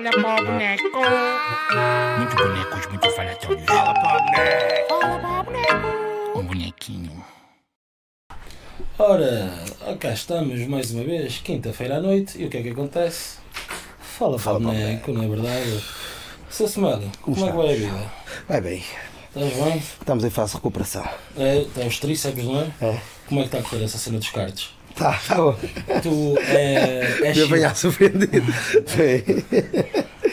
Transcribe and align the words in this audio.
Olha 0.00 0.10
para 0.12 0.42
o 0.42 0.46
boneco. 0.46 0.82
Muito 2.16 2.36
bonecos, 2.36 2.86
muito 2.86 3.10
falatórios. 3.10 3.64
Fala 3.66 3.92
para 3.92 4.16
o 4.16 4.24
boneco. 4.24 4.88
Fala 4.88 5.42
boneco. 5.42 6.38
Um 6.38 6.42
bonequinho. 6.42 7.24
Ora, 8.98 9.52
cá 10.00 10.12
estamos 10.14 10.66
mais 10.68 10.90
uma 10.92 11.04
vez, 11.04 11.36
quinta-feira 11.44 11.98
à 11.98 12.00
noite, 12.00 12.40
e 12.40 12.46
o 12.46 12.48
que 12.48 12.56
é 12.56 12.62
que 12.62 12.70
acontece? 12.70 13.40
Fala, 14.00 14.38
Fala 14.38 14.58
boneco, 14.58 15.12
não 15.12 15.22
é 15.22 15.28
verdade? 15.28 15.84
Sr. 16.48 16.68
Semana, 16.68 17.12
como, 17.20 17.36
é 17.46 17.50
que 17.50 17.56
vai 17.58 17.70
a 17.70 17.76
vida? 17.76 18.12
Vai 18.48 18.60
bem, 18.62 18.84
Estás 19.36 19.52
bem? 19.52 19.76
estamos 19.76 20.24
em 20.24 20.30
fase 20.30 20.52
de 20.52 20.56
recuperação. 20.56 21.06
É, 21.36 21.58
está 21.58 21.82
os 21.82 21.98
tríceps, 21.98 22.44
não 22.46 22.58
é? 22.58 22.72
É. 22.80 23.00
Como 23.28 23.40
é 23.40 23.42
que 23.42 23.48
está 23.54 23.58
a 23.58 23.62
correr 23.62 23.84
essa 23.84 23.98
cena 23.98 24.18
dos 24.18 24.30
cartes? 24.30 24.70
Tá, 24.94 25.18
tá 25.26 25.34
bom. 25.36 25.56
Tu 26.02 26.38
é, 26.38 27.18
é, 27.22 27.34
Me 27.34 27.42
apanhar 27.42 27.74
surpreendido. 27.76 28.52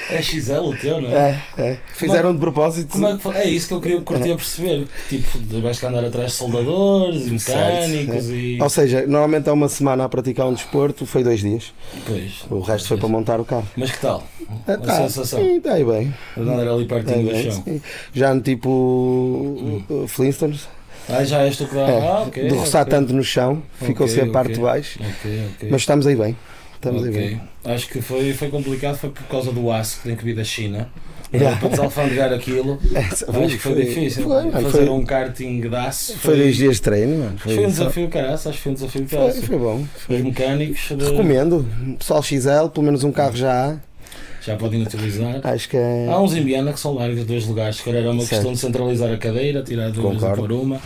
É 0.10 0.22
XL 0.22 0.60
o 0.60 0.76
teu, 0.76 1.02
não 1.02 1.10
é? 1.10 1.42
É, 1.58 1.62
é. 1.62 1.78
Fizeram 1.94 2.34
de 2.34 2.40
propósito. 2.40 2.92
Como 2.92 3.08
é, 3.08 3.18
que 3.18 3.28
é 3.30 3.50
isso 3.50 3.68
que 3.68 3.74
eu 3.74 3.82
queria 3.82 4.02
curtir 4.02 4.32
a 4.32 4.36
perceber. 4.36 4.88
Tipo, 5.10 5.62
vais 5.62 5.80
que 5.80 5.86
andar 5.86 6.04
atrás 6.06 6.32
de 6.32 6.38
soldadores 6.38 7.26
e 7.26 7.40
Certo, 7.40 7.90
mecânicos 7.90 8.30
é. 8.30 8.34
e. 8.34 8.62
Ou 8.62 8.70
seja, 8.70 9.02
normalmente 9.02 9.50
é 9.50 9.52
uma 9.52 9.68
semana 9.68 10.06
a 10.06 10.10
praticar 10.10 10.48
um 10.48 10.54
desporto, 10.54 11.06
foi 11.06 11.24
dois 11.24 11.42
dias. 11.42 11.74
Pois. 12.06 12.46
O 12.50 12.60
resto 12.62 12.88
foi 12.88 12.98
para 12.98 13.08
montar 13.08 13.40
o 13.40 13.46
carro. 13.46 13.68
Mas 13.76 13.92
que 13.92 14.00
tal? 14.00 14.24
É, 14.68 14.74
A 14.74 14.78
tá, 14.78 14.96
sensação. 14.96 15.40
Sim, 15.40 15.58
está 15.58 15.74
aí 15.74 15.84
bem. 15.84 16.14
Andar 16.38 16.68
ali 16.68 16.86
pertinho 16.86 17.18
aí 17.18 17.26
do 17.26 17.32
bem 17.32 17.52
chão. 17.52 17.64
sim. 17.64 17.82
Já 18.14 18.34
no 18.34 18.42
tipo 18.42 18.70
uh, 19.90 20.08
Flintstones, 20.08 20.68
Ah, 21.10 21.24
já 21.24 21.42
és 21.44 21.56
tu 21.58 21.66
que 21.68 21.76
dá. 21.76 21.82
é, 21.90 22.08
Ah, 22.08 22.24
ok. 22.28 22.48
de 22.50 22.54
roçar 22.56 22.82
ok. 22.84 22.92
tanto 22.92 23.14
no 23.14 23.24
chão, 23.24 23.62
ficou-se 23.82 24.20
a 24.20 24.28
parte 24.28 24.54
de 24.54 24.60
baixo. 24.60 25.00
Mas 25.70 25.82
estamos 25.82 26.06
aí 26.06 26.16
bem. 26.16 26.36
Estamos 26.76 27.04
aí 27.04 27.12
bem. 27.12 27.42
Acho 27.66 27.88
que 27.90 28.02
foi, 28.02 28.34
foi 28.34 28.50
complicado, 28.50 28.98
foi 28.98 29.10
por 29.10 29.24
causa 29.24 29.52
do 29.52 29.72
aço 29.72 29.98
que 29.98 30.04
tem 30.10 30.16
que 30.16 30.24
vir 30.24 30.36
da 30.36 30.44
China. 30.44 30.90
Yeah. 31.34 31.60
Para 31.60 31.70
desalfandegar 31.70 32.32
aquilo, 32.32 32.80
Essa 32.96 33.26
acho 33.38 33.48
que 33.50 33.58
foi, 33.58 33.76
difícil. 33.86 34.24
Foi, 34.24 34.50
Fazer 34.50 34.70
foi, 34.70 34.90
um 34.90 35.04
karting 35.06 35.60
de 35.60 35.76
aço. 35.76 36.18
foi 36.20 36.38
dois 36.38 36.56
dias 36.56 36.76
de 36.78 36.82
treino, 36.82 37.18
mano. 37.18 37.38
Foi 37.38 37.66
um 37.66 37.68
desafio, 37.68 38.08
caraças, 38.08 38.48
acho 38.48 38.58
que 38.58 38.64
foi 38.64 38.72
um 38.72 38.76
desafio 38.76 39.02
de 39.04 39.10
Foi, 39.10 39.32
foi 39.34 39.58
bom. 39.58 39.76
Os 39.98 40.04
Foi. 40.04 40.20
mecânicos 40.20 40.88
de- 40.98 41.04
Recomendo. 41.04 41.68
Pessoal 42.00 42.24
XL, 42.24 42.70
pelo 42.74 42.86
menos 42.86 43.04
um 43.04 43.12
carro 43.12 43.36
já 43.36 43.72
há. 43.72 43.76
já 44.46 44.56
podem 44.56 44.82
utilizar. 44.84 45.42
Acho 45.44 45.68
que 45.68 45.76
é. 45.76 46.08
Há 46.10 46.18
uns 46.22 46.34
em 46.34 46.46
Viana 46.46 46.72
que 46.72 46.80
são 46.80 46.94
largos 46.94 47.26
dois 47.26 47.46
lugares, 47.46 47.76
se 47.76 47.84
calhar 47.84 48.04
é 48.06 48.10
uma 48.10 48.20
Certo. 48.22 48.30
questão 48.30 48.54
de 48.54 48.60
centralizar 48.60 49.12
a 49.12 49.18
cadeira, 49.18 49.62
tirar 49.64 49.92
duas 49.92 50.16
e 50.24 50.36
pôr 50.36 50.52
uma. 50.54 50.80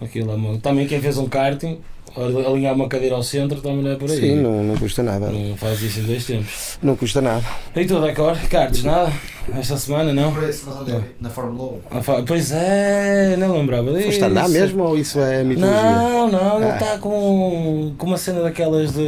Aquilo 0.00 0.32
é 0.32 0.34
uma... 0.34 0.58
Também 0.58 0.86
quem 0.86 1.00
fez 1.00 1.16
um 1.18 1.26
karting, 1.26 1.78
alinhar 2.16 2.74
uma 2.74 2.88
cadeira 2.88 3.14
ao 3.14 3.22
centro 3.22 3.60
também 3.60 3.82
não 3.82 3.90
é 3.92 3.96
por 3.96 4.10
aí. 4.10 4.20
Sim, 4.20 4.36
não, 4.36 4.62
não 4.62 4.76
custa 4.76 5.02
nada. 5.02 5.28
Não 5.30 5.56
faz 5.56 5.82
isso 5.82 6.00
em 6.00 6.04
dois 6.04 6.24
tempos. 6.24 6.78
Não 6.82 6.96
custa 6.96 7.20
nada. 7.20 7.44
E 7.74 7.84
tu, 7.84 8.00
Decor? 8.00 8.36
Cartes, 8.50 8.84
nada? 8.84 9.12
Esta 9.54 9.76
semana 9.76 10.12
não? 10.12 10.32
Mas 10.32 10.66
andei 10.66 11.00
na 11.20 11.30
Fórmula 11.30 11.74
1. 11.74 11.80
Ah, 11.98 12.02
fa- 12.02 12.22
Pois 12.26 12.50
é, 12.52 13.36
não 13.38 13.52
lembrava 13.56 13.92
disso. 13.92 14.06
Foste 14.06 14.24
andar 14.24 14.48
mesmo 14.48 14.82
ou 14.82 14.98
isso 14.98 15.20
é 15.20 15.44
mitologia? 15.44 15.82
Não, 15.82 16.28
não, 16.30 16.56
ele 16.56 16.70
Ah. 16.70 16.74
está 16.74 16.98
com, 16.98 17.92
com 17.96 18.06
uma 18.06 18.16
cena 18.18 18.40
daquelas 18.42 18.92
de 18.92 19.00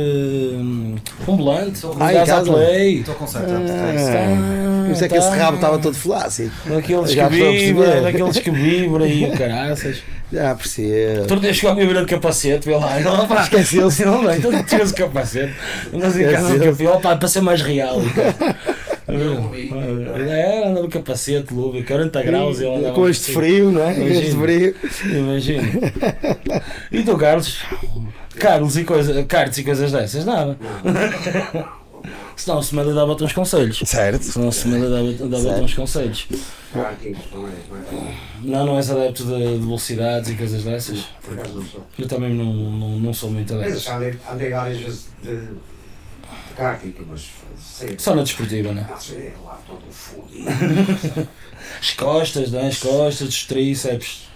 hum, 0.54 0.94
um 1.26 1.36
volante, 1.36 1.84
um 1.86 1.90
Ah, 1.98 2.12
em 2.12 2.14
gás 2.14 2.30
à 2.30 2.34
casa? 2.36 2.52
play. 2.52 2.98
Estou 3.00 3.14
com 3.16 3.26
certo. 3.26 3.50
Ah, 3.52 4.90
isso 4.92 5.04
é 5.04 5.08
que 5.08 5.16
esse 5.16 5.28
tá. 5.30 5.36
rabo 5.36 5.56
estava 5.56 5.78
todo 5.78 5.94
flácido. 5.94 6.52
Daqueles 6.66 7.12
Já 7.12 7.28
que 7.28 7.34
vibra, 7.36 8.00
daqueles 8.02 8.38
que 8.38 8.50
vibra 8.50 9.06
e 9.08 9.24
o 9.24 9.32
caraças. 9.36 10.02
Já 10.32 10.54
percebo. 10.54 11.26
Tu 11.26 11.40
tens 11.40 11.56
chegou 11.56 11.70
a 11.70 11.74
vibra 11.74 12.00
de 12.00 12.06
capacete, 12.06 12.66
vê 12.66 12.76
lá. 12.76 13.00
Ele, 13.00 13.26
pá, 13.26 13.42
Esqueceu-se. 13.42 14.02
Ele 14.02 14.10
não, 14.10 14.34
então 14.34 14.62
tiras 14.64 14.90
o 14.90 14.94
capacete. 14.94 15.54
Andas 15.92 16.18
em 16.18 16.30
casa 16.30 16.58
do 16.58 16.86
ó, 16.86 16.98
pá, 16.98 17.16
para 17.16 17.28
ser 17.28 17.40
mais 17.40 17.62
real. 17.62 17.98
É, 19.10 20.68
anda 20.68 20.82
no 20.82 20.88
capacete, 20.88 21.54
luva, 21.54 21.82
40 21.82 22.22
graus 22.24 22.60
e 22.60 22.64
Com 22.94 23.08
este 23.08 23.30
assim. 23.30 23.32
frio, 23.32 23.72
não 23.72 23.82
é? 23.82 23.94
Com 23.94 24.02
este 24.02 24.30
Imagina. 24.32 24.42
frio. 24.42 24.74
Imagina. 25.18 25.62
E 26.92 27.02
tu, 27.02 27.16
Carlos? 27.16 27.58
Carlos 28.38 28.76
e 28.76 28.84
coisas, 28.84 29.24
cartas 29.26 29.56
e 29.56 29.64
coisas 29.64 29.92
dessas, 29.92 30.26
nada. 30.26 30.58
Senão 32.38 32.58
o 32.58 32.62
Semelha 32.62 32.94
dava-te 32.94 33.24
uns 33.24 33.32
conselhos. 33.32 33.80
Certo. 33.84 34.22
Senão 34.22 34.48
o 34.48 34.52
Semelha 34.52 34.88
dava-te 34.88 35.22
dava 35.24 35.60
uns 35.60 35.74
conselhos. 35.74 36.28
Não, 38.42 38.64
não 38.64 38.76
és 38.76 38.90
adepto 38.90 39.24
de, 39.24 39.36
de 39.36 39.58
velocidades 39.58 40.30
e 40.30 40.34
coisas 40.36 40.62
dessas? 40.62 41.00
Por 41.20 41.34
acaso 41.34 41.54
não 41.56 41.66
sou. 41.66 41.86
Eu 41.98 42.06
também 42.06 42.32
não, 42.32 42.52
não, 42.52 42.88
não 43.00 43.12
sou 43.12 43.30
muito 43.30 43.52
Mas 43.54 43.62
adepto. 43.64 43.82
já 43.84 43.96
andei, 43.96 44.18
andei 44.30 44.50
várias 44.50 44.78
vezes 44.78 45.06
de, 45.20 45.36
de 45.36 46.54
karting, 46.56 46.94
mas. 47.10 47.28
Só 47.98 48.14
na 48.14 48.22
desportiva, 48.22 48.72
né? 48.72 48.86
Não 48.88 49.00
sei, 49.00 49.32
lá 49.44 49.60
todo 49.66 49.82
fudido. 49.90 51.28
As 51.80 51.90
costas, 51.90 52.52
né? 52.52 52.68
As 52.68 52.78
costas, 52.78 53.28
os 53.28 53.44
tríceps. 53.46 54.28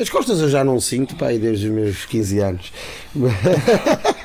As 0.00 0.08
costas 0.08 0.40
eu 0.40 0.48
já 0.48 0.62
não 0.62 0.80
sinto, 0.80 1.16
pá, 1.16 1.28
desde 1.32 1.66
os 1.66 1.72
meus 1.72 2.04
15 2.06 2.38
anos. 2.38 2.72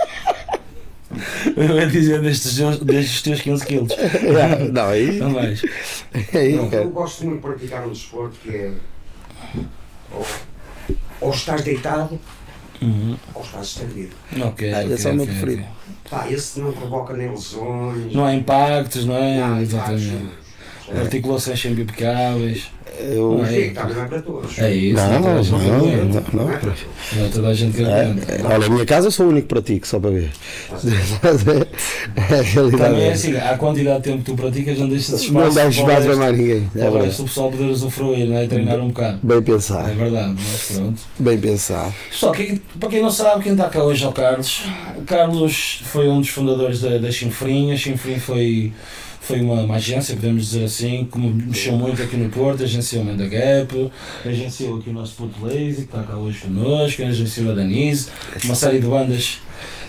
Eu 1.55 1.75
ia 1.75 1.87
dizer 1.87 2.21
destes, 2.21 2.59
os 2.59 3.21
teus 3.21 3.41
15 3.41 3.65
quilos. 3.65 3.91
Não, 4.71 4.87
aí. 4.89 5.17
Não 5.17 5.31
mais. 5.31 5.61
aí 6.33 6.53
Eu, 6.53 6.69
cara. 6.69 6.83
eu 6.83 6.89
gosto 6.91 7.25
muito 7.25 7.37
de 7.37 7.47
praticar 7.47 7.87
um 7.87 7.91
desporto 7.91 8.37
que 8.43 8.55
é. 8.55 8.71
Ou, 10.11 10.25
ou 11.21 11.31
estás 11.31 11.61
deitado 11.63 12.19
Uhum. 12.81 13.17
ou 13.35 13.41
estás 13.43 13.67
estendido. 13.67 14.15
Ok. 14.41 14.71
Ah, 14.73 14.79
ok, 14.79 14.93
esse 14.93 15.07
é 15.07 15.11
o 15.11 15.15
meu 15.15 15.25
preferido. 15.25 15.65
Pá, 16.09 16.31
esse 16.31 16.59
não 16.61 16.71
provoca 16.71 17.13
nem 17.13 17.29
lesões. 17.29 18.13
Não 18.13 18.25
há 18.25 18.33
impactos, 18.33 19.03
não 19.05 19.15
é? 19.17 19.37
Não, 19.37 19.59
Exatamente. 19.59 20.05
impactos. 20.05 20.48
Articulações 20.97 21.61
sempre 21.61 21.83
impecáveis. 21.83 22.67
Eu. 22.99 23.45
É? 23.45 23.67
é 23.67 23.69
para 23.71 24.21
todos. 24.21 24.59
É 24.59 24.73
isso. 24.73 24.95
Não, 24.95 25.19
não, 25.19 25.43
não, 25.43 25.43
não, 25.43 26.21
não. 26.21 26.45
Não 26.45 26.51
é 26.53 26.57
para 26.57 26.71
é 26.71 27.29
toda 27.33 27.47
a 27.47 27.53
gente 27.53 27.77
que. 27.77 27.83
É, 27.83 28.13
olha, 28.43 28.65
a 28.65 28.69
minha 28.69 28.85
casa 28.85 29.07
eu 29.07 29.11
sou 29.11 29.27
o 29.27 29.29
único 29.29 29.47
que 29.47 29.53
pratico, 29.53 29.87
só 29.87 29.99
para 29.99 30.09
ver. 30.11 30.29
É. 32.29 32.43
Também 32.77 33.03
é 33.03 33.07
é 33.07 33.11
assim, 33.11 33.35
a 33.37 33.57
quantidade 33.57 33.97
de 33.97 34.03
tempo 34.03 34.17
que 34.19 34.23
tu 34.31 34.35
praticas 34.35 34.77
não 34.77 34.89
deixa 34.89 35.15
de 35.15 35.23
espaço. 35.23 35.33
Não 35.33 35.53
para 35.53 35.65
o 35.67 35.69
espaço 35.69 36.07
para 36.07 36.15
mais 36.15 36.37
ninguém. 36.37 36.61
para 36.73 36.83
É 36.83 36.89
o 36.89 36.91
verdade. 36.91 37.15
do 37.17 37.23
pessoal 37.23 37.51
poder 37.51 37.63
usufruir, 37.65 38.27
não 38.27 38.37
é? 38.37 38.47
Treinar 38.47 38.79
um 38.79 38.87
bocado. 38.87 39.19
Bem 39.23 39.37
É 39.37 39.41
pensado. 39.41 39.93
verdade, 39.93 40.35
mas 40.37 40.71
pronto. 40.77 41.01
Bem 41.19 41.37
pensado. 41.37 41.93
Só 42.11 42.31
que, 42.31 42.61
para 42.79 42.89
quem 42.89 43.01
não 43.01 43.11
sabe, 43.11 43.43
quem 43.43 43.53
está 43.53 43.69
cá 43.69 43.83
hoje 43.83 44.03
é 44.03 44.07
o 44.07 44.11
Carlos. 44.11 44.63
O 44.97 45.01
Carlos 45.03 45.81
foi 45.85 46.07
um 46.09 46.19
dos 46.19 46.29
fundadores 46.29 46.81
da, 46.81 46.97
da 46.97 47.11
Chinfrim. 47.11 47.71
A 47.71 47.77
Chinfrim 47.77 48.19
foi, 48.19 48.71
foi 49.21 49.41
uma, 49.41 49.61
uma 49.61 49.75
agência, 49.75 50.15
podemos 50.15 50.49
dizer 50.49 50.65
assim, 50.65 51.07
que 51.11 51.17
mexeu 51.17 51.73
muito 51.73 52.01
aqui 52.01 52.17
no 52.17 52.29
Porto. 52.29 52.63
Agenciou 52.63 53.03
o 53.03 53.05
Menda 53.05 53.27
Gap, 53.27 53.91
agenciou 54.25 54.79
aqui 54.79 54.89
o 54.89 54.93
nosso 54.93 55.15
Puto 55.15 55.45
Lazy, 55.45 55.75
que 55.75 55.81
está 55.81 56.03
cá 56.03 56.15
hoje 56.15 56.39
connosco, 56.39 57.03
agenciou 57.03 57.51
a 57.51 57.55
Danise, 57.55 58.09
uma 58.45 58.55
série 58.55 58.79
de 58.79 58.87
bandas 58.87 59.39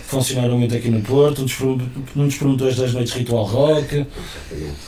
que 0.01 0.07
funcionaram 0.07 0.57
muito 0.59 0.75
aqui 0.75 0.89
no 0.89 1.01
Porto, 1.01 1.41
um 1.41 1.45
dos, 1.45 1.61
um 1.61 2.25
dos 2.25 2.35
promotores 2.35 2.75
das 2.75 2.93
noites 2.93 3.13
Ritual 3.13 3.45
Rock, 3.45 4.05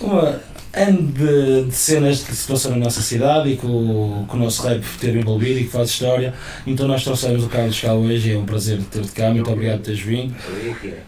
uma 0.01 0.41
ano 0.73 1.11
de, 1.11 1.71
cenas 1.71 2.23
que 2.23 2.35
se 2.35 2.47
passam 2.47 2.71
na 2.71 2.77
nossa 2.77 3.01
cidade 3.01 3.49
e 3.49 3.57
que 3.57 3.65
o, 3.65 4.25
que 4.27 4.35
o 4.35 4.39
nosso 4.39 4.63
rap 4.67 4.83
teve 4.99 5.19
envolvido 5.19 5.59
e 5.59 5.63
que 5.65 5.69
faz 5.69 5.89
história. 5.89 6.33
Então 6.65 6.87
nós 6.87 7.03
trouxemos 7.03 7.43
o 7.43 7.47
Carlos 7.47 7.79
cá 7.79 7.93
hoje 7.93 8.33
é 8.33 8.37
um 8.37 8.45
prazer 8.45 8.79
ter-te 8.91 9.11
cá, 9.11 9.29
muito 9.29 9.51
obrigado 9.51 9.77
por 9.77 9.85
teres 9.85 9.99
vindo, 9.99 10.33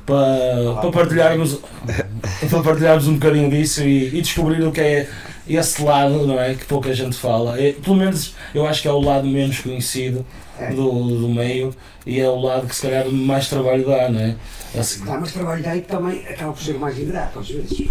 para, 0.05 0.81
para, 0.81 0.91
partilharmos, 0.91 1.59
para 2.49 2.61
partilharmos 2.61 3.07
um 3.07 3.13
bocadinho 3.15 3.49
disso 3.49 3.83
e, 3.83 4.17
e 4.17 4.21
descobrir 4.21 4.63
o 4.63 4.71
que 4.71 4.81
é 4.81 5.09
esse 5.47 5.81
lado, 5.81 6.25
não 6.25 6.39
é? 6.39 6.53
Que 6.53 6.65
pouca 6.65 6.93
gente 6.93 7.15
fala. 7.15 7.59
É, 7.59 7.71
pelo 7.71 7.95
menos 7.95 8.35
eu 8.53 8.65
acho 8.67 8.81
que 8.81 8.87
é 8.87 8.91
o 8.91 8.99
lado 8.99 9.27
menos 9.27 9.59
conhecido. 9.59 10.25
Do, 10.75 11.19
do 11.19 11.29
meio 11.29 11.75
e 12.05 12.19
é 12.19 12.29
o 12.29 12.39
lado 12.39 12.67
que 12.67 12.75
se 12.75 12.83
calhar 12.83 13.07
mais 13.09 13.47
trabalho 13.49 13.85
dá, 13.85 14.09
não 14.09 14.19
é? 14.19 14.35
Assim, 14.77 15.05
Tá, 15.05 15.17
mas 15.19 15.31
trabalhar 15.31 15.79
também 15.81 16.25
acaba 16.27 16.51
por 16.53 16.61
ser 16.61 16.73
mais 16.77 16.99
ingrato 16.99 17.39
às 17.39 17.49
vezes. 17.49 17.89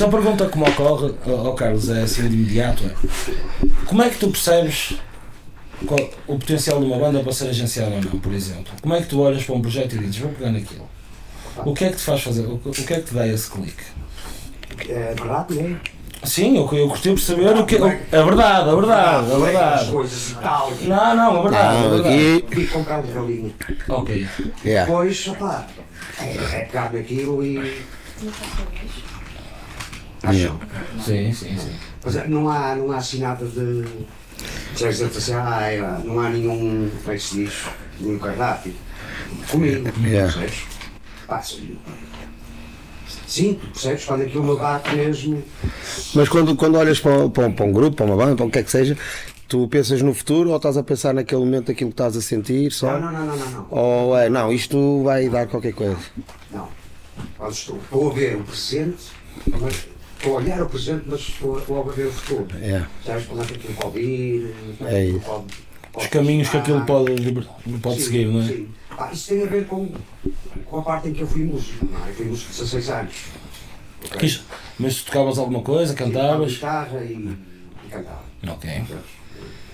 É 0.00 0.04
uma 0.04 0.10
pergunta 0.10 0.46
que 0.48 0.58
me 0.58 0.68
ocorre, 0.68 1.14
ó 1.26 1.30
ó 1.48 1.52
Carlos, 1.52 1.88
é 1.90 2.02
assim 2.02 2.28
de 2.28 2.34
imediato. 2.34 2.82
É. 2.84 2.94
Como 3.86 4.02
é 4.02 4.08
que 4.08 4.18
tu 4.18 4.30
percebes 4.30 4.94
qual- 5.86 6.10
o 6.26 6.38
potencial 6.38 6.80
de 6.80 6.86
uma 6.86 6.96
banda 6.98 7.20
para 7.20 7.32
ser 7.32 7.48
agenciada 7.48 7.94
ou 7.96 8.00
não, 8.02 8.18
por 8.18 8.32
exemplo? 8.32 8.72
Como 8.80 8.94
é 8.94 9.00
que 9.02 9.08
tu 9.08 9.20
olhas 9.20 9.42
para 9.44 9.54
um 9.54 9.60
projeto 9.60 9.94
e 9.96 9.98
dizes, 9.98 10.16
vou 10.18 10.30
pegar 10.32 10.50
naquilo? 10.52 10.88
O 11.66 11.74
que 11.74 11.84
é 11.84 11.90
que 11.90 11.96
te 11.96 12.02
faz 12.02 12.22
fazer? 12.22 12.46
O, 12.46 12.58
que- 12.58 12.80
é 12.94 12.96
que 13.00 13.02
te 13.08 13.14
dá 13.14 13.26
esse 13.28 13.50
clique? 13.50 13.82
É 14.88 15.14
verdade, 15.14 15.54
não 15.54 15.62
é? 15.66 15.76
Sim, 16.24 16.56
eu, 16.56 16.68
eu 16.72 16.88
gostei 16.88 17.14
de 17.14 17.20
perceber 17.20 17.56
o 17.58 17.66
que. 17.66 17.76
o- 17.76 17.86
É 17.88 18.22
verdade, 18.22 18.68
é 18.70 18.74
verdade, 18.74 19.30
é 19.30 19.34
As 19.34 19.42
verdade. 19.42 19.90
coisas 19.90 20.30
e 20.30 20.34
tal. 20.36 20.70
Não, 20.82 21.16
não, 21.16 21.38
é 21.38 21.42
verdade. 21.42 21.76
é 21.76 22.36
aqui. 22.36 22.54
Fui 22.54 22.66
comprar 22.68 22.98
um 23.00 23.12
galinho. 23.12 23.54
Ok. 23.88 24.28
Yeah. 24.64 24.86
Depois, 24.90 25.26
opá, 25.28 25.66
é, 26.20 26.24
é 26.34 26.64
pegar 26.66 26.92
naquilo 26.92 27.44
e. 27.44 27.82
Acho. 30.22 30.58
Sim, 31.04 31.32
sim, 31.32 31.58
sim. 31.58 31.72
Mas 32.04 32.16
é, 32.16 32.28
não 32.28 32.48
há, 32.48 32.76
não 32.76 32.92
há 32.92 32.98
assim 32.98 33.18
nada 33.20 33.44
de. 33.44 33.84
Sabes 34.76 35.02
assim, 35.02 35.34
ah, 35.34 35.60
é, 35.70 35.80
não 36.04 36.20
há 36.20 36.28
nenhum. 36.30 36.88
Como 37.02 37.12
é 37.12 37.16
que 37.16 37.22
se 37.22 37.34
diz? 37.44 37.64
Nenhum 37.98 38.18
cardápio. 38.18 38.72
Comigo. 39.50 39.90
Yeah. 40.06 40.32
Sabes? 40.32 40.62
Pá, 41.26 41.42
se, 41.42 41.76
sinto, 43.32 43.66
percebes? 43.68 44.04
Quando 44.04 44.22
aquilo 44.22 44.44
me 44.44 44.56
bate 44.58 44.94
mesmo. 44.96 45.42
Mas 46.14 46.28
quando, 46.28 46.54
quando 46.56 46.76
olhas 46.76 47.00
para, 47.00 47.12
um- 47.18 47.30
para 47.30 47.46
um- 47.46 47.52
para 47.52 47.64
um 47.66 47.72
grupo, 47.72 47.96
para 47.96 48.06
uma 48.06 48.16
banda, 48.16 48.36
para 48.36 48.46
o 48.46 48.50
que 48.50 48.58
é 48.58 48.62
que 48.62 48.70
seja, 48.70 48.96
tu 49.48 49.66
pensas 49.68 50.02
no 50.02 50.12
futuro 50.14 50.50
ou 50.50 50.56
estás 50.56 50.76
a 50.76 50.82
pensar 50.82 51.12
naquele 51.14 51.40
momento 51.40 51.70
aquilo 51.70 51.90
que 51.90 51.94
estás 51.94 52.16
a 52.16 52.20
sentir 52.22 52.70
só? 52.72 52.98
Não, 52.98 53.12
não, 53.12 53.26
não, 53.26 53.26
não, 53.26 53.36
não. 53.36 53.50
não. 53.50 53.66
Ou 53.70 54.16
é, 54.16 54.28
não, 54.28 54.52
isto 54.52 55.02
vai 55.02 55.28
dar 55.28 55.46
qualquer 55.46 55.72
coisa. 55.72 55.98
Não. 56.50 56.68
Quando 57.36 57.52
estou, 57.52 57.76
estou 57.78 58.10
a 58.10 58.14
ver 58.14 58.36
o 58.36 58.44
presente, 58.44 58.96
mas 59.60 59.86
estou 60.18 60.34
a 60.34 60.40
olhar 60.40 60.62
o 60.62 60.66
presente, 60.66 61.02
mas 61.06 61.20
estou 61.20 61.62
logo 61.68 61.90
a 61.90 61.92
ver 61.92 62.06
o 62.06 62.12
futuro. 62.12 62.46
É. 62.60 62.82
Sabes 63.04 63.24
para 63.26 63.34
onde 63.34 63.42
é 63.42 63.46
que 63.46 63.54
aquilo 63.54 63.74
pode 63.74 63.98
ir, 64.00 64.54
É 64.82 65.04
isso. 65.06 65.20
pode, 65.20 65.44
pode 65.92 66.06
Os 66.06 66.10
caminhos 66.12 66.48
que 66.48 66.56
aquilo 66.56 66.84
pode, 66.86 67.12
pode 67.82 67.96
Sim, 67.96 68.04
seguir, 68.04 68.26
não 68.26 68.40
é? 68.42 68.46
sim. 68.46 68.68
Ah, 68.98 69.10
isso 69.12 69.28
tem 69.28 69.42
a 69.42 69.46
ver 69.46 69.66
com, 69.66 69.90
com 70.66 70.78
a 70.78 70.82
parte 70.82 71.08
em 71.08 71.12
que 71.12 71.20
eu 71.22 71.26
fui 71.26 71.44
músico. 71.44 71.86
Não 71.86 72.04
é? 72.06 72.10
Eu 72.10 72.14
fui 72.14 72.26
músico 72.26 72.50
de 72.52 72.58
16 72.58 72.90
anos. 72.90 73.14
ok? 74.04 74.18
Que 74.18 74.26
isto- 74.26 74.44
Mas 74.78 74.96
tu 74.96 75.06
tocavas 75.06 75.38
alguma 75.38 75.62
coisa, 75.62 75.92
Tocava 75.94 76.10
cantavas? 76.12 76.52
guitarra 76.54 77.00
e, 77.04 77.12
e 77.86 77.88
cantava. 77.90 78.22
Ok. 78.48 78.82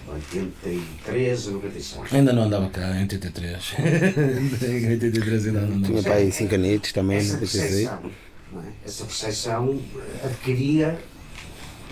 83 0.09 1.49
a 1.49 1.51
96. 1.51 2.13
Ainda 2.15 2.33
não 2.33 2.45
andava 2.45 2.69
cá 2.71 2.97
em 2.97 3.01
83. 3.03 3.75
em 4.63 4.91
83 4.93 5.47
ainda 5.49 5.61
não 5.63 5.69
Tinha 5.83 5.89
andava. 5.91 6.03
para 6.03 6.15
aí 6.15 6.33
5 6.33 6.55
anitos 6.55 6.93
também, 6.93 7.19
Essa 7.19 7.37
dizer. 7.39 7.61
percepção, 7.61 8.11
não 8.53 8.63
é? 8.63 8.65
essa 8.85 9.05
percepção 9.05 9.81
adquiria 10.25 10.99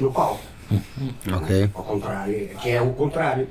no 0.00 0.12
palco. 0.12 0.42
Ok. 1.32 1.70
Ao 1.74 1.84
contrário, 1.84 2.48
que 2.60 2.70
é 2.70 2.80
o 2.80 2.92
contrário. 2.92 3.48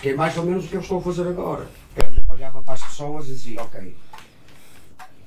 Que 0.00 0.10
é 0.10 0.14
mais 0.14 0.36
ou 0.36 0.44
menos 0.44 0.64
o 0.64 0.68
que 0.68 0.76
eu 0.76 0.80
estou 0.80 0.98
a 0.98 1.02
fazer 1.02 1.28
agora. 1.28 1.66
Eu 1.96 2.34
olhava 2.34 2.62
para 2.62 2.74
as 2.74 2.82
pessoas 2.96 3.26
e 3.26 3.32
dizia, 3.32 3.62
ok, 3.62 3.94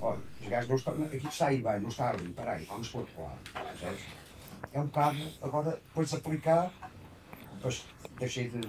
olha, 0.02 0.20
os 0.42 0.48
gajos 0.50 0.70
não 0.70 0.76
estão, 0.76 0.94
aqui 1.04 1.28
está 1.28 1.48
aí 1.48 1.62
bem, 1.62 1.80
não 1.80 1.90
está 1.90 2.10
ali, 2.10 2.30
peraí, 2.30 2.66
vamos 2.66 2.88
para 2.90 2.98
o 2.98 3.02
outro 3.02 3.22
lado. 3.22 3.38
É 4.74 4.80
um 4.80 4.86
bocado, 4.86 5.18
agora, 5.42 5.72
depois 5.72 6.10
de 6.10 6.16
aplicar, 6.16 6.72
depois 7.54 7.86
deixei 8.20 8.50
de 8.50 8.68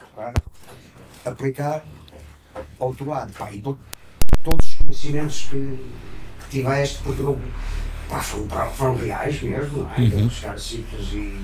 tocar, 0.00 0.34
aplicar 1.24 1.84
ao 2.80 2.88
outro 2.88 3.08
lado. 3.08 3.32
Pá, 3.32 3.52
e 3.52 3.62
to- 3.62 3.78
todos 4.42 4.66
os 4.66 4.74
conhecimentos 4.74 5.42
que, 5.48 5.92
que 6.40 6.50
tiveste, 6.50 7.00
porque 7.04 7.22
não, 7.22 7.40
pá, 8.08 8.20
foram, 8.20 8.70
foram 8.72 8.96
reais 8.96 9.40
mesmo, 9.40 9.84
não 9.84 9.94
é? 9.94 9.98
Uhum. 10.00 10.30
A 10.50 10.58
sítios 10.58 11.12
e. 11.12 11.38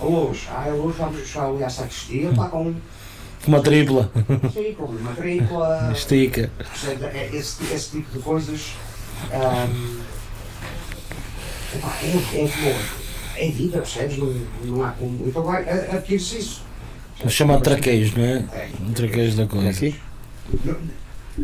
A 0.00 0.04
luz, 0.04 0.46
ah, 0.50 0.64
a 0.64 0.68
luz 0.68 0.96
vamos 0.96 1.18
buscar 1.20 1.46
ali 1.46 1.62
à 1.64 1.68
sacristia, 1.68 2.32
pá, 2.34 2.48
com, 2.48 2.74
Uma 3.46 3.60
tripla. 3.62 4.10
sim, 4.52 4.74
com 4.74 4.86
matrícula, 4.88 5.90
Estica. 5.96 6.50
percebe? 6.58 7.04
É 7.06 7.30
esse, 7.32 7.62
esse 7.72 7.90
tipo 7.90 8.12
de 8.12 8.18
coisas. 8.18 8.72
epá, 11.74 11.88
é, 12.02 12.08
é, 12.44 12.48
como- 12.48 12.74
é 13.36 13.50
vida, 13.50 13.78
percebes? 13.78 14.18
Não, 14.18 14.34
não 14.64 14.84
há 14.84 14.90
como. 14.92 15.26
Então 15.26 15.42
vai, 15.44 15.68
a- 15.68 15.96
adquire-se 15.96 16.38
isso. 16.38 16.62
Chama 17.28 17.60
traquejo, 17.60 18.16
não 18.18 18.24
é? 18.24 18.44
É. 18.52 18.68
Um 18.80 18.92
traquejo 18.92 19.36
da 19.36 19.46
coisa. 19.46 19.70
Aqui? 19.70 19.94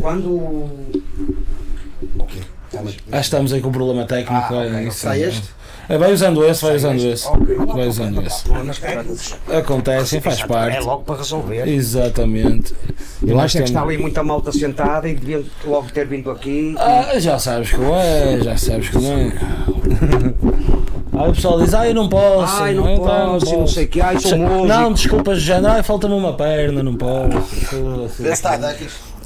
Quando. 0.00 0.28
O 0.30 2.26
quê? 2.28 2.40
Estás- 2.72 2.96
Ah, 3.12 3.20
estamos 3.20 3.52
aí 3.52 3.60
com 3.60 3.68
um 3.68 3.72
problema 3.72 4.04
técnico. 4.06 4.32
Ah, 4.34 4.46
ok, 4.46 4.56
é 4.58 4.70
ok. 4.76 4.88
isso. 4.88 4.98
Sai 4.98 5.22
este? 5.22 5.48
É, 5.88 5.98
vai 5.98 6.12
usando 6.12 6.44
esse, 6.44 6.62
vai 6.64 6.76
usando 6.76 6.98
esse. 7.00 7.28
Vai 7.74 7.88
usando 7.88 8.22
esse. 8.22 8.44
Técnicos. 8.80 9.34
Acontecem, 9.48 10.20
faz 10.20 10.40
É 10.40 10.46
parte. 10.46 10.80
logo 10.80 11.02
para 11.04 11.16
resolver. 11.16 11.68
Exatamente. 11.68 12.74
E 13.22 13.32
lá 13.32 13.44
é 13.44 13.48
que 13.48 13.58
está 13.58 13.82
ali 13.82 13.98
muita 13.98 14.22
malta 14.22 14.50
sentada 14.52 15.08
e 15.08 15.14
deviam 15.14 15.44
logo 15.64 15.90
ter 15.92 16.06
vindo 16.06 16.30
aqui. 16.30 16.74
Ah, 16.78 17.18
já 17.18 17.38
sabes 17.38 17.70
como 17.72 17.94
é, 17.94 18.40
já 18.42 18.56
sabes 18.56 18.88
como 18.90 19.06
é. 19.06 19.32
Aí 21.16 21.30
o 21.30 21.32
pessoal 21.32 21.60
diz, 21.60 21.74
ai 21.74 21.90
eu 21.90 21.94
não 21.94 22.08
posso. 22.08 22.62
Ai, 22.62 22.74
não 22.74 22.90
então, 22.90 23.04
posso, 23.38 23.54
e 23.54 23.56
não 23.56 23.66
sei 23.66 23.84
o 23.84 23.88
quê, 23.88 24.00
ai, 24.00 24.18
sou 24.18 24.36
músico. 24.36 24.66
Não, 24.66 24.92
desculpas, 24.92 25.40
já 25.42 25.60
ai, 25.70 25.82
falta-me 25.82 26.14
uma 26.14 26.32
perna, 26.32 26.82
não 26.82 26.94
posso. 26.96 27.38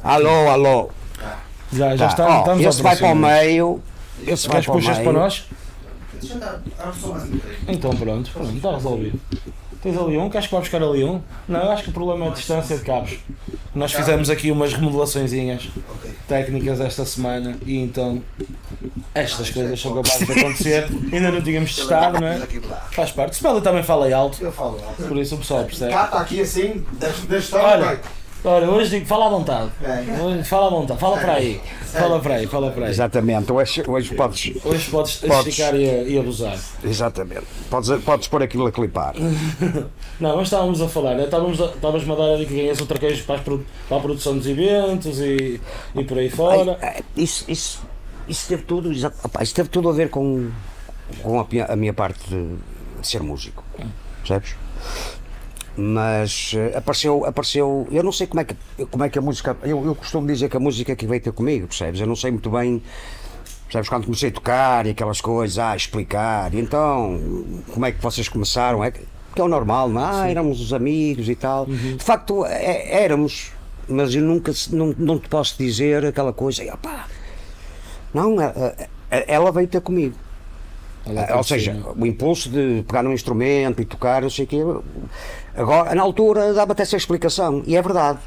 Alô, 0.03 0.49
alô. 0.49 0.89
Já, 1.71 1.95
já 1.95 2.05
Tá, 2.07 2.11
está, 2.11 2.27
ó, 2.27 2.39
estamos 2.39 2.65
esse 2.65 2.81
vai 2.81 2.95
para 2.95 3.07
o 3.11 3.15
meio. 3.15 3.81
Esse 4.25 4.47
vai 4.47 4.55
Queres 4.61 4.65
para 4.65 4.71
o 4.71 4.75
puxas 4.77 4.97
meio. 4.97 5.09
para 5.11 5.19
nós? 5.19 5.43
Então 7.67 7.91
pronto, 7.95 8.31
pronto, 8.31 8.55
está 8.55 8.71
resolvido. 8.73 9.19
Tens 9.81 9.97
ali 9.97 10.17
um, 10.17 10.29
queres 10.29 10.47
que 10.47 10.53
vá 10.53 10.59
buscar 10.59 10.83
ali 10.83 11.03
um? 11.05 11.21
Não, 11.47 11.71
acho 11.71 11.83
que 11.83 11.89
o 11.89 11.93
problema 11.93 12.25
é 12.25 12.29
a 12.29 12.33
distância 12.33 12.77
de 12.77 12.83
cabos. 12.83 13.17
Nós 13.73 13.93
fizemos 13.93 14.29
aqui 14.29 14.51
umas 14.51 14.73
remodelaçõezinhas 14.73 15.69
técnicas 16.27 16.81
esta 16.81 17.05
semana 17.05 17.57
e 17.65 17.77
então 17.77 18.21
estas 19.13 19.49
coisas 19.49 19.79
são 19.79 19.93
capazes 19.95 20.27
de 20.27 20.33
acontecer. 20.33 20.87
Ainda 21.13 21.31
não 21.31 21.41
tínhamos 21.41 21.73
testado, 21.75 22.19
não 22.19 22.27
é? 22.27 22.39
Faz 22.91 23.11
parte. 23.11 23.35
Se 23.35 23.39
Spelly 23.39 23.61
também 23.61 23.83
fala 23.83 24.13
alto, 24.13 24.43
Eu 24.43 24.51
falo 24.51 24.79
alto. 24.85 25.03
por 25.07 25.17
isso 25.17 25.35
o 25.35 25.37
pessoal 25.37 25.63
percebe. 25.63 25.93
Cá 25.93 26.05
está 26.05 26.19
aqui 26.19 26.41
assim, 26.41 26.85
deixa 26.99 27.25
deixa 27.27 27.57
Olha, 27.57 28.01
olha, 28.43 28.69
hoje 28.69 28.89
digo, 28.91 29.05
fala 29.05 29.25
à 29.27 29.29
vontade. 29.29 29.71
Hoje, 30.23 30.43
fala 30.43 30.67
à 30.67 30.69
vontade, 30.69 30.99
fala 30.99 31.17
para 31.17 31.33
aí. 31.33 31.61
Fala 31.91 32.19
para 32.19 32.35
aí, 32.35 32.47
fala 32.47 32.71
para 32.71 32.85
aí. 32.85 32.91
Exatamente, 32.91 33.51
hoje, 33.51 33.83
hoje 33.87 34.15
podes. 34.15 34.53
Hoje 34.63 34.89
podes 34.89 35.15
Podes. 35.17 35.47
esticar 35.47 35.75
e, 35.75 36.13
e 36.13 36.19
abusar. 36.19 36.57
Exatamente. 36.83 37.43
Podes, 37.69 38.03
podes 38.03 38.27
pôr 38.27 38.43
aquilo 38.43 38.67
a 38.67 38.71
clipar. 38.71 39.15
Não, 40.19 40.35
mas 40.35 40.43
estávamos 40.47 40.81
a 40.81 40.87
falar, 40.87 41.15
né? 41.15 41.23
estávamos 41.25 41.59
a, 41.61 41.65
estávamos 41.65 42.09
a 42.09 42.15
dar 42.15 42.33
ali 42.33 42.45
que 42.45 42.53
ganhas 42.55 42.79
o 42.79 42.85
traquejo 42.85 43.23
para, 43.25 43.39
para 43.39 43.97
a 43.97 43.99
produção 43.99 44.37
dos 44.37 44.45
eventos 44.47 45.19
e, 45.19 45.59
e 45.95 46.03
por 46.03 46.17
aí 46.17 46.29
fora. 46.29 46.77
Ai, 46.81 47.01
Isso, 47.17 47.45
isso, 47.49 47.81
isso 48.27 48.47
teve 48.47 48.63
tudo, 48.63 48.91
isso 48.91 49.09
teve 49.55 49.69
tudo 49.69 49.89
a 49.89 49.93
ver 49.93 50.09
com, 50.09 50.49
com 51.23 51.39
a, 51.39 51.45
minha- 51.49 51.65
a 51.65 51.75
minha 51.75 51.93
parte 51.93 52.19
de, 52.29 52.55
de 53.01 53.07
ser 53.07 53.21
músico. 53.23 53.63
Percebes? 54.19 54.55
Mas 55.79 56.51
eh, 56.55 56.77
apareceu, 56.77 57.25
apareceu. 57.25 57.87
Eu 57.89 58.03
não 58.03 58.11
sei 58.11 58.27
como 58.27 58.41
é 58.41 58.43
que, 58.43 58.55
como 58.91 59.03
é 59.03 59.09
que 59.09 59.17
a 59.17 59.21
música. 59.21 59.55
Eu, 59.63 59.85
eu 59.85 59.95
costumo 59.95 60.27
dizer 60.27 60.49
que 60.49 60.57
a 60.57 60.59
música 60.59 60.91
é 60.91 60.95
que 60.95 61.07
veio 61.07 61.21
ter 61.21 61.31
comigo, 61.31 61.67
percebes? 61.67 62.01
Eu 62.01 62.07
não 62.07 62.15
sei 62.17 62.31
muito 62.31 62.49
bem. 62.49 62.83
Percebes? 63.65 63.87
Quando 63.87 64.03
comecei 64.05 64.29
a 64.29 64.31
tocar 64.31 64.85
e 64.85 64.89
aquelas 64.89 65.21
coisas, 65.21 65.57
ah, 65.57 65.75
explicar. 65.75 66.53
E 66.53 66.59
então, 66.59 67.19
como 67.73 67.85
é 67.85 67.91
que 67.93 68.01
vocês 68.01 68.27
começaram? 68.27 68.83
É 68.83 68.91
que, 68.91 68.99
que 69.33 69.39
é 69.39 69.43
o 69.43 69.47
normal, 69.47 69.87
não 69.87 70.01
é? 70.01 70.05
Ah, 70.23 70.29
éramos 70.29 70.59
os 70.59 70.73
amigos 70.73 71.29
e 71.29 71.35
tal. 71.35 71.65
De 71.65 72.03
facto, 72.03 72.45
é- 72.45 73.03
éramos. 73.03 73.51
Mas 73.87 74.13
eu 74.13 74.21
nunca. 74.21 74.51
Não, 74.71 74.93
não 74.97 75.17
te 75.17 75.29
posso 75.29 75.55
dizer 75.57 76.05
aquela 76.05 76.33
coisa. 76.33 76.61
"Ah, 76.71 76.77
pá, 76.77 77.07
não, 78.13 78.37
a- 78.39 78.45
a- 78.47 78.73
a- 79.15 79.23
ela 79.27 79.51
veio 79.51 79.67
ter 79.67 79.79
comigo. 79.81 80.15
Ou 81.37 81.43
seja, 81.43 81.75
o 81.97 82.05
impulso 82.05 82.49
de 82.49 82.83
pegar 82.85 83.01
num 83.01 83.13
instrumento 83.13 83.81
e 83.81 83.85
tocar, 83.85 84.21
não 84.21 84.29
sei 84.29 84.45
o 84.45 84.47
quê. 84.47 84.57
Agora, 85.55 85.93
na 85.95 86.01
altura, 86.01 86.53
dava 86.53 86.71
até 86.73 86.83
essa 86.83 86.95
explicação. 86.97 87.63
E 87.65 87.75
é 87.75 87.81
verdade. 87.81 88.19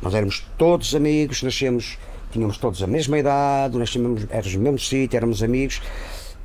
Nós 0.00 0.14
éramos 0.14 0.46
todos 0.56 0.94
amigos, 0.94 1.42
nascemos, 1.42 1.98
tínhamos 2.30 2.56
todos 2.58 2.82
a 2.82 2.86
mesma 2.86 3.18
idade, 3.18 3.76
nascemos, 3.76 4.26
éramos 4.30 4.54
no 4.54 4.60
mesmo 4.62 4.78
sítio, 4.78 5.16
éramos 5.16 5.42
amigos. 5.42 5.82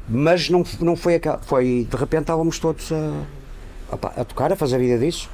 Mas 0.10 0.50
não, 0.50 0.64
não 0.82 0.96
foi 0.96 1.16
aquela. 1.16 1.38
Foi, 1.40 1.88
de 1.90 1.96
repente, 1.98 2.22
estávamos 2.22 2.60
todos 2.60 2.92
a, 2.92 3.96
a, 3.96 4.22
a 4.22 4.26
tocar, 4.26 4.52
a 4.52 4.56
fazer 4.56 4.76
a 4.76 4.80
vida 4.80 4.98
disso. 4.98 5.30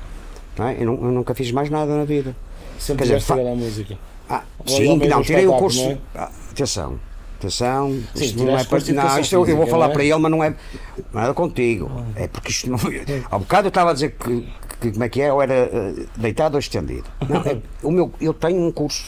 Não 0.58 0.68
é? 0.68 0.74
eu, 0.76 0.80
eu 0.84 0.96
nunca 1.12 1.34
fiz 1.34 1.52
mais 1.52 1.70
nada 1.70 1.96
na 1.96 2.04
vida. 2.04 2.36
sempre 2.78 3.08
quer 3.08 3.16
dizer, 3.16 3.26
fa- 3.26 3.36
à 3.36 3.56
música. 3.56 3.98
Ah, 4.30 4.44
sim, 4.66 4.98
não, 5.08 5.24
tirei 5.24 5.48
o 5.48 5.54
curso. 5.54 5.82
é? 5.82 5.98
Ah, 6.14 6.30
atenção, 6.52 7.00
atenção. 7.40 7.92
Sim, 8.14 8.26
isto 8.26 8.44
não 8.44 8.58
é 8.58 8.64
para, 8.64 8.80
de 8.80 8.94
não, 8.94 9.20
isto 9.20 9.34
eu, 9.34 9.48
eu 9.48 9.58
vou 9.58 9.68
falar 9.68 9.90
é? 9.90 9.94
para 9.94 10.04
ele, 10.04 10.18
mas 10.18 10.32
não 10.32 10.44
é 10.44 10.54
nada 11.14 11.34
contigo. 11.34 11.90
É 12.16 12.28
porque 12.28 12.52
isto 12.52 12.70
não. 12.70 12.78
Há 13.32 13.40
bocado 13.40 13.68
eu 13.68 13.70
estava 13.70 13.92
a 13.92 13.94
dizer 13.94 14.12
que, 14.12 14.48
que 14.80 14.92
como 14.92 15.04
é 15.04 15.10
que 15.10 15.22
é, 15.22 15.30
eu 15.30 15.42
era 15.42 15.54
eh, 15.54 15.94
deitado 16.18 16.56
ou 16.56 16.60
estendido. 16.60 17.06
Não, 17.28 17.42
é, 17.42 17.58
o 17.82 17.92
meu, 17.92 18.14
eu 18.22 18.34
tenho 18.34 18.62
um 18.62 18.72
curso, 18.72 19.06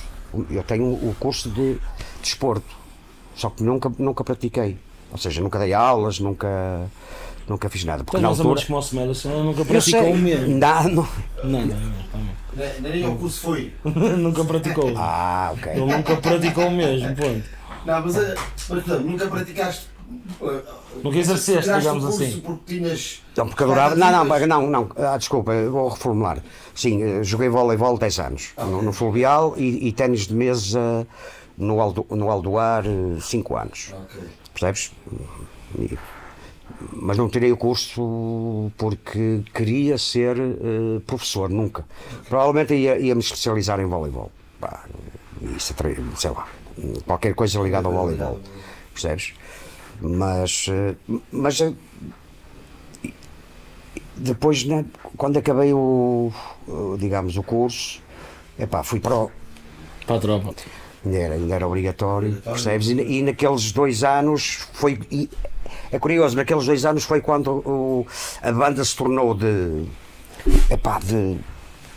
eu 0.50 0.64
tenho 0.64 0.86
o 0.86 1.16
curso 1.20 1.50
de 1.50 1.78
desporto, 2.22 2.76
só 3.36 3.50
que 3.50 3.62
nunca, 3.64 3.92
nunca 4.00 4.24
pratiquei. 4.24 4.78
Ou 5.12 5.18
seja, 5.18 5.42
nunca 5.42 5.60
dei 5.60 5.74
aulas, 5.74 6.20
nunca, 6.20 6.48
nunca 7.46 7.70
fiz 7.70 7.84
nada. 7.84 8.02
Porque 8.04 8.16
Estás 8.16 8.22
na 8.22 8.30
mais 8.30 8.40
ou 8.40 8.48
altura. 8.50 8.66
como 8.66 8.80
o 8.80 8.82
Semelho, 8.82 9.14
senão 9.16 9.44
nunca 9.44 9.62
Eu 9.62 9.66
praticou 9.66 10.02
sei, 10.02 10.14
o 10.14 10.18
mesmo. 10.18 10.48
não, 10.58 10.84
não. 10.84 11.08
Não, 11.44 11.66
não, 11.66 11.76
não, 11.76 12.82
Nem 12.82 13.06
o 13.10 13.16
curso 13.18 13.42
foi. 13.42 13.74
nunca 13.84 14.46
praticou. 14.46 14.94
Ah, 14.96 15.52
ok. 15.54 15.74
Ele 15.74 15.86
nunca 15.86 16.16
praticou 16.16 16.68
o 16.68 16.72
mesmo, 16.72 17.14
ponto. 17.14 17.44
Não, 17.86 18.02
mas 18.02 18.16
eh, 18.16 18.36
nunca 19.04 19.28
praticaste. 19.28 19.88
eh, 20.42 20.62
Nunca 21.04 21.18
exerceste, 21.18 21.72
digamos 21.72 22.06
assim. 22.06 22.42
Porque 22.42 22.76
tinhas. 22.78 23.22
Não, 23.36 23.48
porque 23.48 23.64
adorava. 23.64 23.96
Não, 23.96 24.26
não, 24.26 24.48
não, 24.48 24.68
não. 24.70 24.90
Ah, 24.96 25.18
desculpa, 25.18 25.52
vou 25.70 25.88
reformular. 25.90 26.44
Sim, 26.76 27.02
eh, 27.02 27.24
joguei 27.24 27.50
voleibol 27.50 27.98
10 27.98 28.20
anos 28.20 28.50
no, 28.58 28.82
no 28.82 28.94
Fluvial 28.94 29.56
e, 29.58 29.88
e 29.88 29.92
ténis 29.92 30.28
de 30.28 30.34
mesa 30.36 31.08
no, 31.58 31.80
Aldo, 31.82 32.06
no 32.12 32.30
Aldoar 32.30 32.84
5 33.20 33.58
anos. 33.58 33.94
Ok. 33.94 34.22
Percebes? 34.54 34.92
E- 35.80 35.98
mas 36.94 37.16
não 37.16 37.30
tirei 37.30 37.52
o 37.52 37.58
curso 37.58 38.72
porque 38.76 39.44
queria 39.54 39.98
ser 40.00 40.36
eh, 40.40 41.00
professor, 41.06 41.48
nunca. 41.50 41.86
Provavelmente 42.28 42.74
ia, 42.74 42.98
ia 42.98 43.14
me 43.14 43.22
especializar 43.22 43.80
em 43.80 43.86
voleibol. 43.86 44.32
Pá, 44.60 44.86
isso, 45.56 45.74
sei 46.18 46.32
lá, 46.32 46.48
qualquer 47.06 47.34
coisa 47.36 47.60
ligada 47.60 47.88
ao 47.88 47.94
voleibol. 47.94 48.40
Percebes? 48.94 49.34
Mas, 50.02 50.66
eh, 50.70 50.96
mas 51.32 51.62
eh, 51.62 51.74
depois, 54.16 54.64
né, 54.66 54.86
quando 55.18 55.38
acabei 55.38 55.74
o, 55.74 56.32
digamos, 57.00 57.38
o 57.38 57.44
curso, 57.44 58.02
epá, 58.60 58.84
fui 58.84 59.00
para 59.00 59.16
o, 59.16 59.32
Para 60.06 60.16
a 60.16 60.20
tropa. 60.20 60.54
Ainda 61.04 61.18
era, 61.18 61.34
ainda 61.34 61.56
era 61.56 61.68
obrigatório, 61.68 62.36
percebes? 62.44 62.88
E, 62.90 62.94
e 62.94 63.22
naqueles 63.24 63.72
dois 63.72 64.04
anos 64.04 64.68
foi. 64.74 65.00
e 65.10 65.28
é 65.92 65.98
curioso, 65.98 66.36
naqueles 66.36 66.66
dois 66.66 66.86
anos 66.86 67.04
foi 67.04 67.22
quando 67.22 67.50
o- 67.66 68.06
a 68.42 68.52
banda 68.52 68.84
se 68.86 68.96
tornou 68.96 69.34
de. 69.34 69.86
Epá, 70.70 71.00
de. 71.00 71.38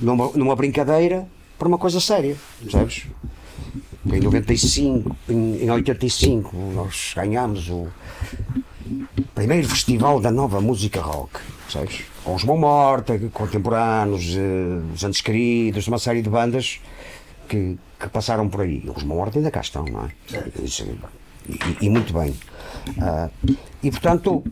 numa, 0.01 0.31
numa 0.35 0.57
brincadeira 0.57 1.27
para 1.59 1.69
uma 1.69 1.77
coisa 1.79 2.01
séria, 2.01 2.35
percebes? 2.61 3.07
Em 4.07 4.21
95, 4.21 5.17
em, 5.29 5.65
em 5.65 5.71
85, 5.71 6.57
nós 6.75 7.13
ganhámos 7.17 7.69
o 7.71 7.89
primeiro 9.35 9.69
festival 9.69 10.21
da 10.21 10.31
nova 10.31 10.61
música 10.61 11.01
rock, 11.01 11.41
percebes? 11.63 12.05
Com 12.23 12.35
os 12.35 12.45
Mão 12.45 12.59
Morta, 12.59 13.19
contemporâneos, 13.33 14.37
eh, 14.37 14.95
os 14.95 15.05
Antes 15.05 15.21
Queridos, 15.21 15.89
uma 15.89 15.99
série 15.99 16.23
de 16.23 16.29
bandas 16.29 16.81
que, 17.49 17.79
que 17.99 18.09
passaram 18.09 18.49
por 18.49 18.61
aí. 18.61 18.83
Os 18.95 19.03
Mão 19.03 19.17
Morta 19.17 19.39
ainda 19.39 19.51
cá 19.51 19.61
estão, 19.61 19.85
não 19.85 20.05
é? 20.05 20.11
Isso, 20.63 20.87
e, 21.49 21.87
e 21.87 21.91
muito 21.91 22.13
bem. 22.13 22.35
Ah, 23.01 23.29
e 23.83 23.91
portanto, 23.91 24.45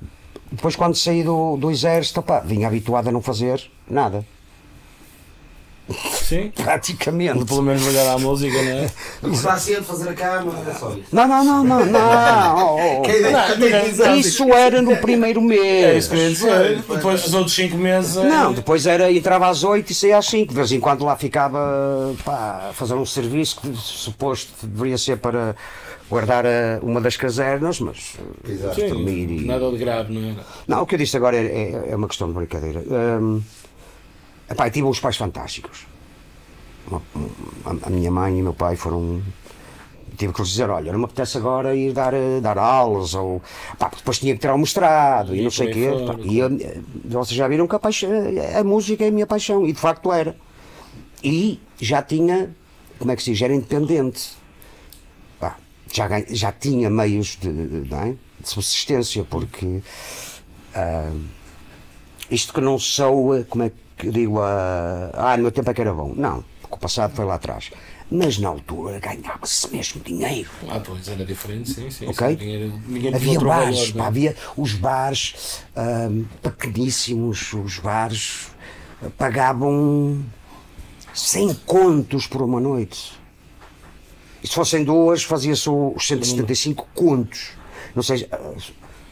depois 0.51 0.77
quando 0.77 0.95
saí 0.95 1.23
do, 1.23 1.57
do 1.57 1.71
exército, 1.71 2.21
opá, 2.21 2.41
vinha 2.41 2.69
habituado 2.69 3.09
a 3.09 3.13
não 3.13 3.23
fazer 3.23 3.71
nada, 3.89 4.25
Sim. 5.93 6.51
praticamente. 6.57 7.45
Pelo 7.45 7.63
menos 7.63 7.87
olhar 7.87 8.07
à 8.15 8.19
música, 8.19 8.61
não 8.63 8.71
é? 8.73 8.91
Começar 9.21 9.59
cedo, 9.59 9.85
fazer 9.85 10.09
a 10.11 10.15
cama, 10.15 10.53
é 10.69 10.75
só 10.75 10.91
isso. 10.93 11.05
Não, 11.13 11.27
não, 11.29 11.45
não, 11.45 11.65
não, 11.65 11.87
não. 11.87 13.03
Isso 14.17 14.45
era 14.53 14.81
no 14.83 14.97
primeiro 14.97 15.41
mês. 15.41 15.85
É 15.85 15.99
isso 15.99 16.11
que 16.11 16.17
eu 16.17 16.21
ia 16.21 16.29
dizer. 16.31 16.83
Depois 16.89 17.23
dos 17.23 17.35
outros 17.35 17.55
5 17.55 17.77
meses. 17.77 18.17
é- 18.17 18.29
Não, 18.29 18.53
depois 18.53 18.87
era, 18.87 19.11
entrava 19.13 19.49
às 19.49 19.65
8 19.65 19.91
e 19.91 19.95
saía 19.95 20.19
às 20.19 20.27
5. 20.27 20.51
De 20.51 20.55
vez 20.57 20.73
em 20.73 20.81
quando 20.81 21.05
lá 21.05 21.17
ficava 21.17 22.15
pá, 22.25 22.69
a 22.71 22.73
fazer 22.73 22.95
um 22.95 23.07
serviço 23.07 23.61
que 23.61 23.73
suposto 23.77 24.51
deveria 24.63 24.99
ser 24.99 25.17
para 25.19 25.55
guardar 26.09 26.45
a- 26.45 26.79
uma 26.83 27.01
das 27.01 27.17
casernas, 27.17 27.81
mas 27.81 28.15
eh, 28.49 28.53
Exato. 28.53 28.75
Sim, 28.81 28.89
dormir 28.89 29.31
e- 29.31 29.45
Nada 29.47 29.71
de 29.71 29.79
grave, 29.79 30.13
não 30.13 30.31
é? 30.31 30.35
Não, 30.69 30.83
o 30.83 30.87
que 30.87 30.95
eu 30.95 30.99
disse 30.99 31.17
agora 31.17 31.37
é, 31.37 31.41
é- 31.41 31.85
é 31.93 31.97
uma 31.97 32.09
questão 32.09 32.29
de 32.29 32.35
brincadeira. 32.35 32.83
Hum, 32.87 33.41
epá, 34.53 34.71
tive 34.71 34.87
uns 34.87 35.01
pais 35.01 35.17
fantásticos. 35.17 35.87
A, 37.85 37.91
minha 37.91 38.11
mãe 38.11 38.37
e 38.39 38.41
o 38.41 38.45
meu 38.45 38.55
pai 38.55 38.77
foram. 38.77 39.23
Tive 40.17 40.33
que 40.33 40.41
lhes 40.43 40.51
dizer: 40.51 40.69
olha, 40.69 40.93
não 40.93 40.99
me 40.99 41.05
apetece 41.07 41.39
agora 41.39 41.75
ir 41.75 41.93
dar, 41.93 42.13
eh, 42.13 42.41
dar 42.41 42.59
aulas, 42.59 43.15
ou. 43.15 43.41
Pá, 43.79 43.91
depois 43.97 44.19
tinha 44.19 44.35
que 44.35 44.41
tirar 44.41 44.55
o 44.55 44.59
mestrado 44.59 45.35
e, 45.35 45.41
E 45.41 45.43
não 45.45 45.51
sei 45.51 45.71
o 45.71 45.73
quê. 45.73 45.89
pá, 46.07 46.17
e 46.23 46.39
eu, 46.39 46.49
eh, 46.61 46.81
vocês 47.05 47.37
já 47.37 47.49
viram 47.49 47.67
que 47.67 47.75
a, 47.75 47.79
paixão, 47.79 48.11
a 48.59 48.63
música 48.65 49.05
é 49.05 49.09
a 49.09 49.11
minha 49.11 49.27
paixão, 49.27 49.67
e 49.67 49.73
de 49.73 49.79
facto 49.81 50.13
era. 50.13 50.37
E 51.25 51.59
já 51.81 52.03
tinha. 52.03 52.55
Como 52.99 53.11
é 53.11 53.17
que 53.17 53.23
se 53.23 53.33
diz? 53.33 53.41
Era 53.43 53.55
independente. 53.55 54.31
Pá, 55.41 55.57
já, 55.93 56.07
ganha- 56.09 56.27
já 56.29 56.53
tinha 56.53 56.91
meios 56.91 57.39
de, 57.41 57.49
não 57.49 58.01
é? 58.03 58.15
de 58.41 58.49
subsistência, 58.49 59.25
porque 59.25 59.81
ah, 60.75 61.13
isto 62.31 62.53
que 62.53 62.61
não 62.61 62.79
sou, 62.79 63.37
eh, 63.37 63.45
como 63.49 63.63
é 63.65 63.71
que 63.71 63.77
eu 64.07 64.13
digo, 64.13 64.41
ah, 64.41 65.11
ah, 65.15 65.37
no 65.37 65.45
meu 65.45 65.53
tempo 65.53 65.71
é 65.71 65.75
que 65.75 65.81
era 65.81 65.93
bom. 65.93 66.13
Não, 66.17 66.45
porque 66.61 66.75
o 66.75 66.79
passado 66.79 67.15
foi 67.15 67.25
lá 67.25 67.35
atrás. 67.35 67.71
Mas 68.11 68.39
na 68.39 68.49
altura 68.49 69.01
ganhava-se 69.01 69.75
mesmo 69.75 70.03
dinheiro. 70.03 70.51
Ah, 70.69 70.81
pois 70.85 71.09
era 71.09 71.25
diferente, 71.25 71.71
sim, 71.71 71.91
sim. 71.91 72.07
Ok? 72.09 72.29
sim. 72.29 72.45
Ninguém, 72.45 72.83
ninguém 72.87 73.15
Havia 73.15 73.31
outro 73.31 73.49
bares, 73.49 73.79
valor, 73.79 73.93
pá, 73.95 74.05
é? 74.05 74.07
havia 74.07 74.37
os 74.57 74.75
bares 74.75 75.63
ahm, 75.75 76.25
pequeníssimos, 76.43 77.53
os 77.55 77.79
bares 77.79 78.49
ah, 79.03 79.09
pagavam 79.17 80.23
100 81.15 81.55
contos 81.67 82.27
por 82.27 82.43
uma 82.43 82.61
noite. 82.61 83.19
E 84.43 84.47
se 84.47 84.55
fossem 84.55 84.85
duas, 84.85 85.23
fazia-se 85.23 85.71
os 85.71 86.07
175 86.07 86.89
contos. 86.95 87.53
Não 87.95 88.03
sei, 88.03 88.29
ah, 88.31 88.39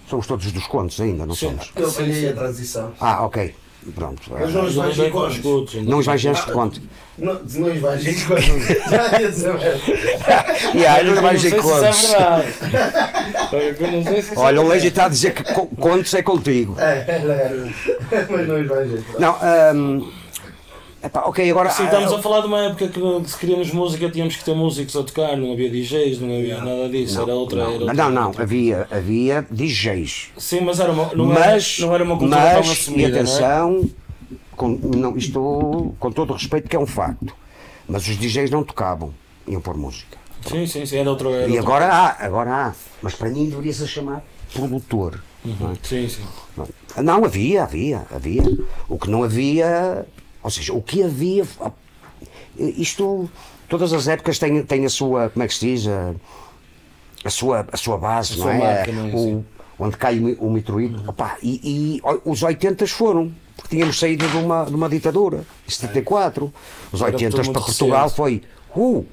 somos 0.08 0.26
todos 0.26 0.52
dos 0.52 0.66
contos 0.66 1.00
ainda, 1.00 1.24
não 1.24 1.34
somos? 1.34 1.72
Eu 1.74 1.88
apanhei 1.88 2.28
a 2.28 2.34
transição. 2.34 2.92
Ah, 3.00 3.24
ok. 3.24 3.54
Pronto. 3.94 4.20
Mas 4.30 4.52
não 4.52 4.64
os 4.66 4.74
Mas 4.76 4.96
vais 4.96 4.96
não 4.98 5.04
em 5.04 5.08
é 5.08 5.10
com 5.10 5.18
os 5.26 5.34
escudos. 5.34 5.74
Não 5.74 5.98
os 5.98 6.06
vais 6.06 6.20
de 6.20 6.30
conto. 6.52 6.80
Não, 7.18 7.34
não 7.34 7.68
os 7.72 7.80
vais 7.80 8.24
contos. 8.24 8.44
Já 8.90 9.20
ia 9.20 9.28
dizer 9.30 9.54
merda. 9.54 9.80
Yeah, 10.78 11.02
não 11.02 11.22
vais 11.22 11.44
é 11.44 11.50
contos. 11.50 11.98
isso 14.18 14.34
é 14.34 14.38
Olha, 14.38 14.60
o. 14.60 14.68
Leite 14.68 14.86
está 14.88 15.06
a 15.06 15.08
dizer 15.08 15.32
que 15.34 15.42
co- 15.54 15.66
contos 15.66 16.12
é 16.14 16.22
contigo. 16.22 16.76
É, 16.78 17.04
é, 17.08 17.14
é. 18.12 18.26
Mas 18.30 18.46
não 18.48 18.60
os 18.60 18.66
vais 18.68 18.90
contos. 18.90 19.18
Não, 19.18 19.36
ahm, 19.40 20.10
epá, 21.02 21.20
ok, 21.26 21.50
agora. 21.50 21.70
Sim, 21.70 21.84
estamos 21.84 22.12
a 22.12 22.18
falar 22.22 22.40
de 22.40 22.46
uma 22.46 22.64
época 22.64 22.88
que 22.88 23.00
se 23.28 23.38
queríamos 23.38 23.70
música 23.72 24.10
tínhamos 24.10 24.36
que 24.36 24.44
ter 24.44 24.54
músicos 24.54 24.96
a 24.96 25.02
tocar, 25.02 25.36
não 25.36 25.52
havia 25.52 25.70
DJs, 25.70 26.20
não 26.20 26.36
havia 26.36 26.58
nada 26.58 26.88
disso, 26.88 27.20
era 27.20 27.34
outra. 27.34 27.58
não, 27.58 27.70
era 27.72 27.80
outra- 27.84 27.94
não, 27.94 28.10
não, 28.10 28.26
outra- 28.28 28.42
havia, 28.42 28.88
havia 28.90 29.46
DJs. 29.50 30.28
Sim, 30.36 30.60
mas 30.62 30.80
era 30.80 30.92
uma, 30.92 31.14
não, 31.14 31.26
mas, 31.26 31.76
era, 31.78 31.86
não 31.86 31.94
era 31.94 32.04
uma 32.04 32.16
cultura 32.18 32.40
tão 32.40 32.58
mas, 32.60 32.70
assumida. 32.70 33.08
e 33.08 33.10
não 33.10 33.18
é? 33.18 33.20
atenção, 33.20 33.90
com, 34.56 34.68
não, 34.68 35.16
isto 35.16 35.94
com 35.98 36.12
todo 36.12 36.30
o 36.30 36.34
respeito 36.34 36.68
que 36.68 36.76
é 36.76 36.78
um 36.78 36.86
facto, 36.86 37.34
mas 37.88 38.06
os 38.06 38.16
DJs 38.16 38.50
não 38.50 38.62
tocavam, 38.62 39.12
iam 39.46 39.60
pôr 39.60 39.76
música. 39.76 40.18
Sim, 40.46 40.66
sim, 40.66 40.86
sim, 40.86 40.96
era 40.96 41.10
outra. 41.10 41.28
Era 41.30 41.50
E 41.50 41.58
agora 41.58 41.86
há, 41.86 42.24
agora 42.24 42.50
há, 42.50 42.72
mas 43.02 43.14
para 43.14 43.28
mim 43.28 43.46
deveria-se 43.48 43.86
chamar 43.86 44.22
produtor. 44.54 45.22
não 45.44 45.72
é? 45.72 45.74
Sim, 45.82 46.08
sim. 46.08 46.22
Não, 47.02 47.24
havia, 47.24 47.62
havia, 47.64 48.06
havia. 48.10 48.42
O 48.88 48.98
que 48.98 49.10
não 49.10 49.22
havia, 49.22 50.06
ou 50.42 50.50
seja, 50.50 50.72
o 50.72 50.82
que 50.82 51.02
havia, 51.02 51.44
isto, 52.58 53.28
todas 53.68 53.92
as 53.92 54.08
épocas 54.08 54.38
têm, 54.38 54.62
têm 54.62 54.84
a 54.84 54.88
sua, 54.90 55.30
como 55.30 55.42
é 55.42 55.48
que 55.48 55.54
se 55.54 55.66
diz, 55.66 55.86
a, 55.86 56.14
a 57.24 57.30
sua, 57.30 57.66
a 57.70 57.76
sua 57.76 57.96
base, 57.98 58.34
A 58.34 58.36
não 58.36 58.42
sua 58.42 58.54
é? 58.54 58.58
marca, 58.58 58.92
não 58.92 59.06
é? 59.08 59.12
O- 59.14 59.44
onde 59.82 59.96
cai 59.96 60.18
o, 60.18 60.46
o 60.46 60.50
meteorito. 60.52 61.02
Opá, 61.08 61.38
e, 61.42 61.98
e 61.98 62.02
os 62.26 62.42
80 62.42 62.86
foram, 62.86 63.32
porque 63.56 63.74
tínhamos 63.76 63.98
saído 63.98 64.28
de 64.28 64.36
uma, 64.36 64.64
de 64.66 64.74
uma 64.74 64.88
ditadura, 64.90 65.44
em 65.66 65.70
74. 65.70 66.52
Os 66.92 67.00
Era 67.00 67.12
80 67.12 67.36
tudo 67.36 67.52
para 67.52 67.62
Portugal 67.62 68.02
recente. 68.02 68.16
foi, 68.16 68.42
uh, 68.76 69.06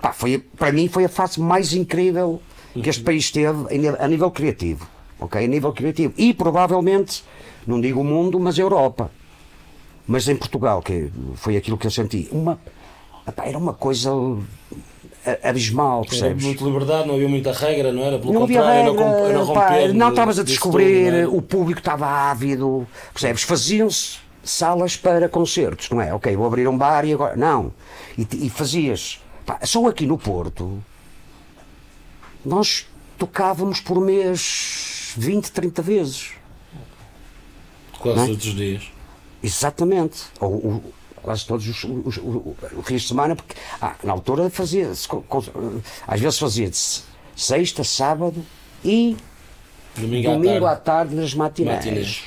pá, 0.00 0.12
foi, 0.12 0.38
para 0.38 0.70
mim 0.70 0.86
foi 0.86 1.04
a 1.04 1.08
fase 1.08 1.40
mais 1.40 1.72
incrível 1.72 2.40
que 2.80 2.88
este 2.88 3.02
país 3.02 3.30
teve 3.32 3.56
a 3.98 4.06
nível 4.08 4.30
criativo. 4.30 4.86
Ok? 5.18 5.44
A 5.44 5.48
nível 5.48 5.72
criativo. 5.72 6.14
E 6.16 6.32
provavelmente, 6.32 7.24
não 7.66 7.80
digo 7.80 8.00
o 8.00 8.04
mundo, 8.04 8.38
mas 8.38 8.56
a 8.56 8.62
Europa. 8.62 9.10
Mas 10.06 10.28
em 10.28 10.36
Portugal, 10.36 10.82
que 10.82 11.10
foi 11.36 11.56
aquilo 11.56 11.78
que 11.78 11.86
eu 11.86 11.90
senti. 11.90 12.28
Uma, 12.30 12.58
epá, 13.26 13.46
era 13.46 13.56
uma 13.56 13.72
coisa 13.72 14.10
abismal, 15.42 16.00
Era 16.00 16.08
percebes? 16.10 16.44
muita 16.44 16.64
liberdade, 16.64 17.08
não 17.08 17.14
havia 17.14 17.28
muita 17.28 17.52
regra, 17.52 17.92
não 17.92 18.02
era? 18.02 18.18
Pelo 18.18 18.32
Não 18.32 18.40
contrário, 18.42 18.92
regra, 18.92 19.04
era, 19.06 19.38
era 19.38 19.46
pá, 19.46 19.88
não 19.94 20.10
estavas 20.10 20.38
a 20.38 20.42
descobrir, 20.42 21.06
tudo, 21.06 21.16
é? 21.16 21.26
o 21.26 21.40
público 21.40 21.80
estava 21.80 22.06
ávido, 22.06 22.86
percebes? 23.12 23.42
Faziam-se 23.42 24.18
salas 24.42 24.96
para 24.96 25.28
concertos, 25.28 25.88
não 25.88 26.00
é? 26.00 26.12
Ok, 26.12 26.36
vou 26.36 26.46
abrir 26.46 26.68
um 26.68 26.76
bar 26.76 27.04
e 27.06 27.14
agora. 27.14 27.34
Não. 27.36 27.72
E, 28.18 28.26
e 28.46 28.50
fazias. 28.50 29.18
pá, 29.46 29.58
só 29.64 29.86
aqui 29.88 30.06
no 30.06 30.18
Porto, 30.18 30.82
nós 32.44 32.86
tocávamos 33.16 33.80
por 33.80 34.00
mês 34.00 35.14
20, 35.16 35.50
30 35.50 35.80
vezes. 35.82 36.32
Quase 37.98 38.20
é? 38.20 38.26
todos 38.26 38.46
os 38.46 38.54
dias. 38.54 38.93
Exatamente. 39.44 40.22
Ou, 40.40 40.52
ou- 40.52 40.84
quase 41.22 41.46
todos 41.46 41.66
os, 41.66 41.84
os, 41.84 42.16
os- 42.18 42.44
os 42.76 42.86
fins 42.86 43.02
de 43.02 43.08
semana, 43.08 43.34
porque 43.36 43.54
ah, 43.80 43.94
na 44.04 44.12
altura 44.12 44.50
fazia-se, 44.50 45.08
co- 45.08 45.24
às 46.06 46.20
vezes 46.20 46.38
fazia-se 46.38 47.02
sexta, 47.34 47.82
sábado 47.82 48.44
e 48.84 49.16
Domingo, 49.96 50.28
à 50.30 50.34
domingo 50.34 50.66
à 50.66 50.76
tarde. 50.76 50.84
tarde 50.84 51.14
nas 51.14 51.34
matinés. 51.34 51.76
Matinés. 51.76 52.24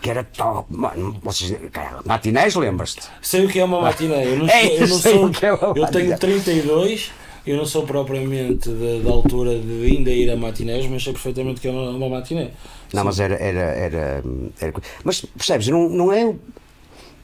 Que 0.00 0.10
era 0.10 0.22
top. 0.24 0.66
Mano, 0.72 1.18
vocês, 1.22 1.58
cara, 1.72 2.00
matinés, 2.06 2.54
lembras-te? 2.54 3.02
Sei 3.20 3.44
o 3.44 3.48
que 3.48 3.58
é 3.58 3.64
uma 3.64 3.80
matiné. 3.82 4.24
Eu 4.26 4.36
não, 4.38 4.46
É, 4.48 4.62
sou, 4.62 4.70
eu 4.76 4.88
não 4.88 4.98
sei 4.98 5.12
sou- 5.12 5.26
o 5.26 5.30
que 5.30 5.44
é 5.46 5.52
uma 5.52 5.78
eu 5.78 5.86
tenho 5.88 6.18
32, 6.18 7.10
eu 7.46 7.56
não 7.56 7.64
sou 7.66 7.84
propriamente 7.84 8.68
da, 8.68 9.10
altura 9.10 9.58
de 9.58 9.84
ainda 9.86 10.10
ir 10.10 10.30
a 10.30 10.36
matinés, 10.36 10.86
mas 10.86 11.04
sei 11.04 11.12
perfeitamente 11.12 11.60
que 11.60 11.68
é 11.68 11.70
uma, 11.70 11.90
uma 11.90 12.08
matiné. 12.08 12.50
Não, 12.92 13.04
mas 13.04 13.20
era, 13.20 13.34
era, 13.36 13.60
era, 13.60 14.24
era- 14.60 14.72
Mas 15.04 15.20
percebes, 15.20 15.68
não, 15.68 15.88
não 15.88 16.12
é. 16.12 16.34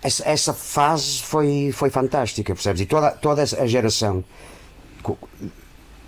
Essa, 0.02 0.28
essa 0.28 0.52
fase 0.52 1.22
foi, 1.22 1.70
foi 1.72 1.88
fantástica, 1.88 2.54
percebes? 2.54 2.80
E 2.80 2.86
toda, 2.86 3.12
toda 3.12 3.42
a 3.42 3.66
geração, 3.66 4.24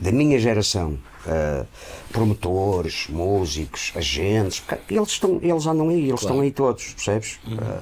da 0.00 0.11
minha 0.11 0.38
geração, 0.38 0.99
ah, 1.26 1.64
promotores, 2.12 3.06
músicos, 3.09 3.92
agentes, 3.94 4.62
eles, 4.90 5.09
estão, 5.09 5.38
eles 5.42 5.66
andam 5.66 5.88
aí, 5.88 6.09
eles 6.09 6.21
estão 6.21 6.40
aí 6.40 6.50
todos, 6.50 6.92
percebes? 6.92 7.38
Ah, 7.56 7.80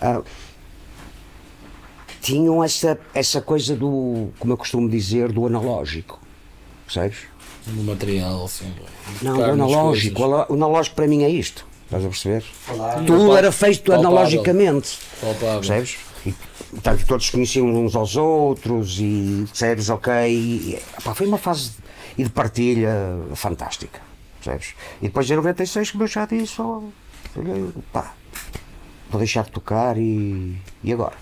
ah, 0.00 0.22
tinham 2.20 2.62
essa, 2.62 2.98
essa 3.14 3.40
coisa 3.40 3.74
do, 3.74 4.28
como 4.38 4.52
eu 4.52 4.56
costumo 4.56 4.88
dizer, 4.88 5.32
do 5.32 5.46
analógico, 5.46 6.20
percebes? 6.84 7.30
no 7.66 7.84
material, 7.84 8.44
assim. 8.44 8.72
Não, 9.22 9.34
tocar 9.34 9.52
o 9.52 9.56
nas 9.56 9.70
analógico. 9.72 10.22
O 10.22 10.54
analógico 10.54 10.96
para 10.96 11.06
mim 11.06 11.22
é 11.22 11.28
isto. 11.28 11.66
Estás 11.84 12.04
a 12.04 12.08
perceber? 12.08 12.42
Falar. 12.42 13.04
Tudo 13.04 13.36
era 13.36 13.50
feito 13.50 13.82
Palpável. 13.82 14.10
analogicamente. 14.10 14.98
Palpável. 15.20 15.60
Percebes? 15.60 15.96
E, 16.24 16.34
portanto, 16.70 17.06
todos 17.06 17.30
conheciam 17.30 17.66
uns 17.66 17.96
aos 17.96 18.16
outros 18.16 18.98
e 19.00 19.44
percebes, 19.48 19.88
ok. 19.88 20.12
E, 20.30 20.78
foi 21.14 21.26
uma 21.26 21.38
fase 21.38 21.72
e 22.16 22.22
de 22.22 22.30
partilha 22.30 22.92
fantástica. 23.34 24.00
Percebes? 24.42 24.74
E 25.00 25.06
depois 25.06 25.30
em 25.30 25.36
96, 25.36 25.90
como 25.90 26.04
eu 26.04 26.08
já 26.08 26.26
disse, 26.26 26.60
olha, 26.60 26.86
pá, 27.92 28.14
vou 29.10 29.18
deixar 29.18 29.44
de 29.44 29.50
tocar 29.50 29.98
e, 29.98 30.56
e 30.84 30.92
agora? 30.92 31.16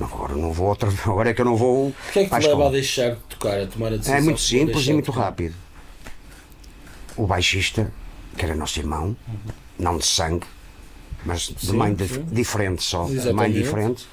Agora 0.00 0.34
não 0.34 0.52
vou 0.52 0.68
outra 0.68 0.88
agora 1.04 1.30
é 1.30 1.34
que 1.34 1.40
eu 1.40 1.44
não 1.44 1.56
vou. 1.56 1.88
O 1.88 1.94
que 2.12 2.20
é 2.20 2.24
que 2.24 2.40
te 2.40 2.46
leva 2.46 2.68
a 2.68 2.70
deixar 2.70 3.10
de 3.10 3.20
tocar, 3.28 3.60
a 3.60 3.66
tomar 3.66 3.88
a 3.88 3.96
decisão? 3.96 4.16
É 4.16 4.20
muito 4.20 4.40
simples 4.40 4.86
e 4.86 4.92
muito 4.92 5.10
rápido. 5.10 5.54
O 7.16 7.26
baixista, 7.26 7.90
que 8.36 8.44
era 8.44 8.54
nosso 8.54 8.78
irmão, 8.78 9.16
não 9.78 9.98
de 9.98 10.06
sangue, 10.06 10.46
mas 11.24 11.48
de 11.48 11.66
Sim, 11.66 11.76
mãe 11.76 11.96
sim. 11.96 12.24
diferente 12.30 12.82
só, 12.82 13.08
mãe 13.34 13.50
diferente, 13.50 14.06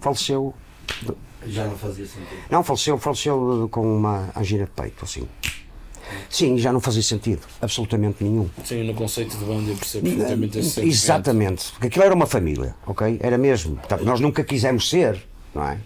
faleceu. 0.00 0.52
Já 1.46 1.64
não 1.66 1.78
fazia 1.78 2.04
sentido. 2.04 2.42
Não, 2.50 2.64
faleceu, 2.64 2.98
faleceu 2.98 3.68
com 3.70 3.96
uma 3.96 4.28
angina 4.36 4.64
de 4.64 4.70
peito, 4.70 5.04
assim. 5.04 5.28
Sim, 6.28 6.58
já 6.58 6.72
não 6.72 6.80
fazia 6.80 7.02
sentido, 7.02 7.42
absolutamente 7.60 8.24
nenhum. 8.24 8.48
Sim, 8.64 8.82
no 8.84 8.94
conceito 8.94 9.36
de 9.36 9.44
banda 9.44 9.70
eu 9.70 9.76
percebo 9.76 10.08
perfeitamente 10.08 10.58
esse 10.58 10.70
sentimento. 10.70 10.94
Exatamente, 10.94 11.70
porque 11.72 11.86
aquilo 11.88 12.04
era 12.04 12.14
uma 12.14 12.26
família, 12.26 12.74
ok? 12.86 13.18
Era 13.22 13.38
mesmo. 13.38 13.76
Portanto, 13.76 14.04
nós 14.04 14.18
nunca 14.18 14.42
quisemos 14.42 14.88
ser, 14.88 15.27
não 15.58 15.68
é? 15.68 15.78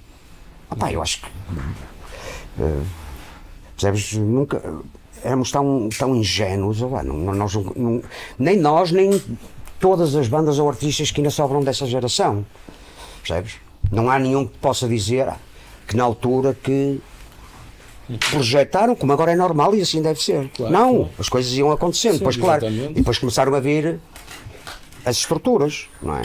Ah, 0.71 0.77
pá, 0.77 0.93
eu 0.93 1.03
acho 1.03 1.21
que. 1.23 1.27
eh, 2.61 2.83
percebes? 3.77 4.13
Nunca. 4.15 4.63
Éramos 5.25 5.51
tão, 5.51 5.89
tão 5.97 6.15
ingênuos, 6.17 6.81
lá, 6.81 7.03
não, 7.03 7.17
nós 7.35 7.55
não- 7.55 8.03
nem 8.39 8.57
nós, 8.57 8.91
nem 8.91 9.23
todas 9.79 10.15
as 10.17 10.27
bandas 10.29 10.59
ou 10.59 10.69
artistas 10.69 11.11
que 11.11 11.21
ainda 11.21 11.31
sobram 11.31 11.63
dessa 11.63 11.87
geração. 11.87 12.45
Percebes? 13.23 13.55
Não 13.91 14.11
há 14.11 14.19
nenhum 14.19 14.47
que 14.47 14.59
possa 14.59 14.89
dizer 14.89 15.33
que 15.87 15.97
na 15.97 16.03
altura 16.05 16.55
que 16.61 17.01
projetaram, 18.31 18.95
como 18.97 19.13
agora 19.13 19.33
é 19.33 19.37
normal 19.37 19.75
e 19.75 19.81
assim 19.81 20.03
deve 20.03 20.21
ser. 20.21 20.49
Claro, 20.57 20.73
não, 20.73 20.95
claro. 20.97 21.11
as 21.19 21.29
coisas 21.29 21.53
iam 21.53 21.71
acontecendo, 21.71 22.13
Sim, 22.15 22.19
depois, 22.19 22.37
claro. 22.37 22.67
exatamente. 22.67 22.91
E 22.93 22.95
depois 22.95 23.19
começaram 23.19 23.55
a 23.55 23.61
vir 23.61 24.01
as 25.05 25.17
estruturas, 25.19 25.89
não 26.03 26.17
é? 26.17 26.23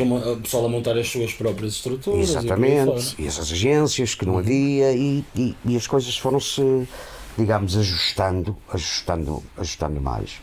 Uma- 0.00 0.32
o 0.32 0.36
pessoal 0.38 0.66
a 0.66 0.68
montar 0.68 0.96
as 0.96 1.08
suas 1.08 1.32
próprias 1.32 1.74
estruturas. 1.74 2.28
e. 2.28 2.32
Exatamente, 2.32 3.14
e 3.18 3.26
essas 3.26 3.52
agências 3.52 4.14
que 4.14 4.24
não 4.24 4.38
havia 4.38 4.92
e, 4.92 5.24
e, 5.36 5.56
e 5.64 5.76
as 5.76 5.86
coisas 5.86 6.16
foram-se, 6.16 6.88
digamos, 7.36 7.76
ajustando, 7.76 8.56
ajustando, 8.72 9.42
ajustando 9.56 10.00
mais. 10.00 10.40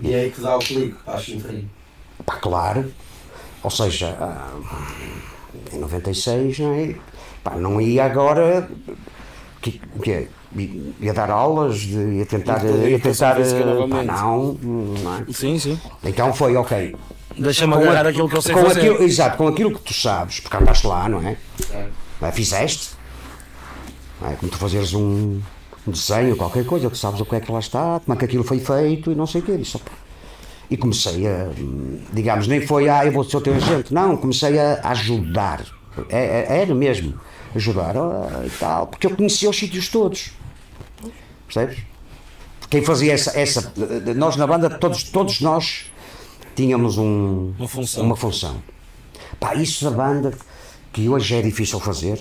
E 0.00 0.12
é 0.12 0.20
aí 0.20 0.30
que 0.30 0.40
dá 0.40 0.56
o 0.56 0.58
clique 0.58 0.94
para 1.04 1.14
a 1.14 1.20
chinfrim. 1.20 1.70
Pá, 2.24 2.36
claro, 2.36 2.92
ou 3.62 3.70
seja, 3.70 4.16
ah, 4.20 4.52
em 5.72 5.78
96 5.78 6.58
não, 6.58 6.72
é? 6.74 6.94
Pá, 7.42 7.56
não 7.56 7.80
ia 7.80 8.04
agora 8.04 8.68
que, 9.62 9.80
que 10.02 10.10
é? 10.12 10.28
ia 11.00 11.12
dar 11.12 11.30
aulas, 11.30 11.80
de, 11.80 11.96
ia 11.96 12.26
tentar, 12.26 12.64
ia 12.64 12.98
tentar, 12.98 13.36
física 13.36 13.64
pá, 13.90 14.02
não, 14.02 14.52
não 14.54 15.16
é? 15.16 15.32
Sim, 15.32 15.58
sim. 15.58 15.80
Então 16.04 16.32
foi, 16.32 16.56
ok, 16.56 16.94
Deixa-me 17.38 17.74
agarrar 17.74 18.06
a- 18.06 18.08
aquilo 18.10 18.28
que 18.28 18.36
eu 18.36 18.42
sei 18.42 18.54
com 18.54 18.64
fazer. 18.64 18.80
aquilo, 18.80 19.02
exato, 19.02 19.36
com 19.36 19.48
aquilo 19.48 19.72
que 19.74 19.80
tu 19.80 19.94
sabes, 19.94 20.40
porque 20.40 20.56
andaste 20.56 20.86
lá, 20.86 21.08
não 21.08 21.20
é? 21.20 21.36
Não 22.20 22.28
é? 22.28 22.32
Fizeste. 22.32 22.90
Não 24.20 24.30
é 24.30 24.34
como 24.36 24.50
tu 24.50 24.56
fazeres 24.58 24.94
um, 24.94 25.40
um 25.86 25.90
desenho, 25.90 26.36
qualquer 26.36 26.64
coisa, 26.64 26.88
que 26.88 26.96
sabes 26.96 27.20
o 27.20 27.24
que 27.26 27.34
é 27.36 27.40
que 27.40 27.52
lá 27.52 27.58
está, 27.58 28.00
como 28.04 28.14
é 28.14 28.16
que 28.18 28.24
aquilo 28.24 28.44
foi 28.44 28.58
feito 28.58 29.12
e 29.12 29.14
não 29.14 29.26
sei 29.26 29.40
o 29.40 29.44
quê. 29.44 29.56
Disse, 29.56 29.76
"Opa." 29.76 29.90
E 30.70 30.76
comecei 30.76 31.26
a, 31.28 31.48
digamos, 32.12 32.48
nem 32.48 32.66
foi, 32.66 32.88
ah, 32.88 33.04
eu 33.06 33.12
vou 33.12 33.22
ser 33.22 33.36
o 33.36 33.40
teu 33.40 33.54
agente. 33.54 33.92
Não, 33.94 34.16
comecei 34.16 34.58
a 34.58 34.80
ajudar. 34.90 35.64
É, 36.08 36.46
é- 36.48 36.60
era 36.62 36.74
mesmo, 36.74 37.14
ajudar 37.54 37.94
e 38.44 38.50
tal, 38.58 38.86
porque 38.88 39.06
eu 39.06 39.14
conhecia 39.14 39.48
os 39.48 39.56
sítios 39.56 39.88
todos. 39.88 40.30
Percebes? 41.46 41.78
Quem 42.68 42.82
fazia 42.82 43.12
essa, 43.12 43.38
essa 43.38 43.72
nós 44.16 44.34
na 44.36 44.46
banda, 44.46 44.68
todos, 44.68 45.04
todos 45.04 45.40
nós 45.40 45.84
tínhamos 46.56 46.98
um, 46.98 47.52
Uma 47.58 47.68
função. 47.68 48.04
uma 48.04 48.16
função. 48.16 48.62
Pá, 49.38 49.54
isso 49.54 49.84
da 49.84 49.90
banda, 49.90 50.32
que 50.92 51.08
hoje 51.08 51.34
é 51.36 51.42
difícil 51.42 51.78
fazer, 51.78 52.20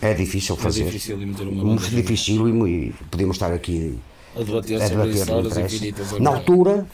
é 0.00 0.14
difícil 0.14 0.54
É 0.54 0.58
fazer. 0.58 0.84
difícil 0.84 1.18
de 1.18 1.26
meter 1.26 1.46
uma 1.48 1.64
Muito 1.64 1.88
difícil 1.88 2.48
e, 2.48 2.52
mu- 2.52 2.94
podíamos 3.10 3.36
estar 3.36 3.52
aqui 3.52 3.98
a 4.36 4.42
debater 4.42 4.80
a 4.82 4.88
debater, 4.88 5.30
horas. 5.30 6.20
Na 6.20 6.30
altura, 6.30 6.86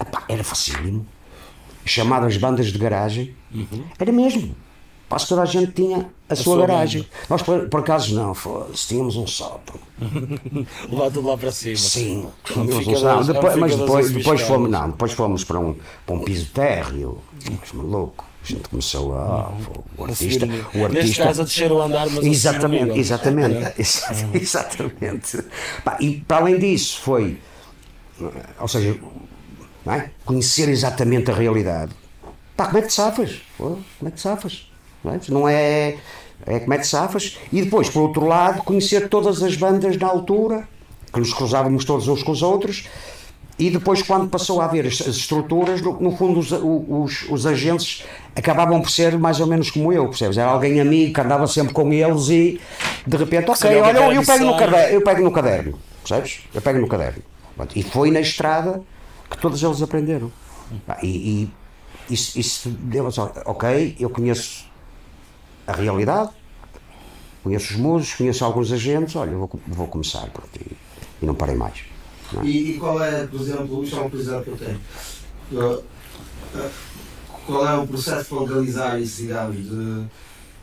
epá, 0.00 0.24
era 0.28 0.42
facílimo. 0.44 1.06
Chamadas 1.84 2.36
bandas 2.36 2.72
de 2.72 2.78
garagem, 2.78 3.34
Uhum. 3.54 3.84
era 3.98 4.10
mesmo. 4.12 4.54
Quase 5.08 5.28
toda 5.28 5.42
a 5.42 5.46
gente 5.46 5.70
tinha 5.72 6.10
a, 6.28 6.34
sua, 6.34 6.56
sua 6.56 6.66
garagem. 6.66 7.06
Nós, 7.30 7.40
por, 7.42 7.68
por 7.68 7.80
acaso, 7.80 8.12
não, 8.14 8.34
foda-se, 8.34 8.88
tínhamos 8.88 9.14
um 9.16 9.26
sótão. 9.26 9.76
Levar 10.90 11.10
tudo 11.12 11.28
lá 11.28 11.38
para 11.38 11.52
cima. 11.52 11.76
Sim, 11.76 12.26
tínhamos 12.44 12.86
um 12.88 12.96
sótão. 12.96 13.22
Depois, 13.34 13.56
mas 13.56 13.76
depois, 13.76 14.10
depois, 14.10 14.40
fomos, 14.42 14.68
não, 14.70 14.90
depois 14.90 15.12
fomos 15.12 15.44
para 15.44 15.60
um, 15.60 15.76
para 16.04 16.14
um 16.16 16.20
piso 16.20 16.46
térreo. 16.52 17.18
Mas 17.60 17.72
maluco. 17.72 18.24
A 18.42 18.46
gente 18.48 18.68
começou 18.68 19.12
a. 19.16 19.52
O 19.98 20.04
A 20.04 20.08
artista. 20.08 20.46
O 20.46 20.48
Neste 20.48 20.96
artista 20.98 21.24
caso, 21.24 21.40
a 21.42 21.44
descer 21.44 21.72
o 21.72 21.82
andar, 21.82 22.08
mas 22.08 22.24
a 22.24 22.28
Exatamente, 22.28 22.98
exatamente, 22.98 23.56
É. 23.56 23.74
exa- 23.78 24.28
exatamente. 24.34 25.44
E 26.00 26.20
para 26.20 26.36
além 26.38 26.58
disso 26.58 27.00
foi, 27.00 27.38
ou 28.60 28.68
seja, 28.68 28.96
é? 29.86 30.10
conhecer 30.24 30.68
exatamente 30.68 31.30
a 31.30 31.34
realidade. 31.34 31.92
Pá, 32.56 32.66
como 32.66 32.78
é 32.78 32.82
que 32.82 32.88
te 32.88 32.94
safas? 32.94 33.42
Como 33.58 33.84
é 34.02 34.10
que 34.10 34.16
te 34.16 34.20
safas? 34.20 34.70
Não 35.28 35.48
é? 35.48 35.96
É, 36.46 36.56
é 36.56 36.60
como 36.60 36.74
é 36.74 36.78
que 36.78 36.86
safas? 36.86 37.38
E 37.52 37.62
depois, 37.62 37.88
por 37.88 38.02
outro 38.02 38.26
lado, 38.26 38.62
conhecer 38.62 39.08
todas 39.08 39.42
as 39.42 39.56
bandas 39.56 39.96
na 39.96 40.06
altura, 40.06 40.68
que 41.12 41.18
nos 41.18 41.32
cruzávamos 41.32 41.84
todos 41.84 42.08
uns 42.08 42.22
com 42.22 42.32
os 42.32 42.42
outros, 42.42 42.88
e 43.58 43.70
depois, 43.70 44.02
quando 44.02 44.28
passou 44.28 44.60
a 44.60 44.66
haver 44.66 44.86
as, 44.86 45.00
as 45.00 45.16
estruturas, 45.16 45.80
no, 45.80 45.98
no 45.98 46.14
fundo, 46.14 46.38
os, 46.38 46.52
os, 46.52 47.26
os 47.30 47.46
agentes 47.46 48.04
acabavam 48.34 48.82
por 48.82 48.90
ser 48.90 49.18
mais 49.18 49.40
ou 49.40 49.46
menos 49.46 49.70
como 49.70 49.90
eu, 49.90 50.08
percebes? 50.08 50.36
Era 50.36 50.50
alguém 50.50 50.78
amigo 50.78 51.14
que 51.14 51.20
andava 51.20 51.46
sempre 51.46 51.72
com 51.72 51.90
eles 51.90 52.28
e 52.28 52.60
de 53.06 53.16
repente, 53.16 53.50
ok, 53.50 53.70
olha, 53.70 53.98
era 53.98 54.14
eu, 54.14 54.22
pego 54.22 54.44
no 54.44 54.56
caderno, 54.58 54.94
eu 54.94 55.00
pego 55.02 55.22
no 55.22 55.32
caderno, 55.32 55.78
percebes? 56.02 56.40
Eu 56.54 56.60
pego 56.60 56.78
no 56.80 56.86
caderno. 56.86 57.22
E 57.74 57.82
foi 57.82 58.10
na 58.10 58.20
estrada 58.20 58.82
que 59.30 59.38
todos 59.38 59.62
eles 59.62 59.80
aprenderam. 59.80 60.30
E, 61.02 61.06
e 61.06 62.12
isso, 62.12 62.38
isso 62.38 62.68
deu 62.68 63.10
só, 63.10 63.32
ok, 63.46 63.96
eu 63.98 64.10
conheço 64.10 64.66
a 65.66 65.72
realidade, 65.72 66.30
conheço 67.42 67.72
os 67.74 67.78
músicos, 67.78 68.14
conheço 68.18 68.44
alguns 68.44 68.72
agentes, 68.72 69.14
olha, 69.16 69.32
vou, 69.36 69.50
vou 69.66 69.86
começar 69.86 70.28
pronto, 70.30 70.50
e, 70.60 70.76
e 71.22 71.26
não 71.26 71.34
parei 71.34 71.56
mais. 71.56 71.84
E, 72.42 72.72
e 72.72 72.78
qual 72.78 73.02
é, 73.02 73.26
por 73.26 73.40
exemplo, 73.40 73.84
isto 73.84 73.96
é 73.96 74.00
uma 74.00 74.10
curiosidade 74.10 74.44
que 74.44 74.50
eu 74.50 74.56
tenho. 74.56 74.80
Eu, 75.52 75.84
eh, 76.56 76.70
Qual 77.46 77.66
é 77.66 77.76
o 77.76 77.86
processo 77.86 78.28
para 78.28 78.40
legalizar 78.40 79.00
isso, 79.00 79.22
digamos? 79.22 79.56
De, 79.56 80.04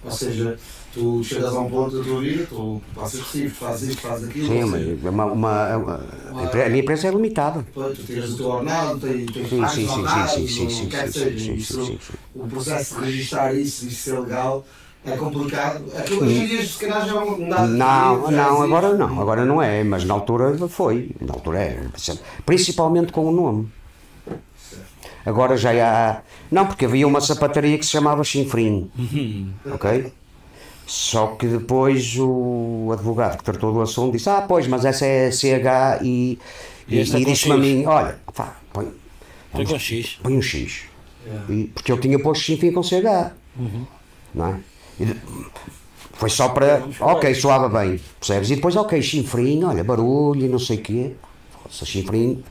ou 0.04 0.12
seja, 0.12 0.60
tu 0.94 1.24
chegas 1.24 1.56
a 1.56 1.60
um 1.62 1.70
ponto 1.70 1.98
da 1.98 2.04
tua 2.04 2.20
vida, 2.20 2.46
tu 2.46 2.82
passas 2.94 3.22
recibos, 3.22 3.58
fazes 3.58 3.90
isto, 3.90 4.02
fazes 4.02 4.30
aquilo. 4.30 4.46
Sim, 4.46 4.66
mas 4.66 5.04
uma, 5.14 5.26
uma- 5.26 5.78
uma- 5.78 5.96
a 6.66 6.70
minha 6.70 6.82
empresa 6.82 7.08
é 7.08 7.12
limitada. 7.12 7.66
tu 7.74 8.04
tiras 8.04 8.34
o 8.34 8.36
teu 8.36 8.48
ordenado, 8.50 9.00
tens, 9.00 9.32
tens 9.32 9.50
Sim, 9.50 9.62
pagos 9.62 9.74
sim, 9.74 9.88
sim, 9.88 10.08
sim, 10.08 10.48
sim, 10.48 10.70
sim, 10.70 10.90
que 10.90 10.98
sim, 10.98 11.12
seja. 11.12 11.40
sim, 11.40 11.56
Isso, 11.56 11.82
sim, 11.82 11.98
sim. 12.02 12.14
O 12.36 12.48
processo 12.48 12.96
de 12.96 13.06
registrar 13.06 13.56
isso 13.56 13.86
e 13.86 13.92
ser 13.92 14.20
legal 14.20 14.58
é 14.58 14.60
complicado. 14.60 14.83
É 15.94 16.14
hoje 16.14 16.34
em 16.44 16.48
dia, 16.48 16.66
se 16.66 16.78
calhar, 16.80 17.06
já 17.06 17.14
não 17.14 17.50
dá. 17.50 17.68
Não, 17.68 18.32
não, 18.32 18.62
agora 18.62 18.94
não, 18.94 19.22
agora 19.22 19.46
não 19.46 19.62
é, 19.62 19.84
mas 19.84 20.06
na 20.06 20.14
altura 20.14 20.56
foi, 20.70 21.12
na 21.20 21.34
altura 21.34 21.60
é, 21.60 21.80
principalmente 22.46 23.12
com 23.12 23.26
o 23.26 23.32
nome. 23.32 23.68
Agora 25.26 25.56
já 25.58 25.72
há. 25.72 26.22
Não, 26.52 26.66
porque 26.66 26.86
havia 26.86 27.08
uma 27.08 27.22
sapataria 27.22 27.78
que 27.78 27.86
se 27.86 27.92
chamava 27.92 28.24
Chinfrim, 28.24 28.90
ok? 29.74 30.12
Só 30.86 31.28
que 31.28 31.48
depois 31.48 32.16
o 32.20 32.90
advogado 32.94 33.38
que 33.38 33.44
tratou 33.44 33.72
do 33.74 33.82
assunto 33.82 34.12
disse: 34.14 34.30
Ah, 34.30 34.44
pois, 34.46 34.68
mas 34.68 34.84
essa 34.86 35.06
é 35.06 35.32
CH 35.32 36.02
e, 36.02 36.38
E 36.88 36.96
e, 36.96 37.00
é 37.00 37.04
e 37.20 37.26
disse-me 37.26 37.54
a 37.54 37.58
mim: 37.58 37.86
Olha, 37.86 38.20
pá, 38.36 38.58
põe, 38.74 38.88
Foi 39.54 39.66
com 39.66 39.80
X. 39.80 40.20
põe 40.22 40.38
um 40.38 40.42
X. 40.42 40.84
E- 41.50 41.72
porque 41.74 41.90
eu 41.92 41.98
tinha 42.00 42.20
posto 42.22 42.44
Chinfrim 42.44 42.74
com 42.74 42.84
CH. 42.84 43.32
Não 44.36 44.48
é? 44.48 44.60
Foi 46.14 46.30
só 46.30 46.50
para. 46.50 46.84
Ok, 47.00 47.34
soava 47.36 47.68
bem, 47.70 48.00
percebes? 48.20 48.50
E 48.52 48.56
depois, 48.56 48.76
ok, 48.76 49.02
chinfrim, 49.02 49.64
olha, 49.64 49.84
barulho 49.84 50.46
e 50.46 50.50
não 50.50 50.60
sei 50.60 50.78
o 50.78 50.82
quê. 50.82 51.12
Nossa, 51.66 51.86
chinfrim. 51.86 52.44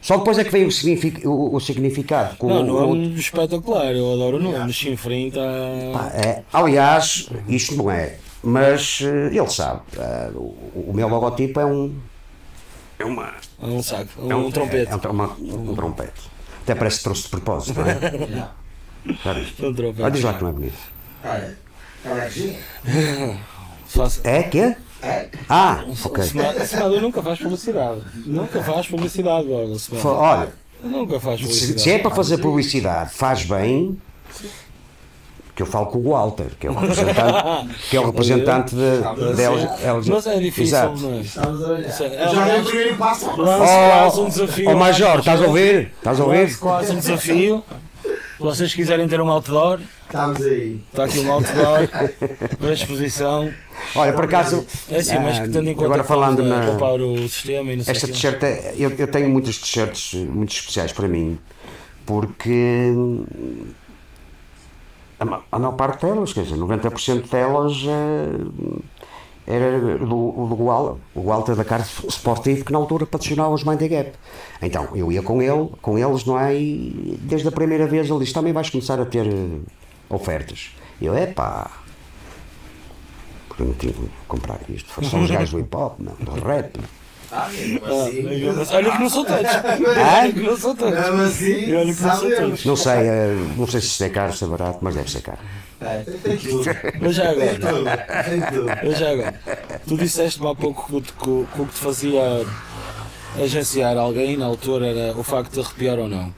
Só 0.00 0.16
depois 0.16 0.38
é 0.38 0.44
que 0.44 0.50
veio 0.50 0.68
o, 0.68 0.72
signific- 0.72 1.26
o- 1.26 1.54
o 1.56 1.60
significado. 1.60 2.36
com 2.36 2.48
Não, 2.48 2.60
o- 2.62 2.94
nome 2.94 3.14
espetacular, 3.18 3.92
eu 3.94 4.12
adoro 4.12 4.36
o 4.36 4.40
nome. 4.40 4.72
Chinfrim 4.72 5.26
está. 5.28 5.42
É, 6.14 6.42
aliás, 6.52 7.28
isto 7.48 7.74
não 7.74 7.90
é. 7.90 8.16
Mas 8.42 9.00
eh, 9.02 9.36
ele 9.36 9.48
sabe. 9.50 9.80
eh, 9.98 10.30
o, 10.34 10.54
o 10.88 10.92
meu 10.94 11.08
logotipo 11.08 11.58
é 11.58 11.66
um. 11.66 11.92
É 13.00 13.04
uma. 13.04 13.32
É 13.60 13.66
um 13.66 13.82
saco, 13.82 14.08
um, 14.22 14.30
É 14.30 14.36
um 14.36 14.50
trompete. 14.52 14.92
É 14.92 14.96
um, 15.08 15.10
uma- 15.10 15.36
um 15.40 15.74
trompete. 15.74 16.30
Até 16.62 16.76
parece 16.76 16.98
que 16.98 17.04
trouxe 17.04 17.22
de 17.24 17.28
propósito, 17.30 17.80
não 17.80 17.86
é? 17.86 18.48
Já 19.24 19.32
viste? 19.32 19.64
Um 19.66 19.74
trompete. 19.74 20.02
Ah, 20.04 20.08
diz 20.10 20.22
lá 20.22 20.34
que 20.34 20.42
não 20.44 20.50
é 20.50 20.52
bonito. 20.52 20.78
Olha, 21.24 21.32
olha 21.32 21.46
aqui. 21.46 21.56
Faça- 21.56 21.67
É? 24.24 24.42
Que? 24.44 24.76
É. 25.02 25.28
Ah, 25.48 25.84
ok. 26.04 26.24
Semado 26.24 27.00
nunca 27.00 27.22
faz 27.22 27.38
publicidade. 27.38 28.00
Nunca 28.26 28.62
faz 28.62 28.86
publicidade, 28.86 29.46
Olha, 30.04 30.48
Nunca 30.82 31.18
faz 31.20 31.40
se, 31.40 31.46
publicidade. 31.46 31.80
se 31.80 31.90
é 31.90 31.98
para 31.98 32.10
fazer 32.10 32.38
publicidade, 32.38 33.10
faz 33.12 33.44
bem. 33.44 33.96
Que 35.54 35.62
eu 35.62 35.66
falo 35.66 35.86
com 35.86 35.98
o 35.98 36.10
Walter, 36.10 36.50
que 36.60 36.68
é 36.68 36.70
o 36.70 36.74
representante, 36.78 37.74
que 37.90 37.96
é 37.96 38.00
o 38.00 38.06
representante 38.06 38.76
de, 38.76 39.34
de 39.34 39.42
LG. 39.42 40.10
Mas 40.10 40.26
é 40.28 40.38
difícil, 40.38 40.76
Exato. 40.78 40.98
não 40.98 41.14
é? 41.14 41.20
É- 41.20 42.28
Já 42.28 42.48
é 42.48 42.60
o 42.60 42.64
primeiro 42.64 42.96
passo. 42.96 43.28
Quase 43.30 44.20
um 44.20 44.28
desafio. 44.28 44.70
Ó 44.70 44.74
Major, 44.76 45.18
estás 45.18 45.42
a 45.42 45.46
ouvir? 45.46 45.92
Estás 45.98 46.20
a 46.20 46.24
ouvir? 46.24 46.56
quase 46.58 46.92
um 46.92 46.98
desafio. 46.98 47.64
Se 48.38 48.42
vocês 48.44 48.72
quiserem 48.72 49.08
ter 49.08 49.20
um 49.20 49.28
outdoor, 49.28 49.80
Estamos 50.06 50.40
aí. 50.42 50.80
está 50.90 51.04
aqui 51.06 51.18
um 51.18 51.32
outdoor 51.32 51.88
para 52.58 52.72
exposição. 52.72 53.52
Olha, 53.96 54.12
por 54.12 54.24
acaso, 54.26 54.64
É 54.88 54.98
assim, 54.98 55.18
mas 55.18 55.40
que 55.40 55.48
tendo 55.48 55.68
em 55.68 55.74
conta 55.74 55.86
agora 55.86 56.04
falando 56.04 56.42
na, 56.44 56.64
poupar 56.66 57.00
o 57.00 57.28
sistema 57.28 57.72
e 57.72 57.76
não 57.76 57.84
Esta 57.86 58.06
t-shirt, 58.06 58.40
é- 58.44 58.74
eu, 58.78 58.90
eu 58.96 59.08
tenho 59.08 59.28
muitas 59.28 59.58
t-shirts 59.58 60.14
muito 60.14 60.52
especiais 60.52 60.92
para 60.92 61.08
mim, 61.08 61.36
porque 62.06 62.92
a, 65.18 65.24
ma- 65.24 65.42
a 65.50 65.58
maior 65.58 65.72
parte 65.72 66.06
delas, 66.06 66.32
quer 66.32 66.44
dizer, 66.44 66.56
90% 66.56 67.28
delas 67.28 67.72
eh, 67.88 68.97
era 69.50 69.96
do, 69.98 70.04
do 70.06 70.62
Wal- 70.64 70.98
o 71.14 71.22
Walter 71.22 71.54
da 71.56 71.64
Carte 71.64 71.88
Sportivo 72.08 72.64
que 72.66 72.70
na 72.72 72.78
altura 72.78 73.06
patrocinava 73.06 73.48
os 73.54 73.64
Mind 73.64 73.78
the 73.78 73.88
Gap. 73.88 74.12
Então 74.60 74.88
eu 74.94 75.10
ia 75.10 75.22
com 75.22 75.40
ele, 75.40 75.70
com 75.80 75.98
eles, 75.98 76.24
não 76.26 76.38
é? 76.38 76.54
E 76.54 77.18
desde 77.22 77.48
a 77.48 77.52
primeira 77.52 77.86
vez 77.86 78.10
ele 78.10 78.18
disse: 78.18 78.34
também 78.34 78.52
vais 78.52 78.68
começar 78.68 79.00
a 79.00 79.06
ter 79.06 79.26
eh, 79.26 79.58
ofertas. 80.10 80.70
E 81.00 81.06
eu, 81.06 81.16
epá, 81.16 81.70
porque 83.48 83.62
não 83.62 83.72
tive 83.72 83.94
que 83.94 84.08
comprar 84.26 84.60
isto. 84.68 84.88
São 85.04 85.22
os 85.22 85.30
gajos 85.30 85.50
do 85.50 85.60
hip 85.60 85.74
hop, 85.76 85.98
não, 85.98 86.12
do 86.14 86.32
rap. 86.44 86.78
Ah, 87.30 87.42
Ah, 87.42 87.46
assim. 87.46 88.74
Olha 88.74 88.90
que 88.92 88.98
não 89.02 89.10
sou 89.10 89.24
todos. 89.24 89.42
Ah? 89.46 90.20
Olha 90.22 90.32
que 90.32 90.40
não 90.40 90.56
sou. 90.56 90.74
Mesmo 90.74 91.22
assim, 91.22 91.74
Olha 91.74 91.94
que 91.94 92.02
não 92.02 92.56
sou 92.56 92.76
sei, 92.76 92.92
eh, 93.06 93.36
não 93.56 93.66
sei 93.66 93.80
se 93.80 93.86
isto 93.88 94.04
é 94.04 94.08
caro, 94.08 94.32
se 94.32 94.44
é 94.44 94.46
barato, 94.46 94.78
mas 94.82 94.94
deve 94.94 95.10
ser 95.10 95.20
caro. 95.22 95.38
É, 95.80 95.98
tem- 96.22 96.36
tudo. 96.38 96.64
Mas 97.00 97.14
já 97.14 97.32
Tem 97.34 97.42
agora, 97.50 97.54
tudo. 97.54 98.30
Tem 98.30 98.40
tudo. 98.40 98.66
mas 98.84 98.98
já 98.98 99.10
agora, 99.10 99.40
tu 99.86 99.96
disseste-me 99.96 100.48
há 100.48 100.54
pouco 100.54 100.86
que, 100.86 100.96
o- 100.96 101.02
que, 101.02 101.28
o- 101.30 101.46
que 101.54 101.60
o 101.62 101.66
que 101.66 101.72
te 101.74 101.78
fazia 101.78 102.46
agenciar 103.42 103.96
alguém 103.96 104.36
na 104.36 104.46
altura 104.46 104.86
era 104.86 105.16
o 105.18 105.22
facto 105.22 105.52
de 105.52 105.60
arrepiar 105.60 105.98
ou 105.98 106.08
não. 106.08 106.34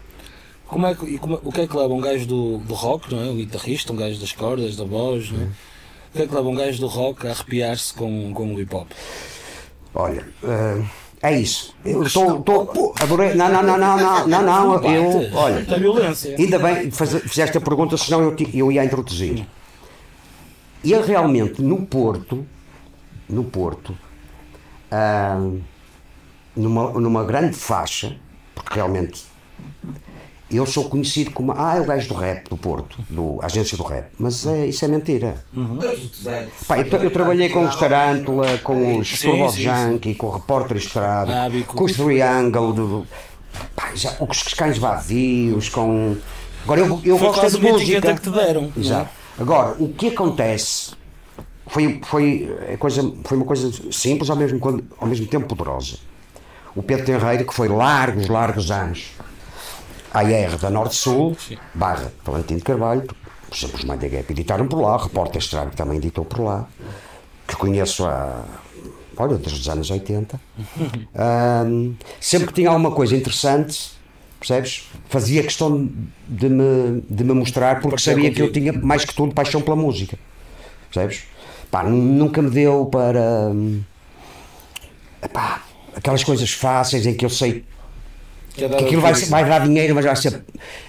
Como 0.66 0.86
é 0.86 0.94
que, 0.94 1.04
e 1.06 1.18
como- 1.18 1.40
o 1.42 1.50
que 1.52 1.62
é 1.62 1.66
que 1.66 1.76
leva 1.76 1.92
um 1.94 2.00
gajo 2.00 2.26
do, 2.26 2.58
do 2.58 2.74
rock, 2.74 3.12
não 3.14 3.20
é? 3.22 3.26
Um 3.28 3.36
guitarrista, 3.36 3.92
um 3.92 3.96
gajo 3.96 4.20
das 4.20 4.32
cordas, 4.32 4.76
da 4.76 4.84
voz, 4.84 5.30
não 5.30 5.40
é? 5.40 5.44
O 5.44 6.16
que 6.16 6.22
é 6.22 6.26
que 6.26 6.34
leva 6.34 6.48
um 6.48 6.54
gajo 6.54 6.78
do 6.80 6.86
rock 6.86 7.26
a 7.26 7.30
arrepiar-se 7.30 7.94
com, 7.94 8.32
com 8.34 8.54
o 8.54 8.60
hip 8.60 8.74
hop? 8.74 8.88
Olha, 9.94 10.26
eh, 10.44 10.82
é 11.22 11.38
isso. 11.38 11.74
Eu 11.84 12.02
estou. 12.04 12.24
Adorei. 13.00 13.34
Não, 13.34 13.48
não, 13.50 13.62
não, 13.62 13.76
não, 13.78 13.96
não, 13.98 14.26
não, 14.28 14.42
não. 14.42 14.94
Eu, 14.94 15.34
olha, 15.34 15.64
ainda 16.38 16.58
bem 16.58 16.90
fizeste 16.90 17.58
a 17.58 17.60
pergunta, 17.60 17.96
senão 17.96 18.22
eu, 18.22 18.34
ti- 18.36 18.50
eu 18.56 18.70
ia 18.70 18.84
introduzir. 18.84 19.46
E 20.82 20.94
realmente, 20.94 21.60
no 21.60 21.84
Porto, 21.84 22.46
no 23.28 23.44
Porto, 23.44 23.94
ah, 24.90 25.38
numa, 26.56 26.90
numa 26.92 27.24
grande 27.24 27.54
faixa, 27.56 28.16
porque 28.54 28.74
realmente 28.74 29.24
eu 30.50 30.66
sou 30.66 30.84
conhecido 30.88 31.30
como. 31.30 31.52
Ah, 31.56 31.76
é 31.76 31.80
o 31.80 31.84
gajo 31.84 32.08
do 32.08 32.14
rap 32.14 32.48
do 32.48 32.56
Porto, 32.56 32.96
do, 33.08 33.38
agência 33.42 33.76
do 33.76 33.84
rap. 33.84 34.06
Mas 34.18 34.46
é, 34.46 34.66
isso 34.66 34.84
é 34.84 34.88
mentira. 34.88 35.44
Pá, 36.66 36.78
eu, 36.78 36.86
eu 36.86 37.10
trabalhei 37.10 37.48
com 37.48 37.64
os 37.64 37.76
Tarântula, 37.76 38.58
com 38.58 38.98
os 38.98 39.20
Turbo. 39.20 39.50
Junkie, 39.50 40.14
com 40.14 40.26
o 40.26 40.30
Repórter 40.32 40.76
Estrada, 40.76 41.50
com 41.66 41.84
os 41.84 41.92
Triangle, 41.92 42.72
do, 42.72 43.06
pá, 43.76 43.90
já, 43.94 44.12
com 44.12 44.30
os 44.30 44.42
cães 44.54 44.78
vazios, 44.78 45.68
com. 45.68 46.16
Agora 46.64 46.80
eu, 46.80 47.00
eu 47.04 47.18
Foi 47.18 47.28
gosto 47.28 47.46
é 47.46 47.50
de 47.50 47.60
música. 47.60 48.14
que 48.14 48.20
te 48.20 48.30
deram. 48.30 48.72
é? 48.76 48.80
Exato. 48.80 49.10
Agora, 49.38 49.74
o 49.78 49.88
que 49.88 50.08
acontece 50.08 50.92
foi, 51.66 52.00
foi, 52.04 52.54
é 52.68 52.76
coisa, 52.76 53.12
foi 53.24 53.36
uma 53.36 53.46
coisa 53.46 53.70
simples, 53.90 54.28
ao 54.28 54.36
mesmo, 54.36 54.60
ao 54.98 55.06
mesmo 55.06 55.26
tempo 55.26 55.46
poderosa. 55.46 55.96
O 56.74 56.82
Pedro 56.82 57.06
Tenreira, 57.06 57.44
que 57.44 57.54
foi 57.54 57.68
largos, 57.68 58.28
largos 58.28 58.70
anos, 58.70 59.12
AR 60.12 60.58
da 60.58 60.70
Norte-Sul, 60.70 61.36
barra 61.74 62.12
Valentim 62.24 62.56
de 62.56 62.62
Carvalho, 62.62 63.02
por 63.02 63.56
exemplo, 63.56 63.76
os 63.78 63.84
Mind 63.84 64.00
the 64.00 64.08
Gap 64.08 64.32
editaram 64.32 64.66
por 64.68 64.80
lá, 64.80 64.96
Repórter 64.96 65.40
Estrada 65.40 65.70
também 65.76 65.98
editou 65.98 66.24
por 66.24 66.40
lá, 66.40 66.68
que 67.46 67.56
conheço 67.56 68.04
há, 68.06 68.44
olha, 69.16 69.36
desde 69.36 69.60
os 69.60 69.68
anos 69.68 69.90
80. 69.90 70.40
Ahm, 71.14 71.94
sempre 72.20 72.48
que 72.48 72.54
tinha 72.54 72.70
alguma 72.70 72.90
coisa 72.92 73.16
interessante, 73.16 73.92
percebes? 74.38 74.88
Fazia 75.08 75.42
questão 75.42 75.88
de 76.28 76.48
me, 76.48 77.02
de 77.08 77.24
me 77.24 77.32
mostrar 77.34 77.80
porque 77.80 77.98
sabia 78.00 78.30
que 78.32 78.40
eu 78.42 78.52
tinha 78.52 78.72
mais 78.72 79.04
que 79.04 79.14
tudo 79.14 79.34
paixão 79.34 79.60
pela 79.60 79.76
música, 79.76 80.18
percebes? 80.92 81.24
Pá, 81.70 81.82
nu- 81.84 81.96
nunca 82.02 82.40
me 82.42 82.50
deu 82.50 82.86
para. 82.86 83.20
hum, 83.52 83.80
epá, 85.22 85.62
aquelas 85.94 86.24
coisas 86.24 86.50
fáceis 86.52 87.06
em 87.06 87.14
que 87.14 87.24
eu 87.24 87.30
sei 87.30 87.64
Que 88.54 88.64
é 88.64 88.66
aquilo 88.66 89.00
vai, 89.00 89.14
vai 89.14 89.48
dar 89.48 89.60
dinheiro, 89.60 89.94
mas 89.94 90.04
vai 90.04 90.16
ser, 90.16 90.44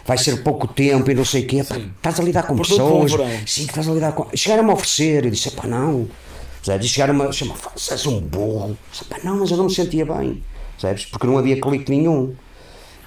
vai 0.05 0.17
ser 0.17 0.43
pouco 0.43 0.67
tempo 0.67 1.09
e 1.09 1.13
não 1.13 1.23
sei 1.23 1.43
o 1.43 1.47
quê. 1.47 1.57
Estás 1.57 2.19
a 2.19 2.23
lidar 2.23 2.43
com 2.43 2.55
Por 2.55 2.67
pessoas. 2.67 3.11
Sim, 3.45 3.63
estás 3.63 3.87
a 3.87 3.91
lidar 3.91 4.13
com. 4.13 4.27
Chegaram-me 4.35 4.71
a 4.71 4.73
oferecer, 4.73 5.25
eu 5.25 5.31
disse, 5.31 5.51
pá, 5.51 5.67
não. 5.67 6.07
Sabes? 6.63 6.85
E 6.85 6.89
chegaram-me 6.89 7.23
a 7.23 7.31
chamar, 7.31 7.57
és 7.91 8.05
um 8.07 8.19
burro. 8.19 8.77
Disse, 8.91 9.05
pá, 9.05 9.17
não, 9.23 9.37
mas 9.37 9.51
eu 9.51 9.57
não 9.57 9.65
me 9.65 9.73
sentia 9.73 10.05
bem. 10.05 10.43
Sabes? 10.77 11.05
Porque 11.05 11.27
não 11.27 11.37
havia 11.37 11.59
clique 11.59 11.89
nenhum. 11.89 12.33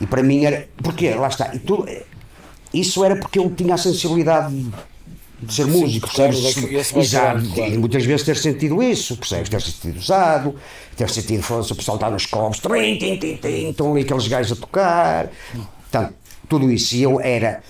E 0.01 0.07
para 0.07 0.23
mim 0.23 0.45
era. 0.45 0.69
Porquê? 0.83 1.15
Lá 1.15 1.29
está. 1.29 1.53
Tu, 1.67 1.87
isso 2.73 3.05
era 3.05 3.17
porque 3.17 3.39
eu 3.39 3.51
tinha 3.51 3.75
a 3.75 3.79
sensibilidade 3.79 4.55
de 5.45 5.55
ser 5.55 5.67
músico, 5.67 6.09
claro, 6.09 6.33
percebes? 6.33 6.91
vai 6.91 7.03
Exato. 7.03 7.49
claro. 7.55 7.73
E 7.73 7.79
muitas 7.79 8.05
vezes 8.05 8.25
ter 8.27 8.37
sentido 8.37 8.83
isso, 8.83 9.17
percebes? 9.17 9.49
Ter 9.49 9.61
sentido 9.61 9.99
usado, 9.99 10.55
ter 10.97 11.11
sentido, 11.11 11.43
fosse 11.43 11.73
o 11.73 11.77
pessoal 11.77 11.97
está 11.97 12.11
nos 12.11 12.27
copos, 12.27 12.59
trim, 12.59 12.99
tim, 12.99 13.17
tim, 13.19 13.37
tim, 13.37 13.71
estão 13.71 13.93
ali 13.93 14.03
aqueles 14.03 14.27
gajos 14.29 14.57
a 14.57 14.61
tocar. 14.61 15.31
Portanto, 15.91 16.15
tudo 16.49 16.71
isso. 16.71 16.95
E 16.95 17.03
eu 17.03 17.21
era. 17.21 17.63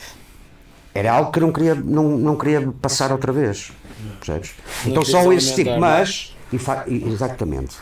Era 0.94 1.12
algo 1.12 1.32
que 1.32 1.38
eu 1.38 1.42
não 1.42 1.52
queria, 1.52 1.74
não, 1.74 2.16
não 2.16 2.37
queria 2.37 2.72
passar 2.80 3.10
outra 3.10 3.32
vez. 3.32 3.72
Percebes? 4.20 4.52
Então 4.87 5.04
só 5.04 5.32
esse 5.32 5.54
tipo. 5.54 5.70
é? 5.70 5.78
Mas. 5.78 6.34
e 6.52 6.56
e- 6.90 7.08
exatamente. 7.12 7.76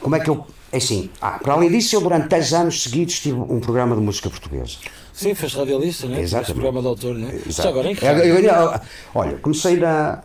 Como 0.00 0.16
é 0.16 0.20
que 0.20 0.30
eu. 0.30 0.46
É 0.72 0.78
assim, 0.78 1.10
ah, 1.20 1.38
para 1.42 1.52
além 1.52 1.70
disso, 1.70 1.94
eu 1.94 2.00
durante 2.00 2.28
10 2.28 2.54
anos 2.54 2.82
seguidos 2.82 3.20
tive 3.20 3.36
um 3.38 3.60
programa 3.60 3.94
de 3.94 4.00
música 4.00 4.30
portuguesa. 4.30 4.78
Sim, 5.12 5.34
fez 5.34 5.52
radialista, 5.54 6.06
né? 6.06 6.20
Exatamente. 6.20 6.52
Programa 6.54 6.80
de 6.80 6.86
autor, 6.86 7.14
né? 7.14 7.40
Exato. 7.46 7.68
Agora 7.68 7.90
em 7.90 7.94
que 7.94 8.04
Eu- 8.04 8.08
rádio? 8.14 8.24
eu- 8.24 8.40
eu- 8.40 8.80
olha, 9.14 9.36
comecei 9.38 9.76
na, 9.76 10.22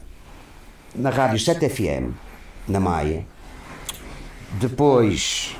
na 0.95 1.09
Rádio 1.09 1.39
7 1.39 1.67
FM, 1.69 2.11
na 2.67 2.79
Maia. 2.79 3.25
Depois 4.53 5.55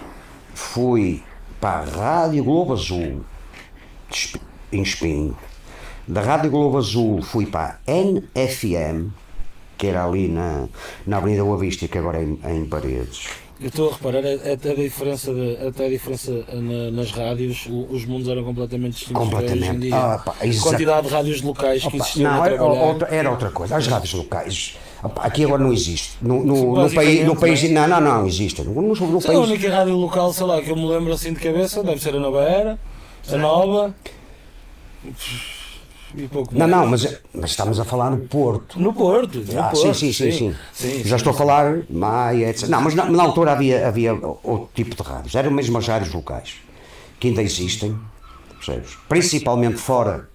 fui 0.53 1.23
para 1.59 1.79
a 1.79 1.83
Rádio 2.23 2.43
Globo 2.43 2.73
Azul, 2.73 3.23
em 4.71 4.81
Espinho. 4.81 5.35
Da 6.07 6.21
Rádio 6.21 6.49
Globo 6.49 6.77
Azul 6.77 7.21
fui 7.21 7.45
para 7.45 7.79
a 7.85 7.91
NFM, 7.91 9.11
que 9.77 9.87
era 9.87 10.05
ali 10.05 10.29
na, 10.29 10.67
na 11.05 11.17
Avenida 11.17 11.43
Boa 11.43 11.57
Vista, 11.57 11.85
que 11.87 11.97
agora 11.97 12.19
é 12.19 12.23
em, 12.23 12.39
é 12.43 12.53
em 12.55 12.65
Paredes. 12.65 13.27
Eu 13.59 13.69
estou 13.69 13.89
a 13.89 13.93
reparar, 13.93 14.23
é- 14.23 14.39
é 14.43 14.53
até 14.53 14.71
a 14.71 14.75
diferença, 14.75 15.33
de- 15.33 15.57
até 15.67 15.87
a 15.87 15.89
diferença 15.89 16.31
na- 16.53 16.91
nas 16.91 17.09
rádios, 17.11 17.65
o- 17.67 17.87
os 17.91 18.05
mundos 18.05 18.27
eram 18.27 18.43
completamente 18.43 18.93
distintos. 18.97 19.19
Completamente. 19.23 19.63
Hoje 19.63 19.75
em 19.75 19.79
dia. 19.79 19.95
Ah, 19.95 20.17
pá, 20.19 20.35
a 20.39 20.61
quantidade 20.61 21.07
de 21.07 21.13
rádios 21.13 21.41
locais 21.41 21.83
que 21.83 21.97
existiam 21.97 22.31
não, 22.31 22.45
era 22.45 22.63
outra, 22.63 23.07
era 23.09 23.31
outra 23.31 23.49
coisa. 23.49 23.75
As 23.75 23.87
rádios 23.87 24.13
locais. 24.13 24.77
aqui 25.17 25.43
agora 25.45 25.63
não 25.63 25.71
existe. 25.71 26.17
No, 26.21 26.43
no, 26.43 26.75
no 26.83 26.91
país, 26.91 27.25
no 27.25 27.35
país. 27.35 27.63
não 27.69 27.87
Não, 27.87 28.01
não, 28.01 28.27
existe. 28.27 28.61
No, 28.63 28.73
no, 28.73 28.93
no 28.93 29.21
Sei, 29.21 29.31
a 29.31 29.33
país. 29.39 29.49
única 29.49 29.69
rádio 29.71 29.95
local, 29.95 30.33
sei 30.33 30.45
lá, 30.45 30.61
que 30.61 30.69
eu 30.71 30.75
me 30.75 30.85
lembro 30.87 31.13
assim 31.13 31.33
de 31.33 31.39
cabeça, 31.39 31.83
deve 31.83 32.01
ser 32.01 32.15
a 32.15 32.19
Nova 32.19 32.41
Era, 32.43 32.79
a 33.31 33.37
Nova. 33.37 33.95
E 36.15 36.27
pouco 36.27 36.53
Não, 36.53 36.67
mais. 36.67 36.71
não, 36.71 36.87
mas, 36.87 37.19
mas 37.33 37.49
estamos 37.51 37.79
a 37.79 37.85
falar 37.85 38.09
no 38.11 38.19
Porto. 38.27 38.79
No 38.79 38.93
Porto. 38.93 39.39
No 39.39 39.59
Ah, 39.59 39.69
Porto 39.69 39.93
sim, 39.93 40.11
sim, 40.13 40.31
sim, 40.31 40.31
sim. 40.31 40.55
sim, 40.73 41.03
Já 41.03 41.17
estou 41.17 41.31
a 41.31 41.33
falar 41.33 41.79
Maia, 41.89 42.49
etc. 42.49 42.69
Não, 42.69 42.81
mas 42.81 42.95
na, 42.95 43.05
na 43.05 43.23
altura 43.23 43.51
havia, 43.51 43.87
havia 43.87 44.13
outro 44.13 44.69
tipo 44.73 44.95
de 44.95 45.03
rádios. 45.03 45.35
Eram 45.35 45.51
mesmo 45.51 45.77
as 45.77 45.87
rádios 45.87 46.13
locais, 46.13 46.55
que 47.19 47.27
ainda 47.27 47.41
existem, 47.41 47.97
percebes? 48.55 48.97
Principalmente 49.09 49.77
fora 49.77 50.29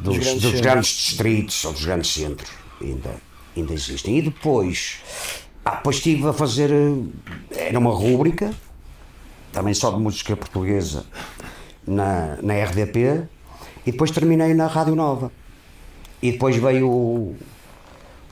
dos, 0.00 0.18
grandes 0.18 0.42
dos 0.42 0.60
grandes 0.60 0.90
distritos 0.90 1.64
ou 1.64 1.72
dos 1.72 1.84
grandes 1.84 2.12
centros. 2.12 2.50
Ainda, 2.80 3.10
ainda 3.56 3.72
existem. 3.72 4.18
E 4.18 4.22
depois, 4.22 4.98
ah, 5.64 5.76
depois 5.76 5.96
estive 5.96 6.28
a 6.28 6.32
fazer, 6.32 6.70
eh, 6.70 7.68
era 7.68 7.78
uma 7.78 7.90
rúbrica, 7.92 8.52
também 9.52 9.72
só 9.74 9.90
de 9.90 9.98
música 9.98 10.36
portuguesa, 10.36 11.06
na, 11.86 12.36
na 12.42 12.54
RDP, 12.54 13.22
e 13.88 13.90
depois 13.90 14.10
terminei 14.10 14.52
na 14.52 14.66
Rádio 14.66 14.94
Nova. 14.94 15.32
E 16.20 16.32
depois 16.32 16.54
veio 16.56 16.90
o, 16.90 17.36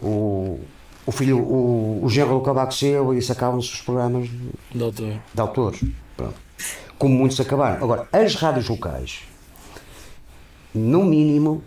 o, 0.03 0.61
o 1.07 1.13
filho, 1.13 1.39
o, 1.39 2.05
o 2.05 2.11
genro 2.11 2.35
do 2.35 2.41
Cavaco 2.43 2.75
Seu, 2.75 3.15
e 3.15 3.19
isso 3.19 3.33
acabam-se 3.33 3.73
os 3.73 3.81
programas 3.81 4.29
de, 4.29 5.19
de 5.35 5.41
autores. 5.41 5.83
Pronto. 6.15 6.35
Como 6.99 7.15
muitos 7.15 7.41
acabaram. 7.41 7.83
Agora, 7.83 8.07
as 8.13 8.35
rádios 8.35 8.69
locais, 8.69 9.23
no 10.75 11.07
mínimo, 11.07 11.65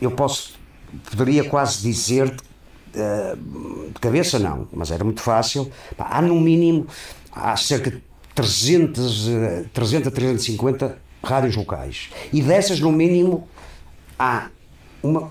eu 0.00 0.12
posso, 0.12 0.54
poderia 1.10 1.42
quase 1.42 1.82
dizer, 1.82 2.32
eh, 2.94 3.34
de 3.92 3.98
cabeça 4.00 4.38
não, 4.38 4.68
mas 4.72 4.92
era 4.92 5.02
muito 5.02 5.20
fácil, 5.20 5.68
há 5.98 6.22
no 6.22 6.40
mínimo, 6.40 6.86
há 7.32 7.56
cerca 7.56 7.90
de 7.90 8.00
300, 8.36 9.28
eh, 9.28 9.64
300 9.72 10.06
a 10.06 10.10
350 10.12 11.11
rádios 11.22 11.56
locais. 11.56 12.10
E 12.32 12.42
dessas, 12.42 12.80
no 12.80 12.92
mínimo, 12.92 13.48
há 14.18 14.48
uma 15.02 15.30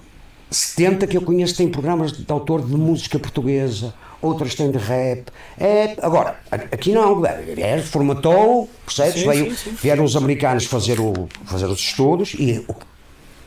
70 0.52 1.08
que 1.08 1.16
eu 1.16 1.22
conheço 1.22 1.56
têm 1.56 1.70
programas 1.70 2.12
de 2.12 2.26
autor 2.30 2.62
de 2.66 2.76
música 2.76 3.18
portuguesa, 3.18 3.94
outras 4.22 4.54
têm 4.54 4.70
de 4.70 4.78
rap. 4.78 5.28
É, 5.58 5.96
agora, 6.02 6.38
aqui 6.52 6.92
não, 6.92 7.26
é, 7.26 7.80
formatou, 7.80 8.70
percebes? 8.86 9.22
Sim, 9.22 9.30
Veio, 9.30 9.56
sim, 9.56 9.70
sim. 9.72 9.78
Vieram 9.82 10.04
os 10.04 10.16
americanos 10.18 10.66
fazer, 10.66 11.00
o, 11.00 11.30
fazer 11.46 11.68
os 11.68 11.80
estudos 11.80 12.34
e. 12.34 12.66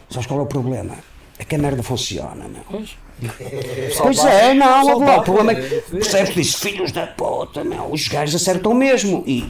Sabes 0.09 0.27
qual 0.27 0.41
é 0.41 0.43
o 0.43 0.47
problema? 0.47 0.95
É 1.39 1.45
que 1.45 1.55
a 1.55 1.59
merda 1.59 1.83
funciona, 1.83 2.49
meu. 2.49 2.63
Pois. 2.71 2.97
Pois 3.97 4.19
é, 4.25 4.55
não, 4.55 4.99
o 4.99 5.23
problema 5.23 5.53
é 5.53 5.55
é, 5.55 5.61
que 5.61 5.91
percebes 5.93 6.35
disso, 6.35 6.59
filhos 6.59 6.91
da 6.91 7.07
puta, 7.07 7.63
meu, 7.63 7.93
os 7.93 8.09
gajos 8.09 8.35
acertam 8.35 8.75
mesmo 8.75 9.23
e, 9.25 9.49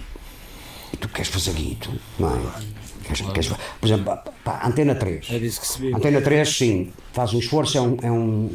e 0.92 0.96
tu 0.98 1.08
queres 1.08 1.30
fazer 1.30 1.52
guito, 1.52 1.90
não 2.18 2.28
é? 2.28 2.83
Queres, 3.04 3.20
queres, 3.32 3.48
por 3.80 3.86
exemplo, 3.86 4.18
pá, 4.44 4.60
Antena 4.64 4.94
3. 4.94 5.26
É 5.30 5.38
disso 5.38 5.60
que 5.60 5.66
se 5.66 5.78
vive. 5.80 5.94
Antena 5.94 6.20
3, 6.20 6.48
sim, 6.56 6.92
faz 7.12 7.32
um 7.34 7.38
esforço, 7.38 7.76
é 7.78 7.80
um, 7.80 7.96
é 8.02 8.10
um, 8.10 8.50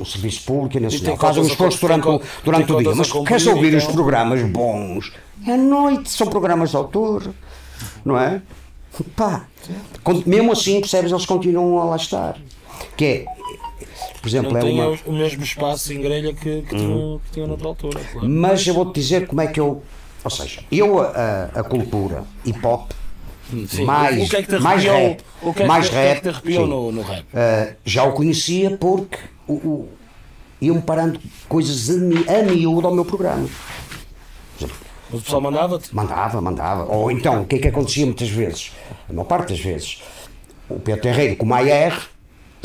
um 0.00 0.04
serviço 0.04 0.42
público 0.44 0.76
e 0.76 0.80
nacional. 0.80 1.16
Faz 1.16 1.36
um 1.38 1.46
esforço 1.46 1.80
durante, 1.80 2.02
tem 2.04 2.12
o- 2.12 2.22
durante 2.44 2.72
o 2.72 2.78
dia. 2.82 2.94
Mas 2.94 3.12
queres 3.12 3.46
ouvir 3.46 3.74
os 3.74 3.82
então. 3.84 3.94
programas 3.94 4.42
bons? 4.42 5.12
É 5.46 5.52
à 5.52 5.56
noite, 5.56 6.10
são 6.10 6.26
programas 6.26 6.70
de 6.70 6.76
autor, 6.76 7.32
não 8.04 8.18
é? 8.18 8.42
Pá, 9.14 9.44
mesmo 10.24 10.52
assim, 10.52 10.80
percebes, 10.80 11.12
eles 11.12 11.26
continuam 11.26 11.78
a 11.80 11.84
lá 11.84 11.96
estar. 11.96 12.38
Que 12.96 13.04
é, 13.04 13.24
por 14.20 14.28
exemplo, 14.28 14.52
Não 14.52 14.60
é 14.60 14.64
uma. 14.64 14.98
o- 15.06 15.12
mesmo 15.12 15.42
espaço 15.42 15.92
em 15.92 16.00
grelha 16.00 16.32
que, 16.32 16.62
que, 16.62 16.74
tinham, 16.76 17.20
que 17.26 17.30
tinham 17.32 17.46
noutra 17.48 17.68
altura. 17.68 18.00
Claro. 18.12 18.28
Mas 18.28 18.66
eu 18.66 18.74
vou-te 18.74 18.98
dizer 19.00 19.26
como 19.26 19.40
é 19.40 19.46
que 19.46 19.60
eu. 19.60 19.82
Ou 20.24 20.30
seja, 20.30 20.62
eu 20.72 20.98
a, 21.00 21.06
a- 21.54 21.60
a 21.60 21.62
cultura 21.62 22.24
hip 22.44 22.66
hop, 22.66 22.90
Sim. 23.68 23.84
mais, 23.84 24.24
o 24.24 24.28
que 24.28 24.36
é 24.36 24.42
que 24.42 24.56
te 24.56 24.60
mais 24.60 24.82
rap, 24.82 25.20
o 25.40 25.52
que 25.52 25.60
é 25.60 25.62
que, 25.62 25.68
mais 25.68 25.86
o 25.86 25.90
que 25.90 25.96
é 25.96 26.14
que 26.16 26.28
rap, 26.30 26.58
no, 26.66 26.90
no 26.90 27.02
rap? 27.02 27.22
Uh, 27.22 27.76
já 27.84 28.02
o 28.04 28.12
conhecia 28.12 28.76
porque 28.76 29.18
o, 29.46 29.52
o, 29.54 29.88
iam 30.60 30.80
parando 30.80 31.20
coisas 31.48 31.88
a, 31.90 32.40
a 32.40 32.42
miúdo 32.42 32.86
ao 32.86 32.94
meu 32.94 33.04
programa. 33.04 33.48
O 35.12 35.20
pessoal 35.20 35.40
mandava-te? 35.40 35.94
Mandava, 35.94 36.40
mandava. 36.40 36.84
Ou 36.92 37.10
então, 37.10 37.42
o 37.42 37.46
que 37.46 37.56
é 37.56 37.58
que 37.58 37.68
acontecia 37.68 38.04
muitas 38.04 38.28
vezes? 38.28 38.72
A 39.08 39.12
maior 39.12 39.24
parte 39.24 39.50
das 39.50 39.60
vezes, 39.60 40.02
o 40.68 40.80
Pedro 40.80 41.08
Herreiro, 41.08 41.36
como 41.36 41.54
AR, 41.54 42.08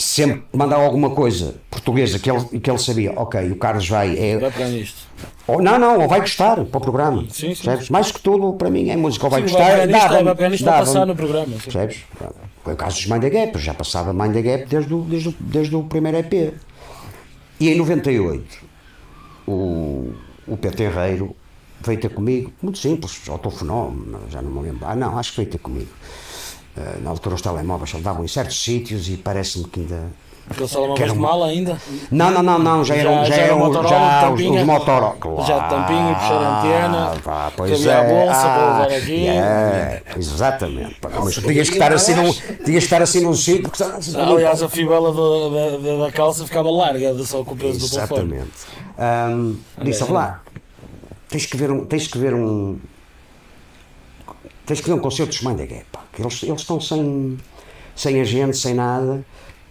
sempre 0.02 0.44
que 0.52 0.58
mandava 0.58 0.84
alguma 0.84 1.12
coisa 1.12 1.56
portuguesa 1.70 2.20
que 2.20 2.30
ele, 2.30 2.60
que 2.60 2.70
ele 2.70 2.80
sabia, 2.80 3.14
ok, 3.16 3.52
o 3.52 3.56
Carlos 3.56 3.88
vai. 3.88 4.18
É, 4.18 4.38
Vai 4.38 4.52
para 4.52 4.70
isto. 4.70 5.08
ou, 5.48 5.62
não, 5.62 5.78
não, 5.78 6.00
ou 6.02 6.08
vai 6.08 6.20
gostar 6.22 6.56
para 6.66 6.78
o 6.78 6.82
programa. 6.82 7.22
Sim, 7.30 7.54
sim. 7.54 7.64
percebes? 7.64 7.90
Mais 7.90 8.12
que 8.12 8.20
tudo, 8.20 8.54
para 8.54 8.70
mim, 8.70 8.90
é 8.90 8.96
música. 8.98 9.26
Ou 9.26 9.32
vai 9.32 9.42
Sim, 9.42 9.48
gostar, 9.54 9.88
dava-me, 9.88 10.24
vai 10.24 10.36
pegar 10.36 10.50
nisto, 10.50 10.66
passar 10.66 11.06
no 11.06 11.16
programa. 11.16 11.54
sim. 11.54 11.60
Percebes? 11.64 12.00
Foi 12.64 12.74
o 12.74 12.78
caso 12.78 12.96
dos 12.98 13.06
Mind 13.08 13.22
the 13.22 13.30
Gap, 13.30 13.60
já 13.60 13.74
passava 13.74 14.14
Mind 14.14 14.34
the 14.34 14.42
Gap 14.42 14.66
desde 14.68 14.94
o, 14.94 15.02
desde 15.02 15.30
o, 15.30 15.36
desde 15.40 15.76
o 15.76 15.84
primeiro 15.84 16.18
EP. 16.18 16.54
E 17.60 17.70
em 17.70 17.76
98, 17.78 18.44
o, 19.48 20.14
o 20.48 20.58
Pedro 20.58 20.84
Herreiro 20.84 21.36
veio 21.84 22.00
ter 22.00 22.10
comigo, 22.10 22.52
muito 22.62 22.78
simples, 22.78 23.22
autofenómeno, 23.30 24.20
já 24.30 24.42
não 24.42 24.52
me 24.52 24.62
lembro. 24.62 24.86
Ah, 24.88 24.96
não, 24.96 25.18
acho 25.18 25.32
que 25.32 25.38
veio 25.38 25.50
ter 25.50 25.58
comigo. 25.58 25.90
Eh, 26.78 27.00
na 27.04 27.10
altura 27.10 27.36
os 27.36 27.42
telemóveis 27.42 27.94
andavam 27.94 28.24
em 28.24 28.28
certos 28.28 28.64
sítios 28.64 29.10
e 29.10 29.18
parece-me 29.18 29.66
que 29.66 29.82
ainda. 29.82 30.04
Aquele 30.50 30.68
telemóvel 30.68 30.96
Que 30.96 31.04
era 31.04 31.12
de 31.14 31.20
mala 31.20 31.48
ainda? 31.48 31.82
Não, 32.10 32.32
não, 32.32 32.42
não, 32.44 32.60
não, 32.60 32.84
já 32.84 32.96
eram, 32.96 33.14
já, 33.20 33.26
já 33.26 33.36
era 33.36 33.44
eram 33.46 33.60
Motorola, 33.60 33.90
já 33.90 34.18
os, 34.18 34.30
tampinha? 34.30 34.60
os 34.62 34.68
Motorola. 34.68 35.46
Já 35.46 35.60
de 35.60 35.70
tampinha 35.70 36.16
puxar 36.16 36.34
a 36.34 36.60
antena, 36.60 37.22
pá, 37.24 37.48
que 37.52 37.58
pois 37.58 37.72
havia 37.72 38.00
a 38.00 38.04
é. 38.04 38.10
bolsa 38.26 38.42
para 38.42 38.50
ah, 38.52 38.80
levar 38.84 38.98
aqui. 38.98 39.28
é, 39.28 40.04
exatamente. 40.18 40.96
pá, 40.96 41.10
Mas 41.24 41.36
tu 41.36 41.42
tinhas 41.42 41.70
que 41.70 41.76
estar 41.76 41.94
assim 41.94 42.16
num, 42.16 42.34
tinhas 42.34 42.64
que 42.64 42.76
estar 42.78 43.02
assim 43.02 43.22
num 43.22 43.34
sítio 43.34 43.64
porque 43.64 43.78
senão- 44.04 44.34
Aliás, 44.36 44.64
a 44.64 44.68
fibela 44.70 45.14
da, 45.14 45.78
da, 45.78 46.06
da, 46.06 46.12
calça 46.12 46.44
ficava 46.46 46.70
larga, 46.72 47.14
só 47.24 47.44
com 47.44 47.54
o 47.54 47.58
peso 47.58 47.80
do 47.80 47.90
telefone. 47.90 48.36
Exatamente. 48.36 48.52
Ahm, 48.98 49.56
disse, 49.84 50.02
"Ouve 50.04 50.14
lá, 50.14 50.42
tens 51.30 51.46
que 51.46 51.56
ver 51.56 51.72
um. 51.72 51.86
Tens 51.86 52.08
que 52.08 52.18
ver 52.18 52.34
um. 52.34 52.78
Tens 54.72 54.80
que 54.80 54.88
ver 54.88 54.94
um 54.94 55.00
concerto 55.00 55.32
dos 55.32 55.42
Gap, 55.42 55.86
pá, 55.92 56.02
que 56.14 56.22
eles, 56.22 56.44
eles 56.44 56.62
estão 56.62 56.80
sem, 56.80 57.38
sem 57.94 58.22
agente, 58.22 58.56
sem 58.56 58.74
nada. 58.74 59.22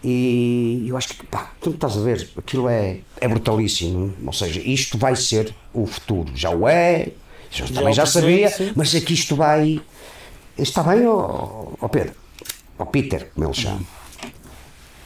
E 0.04 0.84
eu 0.86 0.94
acho 0.94 1.08
que, 1.08 1.24
pá, 1.24 1.52
tu 1.58 1.70
estás 1.70 1.96
a 1.96 2.02
ver, 2.02 2.28
aquilo 2.36 2.68
é, 2.68 2.98
é 3.18 3.26
brutalíssimo. 3.26 4.12
Ou 4.26 4.32
seja, 4.34 4.60
isto 4.60 4.98
vai 4.98 5.16
ser 5.16 5.54
o 5.72 5.86
futuro. 5.86 6.30
Já 6.34 6.50
o 6.50 6.68
é, 6.68 7.12
já, 7.50 7.64
também 7.64 7.86
é 7.86 7.90
o 7.92 7.94
já 7.94 8.04
sabia, 8.04 8.50
sim. 8.50 8.72
mas 8.76 8.94
aqui 8.94 9.14
isto 9.14 9.34
vai. 9.34 9.80
Está 10.58 10.82
bem, 10.82 11.06
ó 11.06 11.68
ó 11.80 11.88
Pedro? 11.88 12.12
Ó 12.78 12.84
Peter, 12.84 13.30
como 13.34 13.46
ele 13.46 13.54
chama. 13.54 13.80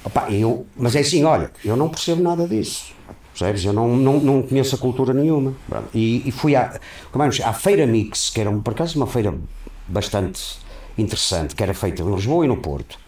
Opa, 0.02 0.28
eu, 0.28 0.66
mas 0.76 0.96
é 0.96 1.00
assim, 1.02 1.22
olha, 1.22 1.52
eu 1.64 1.76
não 1.76 1.88
percebo 1.88 2.20
nada 2.20 2.48
disso. 2.48 2.92
Percebes? 3.32 3.64
Eu 3.64 3.72
não, 3.72 3.96
não, 3.96 4.18
não 4.18 4.42
conheço 4.42 4.74
a 4.74 4.78
cultura 4.78 5.14
nenhuma. 5.14 5.54
E, 5.94 6.28
e 6.28 6.32
fui 6.32 6.56
à, 6.56 6.80
como 7.12 7.22
é 7.22 7.28
que 7.30 7.40
à 7.44 7.52
Feira 7.52 7.86
Mix, 7.86 8.30
que 8.30 8.40
era 8.40 8.50
por 8.50 8.72
acaso 8.72 8.96
uma 8.96 9.06
feira 9.06 9.32
bastante 9.86 10.58
interessante, 10.96 11.54
que 11.54 11.62
era 11.62 11.74
feita 11.74 12.02
em 12.02 12.14
Lisboa 12.14 12.44
e 12.44 12.48
no 12.48 12.56
Porto. 12.56 12.98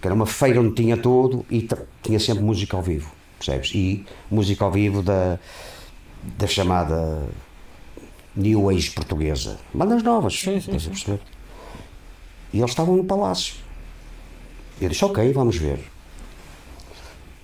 Que 0.00 0.06
era 0.06 0.14
uma 0.14 0.26
feira 0.26 0.60
onde 0.60 0.74
tinha 0.74 0.96
tudo 0.96 1.44
e 1.50 1.68
tinha 2.02 2.18
sempre 2.18 2.42
música 2.42 2.76
ao 2.76 2.82
vivo. 2.82 3.10
Percebes? 3.38 3.72
E 3.74 4.06
música 4.30 4.64
ao 4.64 4.72
vivo 4.72 5.02
da, 5.02 5.38
da 6.38 6.46
chamada 6.46 7.22
New 8.34 8.70
Age 8.70 8.90
portuguesa. 8.90 9.58
Bandas 9.74 10.02
novas. 10.02 10.34
estás 10.34 10.86
a 10.86 10.90
perceber? 10.90 11.20
E 12.52 12.58
eles 12.58 12.70
estavam 12.70 12.96
no 12.96 13.04
palácio. 13.04 13.54
Eu 14.80 14.88
disse, 14.88 15.04
ok, 15.04 15.32
vamos 15.32 15.56
ver. 15.56 15.80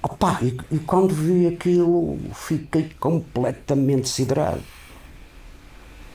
Opa, 0.02 0.38
e, 0.42 0.56
e 0.74 0.78
quando 0.78 1.14
vi 1.14 1.46
aquilo, 1.46 2.18
fiquei 2.34 2.90
completamente 2.98 4.08
siderado. 4.08 4.62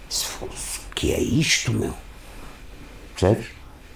Disse, 0.08 0.26
"Foda-se, 0.26 0.80
O 0.80 0.96
que 0.96 1.12
é 1.12 1.20
isto, 1.22 1.72
meu? 1.74 1.94
Percebes? 3.17 3.47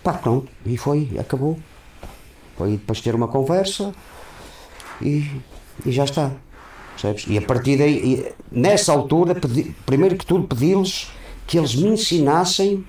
Pá, 0.03 0.13
pronto, 0.13 0.47
e 0.65 0.77
foi, 0.77 1.10
acabou. 1.19 1.58
Foi 2.58 2.71
depois 2.71 3.01
ter 3.01 3.13
uma 3.13 3.27
conversa 3.27 3.93
e, 5.01 5.30
e 5.86 5.91
já 5.91 6.03
está. 6.06 6.32
Percebes? 6.93 7.25
E 7.27 7.38
a 7.38 7.41
partir 7.41 7.77
daí, 7.77 8.32
nessa 8.51 8.91
altura, 8.93 9.36
pedi- 9.36 9.75
primeiro 9.86 10.15
que 10.15 10.25
tudo, 10.25 10.47
pedi-lhes 10.47 11.10
que 11.45 11.58
eles 11.58 11.75
me 11.75 11.89
ensinassem, 11.89 12.84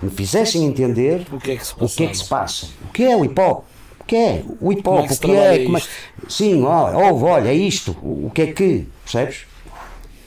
me 0.00 0.10
fizessem 0.10 0.64
entender 0.64 1.26
O 1.32 1.38
que 1.40 1.52
é 1.52 1.56
que 1.56 1.66
se 1.66 1.74
o 1.78 1.88
que 1.88 2.04
é 2.04 2.06
que 2.08 2.16
se 2.16 2.24
passa? 2.24 2.68
O 2.88 2.92
que 2.92 3.02
é 3.04 3.16
o 3.16 3.24
hip 3.24 3.40
hop? 3.40 3.64
O 4.00 4.04
que 4.04 4.14
é 4.16 4.44
o 4.60 4.72
hip 4.72 4.88
hop? 4.88 4.98
é 5.10 5.12
o 5.12 5.18
que 5.18 5.30
é? 5.32 5.64
como 5.64 5.78
é-? 5.78 5.82
Sim, 6.28 6.62
olha, 6.62 6.96
ouve, 6.98 7.24
olha, 7.24 7.48
é 7.48 7.54
isto. 7.54 7.96
O, 8.02 8.26
o 8.26 8.30
que 8.32 8.42
é 8.42 8.46
que? 8.52 8.86
Percebes? 9.02 9.46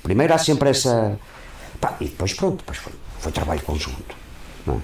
Primeiro 0.04 0.34
há 0.34 0.38
sempre 0.38 0.70
essa. 0.70 1.18
Pá, 1.80 1.96
e 2.02 2.06
depois 2.06 2.34
pronto, 2.34 2.58
depois 2.58 2.78
foi, 2.78 2.94
foi 3.20 3.32
trabalho 3.32 3.62
conjunto. 3.62 4.18
Não 4.70 4.76
é? 4.78 4.80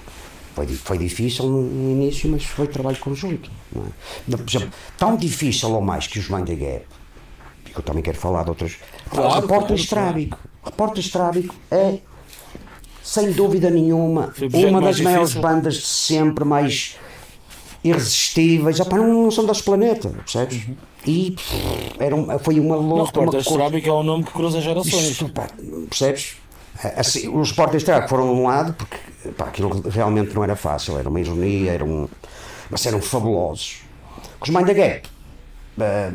Foi, 0.55 0.67
foi 0.67 0.97
difícil 0.97 1.45
no, 1.45 1.61
no 1.61 1.91
início, 1.91 2.29
mas 2.29 2.43
foi 2.45 2.67
trabalho 2.67 2.97
conjunto. 2.97 3.51
não 3.73 3.83
é? 3.85 4.37
Por 4.37 4.49
exemplo, 4.49 4.69
tão 4.97 5.17
difícil 5.17 5.69
ou 5.71 5.81
mais 5.81 6.07
que 6.07 6.17
os 6.19 6.29
Mind 6.29 6.47
the 6.47 6.55
Gap, 6.55 6.85
que 7.65 7.77
eu 7.77 7.83
também 7.83 8.01
quero 8.01 8.17
falar 8.17 8.43
de 8.43 8.49
outras. 8.49 8.77
Claro, 9.09 9.41
Repórter 9.41 9.75
Estrábico. 9.75 10.39
Repórter 10.63 11.03
Estrábico 11.03 11.53
é, 11.69 11.97
sem 13.03 13.31
dúvida 13.33 13.69
nenhuma, 13.69 14.33
uma 14.53 14.81
das 14.81 14.99
maiores 15.01 15.29
difícil. 15.31 15.41
bandas 15.41 15.73
de 15.75 15.85
sempre, 15.87 16.45
mais 16.45 16.95
irresistíveis. 17.83 18.79
Opá, 18.79 18.97
não, 18.97 19.23
não 19.23 19.31
são 19.31 19.45
deste 19.45 19.63
planeta, 19.63 20.09
percebes? 20.09 20.61
E 21.05 21.31
pff, 21.31 21.55
era 21.99 22.39
foi 22.39 22.59
uma 22.59 22.75
Não, 22.77 22.81
luta. 22.81 23.19
Uma 23.19 23.25
repórter 23.25 23.39
Estrábico 23.41 23.89
é 23.89 23.93
um 23.93 24.03
nome 24.03 24.23
que 24.23 24.31
cruza 24.31 24.59
gerações. 24.61 25.11
isto, 25.11 25.29
pá, 25.29 25.47
percebes? 25.89 26.37
Assim, 26.97 27.29
os 27.29 27.49
Sport 27.49 27.73
Estrago 27.75 28.07
foram 28.09 28.33
de 28.33 28.39
um 28.39 28.47
lado, 28.47 28.73
porque 28.73 28.97
pá, 29.37 29.45
aquilo 29.45 29.81
realmente 29.89 30.35
não 30.35 30.43
era 30.43 30.55
fácil, 30.55 30.97
era 30.97 31.07
uma 31.07 31.19
ironia, 31.19 31.71
era 31.71 31.85
um, 31.85 32.07
mas 32.69 32.85
eram 32.85 33.01
fabulosos. 33.01 33.83
Os 34.41 34.49
Mind 34.49 34.65
the 34.67 34.73
Gap, 34.73 35.09
eh, 35.79 36.11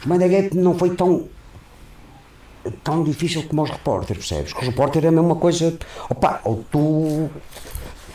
os 0.00 0.06
Mind 0.06 0.20
the 0.20 0.28
Gap 0.28 0.56
não 0.56 0.78
foi 0.78 0.94
tão 0.94 1.28
tão 2.84 3.02
difícil 3.02 3.42
como 3.48 3.62
os 3.62 3.70
repórteres, 3.70 4.26
percebes? 4.26 4.52
Que 4.52 4.60
os 4.60 4.66
repórteres 4.66 5.06
é 5.06 5.08
a 5.08 5.12
mesma 5.12 5.34
coisa, 5.34 5.76
opa, 6.08 6.40
ou 6.44 6.64
tu 6.70 7.30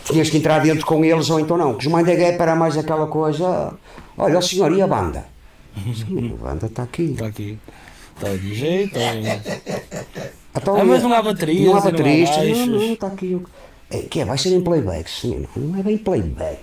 tinhas 0.06 0.30
que 0.30 0.38
entrar 0.38 0.60
dentro 0.60 0.86
com 0.86 1.04
eles 1.04 1.30
ou 1.30 1.39
então 1.39 1.58
não. 1.58 1.74
Que 1.74 1.88
os 1.88 1.93
Mind 1.93 2.06
the 2.06 2.15
Gap 2.15 2.41
era 2.41 2.56
mais 2.56 2.78
aquela 2.78 3.08
coisa, 3.08 3.74
olha 4.17 4.39
o 4.39 4.41
senhor, 4.41 4.71
e 4.71 4.82
a 4.82 4.88
banda? 4.88 5.26
Sim, 5.76 6.38
a 6.39 6.43
banda 6.43 6.67
está 6.67 6.84
aqui. 6.84 7.12
Está 7.12 7.28
aqui. 7.28 7.60
Está 8.15 8.30
de 8.30 8.56
jeito. 8.56 8.98
Então, 10.58 10.76
Ah, 10.80 10.84
mas 10.86 11.04
não 11.04 11.13
há 11.13 11.22
baterias 11.22 11.65
Não 11.65 11.72
há 11.78 11.82
não 11.82 11.89
há 11.89 12.65
não, 12.65 12.94
está 12.94 13.08
aqui. 13.08 13.36
o- 13.36 13.46
É, 13.91 14.00
que 14.00 14.20
é, 14.22 14.26
vai 14.26 14.38
ser 14.38 14.50
em 14.50 14.62
playback, 14.62 15.08
sim, 15.10 15.46
não, 15.56 15.80
é 15.80 15.84
bem 15.84 15.96
playback. 15.98 16.58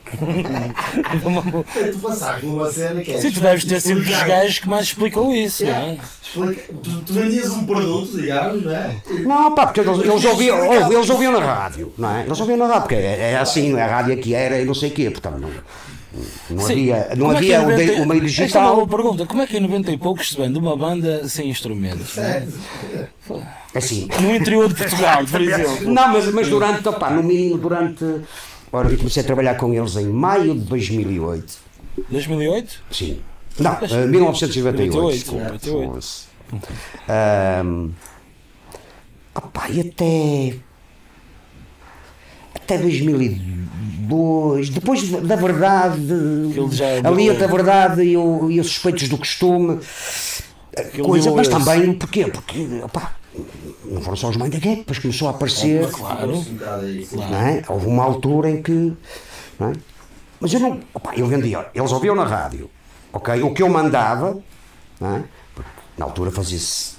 Tu 1.92 1.98
passaste 2.00 2.46
numa 2.46 2.70
cena 2.70 3.00
que 3.02 3.12
é. 3.12 3.18
Sim, 3.20 3.31
tu 3.31 3.40
deves 3.40 3.64
ter 3.64 3.81
sido 3.81 4.00
dos 4.02 4.22
gajos 4.24 4.59
que 4.59 4.68
mais 4.68 4.87
explicam 4.87 5.33
isso, 5.33 5.64
não 5.64 5.72
é? 5.72 5.98
explica- 6.22 6.72
Tu, 6.83 7.00
tu 7.02 7.12
vendias 7.12 7.50
um 7.50 7.64
produto, 7.64 8.16
digamos, 8.20 8.64
não 8.64 8.72
é? 8.74 8.96
Não, 9.24 9.55
pá, 9.55 9.66
porque 9.66 9.81
eles, 9.81 9.98
eles, 10.00 10.24
ouviam, 10.24 10.66
ou- 10.66 10.92
eles 10.92 11.11
ouviam 11.11 11.33
na 11.33 11.38
rádio, 11.40 11.92
não 11.96 12.11
é? 12.16 12.24
Eles 12.26 12.40
ouviam 12.40 12.59
na 12.59 12.66
rádio, 12.66 12.83
porque 12.83 12.94
é, 12.96 13.33
é 13.33 13.37
assim, 13.38 13.78
a 13.78 13.87
rádio 13.87 14.14
aqui 14.14 14.35
era 14.35 14.61
e 14.61 14.64
não 14.64 14.74
sei 14.74 14.90
o 14.90 14.92
quê, 14.92 15.11
portanto 15.11 15.38
não, 15.38 15.50
não 16.51 16.59
Sim. 16.66 16.72
havia, 16.92 17.09
não 17.16 17.27
Como 17.27 17.33
é 17.33 17.40
que 17.40 17.55
havia 17.55 17.59
de- 17.59 17.64
90 17.64 17.72
o 17.72 17.85
meio 17.87 17.92
Esta 17.96 18.07
é 18.07 18.09
uma 18.09 18.20
digital. 18.20 18.75
boa 18.77 18.87
pergunta. 18.88 19.27
Como 19.27 19.42
é 19.42 19.46
que 19.46 19.57
em 19.57 19.61
90 19.61 19.90
e 19.92 19.96
poucos 19.98 20.29
se 20.31 20.37
vende 20.37 20.59
uma 20.59 20.77
banda 20.77 21.27
sem 21.29 21.48
instrumentos? 21.48 22.16
não 22.16 22.25
é? 22.25 22.46
Assim. 23.75 24.09
No 24.20 24.35
interior 24.35 24.68
de 24.68 24.75
Portugal, 24.75 25.25
por 25.25 25.40
exemplo. 25.40 25.90
Não, 25.90 26.09
mas, 26.12 26.33
mas 26.33 26.48
durante, 26.48 26.87
opá, 26.88 27.11
no 27.11 27.22
mínimo 27.22 27.59
durante. 27.59 28.05
Ora, 28.70 28.88
eu 28.90 28.96
comecei 28.98 29.22
a 29.22 29.27
trabalhar 29.27 29.55
com 29.57 29.72
eles 29.72 29.96
em 29.96 30.07
maio 30.07 30.55
de 30.55 30.61
2008. 30.61 31.55
2008? 32.11 32.83
Sim. 32.90 33.20
Não, 33.59 33.72
eh, 33.83 34.07
1998. 34.07 34.94
98, 34.96 35.18
desculpa. 35.18 35.44
98. 35.44 35.94
Fosse. 35.94 36.25
Ahm, 37.09 37.90
opá, 39.35 39.68
e 39.70 39.81
até. 39.81 40.55
Até 42.62 42.79
2002, 42.79 44.68
depois 44.70 45.09
da 45.11 45.37
verdade, 45.37 46.01
já 46.72 46.87
ali 47.09 47.25
deu- 47.25 47.35
até 47.35 47.44
a 47.44 47.48
verdade 47.48 48.03
e, 48.03 48.16
o, 48.16 48.51
e 48.51 48.61
os 48.61 48.66
suspeitos 48.68 49.09
do 49.09 49.18
costume, 49.18 49.79
Aquilo 50.77 51.09
coisa, 51.09 51.31
mas 51.33 51.48
esse. 51.48 51.59
também, 51.59 51.92
porquê? 51.94 52.27
Porque, 52.27 52.81
opá, 52.83 53.14
não 53.85 54.01
foram 54.01 54.16
só 54.16 54.29
os 54.31 54.37
Mind 54.37 54.53
the 54.53 54.59
Gap, 54.59 54.77
depois 54.79 54.98
começou 54.98 55.29
a 55.29 55.33
aparecer, 55.33 55.88
Claro. 55.90 56.44
É? 57.35 57.62
Houve 57.68 57.87
uma 57.87 58.05
altura 58.05 58.51
em 58.51 58.62
que. 58.62 58.92
Não 59.59 59.68
é? 59.68 59.72
Mas 60.40 60.53
eu 60.55 60.61
não. 60.61 60.81
Opa, 60.94 61.12
eu 61.16 61.27
vendia. 61.27 61.66
Eles 61.75 61.92
ouviam 61.92 62.14
na 62.14 62.25
rádio. 62.25 62.70
ok? 63.12 63.42
O 63.42 63.53
que 63.55 63.62
eu 63.62 63.68
mandava. 63.68 64.38
Não 65.01 65.16
é? 65.16 65.22
Porque 65.55 65.70
na 65.98 66.05
altura 66.07 66.31
fazia-se. 66.31 66.94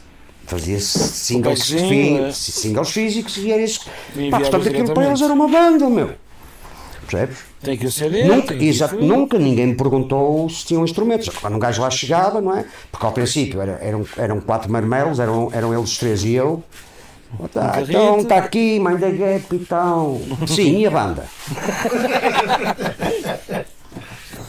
Fazia-se 0.46 1.00
singles, 1.00 1.70
fi- 1.70 2.18
é. 2.18 2.32
singles 2.32 2.90
físicos 2.92 3.38
e 3.38 3.52
era 3.52 3.62
isso. 3.62 3.82
E 4.16 4.30
Pá, 4.30 4.40
portanto, 4.40 4.68
aquilo 4.68 4.94
para 4.94 5.08
eles 5.08 5.22
era 5.22 5.34
uma 5.34 5.48
banda, 5.48 5.90
meu. 5.90 6.12
Percebes? 7.08 7.38
Tem 7.62 7.78
que 7.78 7.86
o 7.86 7.92
CD. 7.92 8.26
Nunca, 8.26 8.54
exato, 8.56 8.96
nunca 8.96 9.38
ninguém 9.40 9.68
me 9.68 9.76
perguntou 9.76 10.50
se 10.50 10.66
tinham 10.66 10.84
instrumentos. 10.84 11.30
Quando 11.30 11.56
um 11.56 11.60
gajo 11.60 11.82
lá 11.82 11.90
chegava, 11.90 12.42
não 12.42 12.56
é? 12.58 12.66
Porque 12.92 13.06
ao 13.06 13.12
princípio 13.14 13.62
era- 13.62 13.80
eram, 13.82 14.06
eram 14.18 14.42
quatro 14.42 14.70
marmelos, 14.72 15.20
eram, 15.20 15.50
eram 15.54 15.74
eles 15.74 15.92
os 15.92 15.98
três 15.98 16.24
e 16.24 16.34
eu. 16.34 16.64
Oh, 17.40 17.48
tá, 17.48 17.82
então 17.82 18.20
está 18.20 18.38
aqui, 18.38 18.80
mãe 18.80 18.96
da 18.96 19.10
Gap 19.10 19.46
então. 19.56 20.22
Sim, 20.46 20.80
e 20.82 20.86
a 20.86 20.92
banda? 20.92 21.26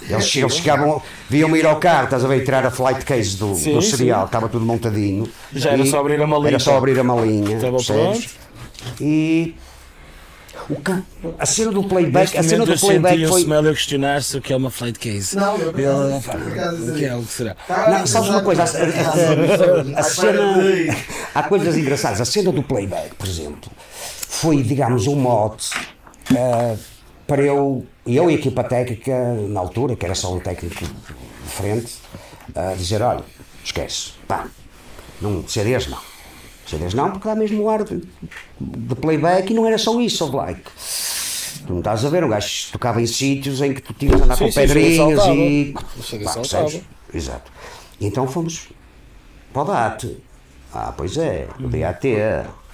Eles, 0.08 0.36
eles 0.36 0.54
chegavam, 0.56 1.00
viam-me 1.30 1.58
ir 1.58 1.66
ao 1.66 1.76
carro, 1.76 2.04
estás 2.04 2.24
a 2.24 2.28
ver, 2.28 2.44
tirar 2.44 2.64
a 2.66 2.70
flight 2.70 3.04
case 3.04 3.36
do, 3.36 3.54
Sim, 3.54 3.74
do 3.74 3.82
sim. 3.82 3.90
cereal, 3.96 4.26
estava 4.26 4.48
tudo 4.48 4.64
montadinho. 4.64 5.28
Já 5.52 5.70
era 5.70 5.84
só 5.86 6.00
abrir 6.00 6.20
a 6.20 6.26
malinha. 6.26 6.48
Era 6.50 6.58
só 6.58 6.76
abrir 6.76 6.98
a 6.98 7.04
malinha. 7.04 7.56
Estava? 7.56 7.76
E 9.00 9.54
o 10.68 10.76
ca- 10.76 11.02
a 11.38 11.46
cena 11.46 11.70
do 11.72 11.84
playback, 11.84 12.24
Neste 12.34 12.38
a 12.38 12.42
cena 12.42 12.64
do 12.66 12.72
eu 12.72 12.78
playback 12.78 13.26
foi. 13.26 13.40
Smell 13.42 13.60
a 13.68 13.72
questionar-se 13.72 14.36
o 14.36 14.40
que 14.40 14.52
é 14.52 14.56
uma 14.56 14.70
flight 14.70 14.98
case. 14.98 15.36
Não, 15.36 15.56
eu 15.56 15.70
Ele 15.70 15.86
não 16.10 16.20
fala. 16.20 16.40
O 16.44 16.92
que 16.94 17.04
é 17.04 17.14
o 17.14 17.22
que 17.22 17.32
será? 17.32 17.56
Não, 17.90 18.06
sabes 18.06 18.28
uma 18.30 18.42
coisa? 18.42 18.62
A, 18.62 18.66
a- 18.66 19.96
a- 19.96 20.00
a 20.00 20.02
cena. 20.02 20.96
Há 21.34 21.42
coisas 21.44 21.76
engraçadas. 21.76 22.20
A 22.20 22.24
cena 22.24 22.52
do 22.52 22.62
playback, 22.62 23.14
por 23.16 23.26
exemplo, 23.26 23.70
foi, 24.28 24.62
digamos, 24.62 25.06
um 25.06 25.16
mote 25.16 25.70
eh, 26.34 26.76
para 27.26 27.42
eu, 27.42 27.86
eu 28.06 28.30
e 28.30 28.34
a 28.34 28.36
equipa 28.36 28.64
técnica, 28.64 29.34
na 29.48 29.60
altura, 29.60 29.96
que 29.96 30.04
era 30.04 30.14
só 30.14 30.34
um 30.34 30.40
técnico 30.40 30.84
de 30.84 31.50
frente, 31.50 31.94
a 32.54 32.74
dizer: 32.74 33.02
olha, 33.02 33.24
esquece, 33.64 34.12
pá, 34.26 34.46
não, 35.20 35.46
CDs 35.46 35.86
não. 35.86 35.98
CDs 36.66 36.94
não, 36.94 37.10
porque 37.10 37.28
dá 37.28 37.34
mesmo 37.34 37.62
o 37.62 37.68
ar 37.68 37.84
de, 37.84 38.02
de 38.58 38.94
playback 38.94 39.50
e 39.50 39.54
não 39.54 39.66
era 39.66 39.78
só 39.78 40.00
isso, 40.00 40.24
like. 40.34 40.62
Tu 41.66 41.72
não 41.72 41.78
estás 41.78 42.04
a 42.04 42.10
ver, 42.10 42.24
um 42.24 42.28
gajo 42.28 42.72
tocava 42.72 43.00
em 43.00 43.06
sítios 43.06 43.62
em 43.62 43.72
que 43.72 43.80
tu 43.80 43.94
tinhas 43.94 44.16
de 44.16 44.22
andar 44.22 44.36
Sim, 44.36 44.44
com 44.44 44.52
sim, 44.52 44.60
pedrinhas 44.60 45.26
e. 45.26 45.74
Pá, 46.24 46.32
percebes? 46.34 46.82
Exato. 47.12 47.52
E 48.00 48.06
então 48.06 48.26
fomos 48.26 48.68
para 49.52 49.62
o 49.62 49.64
DAT. 49.64 50.04
Ah, 50.72 50.92
pois 50.96 51.16
é, 51.16 51.46
o 51.58 51.68
DAT. 51.68 52.04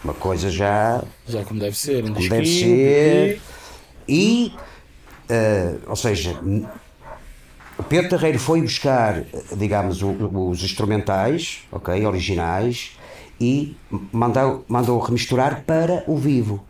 Uma 0.03 0.15
coisa 0.15 0.49
já 0.51 1.03
Já 1.29 1.45
como 1.45 1.61
deve 1.61 1.77
ser. 1.77 2.03
Um 2.05 2.15
como 2.15 2.29
deve 2.29 2.47
ser. 2.47 3.37
E, 3.37 3.41
eh, 5.29 5.77
ou 5.87 5.97
seja, 5.97 6.39
Pedro 7.89 8.11
Terreiro 8.11 8.39
foi 8.39 8.61
buscar, 8.61 9.19
eh, 9.19 9.27
digamos, 9.57 10.03
os 10.03 10.63
instrumentais, 10.63 11.61
ok, 11.71 12.05
originais, 12.05 12.99
e 13.41 13.77
mandou, 14.13 14.65
mandou 14.69 14.99
remisturar 14.99 15.63
para 15.65 16.05
o 16.07 16.17
vivo. 16.17 16.65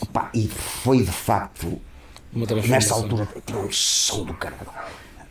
Opa, 0.00 0.30
e 0.34 0.46
foi 0.48 0.98
de 0.98 1.10
facto 1.10 1.80
transformação. 2.46 2.96
altura 2.98 3.28
tinha 3.46 3.58
um 3.58 3.72
som 3.72 4.24
do 4.24 4.34
caralho. 4.34 4.66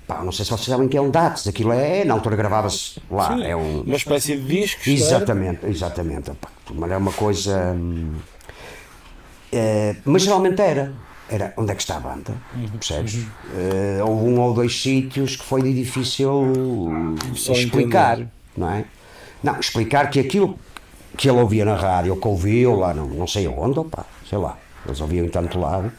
Pá, 0.08 0.24
não 0.24 0.32
sei 0.32 0.46
se 0.46 0.52
vocês 0.52 0.68
sabem 0.68 0.88
que 0.88 0.98
é 0.98 1.02
um 1.02 1.10
DATS, 1.10 1.48
aquilo 1.48 1.72
é, 1.72 2.06
na 2.06 2.14
altura 2.14 2.36
gravava-se 2.36 3.02
lá, 3.10 3.36
Sim, 3.36 3.44
é 3.44 3.56
um... 3.56 3.82
Uma 3.82 3.96
espécie 3.96 4.38
de 4.38 4.62
disco. 4.62 4.88
Exatamente, 4.88 5.66
exatamente. 5.66 6.32
Pá, 6.32 6.50
é 6.90 6.98
uma 6.98 7.12
coisa... 7.12 7.76
é, 9.52 9.96
mas 10.06 10.22
geralmente 10.24 10.62
era. 10.62 10.94
Era 11.28 11.54
onde 11.58 11.72
é 11.72 11.76
que 11.76 11.82
está 11.82 11.98
a 11.98 12.00
banda, 12.00 12.34
percebes? 12.74 13.26
Eh, 13.56 14.00
houve 14.04 14.26
um 14.26 14.40
ou 14.40 14.54
dois 14.54 14.80
sítios 14.80 15.36
que 15.36 15.44
foi 15.44 15.62
difícil 15.74 16.30
Só 17.36 17.54
explicar, 17.54 18.14
entender. 18.20 18.30
não 18.56 18.70
é? 18.70 18.86
Não, 19.44 19.60
explicar 19.60 20.10
que 20.12 20.20
aquilo 20.20 20.58
que 21.18 21.28
ele 21.28 21.40
ouvia 21.40 21.66
na 21.66 21.76
rádio, 21.76 22.14
ou 22.14 22.20
que 22.20 22.28
ouviu 22.28 22.76
lá, 22.76 22.94
não, 22.94 23.08
não 23.08 23.26
sei 23.26 23.48
onde, 23.48 23.80
opa, 23.80 24.06
sei 24.30 24.38
lá, 24.38 24.58
eles 24.86 25.02
ouviam 25.02 25.26
em 25.26 25.30
tanto 25.30 25.60
lado, 25.60 25.92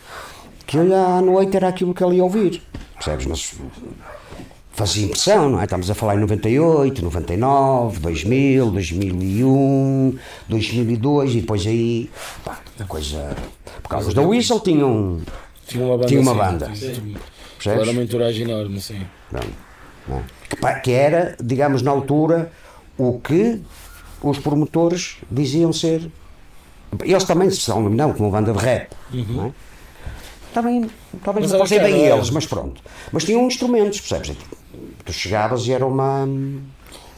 que 0.64 0.76
ele 0.78 0.94
à 0.94 1.20
noite 1.20 1.56
era 1.56 1.68
aquilo 1.68 1.92
que 1.92 2.04
ele 2.04 2.16
ia 2.16 2.24
ouvir, 2.24 2.62
percebes? 2.94 3.26
Mas 3.26 3.54
fazia 4.76 5.06
impressão, 5.06 5.48
não 5.50 5.60
é? 5.60 5.64
Estamos 5.64 5.90
a 5.90 5.94
falar 5.94 6.16
em 6.16 6.20
98, 6.20 7.02
99, 7.02 7.98
2000, 8.00 8.70
2001, 8.70 10.18
2002 10.48 11.34
e 11.34 11.40
depois 11.40 11.66
aí, 11.66 12.10
pá, 12.44 12.58
a 12.78 12.84
coisa. 12.84 13.34
Por 13.82 13.88
causa 13.88 14.12
da 14.12 14.22
Whistle 14.22 14.60
tinham. 14.60 15.20
Tinha 15.66 15.84
uma 15.84 15.96
banda. 15.96 16.06
Tinha 16.06 16.20
uma 16.20 16.34
banda. 16.34 16.66
Era 16.66 16.74
Percebes? 17.58 17.88
uma 17.88 18.02
entourage 18.02 18.42
enorme, 18.42 18.80
sim. 18.80 19.00
Pronto, 19.30 19.48
não 20.08 20.68
é? 20.68 20.74
que, 20.74 20.80
que 20.82 20.90
era, 20.92 21.36
digamos, 21.42 21.82
na 21.82 21.90
altura, 21.90 22.52
o 22.98 23.18
que 23.18 23.60
os 24.22 24.38
promotores 24.38 25.16
diziam 25.30 25.72
ser. 25.72 26.08
Eles 27.02 27.24
também 27.24 27.50
são, 27.50 27.88
não, 27.88 28.12
como 28.12 28.30
banda 28.30 28.52
de 28.52 28.58
rap, 28.58 28.90
não 29.12 29.46
é? 29.46 29.52
Também, 30.54 30.88
talvez 31.22 31.44
Mas 31.44 31.50
não 31.52 31.56
era 31.58 31.64
fossem 31.66 31.80
bem 31.82 32.06
era- 32.06 32.16
eles, 32.16 32.30
mas 32.30 32.46
pronto. 32.46 32.80
Mas 33.12 33.24
tinham 33.24 33.46
instrumentos, 33.46 34.00
percebes? 34.00 34.36
Tu 35.06 35.12
chegavas 35.12 35.66
e 35.66 35.72
era 35.72 35.86
uma. 35.86 36.28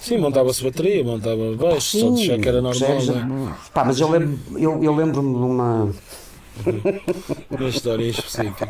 Sim, 0.00 0.18
montava-se 0.18 0.62
bateria, 0.62 1.02
montava 1.02 1.56
baixo, 1.56 1.98
só 1.98 2.10
de 2.10 2.22
achar 2.22 2.38
que 2.38 2.48
era 2.48 2.62
normal, 2.62 2.88
percebes? 2.88 3.24
não 3.26 3.48
é? 3.48 3.54
Pá, 3.74 3.84
mas 3.84 3.98
eu 3.98 4.08
lembro- 4.10 4.38
eu, 4.58 4.82
eu 4.84 4.94
lembro-me 4.94 5.32
de 5.34 5.40
uma. 5.40 5.92
Uma 7.50 7.68
história 7.68 8.04
em 8.04 8.10
específico. 8.10 8.66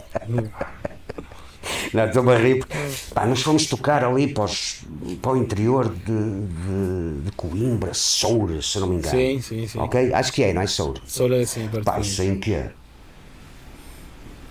Não, 1.93 2.05
estou-me 2.05 2.33
a 2.33 2.37
rir. 2.39 2.59
porque, 2.59 2.77
Pá, 3.15 3.27
nós 3.27 3.43
fomos 3.43 3.67
tocar 3.67 4.05
ali 4.05 4.29
para, 4.33 4.45
os- 4.45 4.83
para 5.23 5.33
o 5.33 5.37
interior 5.37 5.89
de, 5.89 6.05
de, 6.05 7.21
de 7.25 7.33
Coimbra, 7.37 7.93
Soura, 7.95 8.61
se 8.63 8.79
não 8.79 8.89
me 8.89 8.97
engano. 8.97 9.17
Sim, 9.19 9.41
sim, 9.41 9.67
sim. 9.67 9.79
Ok? 9.79 10.13
Acho 10.13 10.33
que 10.33 10.43
é, 10.43 10.53
não 10.53 10.63
é 10.63 10.67
Soura? 10.67 11.01
Era 11.19 11.43
assim, 11.43 11.69
perto 11.69 11.85
Pá, 11.85 11.99
isso 11.99 12.23
em 12.23 12.39
que 12.39 12.55
é? 12.55 12.73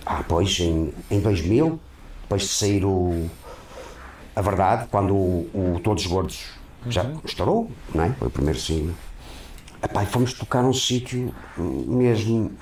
Ah, 0.04 0.24
pois, 0.26 0.58
em, 0.60 0.92
em 1.10 1.20
2000, 1.20 1.78
depois 2.22 2.42
de 2.42 2.48
sair 2.48 2.84
o. 2.84 3.28
A 4.38 4.42
verdade, 4.42 4.86
quando 4.90 5.14
o, 5.14 5.74
o 5.76 5.80
Todos 5.80 6.06
Gordos 6.06 6.44
já 6.88 7.02
Uhum. 7.02 7.20
estourou, 7.24 7.70
não 7.92 8.04
é? 8.04 8.10
Foi 8.18 8.28
o 8.28 8.30
primeiro 8.30 8.58
single. 8.58 8.94
Epá, 9.82 10.04
fomos 10.06 10.32
tocar 10.32 10.62
num 10.62 10.72
sítio 10.72 11.34
mesmo. 11.58 12.52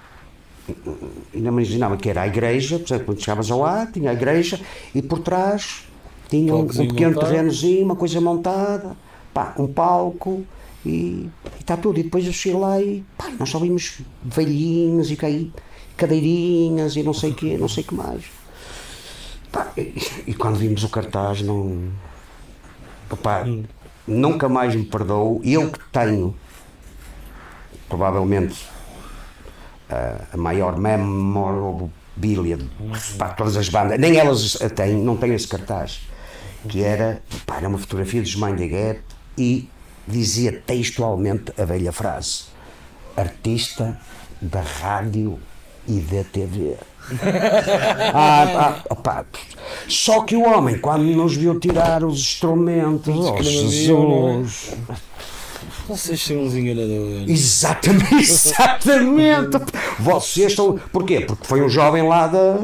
Ainda 1.35 1.51
me 1.53 1.63
imaginava 1.63 1.97
que 1.97 2.09
era 2.09 2.23
a 2.23 2.27
igreja, 2.27 2.79
por 2.79 2.87
exemplo, 2.87 3.05
quando 3.07 3.21
chegavas 3.21 3.51
ao 3.51 3.65
ar, 3.65 3.91
tinha 3.93 4.11
a 4.11 4.15
igreja 4.15 4.59
e 4.95 5.01
por 5.03 5.19
trás 5.21 5.85
Tinha 6.29 6.55
um, 6.55 6.61
um 6.63 6.67
pequeno 6.67 7.15
montado. 7.15 7.29
terrenozinho, 7.31 7.85
uma 7.85 7.95
coisa 7.97 8.21
montada, 8.21 8.97
pá, 9.35 9.55
um 9.59 9.67
palco 9.69 10.45
e 10.85 11.29
está 11.61 11.77
tudo. 11.77 12.01
E 12.01 12.03
depois 12.05 12.25
eu 12.27 12.33
cheguei 12.33 12.59
lá 12.59 12.81
e 12.81 13.05
pá, 13.19 13.31
nós 13.39 13.49
só 13.51 13.59
vimos 13.59 13.99
velhinhos 14.25 15.11
e 15.11 15.17
caí, 15.17 15.53
cadeirinhas 15.97 16.97
e 16.97 17.03
não 17.03 17.13
sei 17.15 17.31
o 17.31 17.35
quê, 17.35 17.57
não 17.59 17.69
sei 17.69 17.85
o 17.85 17.87
que 17.87 17.95
mais. 17.95 18.25
Pá, 19.57 19.73
e, 19.75 19.95
e 20.27 20.35
quando 20.35 20.57
vimos 20.57 20.85
o 20.85 20.89
cartaz, 20.91 21.41
não. 21.41 21.91
Opá, 23.09 23.45
nunca 24.07 24.51
mais 24.51 24.75
me 24.75 24.85
perdoo. 24.85 25.41
Eu 25.43 25.71
que 25.71 25.79
tenho, 25.91 26.37
provavelmente, 27.89 28.69
a, 29.89 30.35
a 30.35 30.37
maior 30.37 30.79
memorabilia 30.79 32.59
pá, 33.17 33.31
todas 33.31 33.57
as 33.57 33.71
bandas, 33.71 33.99
nem 33.99 34.19
elas 34.19 34.61
a 34.61 34.69
têm, 34.69 34.95
não 34.95 35.17
têm 35.17 35.33
esse 35.33 35.49
cartaz. 35.49 36.03
Que 36.69 36.83
era, 36.83 37.23
pá, 37.47 37.57
era 37.57 37.69
uma 37.69 37.79
fotografia 37.79 38.21
dos 38.21 38.37
Mind 38.37 38.59
Gap 38.59 39.01
e 39.39 39.71
dizia 40.07 40.53
textualmente 40.67 41.51
a 41.59 41.65
velha 41.65 41.93
frase: 41.93 42.45
artista 43.17 43.99
da 44.39 44.61
rádio 44.61 45.39
e 45.89 45.99
da 46.01 46.25
TV. 46.25 46.77
Ah, 48.15 48.83
ah, 48.91 49.25
só 49.89 50.23
que 50.23 50.37
o 50.37 50.43
homem, 50.43 50.79
quando 50.79 51.05
nos 51.05 51.37
viu 51.37 51.59
tirar 51.61 52.05
os 52.05 52.19
instrumentos, 52.19 53.15
oh, 53.15 53.35
haviam, 53.37 53.45
Jesus, 53.71 54.75
Vocês 55.89 56.21
são 56.21 56.39
uns 56.39 56.55
enganadores. 56.55 57.29
Exatamente, 57.29 58.15
exatamente. 58.21 59.59
Vocês 59.99 60.53
estão. 60.53 60.79
Porquê? 60.93 61.21
Porque 61.21 61.47
foi 61.47 61.63
um 61.63 61.69
jovem 61.69 62.03
lá 62.03 62.27
da. 62.27 62.59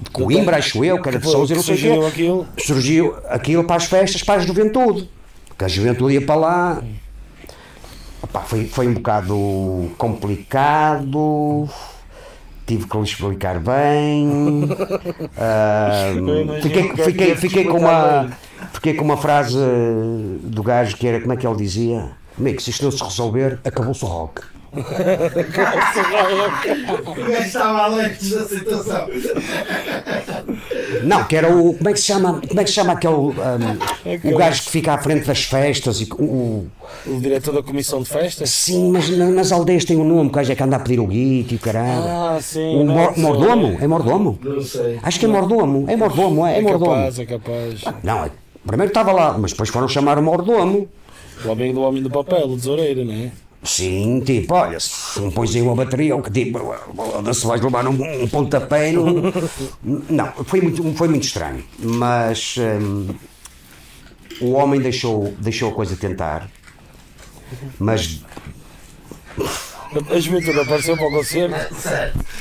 de 0.00 0.10
Coimbra, 0.10 0.58
acho 0.58 0.84
eu, 0.84 1.00
que 1.02 1.08
era 1.08 1.18
de 1.18 1.28
Sousa, 1.28 1.54
não 1.54 1.62
sei 1.62 1.74
o 1.74 1.78
surgiu 1.78 2.00
quê. 2.00 2.06
aquilo. 2.06 2.46
Surgiu 2.58 3.16
aquilo 3.28 3.64
para 3.64 3.76
as 3.76 3.86
festas, 3.86 4.22
para 4.22 4.40
a 4.40 4.44
juventude. 4.44 5.10
Porque 5.48 5.64
a 5.64 5.68
juventude 5.68 6.14
ia 6.14 6.22
para 6.24 6.34
lá. 6.36 6.82
Opá, 8.22 8.40
foi, 8.40 8.66
foi 8.66 8.86
um 8.86 8.94
bocado 8.94 9.90
complicado. 9.98 11.68
Tive 12.66 12.86
que 12.86 12.96
lhe 12.96 13.04
explicar 13.04 13.60
bem. 13.60 14.64
Imagino 16.18 16.62
fiquei, 16.62 16.88
que 16.88 17.00
é 17.00 17.04
fiquei, 17.04 17.26
que 17.26 17.36
fiquei, 17.36 17.64
com 17.64 17.78
uma, 17.78 18.28
fiquei 18.72 18.94
com 18.94 19.04
uma 19.04 19.16
frase 19.16 19.56
do 20.42 20.62
gajo 20.62 20.96
que 20.96 21.06
era, 21.06 21.20
como 21.20 21.32
é 21.32 21.36
que 21.36 21.46
ele 21.46 21.56
dizia? 21.56 22.10
Amigo, 22.38 22.60
se 22.60 22.70
isto 22.70 22.84
não 22.84 22.90
se 22.90 23.02
resolver, 23.02 23.60
acabou-se 23.64 24.04
o 24.04 24.08
rock. 24.08 24.42
O 27.06 27.14
gajo 27.14 27.42
estava 27.46 27.78
alegre 27.84 28.28
da 28.30 28.44
situação. 28.44 29.06
Não, 31.02 31.24
que 31.24 31.36
era 31.36 31.54
o. 31.54 31.74
Como 31.74 31.88
é 31.88 31.92
que 31.92 31.98
se 32.00 32.06
chama? 32.06 32.40
Como 32.46 32.60
é 32.60 32.64
que 32.64 32.70
se 32.70 32.74
chama 32.76 32.92
aquele. 32.92 33.14
um, 33.14 33.32
o 34.34 34.36
gajo 34.36 34.62
que 34.64 34.70
fica 34.70 34.92
à 34.94 34.98
frente 34.98 35.26
das 35.26 35.42
festas 35.44 36.00
e 36.00 36.08
o. 36.18 36.66
O 37.06 37.20
diretor 37.20 37.52
da 37.54 37.62
comissão 37.62 38.02
de 38.02 38.08
festas? 38.08 38.50
Sim, 38.50 38.90
mas 38.92 39.08
na- 39.10 39.30
nas 39.30 39.52
aldeias 39.52 39.84
tem 39.84 39.96
um 39.96 40.04
nome, 40.04 40.28
o 40.28 40.32
gajo 40.32 40.52
é 40.52 40.54
que 40.54 40.62
anda 40.62 40.76
a 40.76 40.80
pedir 40.80 41.00
o 41.00 41.06
guito 41.06 41.54
e 41.54 41.56
o 41.56 41.60
caralho. 41.60 42.04
Ah, 42.06 42.38
sim. 42.40 42.76
o 42.80 42.84
não, 42.84 42.94
mor- 42.94 43.16
mordomo? 43.18 43.78
É 43.80 43.86
mordomo? 43.86 44.38
Não 44.42 44.60
sei. 44.62 44.98
Acho 45.02 45.18
que 45.18 45.24
é 45.26 45.28
mordomo. 45.28 45.84
É 45.88 45.96
mordomo, 45.96 46.46
é, 46.46 46.54
é 46.54 46.58
É 46.58 46.60
mordomo. 46.62 46.90
capaz, 46.92 47.18
é 47.18 47.24
capaz. 47.26 47.84
Não, 48.02 48.24
é- 48.24 48.30
primeiro 48.66 48.90
estava 48.90 49.12
lá, 49.12 49.36
mas 49.38 49.52
depois 49.52 49.68
foram 49.68 49.88
chamar 49.88 50.18
o 50.18 50.22
mordomo. 50.22 50.88
O 51.44 51.48
homem 51.50 51.72
do 51.74 51.82
homem 51.82 52.02
do 52.02 52.10
papel, 52.10 52.46
o 52.46 52.56
tesoureiro, 52.56 53.04
não 53.04 53.12
é? 53.12 53.30
Sim, 53.62 54.20
tipo, 54.20 54.54
olha, 54.54 54.78
se 54.78 55.20
não 55.20 55.30
pões 55.30 55.54
aí 55.54 55.62
uma 55.62 55.74
bateria, 55.74 56.14
ou 56.14 56.22
que 56.22 56.30
tipo, 56.30 56.60
se 57.34 57.46
vais 57.46 57.60
levar 57.60 57.86
um, 57.88 58.22
um 58.22 58.28
pontapé, 58.28 58.92
não, 58.92 59.04
não 59.82 60.32
foi, 60.44 60.60
muito, 60.60 60.94
foi 60.94 61.08
muito 61.08 61.24
estranho. 61.24 61.64
Mas 61.78 62.56
hum, 62.58 63.08
o 64.40 64.52
homem 64.52 64.80
deixou, 64.80 65.34
deixou 65.38 65.70
a 65.72 65.74
coisa 65.74 65.96
tentar, 65.96 66.48
mas 67.78 68.22
A 70.10 70.18
juventude 70.18 70.60
apareceu 70.60 70.96
para 70.96 71.06
o 71.06 71.10
concerto. 71.10 71.76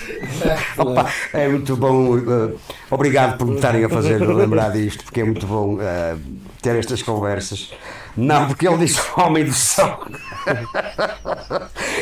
opa, 0.78 1.12
é 1.34 1.48
muito 1.48 1.78
bom. 1.78 2.18
eh, 2.18 2.56
obrigado 2.90 3.38
por 3.38 3.48
me 3.48 3.56
estarem 3.56 3.84
a 3.84 3.90
fazer 3.90 4.20
lembrar 4.20 4.70
disto, 4.72 5.04
porque 5.04 5.22
é 5.22 5.24
muito 5.24 5.46
bom 5.48 5.78
eh, 5.80 6.18
ter 6.62 6.76
estas 6.76 7.02
conversas. 7.04 7.72
Não, 8.18 8.48
porque 8.48 8.68
ele 8.68 8.78
disse 8.78 9.00
ao 9.16 9.28
homem 9.28 9.44
do 9.46 9.54
som. 9.54 9.98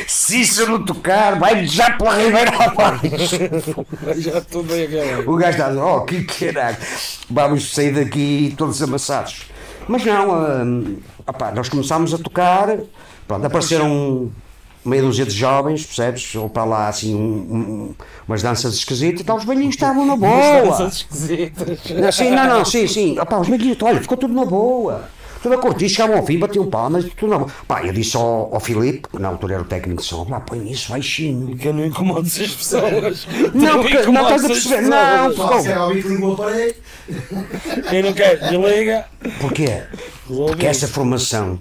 Se 0.06 0.40
isso 0.40 0.66
não 0.66 0.84
tocar, 0.84 1.38
vai 1.38 1.66
já 1.66 1.90
pela 1.92 2.14
Ribeira 2.16 2.50
abaixo. 2.64 3.02
Já 4.18 4.40
tudo 4.42 4.68
bem 4.68 4.84
acabado. 4.84 5.30
O 5.30 5.36
gajo 5.36 5.50
está 5.52 5.66
a 5.66 5.68
dizer, 5.70 5.80
oh, 5.82 6.00
que 6.02 6.24
caralho, 6.24 6.76
vamos 7.30 7.72
sair 7.74 7.92
daqui 7.92 8.54
todos 8.56 8.82
amassados. 8.82 9.46
Mas 9.88 10.04
não, 10.04 10.96
opá, 11.26 11.50
nós 11.52 11.68
começámos 11.68 12.14
a 12.14 12.18
tocar, 12.18 12.76
pronto, 13.26 13.44
apareceram 13.46 14.30
meia 14.84 15.02
dúzia 15.02 15.24
de 15.24 15.32
jovens, 15.32 15.84
percebes? 15.84 16.34
Ou 16.34 16.48
para 16.48 16.64
lá 16.64 16.88
assim, 16.88 17.14
um- 17.14 17.18
um- 17.18 17.94
umas 18.28 18.42
danças 18.42 18.74
esquisitas, 18.74 19.20
então 19.20 19.36
os 19.36 19.44
velhinhos 19.44 19.74
estavam 19.74 20.04
na 20.06 20.16
boa. 20.16 20.62
Danças 20.62 20.94
esquisitas. 20.96 21.78
Não, 21.90 22.12
sim, 22.12 22.30
não, 22.30 22.46
não, 22.46 22.64
sim, 22.64 22.86
sim. 22.86 23.18
Opá, 23.18 23.38
os 23.38 23.48
velhinhos, 23.48 23.76
olha, 23.82 24.00
ficou 24.00 24.16
tudo 24.16 24.32
na 24.34 24.44
boa. 24.44 25.04
Tudo 25.44 25.56
a 25.56 25.58
curtir, 25.58 25.90
chegavam 25.90 26.16
ao 26.16 26.24
fim, 26.24 26.38
batiam 26.38 26.64
palmas, 26.70 27.04
tudo 27.04 27.28
na 27.28 27.38
boa. 27.40 27.50
Pá, 27.68 27.84
eu 27.84 27.92
disse 27.92 28.16
ao, 28.16 28.48
ao 28.54 28.58
Filipe, 28.58 29.10
que 29.10 29.18
na 29.18 29.28
altura 29.28 29.56
era 29.56 29.62
o 29.62 29.66
técnico 29.66 30.00
de 30.00 30.08
som, 30.08 30.26
lá 30.26 30.40
põe 30.40 30.72
isso 30.72 30.90
baixinho. 30.90 31.54
Que 31.54 31.68
eu 31.68 31.74
não 31.74 31.84
incomodo 31.84 32.26
as 32.26 32.32
pessoas. 32.34 33.26
Não, 33.52 33.82
porque 33.82 34.06
não 34.06 34.22
estás 34.22 34.42
a 34.42 34.48
perceber, 34.48 34.80
não, 34.88 35.60
se 35.60 35.70
é 35.70 35.78
ouvir 35.78 36.02
que 36.02 36.08
ligou 36.08 36.30
o 36.30 36.32
aparelho. 36.32 36.74
Quem 37.90 38.02
não 38.02 38.14
quer, 38.14 38.38
desliga. 38.38 39.04
Porquê? 39.38 39.82
Porque 40.26 40.66
essa 40.66 40.88
formação, 40.88 41.58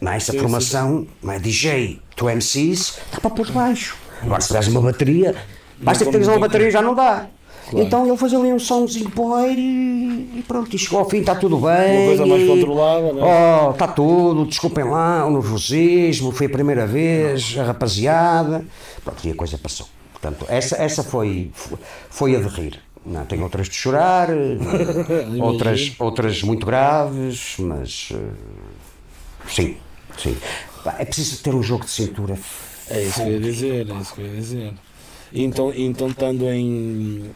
não 0.00 0.10
é? 0.10 0.16
essa 0.16 0.32
Sim, 0.32 0.40
formação, 0.40 1.06
não 1.22 1.32
é? 1.32 1.38
DJ, 1.38 2.00
tu 2.16 2.28
MCs, 2.28 2.98
dá 3.12 3.20
para 3.20 3.30
pôr 3.30 3.48
baixo. 3.52 3.94
Agora 4.20 4.40
se 4.40 4.52
tens 4.52 4.66
uma 4.66 4.80
bateria, 4.80 5.36
basta 5.78 6.04
que 6.04 6.10
tenhas 6.10 6.26
uma 6.26 6.34
não 6.34 6.40
bateria 6.40 6.68
já 6.72 6.82
não 6.82 6.96
dá. 6.96 7.28
Claro. 7.70 7.86
Então 7.86 8.06
ele 8.06 8.16
fazia 8.16 8.38
ali 8.38 8.52
um 8.52 8.58
somzinho 8.58 9.10
poeiro 9.10 9.60
e, 9.60 10.38
e 10.38 10.44
pronto, 10.46 10.74
e 10.74 10.78
chegou 10.78 11.00
ao 11.00 11.08
fim, 11.08 11.18
está 11.18 11.34
tudo 11.34 11.58
bem. 11.58 11.98
Uma 11.98 12.06
coisa 12.06 12.26
mais 12.26 12.46
controlada, 12.48 13.12
não 13.12 13.26
é? 13.26 13.66
Oh, 13.66 13.70
está 13.72 13.88
tudo, 13.88 14.46
desculpem 14.46 14.84
lá, 14.84 15.26
o 15.26 15.30
nervosismo, 15.30 16.32
foi 16.32 16.46
a 16.46 16.50
primeira 16.50 16.86
vez, 16.86 17.56
a 17.58 17.64
rapaziada. 17.64 18.64
Pronto, 19.04 19.26
e 19.26 19.30
a 19.30 19.34
coisa 19.34 19.58
passou. 19.58 19.86
Portanto, 20.12 20.46
essa, 20.48 20.76
essa 20.76 21.02
foi, 21.02 21.50
foi 22.08 22.34
a 22.34 22.40
de 22.40 22.48
rir. 22.48 22.80
Não, 23.04 23.24
tem 23.24 23.42
outras 23.42 23.68
de 23.68 23.74
chorar, 23.74 24.28
outras, 25.40 25.92
outras 25.98 26.42
muito 26.42 26.66
graves, 26.66 27.54
mas 27.58 28.10
eh, 28.12 29.48
sim, 29.48 29.76
sim. 30.18 30.36
É 30.98 31.04
preciso 31.04 31.42
ter 31.42 31.54
um 31.54 31.62
jogo 31.62 31.84
de 31.84 31.90
cintura. 31.90 32.38
É 32.90 33.02
isso 33.02 33.14
que 33.14 33.28
eu 33.28 33.32
ia 33.32 33.40
dizer, 33.40 33.90
é 33.90 33.94
isso 33.94 34.14
que 34.14 34.20
eu 34.20 34.26
ia 34.26 34.34
dizer. 34.34 34.74
Então, 35.32 35.72
então 35.74 36.08
estando 36.08 36.44
em, 36.48 37.30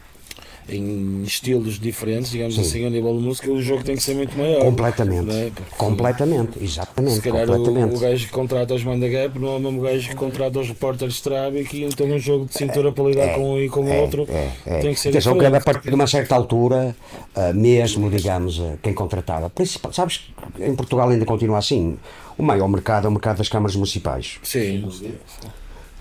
em 0.69 1.23
estilos 1.23 1.79
diferentes, 1.79 2.31
digamos 2.31 2.55
Sim. 2.55 2.61
assim, 2.61 2.85
a 2.85 2.89
nível 2.89 3.15
de 3.17 3.23
música, 3.23 3.51
o 3.51 3.61
jogo 3.61 3.83
tem 3.83 3.95
que 3.95 4.03
ser 4.03 4.15
muito 4.15 4.37
maior. 4.37 4.61
Completamente. 4.61 5.31
é? 5.31 5.51
Porque 5.53 5.75
Completamente, 5.77 6.59
Se 6.59 6.63
exatamente. 6.63 7.21
calhar 7.21 7.49
o, 7.49 7.57
completamente. 7.57 7.95
o 7.95 7.99
gajo 7.99 8.25
que 8.25 8.31
contrata 8.31 8.73
os 8.73 8.83
Manda 8.83 9.07
Gap 9.09 9.37
não 9.39 9.47
é 9.49 9.55
o 9.57 9.59
mesmo 9.59 9.81
gajo 9.81 10.09
que 10.09 10.15
contrata 10.15 10.59
os 10.59 10.67
repórteres 10.67 11.21
de 11.21 11.77
e 11.77 11.83
então 11.83 12.07
um 12.07 12.19
jogo 12.19 12.45
de 12.45 12.53
cintura 12.53 12.91
para 12.91 13.03
lidar 13.05 13.33
com 13.35 13.53
um 13.55 13.59
e 13.59 13.69
com 13.69 13.81
o 13.81 13.93
outro 14.01 14.25
É, 14.29 14.51
é. 14.65 14.79
tem 14.79 14.93
que 14.93 14.99
ser 14.99 15.09
Atenção 15.09 15.33
que 15.33 15.39
diferente. 15.39 15.61
a 15.61 15.65
partir 15.65 15.89
de 15.89 15.95
uma 15.95 16.07
certa 16.07 16.35
altura, 16.35 16.95
ah, 17.35 17.53
mesmo, 17.53 18.09
digamos, 18.09 18.59
ah, 18.59 18.75
quem 18.81 18.93
contratava, 18.93 19.49
principal, 19.49 19.91
sabes 19.93 20.17
que 20.17 20.63
em 20.63 20.75
Portugal 20.75 21.09
ainda 21.09 21.25
continua 21.25 21.57
assim, 21.57 21.97
o 22.37 22.43
maior 22.43 22.67
mercado 22.67 23.05
é 23.05 23.09
o 23.09 23.11
mercado 23.11 23.37
das 23.37 23.49
câmaras 23.49 23.75
municipais. 23.75 24.39
Sim, 24.43 24.87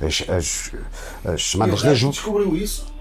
As, 0.00 0.24
as, 0.28 0.72
as 1.24 1.54
O 1.54 1.58
mandas 1.58 1.82
gajo 1.82 2.06
das... 2.06 2.14
descobriu 2.16 2.56
isso 2.56 2.91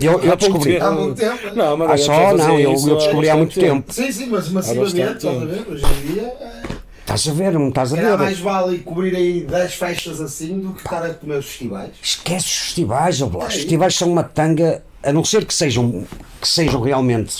Eu, 0.00 0.20
eu 0.20 0.36
descobri. 0.36 0.72
tempo. 0.74 0.84
há 0.84 0.90
muito 0.92 1.16
tempo. 1.16 1.54
Não, 1.56 1.76
mas 1.76 1.90
Ah, 1.90 1.98
só? 2.04 2.36
Não, 2.36 2.58
eu, 2.60 2.72
eu 2.72 2.96
descobri 2.96 3.28
há 3.28 3.36
muito 3.36 3.48
bastante 3.54 3.66
tempo. 3.74 3.92
Sim, 3.92 4.12
sim, 4.12 4.26
mas 4.26 4.48
massivamente, 4.48 4.96
bastante 4.96 5.16
estás 5.16 5.36
a 5.36 5.40
tempo. 5.40 5.46
ver? 5.64 5.72
Hoje 5.72 5.84
em 5.86 6.12
dia, 6.12 6.22
é, 6.22 6.62
Estás 7.00 7.26
a 7.26 7.32
ver, 7.32 7.52
não 7.54 7.68
estás 7.70 7.92
a 7.94 7.96
era 7.96 8.10
ver? 8.10 8.24
mais 8.24 8.38
vale 8.38 8.78
cobrir 8.80 9.16
aí 9.16 9.40
10 9.40 9.74
festas 9.74 10.20
assim 10.20 10.58
do 10.60 10.74
que 10.74 10.80
estar 10.82 11.02
a 11.04 11.14
comer 11.14 11.38
os 11.38 11.46
festivais. 11.46 11.90
Esquece 12.02 12.44
os 12.46 12.52
festivais, 12.58 13.22
ó, 13.22 13.26
Blas. 13.26 13.48
Os 13.48 13.54
festivais 13.54 13.94
são 13.94 14.12
uma 14.12 14.22
tanga, 14.22 14.82
a 15.02 15.10
não 15.12 15.24
ser 15.24 15.46
que 15.46 15.54
sejam, 15.54 16.04
que 16.40 16.46
sejam 16.46 16.80
realmente. 16.82 17.32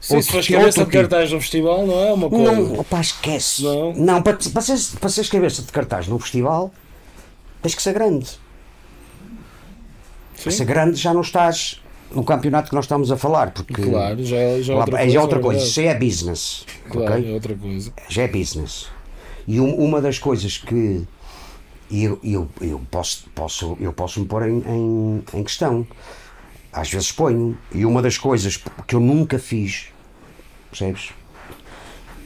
Sim, 0.00 0.22
se 0.22 0.30
fores 0.30 0.46
outro 0.48 0.52
cabeça 0.60 0.78
de 0.84 0.90
tipo. 0.90 0.98
cartaz 0.98 1.32
no 1.32 1.40
festival, 1.40 1.84
não 1.86 1.98
é 2.00 2.12
uma 2.12 2.30
coisa. 2.30 2.52
Não, 2.52 2.78
opá, 2.78 3.00
esquece. 3.00 3.64
Não? 3.96 4.22
para, 4.22 4.36
para, 4.52 4.62
seres, 4.62 4.94
para 5.00 5.08
seres 5.08 5.28
cabeça 5.28 5.62
de 5.62 5.72
cartaz 5.72 6.06
num 6.06 6.18
festival, 6.20 6.72
tens 7.60 7.74
que 7.74 7.82
ser 7.82 7.94
grande. 7.94 8.28
Para 10.40 10.52
ser 10.52 10.64
grande 10.64 10.94
já 10.96 11.12
não 11.12 11.22
estás 11.22 11.80
no 12.10 12.24
campeonato 12.24 12.68
que 12.70 12.74
nós 12.74 12.84
estamos 12.84 13.10
a 13.12 13.16
falar, 13.16 13.50
porque 13.52 13.74
Claro, 13.82 14.24
já, 14.24 14.36
é- 14.36 14.62
já 14.62 14.72
é 14.74 14.76
outra 14.76 14.94
é 14.94 14.98
coisa. 14.98 15.12
já 15.12 15.20
outra 15.22 15.38
é 15.38 15.42
coisa, 15.42 15.58
verdade. 15.60 15.70
isso 15.70 15.80
é 15.80 15.94
business. 15.94 16.66
Claro, 16.90 17.12
ok? 17.14 17.30
é 17.30 17.34
outra 17.34 17.54
coisa. 17.54 17.92
já 18.08 18.22
é 18.22 18.28
business. 18.28 18.88
E 19.46 19.60
um- 19.60 19.74
uma 19.76 20.00
das 20.00 20.18
coisas 20.18 20.58
que 20.58 21.04
eu, 21.90 22.18
eu, 22.22 22.48
eu, 22.60 22.80
posso, 22.90 23.26
posso, 23.34 23.76
eu 23.80 23.92
posso 23.92 24.20
me 24.20 24.26
pôr 24.26 24.48
em, 24.48 24.58
em, 24.66 25.24
em 25.34 25.42
questão, 25.44 25.86
às 26.72 26.90
vezes 26.90 27.10
ponho, 27.12 27.56
e 27.74 27.84
uma 27.86 28.02
das 28.02 28.18
coisas 28.18 28.58
que 28.86 28.94
eu 28.94 29.00
nunca 29.00 29.38
fiz 29.38 29.86
percebes? 30.70 31.10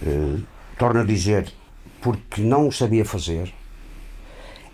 Eh, 0.04 0.40
torno 0.78 1.00
a 1.00 1.04
dizer, 1.04 1.52
porque 2.00 2.40
não 2.40 2.66
o 2.68 2.72
sabia 2.72 3.04
fazer, 3.04 3.52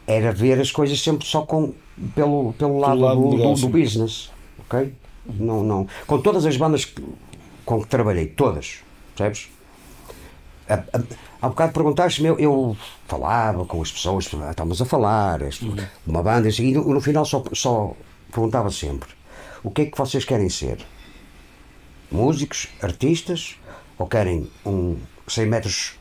era 0.06 0.32
ver 0.32 0.58
as 0.58 0.70
coisas 0.70 0.98
sempre 1.02 1.26
só 1.26 1.42
com, 1.42 1.74
pelo, 2.14 2.54
pelo 2.54 2.78
lado, 2.78 2.98
lado 3.00 3.20
do 3.20 3.36
do, 3.36 3.54
do 3.60 3.68
business, 3.68 4.30
ok? 4.68 4.92
Não, 5.26 5.62
não. 5.62 5.86
Com 6.06 6.20
todas 6.20 6.46
as 6.46 6.56
bandas 6.56 6.84
que- 6.84 7.02
com 7.64 7.82
que 7.82 7.88
trabalhei, 7.88 8.26
todas, 8.26 8.78
percebes? 9.16 9.48
A- 10.68 10.74
a- 10.74 11.28
Há 11.40 11.48
bocado 11.50 11.72
perguntaste-me, 11.72 12.28
eu, 12.30 12.38
eu 12.40 12.76
falava 13.06 13.64
com 13.64 13.80
as 13.80 13.92
pessoas, 13.92 14.28
ah, 14.42 14.50
estávamos 14.50 14.82
a 14.82 14.84
falar, 14.84 15.40
este- 15.42 15.66
Uhum. 15.66 15.76
uma 16.04 16.20
banda, 16.20 16.48
e 16.48 16.72
no, 16.72 16.92
no 16.94 17.00
final 17.00 17.24
só, 17.24 17.44
só 17.52 17.94
perguntava 18.32 18.68
sempre: 18.72 19.08
o 19.62 19.70
que 19.70 19.82
é 19.82 19.86
que 19.86 19.96
vocês 19.96 20.24
querem 20.24 20.48
ser? 20.48 20.78
Músicos, 22.10 22.66
artistas, 22.82 23.54
ou 23.96 24.08
querem 24.08 24.50
um 24.66 24.96
100 25.28 25.46
metros, 25.46 25.94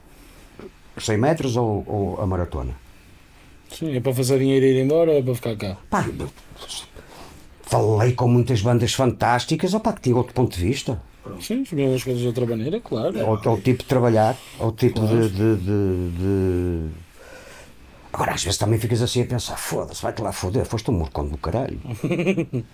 100 0.97 1.18
metros 1.20 1.55
ou, 1.55 1.84
ou 1.88 2.20
a 2.22 2.26
maratona? 2.26 2.74
Sim, 3.72 3.95
é 3.95 3.99
para 3.99 4.13
fazer 4.15 4.39
dinheiro 4.39 4.65
e 4.65 4.70
ir 4.76 4.84
embora 4.84 5.11
ou 5.11 5.18
é 5.18 5.22
para 5.22 5.36
ficar 5.36 5.55
cá? 5.55 5.78
Pá, 5.89 6.03
falei 7.70 8.13
com 8.13 8.28
muitas 8.28 8.61
bandas 8.61 8.93
fantásticas, 8.93 9.74
opá, 9.74 9.93
que 9.93 10.01
tinham 10.01 10.18
outro 10.18 10.34
ponto 10.34 10.55
de 10.57 10.63
vista. 10.63 11.01
Sim, 11.41 11.63
viam 11.63 11.93
as 11.93 12.03
coisas 12.03 12.22
de 12.22 12.28
outra 12.28 12.45
maneira, 12.45 12.80
claro. 12.80 13.20
Ao, 13.20 13.49
ao 13.49 13.57
tipo 13.59 13.80
de 13.84 13.86
trabalhar, 13.86 14.36
ao 14.59 14.72
tipo 14.72 14.99
de, 15.05 15.30
de- 15.30 15.55
de- 15.57 16.09
de- 16.18 16.89
Agora, 18.13 18.34
às 18.34 18.43
vezes 18.43 18.57
também 18.57 18.80
ficas 18.80 19.01
assim 19.01 19.22
a 19.22 19.26
pensar: 19.26 19.57
foda-se, 19.57 20.01
vai-te 20.01 20.22
lá 20.22 20.32
foder, 20.32 20.65
foste 20.65 20.89
um 20.89 20.93
morcão 20.93 21.28
do 21.28 21.38
caralho. 21.38 21.80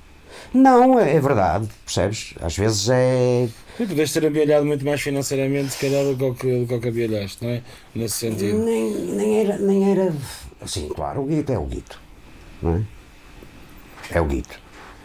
Não, 0.54 1.00
é, 1.00 1.16
é 1.16 1.20
verdade, 1.20 1.68
percebes? 1.86 2.34
Às 2.42 2.56
vezes 2.58 2.90
é. 2.90 3.48
Sim, 3.78 3.88
podes 3.88 4.14
ter 4.14 4.26
abialhado 4.26 4.66
muito 4.66 4.84
mais 4.86 5.00
financeiramente, 5.02 5.72
se 5.74 5.78
calhar, 5.80 6.06
do 6.16 6.34
que 6.34 6.66
do 6.66 6.80
que 6.80 6.88
abialhaste, 6.88 7.44
não 7.44 7.52
é? 7.52 7.62
Nesse 7.94 8.16
sentido. 8.18 8.58
Nem, 8.60 8.92
nem, 9.16 9.40
era, 9.42 9.58
nem 9.58 9.92
era. 9.92 10.14
Assim, 10.62 10.88
claro, 10.90 11.22
o 11.22 11.26
guito 11.26 11.52
é 11.52 11.58
o 11.60 11.66
guito. 11.66 12.00
Não 12.62 12.76
é? 12.78 12.82
É 14.18 14.22
o 14.22 14.26
guito. 14.26 14.60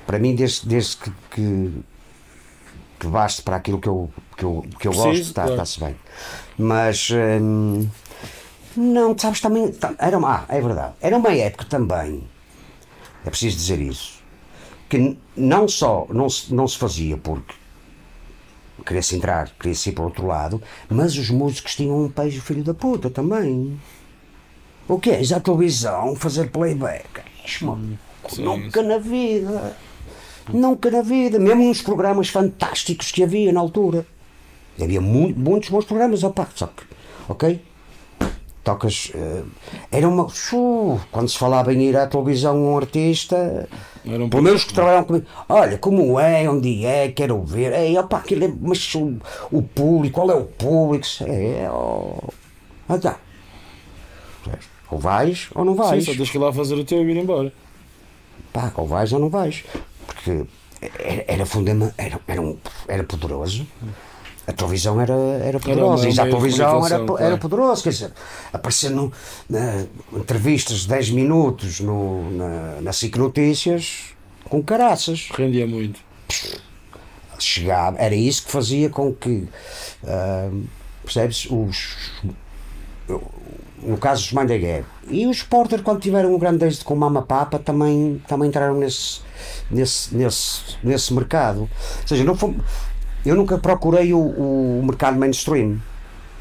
Para 0.08 0.18
mim, 0.18 0.34
desde, 0.34 0.66
desde 0.66 0.96
que, 0.96 1.10
que, 1.32 1.70
que 2.98 3.06
baste 3.08 3.42
para 3.42 3.56
aquilo 3.56 3.78
que 3.78 3.86
eu, 3.88 4.10
que 4.38 4.42
eu, 4.42 4.64
que 4.80 4.88
eu 4.88 4.92
Preciso, 4.92 5.04
gosto, 5.06 5.20
está- 5.20 5.42
claro. 5.42 5.52
está-se 5.52 5.80
bem. 5.80 5.96
Mas. 6.56 7.10
hum, 7.42 7.86
não, 8.74 9.18
sabes, 9.18 9.38
também. 9.42 9.70
ta- 9.70 9.94
Era 9.98 10.16
uma, 10.16 10.34
ah, 10.34 10.44
é 10.48 10.62
verdade. 10.62 10.94
Era 11.02 11.14
uma 11.14 11.30
época 11.34 11.66
também. 11.66 12.24
É 13.22 13.28
preciso 13.28 13.58
dizer 13.58 13.78
isso. 13.82 14.22
Que 14.88 15.18
não 15.36 15.68
só 15.68 16.06
não 16.08 16.30
se, 16.30 16.54
não 16.54 16.66
se 16.66 16.78
fazia 16.78 17.18
porque 17.18 17.52
queria-se 18.86 19.14
entrar, 19.14 19.50
queria-se 19.60 19.90
ir 19.90 19.92
para 19.92 20.04
o 20.04 20.06
outro 20.06 20.26
lado, 20.26 20.62
mas 20.88 21.14
os 21.18 21.28
músicos 21.28 21.76
tinham 21.76 22.04
um 22.04 22.08
peixe 22.08 22.40
filho 22.40 22.64
da 22.64 22.72
puta 22.72 23.10
também. 23.10 23.78
O 24.88 24.98
que 24.98 25.10
é? 25.10 25.22
Já 25.22 25.38
televisão, 25.38 26.16
fazer 26.16 26.50
playback. 26.50 27.20
Mano, 27.60 27.98
Sim, 28.30 28.44
Nunca 28.44 28.82
na 28.82 28.96
vida. 28.96 29.76
Nunca 30.52 30.90
na 30.90 31.02
vida. 31.02 31.38
Mesmo 31.38 31.64
nos 31.64 31.82
programas 31.82 32.28
fantásticos 32.28 33.10
que 33.12 33.22
havia 33.22 33.52
na 33.52 33.60
altura. 33.60 34.06
Havia 34.80 35.00
mu- 35.00 35.34
muitos 35.36 35.70
bons 35.70 35.84
programas, 35.84 36.22
opa, 36.22 36.46
só 36.54 36.68
que, 36.68 36.84
ok? 37.28 37.60
Tocas. 38.62 39.10
eh, 39.14 39.42
era 39.90 40.08
uma. 40.08 40.28
Xu, 40.28 40.98
quando 41.10 41.28
se 41.28 41.38
falava 41.38 41.72
em 41.72 41.82
ir 41.82 41.96
à 41.96 42.06
televisão 42.06 42.56
um 42.56 42.76
artista. 42.76 43.68
Era 44.06 44.24
um 44.24 44.28
Pelo 44.28 44.42
menos 44.42 44.64
que 44.64 44.72
trabalhavam 44.72 45.06
comigo. 45.06 45.26
Olha, 45.48 45.78
como 45.78 46.18
é, 46.20 46.48
onde 46.48 46.84
é, 46.84 47.08
quero 47.08 47.42
ver. 47.42 47.72
Ei, 47.72 47.96
opa, 47.98 48.18
aquilo 48.18 48.44
é, 48.44 48.52
mas 48.60 48.94
o, 48.94 49.16
o 49.50 49.62
público, 49.62 50.14
qual 50.20 50.30
é 50.30 50.34
o 50.34 50.44
público? 50.44 51.06
É, 51.26 51.62
é 51.64 51.70
oh, 51.70 52.18
ah, 52.88 52.98
tá. 52.98 53.18
Ou 54.90 54.98
vais 54.98 55.48
ou 55.54 55.64
não 55.64 55.72
Sim, 55.74 55.78
vais. 55.80 56.04
só 56.04 56.14
tens 56.14 56.30
que 56.30 56.38
ir 56.38 56.40
lá 56.40 56.52
fazer 56.52 56.74
o 56.74 56.84
teu 56.84 56.98
e 57.06 57.10
ir 57.10 57.16
embora. 57.16 57.52
Pá, 58.52 58.72
ou 58.76 58.86
vais 58.86 59.12
ou 59.12 59.18
não 59.18 59.28
vais. 59.28 59.64
Porque 60.08 60.46
era, 60.80 61.24
era 61.28 61.46
fundamental, 61.46 61.94
era, 61.98 62.20
era, 62.26 62.40
um, 62.40 62.56
era 62.88 63.04
poderoso. 63.04 63.66
A 64.46 64.52
televisão 64.52 64.98
era, 64.98 65.14
era 65.14 65.60
poderosa. 65.60 66.08
e 66.08 66.10
já 66.10 66.22
a 66.22 66.26
televisão 66.26 66.86
era, 66.86 67.04
claro. 67.04 67.22
era 67.22 67.36
poderoso. 67.36 67.82
Quer 67.82 67.90
dizer, 67.90 68.12
aparecer 68.50 68.90
no, 68.90 69.12
na, 69.48 69.84
entrevistas 70.10 70.80
de 70.80 70.88
10 70.88 71.10
minutos 71.10 71.80
no, 71.80 72.30
na, 72.30 72.80
na 72.80 72.92
SIC 72.92 73.16
Notícias 73.18 74.14
com 74.44 74.62
caraças. 74.62 75.28
Rendia 75.34 75.66
muito. 75.66 76.00
Chegava, 77.38 77.98
era 77.98 78.14
isso 78.14 78.46
que 78.46 78.50
fazia 78.50 78.88
com 78.90 79.14
que, 79.14 79.46
ah, 80.04 80.50
percebes, 81.04 81.46
os, 81.50 81.96
no 83.82 83.96
caso 83.98 84.34
the 84.46 84.58
Gap. 84.58 84.84
E 85.08 85.26
os 85.26 85.42
Porter, 85.42 85.82
quando 85.82 86.00
tiveram 86.00 86.34
um 86.34 86.38
grande 86.38 86.64
êxito 86.64 86.84
com 86.84 86.94
o 86.94 86.96
Mama 86.96 87.22
Papa, 87.22 87.58
também, 87.58 88.20
também 88.26 88.48
entraram 88.48 88.76
nesse, 88.78 89.20
nesse, 89.70 90.14
nesse, 90.14 90.60
nesse 90.82 91.12
mercado. 91.12 91.60
Ou 91.62 91.68
seja, 92.08 92.24
não 92.24 92.36
fomos, 92.36 92.62
eu 93.24 93.34
nunca 93.34 93.58
procurei 93.58 94.12
o, 94.14 94.18
o 94.20 94.82
mercado 94.84 95.18
mainstream, 95.18 95.80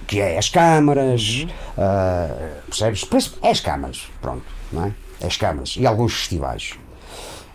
que 0.08 0.20
é 0.22 0.38
as 0.38 0.50
câmaras, 0.50 1.46
ah, 1.78 2.30
percebes? 2.68 3.06
É 3.42 3.50
as 3.52 3.60
câmaras, 3.60 4.08
pronto, 4.22 4.44
não 4.72 4.86
é? 4.86 4.94
É 5.20 5.28
As 5.28 5.36
câmaras 5.38 5.76
e 5.78 5.86
alguns 5.86 6.14
festivais. 6.14 6.74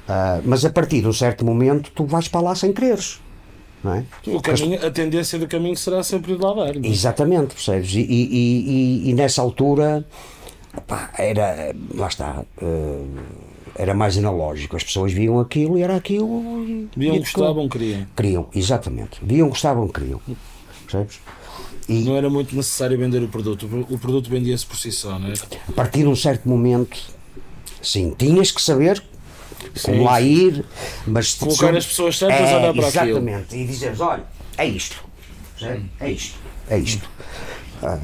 Ah, 0.09 0.40
mas 0.45 0.64
a 0.64 0.70
partir 0.70 1.01
de 1.01 1.07
um 1.09 1.12
certo 1.12 1.45
momento 1.45 1.90
tu 1.95 2.05
vais 2.05 2.28
para 2.28 2.40
lá 2.40 2.55
sem 2.55 2.72
quereres. 2.72 3.20
Não 3.84 3.95
é? 3.95 4.05
O 4.28 4.40
caminho, 4.40 4.84
a 4.86 4.90
tendência 4.93 5.36
do 5.40 5.49
caminho 5.49 5.76
será 5.76 6.05
sempre 6.05 6.36
de 6.36 6.40
lá 6.43 6.51
dar. 6.55 6.74
não 6.74 6.84
é? 6.84 6.86
Exatamente, 6.88 7.55
percebes? 7.55 7.93
E, 7.95 8.01
e- 8.01 8.28
e- 9.07 9.11
e- 9.11 9.14
nessa 9.14 9.43
altura 9.43 10.07
opá, 10.76 11.11
era, 11.18 11.74
lá 11.95 12.07
está, 12.07 12.45
eh, 12.61 13.03
era 13.83 13.95
mais 13.95 14.16
analógico. 14.16 14.76
As 14.76 14.85
pessoas 14.85 15.12
viam 15.12 15.41
aquilo 15.41 15.76
e 15.76 15.83
era 15.83 15.97
aquilo. 15.97 16.64
E, 16.64 16.89
Viam, 16.97 17.16
e 17.16 17.18
gostavam, 17.18 17.68
queriam. 17.68 18.07
Queriam, 18.16 18.49
exatamente. 18.55 19.18
Viam, 19.20 19.49
gostavam, 19.49 19.89
queriam. 19.89 20.20
Percebes? 20.87 21.18
E 21.89 22.05
Não 22.05 22.16
era 22.16 22.30
muito 22.30 22.55
necessário 22.55 22.97
vender 22.97 23.20
o 23.24 23.28
produto. 23.28 23.68
O 23.91 23.99
produto 23.99 24.30
vendia-se 24.30 24.64
por 24.64 24.76
si 24.76 24.93
só, 24.93 25.18
não 25.18 25.28
é? 25.28 25.35
a 25.68 25.72
partir 25.72 26.01
de 26.01 26.07
um 26.07 26.14
certo 26.14 26.49
momento, 26.49 26.97
sim, 27.83 28.14
tinhas 28.16 28.53
que 28.53 28.62
saber 28.62 29.03
como 29.83 29.97
Sim, 29.97 30.05
lá 30.05 30.20
sim. 30.20 30.26
ir, 30.26 30.64
mas 31.07 31.35
Colocar 31.35 31.76
as 31.76 31.87
pessoas 31.87 32.18
certas 32.18 32.51
a 32.51 32.57
olhar 32.59 32.74
para 32.74 32.87
aquilo. 32.89 33.07
Exatamente, 33.07 33.57
e 33.57 33.66
dizeres: 33.66 34.01
olha, 34.01 34.24
é 34.59 34.66
isto, 34.66 35.05
percebe? 35.59 35.91
é 36.01 36.11
isto, 36.11 36.39
é 36.68 36.78
isto. 36.78 37.09
Ah, 37.83 37.99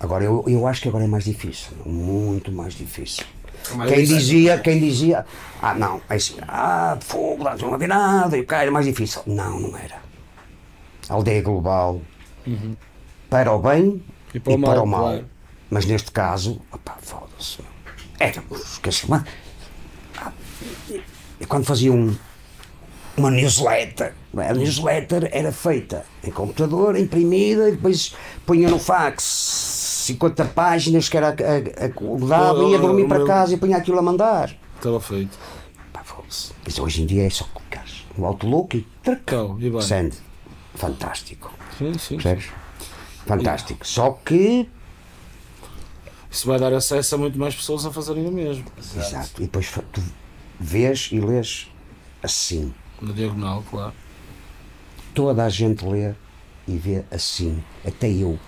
agora, 0.00 0.24
eu, 0.24 0.44
eu 0.46 0.66
acho 0.66 0.80
que 0.82 0.88
agora 0.88 1.04
é 1.04 1.06
mais 1.06 1.24
difícil, 1.24 1.72
muito 1.84 2.50
mais 2.52 2.74
difícil. 2.74 3.24
Mais 3.72 3.90
Quem 3.90 4.04
dizia, 4.04 4.58
quem 4.58 4.78
dizia, 4.80 5.24
ah, 5.62 5.74
não, 5.74 6.00
é 6.08 6.14
assim, 6.16 6.36
ah, 6.46 6.96
fogo, 7.00 7.44
não 7.44 7.74
havia 7.74 7.88
nada, 7.88 8.36
e 8.36 8.40
o 8.40 8.46
cara 8.46 8.62
era 8.62 8.70
mais 8.70 8.86
difícil. 8.86 9.22
Não, 9.26 9.58
não 9.60 9.76
era. 9.76 9.96
Aldeia 11.08 11.42
global, 11.42 12.00
para 13.30 13.52
o 13.52 13.58
bem 13.58 13.82
Uhum. 13.84 14.00
E 14.34 14.40
para 14.40 14.82
o 14.82 14.86
mal, 14.86 15.02
claro. 15.04 15.26
Mas 15.70 15.86
neste 15.86 16.10
caso, 16.10 16.60
opá, 16.72 16.96
foda-se. 17.00 17.58
Éramos, 18.18 18.80
dizer, 18.82 19.06
uma- 19.06 19.24
ah, 20.18 20.32
e 21.40 21.46
quando 21.46 21.64
faziam 21.64 21.94
um, 21.96 22.16
uma 23.16 23.30
newsletter, 23.30 24.12
é? 24.38 24.48
a 24.48 24.54
newsletter 24.54 25.28
era 25.32 25.52
feita 25.52 26.04
em 26.22 26.30
computador, 26.30 26.96
imprimida, 26.96 27.68
e 27.68 27.72
depois 27.72 28.14
punha 28.44 28.68
no 28.68 28.78
fax 28.78 29.22
50 30.04 30.44
páginas 30.46 31.08
que 31.08 31.16
era 31.16 31.28
a, 31.28 31.30
a, 31.30 31.84
a, 31.86 32.26
dava, 32.26 32.58
Oh, 32.64 32.68
ia 32.70 32.78
dormir 32.78 33.06
para 33.08 33.18
meu- 33.18 33.26
casa 33.26 33.54
e 33.54 33.56
punha 33.56 33.76
aquilo 33.76 33.98
a 33.98 34.02
mandar. 34.02 34.54
Estava 34.76 35.00
feito. 35.00 35.36
Pá. 35.92 36.02
Mas 36.64 36.78
hoje 36.78 37.02
em 37.02 37.06
dia 37.06 37.26
é 37.26 37.30
só 37.30 37.44
colocar 37.52 37.84
no 38.16 38.26
Outlook 38.26 38.76
e 38.78 38.86
Tracão, 39.02 39.56
e 39.60 39.70
bem. 39.70 39.80
send. 39.80 40.14
Fantástico. 40.74 41.52
Sim, 41.78 41.94
sim. 41.98 42.14
Percebes? 42.16 42.46
Fantástico. 43.26 43.86
Só 43.86 44.10
que 44.24 44.68
Isso 46.30 46.46
vai 46.48 46.58
dar 46.58 46.72
acesso 46.74 47.14
a 47.14 47.18
muito 47.18 47.38
mais 47.38 47.54
pessoas 47.54 47.86
a 47.86 47.90
fazerem 47.92 48.26
o 48.26 48.32
mesmo. 48.32 48.64
Exato. 48.78 49.40
E 49.40 49.44
depois 49.44 49.70
tu 49.92 50.02
vês 50.58 51.08
e 51.12 51.20
lês 51.20 51.68
assim. 52.22 52.74
Na 53.00 53.12
diagonal, 53.12 53.62
claro. 53.70 53.92
Toda 55.14 55.44
a 55.44 55.48
gente 55.48 55.84
lê 55.84 56.12
e 56.66 56.76
vê 56.76 57.04
assim. 57.10 57.62
Até 57.86 58.10
eu. 58.10 58.38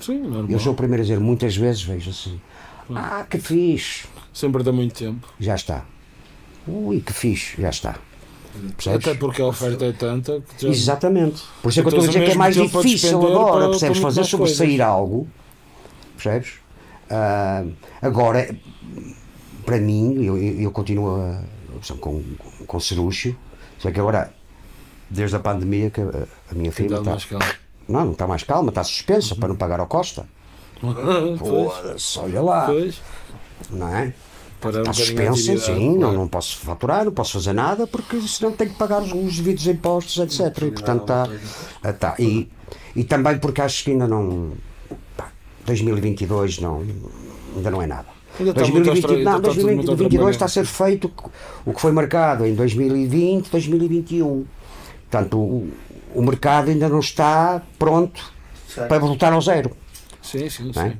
Sim, 0.00 0.18
normal. 0.20 0.46
Eu 0.50 0.58
sou 0.58 0.72
o 0.72 0.76
primeiro 0.76 1.02
a 1.02 1.04
dizer, 1.04 1.18
muitas 1.20 1.56
vezes 1.56 1.82
vejo 1.82 2.10
assim. 2.10 2.40
Ah, 2.94 3.26
que 3.28 3.38
fixe. 3.38 4.06
Sempre 4.32 4.62
dá 4.62 4.72
muito 4.72 4.94
tempo. 4.94 5.26
Já 5.40 5.54
está. 5.54 5.84
Ui, 6.68 7.00
que 7.00 7.12
fixe. 7.12 7.60
Já 7.60 7.70
está. 7.70 7.96
Percebes? 8.76 9.06
Até 9.08 9.14
porque 9.18 9.42
a 9.42 9.46
oferta 9.46 9.84
é 9.84 9.92
tanta 9.92 10.40
que 10.40 10.62
já. 10.62 10.68
Exatamente. 10.68 11.42
Por 11.62 11.68
isso 11.70 11.80
é 11.80 11.82
que 11.82 11.88
eu 11.88 11.92
Então, 11.92 12.04
estou 12.04 12.04
a 12.04 12.06
dizer 12.06 12.24
que 12.24 12.32
é 12.32 12.34
mais 12.34 12.54
difícil 12.54 13.18
agora, 13.20 13.52
para- 13.58 13.68
percebes? 13.70 13.98
Fazer 13.98 14.24
sobressair 14.24 14.80
algo, 14.80 15.28
percebes? 16.14 16.54
Ah, 17.10 17.64
agora, 18.00 18.54
para 19.64 19.78
mim, 19.78 20.22
eu, 20.24 20.38
eu 20.38 20.70
continuo 20.70 21.16
a, 21.20 21.42
opção 21.76 21.96
com, 21.98 22.22
com 22.66 22.80
cerúcio, 22.80 23.36
só 23.78 23.90
que 23.90 24.00
agora, 24.00 24.32
desde 25.10 25.36
a 25.36 25.40
pandemia, 25.40 25.90
que 25.90 26.00
a, 26.00 26.26
a 26.50 26.54
minha 26.54 26.72
filha 26.72 26.96
está. 26.96 27.16
Não, 27.88 28.04
não 28.06 28.12
está 28.12 28.26
mais 28.26 28.42
calma, 28.42 28.68
está 28.70 28.82
suspensa 28.84 29.34
para 29.36 29.48
não 29.48 29.56
pagar 29.56 29.80
ao 29.80 29.86
Costa. 29.86 30.26
pois, 30.80 31.38
Foda-se, 31.38 32.18
olha 32.18 32.42
lá, 32.42 32.66
pois. 32.66 33.00
não 33.70 33.88
é? 33.96 34.12
Para 34.60 34.78
um 34.78 34.80
Está 34.80 34.90
a 34.90 34.94
suspensa, 34.94 35.58
sim, 35.58 35.90
não, 35.92 35.98
claro. 36.00 36.16
não 36.18 36.28
posso 36.28 36.58
faturar, 36.58 37.04
não 37.04 37.12
posso 37.12 37.32
fazer 37.34 37.52
nada, 37.52 37.86
porque 37.86 38.18
senão 38.22 38.52
tenho 38.52 38.70
que 38.70 38.76
pagar 38.76 39.02
os, 39.02 39.12
os 39.12 39.36
devidos 39.36 39.66
impostos, 39.66 40.16
etc. 40.18 40.62
E 40.62 40.70
portanto 40.70 41.02
está. 41.02 41.28
ah, 41.82 41.92
tá. 41.92 42.14
E, 42.18 42.48
e 42.94 43.04
também 43.04 43.38
porque 43.38 43.60
acho 43.60 43.84
que 43.84 43.90
ainda 43.90 44.08
não. 44.08 44.52
pá, 45.16 45.28
2022 45.66 46.58
não, 46.60 46.82
ainda 47.54 47.70
não 47.70 47.82
é 47.82 47.86
nada. 47.86 48.06
Ainda 48.38 48.50
está 48.50 48.62
muito 48.62 48.84
2020, 48.84 49.04
austra- 49.04 49.24
não, 49.24 49.36
está 49.38 49.48
tudo 49.50 49.62
muito 49.62 49.86
2022 49.86 50.30
está 50.34 50.44
a 50.46 50.48
ser 50.48 50.64
feito 50.66 51.12
o 51.64 51.72
que 51.72 51.80
foi 51.80 51.92
marcado 51.92 52.44
em 52.46 52.54
2020, 52.54 53.50
2021. 53.50 54.44
Portanto, 55.10 55.38
o, 55.38 55.70
o 56.16 56.22
mercado 56.22 56.70
ainda 56.70 56.88
não 56.88 57.00
está 57.00 57.62
pronto 57.78 58.32
Certo. 58.68 58.88
para 58.88 58.98
voltar 58.98 59.32
ao 59.32 59.40
zero. 59.40 59.70
Sim, 60.22 60.48
sim, 60.50 60.72
Não 60.74 60.82
é? 60.82 60.90
sim. 60.90 60.96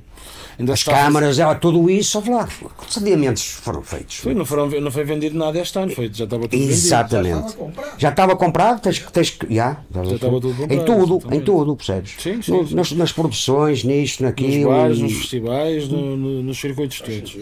Ainda 0.59 0.73
As 0.73 0.83
câmaras, 0.83 1.39
ela, 1.39 1.55
tudo 1.55 1.91
isso, 1.91 2.19
lá, 2.31 2.49
quantos 2.77 2.97
adiamentos 2.97 3.43
foram 3.45 3.83
feitos? 3.83 4.17
Foi, 4.17 4.33
não, 4.33 4.47
foram, 4.47 4.69
não 4.81 4.91
foi 4.91 5.05
vendido 5.05 5.37
nada 5.37 5.59
este 5.61 5.79
ano, 5.79 5.93
foi, 5.95 6.07
já 6.11 6.25
estava 6.25 6.43
tudo 6.49 6.51
vendido. 6.53 6.73
Exatamente. 6.73 7.29
Já 7.35 7.39
estava 7.43 7.57
comprado. 7.59 7.95
Já 7.99 8.09
estava 8.09 8.37
comprado, 8.37 8.81
tens, 8.81 8.99
que- 8.99 9.12
tens 9.12 9.31
que. 9.31 9.55
Já, 9.55 9.83
estava 9.91 10.41
tudo 10.41 10.55
comprado, 10.57 10.73
Em 10.73 10.85
tudo, 10.85 11.12
em 11.12 11.17
exatamente. 11.19 11.45
tudo, 11.45 11.77
percebes? 11.77 12.14
Sim, 12.19 12.41
sim, 12.41 12.53
No- 12.53 12.67
sim. 12.67 12.75
Nas, 12.75 12.93
nas 12.93 13.12
produções, 13.12 13.85
nisto, 13.85 14.23
Nos 14.23 14.31
naquilo. 14.31 14.71
bares, 14.71 14.99
e- 14.99 15.03
nos 15.03 15.12
festivais, 15.12 15.89
no- 15.91 16.17
no- 16.17 16.43
nos 16.43 16.59
circuitos 16.59 17.01
todos. 17.03 17.37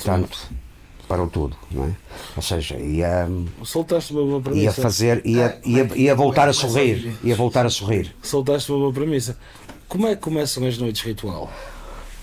portanto, 1.11 1.27
parou 1.27 1.27
tudo, 1.27 1.57
não 1.71 1.85
é? 1.85 1.91
Ou 2.35 2.41
seja, 2.41 2.75
ia, 2.77 3.27
Soltaste 3.63 4.13
uma 4.13 4.21
boa 4.23 4.37
ia 4.37 4.41
premissa. 4.41 4.81
fazer, 4.81 5.21
ia, 5.25 5.59
ia, 5.65 5.89
ia 5.95 6.15
voltar 6.15 6.47
a 6.47 6.53
sorrir, 6.53 7.13
ia 7.23 7.35
voltar 7.35 7.65
a 7.65 7.69
sorrir. 7.69 8.13
Soltaste 8.21 8.71
uma 8.71 8.79
boa 8.79 8.93
premissa. 8.93 9.37
Como 9.87 10.07
é 10.07 10.15
que 10.15 10.21
começam 10.21 10.65
as 10.65 10.77
noites 10.77 11.01
ritual? 11.01 11.51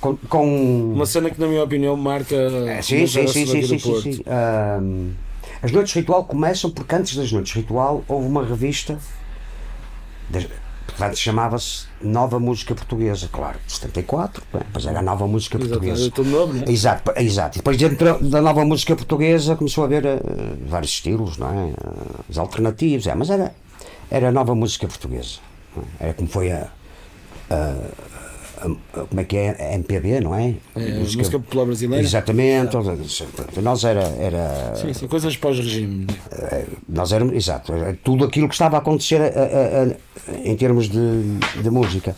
Com, 0.01 0.17
com 0.29 0.93
Uma 0.95 1.07
cena 1.07 1.29
que, 1.31 1.41
na 1.41 1.47
minha 1.49 1.63
opinião, 1.63 1.97
marca. 1.97 2.35
É, 2.35 2.81
sim, 2.83 3.07
sim, 3.07 3.27
sim, 3.27 3.47
sim, 3.47 3.63
sim, 3.67 3.79
sim, 3.79 4.01
sim. 4.01 4.23
Ahm, 4.27 5.11
as 5.61 5.73
noites 5.73 5.93
ritual 5.93 6.25
começam 6.25 6.71
porque 6.71 6.95
antes 6.95 7.17
das 7.17 7.31
noites 7.33 7.53
ritual 7.53 8.05
houve 8.09 8.27
uma 8.29 8.45
revista, 8.45 8.99
das- 10.31 10.47
portanto 10.99 11.17
chamava-se 11.17 11.87
Nova 12.03 12.39
Música 12.41 12.75
Portuguesa, 12.75 13.29
claro, 13.33 13.59
de 13.67 13.73
74, 13.73 14.43
bem, 14.53 14.63
depois 14.67 14.85
era 14.87 14.99
a 14.99 15.03
Nova 15.03 15.27
Música 15.27 15.57
Exato, 15.57 15.71
Portuguesa. 15.71 16.03
era 16.03 16.11
tudo 16.11 16.31
novo, 16.31 16.53
não 16.55 16.63
é? 16.67 16.71
Exato, 16.71 17.13
exato. 17.17 17.57
E 17.57 17.59
depois 17.61 17.77
dentro 17.77 18.29
da 18.29 18.41
nova 18.43 18.65
música 18.65 18.95
portuguesa 18.97 19.55
começou 19.57 19.85
a 19.85 19.87
haver 19.87 20.05
eh, 20.05 20.21
vários 20.67 20.91
estilos, 20.93 21.39
não 21.39 21.49
é? 21.49 21.73
Os 22.29 22.37
alternativos, 22.39 23.07
é, 23.07 23.15
mas 23.15 23.31
era, 23.31 23.55
era 24.11 24.29
a 24.29 24.33
nova 24.33 24.55
música 24.55 24.87
portuguesa. 24.87 25.39
é? 26.01 26.05
Era 26.07 26.15
como 26.15 26.29
foi 26.29 26.51
a- 26.53 26.69
a- 27.51 27.77
como 28.61 29.21
é 29.21 29.25
que 29.25 29.37
é? 29.37 29.51
A 29.71 29.75
MPB, 29.75 30.21
não 30.21 30.35
é? 30.35 30.55
É, 30.77 30.93
a 30.97 30.99
música 31.01 31.39
popular 31.39 31.67
brasileira. 31.67 32.05
Exatamente. 32.05 32.73
Para 33.53 33.63
nós 33.63 33.85
era, 33.85 34.03
era 34.19 34.75
Sim, 34.77 34.93
sim, 34.93 35.07
coisas 35.09 35.37
pós-regime. 35.37 36.07
né? 36.07 36.15
eh, 36.33 36.67
nós 36.89 37.13
éramos, 37.13 37.35
exato, 37.35 37.73
era 37.73 37.97
tudo 38.03 38.25
aquilo 38.25 38.49
que 38.49 38.55
estava 38.55 38.77
a 38.77 38.81
acontecer 38.81 39.21
a- 39.21 39.27
a- 39.27 40.33
a- 40.35 40.49
em 40.49 40.57
termos 40.57 40.89
de, 40.89 41.39
de 41.63 41.71
música. 41.71 42.17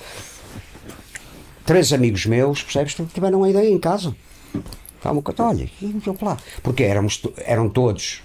Três 1.65 1.93
amigos 1.93 2.27
meus, 2.27 2.63
percebes, 2.63 2.97
tiveram 3.15 3.39
uma 3.39 3.49
ideia 3.51 3.71
em 3.71 3.79
casa. 3.79 4.15
Calma, 5.03 5.23
olha, 5.39 5.71
e 5.81 5.87
vamos 6.05 6.21
lá. 6.21 6.37
Porque 6.63 6.83
éramos, 6.83 7.23
eram 7.39 7.69
todos 7.69 8.23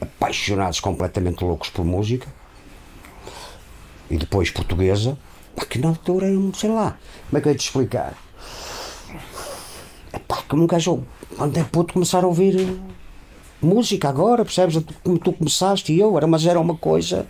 apaixonados, 0.00 0.80
completamente 0.80 1.44
loucos 1.44 1.68
por 1.70 1.84
música. 1.84 2.26
E 4.10 4.16
depois 4.16 4.50
portuguesa. 4.50 5.18
Que 5.68 5.78
na 5.78 5.88
altura, 5.88 6.26
sei 6.54 6.70
lá, 6.70 6.96
como 7.28 7.38
é 7.38 7.40
que 7.40 7.48
eu 7.48 7.52
ia 7.52 7.58
te 7.58 7.64
explicar? 7.64 8.14
Epá, 10.12 10.42
que 10.48 10.54
um 10.54 10.66
gajo, 10.66 11.04
quando 11.36 11.56
é 11.58 11.64
puto, 11.64 11.92
começar 11.92 12.24
a 12.24 12.26
ouvir 12.26 12.58
eh, 12.58 12.74
música 13.60 14.08
agora, 14.08 14.44
percebes? 14.44 14.82
Como 15.04 15.18
tu 15.18 15.32
começaste 15.32 15.92
e 15.92 16.00
eu, 16.00 16.16
era, 16.16 16.26
mas 16.26 16.46
era 16.46 16.58
uma 16.58 16.76
coisa. 16.76 17.26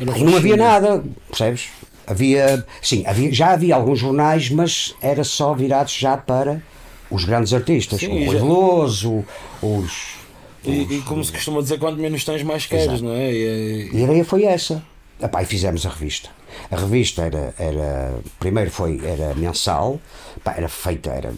Era 0.00 0.18
E 0.18 0.24
não 0.24 0.36
havia 0.36 0.56
nada, 0.56 1.04
percebes? 1.28 1.68
Havia, 2.06 2.66
sim, 2.82 3.04
havia, 3.06 3.32
já 3.32 3.52
havia 3.52 3.74
alguns 3.76 3.98
jornais, 3.98 4.50
mas 4.50 4.94
era 5.00 5.22
só 5.22 5.52
virados 5.54 5.92
já 5.92 6.16
para 6.16 6.62
os 7.10 7.24
grandes 7.24 7.52
artistas, 7.52 8.00
Sim, 8.00 8.08
o 8.08 8.18
e 8.18 8.28
Veloso, 8.28 9.24
os. 9.62 10.18
E, 10.64 10.96
e 10.96 11.02
como 11.02 11.22
se 11.22 11.32
costuma 11.32 11.62
dizer, 11.62 11.78
quanto 11.78 11.98
menos 12.00 12.24
tens, 12.24 12.42
mais 12.42 12.66
queres, 12.66 13.00
não 13.00 13.12
é? 13.12 13.32
E, 13.32 13.90
E 13.92 13.98
a 13.98 14.04
ideia 14.04 14.24
foi 14.24 14.44
essa. 14.44 14.82
Epá, 15.20 15.42
e 15.42 15.46
fizemos 15.46 15.84
a 15.86 15.90
revista. 15.90 16.30
A 16.70 16.76
revista 16.76 17.22
era, 17.22 17.54
era 17.58 18.18
primeiro 18.38 18.70
foi, 18.70 19.00
era 19.04 19.34
mensal, 19.34 20.00
Epá, 20.36 20.54
era 20.56 20.68
feita, 20.68 21.10
era, 21.10 21.32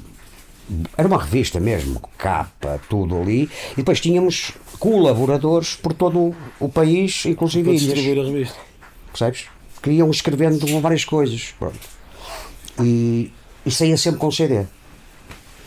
era 0.97 1.09
uma 1.09 1.19
revista 1.23 1.59
mesmo, 1.61 2.01
capa, 2.19 2.81
tudo 2.89 3.21
ali, 3.21 3.51
e 3.73 3.77
depois 3.77 4.01
tínhamos 4.01 4.53
colaboradores 4.79 5.75
por 5.77 5.93
todo 5.93 6.35
o 6.59 6.69
país, 6.69 7.25
inclusive 7.27 7.65
para 7.71 7.79
distribuir 7.79 8.19
a 8.19 8.25
revista. 8.25 8.59
percebes? 9.11 9.47
Que 9.83 9.91
iam 9.93 10.11
escrevendo 10.11 10.67
várias 10.81 11.05
coisas. 11.05 11.55
Pronto. 11.59 11.79
E, 12.83 13.33
e 13.65 13.71
saía 13.71 13.97
sempre 13.97 14.21
com 14.21 14.31
CD. 14.31 14.65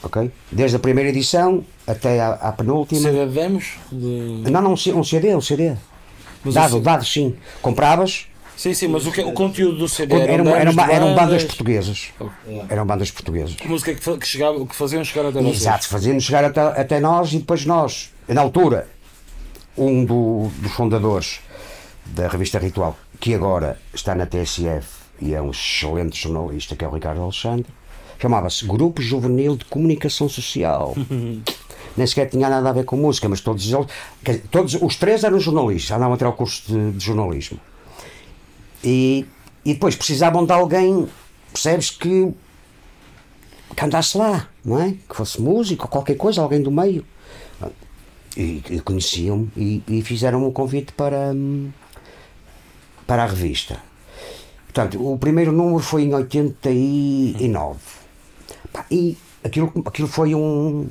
Ok? 0.04 0.32
Desde 0.52 0.76
a 0.76 0.80
primeira 0.80 1.10
edição 1.10 1.64
até 1.88 2.20
à, 2.20 2.34
à 2.34 2.52
penúltima. 2.52 3.02
CD 3.02 3.26
de 3.26 3.32
demos? 3.34 3.74
De... 3.92 4.44
Não, 4.52 4.62
não, 4.62 4.74
um 4.74 5.04
CD, 5.04 5.36
um 5.36 5.42
CD. 5.42 5.76
Mas 6.44 6.54
dado, 6.56 6.74
C- 6.78 6.82
dado 6.82 7.06
sim. 7.06 7.36
Compravas, 7.62 8.28
Sim, 8.64 8.74
sim, 8.74 8.88
mas 8.88 9.06
o, 9.06 9.12
que, 9.12 9.20
o 9.20 9.34
conteúdo 9.34 9.78
do 9.78 9.90
CD 9.90 10.16
eram, 10.16 10.34
eram, 10.36 10.56
eram, 10.56 10.72
demos 10.74 10.90
eram, 10.90 11.08
bandas 11.08 11.16
bandas, 11.18 11.44
portuguesas. 11.44 12.14
Eram 12.70 12.86
bandas 12.86 13.12
portuguesas. 13.12 13.58
música 13.66 13.94
que, 13.94 14.02
fa- 14.02 14.18
que, 14.18 14.26
chegava, 14.26 14.66
que 14.66 14.74
faziam 14.74 15.04
chegar 15.04 15.26
até 15.28 15.42
vocês. 15.42 15.58
Exato, 15.64 15.86
fazíamos 15.90 16.24
chegar 16.24 16.46
até, 16.46 16.62
até 16.62 17.00
nós 17.02 17.34
e 17.34 17.40
depois 17.40 17.66
nós, 17.66 18.10
na 18.26 18.40
altura, 18.40 18.88
um 19.78 20.06
do- 20.06 20.48
dos 20.60 20.72
fundadores 20.72 21.42
da 22.06 22.30
revista 22.30 22.58
Ritual, 22.58 22.98
que 23.20 23.36
agora 23.36 23.78
está 23.94 24.16
na 24.16 24.26
TSF 24.26 24.88
e 25.20 25.34
é 25.34 25.42
um 25.42 25.52
excelente 25.52 26.18
jornalista, 26.18 26.74
que 26.74 26.86
é 26.86 26.88
o 26.88 26.92
Ricardo 26.92 27.22
Alexandre, 27.22 27.66
chamava-se 28.18 28.66
Grupo 28.66 29.02
Juvenil 29.02 29.58
de 29.58 29.66
Comunicação 29.66 30.30
Social. 30.30 30.96
Nem 31.98 32.08
sequer 32.08 32.30
tinha 32.30 32.48
nada 32.48 32.70
a 32.70 32.72
ver 32.72 32.86
com 32.86 32.96
música, 32.96 33.28
mas 33.28 33.42
todos 33.42 33.70
eles, 33.70 33.88
todos, 34.50 34.74
os 34.82 34.96
três 34.96 35.26
eram 35.26 35.38
jornalistas, 35.38 35.92
andavam 35.98 36.14
a 36.14 36.18
tirar 36.18 36.30
o 36.30 36.34
curso 36.34 36.64
de, 36.66 36.92
de 36.94 37.06
jornalismo. 37.06 37.60
E, 38.84 39.26
e 39.64 39.74
depois 39.74 39.96
precisavam 39.96 40.46
de 40.46 40.52
alguém, 40.52 41.08
percebes, 41.54 41.90
que 41.90 42.34
que 43.76 43.84
andasse 43.84 44.18
lá, 44.18 44.48
não 44.64 44.80
é? 44.82 44.92
Que 44.92 45.16
fosse 45.16 45.42
músico 45.42 45.88
qualquer 45.88 46.16
coisa, 46.16 46.42
alguém 46.42 46.62
do 46.62 46.72
meio. 46.72 47.06
E, 48.36 48.64
e 48.70 48.80
conheciam-me 48.80 49.52
e, 49.56 49.84
e 49.88 50.02
fizeram 50.02 50.46
um 50.46 50.52
convite 50.52 50.92
para, 50.94 51.34
para 53.06 53.24
a 53.24 53.26
revista. 53.28 53.80
Portanto, 54.66 55.06
o 55.06 55.18
primeiro 55.20 55.52
número 55.52 55.84
foi 55.84 56.04
em 56.04 56.14
89. 56.16 57.80
Pá, 58.72 58.86
E 58.90 59.16
aquilo, 59.44 59.72
aquilo 59.86 60.08
foi 60.08 60.34
um, 60.34 60.88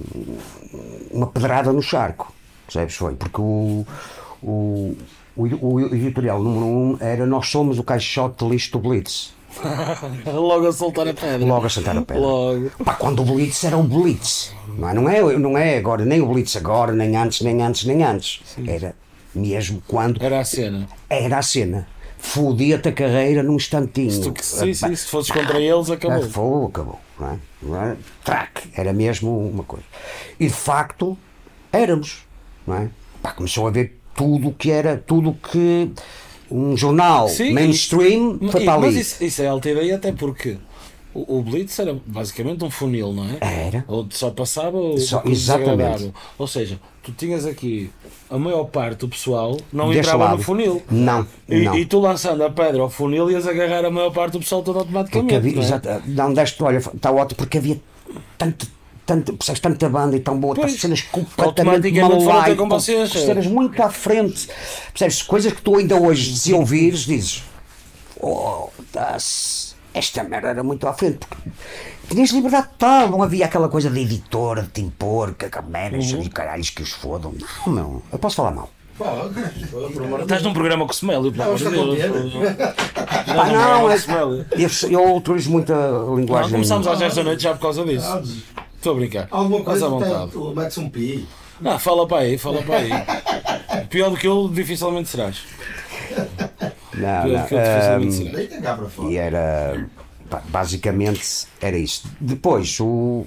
uma 1.10 1.26
pedrada 1.26 1.72
no 1.72 1.82
charco, 1.82 2.32
percebes? 2.66 2.94
Foi, 2.94 3.14
porque 3.14 3.40
o, 3.40 3.84
o, 4.40 4.96
o, 5.36 5.74
o 5.74 5.94
editorial 5.94 6.42
número 6.42 6.66
1 6.66 6.68
um 6.68 6.96
era 7.00 7.26
Nós 7.26 7.48
somos 7.48 7.78
o 7.78 7.84
caixote 7.84 8.44
lixo 8.44 8.72
do 8.72 8.78
Blitz. 8.78 9.34
Logo 10.24 10.66
a 10.66 10.72
soltar 10.72 11.06
a 11.06 11.14
pedra. 11.14 11.46
Logo 11.46 11.66
a 11.66 11.70
sentar 11.70 11.96
a 11.96 12.02
pedra. 12.02 12.22
Logo. 12.22 12.70
Pá, 12.84 12.94
quando 12.94 13.22
o 13.22 13.24
Blitz 13.24 13.64
era 13.64 13.76
o 13.76 13.82
Blitz. 13.82 14.54
Não 14.78 14.88
é, 14.88 14.94
não, 14.94 15.08
é, 15.08 15.38
não 15.38 15.58
é 15.58 15.76
agora, 15.76 16.04
nem 16.04 16.20
o 16.20 16.26
Blitz 16.26 16.56
agora, 16.56 16.92
nem 16.92 17.16
antes, 17.16 17.42
nem 17.42 17.62
antes, 17.62 17.84
nem 17.84 18.02
antes. 18.02 18.40
Era 18.66 18.94
mesmo 19.34 19.82
quando 19.86 20.22
Era 20.22 20.40
a 20.40 20.44
cena. 20.44 20.88
era 21.08 21.38
a 21.38 21.42
cena. 21.42 21.86
Fodia-te 22.18 22.88
a 22.88 22.92
carreira 22.92 23.42
num 23.42 23.56
instantinho. 23.56 24.32
Tu, 24.32 24.44
sim, 24.44 24.72
sim, 24.72 24.94
se 24.94 25.06
fosses 25.08 25.30
contra 25.30 25.58
eles, 25.58 25.90
acabou. 25.90 26.22
Ah, 26.22 26.28
Foi, 26.28 26.66
acabou. 26.66 27.00
Não 27.62 27.80
é? 27.82 27.92
É? 27.92 27.96
Trac, 28.24 28.70
era 28.74 28.92
mesmo 28.92 29.36
uma 29.48 29.64
coisa. 29.64 29.84
E 30.38 30.46
de 30.46 30.52
facto, 30.52 31.18
éramos. 31.72 32.24
Não 32.66 32.76
é? 32.76 32.88
Pá, 33.20 33.32
começou 33.32 33.66
a 33.66 33.70
haver 33.70 33.98
tudo 34.14 34.48
o 34.48 34.52
que 34.52 34.70
era, 34.70 34.96
tudo 34.96 35.30
o 35.30 35.34
que 35.34 35.90
um 36.50 36.76
jornal 36.76 37.28
Sim, 37.28 37.52
mainstream 37.52 38.38
e- 38.40 38.50
foi 38.50 38.64
para 38.64 38.78
mas 38.78 38.90
ali. 38.90 39.00
isso, 39.00 39.24
isso 39.24 39.42
é 39.42 39.46
LTV 39.46 39.92
até 39.92 40.12
porque 40.12 40.58
o, 41.14 41.38
o 41.38 41.42
Blitz 41.42 41.78
era 41.78 41.98
basicamente 42.06 42.62
um 42.64 42.70
funil, 42.70 43.12
não 43.12 43.24
é? 43.24 43.38
Era. 43.40 43.84
Onde 43.88 44.16
só 44.16 44.30
passava 44.30 44.76
o 44.78 44.98
Só- 44.98 45.22
exatamente. 45.26 46.12
Ou 46.38 46.46
seja, 46.46 46.78
tu 47.02 47.12
tinhas 47.12 47.44
aqui 47.46 47.90
a 48.30 48.38
maior 48.38 48.64
parte 48.64 49.00
do 49.00 49.08
pessoal 49.08 49.56
não 49.72 49.86
Deste 49.88 50.00
entrava 50.00 50.24
lado. 50.24 50.36
no 50.38 50.42
funil. 50.42 50.82
Não, 50.90 51.26
E, 51.48 51.60
não. 51.60 51.76
e 51.78 51.84
tu 51.86 52.00
lançando 52.00 52.42
a 52.44 52.50
pedra 52.50 52.80
ao 52.82 52.88
funil 52.90 53.30
ias 53.30 53.46
agarrar 53.46 53.84
a 53.84 53.90
maior 53.90 54.10
parte 54.10 54.32
do 54.32 54.38
pessoal 54.40 54.62
todo 54.62 54.76
Porque 54.84 54.96
automaticamente. 54.98 55.34
havia, 55.36 55.52
não 55.52 55.62
é? 55.62 55.64
exato, 55.64 55.88
não 56.06 56.32
deste, 56.34 56.62
olha, 56.62 56.78
está 56.78 57.10
ótimo, 57.10 57.36
porque 57.36 57.58
havia 57.58 57.80
tanto, 58.38 58.66
tanto, 59.06 59.32
percebes, 59.34 59.60
tanta 59.60 59.88
banda 59.88 60.16
e 60.16 60.20
tão 60.20 60.38
boa, 60.38 60.54
Pois. 60.54 60.80
cenas 60.80 61.02
completamente 61.02 61.90
malai, 62.00 62.54
com 62.54 62.68
vocês, 62.68 63.14
é. 63.14 63.26
cenas 63.26 63.46
muito 63.46 63.82
à 63.82 63.90
frente, 63.90 64.48
percebes, 64.92 65.22
coisas 65.22 65.52
que 65.52 65.60
tu 65.62 65.76
ainda 65.76 65.96
hoje, 65.96 66.36
se 66.36 66.52
ouvires, 66.54 67.00
dizes, 67.00 67.42
oh, 68.20 68.68
das- 68.92 69.74
esta 69.94 70.22
merda 70.24 70.48
era 70.48 70.62
muito 70.62 70.86
à 70.88 70.92
frente, 70.94 71.18
porque 71.18 71.36
tinhas 72.14 72.30
liberdade 72.30 72.68
total, 72.68 73.10
não 73.10 73.22
havia 73.22 73.44
aquela 73.44 73.68
coisa 73.68 73.90
de 73.90 74.00
editora, 74.00 74.62
de 74.62 74.68
te 74.68 74.80
impor, 74.80 75.34
que 75.34 75.46
a 75.46 75.62
merda, 75.62 75.98
Uhum. 75.98 76.22
e 76.22 76.28
caralhos 76.30 76.70
que 76.70 76.82
os 76.82 76.92
fodam, 76.92 77.34
não, 77.66 77.72
meu, 77.72 78.02
eu 78.12 78.18
posso 78.18 78.36
falar 78.36 78.52
mal. 78.52 78.70
Estás 80.20 80.42
num 80.42 80.52
programa 80.52 80.84
com 80.84 80.92
o 80.92 80.94
Smélio, 80.94 81.32
pelo 81.32 81.42
amor 81.44 81.58
de 81.58 81.64
Não, 81.64 81.72
Deus. 81.82 82.32
Pá, 83.26 83.46
Não, 83.46 83.90
é, 83.90 83.94
é 83.96 84.64
eu, 84.64 84.90
eu 84.90 85.16
utilizo 85.16 85.50
muita 85.50 85.74
Não, 85.74 86.16
linguagem. 86.16 86.52
começámos 86.52 86.86
às 86.86 86.98
10 86.98 87.14
da 87.16 87.24
noite 87.24 87.42
já 87.42 87.52
por 87.54 87.60
causa 87.62 87.84
disso. 87.84 88.42
Estou 88.82 88.94
a 88.94 88.96
brincar. 88.96 89.28
Alguma 89.30 89.62
coisa 89.62 89.86
à 89.86 89.90
tem- 89.90 89.98
vontade. 90.00 90.30
tu 90.32 90.52
metes 90.56 90.78
um 90.78 90.88
pi. 90.90 91.28
Não, 91.60 91.78
fala 91.78 92.04
para 92.08 92.18
aí, 92.18 92.36
fala 92.36 92.60
para 92.62 92.76
aí. 92.78 92.90
Pior 93.88 94.10
do 94.10 94.16
que 94.16 94.26
eu, 94.26 94.48
dificilmente 94.52 95.08
serás. 95.08 95.44
Não, 96.10 97.22
Pior 97.22 97.28
não, 97.28 97.42
do 97.42 97.46
que 97.48 97.54
eu, 97.54 97.58
dificilmente 97.62 98.12
serás. 98.14 98.32
Deita 98.34 98.60
cá 98.60 98.74
para 98.76 98.88
fora. 98.88 99.08
E 99.08 99.16
era. 99.16 99.86
Basicamente 100.48 101.46
era 101.60 101.76
isso. 101.78 102.08
Depois, 102.20 102.80
o, 102.80 103.24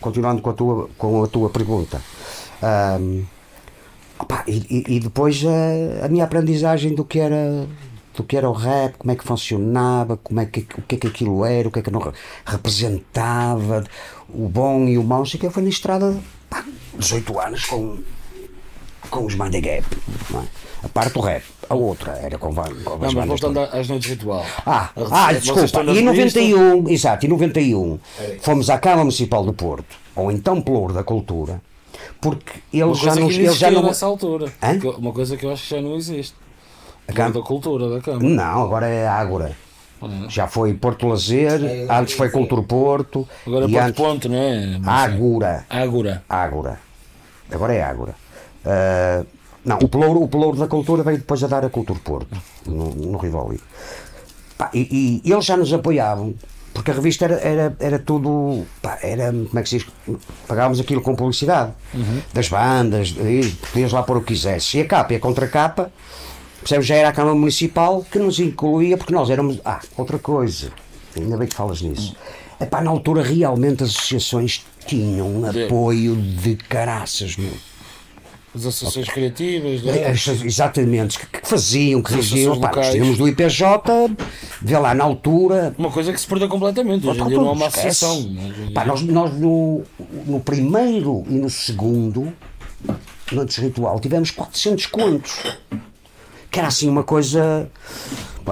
continuando 0.00 0.42
com 0.42 0.50
a 0.50 0.54
tua, 0.54 0.90
com 0.98 1.22
a 1.22 1.28
tua 1.28 1.50
pergunta. 1.50 2.00
ahm, 2.60 3.22
opá, 4.18 4.42
e, 4.48 4.84
e- 4.88 5.00
depois 5.00 5.40
a, 5.44 6.06
a 6.06 6.08
minha 6.08 6.24
aprendizagem 6.24 6.94
do 6.96 7.04
que 7.04 7.20
era 7.20 7.66
do 8.16 8.24
que 8.24 8.36
era 8.36 8.50
o 8.50 8.52
rap, 8.52 8.94
como 8.98 9.12
é 9.12 9.14
que 9.16 9.24
funcionava, 9.24 10.16
como 10.16 10.40
é 10.40 10.44
que, 10.46 10.66
o 10.76 10.82
que 10.82 10.96
é 10.96 10.98
que 10.98 11.06
aquilo 11.06 11.44
era, 11.44 11.68
o 11.68 11.70
que 11.70 11.78
é 11.78 11.82
que 11.82 11.90
não 11.92 12.00
re- 12.00 12.10
representava, 12.44 13.84
o 14.34 14.48
bom 14.48 14.86
e 14.86 14.98
o 14.98 15.04
mau, 15.04 15.24
sei 15.26 15.38
que 15.38 15.50
foi 15.50 15.62
na 15.62 15.68
estrada, 15.68 16.16
pá, 16.48 16.64
18 16.98 17.40
anos 17.40 17.64
com, 17.64 17.98
com 19.10 19.26
os 19.26 19.34
Mind 19.34 19.52
the 19.52 19.60
Gap, 19.60 19.86
é? 20.34 20.60
a 20.82 20.88
parte 20.88 21.12
do 21.14 21.20
rap, 21.20 21.42
a 21.68 21.74
outra 21.74 22.12
era 22.12 22.38
com, 22.38 22.54
com 22.54 22.60
as 22.60 22.70
Não, 22.82 23.12
mas 23.12 23.26
voltando 23.26 23.60
às 23.60 23.88
noites 23.88 24.10
ritual. 24.10 24.44
ah, 24.66 24.90
ah 25.10 25.32
desculpa. 25.32 25.82
E 25.84 25.98
em 25.98 26.04
revista? 26.10 26.40
91, 26.40 26.88
exato, 26.88 27.26
em 27.26 27.28
91, 27.28 27.98
fomos 28.40 28.70
à 28.70 28.78
Câmara 28.78 29.00
Municipal 29.02 29.44
do 29.44 29.52
Porto, 29.52 29.96
ou 30.16 30.30
então 30.30 30.60
Pelouro 30.60 30.94
da 30.94 31.02
Cultura, 31.02 31.60
porque 32.20 32.60
eles 32.72 32.98
já 32.98 33.14
não. 33.14 33.30
Eles 33.30 33.56
já 33.56 33.70
não 33.70 33.82
nessa 33.82 34.06
altura. 34.06 34.52
Hã? 34.62 34.78
Uma 34.98 35.12
coisa 35.12 35.36
que 35.36 35.44
eu 35.44 35.52
acho 35.52 35.64
que 35.64 35.74
já 35.74 35.82
não 35.82 35.96
existe. 35.96 36.34
A 37.06 37.12
A 37.12 37.14
Câmara- 37.14 37.34
da 37.34 37.42
cultura 37.42 37.88
da 37.88 38.00
Câmara. 38.00 38.24
não, 38.28 38.62
agora 38.62 38.86
é 38.86 39.06
Ágora. 39.06 39.56
Já 40.28 40.46
foi 40.46 40.74
Porto 40.74 41.06
Lazer, 41.06 41.60
antes 41.90 42.14
foi 42.14 42.30
Cultura 42.30 42.62
Porto, 42.62 43.28
Agora 43.46 43.64
é 43.64 43.68
e 43.68 43.72
Porto 43.72 43.86
antes 43.86 43.96
Ponto, 43.96 44.28
não 44.28 44.36
é? 44.36 44.80
Ágora. 44.84 45.66
Ágora. 45.68 46.24
Ágora. 46.28 46.80
Agora 47.50 47.74
é 47.74 47.82
Ágora. 47.82 48.14
Ah, 48.64 49.24
não, 49.64 49.78
o 49.78 49.88
pelouro, 49.88 50.22
o 50.22 50.28
pelouro 50.28 50.56
da 50.56 50.66
cultura 50.66 51.02
veio 51.02 51.18
depois 51.18 51.42
a 51.44 51.46
dar 51.46 51.64
a 51.64 51.70
Cultura 51.70 52.00
Porto, 52.02 52.36
no, 52.66 52.94
no 52.94 53.18
Rivoli. 53.18 53.60
Pá, 54.56 54.70
e, 54.72 55.20
e 55.24 55.30
eles 55.30 55.44
já 55.44 55.56
nos 55.56 55.72
apoiavam, 55.72 56.34
porque 56.72 56.90
a 56.90 56.94
revista 56.94 57.26
era, 57.26 57.34
era, 57.40 57.76
era 57.78 57.98
tudo. 57.98 58.64
pá, 58.80 58.98
era, 59.02 59.26
como 59.30 59.58
é 59.58 59.62
que 59.62 59.68
se 59.68 59.78
diz? 59.78 59.86
Pagávamos 60.48 60.80
aquilo 60.80 61.02
com 61.02 61.14
publicidade. 61.14 61.72
Das 62.32 62.48
bandas, 62.48 63.14
podias 63.70 63.92
lá 63.92 64.02
pôr 64.02 64.16
o 64.16 64.20
que 64.20 64.28
quisesse. 64.28 64.78
E 64.78 64.80
a 64.82 64.86
capa 64.86 65.12
e 65.12 65.16
a 65.16 65.20
contracapa, 65.20 65.92
percebes? 66.60 66.86
Já 66.86 66.94
era 66.96 67.08
a 67.08 67.12
Câmara 67.12 67.34
Municipal 67.34 68.04
que 68.10 68.18
nos 68.18 68.38
incluía, 68.38 68.96
porque 68.96 69.12
nós 69.12 69.28
éramos. 69.30 69.58
Ah, 69.64 69.80
outra 69.96 70.18
coisa, 70.18 70.70
ainda 71.16 71.36
bem 71.36 71.48
que 71.48 71.54
falas 71.54 71.80
nisso. 71.82 72.14
Epá, 72.60 72.80
na 72.82 72.90
altura 72.90 73.22
realmente 73.22 73.82
as 73.82 73.90
associações 73.90 74.64
tinham 74.86 75.26
um 75.28 75.46
apoio 75.46 76.14
de 76.16 76.56
caraças, 76.56 77.36
meu. 77.36 77.52
As 78.54 78.66
associações 78.66 79.08
criativas. 79.08 79.82
não 79.84 79.92
é? 79.94 80.10
As- 80.10 80.26
Exatamente, 80.26 81.18
que, 81.20 81.26
que 81.40 81.48
faziam, 81.48 82.02
que 82.02 82.12
associações 82.12 82.58
Pá, 82.58 82.70
tínhamos 82.90 83.16
do 83.16 83.28
IPJ, 83.28 83.64
vê 84.60 84.76
lá 84.76 84.92
na 84.92 85.04
altura. 85.04 85.72
Uma 85.78 85.90
coisa 85.90 86.12
que 86.12 86.20
se 86.20 86.26
perdeu 86.26 86.48
completamente. 86.48 87.06
Hoje 87.06 87.20
em 87.20 87.26
dia 87.28 87.36
não 87.38 87.48
há 87.48 87.52
uma 87.52 87.68
associação. 87.68 88.28
Pá, 88.74 88.84
nós 88.84 89.00
nós 89.02 89.32
no, 89.34 89.82
no 90.26 90.40
primeiro 90.40 91.24
e 91.28 91.34
no 91.34 91.48
segundo, 91.48 92.32
Noites 93.30 93.56
Ritual, 93.58 94.00
tivemos 94.00 94.32
400 94.32 94.86
contos. 94.86 95.38
Que 96.50 96.58
era 96.58 96.68
assim 96.68 96.88
uma 96.88 97.04
coisa. 97.04 97.70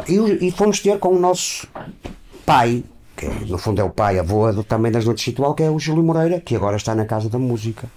E, 0.07 0.47
e 0.47 0.51
fomos 0.53 0.81
ter 0.81 0.99
com 0.99 1.09
o 1.09 1.19
nosso 1.19 1.67
pai, 2.47 2.85
que 3.17 3.27
é, 3.27 3.31
no 3.47 3.59
fundo 3.59 3.81
é 3.81 3.85
o 3.85 3.91
pai, 3.91 4.19
avô 4.19 4.63
também 4.63 4.93
das 4.93 5.05
Noites 5.05 5.25
Ritual, 5.27 5.55
que 5.55 5.63
é 5.65 5.71
o 5.71 5.79
Júlio 5.79 6.05
Moreira, 6.05 6.41
que 6.41 6.55
agora 6.55 6.77
está 6.77 6.95
na 6.95 7.05
Casa 7.05 7.29
da 7.29 7.39
Música. 7.39 7.91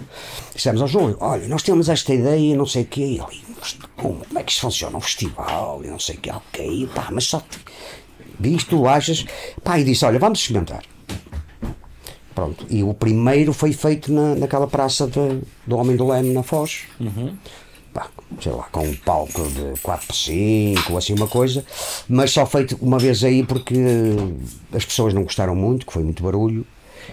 Dissemos 0.56 0.82
ao 0.82 0.88
Júlio: 0.88 1.18
olha, 1.20 1.48
nós 1.48 1.62
temos 1.62 1.90
esta 1.90 2.14
ideia, 2.14 2.56
não 2.58 2.66
sei 2.66 2.82
o 2.84 2.86
quê. 2.86 3.02
E 3.02 3.14
ele, 3.20 3.44
"Mas 3.60 3.78
como, 3.96 4.26
como 4.26 4.40
é 4.40 4.44
que 4.44 4.52
isto 4.52 4.62
funciona? 4.62 4.98
Um 4.98 5.02
festival, 5.02 5.82
e 5.84 5.88
não 5.88 6.00
sei 6.00 6.16
o 6.16 6.20
quê. 6.20 6.32
Ok, 6.32 6.90
pá, 6.96 7.10
mas 7.12 7.26
só. 7.26 7.42
Diz, 8.40 8.64
tu 8.64 8.88
achas? 8.88 9.24
Pá, 9.64 9.80
e 9.80 9.84
disse: 9.84 10.04
olha, 10.04 10.18
vamos 10.18 10.40
experimentar. 10.40 10.82
Pronto, 12.34 12.66
e 12.70 12.82
o 12.82 12.94
primeiro 12.94 13.54
foi 13.54 13.74
feito 13.74 14.12
na, 14.12 14.34
naquela 14.36 14.66
praça 14.66 15.06
de, 15.06 15.42
do 15.68 15.76
Homem 15.78 15.96
do 15.98 16.08
Leme 16.08 16.34
na 16.34 16.42
Foz. 16.42 16.84
Pá, 17.94 18.08
sei 18.42 18.52
lá, 18.52 18.64
com 18.72 18.86
um 18.86 18.96
palco 18.96 19.42
de 19.50 19.80
4 19.82 20.08
por 20.08 20.16
5, 20.16 20.98
assim 20.98 21.14
uma 21.14 21.28
coisa, 21.28 21.66
mas 22.08 22.32
só 22.32 22.46
feito 22.46 22.78
uma 22.82 22.98
vez 22.98 23.24
aí 23.24 23.44
porque 23.44 23.76
as 24.74 24.86
pessoas 24.86 25.14
não 25.14 25.24
gostaram 25.24 25.56
muito, 25.56 25.86
que 25.86 25.92
foi 25.92 26.04
muito 26.04 26.24
barulho. 26.24 26.66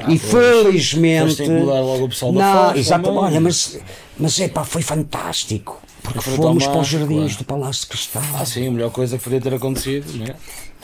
e 0.07 0.19
felizmente. 0.19 1.37
Foste 1.37 1.43
incomodar 1.43 1.83
logo 1.83 2.05
o 2.05 2.09
pessoal 2.09 2.33
da 2.33 2.41
Não, 2.41 2.69
Foz 2.69 2.79
exatamente, 2.79 3.25
olha, 3.25 3.41
mas, 3.41 3.79
mas 4.19 4.41
é 4.41 4.49
pá, 4.49 4.65
foi 4.65 4.83
fantástico. 4.83 5.83
Porque 6.03 6.21
fomos 6.21 6.65
tão 6.65 6.73
para 6.73 6.81
os 6.81 6.89
jardins 6.89 7.19
claro. 7.19 7.39
do 7.39 7.45
Palácio 7.45 7.83
de 7.83 7.87
Cristal. 7.89 8.23
Ah, 8.35 8.47
sim, 8.47 8.69
a 8.69 8.71
melhor 8.71 8.91
coisa 8.91 9.19
que 9.19 9.25
podia 9.25 9.41
ter 9.41 9.53
acontecido, 9.53 10.17
não 10.17 10.27
é? 10.27 10.37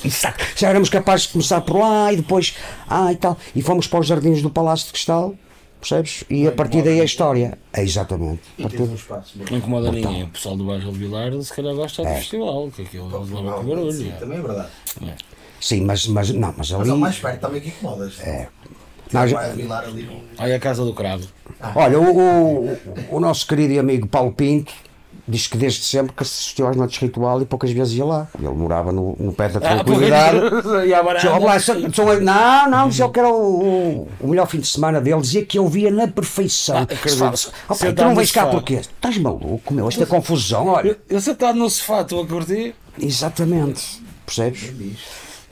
Exato. 0.05 0.45
Já 0.57 0.69
éramos 0.69 0.89
capazes 0.89 1.27
de 1.27 1.33
começar 1.33 1.61
por 1.61 1.79
lá 1.79 2.13
e 2.13 2.17
depois. 2.17 2.55
Ah, 2.89 3.13
e 3.13 3.17
tal. 3.17 3.39
E 3.55 3.63
fomos 3.63 3.87
para 3.87 4.01
os 4.01 4.07
jardins 4.07 4.43
do 4.43 4.51
Palácio 4.51 4.87
de 4.87 4.93
Cristal, 4.93 5.35
percebes? 5.89 6.25
E 6.31 6.47
a 6.49 6.53
partir 6.53 6.83
daí 6.83 7.01
a 7.01 7.05
história. 7.05 7.59
É 7.73 7.83
exatamente. 7.83 8.41
A 8.59 8.61
E 8.61 8.63
partir- 8.63 8.77
tens 8.79 8.91
um 8.91 8.95
espaço. 8.95 9.39
Não 9.51 9.59
incomoda 9.59 9.91
ninguém. 9.93 10.23
O 10.25 10.29
pessoal 10.29 10.57
do 10.57 10.65
bairro 10.65 10.93
de 10.93 10.99
Vilar 10.99 11.33
se 11.43 11.53
calhar 11.55 11.75
gosta 11.75 12.03
do 12.03 12.09
festival, 12.09 12.71
que 12.75 12.83
aquilo 12.83 13.17
eles 13.17 13.31
levam 13.31 13.53
com 13.53 13.65
barulho. 13.69 13.93
Sim, 13.93 14.05
não 14.09 14.13
é? 14.17 14.19
também 14.19 14.39
é 14.39 14.43
verdade. 14.43 14.69
Sim, 15.61 15.81
mas, 15.83 16.07
mas 16.07 16.31
não, 16.31 16.55
mas 16.57 16.71
Mas 16.71 16.81
ali. 16.81 16.91
ao 16.91 16.97
mais 16.99 17.19
perto 17.19 17.41
também 17.41 17.61
que 17.61 17.69
incomodas. 17.69 18.21
É. 18.21 18.49
Nós- 19.13 19.31
vilar 19.55 19.85
ali. 19.85 20.09
Olha 20.39 20.57
a 20.57 20.59
casa 20.59 20.85
do 20.85 20.93
cravo. 20.93 21.27
Olha, 21.75 22.01
o, 22.01 22.67
o, 22.73 22.79
o 23.11 23.21
nosso 23.21 23.47
querido 23.47 23.73
e 23.75 23.79
amigo 23.79 24.07
Paulo 24.09 24.33
Pinto 24.33 24.73
diz 25.27 25.47
que 25.47 25.57
desde 25.57 25.83
sempre 25.85 26.13
que 26.13 26.23
assistiu 26.23 26.67
às 26.69 26.77
noites 26.77 26.99
ritual 26.99 27.41
e 27.41 27.45
poucas 27.47 27.71
vezes 27.71 27.95
ia 27.95 28.05
lá. 28.05 28.29
Ele 28.39 28.49
morava 28.51 28.93
no, 28.93 29.17
no 29.19 29.33
pé 29.33 29.49
da 29.49 29.59
Ah, 29.59 29.77
tranquilidade. 29.77 30.39
pois, 30.63 30.85
e 30.89 30.93
à 30.95 31.03
varanda. 31.03 31.21
Dizia, 31.21 31.33
"Ó, 31.37 31.41
Blas, 31.41 31.65
são- 31.65 31.93
são- 31.93 32.21
não, 32.21 32.71
não, 32.71 32.89
dizia 32.89 33.09
que 33.09 33.19
era 33.19 33.29
o, 33.29 34.09
o, 34.21 34.29
melhor 34.29 34.47
fim 34.47 34.61
de 34.61 34.67
semana 34.67 35.01
dele, 35.01 35.21
dizia 35.21 35.45
que 35.45 35.59
eu 35.59 35.67
via 35.69 35.91
na 35.91 36.07
perfeição. 36.09 36.77
Ah, 36.77 36.83
acredito. 36.83 37.09
Se 37.11 37.17
fala, 37.19 37.33
"Ó, 37.35 37.69
pá, 37.69 37.75
Sentado 37.75 37.97
tu 37.97 38.05
não 38.09 38.15
vens 38.15 38.31
cá 38.33 38.41
sofá." 38.43 38.53
porquê? 38.53 38.75
Estás 38.75 39.19
maluco, 39.19 39.73
meu? 39.73 39.89
Esta 39.89 40.07
confusão, 40.07 40.67
olha. 40.69 40.89
Eu, 40.89 40.97
eu 41.09 41.21
sentado 41.21 41.59
no 41.59 41.69
sofá, 41.71 42.03
estou 42.03 42.23
a 42.23 42.27
curtir. 42.27 42.75
Exatamente. 43.01 44.03
Percebes? 44.27 44.73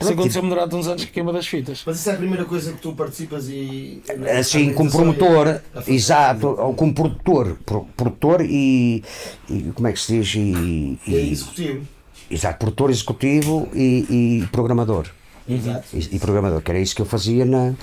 Isso 0.03 0.13
aconteceu-me 0.13 0.49
durante 0.49 0.75
uns 0.75 0.87
anos 0.87 1.05
que 1.05 1.11
queima 1.11 1.31
das 1.33 1.47
fitas. 1.47 1.83
Mas 1.85 1.99
isso 1.99 2.09
é 2.09 2.13
a 2.13 2.17
primeira 2.17 2.45
coisa 2.45 2.71
que 2.73 2.79
tu 2.81 2.93
participas 2.93 3.47
e. 3.49 4.01
Assim, 4.39 4.73
como 4.73 4.89
promotor, 4.91 5.59
exato, 5.87 6.47
ou 6.47 6.73
como 6.73 6.93
produtor, 6.93 7.57
pro- 7.65 7.85
produtor 7.97 8.41
e, 8.41 9.03
e 9.49 9.61
como 9.73 9.87
é 9.87 9.91
que 9.93 9.99
se 9.99 10.17
diz? 10.19 10.33
E, 10.35 10.99
E 11.07 11.15
é 11.15 11.19
e- 11.19 11.31
executivo. 11.31 11.87
exato, 12.29 12.59
produtor 12.59 12.89
executivo 12.89 13.67
e, 13.73 14.41
e 14.43 14.47
programador. 14.51 15.07
Exato. 15.47 15.83
E, 15.93 16.15
e 16.15 16.19
programador, 16.19 16.61
que 16.61 16.71
era 16.71 16.79
isso 16.79 16.95
que 16.95 17.01
eu 17.01 17.05
fazia 17.05 17.43
na, 17.45 17.73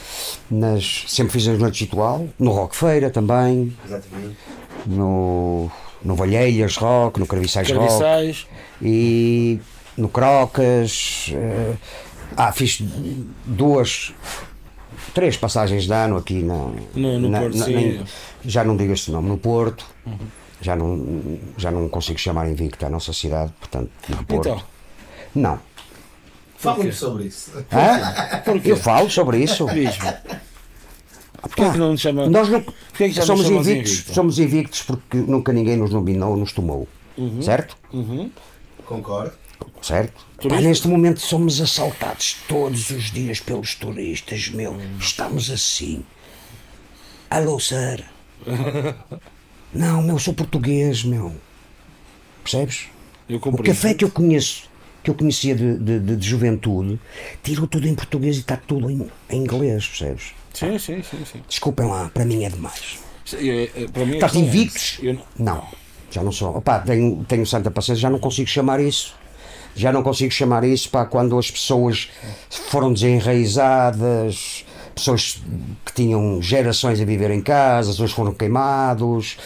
nas. 0.51 1.05
Sempre 1.09 1.33
fiz 1.35 1.47
as 1.47 1.59
noites 1.59 1.81
ritual, 1.81 2.27
no 2.39 2.51
Rock 2.53 2.75
Feira 2.75 3.11
também, 3.11 3.77
Exatamente. 3.87 4.37
no, 4.87 5.71
no 6.03 6.15
Valheiras 6.15 6.77
Rock, 6.79 7.21
no 7.21 7.27
Carviçais 7.27 7.69
Rock 7.69 7.81
Carviçais. 7.81 8.47
e 8.81 9.61
no 9.95 10.09
Crocas. 10.09 11.35
Ah, 12.37 12.53
fiz 12.53 12.83
duas, 13.45 14.13
três 15.15 15.37
passagens 15.37 15.85
de 15.85 15.93
ano 15.93 16.17
aqui 16.17 16.43
na, 16.43 16.55
No- 16.95 17.19
no 17.19 17.29
na- 17.29 17.41
Porto, 17.41 17.57
na- 17.59 17.65
sim. 17.65 17.75
nem- 17.75 18.05
já 18.45 18.65
não 18.65 18.77
digo 18.77 18.93
este 18.93 19.11
nome, 19.11 19.29
no 19.29 19.39
Porto. 19.39 19.85
Já 20.63 20.77
não, 20.77 21.39
já 21.57 21.71
não 21.71 21.89
consigo 21.89 22.19
chamar 22.19 22.47
invicta 22.51 22.87
a 22.87 22.91
nossa 22.91 23.13
cidade, 23.15 23.51
portanto, 23.59 23.91
do 24.09 24.25
Porto. 24.25 24.49
Então, 24.49 24.63
Não. 25.35 25.59
Fala-me 26.59 26.93
sobre 26.93 27.25
isso. 27.25 27.53
Hã? 27.73 28.43
Eu 28.63 28.77
falo 28.77 29.09
sobre 29.09 29.39
isso. 29.39 29.65
diz-me. 29.73 30.13
Porquê 31.41 31.63
é 31.63 31.71
que 31.73 31.79
não 31.79 31.93
nos 31.93 32.01
chama. 32.03 32.29
Nós 32.29 32.51
não, 32.51 32.59
é 32.59 32.63
que 32.63 33.09
nos 33.09 33.15
somos 33.25 33.45
chamamos 33.47 33.67
invictos, 33.69 33.93
invicta? 33.93 34.13
somos 34.13 34.39
invictos 34.39 34.83
porque 34.83 35.17
nunca 35.17 35.53
ninguém 35.55 35.79
nos 35.79 35.89
dominou, 35.91 36.37
nos 36.37 36.53
tomou. 36.53 36.87
Uhum. 37.17 37.41
Certo? 37.41 37.77
Concordo. 38.85 39.33
Certo? 39.81 40.27
Pá, 40.49 40.61
neste 40.61 40.89
momento 40.89 41.21
somos 41.21 41.61
assaltados 41.61 42.37
todos 42.49 42.91
os 42.91 43.11
dias 43.11 43.41
pelos 43.41 43.75
turistas, 43.75 44.49
meu. 44.49 44.77
Estamos 44.99 45.51
assim. 45.51 46.03
Alô, 47.29 47.59
sir. 47.61 48.05
Não, 49.73 50.03
meu, 50.03 50.19
sou 50.19 50.35
português, 50.35 51.05
meu. 51.05 51.33
Percebes? 52.43 52.87
O 53.29 53.63
café 53.63 53.95
que 53.95 54.05
eu 54.05 54.11
conheço, 54.11 54.65
que 55.05 55.11
eu 55.11 55.15
conhecia 55.15 55.55
de, 55.55 55.79
de, 55.79 56.01
de- 56.01 56.17
de 56.17 56.27
juventude, 56.29 56.99
tirou 57.45 57.67
tudo 57.69 57.87
em 57.87 57.95
português 57.95 58.37
e 58.37 58.41
está 58.41 58.57
tudo 58.57 58.91
em, 58.91 59.09
em 59.29 59.37
inglês, 59.43 59.87
percebes? 59.87 60.33
Sim, 60.53 60.77
sim, 60.79 61.01
sim. 61.03 61.25
sim. 61.31 61.43
Desculpem 61.49 61.87
lá, 61.87 62.11
para 62.13 62.25
mim 62.25 62.43
é 62.45 62.49
demais. 62.49 62.99
É, 63.35 63.37
é, 63.63 63.69
Estás 63.85 64.23
é 64.23 64.27
assim, 64.27 64.41
invictos? 64.41 64.99
eu 65.01 65.15
não- 65.15 65.25
Não, 65.39 65.69
já 66.11 66.23
não 66.25 66.33
sou. 66.33 66.57
Opá, 66.57 66.81
tenho, 66.81 67.25
tenho 67.29 67.47
santa 67.47 67.71
paciência, 67.71 68.01
já 68.03 68.11
não 68.11 68.19
consigo 68.19 68.49
chamar 68.49 68.81
isso. 68.81 69.15
Já 69.75 69.93
não 69.93 70.03
consigo 70.03 70.33
chamar 70.33 70.65
isso 70.65 70.91
para 70.91 71.05
quando 71.07 71.39
as 71.39 71.51
pessoas 71.51 72.11
foram 72.51 72.93
desenraizadas, 72.93 74.65
pessoas 74.95 75.43
que 75.85 75.93
tinham 75.95 76.41
gerações 76.43 77.01
a 77.01 77.05
viver 77.05 77.31
em 77.31 77.41
casa, 77.41 77.91
as 77.91 77.97
pessoas 77.97 78.13
foram 78.13 78.33
queimados. 78.33 79.39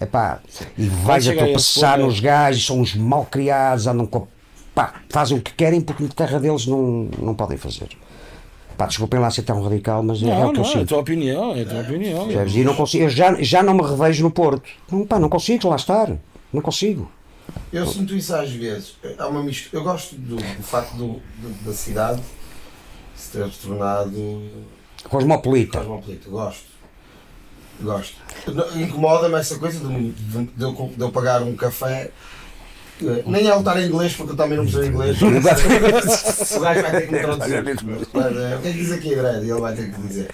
Epá, 0.00 0.40
e 0.76 0.86
vais 0.86 1.28
a 1.28 1.32
tropeçar 1.32 1.92
ponto, 1.92 2.02
é. 2.02 2.06
nos 2.06 2.20
gajos, 2.20 2.66
são 2.66 2.80
uns 2.80 2.94
mal 2.94 3.24
criados, 3.24 3.86
andam 3.86 4.04
com. 4.06 4.26
Pá, 4.74 4.94
fazem 5.08 5.38
o 5.38 5.40
que 5.40 5.52
querem 5.52 5.80
porque 5.80 6.02
na 6.02 6.08
terra 6.08 6.40
deles 6.40 6.66
não, 6.66 7.08
não 7.18 7.34
podem 7.34 7.56
fazer. 7.56 7.88
Pá, 8.76 8.86
desculpem 8.86 9.20
lá 9.20 9.30
ser 9.30 9.42
tão 9.42 9.62
radical, 9.62 10.02
mas 10.02 10.22
é, 10.22 10.26
Não, 10.26 10.48
o 10.48 10.52
que 10.52 10.58
eu 10.58 10.62
não, 10.62 10.70
é 10.70 10.74
a 10.74 10.78
sinto. 10.78 10.88
tua 10.88 10.98
opinião, 10.98 11.54
é 11.54 11.62
a 11.62 11.66
tua 11.66 11.80
opinião. 11.82 12.28
E 12.48 12.64
não 12.64 12.74
consigo, 12.74 13.04
eu 13.04 13.10
já, 13.10 13.40
já 13.40 13.62
não 13.62 13.74
me 13.74 13.82
revejo 13.82 14.24
no 14.24 14.30
Porto. 14.30 14.68
Não, 14.90 15.06
pá, 15.06 15.18
não 15.20 15.28
consigo 15.28 15.68
lá 15.68 15.76
estar. 15.76 16.10
Não 16.52 16.60
consigo. 16.60 17.08
Eu 17.72 17.86
sinto 17.86 18.14
isso 18.14 18.34
às 18.34 18.50
vezes. 18.50 18.96
Há 19.18 19.26
uma 19.28 19.42
mistura. 19.42 19.80
Eu 19.80 19.84
gosto 19.84 20.14
do, 20.16 20.36
do 20.36 20.62
facto 20.62 20.92
do, 20.94 21.06
do- 21.38 21.64
da 21.64 21.72
cidade 21.72 22.22
se 23.16 23.30
ter 23.32 23.48
tornado 23.50 24.42
Cosmopolita. 25.08 25.78
cosmopolita. 25.78 26.28
Gosto. 26.30 26.64
Gosto. 27.80 28.16
Incomoda-me 28.76 29.36
essa 29.36 29.58
coisa 29.58 29.78
de, 29.80 30.10
de- 30.12 30.44
de 30.44 30.62
eu, 30.62 30.72
de 30.96 31.00
eu 31.00 31.10
pagar 31.10 31.42
um 31.42 31.56
café. 31.56 32.10
eh, 33.02 33.22
Nem 33.26 33.48
é 33.48 33.54
lutar 33.54 33.80
em 33.80 33.86
inglês, 33.86 34.14
porque 34.14 34.32
eu 34.32 34.36
também 34.36 34.56
não 34.58 34.64
percebo 34.64 34.86
inglês. 34.86 35.16
o 35.22 36.60
gajo 36.60 36.82
vai 36.82 36.90
ter 36.92 37.06
que 37.06 37.12
me 37.12 37.20
traduzir. 37.20 37.64
Mas, 38.12 38.36
eh, 38.36 38.56
o 38.56 38.60
que 38.62 38.68
é 38.68 38.72
que 38.72 38.78
diz 38.78 38.92
aqui, 38.92 39.14
Greg? 39.14 39.50
Ele 39.50 39.60
vai 39.60 39.74
ter 39.74 39.90
que 39.92 40.00
dizer. 40.02 40.30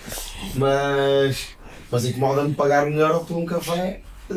Mas, 0.54 1.48
mas 1.90 2.04
incomoda-me 2.04 2.52
pagar 2.54 2.86
um 2.86 2.98
euro 2.98 3.20
por 3.24 3.36
um 3.36 3.46
café 3.46 4.00
eh, 4.30 4.34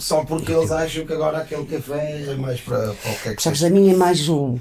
só 0.00 0.24
porque 0.24 0.50
eles 0.52 0.70
acham 0.72 1.06
que 1.06 1.12
agora 1.12 1.38
aquele 1.38 1.64
café 1.66 2.24
é 2.26 2.34
mais 2.34 2.60
para, 2.60 2.92
para 2.94 3.12
o 3.12 3.16
que 3.22 3.28
é 3.28 3.34
que 3.34 3.42
Sabes, 3.42 3.62
a 3.62 3.70
minha 3.70 3.92
é 3.92 3.96
mais 3.96 4.28
o. 4.28 4.58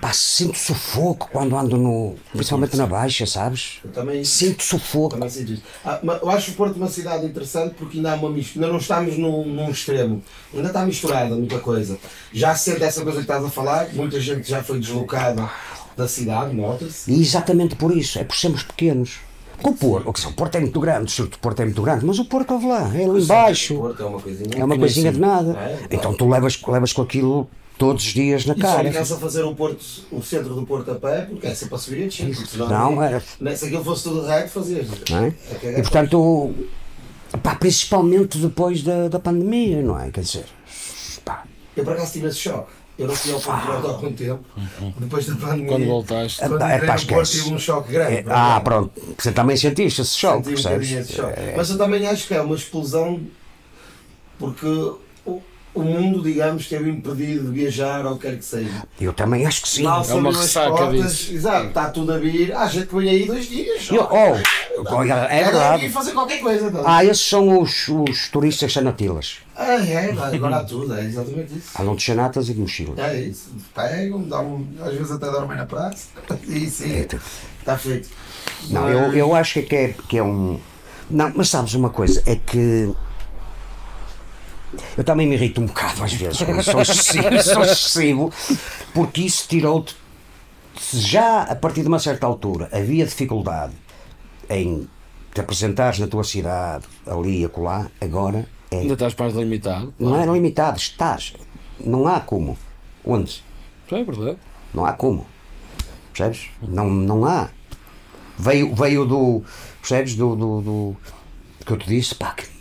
Pá, 0.00 0.12
sinto 0.12 0.58
sufoco 0.58 1.28
quando 1.32 1.56
ando 1.56 1.76
no. 1.76 2.14
Principalmente 2.32 2.76
na 2.76 2.86
baixa, 2.86 3.26
sabes? 3.26 3.78
Eu 3.84 3.90
também, 3.90 4.24
Sinto 4.24 4.62
sufoco. 4.62 5.10
também 5.14 5.28
sinto 5.28 5.52
isso. 5.52 5.62
Ah, 5.84 6.00
eu 6.02 6.30
acho 6.30 6.50
o 6.52 6.54
Porto 6.54 6.76
uma 6.76 6.88
cidade 6.88 7.26
interessante 7.26 7.74
porque 7.76 7.96
ainda 7.98 8.12
há 8.12 8.14
uma 8.14 8.30
mistura. 8.30 8.66
Ainda 8.66 8.72
não 8.72 8.80
estamos 8.80 9.18
num, 9.18 9.44
num 9.46 9.70
extremo. 9.70 10.22
Ainda 10.54 10.68
está 10.68 10.84
misturada 10.86 11.34
muita 11.34 11.58
coisa. 11.58 11.98
Já 12.32 12.54
se 12.54 12.70
sente 12.70 12.84
essa 12.84 13.02
coisa 13.02 13.18
que 13.18 13.24
estás 13.24 13.44
a 13.44 13.50
falar. 13.50 13.88
Muita 13.94 14.20
gente 14.20 14.48
já 14.48 14.62
foi 14.62 14.78
deslocada 14.78 15.50
da 15.96 16.06
cidade, 16.06 16.54
nota-se. 16.54 17.10
E 17.10 17.20
exatamente 17.20 17.74
por 17.74 17.96
isso, 17.96 18.18
é 18.18 18.24
por 18.24 18.36
sermos 18.36 18.62
pequenos. 18.62 19.18
Com 19.62 19.70
o 19.70 19.74
Porto, 19.74 20.08
o 20.08 20.12
que 20.12 20.20
são, 20.20 20.30
o 20.30 20.34
Porto 20.34 20.54
é 20.56 20.60
muito 20.60 20.78
grande, 20.78 21.22
o 21.22 21.28
Porto 21.38 21.60
é 21.60 21.64
muito 21.64 21.82
grande, 21.82 22.04
mas 22.04 22.18
o 22.18 22.24
Porto, 22.26 22.52
ouve 22.54 22.66
lá, 22.66 22.82
é 22.94 23.02
ali 23.04 23.10
O 23.10 23.18
embaixo, 23.18 23.74
Porto 23.76 24.02
é 24.02 24.06
uma 24.06 24.20
coisinha. 24.20 24.50
é 24.56 24.64
uma 24.64 24.78
coisinha 24.78 25.12
de 25.12 25.18
nada. 25.18 25.52
É, 25.58 25.78
Então 25.90 26.14
tu 26.14 26.28
levas, 26.28 26.60
levas 26.66 26.92
com 26.92 27.02
aquilo 27.02 27.48
todos 27.78 28.04
os 28.06 28.12
dias 28.12 28.44
na 28.46 28.54
E 28.54 28.60
só 28.60 28.66
cara. 28.66 28.82
me 28.84 28.92
cansa 28.94 29.16
fazer 29.16 29.42
o, 29.42 29.54
Porto, 29.54 29.82
o 30.12 30.22
centro 30.22 30.54
do 30.54 30.64
Porto 30.66 30.90
a 30.90 30.94
pé 30.94 31.22
porque 31.22 31.46
é 31.46 31.54
sempre 31.54 31.74
a 31.74 31.78
subir 31.78 32.00
e 32.00 32.04
a 32.04 32.06
descer. 32.06 32.34
senão 32.46 32.68
Não, 32.68 33.02
é- 33.02 33.20
nem- 33.40 33.56
Se 33.56 33.64
aquilo 33.66 33.84
fosse 33.84 34.04
tudo 34.04 34.22
reto, 34.26 34.50
fazias. 34.50 34.86
não 35.10 35.18
é 35.24 35.34
E 35.78 35.82
portanto, 35.82 36.54
pá, 37.42 37.54
principalmente 37.54 38.38
depois 38.38 38.82
da, 38.82 39.08
da 39.08 39.18
pandemia, 39.18 39.82
não 39.82 39.98
é? 39.98 40.10
Quer 40.10 40.20
dizer, 40.20 40.44
pá, 41.24 41.44
Eu 41.76 41.84
por 41.84 41.92
acaso 41.94 42.12
tive 42.12 42.28
esse 42.28 42.38
choque. 42.38 42.70
Eu 42.98 43.08
não 43.08 43.14
fui 43.14 43.32
ao 43.34 43.40
Porto 43.40 43.66
Porto 43.66 43.86
há 43.86 43.90
algum 43.90 44.12
tempo. 44.12 44.44
Depois 44.98 45.26
da 45.26 45.34
pandemia. 45.36 45.66
Quando 45.68 45.84
voltaste. 45.86 46.38
Quando 46.40 46.62
É, 46.62 46.78
pá, 46.86 46.94
esquece. 46.94 47.32
tive 47.42 47.54
um 47.54 47.58
choque 47.58 47.92
grande. 47.92 48.16
é- 48.16 48.22
para 48.22 48.34
ah, 48.54 48.56
mim. 48.58 48.64
pronto, 48.64 48.90
você 49.18 49.32
também 49.32 49.56
sentiste 49.56 50.00
esse 50.00 50.16
choque, 50.16 50.48
Senti 50.48 50.60
um 50.60 50.62
percebes? 50.62 50.90
esse 50.92 51.12
choque. 51.12 51.38
É, 51.38 51.54
Mas 51.56 51.68
eu 51.70 51.76
também 51.76 52.06
acho 52.06 52.26
que 52.26 52.34
é 52.34 52.40
uma 52.40 52.54
explosão 52.56 53.20
porque 54.38 54.92
o, 55.76 55.82
mundo, 55.84 56.22
digamos, 56.22 56.68
teve 56.68 56.90
impedido 56.90 57.46
de 57.46 57.60
viajar 57.60 58.04
ou 58.06 58.12
o 58.14 58.16
que 58.18 58.26
quer 58.28 58.36
que 58.38 58.44
seja. 58.44 58.82
eu 59.00 59.12
também 59.12 59.46
acho 59.46 59.62
que 59.62 59.68
sim. 59.68 59.82
Mal 59.82 60.04
É 60.08 60.14
uma 60.14 60.32
ressaca 60.32 60.90
disso. 60.90 61.32
Exato, 61.34 61.68
está 61.68 61.90
tudo 61.90 62.12
a 62.12 62.18
vir. 62.18 62.54
Há 62.54 62.66
gente 62.66 62.86
que 62.86 62.94
vem 62.96 63.08
aí 63.08 63.26
dois 63.26 63.48
dias. 63.48 63.88
Eu- 63.90 64.08
oh, 64.10 64.94
olha, 64.94 65.14
é 65.30 65.38
Quer 65.38 65.44
verdade. 65.44 65.88
fazer 65.90 66.12
qualquer 66.12 66.40
coisa. 66.40 66.66
Então. 66.66 66.82
Ah, 66.86 67.04
esses 67.04 67.24
são 67.26 67.60
os, 67.60 67.88
os 67.88 68.28
turistas 68.28 68.72
sanatilas. 68.72 69.38
Ah, 69.56 69.76
é, 69.84 70.10
agora 70.10 70.56
há 70.56 70.64
tudo, 70.64 70.94
é 70.94 71.04
exatamente 71.04 71.56
isso. 71.56 71.70
Andam 71.80 71.96
de 71.96 72.02
chanatas 72.02 72.48
e 72.48 72.54
de 72.54 72.60
mochilas. 72.60 72.98
É 72.98 73.20
isso. 73.20 73.50
Pegam, 73.74 74.22
dão, 74.22 74.66
às 74.82 74.92
vezes 74.92 75.10
até 75.10 75.30
dormem 75.30 75.56
na 75.56 75.66
praça. 75.66 76.08
E 76.46 76.68
sim, 76.68 77.06
está 77.60 77.76
feito. 77.78 78.08
Não, 78.70 78.88
eu, 78.88 79.12
eu 79.12 79.34
acho 79.34 79.62
que 79.62 79.74
é, 79.74 79.94
que 80.08 80.18
é 80.18 80.22
um. 80.22 80.58
Não, 81.10 81.32
mas 81.34 81.48
sabes 81.48 81.74
uma 81.74 81.90
coisa, 81.90 82.22
é 82.26 82.36
que. 82.36 82.92
Eu 84.96 85.04
também 85.04 85.26
me 85.26 85.34
irrito 85.34 85.60
um 85.60 85.66
bocado 85.66 86.02
às 86.02 86.12
vezes, 86.12 86.38
sou 86.38 86.80
excessivo, 86.80 87.42
sou 87.42 87.62
excessivo, 87.62 88.32
porque 88.92 89.22
isso 89.22 89.46
tirou-te. 89.48 89.96
Se 90.78 90.98
já 91.00 91.42
a 91.42 91.54
partir 91.54 91.82
de 91.82 91.88
uma 91.88 91.98
certa 91.98 92.26
altura 92.26 92.68
havia 92.72 93.04
dificuldade 93.04 93.72
em 94.50 94.86
te 95.32 95.40
apresentares 95.40 95.98
na 95.98 96.06
tua 96.06 96.24
cidade, 96.24 96.84
ali 97.06 97.40
e 97.40 97.44
acolá, 97.44 97.86
agora 98.00 98.46
é. 98.70 98.78
Ainda 98.78 98.94
estás 98.94 99.14
mais 99.14 99.34
limitado. 99.34 99.94
Não 99.98 100.20
é 100.20 100.26
limitado, 100.26 100.76
estás. 100.76 101.34
Não 101.78 102.06
há 102.06 102.20
como. 102.20 102.58
Onde? 103.04 103.42
É 103.90 104.02
verdade. 104.02 104.38
Não 104.74 104.84
há 104.84 104.92
como. 104.92 105.26
Percebes? 106.12 106.50
Não, 106.60 106.88
não 106.90 107.24
há. 107.24 107.50
Veio, 108.38 108.74
veio 108.74 109.04
do. 109.04 109.42
Percebes? 109.80 110.14
Do, 110.14 110.34
do, 110.34 110.60
do. 110.60 110.96
que 111.64 111.72
eu 111.72 111.76
te 111.76 111.86
disse, 111.86 112.14
pá, 112.14 112.32
que 112.32 112.55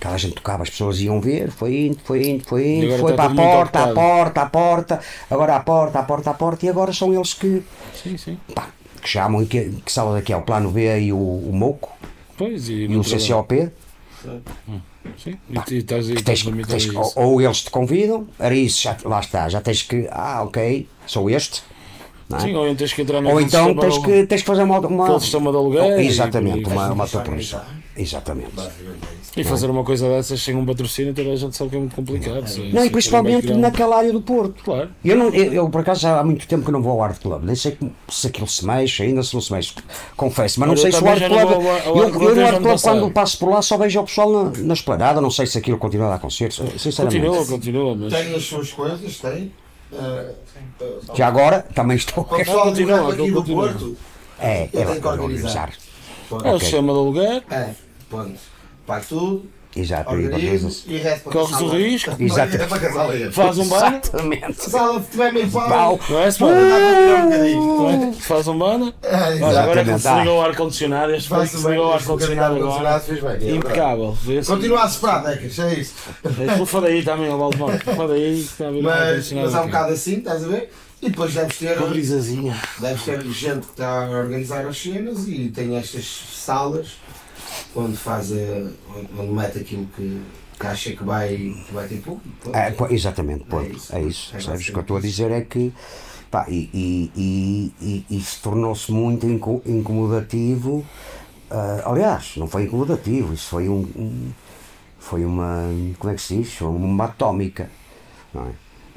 cada 0.00 0.16
gente 0.16 0.34
tocava, 0.34 0.62
as 0.62 0.70
pessoas 0.70 1.00
iam 1.00 1.20
ver, 1.20 1.50
foi 1.50 1.86
indo, 1.86 1.98
foi 2.04 2.26
indo, 2.26 2.44
foi 2.44 2.62
E 2.64 2.84
indo, 2.86 2.98
foi 2.98 3.12
para 3.12 3.30
a 3.30 3.34
porta, 3.34 3.84
à 3.84 3.92
porta, 3.92 4.40
à 4.42 4.46
porta, 4.46 5.00
agora 5.30 5.56
à 5.56 5.60
porta, 5.60 5.98
à 5.98 6.02
porta, 6.02 6.30
à 6.30 6.34
porta, 6.34 6.66
e 6.66 6.68
agora 6.68 6.92
são 6.92 7.12
eles 7.14 7.34
que, 7.34 7.62
Sim, 8.02 8.16
sim. 8.16 8.38
pá, 8.54 8.68
que 9.02 9.08
chamam, 9.08 9.44
que, 9.44 9.70
que 9.84 9.92
sala 9.92 10.14
daqui 10.14 10.32
é 10.32 10.36
o 10.36 10.42
plano 10.42 10.70
B 10.70 11.00
e 11.00 11.12
o, 11.12 11.16
o 11.16 11.50
MOCO 11.52 11.90
Pois, 12.36 12.68
e, 12.68 12.86
e 12.86 12.96
o 12.96 13.02
CCOP, 13.02 13.70
Sim, 15.16 15.36
e, 15.48 15.74
e 15.74 15.78
estás, 15.78 16.08
e 16.10 16.14
tens, 16.14 16.44
tens, 16.66 16.88
ou, 17.16 17.40
eles 17.40 17.62
te 17.62 17.70
convidam, 17.70 18.26
era 18.38 18.54
isso, 18.54 18.82
já, 18.82 18.96
lá 19.04 19.20
está, 19.20 19.48
já 19.48 19.60
tens 19.60 19.82
que, 19.82 20.06
ah, 20.10 20.42
ok, 20.44 20.86
sou 21.06 21.28
este. 21.30 21.62
É? 22.32 22.38
Sim, 22.38 22.54
ou 22.54 22.64
então 22.64 22.76
tens 22.76 22.92
que 22.92 23.02
entrar 23.02 23.24
Ou 23.24 23.40
então 23.40 23.74
tens 23.74 23.98
que, 23.98 24.26
tens 24.26 24.40
que 24.42 24.46
fazer 24.46 24.62
uma. 24.62 24.78
uma 24.78 25.18
sistema 25.18 25.50
de 25.50 25.56
aluguer 25.56 26.00
e- 26.00 26.06
Exatamente, 26.06 26.60
e- 26.60 26.72
uma, 26.72 26.92
uma 26.92 27.04
e- 27.06 27.08
proposição. 27.08 27.60
Exatamente. 27.96 28.52
E 29.36 29.44
fazer 29.44 29.70
uma 29.70 29.84
coisa 29.84 30.08
dessas 30.08 30.42
sem 30.42 30.56
um 30.56 30.66
patrocínio, 30.66 31.14
toda 31.14 31.30
a 31.30 31.36
gente 31.36 31.56
sabe 31.56 31.70
que 31.70 31.76
é 31.76 31.78
muito 31.78 31.94
complicado. 31.94 32.44
Não, 32.72 32.84
e 32.84 32.90
principalmente 32.90 33.52
naquela 33.54 33.96
área 33.98 34.12
do 34.12 34.20
Porto. 34.20 34.62
Claro. 34.64 34.90
Eu, 35.04 35.16
não, 35.16 35.28
eu, 35.28 35.52
eu, 35.52 35.70
por 35.70 35.82
acaso 35.82 36.00
já 36.00 36.18
há 36.18 36.24
muito 36.24 36.48
tempo 36.48 36.64
que 36.64 36.72
não 36.72 36.82
vou 36.82 36.92
ao 36.92 37.02
Art 37.04 37.20
Club, 37.20 37.44
nem 37.44 37.54
sei 37.54 37.78
se 38.08 38.26
aquilo 38.26 38.48
se 38.48 38.66
mexe, 38.66 39.04
ainda 39.04 39.22
se 39.22 39.32
não 39.32 39.40
se 39.40 39.52
mexe, 39.52 39.72
confesso, 40.16 40.58
mas 40.58 40.66
não 40.68 40.74
Olha, 40.74 40.82
sei 40.82 40.90
eu 40.90 40.96
se 40.98 41.04
o 41.04 41.08
Art 41.08 41.22
Club. 41.24 41.38
ao- 41.38 41.52
ao 41.52 41.96
Eu, 41.96 42.08
eu 42.08 42.34
no 42.34 42.44
Art 42.46 42.60
Club, 42.60 42.80
quando 42.80 43.10
passo 43.12 43.38
por 43.38 43.50
lá, 43.50 43.62
só 43.62 43.78
vejo 43.78 44.00
o 44.00 44.04
pessoal 44.04 44.30
na, 44.32 44.50
na 44.58 44.74
esplanada, 44.74 45.20
não 45.20 45.30
sei 45.30 45.46
se 45.46 45.56
aquilo 45.58 45.78
continua 45.78 46.08
a 46.08 46.10
dar 46.10 46.18
concertos, 46.18 46.56
sinceramente. 46.82 47.24
Continua, 47.24 47.46
continua, 47.46 47.94
mas. 47.94 48.12
Tem 48.12 48.34
as 48.34 48.42
suas 48.42 48.72
coisas, 48.72 49.16
tem. 49.20 49.52
Eh, 49.92 50.34
eh, 50.80 50.86
Já 51.14 51.28
agora 51.28 51.64
também 51.74 51.96
estou. 51.96 52.24
o 52.24 52.26
pessoal 52.36 52.64
do 52.66 52.70
continua, 52.70 53.00
aqui 53.00 53.10
aquilo 53.12 53.26
do 53.28 53.34
continua. 53.34 53.68
Porto, 53.68 53.96
É, 54.40 54.68
Eu 54.72 54.80
é, 54.82 54.84
tenho 54.86 55.00
que 55.00 55.06
é 55.06 55.10
organizar. 55.10 55.68
organizar. 55.68 55.72
É 56.30 56.34
o 56.34 56.36
Ok. 56.56 56.60
sistema 56.60 56.92
de 56.92 56.98
aluguer. 56.98 57.42
é, 57.50 57.70
pronto. 58.08 58.49
Pago 58.90 59.04
tudo, 59.08 59.46
Exato, 59.76 60.16
e 60.16 60.28
vocês- 60.58 60.84
e 60.88 60.96
resto 60.96 61.22
para 61.22 61.32
Corres 61.32 61.60
o 61.60 61.68
risco. 61.68 62.16
Exato. 62.18 62.56
É 62.56 62.66
para 62.66 62.78
casar 62.80 63.10
aí. 63.10 63.30
Faz 63.30 63.56
um 63.58 63.68
banho, 63.68 64.00
Exatamente. 64.02 64.62
Sala 64.68 64.98
de 64.98 65.04
futebol 65.06 65.26
é 65.26 65.32
meio 65.32 65.50
Pau. 65.50 66.00
não 66.10 66.18
é. 66.18 66.28
Não 67.54 68.08
é? 68.08 68.12
Faz 68.14 68.48
um 68.48 68.58
banho. 68.58 68.92
É, 69.02 69.14
Olha, 69.16 69.34
exato. 69.36 69.58
agora 69.58 69.80
é 69.80 69.84
que 69.84 69.98
se 70.00 70.14
ligou 70.18 70.38
o 70.38 70.42
ar-condicionado, 70.42 71.12
este 71.14 71.28
foi 71.28 71.38
que 71.38 71.46
Faz-se 71.46 71.62
se 71.62 71.70
ligou 71.70 71.86
o 71.86 71.92
ar-condicionado 71.92 72.56
agora. 72.56 73.02
é. 73.40 73.50
Impecável. 73.52 74.18
Continua 74.46 74.82
a 74.82 74.88
soprar, 74.88 75.22
Decas, 75.24 75.58
é 75.60 75.74
isso. 75.74 75.94
É, 76.24 76.66
Foda 76.66 76.86
aí 76.88 77.02
também, 77.04 77.28
o 77.30 77.38
Valdemar. 77.38 77.80
Foda 77.84 78.14
aí 78.14 78.34
que 78.34 78.40
está 78.40 78.66
a 78.66 78.70
vir 78.72 78.80
o 78.80 78.82
Mas, 78.82 79.32
há 79.54 79.62
um 79.62 79.66
bocado 79.66 79.92
assim, 79.92 80.18
estás 80.18 80.44
a 80.44 80.48
ver? 80.48 80.72
E 81.02 81.08
depois 81.08 81.32
deves 81.32 81.56
ter, 81.56 81.78
deves 81.78 83.02
ter 83.04 83.22
gente 83.30 83.66
que 83.66 83.72
está 83.72 84.04
a 84.04 84.10
organizar 84.10 84.66
as 84.66 84.76
cenas 84.78 85.26
e 85.28 85.48
tem 85.48 85.76
estas 85.78 86.04
salas 86.34 86.88
onde 87.74 87.96
faz, 87.96 88.30
onde 88.32 89.32
mete 89.32 89.58
aquilo 89.58 89.86
que, 89.96 90.20
que 90.58 90.66
acha 90.66 90.92
que 90.92 91.04
vai, 91.04 91.28
que 91.66 91.72
vai 91.72 91.86
ter 91.88 92.00
público. 92.00 92.50
É, 92.54 92.74
exatamente, 92.94 93.44
pô, 93.44 93.60
É 93.60 93.64
é 93.64 93.68
isso. 93.70 93.98
isso. 93.98 94.36
É 94.36 94.40
Sabes? 94.40 94.68
O 94.68 94.72
que 94.72 94.78
eu 94.78 94.82
estou 94.82 94.96
a 94.96 95.00
dizer 95.00 95.30
é 95.30 95.40
que 95.42 95.72
pá, 96.30 96.46
e, 96.48 96.70
e, 96.72 97.72
e, 97.80 98.04
e, 98.10 98.16
isso 98.18 98.40
tornou-se 98.42 98.90
muito 98.92 99.26
inco- 99.26 99.62
incomodativo. 99.66 100.84
ah, 101.50 101.82
aliás, 101.86 102.36
não 102.36 102.46
foi 102.46 102.64
incomodativo, 102.64 103.32
isso 103.34 103.48
foi 103.48 103.68
um, 103.68 103.80
um- 103.96 104.30
foi 104.98 105.24
uma 105.24 105.64
como 105.98 106.12
é 106.12 106.16
que 106.16 106.22
se 106.22 106.36
diz? 106.36 106.52
Foi 106.54 106.68
uma 106.68 107.04
atómica. 107.06 107.70
Não 108.34 108.42
é? 108.46 108.50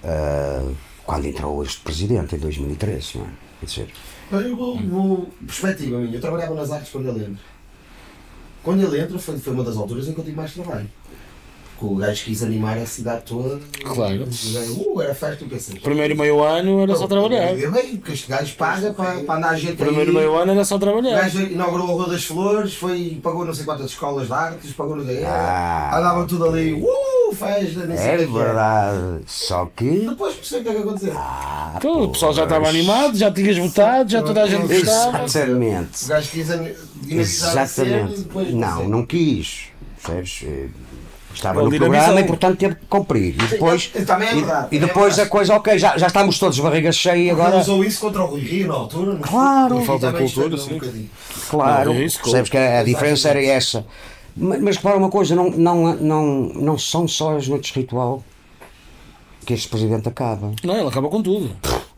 Ah, 0.03 0.71
quando 1.05 1.25
entrou 1.25 1.63
este 1.63 1.81
presidente 1.81 2.35
em 2.35 2.39
2013, 2.39 3.17
não 3.17 3.25
é? 3.25 3.29
Quer 3.59 3.65
dizer, 3.65 3.93
Eu 4.31 4.55
vou, 4.57 4.77
vou 4.81 5.29
perspectiva 5.45 5.97
minha, 5.99 6.15
eu 6.15 6.21
trabalhava 6.21 6.53
nas 6.55 6.71
artes 6.71 6.91
quando 6.91 7.09
ele 7.09 7.25
entra. 7.25 7.52
Quando 8.63 8.81
ele 8.81 8.99
entra 9.01 9.19
foi, 9.19 9.37
foi 9.37 9.53
uma 9.53 9.63
das 9.63 9.75
alturas 9.77 10.07
em 10.07 10.13
que 10.13 10.19
eu 10.19 10.23
tive 10.23 10.37
mais 10.37 10.53
trabalho. 10.53 10.89
Porque 11.77 11.95
o 11.95 11.97
gajo 11.97 12.23
quis 12.23 12.41
animar 12.43 12.77
a 12.77 12.85
cidade 12.85 13.23
toda. 13.25 13.59
Claro. 13.83 14.23
Uh, 14.77 15.01
era 15.01 15.13
festa, 15.13 15.43
o 15.43 15.49
que 15.49 15.55
é 15.55 15.57
que 15.57 15.79
Primeiro 15.81 16.15
meio 16.15 16.41
ano 16.41 16.81
era 16.81 16.95
só 16.95 17.07
trabalhar. 17.07 17.59
Eu 17.59 17.71
bem, 17.71 17.97
porque 17.97 18.13
este 18.13 18.29
gajo 18.29 18.55
paga 18.55 18.93
para, 18.93 19.19
para 19.21 19.35
andar 19.35 19.49
a 19.49 19.57
gente 19.57 19.75
Primeiro 19.75 20.11
aí. 20.11 20.15
meio 20.15 20.33
ano 20.35 20.51
era 20.53 20.63
só 20.63 20.75
O 20.75 20.79
trabalhar. 20.79 21.19
gajo 21.21 21.41
inaugurou 21.41 21.87
a 21.87 21.91
Rua 21.91 22.09
das 22.09 22.23
Flores, 22.23 22.73
foi, 22.75 23.19
pagou 23.21 23.43
não 23.43 23.53
sei 23.53 23.65
quantas 23.65 23.87
escolas 23.87 24.27
de 24.27 24.33
artes, 24.33 24.71
pagou 24.71 24.95
no 24.95 25.03
DE, 25.03 25.25
Ah. 25.25 25.97
andava 25.97 26.25
tudo 26.25 26.45
ali, 26.45 26.73
uh, 26.73 26.87
festa, 27.43 27.85
nem 27.85 27.97
sei 27.97 28.07
é 28.07 28.13
o 28.13 28.17
que 28.17 28.23
é 28.23 28.27
que 28.27 28.35
é. 28.37 28.43
verdade. 28.43 29.19
Só 29.27 29.65
que 29.75 29.89
Depois 30.09 30.35
percebi 30.35 30.61
o 30.61 30.63
que 30.63 30.69
é 30.69 30.73
que 30.73 30.87
aconteceu. 30.87 31.15
Então, 31.77 32.03
o 32.03 32.09
pessoal 32.09 32.33
já 32.33 32.43
estava 32.43 32.67
animado, 32.69 33.17
já 33.17 33.31
tinhas 33.31 33.57
votado, 33.57 34.09
já 34.11 34.21
toda 34.21 34.43
a 34.43 34.47
gente 34.47 34.67
gostava. 34.67 35.23
exatamente. 35.23 36.05
O 36.05 36.07
gajo 36.07 36.29
quis 36.31 36.51
a 36.51 36.55
Exatamente. 37.09 38.19
depois. 38.21 38.53
Não, 38.53 38.87
não 38.87 39.05
quis. 39.05 39.65
Percebes? 40.03 40.41
Eh, 40.45 40.67
Estava 41.33 41.61
Ele 41.61 41.71
no 41.71 41.77
programa 41.77 42.19
e 42.19 42.23
portanto 42.25 42.57
teve 42.59 42.75
que 42.75 42.85
cumprir. 42.85 43.33
E 43.33 43.47
depois, 43.47 43.89
Sim, 43.91 44.05
também 44.05 44.27
é 44.29 44.35
verdade, 44.35 44.67
e, 44.71 44.75
e 44.75 44.77
é 44.77 44.81
depois 44.81 45.05
a 45.13 45.15
verdade. 45.15 45.29
coisa, 45.31 45.55
ok, 45.55 45.79
já, 45.79 45.97
já 45.97 46.05
estamos 46.05 46.37
todos 46.37 46.55
de 46.57 46.61
barriga 46.61 46.91
cheia 46.91 47.31
Agora 47.31 47.47
agora. 47.47 47.63
usou 47.63 47.83
isso 47.83 47.99
contra 48.01 48.21
o 48.21 48.27
Rui 48.27 48.41
Rio 48.41 48.67
na 48.67 48.75
altura. 48.75 49.17
Claro. 49.19 49.81
E 49.81 49.85
Falta 49.85 50.13
cultura, 50.13 50.53
um 50.53 50.57
sim. 50.59 50.73
bocadinho. 50.75 51.09
Claro, 51.49 51.91
Não, 51.91 51.99
é 51.99 52.03
isso, 52.05 52.19
percebes 52.21 52.51
que 52.51 52.57
a, 52.57 52.79
a 52.81 52.83
diferença 52.83 53.29
era 53.29 53.43
essa. 53.43 53.83
Mas, 54.35 54.61
mas 54.61 54.77
repara 54.77 54.97
uma 54.97 55.09
coisa, 55.09 55.35
não, 55.35 55.49
não, 55.51 55.95
não, 55.95 56.25
não 56.25 56.77
são 56.77 57.07
só 57.07 57.37
as 57.37 57.47
noites 57.47 57.71
de 57.71 57.79
ritual 57.79 58.23
que 59.45 59.53
este 59.53 59.67
presidente 59.67 60.07
acaba. 60.07 60.51
Não, 60.63 60.75
ele 60.75 60.87
acaba 60.87 61.09
com 61.09 61.21
tudo. 61.21 61.55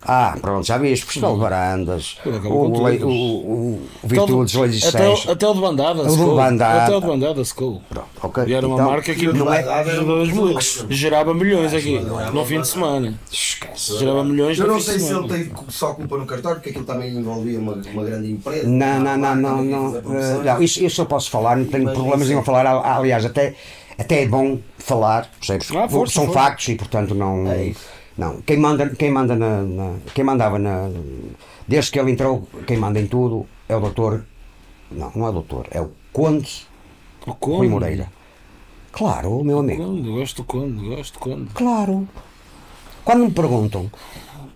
Ah, 0.08 0.38
pronto, 0.40 0.66
já 0.66 0.78
viste, 0.78 1.06
de 1.20 1.20
Varandas, 1.20 2.18
o, 2.26 2.84
lei- 2.84 3.02
o, 3.04 3.08
o, 3.10 3.82
o 4.04 4.08
Virtudes 4.08 4.86
até, 4.86 5.10
o- 5.10 5.32
até 5.32 5.48
o 5.48 5.54
de 5.54 5.62
bandada, 5.62 6.04
O 6.04 6.16
de 6.16 6.24
bandada. 6.36 6.84
Até 6.84 6.96
o 6.96 7.02
de 7.02 7.08
bandada 7.08 7.44
secou. 7.44 7.82
Pronto, 7.90 8.08
ok. 8.22 8.44
E 8.48 8.54
era 8.54 8.68
uma 8.68 8.76
Então, 8.76 8.92
marca 8.92 9.16
que 9.16 9.28
não 9.34 9.52
é, 9.54 9.64
gerava 9.64 9.92
milhões. 10.26 10.86
gerava 10.90 11.34
milhões 11.34 11.74
aqui 11.74 12.00
no 12.34 12.46
fim 12.46 12.62
de 12.62 12.68
semana. 12.68 13.20
esquece. 13.32 13.98
Gerava 13.98 14.24
milhões 14.24 14.60
Eu 14.60 14.68
não 14.68 14.80
sei 14.80 15.00
se 15.00 15.12
ele 15.14 15.28
tem 15.28 15.52
só 15.70 15.94
culpa 15.94 16.18
no 16.18 16.26
cartório, 16.26 16.58
porque 16.58 16.70
aquilo 16.70 16.86
também 16.86 17.12
envolvia 17.18 17.60
uma, 17.60 17.74
uma 17.74 18.04
grande 18.04 18.32
empresa. 18.32 18.68
Não, 18.68 19.00
não, 19.00 19.18
não, 19.18 19.36
não, 19.36 19.64
não. 19.64 19.96
eh, 19.98 20.44
não, 20.44 20.62
isso, 20.62 20.84
isso 20.84 21.02
eu 21.02 21.06
posso 21.06 21.30
falar, 21.32 21.58
não 21.58 21.66
tenho 21.66 21.86
Mas 21.86 21.94
problemas 21.94 22.20
não 22.22 22.28
nenhum 22.28 22.40
a 22.42 22.44
sei. 22.44 22.54
falar. 22.54 22.98
Aliás, 22.98 23.26
até, 23.26 23.56
até 23.98 24.22
é 24.24 24.28
bom 24.28 24.60
falar, 24.78 25.30
percebes? 25.40 25.70
Ah, 25.76 25.88
força, 25.90 26.14
São 26.14 26.26
força. 26.26 26.40
factos 26.40 26.68
e 26.70 26.76
portanto 26.76 27.16
não. 27.16 27.48
É 27.52 27.66
isso. 27.66 27.95
Não, 28.18 28.42
quem 28.42 28.58
manda, 28.58 28.90
quem 28.90 29.12
manda 29.12 29.36
na, 29.36 29.62
na- 29.62 29.96
Quem 30.14 30.24
mandava 30.24 30.58
na. 30.58 30.90
Desde 31.68 31.92
que 31.92 32.00
ele 32.00 32.12
entrou, 32.12 32.48
quem 32.66 32.78
manda 32.78 33.00
em 33.00 33.08
tudo 33.08 33.46
é 33.68 33.76
o 33.76 33.80
doutor. 33.80 34.24
Não, 34.92 35.12
não 35.16 35.26
é 35.26 35.30
o 35.30 35.34
doutor, 35.34 35.68
é 35.72 35.82
o 35.82 35.92
Conde 36.14 36.66
O 37.26 37.32
Rui 37.32 37.38
Conde. 37.40 37.68
Moreira. 37.70 38.12
Claro, 38.92 39.44
meu 39.44 39.60
amigo. 39.60 39.84
Conde, 39.84 40.10
gosto 40.10 40.36
do 40.38 40.44
Conde, 40.46 40.86
gosto 40.96 41.14
do 41.16 41.20
Conde. 41.20 41.50
Claro. 41.54 42.08
Quando 43.04 43.26
me 43.26 43.32
perguntam 43.32 43.92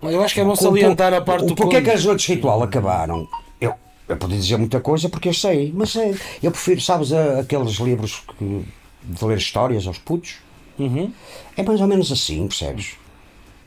Eu 0.02 0.22
acho 0.22 0.34
que 0.34 0.40
é 0.40 0.44
bom 0.44 0.56
salientar 0.56 1.12
a 1.12 1.20
parte 1.20 1.44
o 1.44 1.46
do 1.48 1.54
Porquê 1.54 1.76
Conde. 1.76 1.84
que 1.84 1.94
as 1.94 2.04
noites 2.04 2.24
de 2.26 2.34
ritual 2.34 2.62
acabaram? 2.62 3.28
Eu, 3.60 3.74
eu 4.08 4.16
podia 4.16 4.38
dizer 4.38 4.56
muita 4.56 4.80
coisa 4.80 5.08
porque 5.10 5.28
eu 5.28 5.34
sei, 5.34 5.70
mas 5.76 5.94
é, 5.96 6.14
eu 6.42 6.50
prefiro, 6.50 6.80
sabes, 6.80 7.12
a- 7.12 7.40
aqueles 7.40 7.72
livros 7.74 8.22
que, 8.38 8.64
de 9.04 9.24
ler 9.24 9.36
histórias 9.36 9.86
aos 9.86 9.98
putos. 9.98 10.36
Uhum. 10.78 11.12
É 11.56 11.62
mais 11.62 11.80
ou 11.80 11.86
menos 11.86 12.10
assim, 12.10 12.46
percebes? 12.48 12.96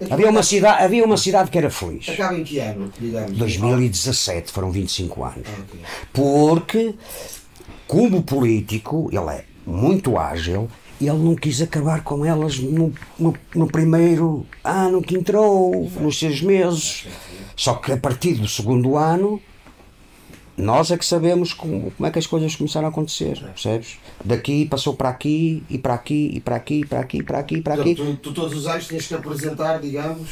Havia 0.10 0.30
uma, 0.30 0.44
cidade, 0.44 0.84
havia 0.84 1.06
uma 1.06 1.18
cidade 1.18 1.52
que 1.52 1.58
era 1.58 1.70
feliz. 1.70 2.10
Acaba 2.10 2.38
em 2.38 2.44
que 2.44 2.60
ano, 2.60 2.92
digamos? 3.00 3.38
2017, 3.38 4.52
foram 4.52 4.72
25 4.72 5.24
anos. 5.24 5.48
Ah, 5.48 5.62
ok. 5.62 5.80
Porque, 6.12 6.96
como 7.88 8.24
político, 8.24 9.10
ele 9.12 9.30
é 9.30 9.46
muito 9.66 10.18
ágil, 10.18 10.70
ele 11.02 11.18
não 11.18 11.36
quis 11.36 11.62
acabar 11.62 12.04
com 12.04 12.26
elas 12.26 12.60
no, 12.60 12.94
no, 13.18 13.34
no 13.56 13.68
primeiro 13.68 14.46
ano 14.64 15.02
que 15.02 15.16
entrou, 15.16 15.90
nos 16.00 16.18
seis 16.18 16.42
meses. 16.42 17.06
Só 17.56 17.76
que 17.76 17.92
a 17.92 17.98
partir 17.98 18.36
do 18.36 18.48
segundo 18.48 18.98
ano, 18.98 19.42
nós 20.56 20.92
é 20.92 20.98
que 20.98 21.06
sabemos 21.06 21.52
como, 21.54 21.90
como 21.92 22.08
é 22.08 22.12
que 22.12 22.20
as 22.20 22.28
coisas 22.28 22.56
começaram 22.56 22.88
a 22.88 22.90
acontecer, 22.90 23.40
percebes? 23.42 23.98
Daqui 24.24 24.66
passou 24.66 24.94
para 24.96 25.10
aqui, 25.10 25.64
e 25.70 25.78
para 25.78 25.94
aqui, 25.96 26.32
e 26.36 26.40
para 26.40 26.56
aqui, 26.58 26.80
e 26.82 26.86
para 26.86 27.00
aqui, 27.00 27.18
e 27.18 27.24
para 27.24 27.40
aqui, 27.40 27.56
e 27.56 27.62
para 27.62 27.74
aqui. 27.76 27.96
Tu, 27.96 28.16
tu 28.18 28.34
todos 28.34 28.54
os 28.56 28.68
anos 28.68 28.88
tinhas 28.88 29.08
que 29.08 29.16
apresentar, 29.16 29.80
digamos. 29.80 30.30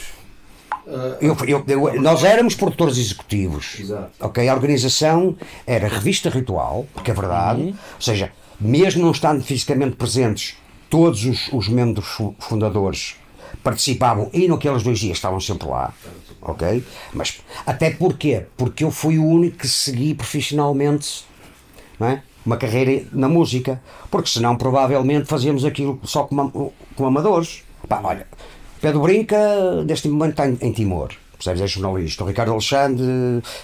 ah, 0.88 1.18
Eu- 1.22 1.36
eu- 1.48 1.64
eu- 1.68 2.02
nós 2.02 2.24
éramos 2.24 2.56
produtores 2.56 2.98
executivos. 2.98 3.80
Exato. 3.80 4.12
Ok, 4.20 4.48
a 4.48 4.54
organização 4.54 5.36
era 5.66 5.88
revista 5.88 6.30
ritual, 6.30 6.86
porque 6.94 7.12
é 7.12 7.14
verdade, 7.14 7.62
ou 7.96 8.02
seja, 8.02 8.32
mesmo 8.60 9.02
não 9.04 9.12
estando 9.12 9.44
fisicamente 9.44 9.96
presentes, 9.96 10.56
todos 10.90 11.26
os, 11.26 11.50
os 11.52 11.68
membros 11.68 12.06
fu- 12.06 12.36
fundadores 12.40 13.16
participavam 13.64 14.30
e 14.34 14.48
naqueles 14.48 14.82
dois 14.84 15.00
dias 15.00 15.18
estavam 15.18 15.40
sempre 15.40 15.68
lá, 15.68 15.94
ok? 16.42 16.84
Mas 17.14 17.42
até 17.66 17.92
porquê? 17.92 18.46
Porque 18.58 18.84
eu 18.84 18.92
fui 18.92 19.18
o 19.18 19.26
único 19.26 19.58
que 19.58 19.68
segui 19.68 20.14
profissionalmente 20.14 21.26
não 22.00 22.08
é? 22.08 22.24
uma 22.46 22.58
carreira 22.58 23.06
na 23.12 23.30
música, 23.30 23.82
porque 24.10 24.30
senão 24.30 24.56
provavelmente 24.56 25.28
fazíamos 25.28 25.64
aquilo 25.64 26.00
só 26.04 26.24
como, 26.24 26.74
como 26.96 27.08
amadores. 27.08 27.64
Pá, 27.88 28.02
olha, 28.04 28.28
Pedro 28.82 29.02
Brinca, 29.02 29.84
neste 29.84 30.08
momento 30.10 30.32
está 30.32 30.48
em, 30.48 30.58
em 30.60 30.72
Timor, 30.72 31.10
percebes? 31.34 31.62
É 31.62 31.68
jornalista. 31.68 32.24
O 32.24 32.28
Ricardo 32.28 32.52
Alexandre 32.52 33.06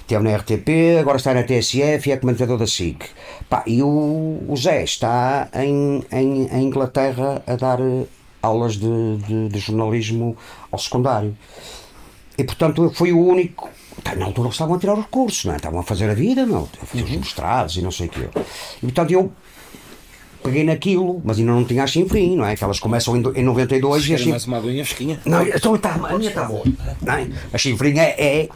esteve 0.02 0.24
na 0.24 0.36
RTP, 0.36 1.00
agora 1.00 1.18
está 1.18 1.34
na 1.34 1.44
TSF 1.44 2.08
e 2.08 2.12
é 2.12 2.18
comentador 2.18 2.58
da 2.58 2.68
SIC. 2.68 3.04
Pá, 3.50 3.64
e 3.66 3.82
o, 3.82 4.44
o 4.48 4.56
Zé 4.56 4.84
está 4.84 5.50
em, 5.54 6.04
em, 6.12 6.48
em 6.48 6.64
Inglaterra 6.64 7.42
a 7.48 7.56
dar 7.56 7.80
eh, 7.82 8.06
aulas 8.42 8.74
de, 8.76 9.18
de, 9.18 9.50
de 9.50 9.60
jornalismo 9.60 10.38
ao 10.72 10.78
secundário. 10.78 11.36
E 12.38 12.44
portanto 12.44 12.84
eu 12.84 12.92
fui 12.94 13.12
o 13.12 13.20
único. 13.20 13.70
Tá, 14.04 14.16
Na 14.16 14.26
altura 14.26 14.50
estavam 14.50 14.76
a 14.76 14.80
tirar 14.80 14.94
os 14.94 15.06
cursos, 15.08 15.46
não 15.46 15.54
é? 15.54 15.58
estavam 15.58 15.80
a 15.80 15.84
fazer 15.84 16.10
a 16.10 16.14
vida, 16.14 16.46
não, 16.46 16.70
a 16.82 16.86
fazer 16.86 17.04
os 17.04 17.10
mestrados 17.12 17.76
e 17.78 17.82
não 17.82 17.92
sei 17.92 18.08
o 18.08 18.10
quê. 18.10 18.30
E 18.78 18.82
portanto 18.82 19.12
eu 19.12 19.32
peguei 20.44 20.64
naquilo, 20.64 21.20
mas 21.26 21.40
ainda 21.40 21.52
não 21.52 21.66
tinha 21.66 21.84
a 21.84 21.88
chinfrim, 21.88 22.38
não 22.38 22.46
é? 22.46 22.56
Que 22.56 22.64
elas 22.64 22.80
começam 22.80 23.18
em, 23.18 23.22
do- 23.22 23.36
em 23.38 23.44
92 23.44 24.04
e 24.08 24.14
a 24.14 24.18
chinfrim. 24.18 24.30
mais 24.32 24.46
uma 24.46 24.58
aguinha 24.58 24.86
fresquinha. 24.86 25.20
Não, 25.26 25.42
então 25.46 25.76
está, 25.76 25.94
a 25.96 26.18
minha 26.18 26.30
está 26.30 26.46
boa. 26.46 26.64
Não 27.02 27.14
é? 27.14 27.28
A 27.52 27.58
chinfrim 27.58 27.98
é, 27.98 28.16
é, 28.44 28.50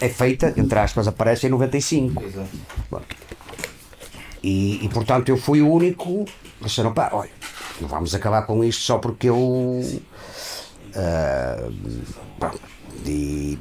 é 0.00 0.08
feita, 0.08 0.54
entre 0.56 0.78
aspas, 0.78 1.06
aparece 1.06 1.46
em 1.46 1.50
95. 1.50 2.24
Exato. 2.24 2.48
Bom. 2.90 3.00
E, 4.42 4.84
e, 4.84 4.88
portanto 4.88 5.28
eu 5.28 5.36
fui 5.36 5.60
o 5.60 5.70
único. 5.70 6.24
Disseram, 6.62 6.92
pá, 6.94 7.10
olha, 7.12 7.30
não 7.80 7.88
vamos 7.88 8.14
acabar 8.14 8.42
com 8.46 8.64
isto 8.64 8.82
só 8.82 8.98
porque 8.98 9.28
eu. 9.28 9.80
ah, 10.96 11.68
pronto. 12.38 12.60
E 13.06 13.58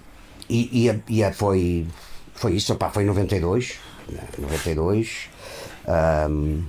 e, 0.49 0.87
e, 0.87 1.21
e 1.21 1.33
foi, 1.33 1.85
foi 2.33 2.55
isso, 2.55 2.75
pá, 2.75 2.89
foi 2.89 3.03
em 3.03 3.07
92. 3.07 3.79
né, 4.09 4.23
92. 4.37 5.29
ahm, 5.85 6.63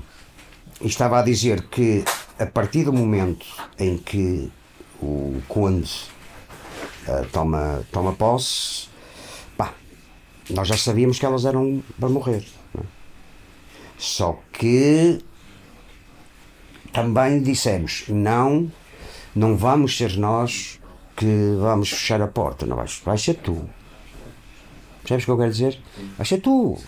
e 0.81 0.87
estava 0.87 1.21
a 1.21 1.23
dizer 1.23 1.63
que 1.69 2.05
a 2.39 2.47
partir 2.47 2.85
do 2.85 2.93
momento 2.93 3.47
em 3.79 3.97
que 3.97 4.51
o 5.01 5.41
Conde 5.49 5.93
ah, 7.07 7.25
toma, 7.33 7.85
toma 7.93 8.13
posse, 8.13 8.89
pá, 9.57 9.73
nós 10.51 10.69
já 10.69 10.77
sabíamos 10.77 11.19
que 11.19 11.27
elas 11.27 11.45
eram 11.45 11.83
para 11.99 12.09
morrer. 12.09 12.45
é? 12.77 12.81
Só 13.97 14.41
que 14.53 15.21
também 16.93 17.43
dissemos: 17.43 18.05
não, 18.09 18.71
não 19.35 19.57
vamos 19.57 19.97
ser 19.97 20.17
nós 20.17 20.79
que 21.19 21.57
vamos 21.59 21.91
fechar 21.91 22.23
a 22.23 22.29
porta, 22.29 22.65
não 22.65 22.77
vais, 22.77 23.03
vais 23.05 23.21
ser 23.21 23.35
tu. 23.35 23.69
Percebes 25.03 25.25
o 25.25 25.27
que 25.27 25.31
eu 25.33 25.39
quero 25.39 25.51
dizer? 25.51 25.81
Vais 26.17 26.29
ser 26.29 26.39
tu. 26.39 26.79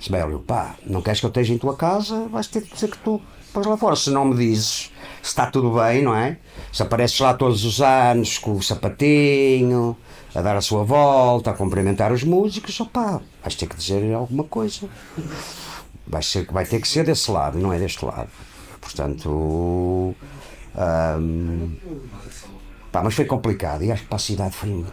Se 0.00 0.10
bem, 0.10 0.20
pá, 0.38 0.74
não 0.84 1.00
queres 1.00 1.20
que 1.20 1.26
eu 1.26 1.28
esteja 1.28 1.54
em 1.54 1.58
tua 1.58 1.76
casa, 1.76 2.26
vais 2.28 2.48
ter 2.48 2.62
que 2.62 2.74
dizer 2.74 2.90
que 2.90 2.98
tu 2.98 3.22
vais 3.54 3.66
lá 3.66 3.76
fora. 3.76 3.94
Se 3.94 4.10
não 4.10 4.24
me 4.24 4.36
dizes 4.36 4.90
se 5.22 5.28
está 5.28 5.46
tudo 5.46 5.70
bem, 5.78 6.02
não 6.02 6.14
é? 6.14 6.38
Se 6.72 6.82
apareces 6.82 7.20
lá 7.20 7.32
todos 7.32 7.64
os 7.64 7.80
anos 7.80 8.36
com 8.38 8.52
o 8.52 8.62
sapatinho, 8.62 9.96
a 10.34 10.42
dar 10.42 10.56
a 10.56 10.60
sua 10.60 10.82
volta, 10.82 11.50
a 11.50 11.54
cumprimentar 11.54 12.12
os 12.12 12.24
músicos, 12.24 12.80
opá, 12.80 13.20
vais 13.42 13.54
ter 13.54 13.66
que 13.68 13.76
dizer 13.76 14.12
alguma 14.12 14.42
coisa. 14.42 14.88
Vai, 16.04 16.22
ser, 16.22 16.46
vai 16.50 16.64
ter 16.64 16.80
que 16.80 16.88
ser 16.88 17.04
desse 17.04 17.30
lado, 17.30 17.58
não 17.58 17.72
é 17.72 17.78
deste 17.78 18.04
lado. 18.04 18.30
Portanto. 18.80 20.16
hum, 21.20 21.76
pá, 22.92 23.02
mas 23.02 23.14
foi 23.14 23.24
complicado 23.24 23.82
e 23.84 23.90
acho 23.92 24.02
que 24.02 24.08
para 24.08 24.16
a 24.16 24.20
cidade 24.20 24.54
foi. 24.54 24.84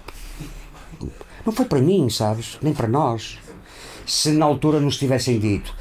Não 1.45 1.53
foi 1.53 1.65
para 1.65 1.79
mim, 1.79 2.09
sabes? 2.09 2.57
Nem 2.61 2.73
para 2.73 2.87
nós. 2.87 3.37
Se 4.05 4.31
na 4.31 4.45
altura 4.45 4.79
nos 4.79 4.97
tivessem 4.97 5.39
dito, 5.39 5.73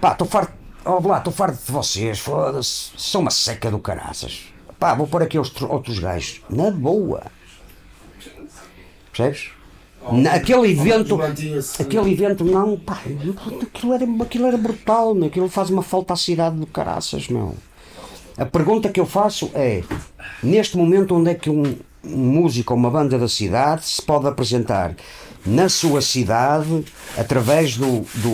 pá, 0.00 0.12
estou 0.12 0.26
farto, 0.26 0.52
ó 0.84 1.00
lá, 1.06 1.18
estou 1.18 1.32
farto 1.32 1.64
de 1.64 1.72
vocês, 1.72 2.18
foda-se, 2.18 2.90
são 2.96 3.20
uma 3.22 3.30
seca 3.30 3.70
do 3.70 3.78
caraças. 3.78 4.44
Pá, 4.78 4.94
vou 4.94 5.06
pôr 5.06 5.22
aqui 5.22 5.38
outros, 5.38 5.62
outros 5.62 5.98
gajos. 5.98 6.40
Na 6.48 6.70
boa. 6.70 7.22
Percebes? 9.12 9.50
Na- 10.12 10.32
aquele 10.34 10.70
evento, 10.70 11.18
mantinha-se- 11.18 11.82
aquele 11.82 12.10
evento 12.12 12.42
não, 12.44 12.78
pá, 12.78 12.98
aquilo 13.62 13.92
era, 13.92 14.06
aquilo 14.22 14.46
era 14.46 14.56
brutal, 14.56 15.14
meu, 15.14 15.26
aquilo 15.28 15.48
faz 15.50 15.68
uma 15.68 15.82
falta 15.82 16.14
à 16.14 16.16
cidade 16.16 16.56
do 16.56 16.66
caraças, 16.66 17.28
meu. 17.28 17.54
A 18.40 18.46
pergunta 18.46 18.88
que 18.88 18.98
eu 18.98 19.04
faço 19.04 19.50
é: 19.54 19.82
neste 20.42 20.74
momento, 20.74 21.14
onde 21.14 21.30
é 21.30 21.34
que 21.34 21.50
um, 21.50 21.76
um 22.02 22.16
músico 22.16 22.72
ou 22.72 22.78
uma 22.78 22.90
banda 22.90 23.18
da 23.18 23.28
cidade 23.28 23.84
se 23.84 24.00
pode 24.00 24.26
apresentar 24.26 24.96
na 25.44 25.68
sua 25.68 26.00
cidade 26.00 26.82
através 27.18 27.76
do, 27.76 28.00
do, 28.00 28.32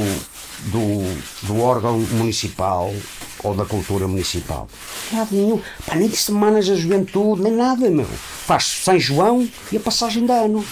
do, 0.70 1.46
do 1.48 1.60
órgão 1.60 1.98
municipal 1.98 2.94
ou 3.42 3.52
da 3.56 3.64
cultura 3.64 4.06
municipal? 4.06 4.68
Nada 5.12 5.28
nenhum. 5.32 5.60
Pá, 5.84 5.96
nem 5.96 6.06
de 6.06 6.16
semanas 6.16 6.68
da 6.68 6.76
juventude, 6.76 7.42
nem 7.42 7.52
nada, 7.52 7.90
meu. 7.90 8.06
Faz 8.06 8.62
São 8.84 8.96
João 9.00 9.48
e 9.72 9.76
a 9.76 9.80
passagem 9.80 10.24
de 10.24 10.30
ano. 10.30 10.64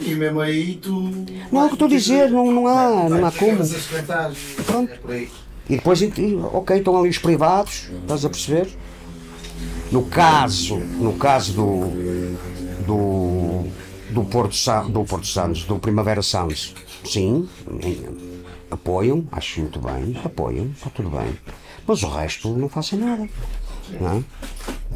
E 0.00 0.14
mesmo 0.14 0.40
aí 0.40 0.76
tu. 0.76 1.10
Não, 1.52 1.60
é 1.60 1.64
o 1.66 1.68
que 1.68 1.74
estou 1.74 1.86
a 1.88 1.90
dizer, 1.90 2.30
não, 2.30 2.50
não 2.50 2.66
há, 2.66 3.06
não 3.10 3.26
há 3.26 3.30
como. 3.30 3.58
Pronto. 4.64 4.90
é. 5.10 5.41
E 5.68 5.76
depois, 5.76 6.00
ok, 6.52 6.78
estão 6.78 6.96
ali 6.98 7.08
os 7.08 7.18
privados, 7.18 7.88
estás 8.02 8.24
a 8.24 8.28
perceber? 8.28 8.68
No 9.90 10.04
caso, 10.06 10.76
no 10.76 11.14
caso 11.14 11.52
do, 11.52 12.36
do, 12.86 13.68
do, 14.10 14.24
Porto, 14.24 14.56
do 14.88 15.04
Porto 15.04 15.26
Santos, 15.26 15.64
do 15.64 15.78
Primavera 15.78 16.22
Sounds, 16.22 16.74
sim, 17.04 17.48
apoiam, 18.70 19.24
acho 19.30 19.60
muito 19.60 19.78
bem, 19.78 20.20
apoiam, 20.24 20.66
está 20.74 20.90
tudo 20.90 21.10
bem. 21.10 21.38
Mas 21.86 22.02
o 22.02 22.08
resto 22.08 22.56
não 22.56 22.68
fazem 22.68 22.98
nada. 22.98 23.28
Não 24.00 24.18
é? 24.18 24.22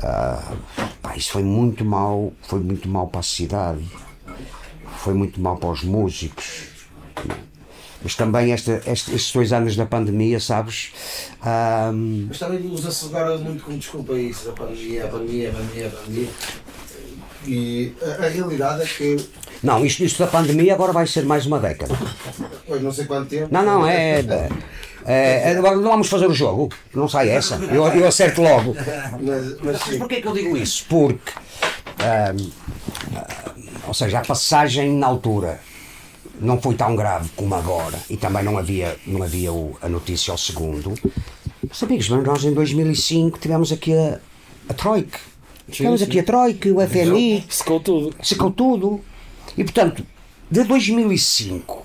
Ah, 0.03 0.53
pá, 1.03 1.17
isso 1.17 1.33
foi 1.33 1.43
muito 1.43 1.85
mal, 1.85 2.33
foi 2.43 2.61
muito 2.61 2.89
mal 2.89 3.09
para 3.09 3.21
a 3.21 3.23
cidade, 3.23 3.85
foi 4.99 5.15
muito 5.15 5.41
mal 5.41 5.57
para 5.57 5.71
os 5.71 5.83
músicos. 5.83 6.69
Mas 8.03 8.15
também 8.15 8.53
esta, 8.53 8.83
este- 8.87 9.15
estes 9.15 9.33
dois 9.33 9.53
anos 9.53 9.75
da 9.75 9.87
pandemia, 9.87 10.39
sabes? 10.39 10.93
ahm, 11.43 12.27
Mas 12.29 12.39
também 12.39 12.67
usa-se 12.71 13.07
agora 13.07 13.37
muito 13.39 13.65
como 13.65 13.79
desculpa 13.79 14.13
isso, 14.15 14.49
a 14.51 14.53
pandemia, 14.53 15.05
a 15.05 15.09
pandemia, 15.09 15.49
a 15.49 15.53
pandemia, 15.53 15.87
a 15.87 15.91
pandemia. 15.91 16.29
E 17.47 17.95
a, 18.03 18.25
a 18.25 18.29
realidade 18.29 18.83
é 18.83 18.87
que, 18.87 19.17
não, 19.63 19.85
isto, 19.85 20.05
isto 20.05 20.19
da 20.19 20.27
pandemia 20.27 20.75
agora 20.75 20.93
vai 20.93 21.07
ser 21.07 21.25
mais 21.25 21.47
uma 21.47 21.59
década. 21.59 21.97
pois 22.67 22.83
não 22.83 22.93
sei 22.93 23.07
quanto 23.07 23.29
tempo. 23.29 23.49
Não, 23.51 23.65
não, 23.65 23.87
é. 23.87 24.21
é, 25.05 25.53
é 25.53 25.57
agora 25.57 25.77
não 25.77 25.91
vamos 25.91 26.09
fazer 26.09 26.27
o 26.27 26.35
jogo, 26.35 26.69
não 26.95 27.09
sai 27.09 27.31
essa. 27.31 27.57
Eu, 27.57 27.87
eu 27.89 28.07
acerto 28.07 28.43
logo. 28.43 28.77
Mas, 29.21 29.61
mas 29.63 29.81
sim. 29.83 29.99
porquê 29.99 30.21
que 30.21 30.29
eu 30.29 30.33
digo 30.33 30.57
isso? 30.57 30.85
Porque, 30.89 31.33
ah, 32.01 32.35
ou 33.87 33.95
seja, 33.95 34.19
a 34.19 34.25
passagem 34.25 34.93
na 34.93 35.07
altura 35.07 35.61
não 36.41 36.61
foi 36.61 36.75
tão 36.75 36.95
grave 36.97 37.29
como 37.37 37.55
agora 37.55 37.99
e 38.11 38.17
também 38.17 38.43
não 38.45 38.59
havia, 38.59 38.97
não 39.07 39.23
havia 39.23 39.53
o- 39.53 39.77
a 39.83 39.89
notícia 39.89 40.31
ao 40.33 40.39
segundo. 40.39 40.95
Mas, 41.69 41.83
amigos, 41.83 42.09
mas 42.09 42.25
nós 42.25 42.45
em 42.45 42.53
2005 42.53 43.39
tivemos 43.39 43.73
aqui 43.73 43.93
a, 43.95 44.19
a 44.69 44.75
Troika. 44.75 45.19
Tivemos 45.71 46.01
aqui 46.03 46.21
a 46.21 46.23
Troika, 46.23 46.69
o 46.69 46.81
FMI, 46.81 47.45
Secou 47.49 47.81
tudo. 47.81 48.15
secou 48.23 48.51
tudo. 48.51 49.01
E 49.59 49.65
portanto, 49.65 50.07
de 50.51 50.63
2005 50.65 51.85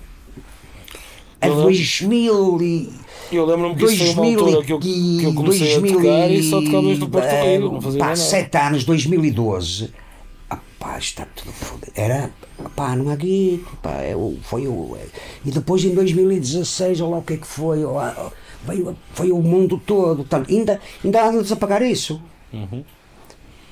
a 1.41 1.47
Uhum. 1.47 1.64
2000 1.64 2.62
e 2.62 2.89
Eu 3.32 3.45
lembro-me 3.45 3.76
que 3.76 3.86
isso 3.86 4.14
foi 4.14 4.36
uma 4.36 4.41
altura 4.43 4.64
que 4.64 4.74
eu, 4.74 4.80
que 4.80 5.24
eu 5.24 5.34
comecei 5.34 5.76
a 5.76 5.82
tocar 5.82 6.30
e 6.32 6.43
só 6.43 6.62
tocava 6.62 6.82
desde 6.84 7.04
o 7.04 7.08
Porto 7.10 7.28
Rico, 7.28 7.70
pá, 7.82 7.82
mais 7.82 7.97
nada. 7.97 8.16
7 8.18 8.58
anos, 8.58 8.84
2012, 8.84 9.89
ah, 9.95 10.01
pá, 10.82 10.97
está 10.97 11.25
tudo 11.36 11.51
fodido. 11.53 11.91
Era, 11.95 12.32
pá, 12.75 12.95
não 12.95 13.11
há 13.11 13.15
guito, 13.15 13.77
pá, 13.84 14.01
é 14.01 14.15
foi 14.41 14.67
o. 14.67 14.97
é- 14.99 15.05
E 15.45 15.51
depois 15.51 15.86
em 15.86 15.93
2016, 15.93 16.99
olha 16.99 17.11
lá 17.11 17.17
o 17.19 17.21
que 17.21 17.34
é 17.34 17.38
que 17.38 17.45
foi, 17.47 17.79
veio, 18.65 18.97
foi 19.13 19.32
o 19.32 19.41
mundo 19.41 19.79
todo. 19.86 20.27
Ainda, 20.49 20.82
ainda 21.05 21.23
há 21.23 21.32
de 21.32 21.38
desapagar 21.43 21.84
isso. 21.84 22.19
Uhum. 22.51 22.84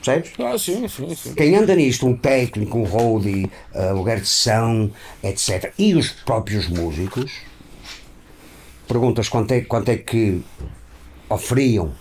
Percebes? 0.02 0.32
Ah, 0.40 0.58
sim, 0.58 0.88
sim, 0.88 1.14
sim. 1.16 1.34
Quem 1.34 1.56
anda 1.56 1.76
nisto, 1.76 2.08
um 2.08 2.16
técnico, 2.16 2.78
um 2.78 2.84
roadie, 2.84 3.52
uh, 3.74 3.94
lugar 3.94 4.22
de 4.22 4.28
som, 4.28 4.90
etc. 5.22 5.74
E 5.78 5.94
os 5.96 6.10
próprios 6.12 6.70
músicos, 6.70 7.32
perguntas 8.88 9.28
quanto 9.28 9.52
é, 9.52 9.62
quanto 9.62 9.90
é 9.90 9.98
que 9.98 10.42
oferiam 11.28 11.92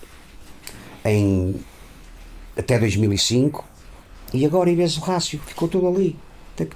em 1.03 1.55
até 2.55 2.79
2005 2.79 3.68
e 4.33 4.45
agora 4.45 4.69
em 4.69 4.75
vez 4.75 4.95
do 4.95 5.01
rácio, 5.01 5.39
ficou 5.45 5.67
tudo 5.67 5.87
ali. 5.87 6.15
Ter- 6.55 6.67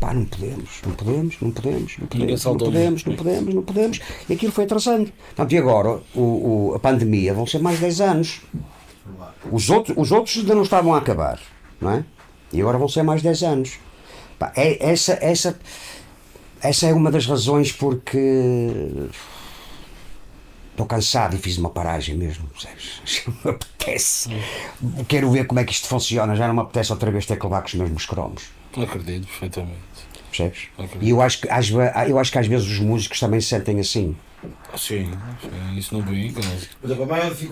Pá, 0.00 0.12
não 0.12 0.24
podemos, 0.24 0.80
não 0.84 0.92
podemos, 0.94 1.36
não 1.40 1.50
podemos, 1.52 1.96
não 1.98 2.06
podemos, 2.08 2.44
não 2.44 2.56
podemos, 2.58 3.04
não 3.04 3.14
podemos, 3.14 3.54
não 3.54 3.62
podemos. 3.62 4.00
E 4.28 4.32
aquilo 4.32 4.50
foi 4.50 4.64
atrasando. 4.64 5.12
Portanto, 5.28 5.52
e 5.52 5.58
agora 5.58 6.00
o, 6.14 6.20
o- 6.20 6.72
a 6.74 6.78
pandemia 6.80 7.32
vão 7.32 7.46
ser 7.46 7.60
mais 7.60 7.78
10 7.78 8.00
anos. 8.00 8.40
Os 9.52 9.70
outros, 9.70 9.96
os 9.96 10.10
outros 10.10 10.36
ainda 10.38 10.54
não 10.56 10.62
estavam 10.62 10.92
a 10.92 10.98
acabar, 10.98 11.38
não 11.80 11.90
é? 11.92 12.04
E 12.52 12.60
agora 12.60 12.78
vão 12.78 12.88
ser 12.88 13.02
mais 13.04 13.22
10 13.22 13.42
anos. 13.44 13.78
Pá, 14.40 14.52
é, 14.56 14.84
essa, 14.90 15.16
essa, 15.22 15.56
essa 16.60 16.86
é 16.88 16.92
uma 16.92 17.10
das 17.10 17.24
razões 17.26 17.70
porque 17.70 18.18
estou 20.78 20.86
cansado 20.86 21.34
e 21.34 21.38
fiz 21.38 21.58
uma 21.58 21.70
paragem 21.70 22.14
mesmo, 22.16 22.46
percebes? 22.48 23.00
Não 23.26 23.34
me 23.44 23.50
apetece. 23.50 24.28
Quero 25.08 25.30
ver 25.30 25.46
como 25.46 25.58
é 25.60 25.64
que 25.64 25.72
isto 25.72 25.88
funciona. 25.88 26.34
Já 26.36 26.46
não 26.46 26.54
me 26.54 26.60
apetece 26.60 26.92
outra 26.92 27.10
vez 27.10 27.26
ter 27.26 27.36
que 27.36 27.44
levar 27.44 27.62
com 27.62 27.66
os 27.68 27.74
mesmos 27.74 28.06
cromos. 28.06 28.44
Acredito 28.76 29.26
perfeitamente. 29.26 29.78
Percebes? 30.30 30.68
Ok. 30.76 30.98
E 31.00 31.10
eu 31.10 31.20
acho, 31.22 31.40
que, 31.40 31.48
às, 31.48 31.68
eu 31.70 32.18
acho 32.18 32.30
que 32.30 32.38
às 32.38 32.46
vezes 32.46 32.66
os 32.68 32.78
músicos 32.78 33.18
também 33.18 33.40
se 33.40 33.48
sentem 33.48 33.80
assim. 33.80 34.14
Sim, 34.76 35.10
sim, 35.40 35.76
isso 35.78 35.94
não 35.94 36.02
brinca. 36.02 36.40
mas 36.44 36.68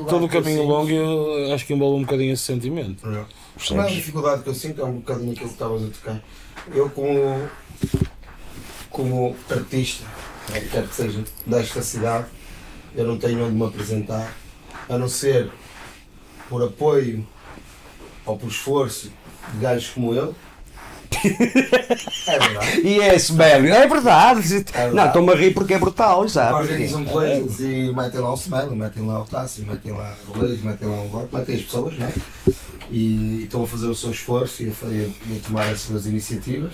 Todo 0.09 0.21
o 0.23 0.25
eu 0.25 0.29
caminho 0.29 0.59
sinto- 0.61 0.69
longo 0.69 0.91
eu 0.91 1.53
acho 1.55 1.67
que 1.67 1.73
envolve 1.75 1.99
um 1.99 2.05
bocadinho 2.05 2.33
esse 2.35 2.43
sentimento. 2.45 3.05
A 3.07 3.75
maior 3.75 3.91
dificuldade 3.91 4.43
que 4.43 4.49
eu 4.51 4.55
sinto 4.55 4.83
é 4.83 4.85
um 4.85 4.93
bocadinho 4.99 5.33
aquilo 5.33 5.49
que 5.49 5.55
estavas 5.55 5.83
a 5.83 5.87
tocar. 5.89 6.23
Eu 6.73 6.89
como, 6.91 7.49
como 8.91 9.35
artista, 9.51 10.05
né, 10.51 10.61
quer 10.71 10.87
que 10.87 10.95
seja 10.95 11.25
desta 11.47 11.83
cidade, 11.83 12.27
eu 12.97 13.07
não 13.07 13.17
tenho 13.19 13.45
onde 13.45 13.55
me 13.55 13.65
apresentar, 13.67 14.33
a 14.89 14.99
não 14.99 15.09
ser 15.09 15.51
por 16.49 16.63
apoio 16.63 17.27
ou 18.25 18.37
por 18.37 18.49
esforço 18.49 19.11
de 19.53 19.59
gajos 19.61 19.91
como 19.91 20.15
eu. 20.15 20.35
É 22.27 22.39
verdade. 22.39 22.81
E 22.87 22.99
esse, 22.99 23.33
velho, 23.33 23.73
é 23.73 23.87
verdade. 23.87 24.41
verdade. 24.49 24.95
Não, 24.95 25.07
estou-me 25.07 25.33
a 25.33 25.37
rir 25.37 25.55
porque 25.55 25.75
é 25.75 25.79
brutal, 25.79 26.25
exato. 26.25 26.55
Organizam 26.57 27.05
coisas 27.05 27.61
e 27.61 27.93
metem 27.95 28.21
lá 28.21 28.33
o 28.33 28.35
Smell, 28.35 28.75
metem 28.77 29.07
lá 29.07 29.21
o 29.23 29.25
Tássio, 29.25 29.65
metem 29.67 29.93
lá 29.93 30.15
o 30.29 30.39
Leis, 30.39 30.63
metem 30.63 30.89
lá 30.89 31.03
o 31.03 31.09
Voto, 31.09 31.29
metem 31.37 31.55
as 31.57 31.63
pessoas, 31.63 31.99
não 31.99 32.07
é? 32.07 32.13
E 32.91 33.43
estão 33.45 33.65
a 33.65 33.67
fazer 33.67 33.87
o 33.87 33.95
seu 33.95 34.11
esforço 34.11 34.63
e 34.63 34.69
a, 34.69 34.73
fa- 34.73 34.87
e 34.89 35.13
a 35.43 35.47
tomar 35.47 35.69
as 35.69 35.81
suas 35.81 36.07
iniciativas. 36.07 36.73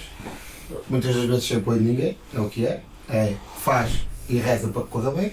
Muitas 0.89 1.15
das 1.15 1.25
vezes 1.25 1.45
sem 1.47 1.57
apoio 1.59 1.79
de 1.79 1.85
ninguém, 1.85 2.19
é 2.35 2.41
o 2.41 2.49
que 2.49 2.67
é. 2.67 2.81
É, 3.09 3.35
faz 3.61 3.93
e 4.29 4.37
reza 4.39 4.69
para 4.69 4.83
que 4.83 4.89
corra 4.89 5.11
bem. 5.11 5.33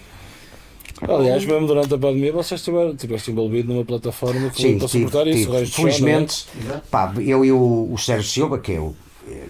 Aliás, 1.08 1.46
mesmo 1.46 1.68
durante 1.68 1.94
a 1.94 1.98
pandemia, 1.98 2.32
vocês 2.34 2.60
estiveram 2.60 2.92
estiveste 2.92 3.32
envolvido 3.32 3.74
numa 3.74 3.86
plataforma 3.86 4.50
que 4.50 4.62
Sim, 4.62 4.78
para 4.80 4.88
tive, 4.88 5.06
suportar 5.06 5.28
isso. 5.28 5.38
tive. 5.40 5.50
o 5.50 5.60
resto 5.60 5.72
já, 5.76 5.76
Felizmente, 5.84 6.46
é? 6.70 6.78
pá, 6.92 7.14
eu 7.20 7.46
e 7.46 7.52
o, 7.52 7.90
o 7.92 7.98
Sérgio 7.98 8.30
Silva, 8.30 8.60
que 8.60 8.74
é 8.74 8.80
o. 8.80 8.94
é, 9.30 9.44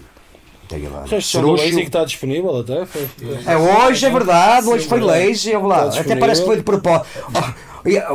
Tenho 0.68 0.92
lá. 0.92 1.04
é? 1.10 1.38
O. 1.38 1.52
Lazy 1.52 1.70
que 1.72 1.80
está 1.82 2.04
disponível 2.04 2.60
até. 2.60 2.86
Foi. 2.86 3.08
É 3.46 3.56
hoje, 3.56 4.06
é 4.06 4.10
verdade, 4.10 4.68
hoje 4.68 4.86
foi 4.86 5.00
verdade. 5.00 5.26
lazy, 5.28 5.50
eu 5.50 5.66
lá. 5.66 5.88
Até 5.88 6.14
parece 6.14 6.42
que 6.42 6.46
foi 6.46 6.56
de 6.58 6.62
propósito. 6.62 7.06
Ah, 7.34 7.54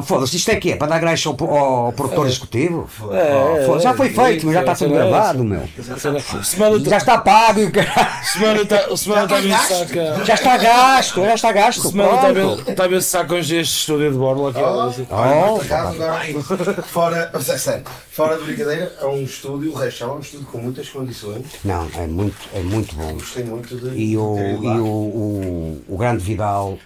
Foda-se, 0.03 0.35
isto 0.35 0.51
é 0.51 0.55
que 0.55 0.71
é? 0.71 0.75
Para 0.75 0.87
dar 0.87 0.99
graça 0.99 1.29
ao, 1.29 1.55
ao 1.55 1.93
produtor 1.93 2.27
executivo? 2.27 2.87
É, 3.11 3.63
Foda-se, 3.65 3.83
já 3.83 3.93
foi 3.93 4.07
é, 4.07 4.09
feito, 4.09 4.51
já 4.51 4.59
está 4.59 4.71
é, 4.71 4.75
tudo 4.75 4.93
é, 4.93 4.97
gravado, 4.97 5.43
meu. 5.43 5.63
Semana 6.43 6.79
Já 6.79 6.97
está 6.97 7.17
pago 7.17 7.59
e 7.59 7.65
o 7.65 7.71
caralho. 7.71 8.25
Semana 8.25 8.65
tá- 8.65 8.97
semana 8.97 9.23
está 9.23 9.37
a 9.37 9.41
ver 9.41 9.57
se 9.57 9.67
saca. 9.67 10.25
Já 10.25 10.33
está 10.33 10.57
gasto, 10.57 11.21
já 11.23 11.33
está 11.33 11.51
gasto. 11.51 11.89
Semana 11.89 12.15
está 12.15 12.31
ver- 12.31 12.69
está 12.69 12.83
a 12.83 12.87
ver 12.87 13.01
se 13.01 13.09
sacam 13.09 13.37
este 13.37 13.61
estúdio 13.61 14.11
de 14.11 14.17
borla 14.17 14.49
aqui. 14.49 14.59
Oh, 14.59 14.65
agora, 15.13 16.83
fora, 16.83 17.31
é 17.33 17.83
fora 18.11 18.37
de 18.37 18.43
brincadeira, 18.43 18.93
é 19.01 19.05
um 19.05 19.23
estúdio, 19.23 19.71
o 19.71 19.75
resto 19.75 20.03
é 20.03 20.07
um 20.07 20.19
estúdio 20.19 20.45
com 20.47 20.57
muitas 20.59 20.89
condições. 20.89 21.45
Não, 21.63 21.87
é 21.95 22.07
muito, 22.07 22.37
é 22.53 22.59
muito 22.59 22.95
bom. 22.95 23.13
Gostei 23.13 23.43
muito 23.43 23.75
de. 23.75 23.95
E 23.97 24.17
o, 24.17 24.37
e 24.37 24.79
o, 24.79 24.85
o, 24.85 25.83
o 25.89 25.97
grande 25.97 26.23
Vidal 26.23 26.77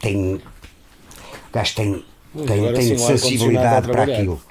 tem. 0.00 0.40
O 1.54 1.56
gajo 1.56 1.74
tem, 1.76 1.92
tem, 2.34 2.46
tem 2.46 2.46
sim, 2.58 2.66
ar-condicionado 2.66 3.18
sensibilidade 3.18 3.86
para 3.88 4.02
aquilo. 4.02 4.42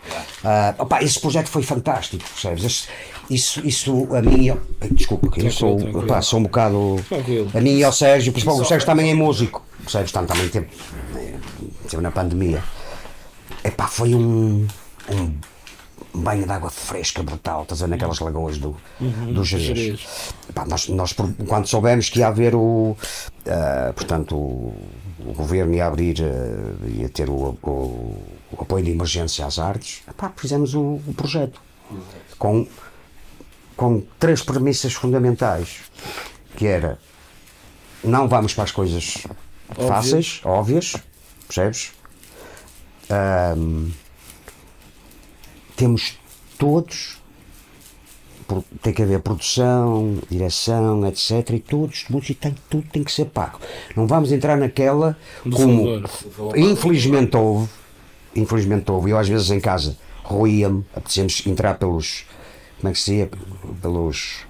Ah, 0.42 0.74
opá, 0.80 1.04
esse 1.04 1.20
projeto 1.20 1.48
foi 1.50 1.62
fantástico, 1.62 2.24
percebes? 2.24 2.88
Isso, 3.30 3.66
isso 3.68 4.08
a 4.16 4.22
mim. 4.22 4.46
eu- 4.48 4.62
Desculpa, 4.92 5.30
que 5.30 5.42
eu 5.46 5.52
sou, 5.52 5.76
tranquilo. 5.78 6.04
opá, 6.06 6.22
sou 6.22 6.40
um 6.40 6.44
bocado. 6.44 7.04
Tranquilo. 7.10 7.52
A 7.54 7.60
mim 7.60 7.78
e 7.78 7.84
ao 7.84 7.92
Sérgio, 7.92 8.32
principalmente 8.32 8.66
o 8.66 8.68
Sérgio 8.70 8.86
também 8.86 9.12
é 9.12 9.14
músico, 9.14 9.62
percebes? 9.82 10.12
Tam- 10.14 10.26
Também 10.26 10.48
teve, 10.48 10.68
teve 11.90 12.02
na 12.02 12.12
pandemia. 12.12 12.64
Epá, 13.66 13.88
foi 13.88 14.16
um, 14.16 14.66
um 15.12 15.34
banho 16.14 16.46
de 16.46 16.52
água 16.52 16.70
fresca 16.70 17.22
brutal, 17.24 17.64
estás 17.64 17.82
a 17.82 17.86
ver 17.86 17.92
naquelas 17.92 18.20
lagoas 18.20 18.58
do, 18.58 18.76
do 19.00 19.44
Jerez. 19.44 20.00
Nós, 20.68 20.88
nós, 20.90 21.14
quando 21.48 21.68
soubemos 21.68 22.10
que 22.10 22.20
ia 22.20 22.28
haver 22.28 22.56
o. 22.56 22.96
ah, 23.48 23.92
portanto, 23.96 24.36
o, 24.36 24.74
o 25.26 25.34
governo 25.34 25.74
ia 25.74 25.86
abrir, 25.88 26.18
ah, 26.22 26.88
ia 26.88 27.10
ter 27.10 27.30
o, 27.30 27.58
o- 27.64 28.22
o 28.52 28.62
apoio 28.62 28.84
de 28.84 28.91
emergência 28.91 29.45
às 29.45 29.58
artes, 29.60 30.02
epá, 30.08 30.32
fizemos 30.36 30.74
o, 30.76 31.02
o 31.08 31.14
projeto. 31.16 31.60
Com, 32.38 32.68
com 33.76 34.02
três 34.20 34.41
premissas 34.41 34.94
fundamentais, 34.94 35.80
que 36.56 36.66
era 36.68 36.98
não 38.04 38.28
vamos 38.28 38.54
para 38.54 38.64
as 38.66 38.72
coisas 38.72 39.24
fáceis, 39.88 40.41
óbvias, 40.44 40.95
percebes? 41.48 41.94
Ahm, 43.10 43.91
temos 45.76 46.18
todos 46.58 47.22
tem 48.82 48.94
que 48.94 49.02
haver 49.02 49.20
produção, 49.20 50.18
direção, 50.30 51.08
etc. 51.08 51.52
E 51.52 51.60
todos, 51.60 52.06
música 52.10 52.50
tem, 52.50 52.56
tudo 52.70 52.86
tem 52.92 53.04
que 53.04 53.12
ser 53.12 53.26
pago. 53.26 53.60
Não 53.96 54.08
vamos 54.08 54.32
entrar 54.32 54.58
naquela 54.58 55.18
Do 55.46 55.56
como 55.56 56.04
infelizmente 56.56 57.36
houve, 57.36 57.70
infelizmente 58.36 58.92
houve, 58.92 59.12
eu 59.12 59.18
às 59.18 59.28
vezes 59.28 59.50
em 59.52 59.60
casa 59.60 59.98
roía-me, 60.24 60.86
apetecemos 60.96 61.46
entrar 61.46 61.78
pelos 61.78 62.26
como 62.80 62.90
é 62.90 62.94
que 62.94 63.00
se 63.00 63.16
diz? 63.16 63.30
Pelos 63.82 64.46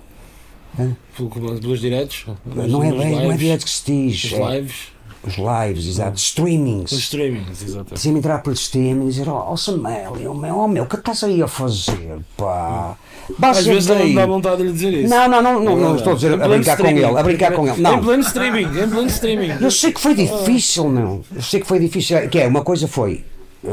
Pelos 1.61 1.79
diretos? 1.79 2.25
não 2.45 2.83
é 2.83 2.91
bem, 2.91 3.11
não 3.11 3.31
é 3.31 3.37
direto 3.37 3.63
que 3.63 3.69
se 3.69 3.83
diz. 3.85 4.23
Os 4.23 4.33
é- 4.33 4.55
lives? 4.55 4.93
os 5.25 5.35
lives, 5.37 5.87
exato, 5.87 6.17
streamings. 6.17 6.91
Os 6.91 6.99
streamings, 6.99 7.61
exatamente. 7.61 7.89
Precisa 7.89 8.17
entrar 8.17 8.39
pelo 8.39 8.53
streaming 8.53 9.05
e 9.05 9.09
dizer, 9.09 9.29
ó 9.29 9.53
oh, 9.53 9.57
Samuel, 9.57 10.13
oh, 10.29 10.33
meu, 10.33 10.57
oh, 10.57 10.67
meu, 10.67 10.83
o 10.83 10.87
que 10.87 10.95
estás 10.95 11.23
aí 11.23 11.41
a 11.41 11.47
fazer, 11.47 12.19
pá? 12.35 12.97
Baixa 13.37 13.59
Às 13.61 13.65
vezes 13.65 13.85
daí." 13.87 14.09
não 14.09 14.15
dá 14.15 14.25
vontade 14.25 14.57
de 14.57 14.63
lhe 14.63 14.71
dizer 14.73 14.93
isso. 14.93 15.09
Não, 15.09 15.27
não, 15.27 15.41
não, 15.41 15.59
não, 15.63 15.75
não 15.77 15.95
estou 15.95 16.13
a 16.13 16.15
dizer 16.15 16.31
Em 16.31 16.41
a 16.41 16.47
brincar 16.47 16.77
com 16.77 16.87
ele, 16.87 17.05
a 17.05 17.23
brincar 17.23 17.51
com 17.53 17.67
ele. 17.67 17.77
Em 17.77 17.81
Não, 17.81 18.01
pleno 18.03 18.23
streaming, 18.23 18.63
em 18.65 18.89
pleno 18.89 19.07
streaming. 19.07 19.49
eu 19.61 19.71
sei 19.71 19.91
que 19.91 19.99
foi 20.01 20.13
difícil, 20.15 20.89
meu. 20.89 21.23
Eu 21.33 21.41
sei 21.41 21.59
que 21.61 21.67
foi 21.67 21.79
difícil. 21.79 22.29
Que 22.29 22.39
é, 22.39 22.47
uma 22.47 22.61
coisa 22.63 22.87
foi. 22.87 23.23
eh, 23.65 23.69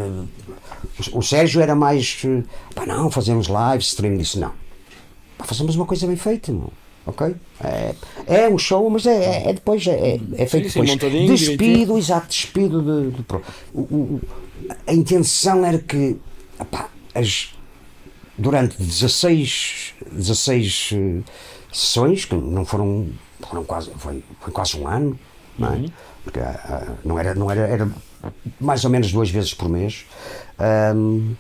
o, 1.13 1.23
Sérgio 1.23 1.61
era 1.61 1.75
mais. 1.75 2.19
eh, 2.25 2.43
pá, 2.75 2.87
não, 2.87 3.11
fazemos 3.11 3.49
live, 3.49 3.83
stream. 3.83 4.17
Disse, 4.17 4.39
não. 4.39 4.53
Pá, 5.39 5.45
fazemos 5.45 5.75
uma 5.77 5.87
coisa 5.87 6.07
bem 6.07 6.17
feita, 6.17 6.53
meu. 6.53 6.73
Ok? 7.07 7.35
É, 7.65 7.95
é 8.27 8.49
um 8.49 8.59
show, 8.59 8.89
mas 8.91 9.07
é, 9.07 9.15
é- 9.15 9.51
é 9.51 9.53
depois. 9.55 9.85
É, 9.87 9.93
é- 9.93 10.21
é 10.37 10.47
feito 10.47 10.71
Sim, 10.71 10.85
sim, 10.87 10.97
depois. 10.97 11.41
despido, 11.41 11.99
exato, 11.99 12.29
despido 12.29 12.83
de. 12.83 13.17
de 13.17 13.23
pro- 13.23 13.43
o- 13.75 13.81
o- 13.81 14.21
a 14.87 14.93
intenção 14.93 15.65
era 15.65 15.79
que. 15.79 16.17
epá, 16.61 16.89
as, 17.15 17.53
durante 18.41 18.77
16, 18.79 19.95
16 20.11 20.91
eh, 20.93 21.21
sessões, 21.73 22.25
que 22.25 22.35
não 22.35 22.65
foram, 22.65 23.09
foram 23.49 23.65
quase, 23.65 23.91
foi, 23.99 24.25
foi 24.41 24.53
quase 24.53 24.77
um 24.79 24.89
ano, 24.89 25.19
não 25.59 25.73
é? 25.75 25.85
Porque 26.25 26.41
ah, 26.41 26.61
ah, 26.65 26.93
não 27.05 27.19
era, 27.19 27.35
não 27.35 27.51
era, 27.51 27.61
era 27.69 27.89
mais 28.61 28.85
ou 28.85 28.91
menos 28.91 29.13
duas 29.13 29.31
vezes 29.31 29.55
por 29.55 29.69
mês. 29.69 30.05
ahm, 30.59 31.35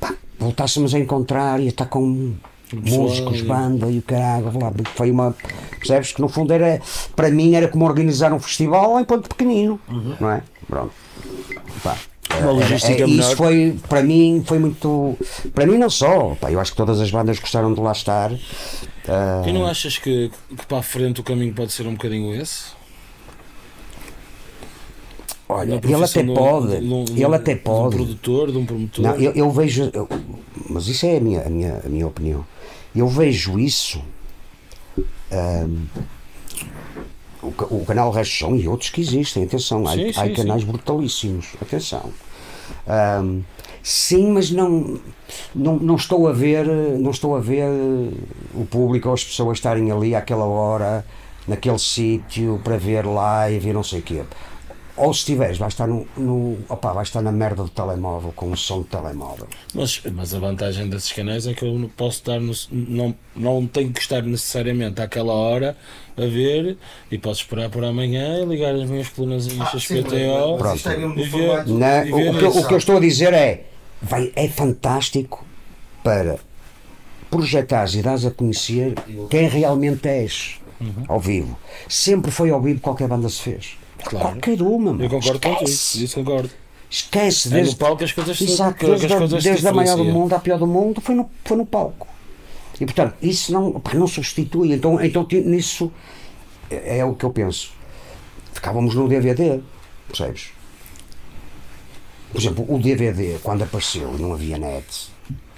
pá, 0.00 0.14
voltássemos 0.38 0.94
a 0.94 0.98
encontrar 0.98 1.60
e 1.60 1.66
a 1.66 1.68
estar 1.68 1.86
com 1.86 2.34
músicos, 2.72 3.40
e- 3.40 3.42
banda 3.44 3.86
e 3.90 3.98
o 3.98 4.02
caralho, 4.02 4.46
lá, 4.58 4.72
foi 4.94 5.10
uma, 5.10 5.34
percebes 5.78 6.12
que 6.12 6.20
no 6.20 6.28
fundo 6.28 6.52
era, 6.52 6.80
para 7.14 7.30
mim 7.30 7.54
era 7.54 7.68
como 7.68 7.84
organizar 7.84 8.32
um 8.32 8.40
festival 8.40 8.98
em 8.98 9.04
ponto 9.04 9.28
pequenino, 9.28 9.78
não 10.20 10.30
é? 10.30 10.42
Pronto. 10.66 10.92
Pá, 11.82 11.96
Uma 12.40 12.50
logística 12.52 13.02
é, 13.02 13.06
menor. 13.06 13.20
isso 13.20 13.36
foi, 13.36 13.78
para 13.88 14.02
mim, 14.02 14.42
foi 14.46 14.58
muito. 14.58 15.16
Para 15.54 15.66
mim, 15.66 15.76
não 15.78 15.90
só. 15.90 16.34
Pá, 16.40 16.50
eu 16.50 16.58
acho 16.60 16.70
que 16.72 16.76
todas 16.76 17.00
as 17.00 17.10
bandas 17.10 17.38
gostaram 17.38 17.72
de 17.74 17.80
lá 17.80 17.92
estar. 17.92 18.32
Ah, 19.08 19.42
E 19.46 19.52
não 19.52 19.66
achas 19.66 19.98
que, 19.98 20.30
que 20.56 20.66
para 20.66 20.78
a 20.78 20.82
frente 20.82 21.20
o 21.20 21.24
caminho 21.24 21.52
pode 21.52 21.72
ser 21.72 21.86
um 21.86 21.92
bocadinho 21.92 22.34
esse? 22.34 22.66
olha, 25.48 25.74
ele 25.84 25.94
até 26.04 26.22
de 26.22 26.30
um- 26.30 26.34
pode. 26.34 26.80
de 26.80 26.86
um- 26.92 27.04
ele 27.26 27.34
até 27.34 27.54
De 27.54 27.60
um 27.60 27.62
pode. 27.62 27.96
produtor, 27.96 28.50
de 28.52 28.58
um 28.58 28.64
promotor. 28.66 29.04
Não, 29.04 29.14
eu, 29.16 29.32
eu 29.32 29.50
vejo. 29.50 29.90
eu- 29.92 30.08
mas 30.70 30.86
isso 30.88 31.04
é 31.06 31.16
a 31.16 31.20
minha, 31.20 31.42
a 31.42 31.50
minha, 31.50 31.82
a 31.84 31.88
minha 31.88 32.06
opinião. 32.06 32.44
Eu 32.94 33.08
vejo 33.08 33.58
isso. 33.58 34.02
ahm, 35.30 35.86
o, 37.42 37.48
o 37.70 37.84
canal 37.84 38.10
Rachão 38.10 38.56
e 38.56 38.68
outros 38.68 38.90
que 38.90 39.00
existem, 39.00 39.44
atenção, 39.44 39.86
há, 39.86 39.92
Sim, 39.92 40.10
há 40.10 40.26
sim, 40.26 40.34
canais 40.34 40.64
brutalíssimos, 40.64 41.48
atenção. 41.60 42.10
Ahm, 42.86 43.40
sim, 43.82 44.32
mas 44.32 44.50
não, 44.50 44.98
não, 45.54 45.76
não 45.76 45.96
estou 45.96 46.28
a 46.28 46.32
ver, 46.32 46.66
não 46.66 47.10
estou 47.10 47.36
a 47.36 47.40
ver 47.40 47.66
o 48.54 48.64
público 48.64 49.08
ou 49.08 49.14
as 49.14 49.24
pessoas 49.24 49.58
estarem 49.58 49.90
ali 49.90 50.14
àquela 50.14 50.44
hora, 50.44 51.04
naquele 51.46 51.78
sítio, 51.78 52.60
para 52.62 52.76
ver 52.76 53.04
live 53.04 53.68
e 53.68 53.72
não 53.72 53.82
sei 53.82 53.98
o 54.00 54.02
quê. 54.02 54.22
Ou 54.94 55.12
se 55.14 55.20
estiveres, 55.20 55.56
vai 55.56 55.68
estar, 55.68 55.86
no, 55.86 56.06
no, 56.18 56.58
opá, 56.68 56.92
vai 56.92 57.02
estar 57.02 57.22
na 57.22 57.32
merda 57.32 57.62
do 57.62 57.68
telemóvel, 57.70 58.30
com 58.36 58.50
o 58.52 58.56
som 58.56 58.78
do 58.80 58.84
telemóvel. 58.84 59.46
Mas, 59.74 60.02
mas 60.12 60.34
a 60.34 60.38
vantagem 60.38 60.86
desses 60.88 61.10
canais 61.12 61.46
é 61.46 61.54
que 61.54 61.64
eu 61.64 61.78
não 61.78 61.88
posso 61.88 62.18
estar 62.18 62.38
no, 62.38 62.52
não, 62.70 63.14
não 63.34 63.66
tenho 63.66 63.90
que 63.90 64.00
estar 64.00 64.20
necessariamente 64.22 65.00
àquela 65.00 65.32
hora 65.32 65.74
a 66.14 66.20
ver 66.26 66.76
e 67.10 67.16
posso 67.16 67.40
esperar 67.40 67.70
por 67.70 67.82
amanhã 67.82 68.42
e 68.42 68.44
ligar 68.44 68.74
as 68.74 68.84
minhas 68.88 69.08
colunazinhas 69.08 69.66
Ah, 69.72 69.78
XPTO. 69.78 70.58
de 71.64 71.72
o, 71.72 72.30
o 72.30 72.38
que, 72.38 72.44
eu- 72.44 72.56
o 72.58 72.66
que 72.68 72.74
eu 72.74 72.78
estou 72.78 72.96
a 72.98 73.00
dizer 73.00 73.32
é, 73.32 73.64
vai, 74.02 74.30
é 74.36 74.46
fantástico 74.48 75.42
para 76.04 76.38
projetares 77.30 77.94
e 77.94 78.02
dares 78.02 78.26
a 78.26 78.30
conhecer 78.30 78.94
quem 79.30 79.48
realmente 79.48 80.06
és 80.06 80.60
ao 81.08 81.18
vivo. 81.20 81.56
Sempre 81.88 82.30
foi 82.30 82.50
ao 82.50 82.60
vivo 82.60 82.80
qualquer 82.80 83.08
banda 83.08 83.28
se 83.28 83.40
fez. 83.40 83.78
Claro. 84.04 84.26
Qualquer 84.28 84.60
uma, 84.62 84.92
meu. 84.92 85.04
Eu 85.06 85.10
concordo 85.10 85.40
contigo, 85.40 85.64
Esquece. 85.64 86.04
isso 86.04 86.14
concordo. 86.16 86.50
Esquece, 86.90 87.48
É 87.48 87.50
no 87.50 87.56
desde, 87.56 87.76
palco 87.76 88.04
as 88.04 88.12
coisas 88.12 88.40
Exato, 88.40 88.74
que- 88.74 88.84
que 88.86 88.92
as 88.92 88.98
desde, 89.00 89.14
a- 89.14 89.18
coisas 89.18 89.42
desde 89.44 89.66
a 89.68 89.72
maior 89.72 89.96
do 89.96 90.04
mundo 90.04 90.34
à 90.34 90.38
pior 90.38 90.58
do 90.58 90.66
mundo 90.66 91.00
foi 91.00 91.14
no, 91.14 91.30
foi 91.44 91.56
no 91.56 91.64
palco. 91.64 92.06
E 92.80 92.84
portanto, 92.84 93.14
isso 93.22 93.52
não, 93.52 93.72
pá, 93.80 93.94
não 93.94 94.06
substitui. 94.06 94.72
Então, 94.72 95.00
então 95.02 95.26
nisso 95.46 95.90
é, 96.70 96.98
é 96.98 97.04
o 97.04 97.14
que 97.14 97.24
eu 97.24 97.30
penso. 97.30 97.72
Ficávamos 98.52 98.94
no 98.94 99.08
DVD, 99.08 99.60
percebes? 100.08 100.50
Por 102.32 102.40
exemplo, 102.40 102.64
o 102.68 102.78
DVD, 102.78 103.36
quando 103.42 103.62
apareceu, 103.62 104.10
não 104.18 104.32
havia 104.32 104.58
net, 104.58 104.84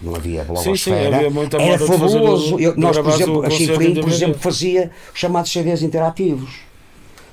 não 0.03 0.15
havia 0.15 0.45
blogosfera, 0.45 1.17
havia 1.17 1.31
muita 1.31 1.57
era 1.57 1.79
fabuloso. 1.85 2.59
Eu- 2.59 2.77
nós, 2.77 2.97
por 2.99 3.11
exemplo, 3.15 3.45
a 3.47 3.51
Chinfrim, 3.51 3.95
por 4.01 4.09
exemplo, 4.11 4.39
fazia 4.41 4.91
os 5.13 5.19
chamados 5.21 5.51
CDs 5.53 5.83
interativos. 5.83 6.61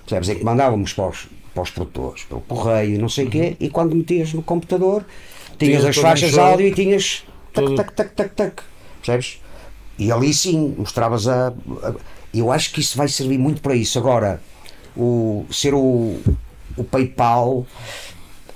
Percebes? 0.05 0.29
Em 0.29 0.35
que 0.39 0.43
mandávamos 0.43 0.93
para 0.93 1.09
os, 1.09 1.27
para 1.53 1.63
os 1.63 1.69
produtores, 1.69 2.23
pelo 2.23 2.41
correio 2.41 2.95
e 2.95 2.97
não 2.97 3.09
sei 3.09 3.25
o 3.25 3.29
quê, 3.29 3.55
e 3.59 3.69
quando 3.69 3.95
metias 3.95 4.33
no 4.33 4.41
computador, 4.41 5.05
tinhas 5.57 5.79
Tinha 5.81 5.89
as 5.89 5.97
faixas 5.97 6.31
de 6.31 6.39
áudio 6.39 6.67
e 6.67 6.73
tinhas 6.73 7.23
tac, 7.53 7.65
Todo- 7.65 7.75
tac, 7.75 7.93
tac, 7.93 8.13
tac, 8.15 8.29
tac. 8.35 8.63
Percebes? 8.97 9.41
E 9.97 10.11
ali 10.11 10.33
sim 10.33 10.75
mostravas 10.77 11.27
a. 11.27 11.49
a- 11.49 11.93
eu 12.33 12.51
acho 12.51 12.71
que 12.71 12.79
isso 12.79 12.97
vai 12.97 13.07
servir 13.09 13.37
muito 13.37 13.61
para 13.61 13.75
isso. 13.75 13.99
Agora, 13.99 14.41
o, 14.95 15.45
ser 15.51 15.73
o, 15.73 16.17
o 16.77 16.83
PayPal, 16.83 17.65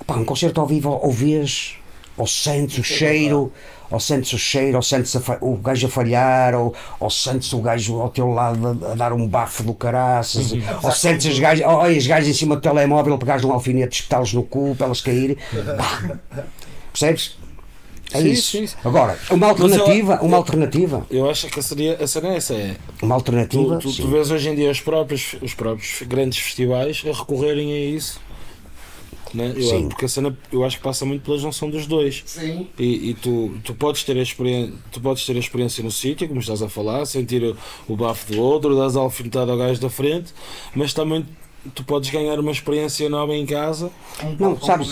pá, 0.06 0.14
um 0.16 0.24
concerto 0.24 0.60
ao 0.60 0.66
vivo, 0.66 0.90
ouvias 1.02 1.74
ou 2.16 2.26
sentes 2.26 2.78
o 2.78 2.82
cheiro, 2.82 3.52
ou 3.90 4.00
sentes 4.00 4.32
o 4.32 4.38
cheiro, 4.38 4.76
ou 4.76 4.82
sentes 4.82 5.14
a 5.16 5.38
o 5.40 5.56
gajo 5.56 5.86
a 5.86 5.90
falhar, 5.90 6.54
ou, 6.54 6.74
ou 7.00 7.10
sentes 7.10 7.52
o 7.52 7.58
gajo 7.60 8.00
ao 8.00 8.08
teu 8.10 8.28
lado 8.30 8.78
a, 8.86 8.92
a 8.92 8.94
dar 8.94 9.12
um 9.12 9.26
bafo 9.26 9.62
do 9.62 9.74
caraças, 9.74 10.52
ou 10.82 10.90
sentes 10.92 11.26
as 11.26 11.38
gajas, 11.38 11.66
ou, 11.66 11.72
ou 11.74 11.80
as 11.82 12.06
gajas 12.06 12.28
em 12.28 12.32
cima 12.34 12.56
do 12.56 12.62
telemóvel, 12.62 13.16
pegares 13.18 13.44
um 13.44 13.52
alfinete, 13.52 14.00
espetá-los 14.00 14.32
no 14.32 14.42
cu 14.42 14.74
para 14.76 14.86
elas 14.86 15.00
caírem. 15.00 15.36
Percebes? 16.92 17.36
É 18.12 18.20
Sim, 18.20 18.28
isso. 18.30 18.50
sim, 18.52 18.66
sim. 18.68 18.76
Agora, 18.84 19.18
uma 19.30 19.48
Mas 19.48 19.58
eu- 19.58 19.64
alternativa, 19.66 20.20
uma 20.22 20.32
eu- 20.32 20.36
alternativa, 20.36 21.06
Eu 21.10 21.28
acho 21.28 21.48
que 21.48 21.58
a, 21.58 21.62
seria, 21.62 21.96
a 22.00 22.06
cena 22.06 22.28
é 22.28 22.36
essa. 22.36 22.54
É, 22.54 22.76
uma 23.02 23.08
tu, 23.08 23.14
alternativa, 23.14 23.78
tu, 23.78 23.88
tu 23.88 23.92
sim. 23.92 24.08
vês 24.10 24.30
hoje 24.30 24.48
em 24.48 24.54
dia 24.54 24.70
os 24.70 24.80
próprios, 24.80 25.34
os 25.42 25.54
próprios 25.54 26.02
grandes 26.06 26.38
festivais 26.38 27.02
a 27.04 27.12
recorrerem 27.12 27.72
a 27.72 27.78
isso. 27.96 28.20
Né? 29.36 29.52
Eu, 29.54 29.62
Sim. 29.62 29.88
Porque 29.88 30.06
a 30.06 30.08
cena 30.08 30.36
eu 30.50 30.64
acho 30.64 30.78
que 30.78 30.82
passa 30.82 31.04
muito 31.04 31.22
pela 31.22 31.36
junção 31.38 31.68
dos 31.68 31.86
dois. 31.86 32.22
Sim. 32.24 32.66
E, 32.78 33.10
e 33.10 33.14
tu, 33.14 33.52
tu, 33.62 33.74
podes 33.74 34.02
ter 34.02 34.16
a 34.16 34.22
experiência, 34.22 34.72
tu 34.90 35.00
podes 35.00 35.26
ter 35.26 35.36
a 35.36 35.38
experiência 35.38 35.84
no 35.84 35.90
sítio, 35.90 36.26
como 36.26 36.40
estás 36.40 36.62
a 36.62 36.68
falar, 36.70 37.04
sentir 37.04 37.42
o, 37.42 37.56
o 37.86 37.96
bafo 37.96 38.32
do 38.32 38.40
outro, 38.40 38.74
das 38.74 38.96
a 38.96 39.00
alfinetada 39.00 39.52
ao 39.52 39.58
gajo 39.58 39.78
da 39.80 39.90
frente, 39.90 40.32
mas 40.74 40.94
também 40.94 41.26
tu 41.74 41.84
podes 41.84 42.08
ganhar 42.10 42.38
uma 42.38 42.50
experiência 42.52 43.08
nova 43.10 43.34
em 43.34 43.44
casa 43.44 43.90
Não, 44.38 44.58
sabes? 44.60 44.88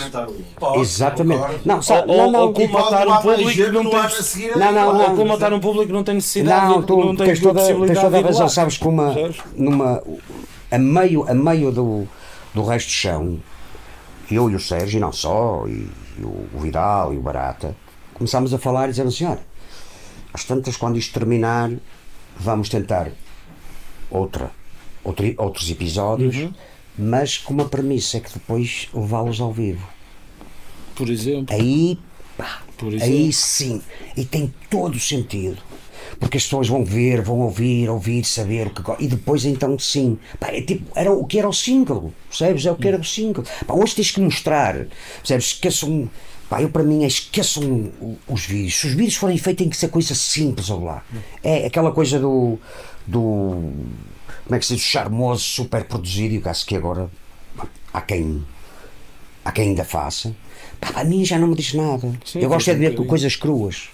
Pode, 0.59 0.81
Exatamente. 0.81 1.39
concordo. 1.41 1.61
Não, 1.65 1.81
sabe, 1.81 2.11
Ou- 2.11 2.17
não, 2.17 2.25
ou- 2.27 2.33
não, 2.33 2.41
ou 2.49 2.53
como- 2.53 2.69
matar 2.73 3.09
um 3.09 3.17
público 3.19 3.73
não 3.73 3.91
tem- 3.91 4.11
seguir, 4.11 4.57
Não, 4.59 4.73
não, 4.73 4.93
não. 4.93 5.01
ou 5.11 5.17
como 5.17 5.27
matar 5.27 5.53
um 5.53 5.61
público 5.61 5.87
que 5.87 5.93
não 5.93 6.03
tem 6.05 6.17
necessidade 6.17 6.67
Não, 6.67 6.83
tu 6.83 6.97
não 6.97 7.15
tem 7.17 7.27
tens 7.29 7.41
toda, 7.41 7.61
tens 7.63 8.01
toda 8.01 8.19
a 8.19 8.21
razão, 8.21 8.49
sabes 8.49 8.77
que 8.77 8.87
uma, 8.89 9.15
numa, 9.57 10.03
a 10.71 10.79
meio, 10.79 11.25
a 11.29 11.33
meio 11.35 11.71
do, 11.71 12.09
do 12.53 12.65
resto 12.65 12.89
do 12.89 12.93
chão, 12.93 13.39
eu 14.31 14.51
e 14.51 14.55
o 14.55 14.61
Sérgio, 14.61 14.99
e 14.99 15.01
não 15.01 15.13
só, 15.13 15.65
e, 15.67 15.89
e 16.19 16.23
o, 16.23 16.49
Vidal 16.61 17.13
e 17.15 17.17
o 17.19 17.21
Barata, 17.21 17.77
começámos 18.15 18.53
a 18.55 18.59
falar 18.59 18.87
e 18.89 18.91
dizer 18.91 19.07
assim, 19.07 19.25
olha, 19.25 19.45
às 20.33 20.45
tantas 20.45 20.77
quando 20.77 20.99
isto 20.99 21.13
terminar, 21.13 21.71
vamos 22.37 22.69
tentar 22.69 23.11
outra, 24.11 24.51
outro, 25.03 25.33
outros 25.39 25.71
episódios, 25.71 26.37
Uhum. 26.37 26.53
mas 26.99 27.39
com 27.39 27.53
uma 27.55 27.65
premissa, 27.67 28.17
é 28.17 28.21
que 28.21 28.33
depois 28.33 28.89
levá-los 28.95 29.41
ao 29.41 29.53
vivo. 29.53 29.87
Por 30.95 31.09
exemplo, 31.11 31.55
Aí, 31.55 31.99
pá, 32.37 32.63
Por 32.79 32.93
exemplo. 32.93 33.05
aí 33.15 33.33
sim, 33.33 33.83
e 34.17 34.25
tem 34.25 34.53
todo 34.71 34.95
o 34.95 35.01
sentido. 35.01 35.61
Porque 36.19 36.37
as 36.37 36.45
pessoas 36.45 36.69
vão 36.69 36.85
ver, 36.85 37.21
vão 37.21 37.41
ouvir, 37.41 37.89
ouvir, 37.89 38.25
saber 38.25 38.69
o 38.69 38.71
que 38.71 39.05
E 39.05 39.09
depois 39.09 39.45
então 39.45 39.79
sim. 39.79 40.19
Pá, 40.39 40.49
é 40.49 40.63
tipo, 40.63 40.91
era 40.95 41.13
o 41.13 41.25
que 41.25 41.39
era 41.39 41.49
o 41.49 41.53
single, 41.53 42.13
percebes? 42.29 42.67
É 42.67 42.73
o 42.73 42.77
que 42.77 42.89
era 42.89 42.99
o 42.99 43.05
single. 43.05 43.45
Pá, 43.67 43.75
hoje 43.75 43.95
tens 43.95 44.11
que 44.11 44.21
mostrar, 44.21 44.87
percebes? 45.19 45.47
Esqueçam. 45.47 46.11
Pá, 46.49 46.63
eu 46.63 46.69
para 46.69 46.83
mim 46.83 47.05
é 47.05 47.07
esqueçam 47.07 47.91
os 48.29 48.47
vídeos. 48.47 48.75
Se 48.75 48.87
os 48.87 48.93
vídeos 48.93 49.17
forem 49.17 49.39
feitos 49.39 49.63
tem 49.63 49.71
que 49.71 49.77
ser 49.77 49.89
coisa 49.89 50.15
simples 50.15 50.71
ou 50.71 50.85
lá. 50.85 51.05
É 51.43 51.67
aquela 51.67 51.93
coisa 51.93 52.19
do. 52.19 52.59
do 53.07 53.73
como 54.45 54.57
é 54.57 54.59
que 54.59 54.67
se 54.67 54.75
diz? 54.75 54.85
Charmoso, 54.85 55.43
super 55.43 55.85
produzido. 55.85 56.35
E 56.35 56.39
o 56.39 56.43
caso 56.43 56.67
que 56.67 56.77
agora 56.77 57.11
há 57.93 58.01
quem 58.01 58.45
há 59.45 59.53
quem 59.53 59.69
ainda 59.69 59.85
faça. 59.85 60.35
Pá, 60.81 61.01
a 61.01 61.05
mim 61.05 61.25
já 61.25 61.39
não 61.39 61.49
me 61.49 61.55
diz 61.55 61.75
nada. 61.75 62.13
Sim, 62.25 62.41
eu 62.41 62.49
gosto 62.49 62.71
é 62.71 62.75
de 62.75 62.81
ver 62.81 62.87
bocadinho. 62.91 63.09
coisas 63.09 63.37
cruas. 63.37 63.89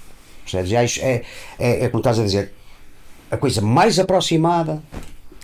Percebes? 0.51 0.71
E 0.71 0.77
É, 1.01 1.23
é, 1.59 1.85
é 1.85 1.89
como 1.89 2.01
estás 2.01 2.19
a 2.19 2.25
dizer, 2.25 2.53
a 3.31 3.37
coisa 3.37 3.61
mais 3.61 3.99
aproximada 3.99 4.83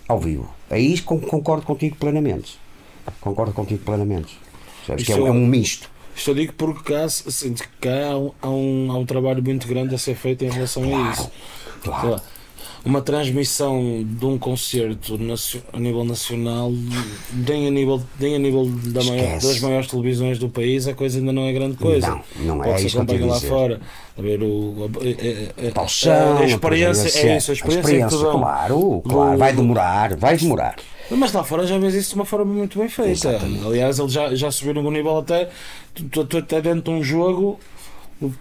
ao 0.08 0.18
vivo. 0.18 0.52
Aí 0.70 0.98
con- 1.00 1.20
concordo 1.20 1.64
contigo 1.64 1.96
plenamente. 1.96 2.58
Concordo 3.20 3.52
contigo 3.52 3.82
plenamente. 3.84 4.38
Que 5.04 5.12
é, 5.12 5.16
um- 5.16 5.26
é 5.26 5.30
um 5.30 5.46
misto. 5.46 5.90
isto 6.14 6.30
eu 6.30 6.34
digo 6.34 6.52
porque 6.54 6.92
cá, 6.92 7.06
que 7.06 7.68
cá 7.80 8.12
há 8.12 8.18
um, 8.18 8.32
há, 8.42 8.48
um, 8.48 8.88
há 8.92 8.98
um 8.98 9.06
trabalho 9.06 9.42
muito 9.42 9.66
grande 9.66 9.94
a 9.94 9.98
ser 9.98 10.14
feito 10.16 10.44
em 10.44 10.50
relação 10.50 10.82
a 10.84 11.10
isso. 11.12 11.30
Claro. 11.82 12.20
Uma 12.86 13.02
transmissão 13.02 14.04
de 14.04 14.24
um 14.24 14.38
concerto 14.38 15.18
a 15.72 15.78
nível 15.78 16.04
nacional, 16.04 16.72
nem 17.32 17.66
a 17.66 17.70
nível, 17.70 18.00
nem 18.18 18.36
a 18.36 18.38
nível 18.38 18.64
da 18.66 19.02
maior- 19.02 19.40
das 19.40 19.60
maiores 19.60 19.88
televisões 19.88 20.38
do 20.38 20.48
país, 20.48 20.86
a 20.86 20.94
coisa 20.94 21.18
ainda 21.18 21.32
não 21.32 21.46
é 21.46 21.52
grande 21.52 21.76
coisa. 21.76 22.20
Não, 22.38 22.56
não 22.56 22.64
é 22.64 22.80
isso 22.80 23.04
que 23.04 23.12
eu 23.12 23.26
lá 23.26 23.34
dizer. 23.34 23.48
fora, 23.48 23.80
a 24.16 24.22
ver 24.22 24.40
o, 24.42 24.88
a, 24.94 25.64
a- 25.64 25.68
a- 25.68 25.72
Pau 25.72 25.84
a- 25.84 25.88
chão, 25.88 26.38
a 26.38 26.44
experiência, 26.46 27.02
é 27.28 27.36
isso, 27.36 27.50
a 27.50 27.54
experiência, 27.54 28.06
te 28.08 28.22
dão. 28.22 28.38
claro, 28.40 29.02
claro, 29.06 29.36
vai 29.38 29.52
demorar, 29.52 30.16
vai 30.16 30.36
demorar. 30.36 30.76
Mas 31.10 31.32
lá 31.32 31.44
fora 31.44 31.66
já 31.66 31.78
vês 31.78 31.94
isso 31.94 32.10
de 32.10 32.14
uma 32.16 32.24
forma 32.24 32.52
muito 32.52 32.78
bem 32.78 32.88
feita. 32.88 33.10
Exatamente. 33.10 33.64
Aliás, 33.66 33.98
eles 33.98 34.12
já, 34.12 34.34
já 34.34 34.50
subiram 34.50 34.82
um 34.84 34.90
nível 34.90 35.18
até. 35.18 35.48
Tu, 35.94 36.24
tu, 36.24 36.38
até 36.38 36.60
dentro 36.60 36.82
de 36.82 36.90
um 36.90 37.02
jogo 37.02 37.58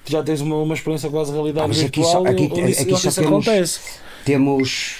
já 0.05 0.23
tens 0.23 0.39
uma, 0.41 0.55
uma 0.57 0.73
experiência 0.73 1.09
quase 1.09 1.29
de 1.31 1.35
realidade 1.37 1.65
Ah, 1.65 1.67
mas 1.67 1.79
aqui 1.83 1.99
virtual 1.99 2.23
só- 2.23 2.29
aqui- 2.31 2.49
onde 2.51 2.71
isso, 2.71 2.81
aqui 2.81 2.91
onde 2.93 3.01
só 3.01 3.09
isso 3.09 3.21
temos- 3.21 3.47
acontece. 3.47 3.79
Temos. 4.25 4.97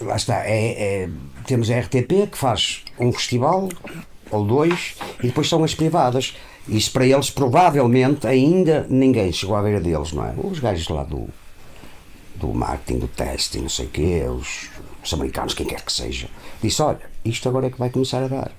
Lá 0.00 0.16
está, 0.16 0.44
é, 0.46 1.04
é- 1.04 1.08
temos 1.46 1.70
a 1.70 1.78
RTP 1.78 2.26
que 2.30 2.38
faz 2.38 2.82
um 2.98 3.12
festival 3.12 3.68
ou 4.30 4.44
dois 4.44 4.94
e 5.22 5.26
depois 5.26 5.48
são 5.48 5.62
as 5.64 5.74
privadas. 5.74 6.34
Isso 6.66 6.90
para 6.92 7.06
eles 7.06 7.28
provavelmente 7.30 8.26
ainda 8.26 8.86
ninguém 8.88 9.30
chegou 9.32 9.54
à 9.56 9.62
beira 9.62 9.80
deles, 9.80 10.12
não 10.12 10.24
é? 10.24 10.34
Os 10.36 10.58
gajos 10.58 10.88
lá 10.88 11.04
do, 11.04 11.28
do 12.36 12.48
marketing, 12.54 13.00
do 13.00 13.08
testing, 13.08 13.60
não 13.60 13.68
sei 13.68 13.86
o 13.86 13.90
quê, 13.90 14.22
os, 14.26 14.70
os 15.04 15.12
americanos, 15.12 15.52
quem 15.52 15.66
quer 15.66 15.82
que 15.82 15.92
seja, 15.92 16.28
disse, 16.62 16.80
olha, 16.80 17.00
isto 17.24 17.46
agora 17.48 17.66
é 17.66 17.70
que 17.70 17.78
vai 17.78 17.90
começar 17.90 18.22
a 18.22 18.28
dar. 18.28 18.50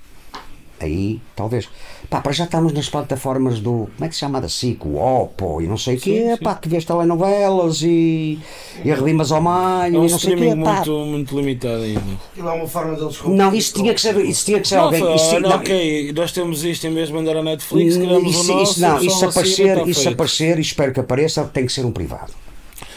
Aí, 0.79 1.21
talvez. 1.35 1.69
Pá, 2.09 2.19
para 2.19 2.33
já 2.33 2.43
estamos 2.43 2.73
nas 2.73 2.89
plataformas 2.89 3.59
do. 3.59 3.87
Como 3.95 4.05
é 4.05 4.07
que 4.09 4.13
se 4.13 4.19
chama 4.19 4.41
da 4.41 4.49
SIC? 4.49 4.85
O 4.85 4.97
Oppo 4.97 5.61
e 5.61 5.67
não 5.67 5.77
sei 5.77 5.95
o 5.95 5.99
quê. 6.01 6.35
Sim. 6.37 6.43
Pá, 6.43 6.55
que 6.55 6.67
vês 6.67 6.83
telenovelas 6.83 7.81
e. 7.81 8.37
e 8.83 8.91
arrimas 8.91 9.31
ao 9.31 9.37
É 9.37 9.41
malho 9.41 10.01
um 10.01 10.05
e 10.05 10.11
não 10.11 10.19
sei 10.19 10.33
o 10.33 10.37
quê. 10.37 10.43
streaming 10.43 10.63
Pá. 10.63 10.75
muito, 10.75 10.91
muito 11.05 11.37
limitado 11.37 11.81
ainda. 11.83 12.01
Aquilo 12.33 12.49
é 12.49 12.51
uma 12.51 12.67
forma 12.67 12.95
deles 12.95 13.21
Não, 13.23 13.53
isso 13.55 13.73
tinha 13.73 13.93
que 13.93 14.01
ser, 14.01 14.17
isso 14.25 14.45
tinha 14.45 14.59
que 14.59 14.67
ser 14.67 14.75
Não, 14.75 14.83
alguém. 14.85 15.15
Isso, 15.15 15.35
olha, 15.35 15.39
não, 15.49 15.55
ok, 15.55 16.13
nós 16.13 16.31
temos 16.33 16.63
isto 16.63 16.85
em 16.87 16.93
vez 16.93 17.07
de 17.07 17.13
mandar 17.13 17.37
a 17.37 17.43
Netflix, 17.43 17.95
criamos 17.97 18.31
isso, 18.31 18.51
o 18.51 18.55
nosso. 18.55 18.71
isso, 18.71 18.81
não, 18.81 19.01
isso 19.01 19.25
aparecer, 19.25 19.87
isso 19.87 20.09
aparecer, 20.09 20.57
e 20.57 20.61
espero 20.61 20.91
que 20.93 20.99
apareça, 20.99 21.43
tem 21.45 21.65
que 21.65 21.71
ser 21.71 21.85
um 21.85 21.91
privado. 21.91 22.33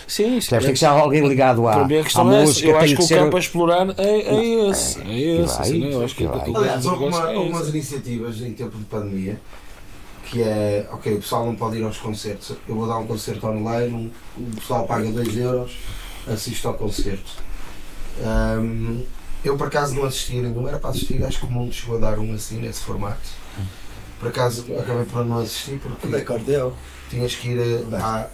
Sim? 0.08 0.40
Tem 0.40 0.72
que 0.72 0.76
ser 0.78 0.86
alguém 0.86 1.26
ligado 1.28 1.68
à, 1.68 1.72
Para 1.74 1.86
mim 1.86 1.98
a 1.98 2.02
questão 2.02 2.32
é 2.32 2.40
música, 2.42 2.68
Eu 2.68 2.76
acho 2.78 2.88
que 2.88 2.96
que 2.96 3.02
o 3.02 3.06
ser. 3.06 3.18
campo 3.18 3.36
a 3.36 3.40
explorar 3.40 3.88
é, 3.98 4.02
é 4.02 4.68
esse. 4.70 5.00
É 5.02 5.18
esse. 5.20 5.54
vai, 5.54 5.60
assim, 5.68 5.92
eu 5.92 6.04
acho 6.04 6.14
que 6.16 6.26
que 6.26 6.56
Aliás, 6.56 6.86
houve 6.86 7.04
negócio 7.04 7.20
uma, 7.22 7.30
é 7.32 7.36
houve 7.36 7.48
esse. 7.50 7.56
umas 7.58 7.68
iniciativas 7.68 8.40
em 8.40 8.52
tempo 8.54 8.76
de 8.78 8.84
pandemia 8.84 9.40
que 10.24 10.42
é, 10.42 10.86
ok, 10.92 11.14
o 11.14 11.20
pessoal 11.20 11.46
não 11.46 11.54
pode 11.54 11.78
ir 11.78 11.84
aos 11.84 11.96
concertos, 11.96 12.54
eu 12.68 12.74
vou 12.74 12.86
dar 12.86 12.98
um 12.98 13.06
concerto 13.06 13.46
online, 13.46 13.90
um- 14.36 14.42
o 14.42 14.56
pessoal 14.56 14.86
paga 14.86 15.10
2 15.10 15.34
euros, 15.38 15.72
assiste 16.26 16.66
ao 16.66 16.74
concerto. 16.74 17.30
Ahm, 18.24 19.02
eu 19.44 19.56
por 19.56 19.68
acaso 19.68 19.94
não 19.94 20.04
assisti, 20.04 20.36
não 20.40 20.68
era 20.68 20.78
para 20.78 20.90
assistir, 20.90 21.22
acho 21.24 21.40
que 21.40 21.46
o 21.46 21.50
mundo 21.50 21.72
chegou 21.72 21.96
a 21.96 22.00
dar 22.00 22.18
um 22.18 22.34
assim 22.34 22.58
nesse 22.58 22.80
formato. 22.80 23.20
Por 24.18 24.28
acaso 24.28 24.66
acabei 24.78 25.04
por 25.04 25.24
não 25.24 25.38
assistir 25.38 25.78
porque 25.80 26.20
Cordel. 26.22 26.74
tinhas 27.08 27.34
que 27.34 27.48
ir 27.50 27.86
a, 27.92 27.96
a- 27.96 28.26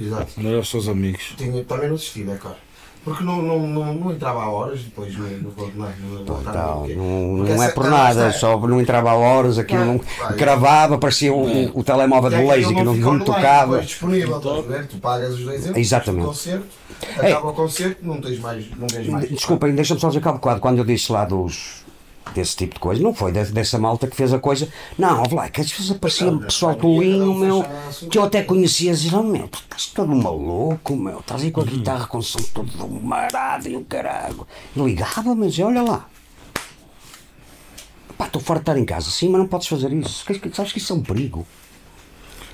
exato. 0.00 0.32
Não 0.36 0.50
era 0.50 0.58
os 0.60 0.68
seus 0.70 0.88
amigos. 0.88 1.34
Tinha, 1.36 1.64
também 1.64 1.88
não 1.88 1.96
assisti, 1.96 2.22
é 2.30 2.36
claro. 2.36 2.56
Porque 3.04 3.24
não, 3.24 3.42
não, 3.42 3.66
não, 3.66 3.94
não 3.94 4.12
entrava 4.12 4.42
a 4.44 4.48
horas 4.48 4.80
depois 4.82 5.12
no, 5.18 5.26
no, 5.26 5.50
no, 5.50 5.66
no, 5.66 6.24
no, 6.24 6.40
Então, 6.40 6.86
no- 6.86 6.94
não, 6.94 7.36
porque 7.38 7.54
não 7.54 7.62
é 7.64 7.68
por 7.72 7.90
nada, 7.90 8.30
só 8.32 8.56
não 8.60 8.80
entrava 8.80 9.10
a 9.10 9.14
horas, 9.14 9.58
aquilo 9.58 9.84
não 9.84 10.00
Vai. 10.20 10.36
gravava, 10.36 10.96
parecia 10.98 11.34
o, 11.34 11.48
É. 11.48 11.68
o 11.74 11.82
telemóvel 11.82 12.30
de 12.30 12.36
É 12.36 12.38
que 12.42 12.46
laser 12.46 12.68
que 12.68 12.74
não, 12.74 12.94
não 12.94 13.08
online, 13.08 13.24
tocava. 13.24 13.70
depois 13.72 13.86
disponível, 13.88 14.36
a 14.36 14.62
ver? 14.62 14.86
Tu 14.86 14.98
pagas 14.98 15.34
os 15.34 15.40
2 15.44 15.62
euros, 15.66 15.76
Exatamente. 15.80 16.22
o 16.24 16.28
concerto, 16.28 16.66
É. 17.18 17.32
acaba 17.32 17.48
o 17.50 17.52
concerto, 17.54 18.06
não 18.06 18.20
tens 18.20 18.38
mais. 18.38 18.66
Não 18.78 18.86
tens 18.86 19.08
mais. 19.08 19.28
Desculpem, 19.28 19.74
deixa-me 19.74 19.98
só 19.98 20.06
dizer 20.06 20.20
que 20.20 20.28
há 20.28 20.32
bocado, 20.32 20.60
quando 20.60 20.78
eu 20.78 20.84
disse 20.84 21.10
lá 21.10 21.24
dos. 21.24 21.82
Desse 22.34 22.56
tipo 22.56 22.74
de 22.74 22.80
coisa, 22.80 23.02
não 23.02 23.12
foi 23.14 23.32
de- 23.32 23.52
dessa 23.52 23.78
malta 23.78 24.06
que 24.06 24.16
fez 24.16 24.32
a 24.32 24.38
coisa. 24.38 24.68
Não, 24.98 25.20
ouve 25.20 25.34
lá, 25.34 25.48
que 25.48 25.60
às 25.60 25.70
vezes 25.70 25.90
aparecia 25.90 26.28
um 26.28 26.38
pessoal 26.38 26.74
tolinho, 26.74 27.34
meu, 27.34 27.64
que 28.10 28.18
eu 28.18 28.22
até 28.24 28.42
conhecia, 28.42 28.92
dizia, 28.92 29.18
oh, 29.18 29.22
meu, 29.22 29.48
tu 29.48 29.58
estás 29.58 29.86
todo 29.86 30.14
maluco, 30.14 30.96
meu, 30.96 31.20
estás 31.20 31.42
aí 31.42 31.50
com 31.50 31.60
a 31.60 31.64
guitarra 31.64 32.06
com 32.06 32.18
o 32.18 32.22
som 32.22 32.38
todo 32.54 32.88
marado 33.02 33.68
e 33.68 33.76
o 33.76 33.84
caralho. 33.84 34.46
Eu 34.76 34.86
ligava, 34.86 35.34
mas 35.34 35.58
olha 35.58 35.82
lá. 35.82 36.08
Pá, 38.18 38.26
estou 38.26 38.40
fora 38.40 38.58
de 38.60 38.62
estar 38.62 38.78
em 38.78 38.84
casa, 38.84 39.10
sim, 39.10 39.28
mas 39.28 39.40
não 39.40 39.48
podes 39.48 39.66
fazer 39.66 39.92
isso. 39.92 40.24
Que- 40.24 40.38
que- 40.38 40.54
Sabes 40.54 40.72
que 40.72 40.78
isso 40.78 40.92
é 40.92 40.96
um 40.96 41.02
perigo. 41.02 41.46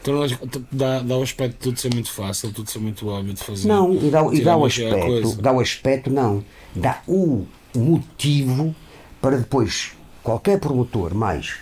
Então 0.01 0.15
nós- 0.15 0.39
dá, 0.71 1.01
dá 1.01 1.17
o 1.19 1.23
aspecto 1.23 1.55
de 1.55 1.59
tudo 1.65 1.81
ser 1.81 1.93
muito 1.93 2.11
fácil, 2.11 2.53
tudo 2.53 2.71
ser 2.71 2.79
muito 2.79 3.09
óbvio 3.09 3.35
de 3.35 3.43
fazer. 3.43 3.67
Não, 3.69 3.93
e 3.95 4.09
dá, 4.11 4.23
e 4.33 4.41
dá 4.41 4.57
o 4.57 4.65
aspecto, 4.65 5.43
dá 5.43 5.53
o 5.53 5.61
aspecto, 5.61 6.11
não, 6.11 6.43
dá 6.75 7.03
o 7.07 7.45
motivo 7.75 8.75
para 9.21 9.37
depois 9.37 9.93
qualquer 10.23 10.59
promotor 10.59 11.15
mais 11.15 11.55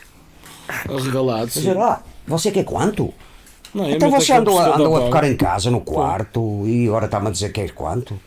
Arregalado. 0.88 1.50
sim. 1.50 1.60
dizer, 1.60 1.76
ah, 1.78 2.02
você 2.26 2.50
quer 2.50 2.64
quanto? 2.64 3.12
Não, 3.74 3.88
então 3.90 4.10
você 4.10 4.32
andou, 4.32 4.58
a- 4.58 4.64
50 4.64 4.82
andou 4.82 4.96
a 4.96 5.00
tocar 5.00 5.24
em 5.24 5.36
casa, 5.36 5.70
no 5.70 5.80
quarto, 5.80 6.62
e 6.66 6.86
agora 6.88 7.06
está-me 7.06 7.28
a 7.28 7.30
dizer 7.30 7.52
que 7.52 7.60
quer 7.60 7.70
quanto? 7.72 8.18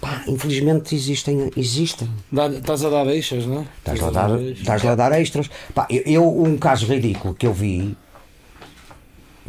Pá, 0.00 0.22
infelizmente 0.28 0.94
existem, 0.94 1.50
existem. 1.56 2.08
Dá- 2.30 2.46
Estás 2.48 2.84
a 2.84 2.90
dar 2.90 3.04
deixas, 3.04 3.46
não 3.46 3.60
é? 3.62 3.66
Estás 3.78 4.00
lá 4.00 4.08
a 4.08 4.10
dar, 4.10 4.40
estás 4.40 4.82
lá 4.82 4.92
a 4.92 4.94
dar 4.94 5.12
extras. 5.20 5.50
Pá, 5.74 5.86
eu, 5.90 6.02
eu- 6.06 6.42
um 6.42 6.56
caso 6.56 6.86
ridículo 6.86 7.34
que 7.34 7.46
eu 7.46 7.52
vi, 7.52 7.96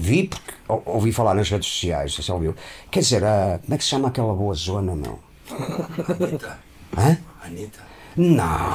Vi 0.02 0.28
porque 0.30 0.54
ou- 0.68 0.82
ouvi 0.86 1.12
falar 1.12 1.34
nas 1.34 1.50
redes 1.50 1.68
sociais, 1.68 2.16
você 2.16 2.32
ouviu? 2.32 2.56
Quer 2.90 3.02
dizer, 3.02 3.22
a, 3.24 3.60
como 3.62 3.74
é 3.76 3.78
que 3.78 3.84
se 3.84 3.90
chama 3.90 4.08
aquela 4.08 4.34
boa 4.34 4.54
zona, 4.54 4.96
meu? 4.96 5.20
Anitta. 5.52 6.58
Hã? 6.98 7.18
Anitta. 7.44 7.80
Não, 8.22 8.70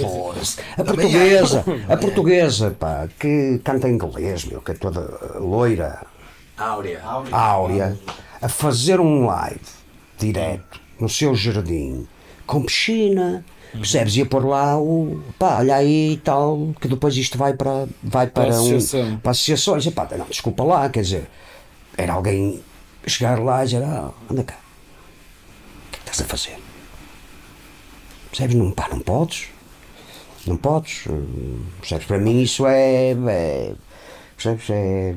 foda-se. 0.00 0.60
A 0.76 0.82
portuguesa, 0.82 1.64
a 1.88 1.96
portuguesa, 1.96 2.70
pá, 2.72 3.08
que 3.20 3.60
canta 3.62 3.88
em 3.88 3.92
inglês, 3.94 4.44
meu, 4.46 4.60
que 4.60 4.72
é 4.72 4.74
toda 4.74 5.38
loira, 5.38 6.04
Áurea. 6.58 7.00
áurea, 7.30 7.98
a 8.42 8.48
fazer 8.48 8.98
um 8.98 9.26
live 9.26 9.60
direto 10.18 10.80
no 10.98 11.08
seu 11.08 11.36
jardim, 11.36 12.04
com 12.46 12.64
piscina, 12.64 13.44
percebes? 13.72 14.16
Ia 14.16 14.26
pôr 14.26 14.44
lá 14.44 14.76
o. 14.76 15.22
pá, 15.38 15.58
olha 15.58 15.76
aí 15.76 16.14
e 16.14 16.16
tal, 16.16 16.74
que 16.80 16.88
depois 16.88 17.16
isto 17.16 17.38
vai 17.38 17.54
para, 17.54 17.86
vai 18.02 18.26
para, 18.26 18.46
Para 18.46 18.56
a 18.56 18.60
um, 18.60 18.76
associação. 18.76 19.16
para 19.18 19.30
associações. 19.30 19.86
Epá, 19.86 20.08
não, 20.18 20.26
desculpa 20.26 20.64
lá, 20.64 20.88
quer 20.88 21.02
dizer, 21.02 21.30
era 21.96 22.12
alguém 22.14 22.60
chegar 23.06 23.38
lá 23.38 23.62
e 23.62 23.66
dizer: 23.68 23.84
ah, 23.84 24.10
anda 24.28 24.42
cá, 24.42 24.56
o 24.56 25.90
que 25.92 25.96
é 25.96 26.02
que 26.02 26.10
estás 26.10 26.20
a 26.22 26.24
fazer? 26.24 26.59
Percebes? 28.30 28.56
Não, 28.56 28.70
pá, 28.70 28.88
não 28.90 29.00
podes. 29.00 29.46
Não 30.46 30.56
podes. 30.56 31.04
hum, 31.08 31.64
Percebes? 31.80 32.06
Para 32.06 32.18
mim 32.18 32.42
isso 32.42 32.66
é. 32.66 33.10
é 33.10 33.72
percebes? 34.36 34.70
É. 34.70 35.14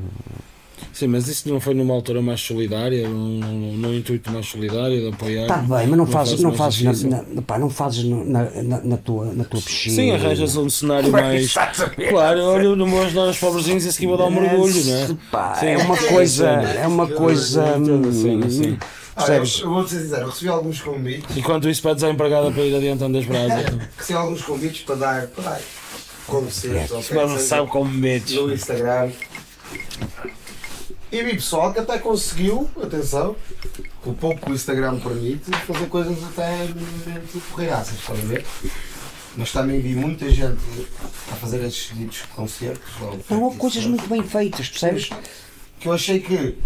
Sim, 0.92 1.08
mas 1.08 1.26
isso 1.28 1.48
não 1.48 1.58
foi 1.60 1.74
numa 1.74 1.94
altura 1.94 2.20
mais 2.20 2.40
solidária, 2.40 3.08
num, 3.08 3.40
num, 3.76 3.94
intuito 3.94 4.30
mais 4.30 4.46
solidário 4.46 5.00
de 5.00 5.08
apoiar. 5.08 5.42
Está 5.42 5.54
Tá 5.58 5.62
bem, 5.62 5.86
mas 5.86 5.98
não 5.98 6.06
fazes, 6.06 6.40
não 6.40 6.52
fazes, 6.52 7.02
na, 7.02 7.22
na, 7.22 7.42
pá, 7.42 7.58
não 7.58 7.70
fazes 7.70 8.04
na, 8.04 8.44
na, 8.62 8.80
na 8.80 8.96
tua, 8.96 9.26
na 9.26 9.44
tua 9.44 9.60
piscina. 9.60 9.96
Sim, 9.96 10.10
arranjas 10.12 10.56
um 10.56 10.68
cenário 10.68 11.10
mais. 11.10 11.54
Claro, 12.10 12.40
olha, 12.44 12.76
não 12.76 12.86
vou 12.86 13.02
ajudar 13.02 13.28
os 13.28 13.38
pobrezinhos 13.38 13.84
e 13.84 13.88
a 13.88 13.92
seguir 13.92 14.06
vou 14.06 14.16
dar 14.16 14.26
um 14.26 14.30
mergulho, 14.30 14.84
não 14.84 14.96
é? 14.96 15.08
Pá, 15.30 15.54
Sim, 15.54 15.66
é 15.66 15.78
uma 15.78 15.96
sim, 15.96 16.08
coisa, 16.08 16.60
sim. 16.60 16.78
é 16.78 16.86
uma 16.86 17.06
coisa. 17.08 17.76
entendo, 17.78 18.12
sim, 18.12 18.78
sim. 19.16 19.22
Ah, 19.22 19.22
eu, 19.22 19.26
Percebes? 19.26 19.60
eu 19.60 19.70
vou-te 19.70 19.94
eu 19.94 20.26
recebi 20.28 20.48
alguns 20.48 20.80
convites. 20.80 21.36
Enquanto 21.36 21.68
isso 21.68 21.82
pedes 21.82 22.02
à 22.02 22.10
empregada 22.10 22.50
para 22.50 22.62
ir 22.62 22.74
adiantando 22.74 23.18
as 23.18 23.24
brasas. 23.24 23.64
Recebi 23.96 24.18
alguns 24.18 24.42
convites 24.42 24.82
para 24.82 24.94
dar, 24.96 25.26
para 25.28 25.44
dar 25.44 25.60
concertos 26.26 26.90
é 26.90 27.02
seja, 27.02 27.38
sabe 27.38 27.68
como 27.68 27.90
metes. 27.90 28.34
no 28.34 28.52
Instagram. 28.52 29.10
E 31.12 31.22
vi 31.22 31.34
pessoal 31.34 31.72
que 31.72 31.78
até 31.78 31.98
conseguiu, 31.98 32.68
atenção, 32.82 33.36
com 34.02 34.10
o 34.10 34.14
pouco 34.14 34.44
que 34.44 34.50
o 34.50 34.54
Instagram 34.54 34.98
permite, 34.98 35.50
fazer 35.64 35.86
coisas 35.86 36.18
até 36.24 36.64
minimamente 36.64 37.38
porreiraças, 37.50 37.98
estão 37.98 38.16
a 38.16 38.18
ver? 38.18 38.44
Mas 39.36 39.52
também 39.52 39.80
vi 39.80 39.94
muita 39.94 40.28
gente 40.28 40.58
a 41.30 41.36
fazer 41.36 41.62
estes 41.64 41.96
ditos 41.96 42.22
concertos. 42.34 42.90
ou 43.30 43.54
coisas 43.54 43.84
muito 43.86 44.08
bem 44.08 44.22
feitas, 44.24 44.68
percebes? 44.68 45.10
que 45.78 45.88
eu 45.88 45.92
achei 45.92 46.18
que 46.18 46.56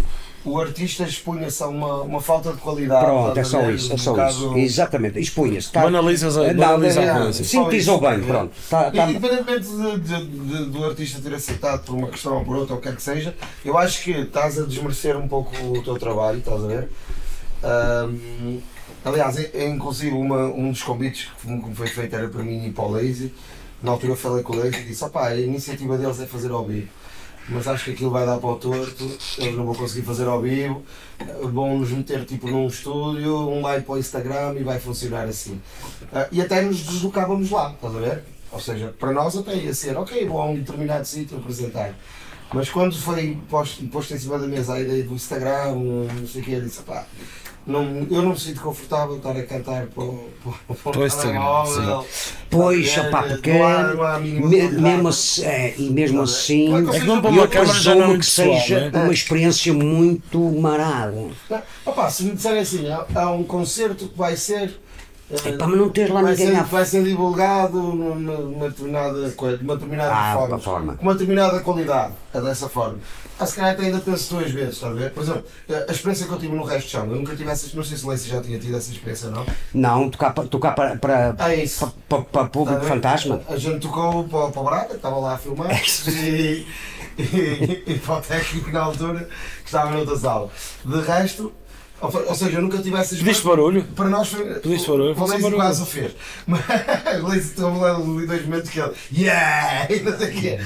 o 0.51 0.61
artista 0.61 1.05
expunha-se 1.05 1.63
a 1.63 1.67
uma, 1.67 2.03
uma 2.03 2.21
falta 2.21 2.53
de 2.53 2.59
qualidade. 2.59 3.05
Pronto, 3.05 3.39
é 3.39 3.45
só 3.45 3.61
ver? 3.63 3.75
isso, 3.75 3.93
é 3.93 3.95
Um 3.95 3.99
só 3.99 4.11
bocado- 4.13 4.31
isso. 4.33 4.57
Exatamente, 4.59 5.19
expunha-se. 5.21 5.71
Tá- 5.73 5.83
Banalizas 5.83 6.37
a- 6.37 6.53
banaliza 6.55 7.01
é. 7.03 7.33
Sintetizou 7.33 8.01
bem, 8.01 8.21
pronto. 8.21 8.53
Tá- 8.71 8.91
tá- 8.91 9.11
Independentemente 9.11 9.67
de- 9.69 9.99
de- 10.01 10.27
de- 10.27 10.65
do 10.71 10.85
artista 10.85 11.21
ter 11.21 11.35
aceitado 11.35 11.85
por 11.85 11.95
uma 11.95 12.09
questão 12.09 12.39
ou 12.39 12.45
por 12.45 12.57
outra, 12.57 12.75
ou 12.75 12.79
o 12.79 12.83
que 12.83 12.89
quer 12.89 12.97
que 12.97 13.03
seja, 13.03 13.35
eu 13.65 13.77
acho 13.79 14.03
que 14.03 14.11
estás 14.13 14.59
a 14.59 14.65
desmerecer 14.65 15.17
um 15.17 15.29
pouco 15.29 15.55
o 15.65 15.83
teu 15.83 15.99
trabalho, 15.99 16.39
estás 16.39 16.65
a 16.65 16.67
ver? 16.67 16.89
Ahm, 17.63 18.61
aliás, 19.05 19.37
é, 19.39 19.51
é 19.55 19.69
inclusive 19.69 20.15
uma, 20.15 20.45
um 20.47 20.71
dos 20.71 20.83
convites 20.83 21.29
que 21.41 21.49
me- 21.51 21.61
que 21.63 21.69
me 21.69 21.75
foi 21.75 21.87
feito 21.89 22.15
era 22.15 22.29
para 22.29 22.43
mim 22.43 22.67
e 22.67 22.71
para 22.71 22.85
o 22.85 22.91
Lazy. 22.91 23.33
Na 23.83 23.93
altura 23.93 24.13
eu 24.13 24.17
falei 24.17 24.43
com 24.43 24.53
o 24.53 24.57
Lazy 24.57 24.79
e 24.81 24.85
disse: 24.85 25.05
opá, 25.05 25.29
a 25.29 25.37
iniciativa 25.37 25.97
deles 25.97 26.21
é 26.21 26.27
fazer 26.27 26.51
ao 26.51 26.65
vivo. 26.65 26.89
Mas 27.49 27.67
acho 27.67 27.87
que 27.87 27.91
aquilo 27.93 28.11
vai 28.11 28.27
dar 28.27 28.37
para 28.39 28.51
o 28.51 28.57
torto, 28.57 29.05
eles 29.39 29.57
não 29.57 29.65
vão 29.65 29.75
conseguir 29.75 30.05
fazer 30.05 30.27
ao 30.27 30.41
vivo, 30.43 30.85
vão 31.53 31.79
nos 31.79 31.91
meter 31.91 32.25
tipo 32.27 32.47
num 32.47 32.67
estúdio, 32.67 33.49
um 33.49 33.63
live 33.63 33.85
para 33.85 33.95
o 33.95 33.99
Instagram 33.99 34.55
e 34.59 34.63
vai 34.63 34.79
funcionar 34.79 35.27
assim. 35.27 35.61
Ah, 36.13 36.29
e 36.31 36.43
até 36.43 36.61
nos 36.61 36.81
deslocávamos 36.81 37.51
lá, 37.51 37.73
estás 37.73 37.97
a 37.97 37.99
ver? 37.99 38.25
Ou 38.51 38.61
seja, 38.61 38.95
para 38.99 39.13
nós 39.13 39.37
até 39.37 39.55
ia 39.55 39.73
ser, 39.73 39.97
ok, 39.97 40.27
vou 40.27 40.41
a 40.41 40.47
um 40.47 40.57
determinado 40.57 41.07
sítio 41.07 41.39
apresentar. 41.39 41.95
Mas 42.53 42.71
quando 42.71 42.97
foi 42.97 43.37
posto, 43.51 43.85
posto 43.89 44.15
em 44.15 44.19
cima 44.19 44.39
da 44.39 44.47
mesa 44.47 44.75
a 44.75 44.81
ideia 44.81 45.03
do 45.05 45.15
Instagram, 45.15 45.75
não 45.75 46.27
sei 46.27 46.41
o 46.41 46.45
que, 46.45 46.53
eu 46.53 46.63
disse, 46.63 46.83
pá, 46.83 47.05
não, 47.67 48.07
eu 48.11 48.23
não 48.23 48.31
me 48.31 48.39
sinto 48.41 48.63
confortável 48.63 49.19
estar 49.19 49.37
a 49.37 49.43
cantar 49.43 49.87
para 49.89 50.03
o, 50.03 50.31
para, 50.83 51.07
Instagram. 51.07 51.41
Pois, 52.49 52.97
a 52.97 53.03
opá, 53.03 53.23
porque 53.25 53.51
me- 54.23 54.69
mesmo 54.81 55.09
assim, 55.09 55.45
é, 55.45 55.75
e 55.77 55.91
mesmo 55.91 56.23
assim, 56.23 56.69
Claro 56.69 56.89
que 56.91 56.97
É 56.97 57.01
que 57.01 57.07
não 57.07 57.21
para 57.21 57.31
eu 57.31 57.35
uma 57.35 57.45
é 57.45 57.47
presumo 57.49 58.19
que 58.19 58.25
seja 58.27 58.91
não 58.91 59.01
é? 59.01 59.03
uma 59.05 59.13
experiência 59.13 59.75
muito 59.75 60.39
marada. 60.39 61.15
Opa, 61.85 62.09
se 62.09 62.23
me 62.23 62.31
disserem 62.35 62.61
assim, 62.61 62.89
há, 62.89 63.05
há 63.15 63.31
um 63.33 63.45
concerto 63.45 64.09
que 64.09 64.17
vai 64.17 64.35
ser. 64.35 64.81
Eh, 65.31 65.49
Epá, 65.51 65.67
mas 65.67 65.79
não 65.79 65.91
tens 65.91 66.11
lá 66.11 66.23
vai 66.23 66.33
ninguém 66.33 66.47
ser, 66.49 66.57
à 66.57 66.63
vai 66.63 66.85
ser 66.85 67.05
divulgado 67.05 67.77
numa, 67.81 68.15
numa 68.39 68.69
determinada 68.71 69.31
coisa, 69.33 69.59
numa 69.59 69.75
determinada 69.75 70.13
Ah, 70.15 70.33
forma, 70.35 70.55
uma 70.57 70.59
forma. 70.59 70.95
com 70.97 71.03
uma 71.03 71.13
determinada 71.15 71.61
qualidade, 71.61 72.15
é 72.33 72.41
dessa 72.41 72.69
forma. 72.69 72.99
Ah, 73.41 73.47
se 73.47 73.55
calhar 73.55 73.79
ainda 73.79 73.99
penso 74.01 74.35
duas 74.35 74.51
vezes, 74.51 74.75
está 74.75 74.89
a 74.89 74.93
ver? 74.93 75.13
Por 75.13 75.23
exemplo, 75.23 75.45
a 75.89 75.93
experiência 75.93 76.27
que 76.27 76.33
eu 76.33 76.39
tive 76.39 76.57
no 76.57 76.65
resto 76.65 76.87
de 76.87 76.91
chão, 76.93 77.07
eu 77.07 77.15
nunca 77.17 77.37
tive 77.37 77.49
essa, 77.51 77.77
não 77.77 77.85
sei 77.85 77.97
se 77.97 78.05
o 78.05 78.09
Lacey 78.09 78.31
já 78.31 78.41
tinha 78.41 78.59
tido 78.59 78.77
essa 78.77 78.91
experiência, 78.91 79.31
não? 79.31 79.47
Não, 79.73 80.11
tocar, 80.11 80.33
para- 80.35 80.49
tocar 80.49 80.75
para, 80.75 80.97
para, 80.97 81.37
É 81.53 81.63
isso. 81.63 81.93
para, 82.09 82.23
para 82.23 82.45
público 82.47 82.73
Está 82.73 82.77
a 82.77 82.79
ver? 82.81 82.89
fantasma. 82.89 83.41
A 83.49 83.57
gente 83.57 83.79
tocou 83.81 84.25
para, 84.25 84.49
para 84.51 84.61
o 84.61 84.65
Braga, 84.65 84.87
que 84.89 84.95
estava 84.97 85.17
lá 85.19 85.35
a 85.35 85.39
filmar, 85.39 85.71
e, 86.09 86.67
e, 87.19 87.83
e 87.87 87.99
para 88.05 88.17
o 88.17 88.21
técnico 88.21 88.71
na 88.71 88.81
altura, 88.81 89.21
que 89.61 89.67
estava 89.67 89.91
noutra 89.93 90.17
sala. 90.17 90.51
De 90.85 91.01
resto, 91.01 91.53
ou, 92.01 92.35
seja, 92.35 92.59
eu 92.59 92.63
nunca 92.63 92.79
tive 92.79 92.97
essas 92.97 93.19
Pediste 93.19 93.45
barulho? 93.45 93.85
Para 93.97 94.09
nós 94.09 94.29
foi. 94.29 94.55
Pediste 94.55 94.89
barulho? 94.89 95.17
O 95.17 95.27
Lazy 95.27 95.51
quase 95.51 95.83
o 95.83 95.87
fez. 95.87 96.13
Mas 96.47 96.61
Lazy 97.23 97.39
estava 97.39 97.77
lá 97.77 97.97
ali 97.97 98.27
dois 98.27 98.45
momentos 98.45 98.71
que 98.71 98.81
ele. 98.81 98.93
Yeah! 99.13 99.89
E 99.93 100.01
não 100.01 100.17
sei 100.17 100.29
o 100.29 100.41
quê. 100.41 100.59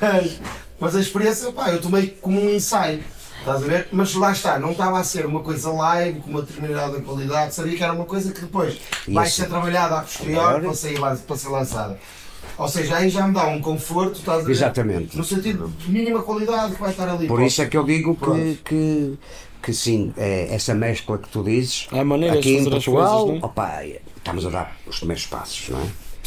Mas, 0.00 0.40
mas 0.78 0.96
a 0.96 1.00
experiência, 1.00 1.50
pá, 1.52 1.70
eu 1.70 1.80
tomei 1.80 2.16
como 2.20 2.40
um 2.40 2.50
ensaio. 2.50 3.02
Estás 3.40 3.62
a 3.62 3.66
ver? 3.66 3.88
Mas 3.92 4.14
lá 4.14 4.32
está, 4.32 4.58
não 4.58 4.72
estava 4.72 4.98
a 4.98 5.04
ser 5.04 5.24
uma 5.24 5.40
coisa 5.40 5.70
live, 5.70 6.20
com 6.20 6.30
uma 6.30 6.42
determinada 6.42 7.00
qualidade, 7.00 7.54
sabia 7.54 7.76
que 7.76 7.82
era 7.82 7.92
uma 7.92 8.04
coisa 8.04 8.32
que 8.32 8.40
depois 8.40 8.78
vai 9.08 9.26
Isso. 9.26 9.36
ser 9.36 9.48
trabalhada 9.48 9.96
a 9.98 10.02
posteriori 10.02 10.62
para, 10.62 10.74
sair, 10.74 10.98
para 11.00 11.36
ser 11.36 11.48
lançada. 11.48 11.98
Ou 12.58 12.68
seja, 12.68 12.96
aí 12.96 13.08
já 13.08 13.26
me 13.26 13.34
dá 13.34 13.46
um 13.46 13.60
conforto, 13.60 14.18
estás 14.18 14.40
a 14.40 14.42
ver? 14.42 14.50
Exatamente. 14.50 15.16
No 15.16 15.22
sentido 15.24 15.72
de 15.78 15.90
mínima 15.90 16.22
qualidade 16.22 16.74
que 16.74 16.80
vai 16.80 16.90
estar 16.90 17.08
ali. 17.08 17.28
Por 17.28 17.40
isso 17.40 17.62
é 17.62 17.66
que 17.66 17.76
eu 17.76 17.84
digo 17.84 18.16
Pronto. 18.16 18.36
que, 18.36 18.58
que 18.64 19.18
sim, 19.72 20.12
é, 20.16 20.48
essa 20.54 20.74
mescla 20.74 21.18
que 21.18 21.28
tu 21.28 21.42
dizes, 21.42 21.88
Há 21.92 22.04
maneiras 22.04 22.40
de 22.40 22.48
aqui 22.48 22.56
em 22.58 22.64
fazer 22.64 22.76
as 22.76 22.84
Portugal, 22.84 23.10
coisas, 23.24 23.28
não 23.28 23.34
é? 23.36 23.50
opa, 23.50 23.84
estamos 24.16 24.46
a 24.46 24.50
dar 24.50 24.76
os 24.86 24.98
primeiros 24.98 25.26
passos, 25.26 25.68
não 25.70 25.80
é? 25.80 25.86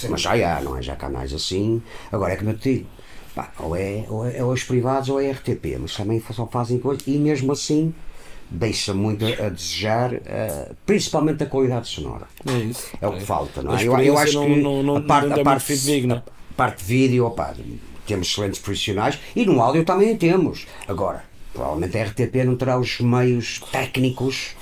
Mas 0.09 0.21
já 0.21 0.31
há, 0.57 0.61
não 0.61 0.77
é? 0.77 0.81
Já 0.81 0.93
há 0.93 0.95
canais 0.95 1.31
assim. 1.33 1.81
Agora 2.11 2.33
é 2.33 2.35
como 2.35 2.49
eu 2.49 2.57
te 2.57 2.73
digo, 2.73 2.87
pá, 3.35 3.51
ou, 3.59 3.75
é, 3.75 4.05
ou 4.09 4.25
é 4.25 4.43
ou 4.43 4.51
é 4.51 4.53
os 4.53 4.63
privados 4.63 5.09
ou 5.09 5.21
é 5.21 5.29
RTP, 5.31 5.77
mas 5.79 5.95
também 5.95 6.21
só 6.31 6.47
fazem 6.47 6.79
coisas 6.79 7.05
e 7.07 7.11
mesmo 7.17 7.51
assim 7.51 7.93
deixa 8.49 8.93
muito 8.93 9.23
a, 9.25 9.47
desejar, 9.49 10.13
eh, 10.13 10.71
principalmente 10.85 11.41
a 11.43 11.45
qualidade 11.45 11.87
sonora. 11.87 12.27
É 12.45 12.57
isso. 12.57 12.87
É 12.99 13.07
o 13.07 13.13
que 13.13 13.21
falta, 13.23 13.61
não 13.63 13.77
é? 13.77 13.83
Eu, 13.83 13.97
eu 13.99 14.17
acho 14.17 14.41
que 14.41 14.55
não- 14.61 14.83
não- 14.83 14.97
a 14.97 15.01
parte, 15.01 15.31
a 15.39 15.43
parte, 15.43 15.73
a 16.11 16.53
parte 16.57 16.79
de 16.79 16.83
vídeo, 16.83 17.25
opá, 17.25 17.53
temos 18.05 18.27
excelentes 18.27 18.59
profissionais 18.59 19.17
e 19.35 19.45
no 19.45 19.61
áudio 19.61 19.85
também 19.85 20.17
temos. 20.17 20.67
Agora, 20.87 21.23
provavelmente 21.53 21.97
a 21.97 22.03
RTP 22.05 22.35
não 22.45 22.55
terá 22.55 22.77
os 22.79 22.99
meios 23.01 23.59
técnicos 23.71 24.55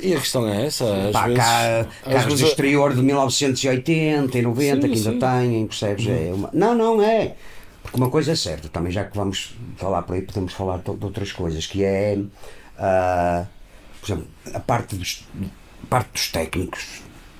E 0.00 0.14
a 0.14 0.18
questão 0.20 0.48
é 0.48 0.66
essa, 0.66 0.84
às 1.06 1.12
Pá, 1.12 1.22
vezes. 1.26 1.38
cá, 1.38 1.86
carros 2.04 2.24
do 2.24 2.28
vezes- 2.30 2.48
exterior 2.48 2.94
de 2.94 3.02
1980 3.02 4.38
e 4.38 4.42
90 4.42 4.74
Sim, 4.74 4.80
que 4.92 4.98
ainda 4.98 5.12
sim. 5.12 5.18
têm, 5.50 5.66
percebes? 5.66 6.06
É 6.08 6.32
uma... 6.34 6.50
Não, 6.52 6.74
não 6.74 7.02
é. 7.02 7.34
Porque 7.82 7.96
uma 7.96 8.10
coisa 8.10 8.32
é 8.32 8.36
certa, 8.36 8.68
também 8.68 8.92
já 8.92 9.04
que 9.04 9.16
vamos 9.16 9.54
falar 9.76 10.02
por 10.02 10.14
aí, 10.14 10.22
podemos 10.22 10.52
falar 10.52 10.78
de, 10.78 10.84
de 10.94 11.04
outras 11.04 11.32
coisas, 11.32 11.66
que 11.66 11.84
é, 11.84 12.18
ah, 12.78 13.44
por 14.00 14.06
exemplo, 14.06 14.28
a 14.54 14.60
parte 14.60 14.96
dos, 14.96 15.24
parte 15.90 16.10
dos 16.12 16.28
técnicos, 16.28 16.84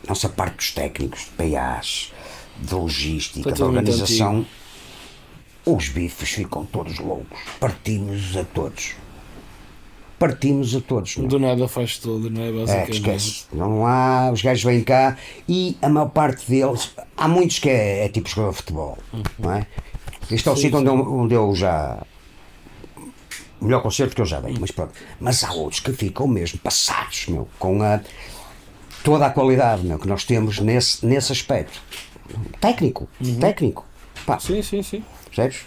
nossa 0.06 0.28
parte 0.28 0.56
dos 0.56 0.70
técnicos, 0.72 1.20
de 1.20 1.50
PAs, 1.52 2.12
de 2.60 2.74
logística, 2.74 3.52
de 3.52 3.62
organização, 3.62 4.44
os 5.66 5.88
bifes 5.88 6.30
ficam 6.30 6.64
todos 6.64 6.98
loucos. 6.98 7.38
Partimos 7.60 8.36
a 8.36 8.44
todos. 8.44 8.94
Partimos 10.18 10.74
a 10.76 10.80
todos. 10.80 11.16
meu. 11.16 11.26
Do 11.28 11.38
nada 11.40 11.66
faz 11.66 11.98
tudo, 11.98 12.30
não 12.30 12.42
é? 12.42 12.48
É, 12.48 12.52
Basicamente. 12.52 12.92
esquece. 12.96 13.44
Não 13.52 13.84
há, 13.86 14.30
os 14.32 14.40
gajos 14.40 14.62
vêm 14.62 14.82
cá 14.84 15.16
e 15.48 15.76
a 15.82 15.88
maior 15.88 16.10
parte 16.10 16.48
deles, 16.48 16.92
há 17.16 17.26
muitos 17.26 17.58
que 17.58 17.68
é, 17.68 18.04
é 18.04 18.08
tipo 18.08 18.28
jogador 18.28 18.50
de 18.52 18.56
futebol, 18.58 18.98
não 19.38 19.52
é? 19.52 19.66
Este 20.30 20.48
é 20.48 20.52
o 20.52 20.56
sítio 20.56 20.78
onde, 20.78 20.88
eu- 20.88 21.12
onde 21.12 21.34
eu 21.34 21.54
já. 21.56 22.00
O 23.60 23.64
melhor 23.64 23.82
concerto 23.82 24.14
que 24.14 24.20
eu 24.20 24.26
já 24.26 24.40
dei, 24.40 24.56
mas 24.60 24.70
pronto. 24.70 24.92
Mas 25.20 25.42
há 25.44 25.52
outros 25.52 25.80
que 25.80 25.92
ficam 25.92 26.26
mesmo 26.28 26.58
passados, 26.60 27.26
meu, 27.28 27.48
com 27.58 27.82
a, 27.82 28.00
toda 29.04 29.26
a 29.26 29.30
qualidade 29.30 29.84
meu, 29.84 29.98
que 29.98 30.06
nós 30.08 30.24
temos 30.24 30.58
nesse, 30.60 31.04
nesse 31.04 31.32
aspecto. 31.32 31.80
Técnico, 32.60 33.08
técnico. 33.40 33.84
Pá, 34.24 34.38
Sim, 34.38 34.62
sim, 34.62 34.82
sim. 34.82 35.04
Percebes? 35.34 35.60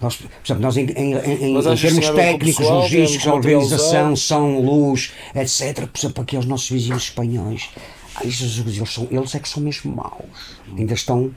Nós, 0.00 0.16
por 0.16 0.28
exemplo, 0.44 0.62
nós 0.62 0.76
em, 0.76 0.84
em- 0.86 1.14
em- 1.14 1.58
em 1.58 1.76
termos 1.76 2.10
técnicos, 2.10 2.56
pessoal, 2.56 2.80
logísticos, 2.82 3.26
organização, 3.26 4.16
som, 4.16 4.58
luz, 4.60 5.12
etc. 5.34 5.86
Por 5.86 5.98
exemplo, 5.98 6.22
aqui 6.22 6.36
os 6.38 6.46
nossos 6.46 6.68
vizinhos 6.70 7.02
espanhóis, 7.04 7.68
ai 8.14 8.30
Jesus, 8.30 8.76
eles, 8.76 8.90
são, 8.92 9.06
eles 9.10 9.34
é 9.34 9.38
que 9.38 9.48
são 9.48 9.62
mesmo 9.62 9.94
maus. 9.94 10.56
Ainda 10.76 10.94
estão 10.94 11.30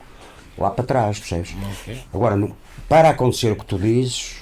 lá 0.57 0.69
para 0.69 0.85
trás, 0.85 1.19
percebes? 1.19 1.53
Agora, 2.13 2.35
no- 2.38 2.55
para 2.88 3.09
acontecer 3.09 3.51
o 3.51 3.55
que 3.57 3.65
tu 3.65 3.77
dizes, 3.77 4.38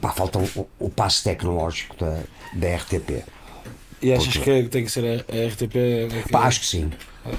pá, 0.00 0.10
falta 0.12 0.38
o, 0.38 0.66
o- 0.78 0.88
passo 0.90 1.24
tecnológico 1.24 1.94
da, 2.02 2.20
da 2.54 2.76
RTP. 2.76 3.22
E 4.02 4.12
achas 4.12 4.36
que 4.36 4.62
tem 4.64 4.84
que 4.84 4.90
ser 4.90 5.04
a, 5.04 5.34
a 5.34 5.48
RTP? 5.48 5.76
É 5.76 6.22
que, 6.24 6.28
Pá, 6.30 6.40
acho 6.46 6.60
que 6.60 6.66
sim. 6.66 6.90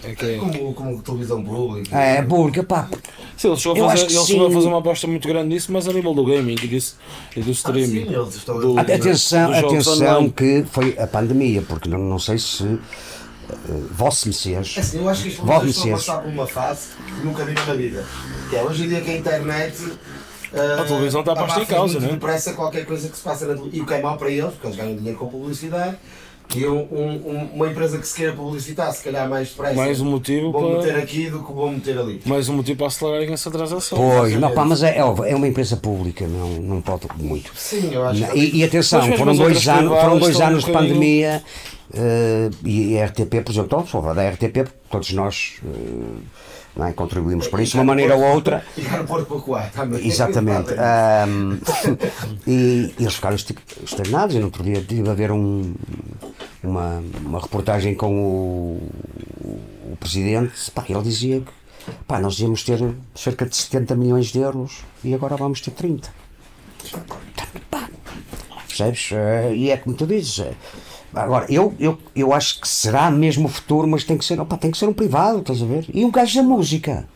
É 0.04 0.16
que 0.16 0.26
é- 0.26 0.38
Como, 0.38 0.74
como 0.74 1.02
televisão 1.02 1.44
pública. 1.44 1.98
É, 1.98 2.22
porque, 2.22 2.64
pá, 2.64 2.90
Sim, 3.36 3.50
eles 3.50 3.62
chegou 3.62 3.86
a 3.86 3.90
fazer, 3.92 4.04
eles 4.06 4.26
chegou 4.26 4.46
a 4.46 4.50
sim. 4.50 4.56
fazer 4.56 4.68
uma 4.68 4.80
aposta 4.80 5.08
muito 5.08 5.28
grande 5.28 5.50
nisso, 5.50 5.72
mas 5.72 5.88
a 5.88 5.94
nível 5.94 6.14
do 6.14 6.26
gaming 6.26 6.56
e, 6.62 6.68
disso, 6.68 6.98
e 7.36 7.42
do 7.42 7.50
Ah, 7.50 7.54
streaming. 7.54 8.06
sim, 8.08 8.14
eles 8.14 8.36
estão 8.36 8.60
Do- 8.60 8.78
a- 8.78 8.82
Atenção, 8.82 9.54
jogos 9.54 9.88
atenção 9.88 9.94
online. 10.18 10.32
que 10.36 10.66
foi 10.72 10.96
a 10.98 11.06
pandemia, 11.08 11.62
porque 11.62 11.88
não, 11.90 12.00
não 12.00 12.20
sei 12.20 12.38
se 12.40 12.64
uh, 12.64 12.80
Vosso 13.92 14.28
Messias. 14.28 14.74
É 14.76 14.80
assim, 14.82 14.98
eu 15.00 15.08
acho 15.10 15.22
que 15.24 15.30
as 15.30 15.36
pessoas 15.36 15.68
estão 15.76 15.90
a 15.90 15.96
passar 15.98 16.18
por 16.22 16.32
uma 16.32 16.48
fase 16.48 16.88
que 17.06 17.26
nunca 17.26 17.46
viram 17.46 17.66
na 17.66 17.74
vida. 17.74 18.06
Que 18.50 18.56
é 18.56 18.64
hoje 18.64 18.86
em 18.86 18.90
dia 18.90 19.02
que 19.02 19.12
a 19.12 19.18
internet. 19.18 19.76
A 20.80 20.84
televisão 20.86 21.20
está 21.20 21.36
posta 21.36 21.60
em 21.62 21.66
causa, 21.66 21.94
muito 22.00 22.06
né? 22.08 22.14
depressa 22.14 22.54
qualquer 22.54 22.86
coisa 22.86 23.10
que 23.10 23.18
se 23.18 23.22
passa 23.22 23.46
na 23.46 23.54
televisão. 23.54 23.80
E 23.80 23.82
o 23.82 23.86
que 23.86 23.94
é 23.94 24.02
mau 24.02 24.18
para 24.18 24.32
eles, 24.32 24.52
porque 24.54 24.68
eles 24.68 24.78
ganham 24.78 24.96
dinheiro 24.96 25.20
com 25.20 25.28
publicidade. 25.28 25.98
E 26.56 26.66
um- 26.66 26.88
um- 26.92 27.22
um- 27.32 27.50
uma 27.56 27.68
empresa 27.68 27.98
que 27.98 28.08
se 28.08 28.16
queira 28.16 28.32
publicitar, 28.34 28.92
se 28.94 29.04
calhar 29.04 29.30
mais 29.30 29.50
depressa. 29.50 29.74
Mais 29.76 30.00
um 30.00 30.06
motivo 30.10 30.52
Vou 30.52 30.78
meter 30.78 30.94
para. 30.94 31.04
aqui 31.04 31.30
do 31.30 31.44
que 31.44 31.52
vou 31.52 31.70
meter 31.70 31.98
ali. 31.98 32.22
Mais 32.26 32.48
um 32.48 32.54
motivo 32.54 32.78
para 32.78 32.88
acelerarem 32.88 33.34
essa 33.34 33.52
transação. 33.52 33.98
Pois, 33.98 34.34
não, 34.40 34.54
pá, 34.54 34.64
mas 34.64 34.82
é, 34.82 34.98
é 34.98 35.04
uma 35.36 35.48
empresa 35.48 35.76
pública, 35.76 36.26
não, 36.26 36.50
não 36.62 36.82
pode 36.82 37.06
muito. 37.18 37.52
Sim, 37.56 37.90
eu 37.94 38.06
acho 38.08 38.26
que. 38.32 38.38
E, 38.40 38.58
e 38.58 38.64
atenção, 38.64 39.02
foram 39.18 39.36
dois, 39.36 39.68
anos, 39.68 40.00
foram 40.02 40.18
dois 40.20 40.36
um 40.40 40.44
anos 40.46 40.64
de 40.64 40.68
bocadinho- 40.72 40.94
pandemia 40.94 41.44
eh, 41.94 42.50
e 42.64 42.98
a 43.00 43.06
RTP, 43.06 43.42
por 43.42 43.52
exemplo, 43.52 43.66
então, 43.66 43.86
só 43.86 44.02
falar 44.02 44.14
da 44.14 44.24
RTP, 44.30 44.64
porque 44.64 44.78
todos 44.90 45.12
nós 45.14 45.56
eh, 45.66 46.22
não 46.78 46.86
é, 46.86 46.94
contribuímos 46.94 47.48
para 47.48 47.64
isso 47.64 47.72
de 47.72 47.78
uma 47.78 47.84
maneira 47.86 48.16
ou 48.16 48.24
outra. 48.24 48.64
Cá 48.90 48.98
no 49.00 49.06
Porto 49.06 49.26
Pacoá 49.26 49.64
também. 49.74 50.06
Exatamente. 50.08 50.74
Ahm, 50.74 51.58
e, 52.48 52.94
e 52.98 53.02
eles 53.04 53.16
ficaram 53.16 53.36
externados. 53.36 54.36
E 54.36 54.40
no 54.40 54.46
outro 54.46 54.64
dia 54.64 54.82
tive 54.82 55.10
a 55.10 55.14
ver 55.14 55.32
um- 55.32 55.74
uma, 56.64 57.04
uma 57.26 57.40
reportagem 57.40 57.96
com 57.96 58.14
o, 58.20 58.92
o 59.92 59.98
presidente. 60.00 60.70
Pá, 60.72 60.86
ele 60.88 61.02
dizia 61.02 61.42
que 61.42 61.52
pá, 62.08 62.20
nós 62.20 62.40
íamos 62.40 62.64
ter 62.64 62.80
cerca 63.16 63.46
de 63.46 63.56
70 63.56 63.96
milhões 63.96 64.28
de 64.28 64.40
euros 64.40 64.80
e 65.04 65.14
agora 65.14 65.36
vamos 65.36 65.62
ter 65.62 65.72
30. 65.72 66.10
Pá, 67.72 67.90
percebes? 68.68 69.10
Eh, 69.14 69.54
E 69.56 69.72
é 69.72 69.78
como 69.78 69.96
tu 69.96 70.06
dizes. 70.06 70.44
Agora, 71.14 71.46
eu, 71.50 71.74
eu, 71.80 71.98
eu 72.16 72.34
acho 72.34 72.60
que 72.60 72.68
será 72.68 73.10
mesmo 73.10 73.48
o 73.48 73.52
futuro, 73.52 73.88
mas 73.88 74.04
tem 74.04 74.18
que 74.18 74.26
ser, 74.26 74.40
opa, 74.40 74.58
tem 74.58 74.70
que 74.72 74.78
ser 74.78 74.88
um 74.88 74.94
privado, 74.94 75.40
estás 75.40 75.62
a 75.62 75.66
ver? 75.66 75.86
E 75.94 76.04
um 76.04 76.12
gajo 76.12 76.36
da 76.36 76.44
música. 76.44 77.08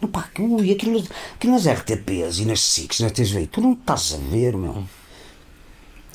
Não, 0.00 0.08
pá, 0.08 0.28
ui, 0.38 0.70
aquilo, 0.70 1.02
aquilo 1.34 1.52
nas 1.52 1.66
RTPs 1.66 2.38
e 2.40 2.44
nas 2.44 2.60
SICs, 2.60 3.00
na 3.00 3.10
TV, 3.10 3.46
tu 3.46 3.60
não 3.60 3.72
estás 3.72 4.14
a 4.14 4.30
ver, 4.30 4.56
meu. 4.56 4.84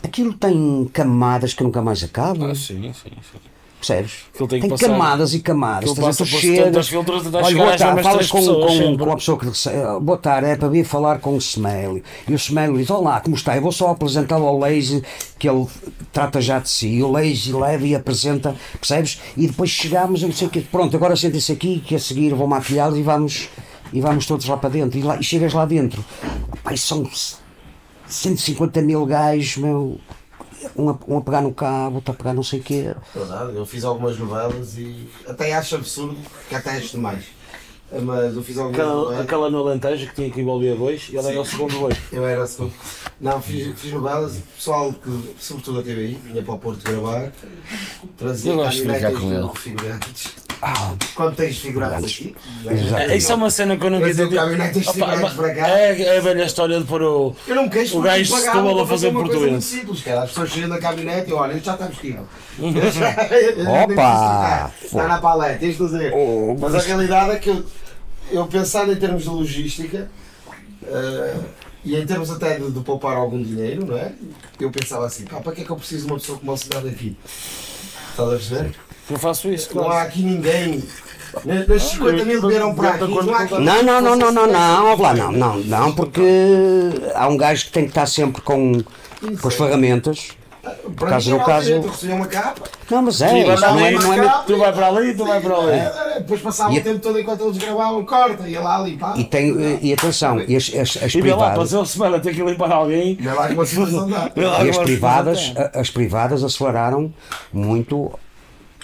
Aquilo 0.04 0.34
tem 0.34 0.90
camadas 0.94 1.54
que 1.54 1.64
nunca 1.64 1.82
mais 1.82 2.04
acabam. 2.04 2.50
Ah, 2.50 2.56
sim, 2.56 2.82
sim, 2.94 2.94
sim. 2.94 3.49
Percebes? 3.80 4.12
Tem 4.38 4.48
tem 4.60 4.70
passar- 4.70 4.88
camadas 4.90 5.34
e 5.34 5.40
camadas. 5.40 5.94
ver? 5.94 6.02
passa 6.02 6.26
por 6.26 6.42
70 6.42 6.64
chegas, 6.66 6.88
filtros 6.90 7.28
até 7.28 7.38
olha, 7.38 7.56
boa 7.56 7.78
tarde, 7.78 8.04
falas 8.04 8.28
com, 8.30 8.38
pessoas, 8.40 8.78
com, 8.78 8.98
com 8.98 9.12
a 9.12 9.16
pessoa 9.16 9.40
que 9.40 9.70
"Ah, 9.70 10.00
boa 10.02 10.18
tarde, 10.18 10.50
é 10.50 10.56
para 10.58 10.68
vir 10.68 10.84
falar 10.84 11.20
com 11.20 11.34
o 11.34 11.38
Smell. 11.38 12.02
E 12.28 12.34
o 12.34 12.36
Smell 12.36 12.76
diz, 12.78 12.90
olá, 12.90 13.22
como 13.22 13.38
está? 13.38 13.56
Eu 13.56 13.62
vou 13.62 13.72
só 13.72 13.92
apresentá-lo 13.92 14.46
ao 14.46 14.58
Lazy, 14.60 15.02
que 15.40 15.48
ele 15.48 15.66
trata 16.12 16.42
já 16.42 16.60
de 16.60 16.70
si. 16.70 16.90
E 16.90 17.04
o 17.04 17.10
Lazy 17.10 17.54
leva 17.54 17.88
e 17.88 17.96
apresenta, 17.96 18.54
percebes? 18.78 19.22
E 19.38 19.48
depois 19.48 19.70
chegamos, 19.70 20.22
não 20.24 20.32
sei 20.34 20.48
o 20.48 20.50
quê, 20.52 20.62
pronto, 20.70 20.94
agora 20.98 21.16
sentem-se 21.16 21.54
aqui, 21.54 21.80
que 21.80 21.96
a 21.96 22.00
seguir 22.00 22.34
vou 22.34 22.48
maquilhá-los 22.48 23.00
e 23.00 23.02
vamos, 23.02 23.48
e 23.94 24.02
vamos 24.02 24.26
todos 24.26 24.46
lá 24.46 24.58
para 24.58 24.72
dentro. 24.72 25.00
E, 25.00 25.04
lá, 25.04 25.18
e 25.18 25.24
chegas 25.24 25.54
lá 25.54 25.66
dentro, 25.66 26.04
pai, 26.66 26.76
são 26.76 27.10
150 28.08 28.82
mil 28.82 29.06
gajos, 29.06 29.56
meu. 29.58 29.98
Um 30.76 30.90
a, 30.90 30.98
um 31.08 31.18
a 31.18 31.22
pegar 31.22 31.42
no 31.42 31.54
cabo, 31.54 31.96
outro 31.98 32.12
a 32.12 32.16
pegar 32.16 32.34
não 32.34 32.44
sei 32.44 32.60
o 32.60 32.64
quê. 32.64 32.94
Verdade, 33.16 33.56
eu 33.56 33.66
fiz 33.66 33.84
algumas 33.84 34.18
novelas 34.18 34.78
e 34.78 35.08
até 35.28 35.54
acho 35.54 35.76
absurdo 35.76 36.18
que 36.48 36.56
até 36.56 36.72
acho 36.78 36.92
demais. 36.92 37.26
Mas 38.04 38.36
eu 38.36 38.44
fiz 38.44 38.56
algumas 38.58 38.80
Aquela, 38.80 38.96
novelas. 38.96 39.20
aquela 39.22 39.50
no 39.50 39.58
Alentejo 39.68 40.08
que 40.10 40.16
tinha 40.16 40.30
que 40.30 40.42
envolver 40.42 40.76
dois 40.76 41.10
e 41.10 41.18
ele 41.18 41.28
era 41.28 41.42
o 41.42 41.46
segundo 41.46 41.80
dois. 41.80 41.98
Eu 42.12 42.28
era 42.28 42.46
segundo. 42.46 42.74
Não, 43.20 43.42
fiz, 43.42 43.80
fiz 43.80 43.92
novelas 43.92 44.36
e 44.36 44.40
o 44.40 44.42
pessoal 44.44 44.94
que, 44.94 45.36
sobretudo 45.40 45.80
a 45.80 45.82
TVI, 45.82 46.20
vinha 46.24 46.44
para 46.44 46.54
o 46.54 46.60
Porto 46.60 46.84
gravar, 46.84 47.32
trazia 48.18 48.52
Eu 48.52 48.58
gosto 48.58 48.78
de 48.78 48.88
brincar 48.88 49.12
com 49.14 49.34
ele. 49.34 49.50
Ah, 50.62 50.94
Quando 51.16 51.36
tens 51.38 51.58
figurantes 51.58 52.04
aqui, 52.04 52.36
Exato. 52.70 53.02
É, 53.04 53.16
Isso 53.16 53.32
é 53.32 53.36
uma 53.36 53.50
cena 53.50 53.78
que 53.78 53.86
eu 53.86 53.90
nunca 53.90 54.10
entendi. 54.10 54.38
É, 54.38 56.02
é 56.02 56.18
a 56.18 56.22
velha 56.22 56.44
história 56.44 56.78
de 56.78 56.86
pôr 56.86 57.02
o. 57.02 57.36
eu 57.48 57.56
não 57.56 57.70
queixo 57.70 57.98
O 57.98 58.02
gajo 58.02 58.30
pagavam 58.30 58.54
Setúbal 58.64 58.84
a 58.84 58.88
fazer 58.88 59.08
uma 59.08 59.22
coisa 59.22 59.38
português. 59.38 59.64
simples, 59.64 60.02
cara. 60.02 60.24
As 60.24 60.30
pessoas 60.30 60.50
chegam 60.50 60.68
na 60.70 60.78
caminhonete 60.80 61.30
e 61.30 61.34
olha, 61.34 61.54
isto 61.54 61.66
já 61.66 61.74
está 61.74 61.86
vestido. 61.88 62.28
Opa! 63.84 64.72
Está 64.84 65.08
na 65.08 65.20
paleta, 65.22 65.66
isto 65.66 65.86
dizer. 65.86 66.12
Oh, 66.14 66.56
Mas 66.60 66.76
a 66.76 66.80
realidade 66.80 67.32
é 67.32 67.36
que 67.38 67.50
eu, 67.50 67.64
eu 68.32 68.46
pensando 68.48 68.92
em 68.92 68.96
termos 68.96 69.24
de 69.24 69.30
logística 69.30 70.10
eh, 70.86 71.36
e 71.86 71.96
em 71.96 72.06
termos 72.06 72.30
até 72.32 72.58
de, 72.58 72.70
de 72.72 72.80
poupar 72.82 73.16
algum 73.16 73.42
dinheiro, 73.42 73.86
não 73.86 73.98
é? 73.98 74.12
Eu 74.60 74.72
pensava 74.72 75.06
assim, 75.06 75.26
pá, 75.26 75.40
para 75.40 75.54
que 75.54 75.62
é 75.62 75.64
que 75.64 75.70
eu 75.70 75.76
preciso 75.78 76.06
de 76.08 76.12
uma 76.12 76.20
pessoa 76.20 76.38
como 76.40 76.52
a 76.52 76.58
cidade 76.58 76.90
aqui? 76.90 77.16
Estás 78.12 78.28
a 78.28 78.32
perceber? 78.32 78.76
Eu 79.10 79.18
faço 79.20 79.50
isso, 79.50 79.76
Não 79.76 79.90
há 79.90 80.04
aqui 80.04 80.22
ninguém. 80.24 80.84
Nas 81.68 81.84
50 81.84 82.26
mil 82.26 82.42
que 82.42 82.48
vieram 82.48 82.74
para 82.74 82.90
aqui, 82.92 83.02
não 83.08 83.60
Não, 83.60 83.84
não, 83.84 84.02
não, 84.02 84.16
não, 84.16 84.32
não, 84.32 84.48
não, 84.48 84.98
lá, 85.02 85.14
não, 85.14 85.32
não, 85.32 85.58
não, 85.60 85.92
porque 85.94 86.22
há 87.14 87.28
um 87.28 87.38
gajo 87.38 87.66
que 87.66 87.72
tem 87.72 87.84
que 87.84 87.90
estar 87.92 88.08
sempre 88.08 88.42
com, 88.42 88.82
com 89.42 89.48
as 89.48 89.54
ferramentas. 89.56 90.30
Para 90.98 91.10
caso 91.10 91.30
mim, 91.32 91.38
no 91.38 91.42
era 91.42 91.46
caso- 91.46 91.82
Não, 92.92 93.02
mas 93.02 93.22
é, 93.22 93.30
Sim, 93.30 93.40
isto 93.50 93.62
não 93.62 93.80
é, 93.80 93.92
mas 93.92 94.04
não 94.04 94.14
é, 94.14 94.44
Tu 94.46 94.58
vai 94.58 94.74
para 94.74 94.88
ali, 94.88 95.14
tu 95.16 95.26
vai 95.26 95.40
para 95.40 95.56
ali. 95.56 95.72
eh, 95.72 96.16
depois 96.20 96.42
passava 96.42 96.74
E- 96.74 96.80
o 96.80 96.84
tempo 96.84 97.00
todo 97.00 97.18
enquanto 97.20 97.42
eles 97.46 97.58
gravavam, 97.58 98.06
corta, 98.06 98.48
ia 98.48 98.60
lá 98.60 98.80
limpar. 98.82 99.18
e 99.18 99.24
tem, 99.24 99.80
e 99.82 99.94
atenção, 99.94 100.40
e 100.42 100.56
as, 100.58 100.70
as, 100.76 100.98
as 101.04 101.14
E 101.14 101.18
lá, 101.18 101.22
privadas, 101.24 101.58
fazer 101.58 101.78
o 101.78 101.86
semana 101.86 102.20
tem 102.20 102.34
que 102.34 102.42
limpar 102.44 102.72
alguém. 102.72 103.18
Lá 103.24 103.34
lá 103.34 103.50
e 104.66 104.70
as 104.70 104.78
privadas, 104.78 105.54
as 105.74 105.90
privadas 105.90 106.44
aceleraram 106.44 107.12
muito 107.54 108.12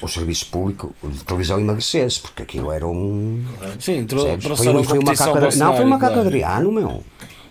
o 0.02 0.08
serviço 0.08 0.48
público 0.48 0.94
de 1.04 1.24
televisão 1.24 1.60
emagrecesse, 1.60 2.20
porque 2.20 2.44
aquilo 2.44 2.72
era 2.72 2.86
um. 2.88 3.44
Sim? 3.80 4.06
Foi, 4.08 4.38
trouxeram 4.38 4.80
um- 4.80 4.84
foi 4.84 5.00
uma 5.00 5.16
caca, 5.16 5.32
o 5.32 5.58
não, 5.58 5.76
foi 5.76 5.86
uma 5.86 6.00
caca. 6.00 6.20
Adriano, 6.22 6.72
meu. 6.72 7.04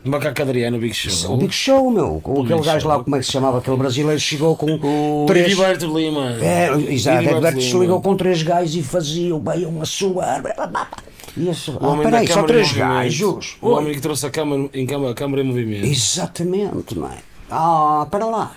Macaco 0.05 0.43
Adriano, 0.43 0.79
Big 0.79 0.93
Show. 0.93 1.33
O 1.33 1.37
Big 1.39 1.51
Show, 1.55 1.91
meu. 1.91 2.21
Com 2.23 2.43
aquele 2.43 2.57
Big 2.57 2.67
gajo 2.67 2.81
Show. 2.81 2.91
lá, 2.91 3.03
como 3.03 3.17
é 3.17 3.21
que 3.21 3.25
se 3.25 3.33
chamava? 3.33 3.59
Aquele 3.59 3.77
brasileiro 3.79 4.21
chegou 4.21 4.55
com 4.55 4.75
O 4.75 5.25
três. 5.27 5.47
Heriberto 5.47 5.87
Lima. 5.99 6.33
É, 6.43 6.71
exato, 6.93 7.25
Heriberto 7.25 7.61
chegou 7.63 8.03
com 8.03 8.15
três 8.15 8.43
gajos 8.43 8.77
e 8.77 8.83
fazia 8.83 9.35
bem 9.39 9.65
uma 9.65 9.87
suar. 9.87 10.43
E 11.35 11.49
esse, 11.49 11.71
O 11.71 11.79
ah, 11.81 11.99
peraí, 12.03 12.27
só 12.29 12.43
três 12.43 12.71
gajos. 12.73 13.57
O 13.63 13.71
homem 13.71 13.95
que 13.95 14.01
trouxe 14.03 14.27
a 14.27 14.31
câmara 14.31 14.69
em, 14.75 14.85
câmara, 14.85 15.13
a 15.13 15.15
câmara 15.15 15.41
em 15.43 15.47
movimento. 15.47 15.87
Exatamente, 15.87 16.99
não 16.99 17.07
é? 17.09 17.17
Ah, 17.51 18.07
para 18.11 18.27
lá. 18.27 18.53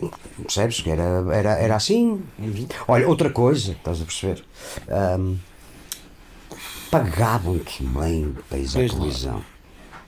Que- 0.00 0.42
Percebes 0.42 0.80
que 0.80 0.90
era, 0.90 1.02
era, 1.34 1.50
era 1.58 1.76
assim? 1.76 2.22
Olha, 2.88 3.06
outra 3.08 3.30
coisa, 3.30 3.72
estás 3.72 4.00
a 4.00 4.04
perceber? 4.04 4.44
Ahm, 4.88 5.36
Pagavam-te 6.90 7.82
bem 7.82 8.36
para 8.48 8.58
ir 8.58 8.68
à 8.68 8.72
televisão. 8.72 9.42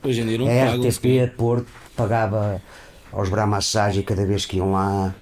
Hoje 0.02 0.20
em 0.20 0.26
dia 0.26 0.38
não 0.38 0.46
A. 0.46 0.74
RTP 0.74 1.34
Porto 1.36 1.66
pagava 1.96 2.60
aos 3.10 3.28
Bramassagem 3.30 4.02
cada 4.02 4.26
vez 4.26 4.44
que 4.44 4.58
iam 4.58 4.72
lá 4.72 5.14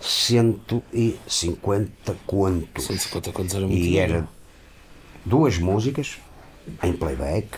150 0.00 2.16
contos. 2.26 2.84
150 2.84 3.32
contos 3.32 3.54
era 3.54 3.66
muito 3.66 3.78
E 3.78 3.82
dinheiro. 3.82 4.12
era 4.14 4.28
duas 5.24 5.58
músicas 5.58 6.18
em 6.82 6.92
playback 6.92 7.48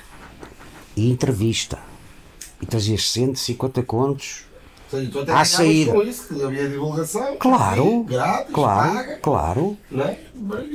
e 0.97 1.11
entrevista. 1.11 1.79
E 2.61 2.67
trazias 2.67 3.11
150 3.11 3.83
contos. 3.83 4.45
Ou 4.93 4.99
seja, 4.99 5.11
tu 5.11 5.21
até 5.21 5.33
À 5.33 5.45
saída. 5.45 5.93
com 5.93 6.03
isso, 6.03 6.29
que 6.35 6.43
havia 6.43 6.69
divulgação. 6.69 7.37
Claro, 7.39 8.05
Grátis, 8.05 8.53
claro, 8.53 8.93
paga, 8.95 9.17
claro, 9.23 9.77
não 9.91 10.05
é? 10.05 10.19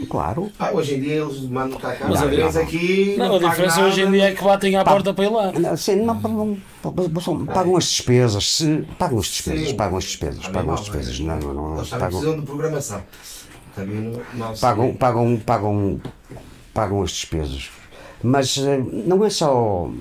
claro. 0.10 0.52
Ah, 0.58 0.72
hoje 0.74 0.96
em 0.96 1.02
dia 1.02 1.14
eles 1.22 1.40
mandam 1.42 1.80
cá 1.80 1.94
cá. 1.96 2.08
Mas 2.10 2.22
a 2.22 2.26
eles 2.26 2.36
diferença- 2.38 2.60
aqui. 2.62 3.16
Não, 3.18 3.26
a 3.26 3.30
pagam 3.34 3.50
diferença 3.50 3.76
nada. 3.78 3.88
hoje 3.88 4.02
em 4.02 4.12
dia 4.12 4.24
é 4.24 4.32
que 4.34 4.44
batem 4.44 4.76
à 4.76 4.84
porta 4.84 5.14
para 5.14 5.26
ir 5.26 5.30
lá. 5.30 5.52
Não, 5.52 5.72
Assim, 5.72 5.96
não, 5.98 6.20
pagam, 6.20 6.58
pagam- 6.82 7.46
pagam 7.46 7.78
as 7.78 7.84
despesas, 7.86 8.52
se, 8.56 8.88
pagam 8.98 9.20
as 9.20 9.26
despesas, 9.28 9.68
Sim. 9.70 9.76
pagam 9.76 9.98
as 9.98 10.04
despesas, 10.06 10.38
Também 10.40 10.54
pagam 10.54 10.74
as 10.74 10.80
mal, 10.80 10.90
despesas, 10.90 11.20
é. 11.20 11.24
não, 11.24 11.38
não, 11.40 11.54
não, 11.54 11.78
Eles 11.78 11.90
pagam, 11.90 12.08
precisam 12.10 12.40
de 12.40 12.46
programação. 12.46 13.04
Também 13.76 13.96
não, 13.96 14.22
não 14.48 14.56
pagam, 14.58 14.94
pagam, 14.96 15.38
pagam, 15.46 16.02
pagam 16.74 17.04
as 17.04 17.12
despesas. 17.12 17.70
Mas 18.24 18.58
eh, 18.58 18.80
não 19.06 19.24
é 19.24 19.30
só. 19.30 19.92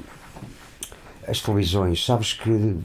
as 1.28 1.40
televisões, 1.40 2.02
sabes 2.04 2.32
que 2.32 2.76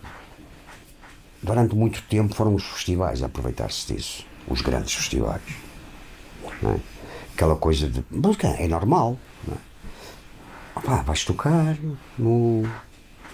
durante 1.42 1.76
muito 1.76 2.02
tempo 2.04 2.36
foram 2.36 2.56
os 2.56 2.64
festivais 2.64 3.24
a 3.24 3.26
aproveitar-se 3.26 3.94
disso. 3.94 4.26
Os 4.48 4.62
grandes 4.62 4.94
festivais. 4.94 5.42
é? 6.44 6.80
Aquela 7.34 7.56
coisa 7.56 7.88
de. 7.88 8.04
Música 8.10 8.48
é 8.48 8.68
normal. 8.68 9.18
Não 9.48 9.56
é? 9.56 9.58
Opá, 10.76 11.02
vais 11.02 11.24
tocar 11.24 11.78
no, 12.18 12.64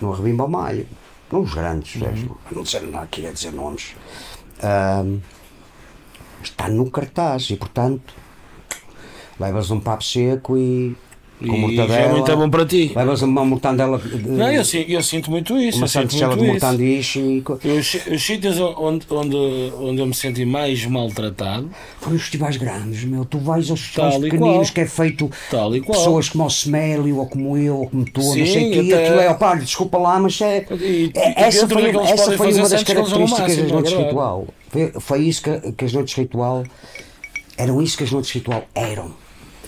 no 0.02 0.12
Rebimbo 0.12 0.44
ao 0.44 0.50
Maio. 0.50 0.88
Não 1.32 1.42
os 1.42 1.54
grandes, 1.54 1.92
percebes? 1.92 2.30
Não 2.52 2.64
dizer, 2.64 2.82
não 2.84 3.06
queria 3.08 3.34
dizer 3.34 3.52
nomes. 3.52 3.96
Ahm, 4.64 5.20
está 6.42 6.70
no 6.70 6.90
cartaz 6.90 7.50
e, 7.50 7.58
portanto, 7.58 8.14
levas 9.40 9.70
um 9.72 9.80
papo 9.80 10.04
seco 10.04 10.58
e. 10.58 10.96
Com 11.40 11.46
E 11.46 11.50
já 11.50 11.54
é 11.54 11.60
mortadela. 11.88 12.14
muito 12.14 12.36
bom 12.38 12.50
para 12.50 12.66
ti. 12.66 12.92
Levas 12.96 13.22
uma 13.22 13.46
mortandela. 13.46 14.00
de- 14.00 14.28
Não, 14.28 14.52
eu, 14.52 14.64
eu 14.88 15.04
sinto 15.04 15.30
muito 15.30 15.56
isso. 15.56 15.78
uma 15.78 15.88
santichela 15.88 16.36
de 16.36 16.44
mortandiche 16.44 17.20
e. 17.20 17.44
Os 17.78 17.94
os 18.12 18.24
sítios 18.26 18.60
onde, 18.60 19.06
onde, 19.12 19.36
onde 19.80 20.02
eu 20.02 20.08
me 20.08 20.16
senti 20.16 20.44
mais 20.46 20.84
maltratado, 20.88 21.70
Foi 22.02 22.14
nos 22.14 22.24
festivais 22.24 22.58
grandes, 22.58 23.04
meu. 23.04 23.24
Tu 23.24 23.38
vais 23.38 23.70
aos 23.70 23.80
festivais 23.82 24.18
pequeninos 24.18 24.56
qual. 24.70 24.74
que 24.74 24.82
é 24.82 24.86
feito 24.88 25.30
Tal 25.52 25.76
e 25.76 25.82
qual. 25.82 25.96
pessoas 26.00 26.28
como 26.30 26.44
o 26.46 26.50
Semélio 26.50 27.18
ou 27.18 27.28
como 27.28 27.56
eu 27.56 27.82
ou 27.82 27.88
como 27.90 28.04
tu, 28.04 28.20
não 28.20 28.34
Sim, 28.34 28.46
sei 28.48 28.70
o 28.70 28.72
quê. 28.86 28.94
Aquilo 28.96 29.20
é, 29.20 29.30
opá, 29.30 29.54
desculpa 29.54 29.98
lá, 30.00 30.20
mas 30.20 30.42
é. 30.42 30.66
E- 30.72 31.12
é- 31.16 31.44
essa 31.44 31.68
foi, 31.68 31.90
essa 31.90 32.32
foi 32.36 32.52
uma 32.54 32.68
das 32.68 32.84
características 32.84 33.10
das 33.12 33.30
noites 33.30 33.58
é 33.60 33.62
verdade. 33.62 33.96
ritual. 33.96 34.48
Foi, 34.70 34.92
foi 35.00 35.20
isso 35.22 35.44
que, 35.44 35.72
que 35.74 35.86
as 35.86 35.94
noites 35.94 36.16
ritual. 36.16 36.64
Eram 37.56 37.80
isso 37.80 37.96
que 37.96 38.04
as 38.06 38.12
noites 38.12 38.32
ritual 38.32 38.64
eram. 38.74 39.12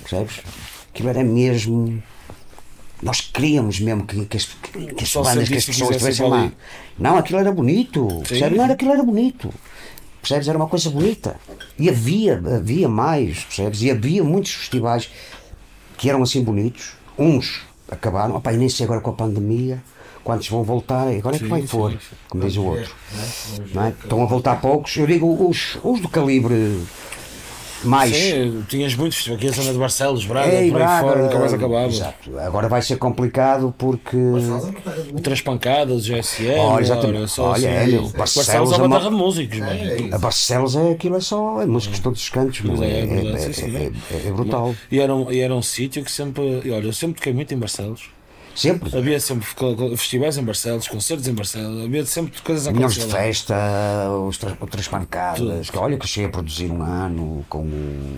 Percebes? 0.01 0.39
Aquilo 0.89 1.09
era 1.09 1.23
mesmo. 1.23 2.01
Nós 3.01 3.21
queríamos 3.21 3.79
mesmo 3.79 4.05
que, 4.05 4.25
que 4.25 4.37
as, 4.37 4.45
que 4.45 5.03
as 5.03 5.13
bandas, 5.13 5.47
que 5.47 5.55
as 5.55 5.65
pessoas 5.65 5.91
estivessem 5.91 6.27
lá. 6.27 6.51
Não, 6.97 7.17
aquilo 7.17 7.39
era 7.39 7.51
bonito. 7.51 8.05
Percebes? 8.27 8.57
Não 8.57 8.63
era 8.63 8.73
aquilo 8.73 8.91
era 8.91 9.03
bonito. 9.03 9.53
Percebes? 10.21 10.47
Era 10.47 10.57
uma 10.57 10.67
coisa 10.67 10.89
bonita. 10.89 11.39
E 11.77 11.89
havia, 11.89 12.41
havia 12.57 12.89
mais, 12.89 13.45
percebes? 13.45 13.81
E 13.81 13.89
havia 13.89 14.23
muitos 14.23 14.51
festivais 14.51 15.09
que 15.97 16.09
eram 16.09 16.21
assim 16.21 16.43
bonitos. 16.43 16.93
Uns 17.17 17.61
acabaram, 17.89 18.35
opa, 18.35 18.53
e 18.53 18.57
nem 18.57 18.69
sei 18.69 18.85
agora 18.85 19.01
com 19.01 19.09
a 19.09 19.13
pandemia, 19.13 19.81
quantos 20.23 20.47
vão 20.49 20.63
voltar, 20.63 21.07
agora 21.07 21.35
é 21.35 21.39
que 21.39 21.45
vai 21.45 21.65
for, 21.65 21.97
como 22.27 22.43
diz 22.45 22.55
o 22.57 22.63
outro. 22.63 22.93
Não 23.73 23.85
é? 23.85 23.89
Estão 23.89 24.21
a 24.21 24.25
voltar 24.25 24.61
poucos, 24.61 24.95
eu 24.95 25.07
digo 25.07 25.49
os, 25.49 25.77
os 25.83 25.99
do 25.99 26.07
calibre 26.07 26.83
mais. 27.83 28.15
sim, 28.15 28.63
tinhas 28.67 28.95
muitos. 28.95 29.29
Aqui 29.31 29.47
a 29.47 29.51
zona 29.51 29.71
de 29.71 29.77
Barcelos, 29.79 30.25
Braga, 30.25 30.47
Ei, 30.49 30.71
por 30.71 30.81
aí 30.81 30.87
Braga, 30.87 31.07
fora, 31.07 31.23
nunca 31.23 31.39
mais 31.39 31.53
acabava. 31.53 31.87
Exato. 31.87 32.39
Agora 32.39 32.67
vai 32.67 32.81
ser 32.81 32.97
complicado 32.97 33.73
porque. 33.77 34.17
Outras 35.13 35.41
pancadas, 35.41 36.03
GSM, 36.05 36.59
Oh, 36.59 36.79
exatamente. 36.79 37.17
ora, 37.19 37.27
só 37.27 37.43
Olha, 37.51 37.81
assim. 37.81 37.95
é, 37.95 37.99
Barcelos 37.99 38.11
Barcelos 38.13 38.71
é 38.71 38.75
é 38.75 38.77
uma 38.83 38.97
terra 38.97 39.09
de 39.09 39.15
músicos, 39.15 39.59
mano. 39.59 39.79
A 40.15 40.17
Barcelos 40.17 40.75
é 40.75 40.91
aquilo, 40.91 41.15
é 41.17 41.21
só 41.21 41.61
é 41.61 41.65
músicos 41.65 41.97
de 41.97 42.03
todos 42.03 42.21
os 42.21 42.29
cantos, 42.29 42.61
é, 42.81 42.85
é 42.85 42.87
é, 42.87 43.01
é- 43.01 43.83
é- 43.85 43.91
é- 44.25 44.27
é 44.27 44.31
brutal. 44.31 44.75
E 44.91 44.99
era 44.99 45.15
um, 45.15 45.31
e 45.31 45.39
era 45.39 45.53
um 45.55 45.61
sítio 45.61 46.03
que 46.03 46.11
sempre. 46.11 46.61
e 46.63 46.71
Olha, 46.71 46.85
eu 46.87 46.93
sempre 46.93 47.15
toquei 47.15 47.33
muito 47.33 47.53
em 47.53 47.57
Barcelos. 47.57 48.09
Sempre. 48.59 48.97
Havia 48.97 49.19
sempre 49.19 49.47
festivais 49.95 50.37
em 50.37 50.43
Barcelos, 50.43 50.87
concertos 50.87 51.27
em 51.27 51.33
Barcelos, 51.33 51.85
havia 51.85 52.05
sempre 52.05 52.41
coisas 52.41 52.67
a 52.67 52.71
Milhões 52.71 52.93
de 52.95 53.05
festa, 53.05 53.55
os 54.27 54.37
tra- 54.37 54.57
outras 54.59 54.87
pancadas. 54.87 55.69
Que, 55.69 55.77
olha 55.77 55.97
que 55.97 56.07
cheguei 56.07 56.27
a 56.27 56.31
produzir 56.31 56.69
um 56.69 56.81
ano 56.81 57.45
com 57.47 57.59
o. 57.59 58.17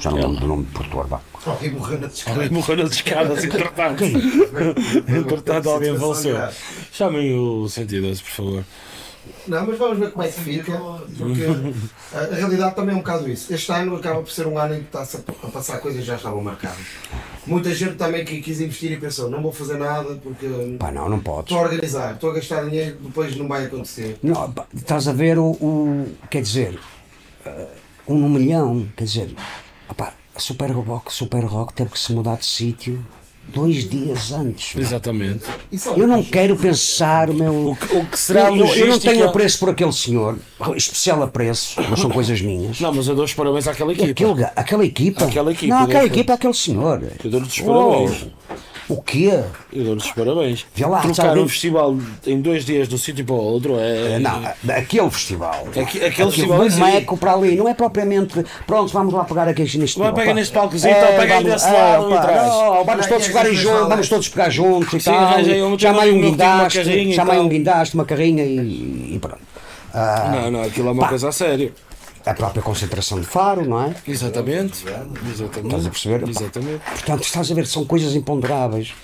Já 0.00 0.10
não 0.12 0.18
lembro 0.18 0.40
do 0.40 0.46
nome 0.46 0.64
de 0.64 0.70
Porto 0.72 0.96
Urbano. 0.96 1.22
Alguém 1.44 1.70
morreu 1.72 2.00
na 2.00 2.06
descarga. 2.06 2.40
Alguém 2.42 2.56
morreu 2.56 2.76
nas 2.76 2.90
escadas, 2.92 3.44
entretanto. 3.44 4.04
entretanto, 5.08 5.70
alguém 5.70 5.98
faleceu. 5.98 6.36
Chamem 6.92 7.34
o 7.36 7.68
112, 7.68 8.22
por 8.22 8.30
favor. 8.30 8.64
Não, 9.46 9.66
mas 9.66 9.78
vamos 9.78 9.98
ver 9.98 10.10
como 10.12 10.24
é 10.24 10.28
que 10.28 10.40
fica, 10.40 10.72
porque 11.16 11.42
a, 12.14 12.18
a 12.32 12.34
realidade 12.34 12.74
também 12.74 12.92
é 12.94 12.96
um 12.96 13.00
bocado 13.00 13.28
isso. 13.28 13.52
Este 13.52 13.70
ano 13.72 13.96
acaba 13.96 14.20
por 14.22 14.30
ser 14.30 14.46
um 14.46 14.58
ano 14.58 14.74
em 14.74 14.80
que 14.80 14.86
está-se 14.86 15.16
a, 15.18 15.48
passar 15.48 15.78
coisas 15.78 16.00
que 16.00 16.06
já 16.06 16.16
estavam 16.16 16.42
marcadas. 16.42 16.78
Muita 17.46 17.74
gente 17.74 17.94
também 17.94 18.24
que 18.24 18.40
quis 18.42 18.60
investir 18.60 18.92
e 18.92 18.96
pensou, 18.98 19.30
não 19.30 19.40
vou 19.42 19.52
fazer 19.52 19.78
nada 19.78 20.14
porque 20.22 20.76
Pá, 20.78 20.90
não, 20.92 21.08
não 21.08 21.18
podes. 21.20 21.44
estou 21.50 21.58
a 21.58 21.62
organizar, 21.70 22.14
estou 22.14 22.30
a 22.30 22.34
gastar 22.34 22.64
dinheiro, 22.64 22.96
depois 23.00 23.34
não 23.36 23.48
vai 23.48 23.64
acontecer. 23.64 24.18
Não, 24.22 24.52
pá, 24.52 24.66
estás 24.74 25.08
a 25.08 25.12
ver 25.12 25.38
o, 25.38 25.50
o- 25.52 26.12
Quer 26.30 26.42
dizer, 26.42 26.78
eh, 27.46 27.66
um 28.06 28.28
milhão. 28.28 28.86
Quer 28.96 29.04
dizer, 29.04 29.34
opá, 29.88 30.12
Super 30.36 30.70
Rock, 30.72 31.12
Super 31.12 31.44
Rock 31.44 31.72
teve 31.74 31.90
que 31.90 31.98
se 31.98 32.12
mudar 32.12 32.36
de 32.36 32.44
sítio 32.46 33.04
dois 33.54 33.88
dias 33.88 34.32
antes. 34.32 34.76
Exatamente. 34.76 35.44
Eu 35.96 36.06
não 36.06 36.22
quero 36.22 36.56
pensar, 36.56 37.28
meu. 37.28 37.70
O 37.70 37.76
que, 37.76 37.96
o 37.96 38.04
que 38.06 38.18
será 38.18 38.48
Eu, 38.50 38.56
eu- 38.56 38.74
eu 38.74 38.86
não 38.88 38.98
tenho 38.98 39.24
apreço 39.26 39.58
por 39.58 39.70
aquele 39.70 39.92
senhor, 39.92 40.38
especial 40.76 41.22
apreço, 41.22 41.80
mas 41.88 42.00
são 42.00 42.10
coisas 42.10 42.40
minhas. 42.40 42.80
Não, 42.80 42.92
mas 42.92 43.06
eu 43.08 43.14
dou 43.14 43.24
os 43.24 43.34
parabéns 43.34 43.66
àquela 43.66 43.92
equipa. 43.92 44.10
Aquele, 44.10 44.44
aquela 44.56 44.84
equipa. 44.84 45.24
Aquela 45.24 45.52
equipa, 45.52 45.74
Não, 45.74 45.82
aquela 45.84 46.04
equipa 46.04 46.32
é 46.32 46.34
aquele 46.34 46.54
senhor. 46.54 47.02
Eu 47.24 47.30
dou-lhes 47.30 47.48
os 47.48 47.60
parabéns. 47.60 48.26
Oh, 48.50 48.54
o 48.88 49.02
quê? 49.02 49.40
Eu 49.72 49.84
dou-lhes 49.84 50.04
os 50.04 50.12
parabéns. 50.12 50.66
Vê 50.74 50.86
lá, 50.86 51.00
Trocar 51.00 51.36
um 51.36 51.46
festival 51.48 51.96
em 52.26 52.40
dois 52.40 52.64
dias 52.64 52.88
de 52.88 52.94
um 52.94 52.98
sítio 52.98 53.24
para 53.24 53.34
o 53.34 53.38
outro 53.38 53.76
é. 53.78 54.18
Não, 54.18 54.42
aquele 54.74 55.10
festival. 55.10 55.66
Aqui- 55.70 56.04
aquele 56.04 56.30
festival 56.30 56.60
um 56.60 56.64
é 56.64 56.70
meco 56.92 57.16
para 57.16 57.34
ali, 57.34 57.54
não 57.56 57.68
é 57.68 57.74
propriamente. 57.74 58.44
Pronto, 58.66 58.92
vamos 58.92 59.12
lá 59.12 59.24
pegar 59.24 59.46
aqui 59.48 59.62
neste 59.62 59.98
neste 60.34 60.52
palcozinho, 60.52 60.94
é, 60.94 60.98
então 60.98 61.16
pega 61.16 61.34
aí 61.36 61.42
vamos- 61.44 61.62
desse 61.62 61.68
é, 61.68 61.72
lado 61.82 62.02
e 62.02 62.06
opa, 62.06 62.18
atrás. 62.18 62.48
não, 62.48 62.84
vamos 62.84 63.06
todos 63.06 63.26
pegar 63.26 63.44
juntos, 63.52 63.88
vamos 63.88 64.08
todos 64.08 64.28
pegar 64.28 64.50
juntos 64.50 65.02
e 65.02 65.04
tal. 65.04 65.14
arranjei 65.18 65.62
um, 65.62 65.76
tipo 65.76 65.92
guindaste, 66.20 66.78
aí 66.80 67.38
um 67.40 67.48
guindaste, 67.48 67.94
uma 67.94 68.04
carrinha 68.04 68.44
e, 68.44 69.18
pronto. 69.20 69.38
Não, 69.94 70.50
não, 70.50 70.62
aquilo 70.62 70.88
é 70.88 70.92
uma 70.92 71.08
coisa 71.08 71.28
a 71.28 71.32
sério. 71.32 71.72
A 72.28 72.34
própria 72.34 72.62
concentração 72.62 73.20
de 73.20 73.26
faro, 73.26 73.64
não 73.64 73.82
é? 73.82 73.94
Exatamente. 74.06 74.84
Exatamente. 75.30 75.66
Estás 75.66 75.86
a 75.86 75.90
perceber? 75.90 76.28
Exatamente. 76.28 76.84
Portanto, 76.84 77.22
estás 77.22 77.50
a 77.50 77.54
ver, 77.54 77.66
são 77.66 77.84
coisas 77.84 78.14
imponderáveis. 78.14 78.94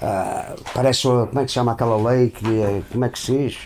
Ah, 0.00 0.54
parece, 0.74 1.02
como 1.02 1.40
é 1.40 1.44
que 1.44 1.48
se 1.48 1.54
chama 1.54 1.72
aquela 1.72 2.10
lei 2.10 2.30
que 2.30 2.46
é, 2.46 2.82
como 2.90 3.04
é 3.04 3.08
que 3.08 3.18
se 3.18 3.32
diz? 3.32 3.58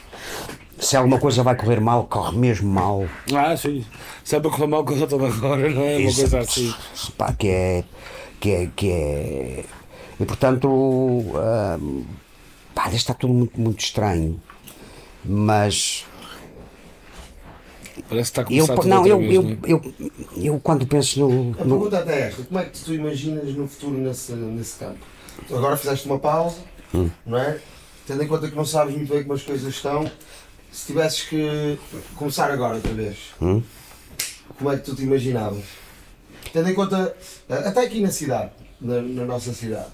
Se 0.78 0.96
alguma 0.96 1.18
coisa 1.18 1.42
vai 1.42 1.54
correr 1.54 1.80
mal, 1.80 2.04
corre 2.04 2.36
mesmo 2.36 2.68
mal. 2.68 3.06
Ah, 3.34 3.56
sim. 3.56 3.84
Sempre 4.24 4.48
a 4.48 4.50
correr 4.50 4.66
mal 4.66 4.84
com 4.84 4.94
a 4.94 4.98
outra 4.98 5.16
agora, 5.16 5.70
não 5.70 5.82
é? 5.82 5.96
Uma 5.98 6.08
Isso, 6.08 6.20
coisa 6.20 6.40
assim. 6.40 6.74
Pá, 7.16 7.32
que 7.32 7.48
é. 7.48 7.84
Que 8.40 8.50
é, 8.50 8.70
que 8.74 8.90
é 8.90 9.64
e 10.18 10.24
portanto. 10.24 11.22
ah, 11.36 11.78
pá, 12.74 12.88
está 12.92 13.14
tudo 13.14 13.32
muito, 13.32 13.60
muito 13.60 13.80
estranho. 13.80 14.40
Mas. 15.24 16.06
Parece 18.08 18.32
que 18.32 18.40
está 18.40 18.50
a 18.50 18.52
Eu, 18.52 18.66
não, 18.86 19.06
eu, 19.06 19.18
vez, 19.18 19.34
eu, 19.34 19.42
não 19.42 19.50
é? 19.50 19.56
eu, 19.66 19.94
eu, 20.36 20.60
quando 20.60 20.86
penso 20.86 21.20
no. 21.20 21.30
A 21.60 21.64
no 21.64 21.76
pergunta 21.76 21.98
até 21.98 22.12
é 22.22 22.28
esta, 22.28 22.42
como 22.42 22.58
é 22.60 22.64
que 22.64 22.78
tu 22.80 22.92
imaginas 22.94 23.54
no 23.54 23.68
futuro 23.68 23.96
nesse, 23.96 24.32
nesse 24.32 24.78
campo? 24.78 24.98
Tu 25.46 25.56
agora 25.56 25.76
fizeste 25.76 26.06
uma 26.06 26.18
pausa, 26.18 26.56
Hum. 26.94 27.10
não 27.26 27.38
é? 27.38 27.58
Tendo 28.06 28.22
em 28.22 28.26
conta 28.28 28.48
que 28.48 28.54
não 28.56 28.64
sabes 28.64 28.94
muito 28.94 29.12
bem 29.12 29.22
como 29.22 29.34
as 29.34 29.42
coisas 29.42 29.68
estão, 29.74 30.10
se 30.70 30.86
tivesses 30.86 31.22
que 31.22 31.78
começar 32.16 32.50
agora 32.50 32.76
outra 32.76 32.92
vez, 32.92 33.16
Hum. 33.40 33.62
como 34.58 34.70
é 34.72 34.76
que 34.76 34.82
tu 34.84 34.94
te 34.94 35.02
imaginavas? 35.02 35.64
Tendo 36.52 36.68
em 36.68 36.74
conta, 36.74 37.16
eh, 37.48 37.54
até 37.54 37.80
aqui 37.84 38.00
na 38.00 38.10
cidade, 38.10 38.50
na, 38.80 39.00
na 39.00 39.24
nossa 39.24 39.52
cidade, 39.52 39.88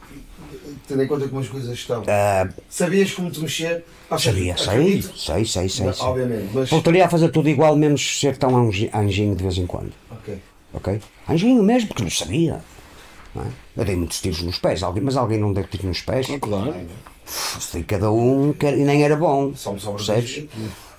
tendo 0.89 1.03
em 1.03 1.07
conta 1.07 1.29
como 1.29 1.41
as 1.41 1.49
coisas 1.49 1.73
estão, 1.73 2.03
ah, 2.09 2.49
sabias 2.69 3.13
como 3.13 3.31
te 3.31 3.41
mexer? 3.41 3.85
Sabia, 4.19 4.57
sei, 4.57 5.03
sei, 5.03 5.45
sei, 5.45 5.69
sei. 5.69 5.87
Não, 5.87 5.93
sei. 5.93 6.07
Obviamente, 6.07 6.51
mas. 6.53 6.71
Voltaria 6.71 7.05
a 7.07 7.09
fazer 7.09 7.29
tudo 7.31 7.49
igual, 7.49 7.77
menos 7.77 8.21
ser 8.21 8.37
tão 8.37 8.57
anjinho 8.57 9.35
de 9.37 9.43
vez 9.43 9.57
em 9.59 9.67
quando. 9.67 9.93
Ok. 10.11 10.39
Ok? 10.73 11.01
Anjinho 11.29 11.63
mesmo, 11.63 11.89
porque 11.89 12.03
não 12.03 12.11
sabia. 12.11 12.61
Não 13.35 13.43
é? 13.43 13.47
Eu 13.77 13.85
dei 13.85 13.97
muitos 13.97 14.21
tiros 14.21 14.43
nos 14.43 14.59
pés, 14.59 14.83
alguém, 14.83 15.03
mas 15.03 15.17
alguém 15.17 15.39
não 15.39 15.53
deu 15.53 15.65
tiros 15.65 15.87
nos 15.87 16.01
pés. 16.01 16.27
Ah, 16.31 16.39
Claro. 16.39 16.75
Se 17.25 17.71
tem 17.73 17.83
cada 17.85 18.11
um 18.11 18.53
quer- 18.53 18.77
e 18.77 18.83
nem 18.83 19.05
era 19.05 19.15
bom. 19.15 19.55
Só 19.55 19.73
me 19.73 19.81
Percebes? 19.81 20.45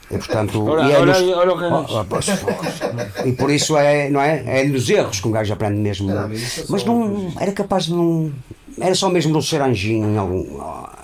E 0.10 0.18
portanto. 0.18 0.64
Olha, 0.68 0.90
e, 0.90 0.92
é 0.94 1.06
nos- 1.06 1.22
olha 1.22 1.54
o 1.54 1.58
Canas. 1.58 1.92
Oh, 1.92 2.00
oh, 2.00 3.24
oh. 3.24 3.28
e 3.28 3.34
por 3.34 3.52
isso 3.52 3.76
é, 3.78 4.10
não 4.10 4.22
é? 4.22 4.62
É 4.62 4.64
nos 4.66 4.90
erros 4.90 5.20
que 5.20 5.28
um 5.28 5.32
gajo 5.32 5.52
aprende 5.52 5.80
mesmo. 5.80 6.08
Não, 6.08 6.30
mas 6.30 6.60
é 6.60 6.64
mas 6.70 6.86
não. 6.86 7.34
Era 7.38 7.52
capaz 7.52 7.86
de 7.86 7.92
não. 7.92 8.32
Era 8.82 8.96
só 8.96 9.10
mesmo 9.10 9.32
não 9.34 9.42
ser 9.42 9.62
anjinho 9.62 10.10
em 10.10 10.18
algum- 10.18 10.60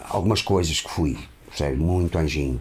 algumas 0.09 0.41
coisas 0.41 0.81
que 0.81 0.89
fui. 0.89 1.17
Sério, 1.55 1.77
muito 1.77 2.17
anjinho. 2.17 2.59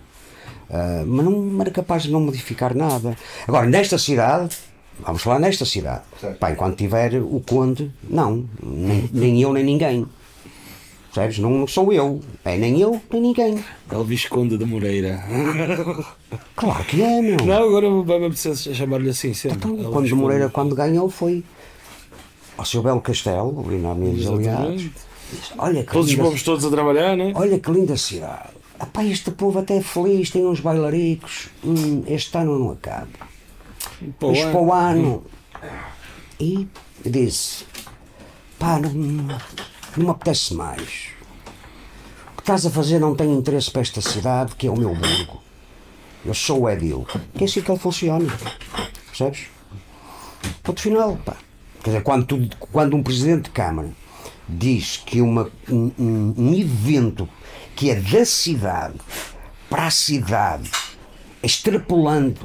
Ah, 0.71 1.05
mas 1.07 1.25
não 1.25 1.61
era 1.61 1.71
capaz 1.71 2.03
de 2.05 2.11
não 2.11 2.21
modificar 2.21 2.75
nada. 2.75 3.17
Agora, 3.47 3.67
nesta 3.67 3.99
cidade, 3.99 4.57
vamos 5.01 5.23
falar 5.23 5.39
nesta 5.39 5.65
cidade. 5.65 6.03
Pá, 6.41 6.51
enquanto 6.51 6.77
tiver 6.77 7.15
o 7.21 7.41
Conde, 7.47 7.91
não. 8.09 8.45
Nem, 8.63 9.09
nem 9.13 9.41
eu, 9.43 9.53
nem 9.53 9.65
ninguém. 9.65 10.07
Percebes? 11.15 11.39
Não, 11.39 11.51
não 11.51 11.67
sou 11.67 11.93
eu. 11.95 12.21
É 12.45 12.59
nem 12.59 12.79
eu, 12.81 13.01
nem 13.11 13.23
ninguém. 13.23 13.65
É 13.91 13.97
o 13.97 14.05
Visconde 14.05 14.59
de 14.59 14.65
Moreira. 14.67 15.25
Claro 16.55 16.85
que 16.85 17.01
é, 17.03 17.23
meu. 17.23 17.37
Não, 17.45 17.63
agora 17.69 17.89
vai-me 18.03 18.27
apetecer 18.27 18.75
chamar-lhe 18.75 19.09
assim 19.11 19.33
sempre. 19.33 19.57
Então, 19.59 19.73
o 19.73 19.77
quando 19.93 20.03
Visconde. 20.03 20.15
Moreira, 20.15 20.49
quando 20.51 20.75
ganhou, 20.75 21.09
foi 21.09 21.43
ao 22.57 22.65
seu 22.65 22.83
belo 22.83 23.01
castelo, 23.01 23.65
ali 23.67 23.79
na 23.79 23.91
Avenida 23.91 24.31
Aliados. 24.31 24.91
Olha 25.59 25.85
que 25.85 25.93
Todos 25.93 26.11
os 26.11 26.17
povos 26.17 26.43
todos 26.43 26.65
a 26.65 26.71
trabalhar, 26.71 27.17
né? 27.17 27.33
Olha 27.35 27.59
que 27.59 27.71
linda 27.71 27.97
cidade. 27.97 28.51
Epá, 28.81 29.05
este 29.05 29.31
povo 29.31 29.59
até 29.59 29.79
é 29.79 29.83
feliz, 29.83 30.31
tem 30.31 30.47
uns 30.47 30.61
bailaricos. 30.61 31.49
Hum, 31.65 32.05
este 32.07 32.37
ano 32.37 32.59
não 32.59 32.71
acaba. 32.73 33.09
Pô, 34.19 34.29
Mas 34.29 34.39
é. 34.39 34.51
para 34.51 34.61
o 34.61 34.73
ano. 34.73 35.25
E 36.39 36.69
disse: 37.05 37.65
pá, 38.59 38.79
não, 38.79 38.91
não 38.91 40.05
me 40.05 40.11
apetece 40.11 40.55
mais. 40.55 41.09
O 42.33 42.37
que 42.37 42.43
estás 42.43 42.67
a 42.67 42.71
fazer 42.71 42.99
não 42.99 43.15
tem 43.15 43.33
interesse 43.33 43.71
para 43.71 43.81
esta 43.83 44.01
cidade, 44.01 44.55
que 44.55 44.67
é 44.67 44.71
o 44.71 44.77
meu 44.77 44.95
burgo. 44.95 45.43
Eu 46.25 46.35
sou 46.35 46.63
o 46.63 46.71
Edil. 46.71 47.07
Que 47.35 47.45
é 47.45 47.47
assim 47.47 47.63
que 47.63 47.71
ele 47.71 47.79
funciona. 47.79 48.27
Percebes? 49.07 49.47
Ponto 50.63 50.81
final, 50.81 51.17
pá. 51.25 51.37
Quer 51.87 51.91
dizer, 51.91 52.03
quando, 52.03 52.27
tu- 52.27 52.49
quando 52.73 52.97
um 52.97 53.03
presidente 53.03 53.45
de 53.45 53.51
Câmara 53.51 53.91
diz 54.49 54.97
que 55.07 55.21
uma, 55.21 55.49
um, 55.71 55.93
um- 55.97 56.35
um 56.37 56.53
evento 56.53 57.29
que 57.77 57.91
é 57.91 57.95
da 57.95 58.25
cidade 58.25 58.97
para 59.71 59.87
a 59.87 59.91
cidade, 59.93 60.69
extrapolando 61.41 62.41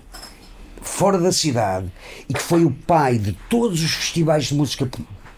fora 0.82 1.18
da 1.18 1.32
cidade 1.32 1.92
e 2.30 2.36
que 2.36 2.40
foi 2.42 2.64
o 2.66 2.70
pai 2.72 3.18
de 3.18 3.34
todos 3.50 3.82
os 3.82 3.92
festivais 3.92 4.46
de 4.46 4.54
música 4.54 4.88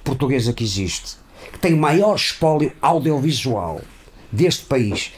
portuguesa 0.03 0.51
que 0.51 0.65
existe, 0.65 1.15
que 1.53 1.59
tem 1.59 1.73
o 1.73 1.77
maior 1.77 2.15
espólio 2.17 2.73
audiovisual 2.81 3.79
deste 4.29 4.65
país, 4.65 5.13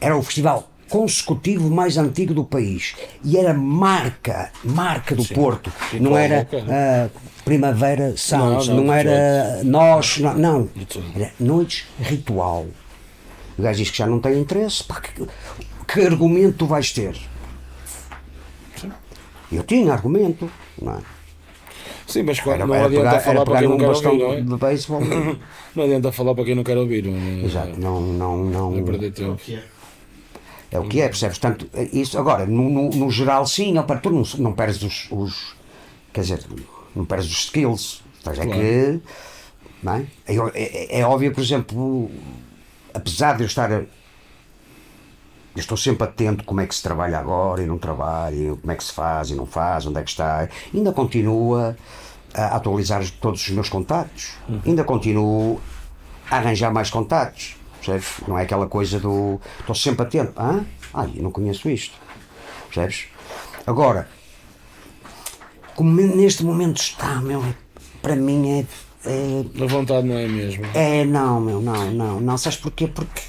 era 0.00 0.16
o 0.16 0.22
festival 0.24 0.68
consecutivo 0.90 1.70
mais 1.70 1.96
antigo 1.96 2.34
do 2.34 2.44
país 2.44 2.96
e 3.24 3.38
era 3.38 3.54
marca, 3.54 4.50
marca 4.64 5.14
do 5.14 5.24
Porto, 5.24 5.72
não 6.00 6.10
qual 6.10 6.18
era 6.18 6.48
ah, 6.68 7.08
Primavera 7.44 8.14
Sounds, 8.16 8.68
Não, 8.68 8.76
não, 8.76 8.84
não, 8.84 8.94
era 8.94 9.62
nós, 9.64 10.18
não, 10.18 10.34
não, 10.34 10.68
era 11.14 11.32
Noites 11.38 11.86
Ritual. 11.98 12.66
O 13.56 13.62
gajo 13.62 13.78
diz 13.78 13.90
que 13.90 13.98
já 13.98 14.06
não 14.06 14.20
tem 14.20 14.38
interesse, 14.38 14.84
pá, 14.84 15.00
que, 15.00 15.26
que 15.86 16.00
argumento 16.00 16.58
tu 16.58 16.66
vais 16.66 16.92
ter? 16.92 17.16
Eu 19.52 19.62
tinha 19.64 19.92
argumento, 19.92 20.50
não 20.80 20.94
é? 20.94 20.98
Sim, 22.06 22.24
mas 22.24 22.40
claro, 22.40 22.58
Era, 22.58 22.66
não 22.66 22.74
era 22.74 22.86
adianta 22.86 23.08
pegar, 23.08 23.20
falar 23.20 23.44
para 23.44 23.58
quem 23.58 23.68
não 23.68 23.78
quer 23.78 23.86
bastão 23.86 24.12
ouvir, 24.12 24.24
não 24.24 24.32
é? 24.32 24.40
de 24.40 24.56
beisebol. 24.56 25.00
Não 25.72 25.84
adianta 25.84 26.10
falar 26.10 26.34
para 26.34 26.44
quem 26.44 26.56
não 26.56 26.64
quer 26.64 26.76
ouvir. 26.76 27.04
Não 27.04 27.16
é? 27.16 27.44
Exato, 27.44 27.78
não, 27.78 28.00
não, 28.00 28.44
não. 28.44 28.76
É 28.76 28.82
perder 28.82 29.06
O 29.06 29.12
tempo. 29.12 29.40
É? 30.72 30.76
É 30.76 30.78
o 30.80 30.84
que 30.88 31.00
é, 31.00 31.08
percebes? 31.08 31.38
Portanto, 31.38 31.68
isso, 31.92 32.18
agora, 32.18 32.46
no, 32.46 32.68
no, 32.70 32.90
no 32.90 33.10
geral, 33.10 33.46
sim, 33.46 33.76
opa, 33.78 33.96
tu 33.96 34.10
não, 34.10 34.22
não 34.38 34.52
perdes 34.52 34.82
os, 34.82 35.08
os- 35.10 35.54
Quer 36.12 36.22
dizer, 36.22 36.44
não 36.94 37.04
perdes 37.04 37.30
os 37.30 37.38
skills. 37.44 38.02
Estás 38.18 38.38
é 38.38 38.44
Claro. 38.44 38.60
que. 38.60 39.00
Não 39.82 39.94
é? 39.94 40.06
É, 40.26 40.34
é- 40.96 41.00
é 41.00 41.06
óbvio, 41.06 41.32
por 41.32 41.40
exemplo, 41.42 42.10
apesar 42.92 43.36
de 43.36 43.42
eu 43.44 43.46
estar. 43.46 43.70
Eu 43.70 43.86
estou 45.56 45.76
sempre 45.76 46.04
atento 46.04 46.44
como 46.44 46.60
é 46.60 46.66
que 46.66 46.74
se 46.74 46.82
trabalha 46.82 47.18
agora 47.18 47.62
e 47.62 47.66
não 47.66 47.76
trabalha, 47.78 48.54
como 48.60 48.70
é 48.72 48.74
que 48.76 48.84
se 48.84 48.92
faz 48.92 49.30
e 49.30 49.34
não 49.34 49.46
faz, 49.46 49.86
onde 49.86 49.98
é 49.98 50.02
que 50.02 50.10
está. 50.10 50.48
Ainda 50.72 50.92
continua 50.92 51.76
a 52.34 52.56
atualizar 52.56 53.02
todos 53.20 53.40
os 53.42 53.48
meus 53.50 53.68
contactos. 53.68 54.32
Ainda 54.64 54.84
continuo 54.84 55.60
a 56.30 56.36
arranjar 56.36 56.72
mais 56.72 56.88
contactos. 56.90 57.56
Percebes? 57.84 58.26
Não 58.28 58.38
é 58.38 58.42
aquela 58.42 58.66
coisa 58.66 58.98
do. 59.00 59.40
Estou 59.58 59.74
sempre 59.74 60.02
atento. 60.06 60.32
Ah, 60.36 60.60
ai, 60.94 61.12
eu 61.16 61.22
não 61.22 61.30
conheço 61.30 61.68
isto. 61.70 61.96
Percebes? 62.66 63.06
Agora, 63.66 64.08
como 65.74 65.92
neste 66.00 66.44
momento 66.44 66.80
está, 66.80 67.20
meu, 67.20 67.42
é- 67.44 67.54
para 68.02 68.16
mim 68.16 68.60
é. 68.60 68.66
é 69.08 69.64
A 69.64 69.66
vontade 69.66 70.06
não 70.06 70.16
é 70.16 70.28
mesmo. 70.28 70.64
é, 70.74 71.04
não, 71.04 71.40
meu, 71.40 71.60
não, 71.60 71.90
não, 71.90 72.20
não. 72.20 72.38
Sabes 72.38 72.58
porquê? 72.58 72.86
Porque. 72.86 73.22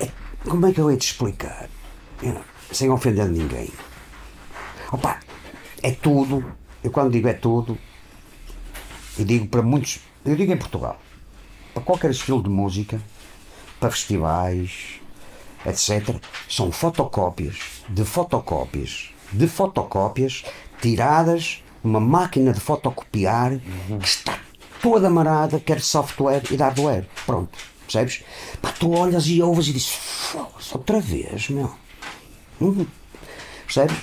é- 0.00 0.10
como 0.48 0.66
é 0.66 0.72
que 0.72 0.80
eu 0.80 0.90
hei 0.90 0.96
de 0.96 1.04
explicar? 1.04 1.68
Eu- 2.22 2.40
sem 2.70 2.90
ofender 2.90 3.26
ninguém. 3.28 3.70
Opa, 4.92 5.20
é 5.82 5.90
tudo. 5.92 6.44
Eu 6.84 6.90
quando 6.90 7.12
digo 7.12 7.28
é 7.28 7.32
tudo, 7.32 7.78
eu 9.18 9.24
digo 9.24 9.46
para 9.48 9.62
muitos. 9.62 10.00
Eu 10.24 10.36
digo 10.36 10.52
em 10.52 10.56
Portugal. 10.56 11.00
Para 11.76 11.84
qualquer 11.84 12.10
estilo 12.10 12.42
de 12.42 12.48
música, 12.48 12.98
para 13.78 13.90
festivais, 13.90 14.98
etc. 15.66 16.16
São 16.48 16.72
fotocópias 16.72 17.58
de 17.86 18.02
fotocópias 18.02 19.10
de 19.30 19.46
fotocópias 19.46 20.42
tiradas 20.80 21.62
numa 21.84 22.00
máquina 22.00 22.54
de 22.54 22.60
fotocopiar 22.60 23.58
que 24.00 24.06
está 24.08 24.40
toda 24.80 25.08
amarada, 25.08 25.60
quer 25.60 25.82
software 25.82 26.44
e 26.50 26.56
hardware. 26.56 27.06
Pronto, 27.26 27.58
percebes? 27.82 28.24
Pá, 28.62 28.72
tu 28.72 28.92
olhas 28.92 29.26
e 29.26 29.42
ouves 29.42 29.68
e 29.68 29.74
dizes, 29.74 29.90
"Foda-se, 29.90 30.74
outra 30.74 30.98
vez, 30.98 31.50
meu. 31.50 31.70
Hum, 32.58 32.86
Percebes? 33.66 33.98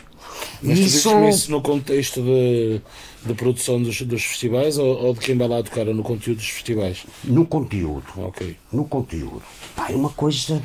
Mas 0.63 0.79
tu 0.79 0.85
Isso- 0.85 1.09
dizes 1.19 1.35
isso 1.41 1.51
no 1.51 1.61
contexto 1.61 2.21
de, 2.21 2.79
de 3.25 3.33
produção 3.33 3.81
dos, 3.81 4.01
dos 4.01 4.23
festivais 4.23 4.77
ou, 4.77 5.07
ou 5.07 5.13
de 5.13 5.19
quem 5.19 5.37
vai 5.37 5.47
lá 5.47 5.61
tocar 5.61 5.87
ou 5.87 5.93
no 5.93 6.03
conteúdo 6.03 6.37
dos 6.37 6.47
festivais? 6.47 7.03
no 7.23 7.45
conteúdo. 7.45 8.05
Ok. 8.17 8.55
No 8.71 8.85
conteúdo. 8.85 9.41
Pá, 9.75 9.91
é 9.91 9.95
uma 9.95 10.09
coisa. 10.09 10.61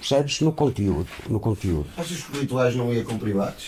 Percebes? 0.00 0.40
No 0.40 0.50
conteúdo. 0.52 1.06
No 1.28 1.38
conteúdo. 1.38 1.86
Achas 1.96 2.22
que 2.22 2.32
os 2.32 2.40
rituais 2.40 2.74
não 2.74 2.92
ia 2.92 3.04
com 3.04 3.16
privados? 3.18 3.66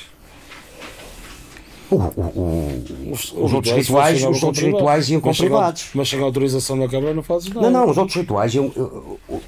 O- 1.90 1.96
o- 1.96 2.00
o- 2.00 3.12
Os, 3.12 3.32
Os 3.32 3.52
outros 3.52 3.74
rituais- 3.74 4.16
os 4.16 4.22
com 4.40 4.46
outros 4.46 4.62
privados. 4.62 4.64
rituais 4.80 5.10
iam 5.10 5.20
com 5.20 5.28
Mas 5.28 5.36
sem 5.36 5.46
au- 5.46 5.52
privados. 5.52 5.84
Mas 5.94 6.08
sem 6.08 6.20
autorização 6.22 6.78
da 6.78 6.88
Câmara 6.88 7.12
não 7.14 7.22
fazes 7.22 7.48
nada. 7.50 7.60
Não, 7.70 7.80
não, 7.84 7.90
os 7.90 7.98
outros 7.98 8.16
rituais. 8.16 8.54
Eu, 8.54 8.72
eu- 8.74 9.18
eu- 9.28 9.42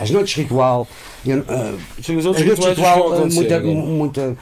as 0.00 0.10
noites 0.10 0.34
ritual. 0.34 0.88
eu, 1.26 1.44
Sim, 2.02 2.16
os 2.16 2.26
as 2.26 2.36
noites 2.42 2.64
ritual, 2.66 3.10
muita, 3.28 3.60
muita, 3.60 4.36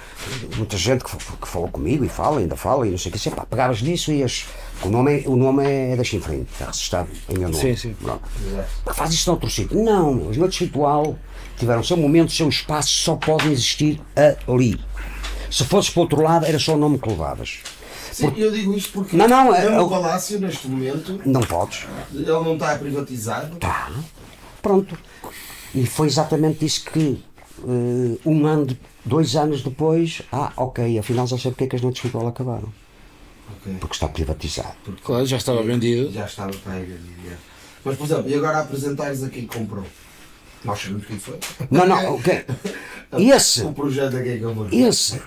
muita 0.57 0.77
gente 0.77 1.05
que, 1.05 1.17
que 1.17 1.49
falou 1.49 1.69
comigo 1.69 2.05
e 2.05 2.09
fala, 2.09 2.39
ainda 2.41 2.57
fala, 2.57 2.87
e 2.87 2.91
não 2.91 2.99
sei 2.99 3.11
o 3.11 3.15
que, 3.19 3.31
pá, 3.31 3.45
pegavas 3.45 3.83
nisso 3.83 4.13
e 4.13 4.19
ias. 4.21 4.45
O 4.83 4.89
nome, 4.89 5.21
é, 5.25 5.29
o 5.29 5.35
nome 5.37 5.65
é 5.67 5.97
da 5.97 6.05
Chinfrim, 6.05 6.47
está 6.53 6.67
registado 6.67 7.09
em 7.29 7.35
meu 7.39 7.49
nome. 7.49 7.61
Sim, 7.61 7.75
sim. 7.77 7.95
Pronto. 8.01 8.23
Pá, 8.85 8.95
Faz 8.95 9.13
isto 9.13 9.27
noutro 9.29 9.51
sítio. 9.51 9.77
Não, 9.83 10.31
as 10.31 10.37
noites 10.37 10.59
ritual 10.61 11.19
tiveram 11.59 11.83
seu 11.83 11.97
momento, 11.97 12.31
seu 12.33 12.49
espaço, 12.49 12.89
só 12.91 13.17
podem 13.17 13.51
existir 13.51 14.01
ali. 14.47 14.81
Se 15.51 15.65
fosses 15.65 15.91
para 15.91 16.01
o 16.01 16.03
outro 16.05 16.23
lado, 16.23 16.47
era 16.47 16.59
só 16.59 16.75
o 16.75 16.79
nome 16.79 16.99
que 16.99 17.09
levavas. 17.09 17.59
Sim, 18.13 18.33
eu 18.37 18.51
digo 18.51 18.75
isto 18.75 18.93
porque 18.93 19.17
Não, 19.17 19.27
não, 19.29 19.55
é- 19.55 19.61
mesmo 19.63 19.77
é 19.77 19.81
o- 19.81 19.87
o 19.87 19.91
Palácio, 19.91 20.39
neste 20.41 20.67
momento, 20.69 21.21
Não 21.25 21.41
podes. 21.41 21.87
ele 22.13 22.27
não 22.27 22.55
está 22.55 22.75
privatizado. 22.77 23.57
Tá. 23.57 23.91
Pronto. 24.61 24.99
E 25.75 25.87
foi 25.87 26.07
exatamente 26.07 26.65
isso 26.65 26.85
que 26.91 27.23
eh, 27.67 28.19
um 28.25 28.47
ano, 28.47 28.67
de- 28.67 28.79
dois 29.05 29.35
anos 29.37 29.63
depois, 29.63 30.23
ah, 30.33 30.53
ok, 30.57 30.99
afinal 30.99 31.27
já 31.27 31.37
sei 31.39 31.51
porque 31.51 31.65
é 31.65 31.67
que 31.67 31.77
as 31.77 31.83
noites 31.83 32.01
de 32.03 32.09
ritual 32.09 32.27
acabaram. 32.29 32.73
Ok. 33.61 33.75
Porque 33.81 33.95
está 33.95 34.09
privatizado. 34.09 34.75
Claro, 35.03 35.27
já 35.27 35.37
estava 35.37 35.63
vendido. 35.63 36.13
Já 36.13 36.27
estava 36.27 36.53
para 36.59 36.75
aí. 36.75 36.97
já. 37.29 37.37
Mas, 37.85 37.97
por 37.97 38.05
exemplo, 38.05 38.29
e 38.31 38.35
agora 38.35 38.59
apresentares 38.61 39.23
a 39.23 39.29
quem 39.29 39.47
comprou? 39.47 39.85
Nós 40.65 40.79
sabemos 40.81 41.07
quem 41.07 41.19
foi. 41.19 41.39
Não, 41.71 41.87
não, 41.87 42.15
ok. 42.17 42.45
Esse, 43.19 43.63
O 43.63 43.73
projeto 43.73 44.17
a 44.17 44.23
quem 44.23 44.39
comprou. 44.41 44.69
esse. 44.71 45.21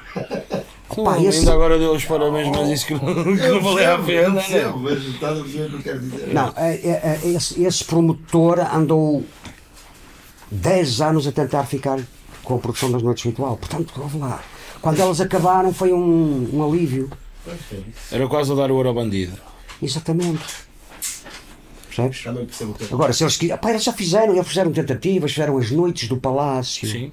Não, 0.96 1.04
Opa, 1.04 1.20
esse. 1.24 1.40
Ainda 1.40 1.54
agora 1.54 1.80
deu 1.80 1.94
os 1.94 2.04
parabéns, 2.06 2.48
mas 2.50 2.70
isso 2.70 2.86
que 2.86 2.94
não, 2.94 3.00
que 3.24 3.48
não 3.48 3.62
valia 3.62 3.96
a 3.96 4.00
pena. 4.00 4.36
percebo, 4.36 4.80
né? 4.80 4.90
mas 4.96 5.04
estás 5.06 5.40
a 5.40 5.42
perceber 5.42 5.66
o 5.66 5.70
que 5.70 5.76
eu 5.76 5.82
quero 5.82 6.00
dizer? 6.02 6.34
Não, 6.34 6.54
é- 6.58 6.76
é- 6.76 7.20
é- 7.24 7.28
esse, 7.30 7.64
esse 7.64 7.84
promotor 7.86 8.60
andou 8.60 9.24
10 10.52 11.02
anos 11.02 11.26
a 11.26 11.32
tentar 11.32 11.64
ficar 11.66 12.00
com 12.44 12.56
a 12.56 12.58
produção 12.60 12.92
das 12.92 13.02
noites 13.02 13.24
ritual. 13.24 13.58
Portanto, 13.58 13.94
vamos 13.96 14.16
lá. 14.16 14.44
Quando 14.82 15.00
elas 15.00 15.22
acabaram 15.22 15.74
foi 15.74 15.94
um, 15.94 16.50
um 16.54 16.64
alívio. 16.64 17.10
Era 18.12 18.28
quase 18.28 18.52
a 18.52 18.56
dar 18.56 18.70
o 18.70 18.76
ouro 18.76 18.90
ao 18.90 18.96
bandido. 18.96 19.38
Exatamente. 19.82 20.44
Percebes? 21.88 22.26
É. 22.26 22.94
Agora, 22.94 23.14
se 23.14 23.24
eles 23.24 23.38
quiserem. 23.38 23.60
Eles 23.70 23.84
já 23.84 23.94
fizeram, 23.94 24.34
eles 24.34 24.48
fizeram 24.48 24.72
tentativas, 24.72 25.32
fizeram 25.32 25.58
as 25.58 25.72
noites 25.72 26.08
do 26.08 26.18
palácio. 26.18 26.88
Sim. 26.88 27.12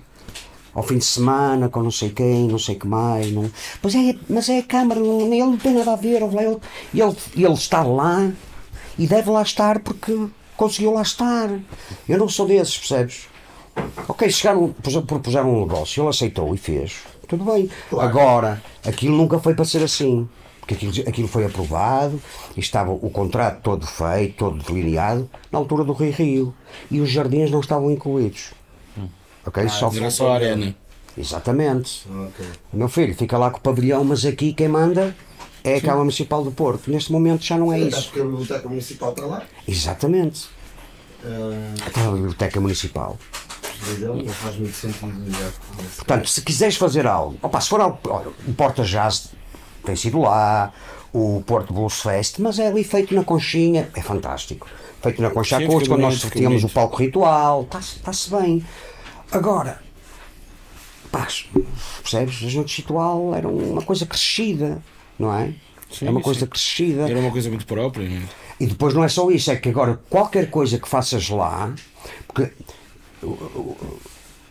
Ao 0.74 0.82
fim 0.82 0.98
de 0.98 1.04
semana, 1.04 1.68
com 1.68 1.82
não 1.82 1.90
sei 1.90 2.10
quem, 2.10 2.46
não 2.46 2.58
sei 2.58 2.76
que 2.76 2.86
mais. 2.86 3.32
Não... 3.32 3.50
Pois 3.82 3.94
é, 3.94 4.14
mas 4.28 4.48
é 4.48 4.58
a 4.58 4.62
Câmara, 4.62 5.00
não, 5.00 5.22
ele 5.22 5.42
não 5.42 5.56
tem 5.56 5.74
nada 5.74 5.92
a 5.92 5.96
ver. 5.96 6.22
Ele, 6.22 6.60
ele, 6.94 7.16
ele 7.36 7.54
está 7.54 7.82
lá 7.82 8.30
e 8.96 9.06
deve 9.06 9.30
lá 9.30 9.42
estar 9.42 9.80
porque 9.80 10.28
conseguiu 10.58 10.92
lá 10.92 11.00
estar. 11.00 11.48
Eu 12.06 12.18
não 12.18 12.28
sou 12.28 12.46
desses, 12.46 12.76
percebes? 12.76 13.26
Ok, 14.06 14.28
chegaram, 14.30 14.68
pus- 14.82 14.96
propuseram 15.04 15.54
um 15.54 15.60
negócio, 15.60 16.02
ele 16.02 16.10
aceitou 16.10 16.54
e 16.54 16.58
fez. 16.58 16.96
Tudo 17.26 17.44
bem. 17.44 17.70
Agora, 17.98 18.60
aquilo 18.84 19.16
nunca 19.16 19.38
foi 19.38 19.54
para 19.54 19.64
ser 19.64 19.82
assim. 19.82 20.28
Porque 20.60 20.74
aquilo, 20.74 21.08
aquilo 21.08 21.28
foi 21.28 21.46
aprovado, 21.46 22.20
e 22.54 22.60
estava 22.60 22.90
o 22.90 23.08
contrato 23.08 23.62
todo 23.62 23.86
feito, 23.86 24.36
todo 24.36 24.62
delineado, 24.62 25.30
na 25.50 25.58
altura 25.58 25.82
do 25.84 25.94
Rio 25.94 26.12
Rio. 26.12 26.54
E 26.90 27.00
os 27.00 27.08
jardins 27.08 27.50
não 27.50 27.60
estavam 27.60 27.90
incluídos. 27.90 28.50
Ok? 29.46 29.66
Só 29.70 29.90
Era 29.94 30.10
só 30.10 30.32
a 30.32 30.34
arena. 30.34 30.74
Exatamente. 31.16 32.06
Ok. 32.26 32.46
Meu 32.72 32.88
filho, 32.88 33.14
fica 33.14 33.38
lá 33.38 33.50
com 33.50 33.58
o 33.58 33.60
pavilhão, 33.62 34.04
mas 34.04 34.24
aqui 34.26 34.52
quem 34.52 34.68
manda 34.68 35.16
é 35.64 35.76
a 35.76 35.80
Câmara 35.80 35.98
Municipal 36.00 36.42
do 36.44 36.50
Porto. 36.50 36.90
Neste 36.90 37.12
momento 37.12 37.44
já 37.44 37.56
não 37.58 37.72
é 37.72 37.76
Até 37.78 37.88
isso. 37.88 38.04
porque 38.04 38.20
a 38.20 38.24
Biblioteca 38.24 38.68
Municipal 38.68 39.10
está 39.10 39.26
lá. 39.26 39.42
Exatamente. 39.66 40.48
Ah, 41.24 41.74
Aquela 41.86 42.12
biblioteca 42.14 42.60
municipal. 42.60 43.18
não 44.00 44.28
faz 44.28 44.56
muito 44.56 44.74
sentido. 44.74 45.54
Portanto, 45.96 46.28
se 46.28 46.42
quiseres 46.42 46.76
fazer 46.76 47.06
algo, 47.06 47.36
opa, 47.42 47.60
se 47.60 47.68
for 47.68 47.80
algo, 47.80 47.98
olha, 48.08 48.28
o 48.46 48.52
Porta 48.54 48.84
Jazz 48.84 49.30
tem 49.84 49.96
sido 49.96 50.20
lá, 50.20 50.72
o 51.12 51.42
Porto 51.46 51.72
Blues 51.72 52.00
Fest, 52.00 52.38
mas 52.38 52.58
é 52.58 52.68
ali 52.68 52.84
feito 52.84 53.14
na 53.14 53.24
conchinha, 53.24 53.88
é 53.94 54.00
fantástico. 54.02 54.66
Feito 55.02 55.20
na 55.22 55.30
concha 55.30 55.58
Sim, 55.58 55.64
acústica, 55.64 55.94
quando 55.94 56.02
nós 56.02 56.20
tínhamos 56.20 56.64
o 56.64 56.68
palco 56.68 56.96
ritual, 56.96 57.62
está-se 57.62 57.96
está-se 57.96 58.30
bem. 58.30 58.64
Agora, 59.30 59.80
pá, 61.10 61.26
percebes? 62.02 62.42
A 62.42 62.56
noite 62.56 62.76
ritual 62.80 63.34
era 63.34 63.48
uma 63.48 63.82
coisa 63.82 64.06
crescida, 64.06 64.82
não 65.18 65.34
é? 65.34 65.52
Sim, 65.90 66.06
é 66.06 66.10
uma 66.10 66.20
sim. 66.20 66.24
coisa 66.24 66.46
crescida. 66.46 67.08
Era 67.08 67.18
uma 67.18 67.30
coisa 67.30 67.48
muito 67.48 67.66
própria, 67.66 68.08
não 68.08 68.16
é? 68.16 68.22
E 68.60 68.66
depois 68.66 68.92
não 68.92 69.04
é 69.04 69.08
só 69.08 69.30
isso, 69.30 69.50
é 69.50 69.56
que 69.56 69.68
agora 69.68 70.00
qualquer 70.10 70.50
coisa 70.50 70.78
que 70.78 70.88
faças 70.88 71.28
lá, 71.28 71.72
porque 72.26 72.50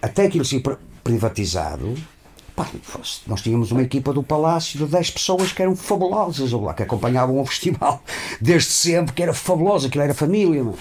até 0.01 0.25
aquilo 0.25 0.45
ser 0.45 0.61
pri- 0.61 0.77
privatizado, 1.03 1.93
pá, 2.55 2.67
nós 3.27 3.41
tínhamos 3.41 3.71
uma 3.71 3.81
equipa 3.81 4.13
do 4.13 4.23
Palácio 4.23 4.79
de 4.79 4.85
10 4.85 5.11
pessoas 5.11 5.51
que 5.51 5.61
eram 5.61 5.75
fabulosas 5.75 6.51
lá, 6.51 6.73
que 6.73 6.83
acompanhavam 6.83 7.39
o 7.39 7.45
festival 7.45 8.01
desde 8.41 8.69
sempre, 8.71 9.13
que 9.13 9.21
era 9.23 9.33
fabuloso, 9.33 9.87
aquilo 9.87 10.03
era 10.03 10.13
família. 10.13 10.63
Mano. 10.63 10.77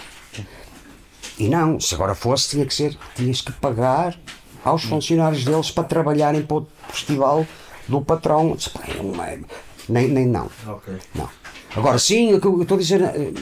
E 1.38 1.48
não, 1.48 1.78
se 1.78 1.94
agora 1.94 2.14
fosse, 2.14 2.50
tinha 2.50 2.64
que 2.64 2.72
ser, 2.74 2.96
tinhas 3.14 3.40
que 3.42 3.52
pagar 3.52 4.18
aos 4.64 4.84
funcionários 4.84 5.44
deles 5.44 5.70
para 5.70 5.84
trabalharem 5.84 6.42
para 6.42 6.56
o 6.58 6.66
festival 6.88 7.46
do 7.86 8.00
patrão. 8.00 8.54
Disse, 8.56 8.70
pá, 8.70 8.80
é- 8.88 9.40
Nem, 9.88 10.08
nem 10.08 10.26
não. 10.26 10.50
Ok. 10.66 10.94
Não. 11.14 11.28
Agora 11.76 11.98
sim, 11.98 12.34
o 12.34 12.40
que 12.40 12.46
eu 12.46 12.62
estou 12.62 12.76
a 12.76 12.80
dizer, 12.80 13.02
eh, 13.02 13.32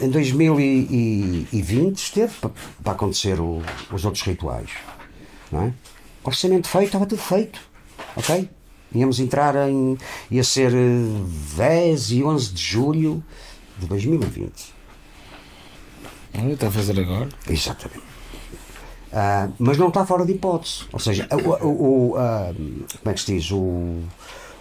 em 0.00 0.08
2020 0.08 1.98
esteve 1.98 2.32
para, 2.40 2.50
para 2.82 2.92
acontecer 2.92 3.40
o- 3.40 3.62
os 3.92 4.04
outros 4.04 4.22
rituais. 4.24 4.70
Não 5.50 5.64
é? 5.64 5.72
Orçamento 6.24 6.68
feito, 6.68 6.86
estava 6.86 7.06
tudo 7.06 7.20
feito. 7.20 7.60
Ok? 8.16 8.48
Íamos 8.94 9.18
entrar 9.20 9.54
em. 9.68 9.98
ia 10.30 10.44
ser 10.44 10.72
eh, 10.72 11.56
10 11.56 12.10
e 12.12 12.22
11 12.22 12.52
de 12.52 12.62
julho 12.62 13.22
de 13.78 13.86
2020. 13.86 14.72
Olha, 16.38 16.52
está 16.52 16.68
a 16.68 16.70
fazer 16.70 16.98
agora. 17.00 17.28
Exatamente. 17.48 18.02
Ah, 19.12 19.48
mas 19.58 19.76
não 19.76 19.88
está 19.88 20.06
fora 20.06 20.24
de 20.24 20.32
hipótese. 20.32 20.84
Ou 20.92 20.98
seja, 20.98 21.26
o, 21.32 21.66
o- 21.66 22.10
o, 22.12 22.16
ah, 22.16 22.52
como 22.54 23.10
é 23.10 23.12
que 23.14 23.20
se 23.20 23.34
diz? 23.34 23.50
O, 23.50 23.98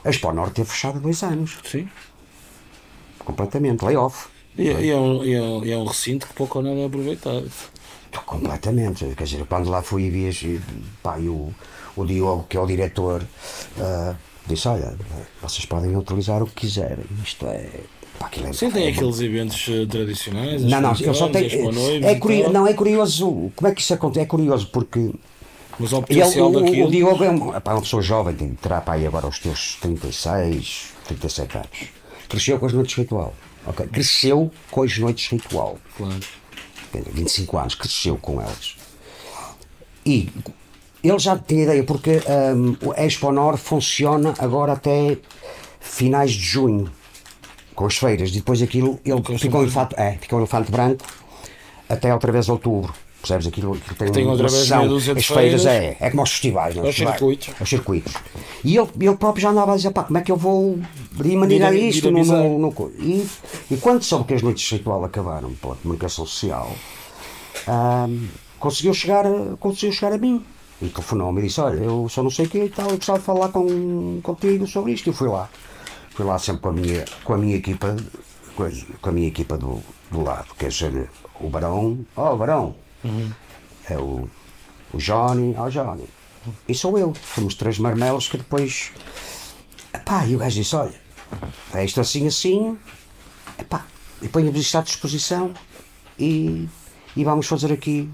a 0.04 0.10
Expo 0.10 0.32
Norte 0.32 0.56
teve 0.56 0.70
fechado 0.70 0.98
há 0.98 1.02
dois 1.02 1.22
anos. 1.24 1.58
Sim. 1.64 1.88
Completamente. 3.20 3.84
Layoff. 3.86 4.28
E, 4.58 4.64
e 4.64 4.90
é 4.90 4.96
um, 4.98 5.24
e, 5.24 5.34
é 5.34 5.42
um, 5.42 5.66
é 5.66 5.78
um 5.78 5.86
recinto 5.86 6.28
que 6.28 6.34
pouco 6.34 6.58
ou 6.60 6.64
nada 6.64 6.78
é 6.78 6.86
aproveitado. 6.86 7.50
Completamente. 8.26 9.06
Quer 9.16 9.24
dizer, 9.24 9.46
quando 9.46 9.70
lá 9.70 9.82
fui 9.82 10.04
e 10.04 10.10
vi, 10.10 10.62
pá, 11.02 11.18
e 11.20 11.30
o, 11.30 11.54
o 11.96 12.06
Diogo, 12.06 12.46
que 12.50 12.58
é 12.58 12.60
o 12.60 12.66
diretor, 12.66 13.24
ah, 13.80 14.16
disse: 14.48 14.68
Olha, 14.68 14.96
vocês 15.42 15.66
podem 15.66 15.96
utilizar 15.96 16.42
o 16.44 16.48
que 16.48 16.56
quiserem. 16.68 17.06
Isto 17.24 17.46
é. 17.48 17.70
Pá, 18.20 18.30
é 18.46 18.54
Sim, 18.54 18.70
tem 18.70 18.88
é- 18.88 18.90
aqueles 18.92 19.20
eventos 19.22 19.66
eh, 19.70 19.86
tradicionais. 19.86 20.62
Não, 20.64 20.82
não, 20.82 20.94
eu 21.00 21.14
só 21.14 21.30
tenho. 21.30 21.48
É, 22.06 22.12
e 22.12 22.20
curio- 22.20 22.44
tal, 22.44 22.54
não, 22.54 22.68
é 22.68 22.74
curioso. 22.74 23.52
Como 23.56 23.68
é 23.68 23.74
que 23.74 23.82
isso 23.82 23.94
acontece? 23.94 24.20
É 24.24 24.26
curioso 24.26 24.68
porque. 24.68 25.12
Mas 25.82 25.94
ao 25.94 26.00
Ele, 26.08 26.20
potencial 26.20 26.52
o, 26.52 26.62
daquilo. 26.62 26.88
o 26.88 26.92
Diogo 26.92 27.24
é 27.24 27.30
um, 27.30 27.56
epá, 27.56 27.74
uma 27.74 27.82
pessoa 27.82 28.02
jovem, 28.02 28.36
tem, 28.36 28.50
terá 28.54 28.80
pá, 28.82 28.94
aí 28.94 29.08
agora 29.08 29.28
os 29.28 29.40
teus 29.40 29.78
36, 29.82 30.94
37 31.08 31.58
anos. 31.58 31.70
Cresceu 32.30 32.60
com 32.60 32.66
as 32.68 32.74
noites 32.74 32.96
ritual. 32.96 33.34
ok? 33.66 33.88
Cresceu 33.88 34.52
com 34.70 34.84
as 34.84 34.98
noites 34.98 35.30
ritual. 35.30 35.78
Claro. 35.98 36.20
Quer 36.92 37.00
dizer, 37.00 37.12
25 37.14 37.58
anos, 37.58 37.76
cresceu 37.76 38.18
com 38.18 38.40
elas. 38.40 38.76
E 40.06 40.30
ele 41.04 41.20
já 41.20 41.38
tinha 41.38 41.64
ideia, 41.64 41.84
porque 41.84 42.22
hum, 42.56 42.76
o 42.86 42.94
Expo 42.94 43.32
Nor 43.32 43.58
funciona 43.58 44.34
agora 44.38 44.74
até 44.74 45.18
finais 45.80 46.32
de 46.32 46.44
junho, 46.44 46.92
com 47.74 47.86
as 47.86 47.98
feiras. 47.98 48.30
E 48.30 48.34
depois 48.34 48.62
aquilo, 48.62 49.00
ele 49.04 49.40
ficou 49.40 49.64
em, 49.64 49.70
fato, 49.70 49.96
é, 50.00 50.18
ficou 50.20 50.42
em 50.42 50.46
fato 50.46 50.72
branco 50.72 51.04
até 51.90 52.14
outra 52.14 52.32
vez 52.32 52.50
outubro. 52.50 52.94
Percebes? 53.22 53.48
Aquilo, 53.48 53.74
aquilo 53.74 53.96
tem, 53.96 54.12
tem 54.12 54.28
outra 54.28 54.48
vez 54.48 54.62
sessão. 54.64 54.96
As 54.96 55.04
feiras 55.06 55.26
feiras. 55.26 55.66
é, 55.68 55.96
é 56.00 56.10
como 56.10 56.22
aos 56.22 56.32
festivais. 56.32 56.76
não 56.76 56.82
Aos 56.84 56.90
Festivais. 56.90 57.18
circuitos. 57.20 57.54
Aos 57.60 57.70
circuitos. 57.70 58.14
E 58.64 58.76
ele, 58.78 58.90
ele 59.00 59.16
próprio 59.16 59.42
já 59.44 59.50
andava 59.52 59.74
a 59.74 59.76
dizer, 59.76 59.92
pá, 59.92 60.04
como 60.04 60.18
é 60.18 60.22
que 60.22 60.32
eu 60.32 60.36
vou 60.38 60.80
Dinam- 61.48 61.74
isto? 61.74 62.10
No, 62.12 62.24
no, 62.26 62.60
no 62.60 62.92
e, 62.98 63.28
e 63.70 63.78
quando 63.78 64.02
soube 64.04 64.26
que 64.26 64.34
as 64.34 64.42
noites 64.42 64.68
de 64.68 64.76
ritual 64.76 65.04
acabaram 65.06 65.54
pela 65.54 65.76
comunicação 65.76 66.26
social, 66.26 66.72
conseguiu, 68.60 68.94
chegar, 68.94 69.26
a- 69.26 69.56
conseguiu 69.60 69.92
chegar 69.92 70.14
a 70.14 70.18
mim. 70.18 70.44
E 70.82 70.88
telefonou-me 70.90 71.42
e 71.42 71.46
disse, 71.48 71.62
olha, 71.62 71.80
eu 71.80 72.08
só 72.10 72.24
não 72.24 72.32
sei 72.32 72.46
o 72.46 72.50
que 72.50 72.64
e 72.64 72.70
tal, 72.70 72.90
eu 72.90 72.96
gostava 72.98 73.20
de 73.20 73.26
falar 73.26 73.50
com, 73.50 74.20
contigo 74.24 74.66
sobre 74.66 74.94
isto. 74.94 75.08
E 75.08 75.10
eu 75.10 75.14
fui 75.14 75.28
lá. 75.30 75.48
Fui 76.16 76.26
lá 76.26 76.40
sempre 76.40 76.62
com 76.64 76.70
a 76.70 76.74
minha, 76.74 77.06
com 77.24 77.34
a 77.34 77.38
minha 77.38 77.56
equipa, 77.56 77.96
com 78.56 78.64
a, 78.64 78.72
com 79.00 79.10
a 79.10 79.12
minha 79.12 79.28
equipa 79.28 79.58
do, 79.58 79.80
do 80.10 80.24
lado, 80.24 80.48
quer 80.58 80.70
dizer, 80.70 81.08
o 81.40 81.50
Barão, 81.50 82.00
oh 82.16 82.36
Barão, 82.36 82.76
é 83.90 83.98
o, 83.98 84.28
o 84.94 84.98
Johnny, 84.98 85.56
oh 85.58 85.70
Johnny. 85.70 86.06
E 86.68 86.74
sou 86.74 86.98
eu. 86.98 87.14
Fomos 87.14 87.56
três 87.56 87.78
marmelos 87.78 88.28
que 88.28 88.38
depois. 88.38 88.92
Epá, 89.94 90.26
e 90.26 90.36
o 90.36 90.40
gajo 90.40 90.56
disse: 90.56 90.76
olha, 90.76 90.94
é 91.74 91.86
isto 91.86 92.02
assim, 92.02 92.28
assim. 92.28 92.78
Epá, 93.60 93.86
e 94.22 94.28
ponho-vos 94.28 94.60
isto 94.62 94.78
à 94.78 94.82
disposição 94.82 95.54
e, 96.18 96.68
e 97.16 97.24
vamos 97.24 97.46
fazer 97.48 97.72
aqui 97.72 98.10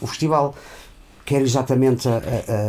o 0.00 0.06
festival. 0.06 0.54
Quero 1.24 1.44
exatamente, 1.44 2.08
a, 2.08 2.12
a- 2.16 2.16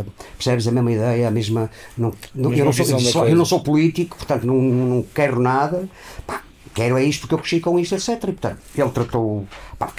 a- 0.01 0.05
percebes 0.35 0.67
a 0.67 0.71
mesma 0.71 0.91
ideia, 0.91 1.27
a 1.27 1.31
mesma. 1.31 1.69
Não, 1.97 2.13
não- 2.35 2.51
eu, 2.53 2.65
não 2.65 2.73
sou, 2.73 3.27
eu 3.27 3.35
não 3.35 3.45
sou 3.45 3.61
político, 3.61 4.17
portanto 4.17 4.45
não, 4.45 4.55
não 4.55 5.03
quero 5.03 5.39
nada. 5.41 5.87
Pá, 6.27 6.43
quero 6.73 6.97
é 6.97 7.03
isto 7.03 7.21
porque 7.21 7.35
eu 7.35 7.39
cresci 7.39 7.59
com 7.61 7.79
isto, 7.79 7.95
etc. 7.95 8.09
E, 8.09 8.17
portanto, 8.17 8.59
ele 8.75 8.89
tratou. 8.91 9.47
Pá, 9.77 9.91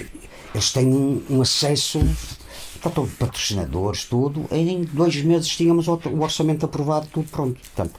eles 0.55 0.70
têm 0.72 0.86
um, 0.86 1.22
um 1.31 1.43
acesso. 1.43 2.01
Tratou 2.81 3.06
de 3.06 3.12
patrocinadores, 3.12 4.05
tudo. 4.05 4.47
Em 4.51 4.85
dois 4.85 5.14
meses 5.22 5.48
tínhamos 5.48 5.86
o, 5.86 6.01
orçamento 6.20 6.64
aprovado, 6.64 7.06
tudo 7.12 7.28
pronto. 7.31 7.60
Portanto, 7.60 7.94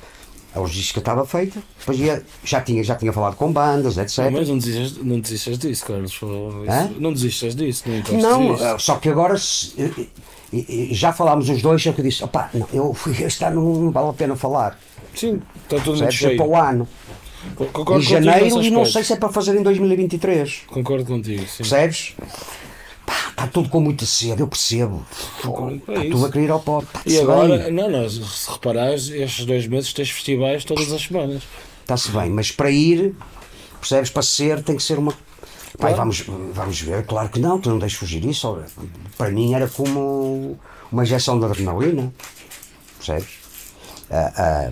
a 0.55 0.59
logística 0.59 0.99
estava 0.99 1.23
feita, 1.25 1.61
depois 1.79 1.99
ia- 1.99 2.23
já, 2.43 2.59
tinha, 2.61 2.83
já 2.83 2.95
tinha 2.95 3.13
falado 3.13 3.35
com 3.35 3.53
bandas, 3.53 3.97
etc. 3.97 4.29
Mas 4.31 4.49
não 4.49 4.57
desistas, 4.57 4.97
não 5.03 5.19
desistas 5.19 5.57
disso, 5.59 5.85
Carlos. 5.85 6.11
Isso- 6.13 6.99
Não 6.99 7.13
desistas 7.13 7.55
disso, 7.55 7.83
não 7.87 8.19
Não, 8.19 8.51
nisso. 8.53 8.63
eh, 8.63 8.79
só 8.79 8.95
que 8.95 9.07
agora 9.09 9.35
eh, 9.77 9.91
eh, 10.51 10.87
já 10.91 11.13
falámos 11.13 11.47
os 11.47 11.61
dois, 11.61 11.81
só 11.81 11.93
que 11.93 12.01
eu 12.01 12.05
disse, 12.05 12.23
opá, 12.23 12.49
não, 12.53 12.67
eu 12.73 12.93
fui 12.93 13.13
este 13.23 13.43
ano 13.45 13.61
não 13.83 13.91
vale 13.91 14.09
a 14.09 14.13
pena 14.13 14.35
falar. 14.35 14.79
Sim, 15.15 15.41
está 15.63 15.77
tudo 15.77 15.91
muito? 15.97 16.03
É 16.05 16.11
cheio. 16.11 16.37
para 16.37 16.45
o 16.47 16.55
ano. 16.55 16.87
Concordo 17.55 17.99
Em 17.99 18.01
janeiro 18.01 18.61
e 18.63 18.69
não 18.69 18.85
sei 18.85 19.03
se 19.03 19.13
é 19.13 19.15
para 19.15 19.29
fazer 19.29 19.55
em 19.57 19.63
2023. 19.63 20.63
Concordo 20.67 21.05
contigo, 21.05 21.41
sim. 21.47 21.57
Percebes? 21.57 22.13
Pá, 23.05 23.29
está 23.29 23.47
tudo 23.47 23.69
com 23.69 23.79
muita 23.79 24.05
sede, 24.05 24.41
eu 24.41 24.47
percebo. 24.47 25.05
Está 25.37 25.49
é 25.93 26.03
tudo 26.03 26.17
isso. 26.17 26.25
a 26.25 26.31
querer 26.31 26.45
ir 26.45 26.51
ao 26.51 26.59
pó. 26.59 26.83
E 27.05 27.19
agora, 27.19 27.69
não, 27.71 27.89
não, 27.89 28.09
se 28.09 28.49
reparares, 28.49 29.09
estes 29.09 29.45
dois 29.45 29.67
meses 29.67 29.91
tens 29.93 30.09
festivais 30.11 30.63
todas 30.63 30.91
as 30.91 31.01
semanas. 31.01 31.43
Está-se 31.81 32.11
bem, 32.11 32.29
mas 32.29 32.51
para 32.51 32.69
ir, 32.69 33.15
percebes? 33.79 34.09
Para 34.09 34.21
ser, 34.21 34.63
tem 34.63 34.75
que 34.75 34.83
ser 34.83 34.97
uma. 34.99 35.11
Pai, 35.11 35.93
Claro. 35.93 35.97
vamos, 35.97 36.23
vamos 36.53 36.81
ver, 36.81 37.05
claro 37.05 37.29
que 37.29 37.39
não, 37.39 37.59
tu 37.59 37.69
não 37.69 37.79
deixes 37.79 37.97
fugir 37.97 38.23
isso. 38.25 38.61
Para 39.17 39.31
mim 39.31 39.53
era 39.53 39.67
como 39.67 40.59
uma 40.91 41.03
injeção 41.03 41.39
de 41.39 41.45
adrenalina, 41.45 42.13
percebes? 42.97 43.29
Ah, 44.11 44.33
ah, 44.35 44.71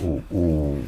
o, 0.00 0.22
o, 0.30 0.84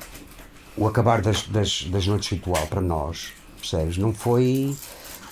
o 0.79 0.87
acabar 0.87 1.21
das, 1.21 1.43
das, 1.43 1.85
das 1.85 2.07
noites 2.07 2.29
ritual 2.29 2.67
para 2.67 2.81
nós, 2.81 3.33
percebes? 3.59 3.99
Não 3.99 4.13
foi 4.13 4.75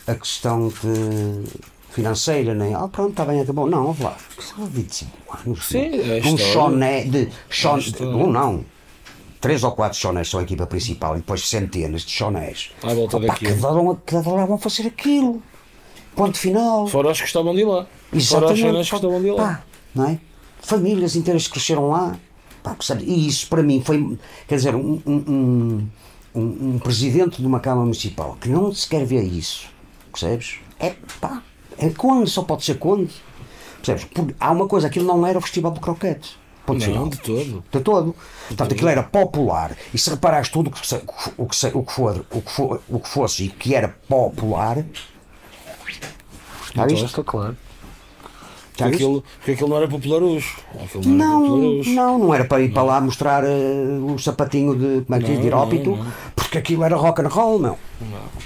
a 0.06 0.14
questão 0.14 0.68
de 0.68 1.44
financeira, 1.90 2.54
nem, 2.54 2.74
ah, 2.74 2.88
pronto, 2.88 3.10
está 3.10 3.24
bem, 3.24 3.40
acabou. 3.40 3.68
Não, 3.68 3.86
ouve 3.86 4.02
lá, 4.02 4.16
só 4.38 4.64
25 4.64 5.38
anos. 5.46 5.64
Sim, 5.64 6.00
é 6.00 6.20
a 6.22 6.28
um 6.28 6.36
choné 6.36 7.04
de. 7.04 7.28
Chon, 7.48 7.78
É 8.00 8.04
um 8.04 8.30
não. 8.30 8.64
Três 9.40 9.62
ou 9.62 9.72
quatro 9.72 9.98
chonés 9.98 10.28
são 10.28 10.40
a 10.40 10.42
equipa 10.42 10.66
principal 10.66 11.14
e 11.14 11.18
depois 11.18 11.48
centenas 11.48 12.02
de 12.02 12.10
chonés. 12.10 12.72
À 12.82 12.92
volta 12.92 13.16
Opa, 13.18 13.26
daquilo. 13.26 13.52
Que 13.52 14.16
adoram, 14.16 14.56
que 14.56 14.62
fazer 14.62 14.88
aquilo. 14.88 15.42
Ponto 16.14 16.36
final. 16.36 16.86
Fora 16.86 17.10
os 17.10 17.20
que 17.20 17.26
estavam 17.26 17.54
de 17.54 17.64
lá. 17.64 17.86
Fora 18.10 18.16
os 18.16 18.22
Exatamente. 18.24 18.88
que 18.88 18.96
estavam 18.96 19.22
de 19.22 19.30
lá. 19.30 19.36
Pá, 19.36 19.62
não 19.94 20.08
é? 20.08 20.18
Famílias 20.60 21.14
inteiras 21.14 21.46
que 21.46 21.52
cresceram 21.52 21.90
lá. 21.90 22.18
Pá? 22.74 22.76
E 23.00 23.28
isso 23.28 23.46
para 23.48 23.62
mim 23.62 23.80
foi, 23.84 24.18
quer 24.48 24.56
dizer, 24.56 24.74
um, 24.74 25.00
um, 25.06 25.88
um, 26.34 26.40
um- 26.74 26.78
presidente 26.78 27.40
de 27.40 27.46
uma 27.46 27.60
Câmara 27.60 27.82
Municipal 27.82 28.36
que 28.40 28.48
não 28.48 28.72
se 28.72 28.88
quer 28.88 29.04
ver 29.06 29.22
isso, 29.22 29.68
percebes? 30.10 30.56
É 30.80 30.94
pá, 31.20 31.42
é 31.78 31.88
quando, 31.90 32.26
só 32.28 32.42
pode 32.42 32.64
ser 32.64 32.78
quando. 32.78 33.08
Percebes? 33.76 34.04
Porque 34.04 34.34
há 34.40 34.50
uma 34.50 34.66
coisa, 34.66 34.88
aquilo 34.88 35.06
não 35.06 35.24
era 35.26 35.38
o 35.38 35.40
Festival 35.40 35.70
do 35.72 35.80
Croquete. 35.80 36.36
Ponto 36.66 36.80
Não, 36.80 36.86
final. 36.86 37.08
de 37.08 37.18
todo. 37.18 37.64
De 37.70 37.80
todo. 37.80 38.16
Portanto, 38.48 38.72
aquilo 38.72 38.88
era 38.88 39.04
popular. 39.04 39.76
E 39.94 39.98
se 39.98 40.10
reparares 40.10 40.48
tudo 40.48 40.66
o 40.68 40.72
que, 40.72 40.84
se- 40.84 41.00
o 41.38 41.46
que, 41.46 41.54
se- 41.54 41.70
o 41.72 41.84
que, 41.84 41.92
for, 41.92 42.26
o 42.32 42.42
que, 42.42 42.50
for, 42.50 42.82
o 42.88 42.98
que 42.98 43.08
fosse 43.08 43.44
e 43.44 43.48
que 43.48 43.72
era 43.72 43.88
popular, 44.08 44.84
viste? 45.86 46.08
Gosta, 46.74 47.22
claro. 47.22 47.56
Porque 48.76 48.94
aquilo, 48.94 49.24
porque 49.38 49.50
aquilo 49.52 49.68
não 49.70 49.76
era 49.78 49.88
popularucho. 49.88 50.58
Aquilo 50.84 51.04
não, 51.06 51.24
era 51.24 51.34
Não, 51.34 51.42
popularucho. 51.42 51.90
não, 51.90 52.18
não 52.18 52.34
era 52.34 52.44
para 52.44 52.62
ir 52.62 52.72
para 52.72 52.82
lá 52.82 53.00
mostrar 53.00 53.44
eh, 53.44 53.98
o 54.02 54.18
sapatinho 54.18 54.74
de, 54.74 55.04
como 55.04 55.14
é 55.14 55.18
que 55.18 55.30
diz, 55.32 55.40
de 55.42 55.50
Não, 55.50 55.66
não, 55.66 55.96
não. 55.96 56.06
porque 56.34 56.58
aquilo 56.58 56.84
era 56.84 56.96
rock 56.96 57.22
and 57.22 57.28
roll, 57.28 57.58
meu. 57.58 57.78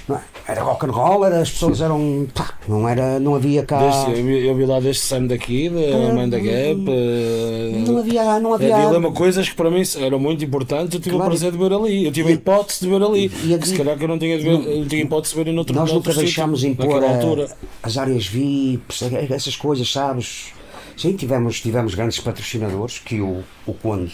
Não 0.07 0.15
é? 0.15 0.21
Era 0.47 0.63
rock 0.63 0.85
and 0.85 0.91
roll, 0.91 1.25
era, 1.25 1.41
as 1.41 1.51
pessoas 1.51 1.81
eram. 1.81 2.25
pá, 2.33 2.51
não, 2.67 2.87
era, 2.87 3.19
não 3.19 3.35
havia 3.35 3.63
cá. 3.65 4.05
Eu, 4.09 4.55
vi, 4.55 4.65
lá 4.65 4.79
desde 4.79 5.01
Sam 5.01 5.27
daqui, 5.27 5.69
da 5.69 6.09
Amanda 6.09 6.37
Gap. 6.39 6.85
eh, 6.87 7.83
Não 7.85 7.97
havia. 7.97 8.39
Não 8.39 8.53
Havia 8.53 8.75
havia 8.75 8.97
ali 8.97 9.11
coisas 9.11 9.49
que 9.49 9.55
para 9.55 9.69
mim 9.69 9.83
eram 9.99 10.19
muito 10.19 10.43
importantes. 10.43 10.95
Eu 10.95 10.99
tive 11.01 11.15
Claro. 11.15 11.25
o 11.25 11.29
prazer 11.37 11.51
de 11.51 11.57
ver 11.57 11.73
ali. 11.73 12.05
Eu 12.05 12.11
tive 12.11 12.29
a 12.29 12.31
hipótese 12.31 12.79
de 12.81 12.89
ver 12.89 13.03
ali. 13.03 13.31
e 13.43 13.53
a- 13.53 13.57
que 13.59 13.67
se 13.67 13.75
calhar 13.77 13.97
que 13.97 14.03
eu 14.03 14.07
não 14.07 14.17
tinha, 14.17 14.37
de 14.37 14.43
ver, 14.43 14.57
não 14.79 14.87
tinha 14.87 15.01
hipótese 15.03 15.35
de 15.35 15.43
ver 15.43 15.51
em 15.51 15.57
outro 15.57 15.75
Nós 15.75 15.91
nunca 15.91 16.13
deixámos 16.13 16.63
impor 16.63 17.03
a- 17.03 17.47
as 17.83 17.97
áreas 17.97 18.25
VIPs, 18.25 19.01
essas 19.29 19.55
coisas, 19.55 19.91
sabes? 20.21 20.53
Sim, 20.97 21.15
tivemos, 21.15 21.61
tivemos 21.61 21.95
grandes 21.95 22.19
patrocinadores 22.19 22.99
que 22.99 23.21
o, 23.21 23.43
o 23.65 23.73
Conde 23.73 24.13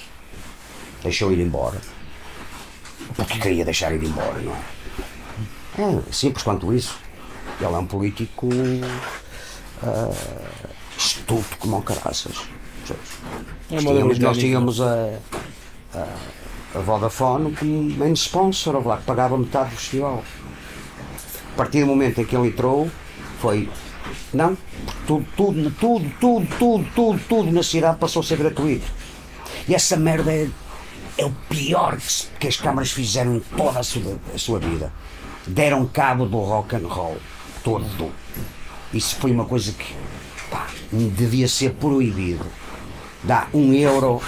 deixou 1.04 1.32
ir 1.32 1.40
embora. 1.40 1.80
Porque 3.16 3.40
queria 3.40 3.66
deixar 3.66 3.94
ir 3.94 4.04
embora, 4.04 4.40
não 4.40 4.54
é? 4.54 6.00
É 6.10 6.12
simples 6.12 6.44
quanto 6.44 6.74
isso. 6.74 6.98
Ele 7.60 7.74
é 7.74 7.78
um 7.78 7.86
político 7.86 8.48
ah, 9.84 10.12
estúpido 10.98 11.58
como 11.60 11.78
um 11.78 11.82
caraças. 11.82 12.48
É 13.70 13.78
tínhamos, 13.78 14.20
nós 14.20 14.38
tínhamos 14.38 14.82
a, 14.82 15.20
a, 15.94 16.08
a 16.76 16.80
Vodafone 16.80 17.54
como 17.56 17.98
main 17.98 18.14
sponsor, 18.14 18.86
lá 18.86 18.98
que 18.98 19.04
pagava 19.04 19.38
metade 19.38 19.72
do 19.72 19.76
festival. 19.76 20.24
A 21.54 21.58
partir 21.58 21.82
do 21.82 21.88
momento 21.88 22.22
em 22.22 22.26
que 22.26 22.36
ele 22.36 22.48
entrou, 22.48 22.90
foi. 23.40 23.70
Não, 24.34 24.58
tudo, 25.06 25.26
tudo, 25.36 25.72
tudo, 25.72 26.12
tudo, 26.20 26.48
tudo, 26.58 26.88
tudo, 26.94 27.22
tudo 27.28 27.52
na 27.52 27.64
cidade 27.64 27.98
passou 27.98 28.22
a 28.22 28.24
ser 28.24 28.38
gratuito. 28.38 28.86
E 29.68 29.76
essa 29.76 29.98
merda 29.98 30.32
é, 30.32 30.50
é 31.18 31.26
o 31.26 31.32
pior 31.50 31.98
que, 32.40 32.48
as 32.48 32.58
câmaras 32.58 32.92
fizeram 32.92 33.36
em 33.36 33.40
toda 33.40 33.80
a 33.80 33.84
sua, 33.84 34.20
a 34.34 34.38
sua 34.38 34.60
vida. 34.60 34.92
Deram 35.46 35.86
cabo 35.86 36.26
do 36.26 36.40
rock 36.40 36.76
and 36.76 36.88
roll 36.88 37.18
todo. 37.64 38.12
Isso 38.94 39.16
foi 39.18 39.32
uma 39.32 39.46
coisa 39.46 39.72
que 39.72 39.96
pá, 40.50 40.68
devia 40.92 41.48
ser 41.48 41.74
proibido. 41.74 42.46
Dá 43.24 43.48
um 43.54 43.74
euro, 43.74 44.22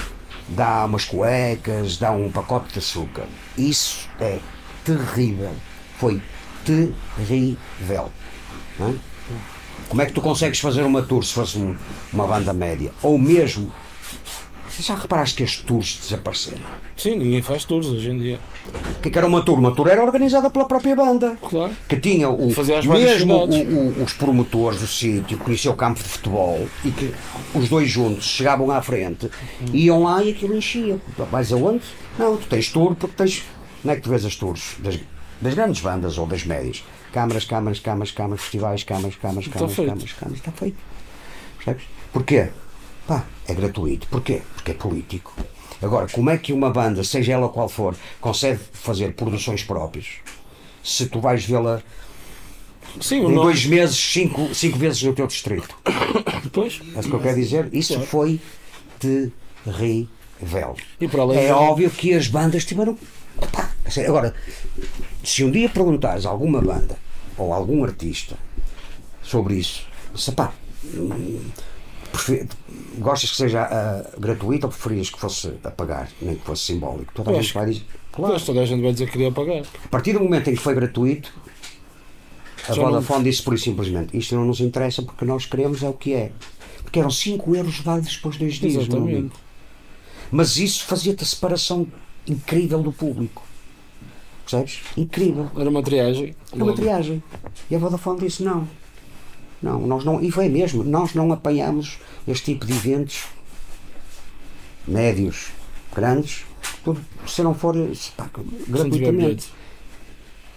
dá 0.47 0.85
umas 0.85 1.05
cuecas, 1.05 1.97
dá 1.97 2.11
um 2.11 2.31
pacote 2.31 2.73
de 2.73 2.79
açúcar. 2.79 3.25
Isso 3.57 4.09
é 4.19 4.39
terrível. 4.83 5.55
Foi 5.97 6.21
terrível. 6.65 8.11
não? 8.77 9.08
Como 9.89 10.01
é 10.01 10.05
que 10.05 10.13
tu 10.13 10.21
consegues 10.21 10.59
fazer 10.59 10.83
uma 10.83 11.01
tour 11.01 11.23
se 11.25 11.33
fosse 11.33 11.57
um- 11.57 11.75
uma 12.13 12.27
banda 12.27 12.53
média? 12.53 12.91
Ou 13.01 13.17
mesmo. 13.17 13.71
Já 14.79 14.95
reparaste 14.95 15.35
que 15.35 15.43
as 15.43 15.57
tours 15.57 15.99
desapareceram? 16.01 16.61
Sim, 16.95 17.17
ninguém 17.17 17.41
faz 17.41 17.65
tours 17.65 17.87
hoje 17.87 18.09
em 18.11 18.17
dia. 18.17 18.39
O 18.97 19.01
que 19.01 19.09
é 19.09 19.11
que 19.11 19.17
era 19.17 19.27
uma 19.27 19.41
tour? 19.41 19.59
Uma 19.59 19.75
tour 19.75 19.89
era 19.89 20.01
organizada 20.01 20.49
pela 20.49 20.63
própria 20.65 20.95
banda. 20.95 21.37
Claro. 21.49 21.73
Que 21.89 21.97
tinha 21.99 22.29
o, 22.29 22.47
mesmo 22.87 23.33
o- 23.33 23.99
o- 23.99 24.03
os 24.03 24.13
promotores 24.13 24.79
do 24.79 24.87
sítio, 24.87 25.37
conheciam 25.39 25.73
o 25.73 25.77
campo 25.77 26.01
de 26.01 26.07
futebol 26.07 26.65
e 26.85 26.91
que 26.91 27.13
os 27.53 27.67
dois 27.67 27.89
juntos 27.89 28.23
chegavam 28.23 28.71
à 28.71 28.81
frente, 28.81 29.29
iam 29.73 30.03
lá 30.03 30.23
e 30.23 30.29
aquilo 30.31 30.55
enchia. 30.55 30.97
Vais 31.29 31.51
aonde? 31.51 31.83
Não, 32.17 32.37
tu 32.37 32.47
tens 32.47 32.69
tour 32.71 32.95
porque 32.95 33.15
tens. 33.17 33.43
Não 33.83 33.91
é 33.91 33.95
que 33.97 34.01
tu 34.03 34.09
vês 34.09 34.23
as 34.23 34.35
tours 34.37 34.75
das, 34.79 34.97
das 35.41 35.53
grandes 35.55 35.81
bandas 35.81 36.17
ou 36.17 36.25
das 36.25 36.45
médias? 36.45 36.83
Câmaras, 37.13 37.45
câmaras, 37.45 37.79
câmaras, 37.79 38.11
câmaras, 38.11 38.41
festivais, 38.41 38.83
câmaras, 38.83 39.15
câmaras, 39.15 39.47
câmaras, 39.47 39.75
câmaras, 39.75 40.11
câmaras, 40.13 40.37
está 40.39 40.51
feito. 40.51 40.77
Percebes? 41.57 41.83
Porquê? 42.13 42.49
Pá, 43.07 43.25
é 43.47 43.53
gratuito. 43.53 44.07
Porquê? 44.07 44.41
Porque 44.55 44.71
é 44.71 44.73
político. 44.75 45.33
Agora, 45.81 46.07
como 46.11 46.29
é 46.29 46.37
que 46.37 46.51
uma 46.53 46.69
banda, 46.69 47.03
seja 47.03 47.33
ela 47.33 47.49
qual 47.49 47.67
for, 47.69 47.95
consegue 48.21 48.59
fazer 48.73 49.13
produções 49.13 49.63
próprias? 49.63 50.07
Se 50.83 51.07
tu 51.07 51.19
vais 51.19 51.43
vê-la 51.45 51.81
Sim, 53.01 53.21
o 53.21 53.31
em 53.31 53.35
dois 53.35 53.65
meses, 53.65 53.97
cinco, 53.97 54.53
cinco 54.53 54.77
vezes 54.77 55.01
no 55.03 55.13
teu 55.13 55.25
distrito. 55.27 55.75
Depois. 56.43 56.79
É 56.95 56.99
isso 56.99 57.09
que 57.09 57.15
eu 57.15 57.19
quero 57.19 57.35
dizer? 57.35 57.69
Isso 57.73 57.93
Claro. 57.93 58.07
foi 58.07 58.41
terrível. 58.99 60.75
É 61.33 61.45
de- 61.45 61.51
óbvio 61.51 61.89
que 61.89 62.13
as 62.13 62.27
bandas 62.27 62.65
tiveram. 62.65 62.97
Epá, 63.41 63.69
a 63.85 63.91
sério, 63.91 64.09
Agora, 64.09 64.33
se 65.23 65.43
um 65.43 65.51
dia 65.51 65.69
perguntares 65.69 66.25
a 66.25 66.29
alguma 66.29 66.61
banda 66.61 66.97
ou 67.37 67.53
a 67.53 67.55
algum 67.55 67.83
artista 67.83 68.35
sobre 69.21 69.55
isso, 69.55 69.85
se 70.15 70.31
pá, 70.31 70.53
gostas 72.97 73.31
que 73.31 73.37
seja 73.37 73.63
ah, 73.63 74.09
gratuito 74.19 74.65
ou 74.67 74.71
preferias 74.71 75.09
que 75.09 75.19
fosse 75.19 75.53
a 75.63 75.71
pagar, 75.71 76.09
nem 76.21 76.35
que 76.35 76.45
fosse 76.45 76.65
simbólico? 76.65 77.11
Toda 77.13 77.31
a 77.31 77.41
gente 77.41 77.53
vai 77.53 77.65
dizer. 77.67 77.85
Claro. 78.11 78.33
Mas 78.33 78.43
toda 78.43 78.61
a 78.61 78.65
gente 78.65 78.81
vai 78.81 78.91
dizer 78.91 79.05
que 79.05 79.11
queria 79.13 79.31
pagar. 79.31 79.61
A 79.85 79.87
partir 79.89 80.13
do 80.13 80.19
momento 80.19 80.49
em 80.49 80.55
que 80.55 80.61
foi 80.61 80.73
gratuito, 80.73 81.33
a 82.67 82.75
não- 82.75 82.83
Vodafone 82.83 83.23
disse 83.23 83.41
por 83.43 83.53
e 83.53 83.57
simplesmente: 83.57 84.17
Isto 84.17 84.35
não 84.35 84.45
nos 84.45 84.59
interessa 84.59 85.01
porque 85.01 85.25
nós 85.25 85.45
queremos 85.45 85.83
é 85.83 85.89
o 85.89 85.93
que 85.93 86.13
é. 86.13 86.31
Porque 86.83 86.99
eram 86.99 87.11
5 87.11 87.55
euros 87.55 87.79
válidos 87.79 88.15
depois 88.15 88.35
de 88.35 88.39
dois 88.41 88.55
dias. 88.55 88.75
Exatamente. 88.87 89.35
Mas 90.31 90.57
isso 90.57 90.85
fazia-te 90.85 91.23
a 91.23 91.25
separação 91.25 91.87
incrível 92.27 92.81
do 92.81 92.91
público. 92.91 93.43
Percebes? 94.49 94.81
Incrível. 94.97 95.51
Era 95.55 95.69
uma 95.69 95.83
triagem. 95.83 96.35
Era 96.51 96.63
uma 96.63 96.73
triagem. 96.73 97.21
E 97.69 97.75
a 97.75 97.79
Vodafone 97.79 98.19
disse: 98.19 98.41
não. 98.41 98.67
Não, 99.61 99.79
nós 99.85 100.03
não. 100.03 100.21
E 100.21 100.31
foi 100.31 100.49
mesmo. 100.49 100.83
Nós 100.83 101.13
não 101.13 101.31
apanhamos 101.31 101.99
este 102.27 102.53
tipo 102.53 102.65
de 102.65 102.73
eventos 102.73 103.25
médios, 104.87 105.51
grandes, 105.95 106.45
tudo, 106.83 106.99
se 107.27 107.43
não 107.43 107.53
for 107.53 107.75
pá, 108.17 108.29
Sem 108.33 108.43
tiver 108.43 108.65
gratuitamente. 108.67 109.53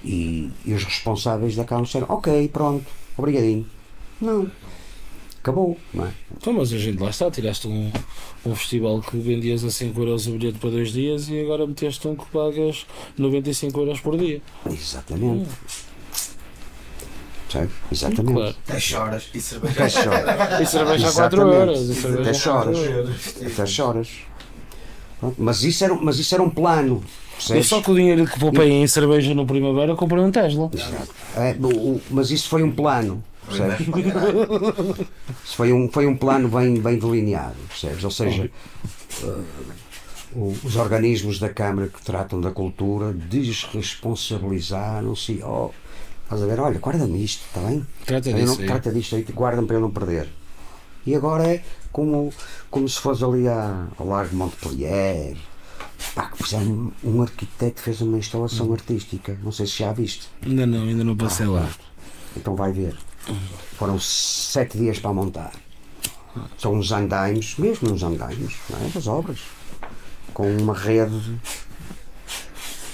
E, 0.02 0.50
e 0.64 0.72
os 0.72 0.84
responsáveis 0.84 1.54
da 1.54 1.64
casa 1.64 1.82
disseram: 1.82 2.06
ok, 2.08 2.48
pronto, 2.48 2.86
obrigadinho. 3.18 3.66
Não. 4.18 4.50
Acabou, 5.42 5.76
não 5.92 6.06
é? 6.06 6.10
Então, 6.36 6.52
mas 6.52 6.72
a 6.72 6.78
gente 6.78 7.02
lá 7.02 7.10
está, 7.10 7.28
tiraste 7.28 7.66
um, 7.66 7.90
um 8.46 8.54
festival 8.54 9.00
que 9.00 9.16
vendias 9.16 9.64
a 9.64 9.70
5 9.72 10.00
euros 10.00 10.28
o 10.28 10.38
bilhete 10.38 10.58
para 10.60 10.70
dois 10.70 10.92
dias 10.92 11.28
e 11.28 11.40
agora 11.40 11.66
meteste 11.66 12.06
um 12.06 12.14
que 12.14 12.24
pagas 12.26 12.86
95 13.18 13.80
euros 13.80 13.98
por 14.00 14.16
dia. 14.16 14.40
Exatamente. 14.70 15.50
Sabe? 17.50 17.70
Exatamente. 17.90 18.34
Claro. 18.34 18.54
Até 18.68 18.78
choras 18.78 19.28
e 19.34 19.40
cerveja. 19.40 19.88
E 20.62 20.66
cerveja 20.66 21.08
a 21.08 21.12
4 21.12 21.40
Exatamente. 21.40 21.56
euros. 21.56 21.80
E 21.90 21.94
cerveja 21.94 22.20
Até 22.20 22.30
a 22.30 22.34
choras. 22.34 22.78
4 22.78 22.92
euros. 22.92 23.34
Até 23.52 23.66
choras. 23.66 24.08
Pronto, 25.18 25.36
Mas 25.38 25.64
isso 25.64 25.84
era, 25.84 25.94
mas 25.96 26.18
isso 26.20 26.34
era 26.36 26.42
um 26.42 26.50
plano. 26.50 27.02
Eu 27.50 27.64
só 27.64 27.82
com 27.82 27.90
o 27.90 27.94
dinheiro 27.96 28.24
que 28.26 28.38
poupei 28.38 28.70
em 28.70 28.86
cerveja 28.86 29.34
no 29.34 29.44
primavera 29.44 29.96
comprei 29.96 30.22
um 30.22 30.30
Tesla. 30.30 30.70
É, 31.36 31.56
mas 32.10 32.30
isso 32.30 32.48
foi 32.48 32.62
um 32.62 32.70
plano. 32.70 33.22
Percebes? 33.48 33.88
Isso 35.44 35.56
foi 35.56 35.72
um, 35.72 35.88
foi 35.90 36.06
um 36.06 36.16
plano 36.16 36.48
bem, 36.48 36.80
bem 36.80 36.98
delineado. 36.98 37.56
Percebes? 37.68 38.04
Ou 38.04 38.10
seja, 38.10 38.50
uh, 39.24 39.44
os 40.64 40.76
organismos 40.76 41.38
da 41.38 41.48
Câmara 41.48 41.88
que 41.88 42.02
tratam 42.02 42.40
da 42.40 42.50
cultura 42.50 43.12
desresponsabilizaram-se. 43.12 45.40
Oh, 45.44 45.70
estás 46.24 46.42
a 46.42 46.46
ver? 46.46 46.60
Olha, 46.60 46.78
guarda-me 46.78 47.22
isto, 47.24 47.44
está 47.46 47.60
bem? 47.68 47.86
Trata 48.06 48.30
Eu 48.30 48.46
não- 48.46 48.58
aí. 48.58 48.66
trata 48.66 48.92
disto 48.92 49.16
aí, 49.16 49.22
guarda-me 49.34 49.66
para 49.66 49.76
eu 49.76 49.80
não 49.80 49.90
perder. 49.90 50.28
E 51.04 51.14
agora 51.16 51.44
é 51.46 51.62
como, 51.90 52.32
como 52.70 52.88
se 52.88 52.98
fosse 53.00 53.24
ali 53.24 53.48
a, 53.48 53.86
ao 53.98 54.06
Largo 54.06 54.36
Montpellier. 54.36 55.36
Pá, 56.14 56.30
que 56.30 56.42
fizeram, 56.42 56.92
um 57.04 57.22
arquiteto 57.22 57.80
fez 57.80 58.00
uma 58.00 58.18
instalação 58.18 58.70
Hum. 58.70 58.72
artística. 58.72 59.36
Não 59.42 59.52
sei 59.52 59.66
se 59.66 59.78
já 59.80 59.92
viste. 59.92 60.28
Ainda 60.44 60.66
não, 60.66 60.82
ainda 60.84 61.04
não 61.04 61.16
passei 61.16 61.46
lá. 61.46 61.68
Então 62.36 62.54
vai 62.56 62.72
ver. 62.72 62.96
Foram 63.76 63.98
sete 63.98 64.78
dias 64.78 64.98
para 64.98 65.12
montar. 65.12 65.52
São 66.58 66.74
uns 66.74 66.90
andaimes, 66.92 67.56
mesmo 67.58 67.92
uns 67.92 68.02
andaimes, 68.02 68.54
é? 68.70 68.88
das 68.88 69.06
obras. 69.06 69.40
Com 70.32 70.50
uma 70.56 70.74
rede, 70.74 71.38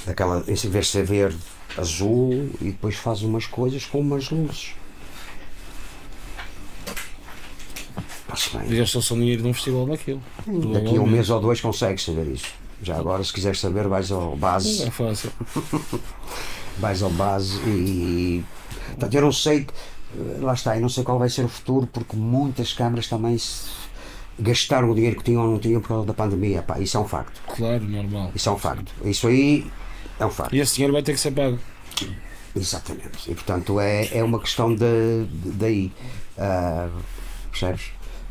daquela, 0.04 0.42
em 0.46 0.54
vez 0.54 0.86
de 0.86 0.92
ser 0.92 1.04
verde, 1.04 1.38
azul, 1.76 2.50
e 2.60 2.66
depois 2.66 2.96
faz 2.96 3.22
umas 3.22 3.46
coisas 3.46 3.84
com 3.86 4.00
umas 4.00 4.28
luzes. 4.30 4.74
Passa 8.26 8.58
bem. 8.58 8.72
E 8.72 8.78
gastou 8.78 9.00
só 9.00 9.14
dinheiro 9.14 9.42
num 9.42 9.54
festival 9.54 9.86
daquilo. 9.86 10.22
Daqui 10.72 10.96
a 10.96 11.00
um 11.00 11.06
mês 11.06 11.30
ou 11.30 11.40
dois 11.40 11.60
consegues 11.60 12.04
saber 12.04 12.26
isso. 12.26 12.46
Já 12.82 12.96
agora, 12.96 13.22
se 13.24 13.32
quiseres 13.32 13.58
saber, 13.58 13.88
vais 13.88 14.10
ao 14.12 14.36
base. 14.36 14.82
É 14.82 14.90
fácil. 14.90 15.32
vais 16.78 17.02
ao 17.02 17.10
base 17.10 17.58
e. 17.66 18.44
Portanto, 18.90 19.14
eu 19.14 19.22
não 19.22 19.32
sei. 19.32 19.66
Eh, 20.16 20.38
Lá 20.40 20.54
está, 20.54 20.76
eu 20.76 20.80
não 20.82 20.88
sei 20.88 21.04
qual 21.04 21.18
vai 21.18 21.28
ser 21.28 21.44
o 21.44 21.48
futuro, 21.48 21.86
porque 21.86 22.16
muitas 22.16 22.72
câmaras 22.72 23.08
também 23.08 23.36
gastaram 24.38 24.90
o 24.90 24.94
dinheiro 24.94 25.16
que 25.16 25.24
tinham 25.24 25.42
ou 25.42 25.50
não 25.50 25.58
tinham 25.58 25.80
por 25.80 25.88
causa 25.88 26.06
da 26.06 26.14
pandemia. 26.14 26.62
Pá, 26.62 26.78
isso 26.78 26.96
é 26.96 27.00
um 27.00 27.08
facto. 27.08 27.40
Claro, 27.56 27.84
normal. 27.84 28.30
Isso 28.34 28.48
é 28.48 28.52
um 28.52 28.58
facto. 28.58 28.92
Isso 29.04 29.26
aí 29.26 29.70
é 30.20 30.26
um 30.26 30.30
facto. 30.30 30.54
E 30.54 30.60
esse 30.60 30.74
dinheiro 30.74 30.92
vai 30.92 31.02
ter 31.02 31.12
que 31.12 31.20
ser 31.20 31.32
pago. 31.32 31.58
Exatamente. 32.54 33.30
E 33.30 33.34
portanto 33.34 33.78
é, 33.80 34.08
é 34.18 34.22
uma 34.24 34.38
questão 34.40 34.74
de, 34.74 35.24
de- 35.26 35.50
daí. 35.50 35.92
Ah, 36.38 36.88
percebes? 37.50 37.90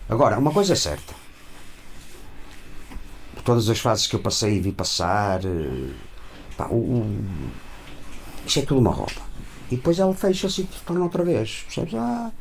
Agora, 0.10 0.38
uma 0.40 0.52
coisa 0.52 0.74
é 0.74 0.76
certa. 0.76 1.14
Por 3.36 3.44
todas 3.44 3.70
as 3.70 3.80
fases 3.80 4.08
que 4.08 4.16
eu 4.16 4.20
passei 4.20 4.56
e 4.56 4.60
vi 4.62 4.72
passar, 4.72 5.42
eh, 5.46 5.90
pá, 6.58 6.68
o, 6.68 6.76
o, 6.76 7.20
isto 8.46 8.60
é 8.60 8.62
tudo 8.64 8.80
uma 8.80 8.92
roda. 8.92 9.27
E 9.72 9.76
depois 9.76 10.00
ela 10.00 10.14
fecha-se 10.14 10.62
e 10.62 10.68
torna 10.86 11.04
outra 11.04 11.24
vez. 11.24 11.64
Percebes? 11.66 11.94
Ah, 11.96 12.32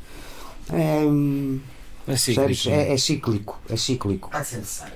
é, 0.72 0.98
hum, 1.04 1.60
É 2.06 2.12
percebes? 2.12 2.60
cíclico. 2.62 2.76
É, 2.80 2.92
é 2.92 2.96
cíclico. 2.96 3.60
É 3.68 3.76
cíclico. 3.76 4.30
Há 4.32 4.40
de 4.40 4.46
ser 4.46 4.56
necessário. 4.58 4.94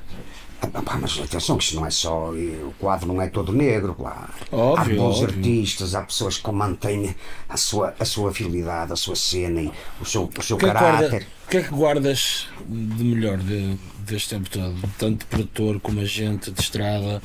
Ah, 0.74 0.82
pá, 0.82 0.98
mas 1.00 1.18
atenção, 1.18 1.56
que 1.56 1.64
isto 1.64 1.76
não 1.76 1.86
é 1.86 1.90
só. 1.90 2.30
O 2.30 2.74
quadro 2.78 3.08
não 3.08 3.20
é 3.22 3.28
todo 3.28 3.50
negro, 3.50 3.96
lá. 3.98 4.28
Óbvio, 4.52 5.00
há 5.00 5.04
bons 5.04 5.22
óbvio. 5.22 5.36
artistas, 5.38 5.94
há 5.94 6.02
pessoas 6.02 6.36
que 6.36 6.50
mantêm 6.52 7.16
a 7.48 7.56
sua, 7.56 7.94
a 7.98 8.04
sua 8.04 8.32
fidelidade, 8.32 8.92
a 8.92 8.96
sua 8.96 9.16
cena 9.16 9.62
e 9.62 9.72
o 10.00 10.04
seu, 10.04 10.30
o 10.38 10.42
seu 10.42 10.58
que, 10.58 10.66
é 10.66 10.68
que 10.68 10.74
caráter. 10.74 11.26
o 11.46 11.50
que 11.50 11.56
é 11.56 11.62
que 11.62 11.70
guardas 11.70 12.46
de 12.68 13.02
melhor 13.04 13.38
de- 13.38 13.74
deste 14.00 14.28
tempo 14.28 14.50
todo? 14.50 14.76
Tanto 14.98 15.24
produtor 15.26 15.80
como 15.80 15.98
agente 16.00 16.50
de 16.50 16.60
estrada. 16.60 17.22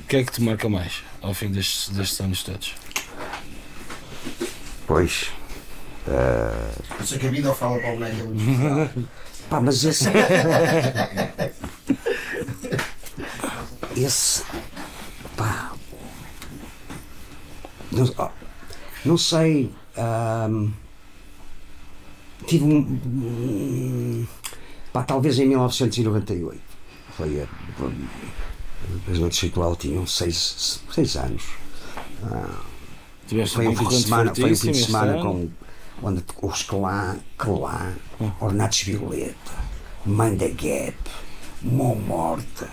O 0.00 0.08
que 0.08 0.16
é 0.16 0.24
que 0.24 0.32
te 0.32 0.42
marca 0.42 0.68
mais 0.68 1.02
ao 1.22 1.32
fim 1.34 1.48
destes, 1.50 1.88
destes 1.90 2.20
anos 2.20 2.42
todos? 2.42 2.74
Pois. 4.86 5.30
Por 6.88 7.02
isso 7.02 7.18
que 7.18 7.26
a 7.26 7.30
vida 7.30 7.52
fala 7.52 7.78
para 7.78 7.92
o 7.92 7.96
boneco. 7.96 9.08
Pá, 9.50 9.60
mas 9.60 9.84
esse. 9.84 10.08
esse. 13.96 14.44
Pá. 15.36 15.72
Não, 17.92 18.12
ó, 18.18 18.30
não 19.04 19.18
sei. 19.18 19.72
ahm, 19.96 20.70
tive 22.46 22.64
um. 22.64 22.78
um, 22.78 24.26
Pá, 24.92 25.02
talvez 25.02 25.38
em 25.38 25.46
1998. 25.46 26.60
Foi 27.16 27.42
a. 27.42 27.46
As 29.10 29.18
noites 29.18 29.40
ritual 29.40 29.74
tinham 29.74 30.06
seis, 30.06 30.80
seis 30.92 31.16
anos. 31.16 31.42
Tiveste 33.26 33.56
Foi 33.56 33.68
um 33.68 33.76
fim 33.76 33.88
de 33.88 34.02
semana, 34.02 34.34
foi 34.34 34.52
um 34.52 34.56
fim 34.56 34.70
de 34.72 34.84
semana 34.84 35.12
ano. 35.12 35.22
com 35.22 35.48
onde 36.02 36.22
os 36.42 36.62
Clã, 36.62 37.18
Clã, 37.38 37.94
Ornatos 38.40 38.82
Violeta, 38.82 39.52
Mãe 40.04 40.36
da 40.36 40.48
Gap, 40.48 40.96
Mão 41.62 41.94
Morta. 41.96 42.68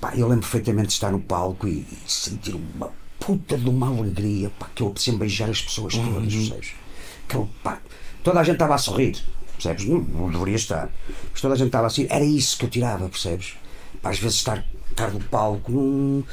Pá, 0.00 0.12
eu 0.14 0.28
lembro 0.28 0.42
perfeitamente 0.42 0.88
de 0.88 0.94
estar 0.94 1.10
no 1.10 1.20
palco 1.20 1.66
e, 1.66 1.80
e 1.80 1.98
sentir 2.06 2.54
uma 2.54 2.90
puta 3.18 3.56
de 3.56 3.68
uma 3.68 3.88
alegria, 3.88 4.50
pá, 4.58 4.68
que 4.74 4.82
eu 4.82 4.92
sempre 4.96 5.20
beijar 5.20 5.48
as 5.48 5.62
pessoas 5.62 5.94
todas, 5.94 6.34
percebes? 6.34 6.72
Que 7.26 7.36
eu, 7.36 7.48
pá, 7.62 7.80
toda 8.22 8.40
a 8.40 8.44
gente 8.44 8.56
estava 8.56 8.74
a 8.74 8.78
sorrir, 8.78 9.16
percebes? 9.52 9.86
Não, 9.86 10.00
não 10.00 10.30
deveria 10.30 10.56
estar, 10.56 10.90
mas 11.30 11.40
toda 11.40 11.54
a 11.54 11.56
gente 11.56 11.68
estava 11.68 11.86
assim, 11.86 12.06
era 12.10 12.24
isso 12.24 12.58
que 12.58 12.66
eu 12.66 12.70
tirava, 12.70 13.08
percebes? 13.08 13.54
Pá, 14.02 14.10
às 14.10 14.18
vezes 14.18 14.36
estar, 14.38 14.62
estar 14.94 15.10
no 15.10 15.20
palco, 15.20 15.70
não, 15.70 16.24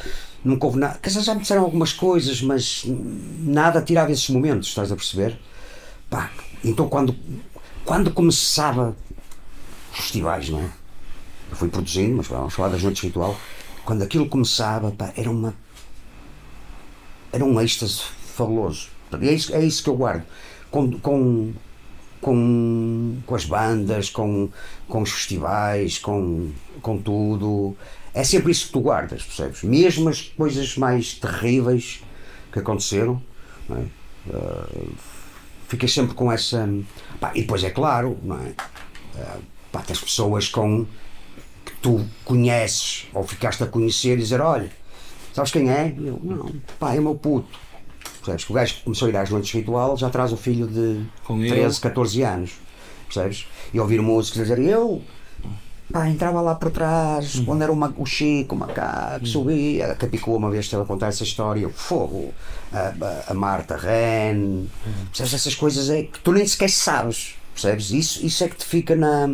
nunca 0.43 0.65
houve 0.65 0.79
nada. 0.79 0.99
Quer 1.01 1.09
dizer, 1.09 1.23
já 1.23 1.33
me 1.33 1.41
disseram 1.41 1.63
algumas 1.63 1.91
coisas, 1.91 2.41
mas 2.41 2.83
nada 2.85 3.81
tirava 3.81 4.11
esses 4.11 4.29
momentos, 4.29 4.69
estás 4.69 4.91
a 4.91 4.95
perceber? 4.95 5.37
Pá, 6.09 6.29
então 6.63 6.87
quando, 6.87 7.15
quando 7.83 8.11
começava 8.11 8.95
os 9.91 9.99
festivais, 9.99 10.49
não 10.49 10.59
é? 10.59 10.69
Eu 11.49 11.57
fui 11.57 11.67
produzindo, 11.67 12.17
mas 12.17 12.27
vamos 12.27 12.53
falar 12.53 12.69
das 12.69 12.81
noites 12.81 13.03
ritual. 13.03 13.35
Quando 13.83 14.03
aquilo 14.03 14.27
começava, 14.29 14.91
pá, 14.91 15.11
era 15.17 15.29
uma. 15.29 15.53
Era 17.31 17.43
um 17.43 17.59
êxtase 17.59 18.01
fabuloso. 18.35 18.89
É 19.21 19.33
isso, 19.33 19.53
é 19.53 19.63
isso 19.63 19.83
que 19.83 19.89
eu 19.89 19.95
guardo. 19.95 20.23
Com, 20.69 20.91
com, 20.99 21.53
com, 22.21 23.17
com 23.25 23.35
as 23.35 23.45
bandas, 23.45 24.09
com, 24.09 24.49
com 24.87 25.01
os 25.01 25.11
festivais, 25.11 25.97
com, 25.97 26.51
com 26.81 26.97
tudo. 26.97 27.75
É 28.13 28.23
sempre 28.23 28.51
isso 28.51 28.67
que 28.67 28.73
tu 28.73 28.81
guardas, 28.81 29.23
percebes? 29.23 29.63
Mesmo 29.63 30.09
as 30.09 30.21
coisas 30.21 30.75
mais 30.77 31.13
terríveis 31.13 32.01
que 32.51 32.59
aconteceram, 32.59 33.21
não 33.69 33.77
é? 33.77 33.85
Ah, 34.33 34.67
fiquei 35.67 35.87
sempre 35.87 36.13
com 36.13 36.31
essa. 36.31 36.67
Pá, 37.19 37.31
e 37.33 37.41
depois 37.41 37.63
é 37.63 37.69
claro, 37.69 38.17
não 38.23 38.37
é? 38.37 38.53
Ah, 39.17 39.37
pá, 39.71 39.81
tens 39.81 40.01
pessoas 40.01 40.49
com 40.49 40.85
que 41.65 41.71
tu 41.81 42.05
conheces 42.25 43.07
ou 43.13 43.23
ficaste 43.25 43.63
a 43.63 43.67
conhecer 43.67 44.13
e 44.13 44.17
dizer: 44.17 44.41
olha, 44.41 44.69
sabes 45.33 45.51
quem 45.51 45.69
é? 45.69 45.95
E 45.97 46.07
eu, 46.07 46.19
não, 46.21 46.51
pá, 46.77 46.93
é 46.93 46.99
o 46.99 47.03
meu 47.03 47.15
puto. 47.15 47.57
Percebes? 48.17 48.49
O 48.49 48.53
gajo 48.53 48.75
que 48.75 48.83
começou 48.83 49.07
a 49.07 49.09
ir 49.09 49.17
às 49.17 49.29
noites 49.29 49.51
ritual 49.51 49.97
já 49.97 50.09
traz 50.09 50.31
o 50.31 50.37
filho 50.37 50.67
de 50.67 51.03
Com 51.23 51.39
ele. 51.39 51.49
13, 51.49 51.79
14 51.79 52.21
anos. 52.23 52.51
Percebes? 53.05 53.47
E 53.73 53.79
ouvir 53.79 54.01
músicas 54.01 54.41
a 54.41 54.43
dizer: 54.43 54.59
eu. 54.59 55.01
Pá, 55.91 56.07
entrava 56.09 56.41
lá 56.41 56.55
por 56.55 56.71
trás, 56.71 57.35
Hum. 57.37 57.45
onde 57.47 57.63
era 57.63 57.71
o, 57.71 57.75
Ma- 57.75 57.93
o 57.97 58.05
Chico, 58.05 58.55
o 58.55 58.57
macaco, 58.57 59.25
subia. 59.25 59.91
A 59.91 59.95
Capicua 59.95 60.37
uma 60.37 60.49
vez 60.49 60.65
esteve 60.65 60.83
a 60.83 60.85
contar 60.85 61.07
essa 61.07 61.23
história, 61.23 61.67
o 61.67 61.71
fogo, 61.71 62.33
a, 62.71 63.31
a- 63.31 63.33
Marta 63.33 63.75
Ren, 63.75 64.35
Hum. 64.37 64.67
percebes? 65.07 65.33
Essas 65.33 65.55
coisas 65.55 65.89
é 65.89 66.03
que 66.03 66.19
tu 66.19 66.31
nem 66.31 66.45
sequer 66.47 66.69
sabes, 66.69 67.35
percebes? 67.53 67.91
Isso, 67.91 68.25
isso 68.25 68.43
é 68.43 68.47
que 68.47 68.55
te 68.57 68.65
fica 68.65 68.95
na, 68.95 69.27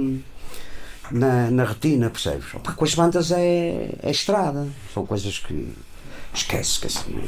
na, 1.12 1.52
na 1.52 1.64
retina, 1.64 2.10
percebes? 2.10 2.54
Opa, 2.54 2.74
com 2.74 2.84
as 2.86 2.94
bandas 2.96 3.32
é, 3.32 3.90
é 4.02 4.12
estrada, 4.12 4.68
são 4.94 5.06
coisas 5.06 5.40
que 5.40 5.74
esquece, 6.34 6.80
que 6.80 6.88
assim, 6.88 7.24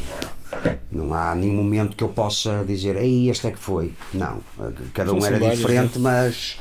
não 0.92 1.14
há 1.14 1.34
nenhum 1.36 1.56
momento 1.56 1.96
que 1.96 2.04
eu 2.04 2.10
possa 2.10 2.64
dizer, 2.68 2.96
ei, 2.96 3.30
este 3.30 3.48
é 3.48 3.52
que 3.52 3.60
foi. 3.60 3.94
Não, 4.14 4.40
cada 4.94 5.14
um 5.14 5.26
era 5.26 5.40
diferente, 5.40 5.98
mas, 6.00 6.58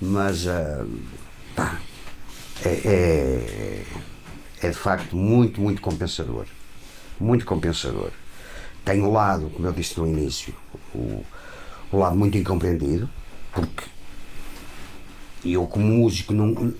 mas 0.00 0.46
ah, 0.46 0.84
pá, 1.56 1.78
é, 2.64 2.68
é, 2.84 3.84
é 4.62 4.68
de 4.68 4.76
facto 4.76 5.16
muito, 5.16 5.60
muito 5.60 5.80
compensador. 5.80 6.46
Muito 7.20 7.44
compensador. 7.44 8.10
Tem 8.84 9.00
o 9.02 9.10
lado, 9.10 9.48
como 9.50 9.66
eu 9.66 9.72
disse 9.72 9.98
no 9.98 10.06
início, 10.06 10.54
o, 10.94 11.24
o 11.90 11.96
lado 11.98 12.16
muito 12.16 12.36
incompreendido, 12.36 13.08
porque 13.52 13.84
eu 15.44 15.66
como 15.66 15.84
músico 15.86 16.32
não, 16.32 16.72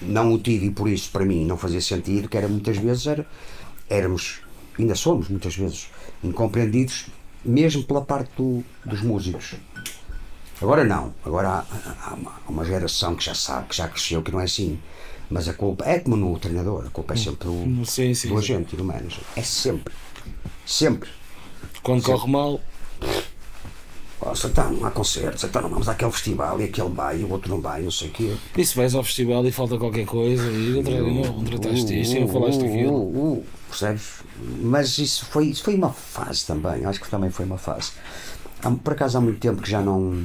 não 0.00 0.32
o 0.32 0.38
tive 0.38 0.66
e 0.66 0.70
por 0.70 0.88
isso 0.88 1.10
para 1.10 1.24
mim 1.24 1.44
não 1.46 1.56
fazia 1.56 1.80
sentido, 1.80 2.28
que 2.28 2.36
era 2.36 2.48
muitas 2.48 2.76
vezes 2.76 3.06
era, 3.06 3.26
éramos, 3.88 4.40
ainda 4.78 4.94
somos 4.94 5.28
muitas 5.28 5.54
vezes 5.56 5.88
incompreendidos, 6.22 7.06
mesmo 7.44 7.82
pela 7.84 8.02
parte 8.02 8.30
do- 8.36 8.64
dos 8.84 9.00
músicos. 9.02 9.54
Agora 10.60 10.84
não, 10.84 11.14
agora 11.24 11.48
há, 11.48 11.64
há 12.10 12.14
uma, 12.14 12.30
há 12.46 12.50
uma 12.50 12.64
geração 12.64 13.14
que 13.14 13.24
já 13.24 13.34
sabe, 13.34 13.68
que 13.68 13.76
já 13.76 13.88
cresceu, 13.88 14.22
que 14.22 14.30
não 14.30 14.40
é 14.40 14.44
assim. 14.44 14.78
Mas 15.30 15.48
a 15.48 15.54
culpa 15.54 15.84
é 15.86 16.00
como 16.00 16.16
no 16.16 16.38
treinador, 16.38 16.84
a 16.86 16.90
culpa 16.90 17.14
é 17.14 17.16
sempre 17.16 17.46
do, 17.48 17.86
Sim, 17.86 18.12
sim, 18.14 18.28
do 18.28 18.38
agente 18.38 18.74
e 18.74 18.76
do 18.76 18.84
manager. 18.84 19.22
É 19.36 19.42
sempre. 19.42 19.94
Sempre. 20.66 21.08
Quando 21.82 22.02
corre 22.02 22.30
mal, 22.30 22.60
Oh, 24.22 24.32
então 24.46 24.70
não 24.72 24.86
há 24.86 24.90
concertos, 24.90 25.42
então 25.44 25.62
não 25.62 25.70
vamos 25.70 25.88
àquele 25.88 26.10
festival 26.12 26.60
e 26.60 26.64
aquele 26.64 26.90
vai 26.90 27.20
e 27.22 27.24
o 27.24 27.30
outro 27.30 27.48
não 27.50 27.58
vai, 27.62 27.80
não 27.80 27.90
sei 27.90 28.08
o 28.08 28.10
quê. 28.10 28.36
e 28.54 28.66
se 28.66 28.76
vais 28.76 28.94
ao 28.94 29.02
festival 29.02 29.46
e 29.46 29.50
falta 29.50 29.78
qualquer 29.78 30.04
coisa 30.04 30.42
e 30.52 30.82
não, 30.82 31.36
não 31.38 31.44
trataste 31.44 31.98
isto 31.98 32.16
e 32.16 32.20
não 32.20 32.28
falaste 32.28 32.58
daquilo. 32.60 32.92
Uh, 32.92 33.16
uh, 33.16 33.32
uh, 33.38 33.44
percebes? 33.70 34.08
Mas 34.60 34.98
isso 34.98 35.24
foi, 35.24 35.46
isso 35.46 35.62
foi 35.64 35.74
uma 35.74 35.90
fase 35.90 36.44
também, 36.44 36.84
acho 36.84 37.00
que 37.00 37.08
também 37.08 37.30
foi 37.30 37.46
uma 37.46 37.56
fase. 37.56 37.92
Há- 38.62 38.70
por 38.70 38.92
acaso 38.92 39.16
há 39.16 39.20
muito 39.22 39.38
tempo 39.40 39.62
que 39.62 39.70
já 39.70 39.80
não. 39.80 40.24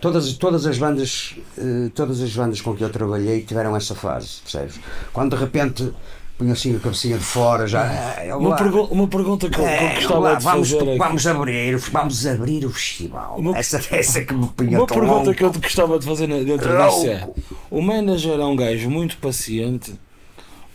Todas, 0.00 0.32
todas 0.34 0.66
as 0.66 0.78
bandas 0.78 1.34
eh, 1.58 1.90
todas 1.94 2.20
as 2.20 2.30
bandas 2.34 2.60
com 2.60 2.74
que 2.76 2.84
eu 2.84 2.90
trabalhei 2.90 3.42
tiveram 3.42 3.74
essa 3.74 3.94
fase, 3.94 4.40
percebes? 4.42 4.78
Quando 5.12 5.34
de 5.34 5.42
repente 5.42 5.90
punha 6.38 6.52
assim 6.52 6.76
a 6.76 6.78
cabecinha 6.78 7.16
de 7.16 7.24
fora, 7.24 7.66
já. 7.66 7.82
ah, 7.82 8.36
Uma, 8.36 8.50
lá, 8.50 8.56
pergu- 8.56 8.88
uma 8.90 9.08
pergunta 9.08 9.48
que 9.48 9.58
eu, 9.58 9.64
que 9.64 9.68
é, 9.70 9.94
gostava 9.94 10.18
lá, 10.20 10.34
de 10.34 10.44
vamos, 10.44 10.70
fazer 10.70 10.82
aqui. 10.90 10.98
vamos 10.98 11.26
abrir, 11.26 11.76
vamos 11.78 12.26
abrir 12.26 12.66
o 12.66 12.70
festival. 12.70 13.36
Uma- 13.38 13.56
essa, 13.56 13.80
essa 13.90 14.22
que 14.22 14.34
me 14.34 14.46
punha 14.48 14.78
Uma 14.78 14.86
pergunta 14.86 15.14
louco. 15.14 15.34
que 15.34 15.42
eu 15.44 15.52
gostava 15.52 15.98
de 15.98 16.04
fazer 16.04 16.26
dentro 16.26 16.68
disso 16.76 17.06
é: 17.06 17.28
o 17.70 17.80
manager 17.80 18.38
é 18.38 18.44
um 18.44 18.54
gajo 18.54 18.90
muito 18.90 19.16
paciente 19.16 19.94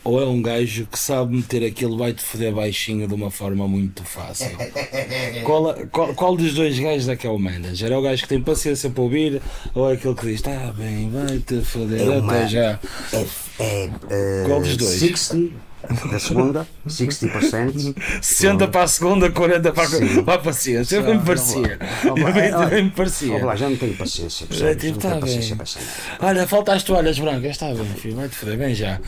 ou 0.03 0.21
é 0.21 0.25
um 0.25 0.41
gajo 0.41 0.87
que 0.91 0.97
sabe 0.97 1.35
meter 1.35 1.65
aquilo 1.65 1.97
vai-te 1.97 2.21
foder 2.21 2.53
baixinho 2.53 3.07
de 3.07 3.13
uma 3.13 3.29
forma 3.29 3.67
muito 3.67 4.03
fácil? 4.03 4.49
Qual, 5.45 5.75
qual, 5.91 6.13
qual 6.13 6.35
dos 6.35 6.53
dois 6.53 6.77
gajos 6.77 7.09
é 7.09 7.15
que 7.15 7.25
é 7.25 7.29
o 7.29 7.37
manager? 7.37 7.91
É 7.91 7.97
o 7.97 8.01
gajo 8.01 8.23
que 8.23 8.29
tem 8.29 8.41
paciência 8.41 8.89
para 8.89 9.01
ouvir 9.01 9.41
ou 9.73 9.89
é 9.89 9.93
aquele 9.93 10.15
que 10.15 10.25
diz: 10.25 10.41
tá 10.41 10.73
bem, 10.77 11.09
vai-te 11.09 11.61
foder, 11.61 12.01
É 12.01 12.17
até 12.17 12.47
já? 12.47 12.79
É, 13.13 13.27
é, 13.59 13.89
eh, 14.09 14.43
Qual 14.45 14.61
dos 14.61 14.77
dois? 14.77 14.99
60 14.99 15.70
da 16.11 16.19
segunda, 16.19 16.67
60%. 16.87 17.95
60 18.21 18.67
para 18.67 18.83
a 18.83 18.87
segunda, 18.87 19.31
40 19.31 19.71
para, 19.71 19.83
a- 19.83 19.87
Sim. 19.87 20.23
para 20.23 20.33
a 20.35 20.39
paciência. 20.39 20.95
Eu 20.97 21.03
bem 21.03 21.17
me 21.17 21.25
parecia. 21.25 21.79
Eu 22.03 22.83
me 22.83 22.91
parecia. 22.91 23.33
Olha 23.35 23.45
lá, 23.45 23.55
já 23.55 23.69
não 23.69 23.77
tenho 23.77 23.95
paciência, 23.95 24.47
É, 24.61 24.75
tipo, 24.75 24.93
não 25.03 25.11
tá 25.11 25.19
paciência 25.19 25.55
bem. 25.55 25.65
merda. 25.65 26.25
Olha, 26.27 26.47
falta 26.47 26.73
as 26.73 26.83
toalhas 26.83 27.19
brancas, 27.19 27.51
está 27.51 27.73
bem, 27.73 27.85
filho, 27.85 28.15
vai-te 28.15 28.35
foder, 28.35 28.57
bem 28.57 28.73
já. 28.75 28.99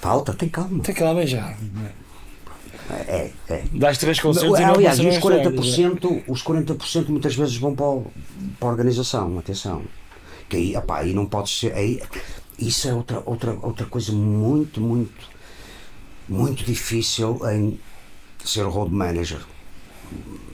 Falta, 0.00 0.34
tem 0.34 0.48
calma. 0.48 0.82
Tem 0.82 0.94
bem 1.14 1.26
já. 1.26 1.54
É, 3.08 3.30
é. 3.48 3.62
Dás 3.72 3.96
três 3.96 4.20
concertos 4.20 4.58
e 4.58 4.62
não 4.62 4.74
Aliás, 4.74 4.98
e 4.98 5.06
os 5.08 5.16
as 5.16 5.22
tardes, 5.22 5.78
é. 5.78 5.82
40%, 5.82 6.22
os 6.28 6.42
40% 6.42 7.08
muitas 7.08 7.34
vezes 7.34 7.56
vão 7.56 7.74
para, 7.74 7.86
para 8.60 8.68
a 8.68 8.70
organização, 8.70 9.38
atenção. 9.38 9.82
Que 10.48 10.56
aí, 10.56 10.76
opá, 10.76 10.98
aí 10.98 11.14
não 11.14 11.24
pode 11.24 11.48
ser. 11.48 11.72
Aí, 11.72 12.02
isso 12.58 12.88
é 12.88 12.94
outra, 12.94 13.22
outra, 13.24 13.58
outra 13.62 13.86
coisa 13.86 14.12
muito, 14.12 14.80
muito, 14.80 15.28
muito 16.28 16.64
difícil 16.64 17.40
em 17.50 17.78
ser 18.44 18.62
road 18.62 18.92
manager. 18.92 19.40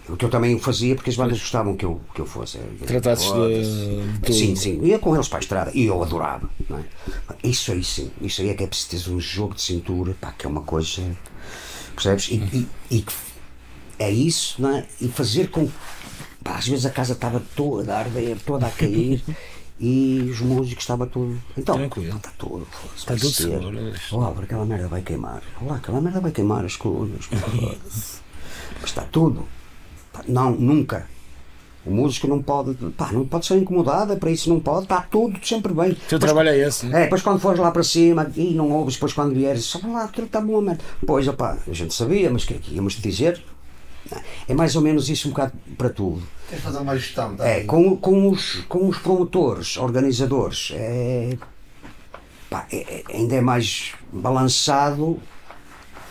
O 0.09 0.17
que 0.17 0.25
eu 0.25 0.29
também 0.31 0.59
fazia 0.59 0.95
porque 0.95 1.11
as 1.11 1.17
bandas 1.17 1.39
gostavam 1.39 1.77
que 1.77 1.85
eu, 1.85 2.01
que 2.15 2.21
eu 2.21 2.27
fosse. 2.27 2.59
Trataste 2.85 3.33
de, 3.33 4.19
de. 4.21 4.35
Sim, 4.35 4.57
sim. 4.57 4.81
Ia 4.83 4.99
com 4.99 5.15
eles 5.15 5.29
para 5.29 5.39
a 5.39 5.41
estrada 5.41 5.71
e 5.73 5.87
eu 5.87 6.03
adorava. 6.03 6.51
É? 6.71 7.49
Isso 7.49 7.71
aí 7.71 7.85
sim. 7.85 8.11
Isso 8.21 8.41
aí 8.41 8.49
é 8.49 8.55
que 8.55 8.65
é 8.65 8.67
preciso 8.67 9.11
ter 9.11 9.17
um 9.17 9.21
jogo 9.21 9.55
de 9.55 9.63
cintura, 9.63 10.17
pá, 10.21 10.33
que 10.33 10.47
é 10.47 10.49
uma 10.49 10.63
coisa. 10.63 11.03
Percebes? 11.95 12.29
E, 12.29 12.37
e, 12.37 12.69
e 12.91 13.05
é 13.99 14.11
isso, 14.11 14.61
não 14.61 14.77
é? 14.77 14.87
E 15.01 15.09
fazer 15.09 15.49
com. 15.51 15.69
Pá, 16.43 16.57
às 16.57 16.67
vezes 16.67 16.87
a 16.87 16.91
casa 16.91 17.13
estava 17.13 17.41
toda 17.55 17.95
a 17.95 17.99
arder, 18.01 18.37
toda 18.45 18.67
a 18.67 18.71
cair. 18.71 19.23
E 19.81 20.29
os 20.31 20.41
músicos 20.41 20.85
estavam 20.85 21.07
tudo. 21.07 21.41
Então, 21.57 21.75
Tranquilo. 21.75 22.15
está 22.15 22.31
tudo. 22.37 22.67
Está 22.95 23.15
tudo 23.15 23.31
seguro, 23.31 23.79
é. 23.79 23.93
Olá, 24.13 24.35
aquela 24.43 24.67
merda 24.67 24.89
vai 24.89 25.01
queimar. 25.01 25.43
Olá, 25.59 25.77
aquela 25.77 26.03
merda 26.03 26.21
vai 26.21 26.31
queimar 26.31 26.65
as 26.67 26.77
colunas. 26.77 27.27
Mas 27.33 28.91
está 28.91 29.03
tudo. 29.11 29.49
Pá, 30.13 30.23
Não, 30.29 30.51
nunca. 30.51 31.07
O 31.85 31.91
músico 31.91 32.27
não 32.27 32.43
pode, 32.43 32.75
pá, 32.91 33.11
não 33.11 33.27
pode 33.27 33.47
ser 33.47 33.57
incomodado, 33.57 34.13
é 34.13 34.17
para 34.17 34.31
isso 34.31 34.51
não 34.51 34.61
pode, 34.61 34.83
está 34.83 35.01
tudo 35.01 35.39
sempre 35.43 35.73
bem. 35.73 35.93
O 35.93 35.97
teu 35.97 36.19
trabalho 36.19 36.51
é 36.51 36.59
esse, 36.59 36.85
né? 36.85 37.01
É, 37.01 37.03
depois 37.05 37.23
quando 37.23 37.41
fores 37.41 37.59
lá 37.59 37.71
para 37.71 37.83
cima 37.83 38.31
e 38.37 38.53
não 38.53 38.71
ouves, 38.71 38.95
depois 38.97 39.15
quando 39.15 39.33
vieres, 39.33 39.65
só 39.65 39.81
lá, 39.89 40.05
aquilo 40.05 40.27
está 40.27 40.43
bom, 40.43 40.61
merda. 40.61 40.85
Pois, 41.07 41.27
opá, 41.27 41.57
a 41.67 41.73
gente 41.73 41.95
sabia, 41.95 42.31
mas 42.31 42.45
que 42.45 42.53
é 42.53 42.59
que 42.59 42.75
íamos 42.75 42.97
te 42.97 43.01
dizer? 43.01 43.43
É 44.47 44.53
mais 44.53 44.77
ou 44.77 44.83
menos 44.83 45.09
isso 45.09 45.29
um 45.29 45.31
bocado 45.31 45.53
para 45.79 45.89
tudo. 45.89 46.23
Tens 46.51 46.57
de 46.59 46.63
fazer 46.65 46.79
uma 46.79 46.97
gestão, 46.97 47.37
tá? 47.37 47.47
É, 47.47 47.61
com, 47.63 47.97
com, 47.97 48.29
os, 48.29 48.57
com 48.69 48.89
os 48.89 48.99
promotores, 48.99 49.77
organizadores, 49.77 50.73
é, 50.75 51.37
pá, 52.51 52.67
é- 52.73 52.79
é- 53.09 53.17
ainda 53.17 53.37
é 53.37 53.41
mais 53.41 53.93
balançado 54.13 55.21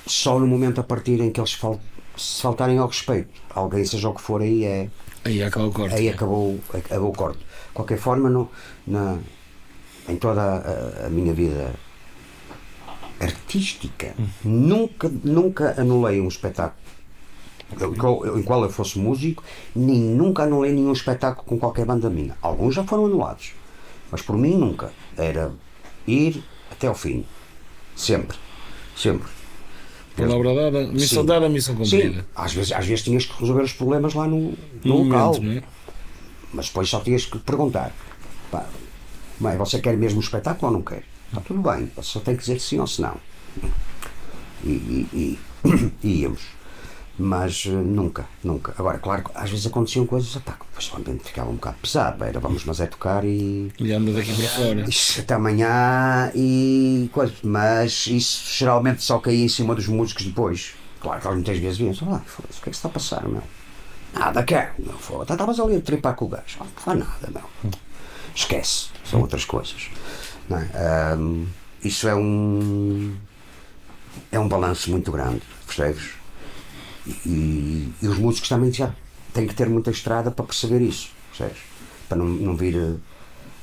só 0.07 0.40
no 0.40 0.48
momento 0.48 0.80
a 0.80 0.84
partir 0.84 1.20
em 1.20 1.30
que 1.30 1.41
eles 1.41 1.53
fal, 1.53 1.78
se 2.16 2.41
faltarem 2.41 2.78
ao 2.78 2.88
respeito. 2.88 3.30
Alguém, 3.53 3.84
seja 3.84 4.07
o 4.07 4.16
que 4.16 4.22
for, 4.22 4.41
aí 4.41 4.64
é. 4.64 4.90
Aí 5.26 5.44
acaba 5.44 5.68
o 5.68 5.72
corte. 5.74 5.95
Aí 5.95 6.07
acabou, 6.07 6.57
acabou 6.74 7.10
o 7.10 7.14
corte. 7.14 7.40
De 7.40 7.74
qualquer 7.74 7.98
forma, 7.98 8.30
no, 8.30 8.49
na, 8.88 9.18
em 10.07 10.16
toda 10.16 10.41
a, 10.41 11.07
a 11.07 11.10
minha 11.10 11.34
vida 11.34 11.74
artística, 13.20 14.14
nunca, 14.44 15.11
nunca 15.24 15.76
anulei 15.80 16.22
um 16.22 16.30
espetáculo 16.30 16.80
em 18.37 18.43
qual 18.43 18.63
eu 18.63 18.69
fosse 18.69 18.97
músico, 18.99 19.43
nem 19.75 19.99
nunca 19.99 20.43
anulei 20.43 20.71
nenhum 20.71 20.91
espetáculo 20.91 21.45
com 21.45 21.57
qualquer 21.59 21.85
banda 21.85 22.09
minha. 22.09 22.35
Alguns 22.41 22.75
já 22.75 22.83
foram 22.83 23.05
anulados, 23.05 23.53
mas 24.11 24.21
por 24.21 24.37
mim 24.37 24.55
nunca. 24.55 24.91
Era 25.17 25.51
ir 26.07 26.43
até 26.71 26.87
ao 26.87 26.95
fim. 26.95 27.25
Sempre. 27.95 28.37
Sempre. 28.95 29.27
Palavra 30.15 30.53
dada, 30.55 30.87
missão 30.87 31.21
Sim. 31.21 31.25
dada, 31.27 31.47
missão 31.49 31.75
Sim, 31.85 31.97
cumprida. 32.01 32.25
às 32.35 32.53
vezes, 32.53 32.71
às 32.73 32.85
vezes 32.85 33.03
tinhas 33.05 33.25
que 33.25 33.39
resolver 33.39 33.63
os 33.63 33.71
problemas 33.73 34.13
lá 34.13 34.27
no, 34.27 34.37
No 34.39 34.55
no 34.83 35.03
local. 35.03 35.33
momento, 35.35 35.63
é? 35.65 35.67
Mas 36.53 36.65
depois 36.67 36.89
só 36.89 36.99
tinhas 36.99 37.25
que 37.25 37.37
perguntar: 37.39 37.93
pá, 38.51 38.65
mãe, 39.39 39.55
você 39.57 39.79
quer 39.79 39.95
mesmo 39.95 40.19
o 40.19 40.23
espetáculo 40.23 40.71
ou 40.71 40.77
não 40.79 40.83
quer? 40.83 41.03
Está 41.29 41.39
tudo 41.41 41.61
bem, 41.61 41.89
você 41.95 42.03
só 42.09 42.19
tem 42.19 42.35
que 42.35 42.41
dizer 42.41 42.59
sim 42.59 42.79
ou 42.79 42.87
se 42.87 43.01
não. 43.01 43.15
E, 44.63 44.69
e, 44.69 45.07
e- 45.13 45.39
e 46.03 46.21
íamos. 46.21 46.41
Mas 47.19 47.65
eh, 47.67 47.69
nunca, 47.71 48.25
nunca. 48.41 48.73
Agora, 48.77 48.97
claro, 48.97 49.25
às 49.35 49.49
vezes 49.49 49.67
aconteciam 49.67 50.05
coisas, 50.05 50.33
pá, 50.41 50.57
depois 50.57 50.89
o 50.93 50.97
ambiente 50.97 51.25
ficava 51.25 51.49
um 51.49 51.55
bocado 51.55 51.75
pesado. 51.81 52.23
Era 52.23 52.39
vamos, 52.39 52.63
mas 52.63 52.79
é 52.79 52.87
tocar 52.87 53.25
e. 53.25 53.71
E 53.77 53.91
anda 53.91 54.13
daqui 54.13 54.33
para 54.33 54.47
fora. 54.47 54.81
Ixi, 54.87 55.19
Até 55.19 55.33
amanhã 55.33 56.31
e 56.33 57.09
coisa. 57.11 57.33
Mas 57.43 58.07
isso 58.07 58.57
geralmente 58.57 59.03
só 59.03 59.19
caía 59.19 59.43
em 59.43 59.49
cima 59.49 59.75
dos 59.75 59.87
músicos 59.87 60.25
depois. 60.25 60.73
Claro 61.01 61.19
que 61.19 61.27
eles 61.27 61.35
muitas 61.35 61.57
vezes 61.57 61.77
vinham, 61.77 61.93
lá, 62.09 62.19
foda-se, 62.19 62.59
o 62.59 62.63
que 62.63 62.69
é 62.69 62.71
que 62.71 62.77
se 62.77 62.79
está 62.79 62.87
a 62.87 62.91
passar, 62.91 63.27
meu? 63.27 63.43
Nada 64.13 64.43
quer, 64.43 64.73
meu, 64.79 64.97
foda 64.97 65.33
Estavas 65.33 65.59
ali 65.59 65.75
a 65.75 65.81
tripar 65.81 66.15
com 66.15 66.25
o 66.25 66.29
gajo. 66.29 66.57
Não 66.59 66.67
faz 66.67 66.99
nada, 66.99 67.29
meu. 67.31 67.71
Esquece, 68.33 68.87
são 69.03 69.21
outras 69.21 69.45
coisas. 69.45 69.89
É? 70.49 71.13
Ahm, 71.13 71.45
isso 71.83 72.07
é 72.07 72.15
um. 72.15 73.15
É 74.31 74.39
um 74.39 74.47
balanço 74.47 74.89
muito 74.91 75.11
grande, 75.11 75.41
percebes? 75.65 76.18
E, 77.26 77.91
e 78.02 78.07
os 78.07 78.18
músicos 78.18 78.49
também 78.49 78.72
já 78.72 78.94
têm 79.34 79.48
que 79.48 79.56
ter 79.56 79.69
muita 79.69 79.91
estrada 79.91 80.31
para 80.31 80.45
perceber 80.45 80.81
isso, 80.81 81.10
percebes? 81.30 81.61
Para 82.07 82.18
não, 82.18 82.26
não 82.26 82.56
vir. 82.56 82.98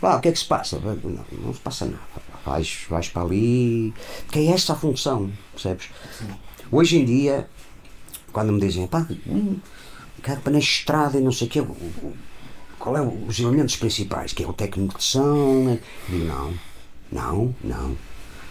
Lá, 0.02 0.16
o 0.16 0.20
que 0.20 0.28
é 0.28 0.32
que 0.32 0.38
se 0.38 0.44
passa? 0.44 0.78
Não, 0.78 1.24
não 1.42 1.54
se 1.54 1.60
passa 1.60 1.84
nada. 1.86 1.98
Vais, 2.44 2.86
vais 2.88 3.08
para 3.08 3.22
ali. 3.22 3.92
Que 4.30 4.40
é 4.40 4.46
esta 4.52 4.74
a 4.74 4.76
função, 4.76 5.30
percebes? 5.52 5.88
Hoje 6.70 6.98
em 6.98 7.04
dia, 7.04 7.48
quando 8.32 8.52
me 8.52 8.60
dizem, 8.60 8.86
pá, 8.86 9.06
hum, 9.26 9.56
quero 10.22 10.40
para 10.40 10.52
na 10.52 10.58
estrada 10.58 11.18
e 11.18 11.22
não 11.22 11.32
sei 11.32 11.46
o 11.46 11.50
quê, 11.50 11.64
qual 12.78 12.96
é 12.96 13.00
os 13.00 13.38
elementos 13.40 13.76
principais? 13.76 14.32
Que 14.32 14.44
é 14.44 14.46
o 14.46 14.52
técnico 14.52 14.98
de 14.98 15.04
som? 15.04 15.70
é- 15.70 15.80
digo, 16.08 16.24
não, 16.24 16.54
não, 17.10 17.54
não. 17.64 17.96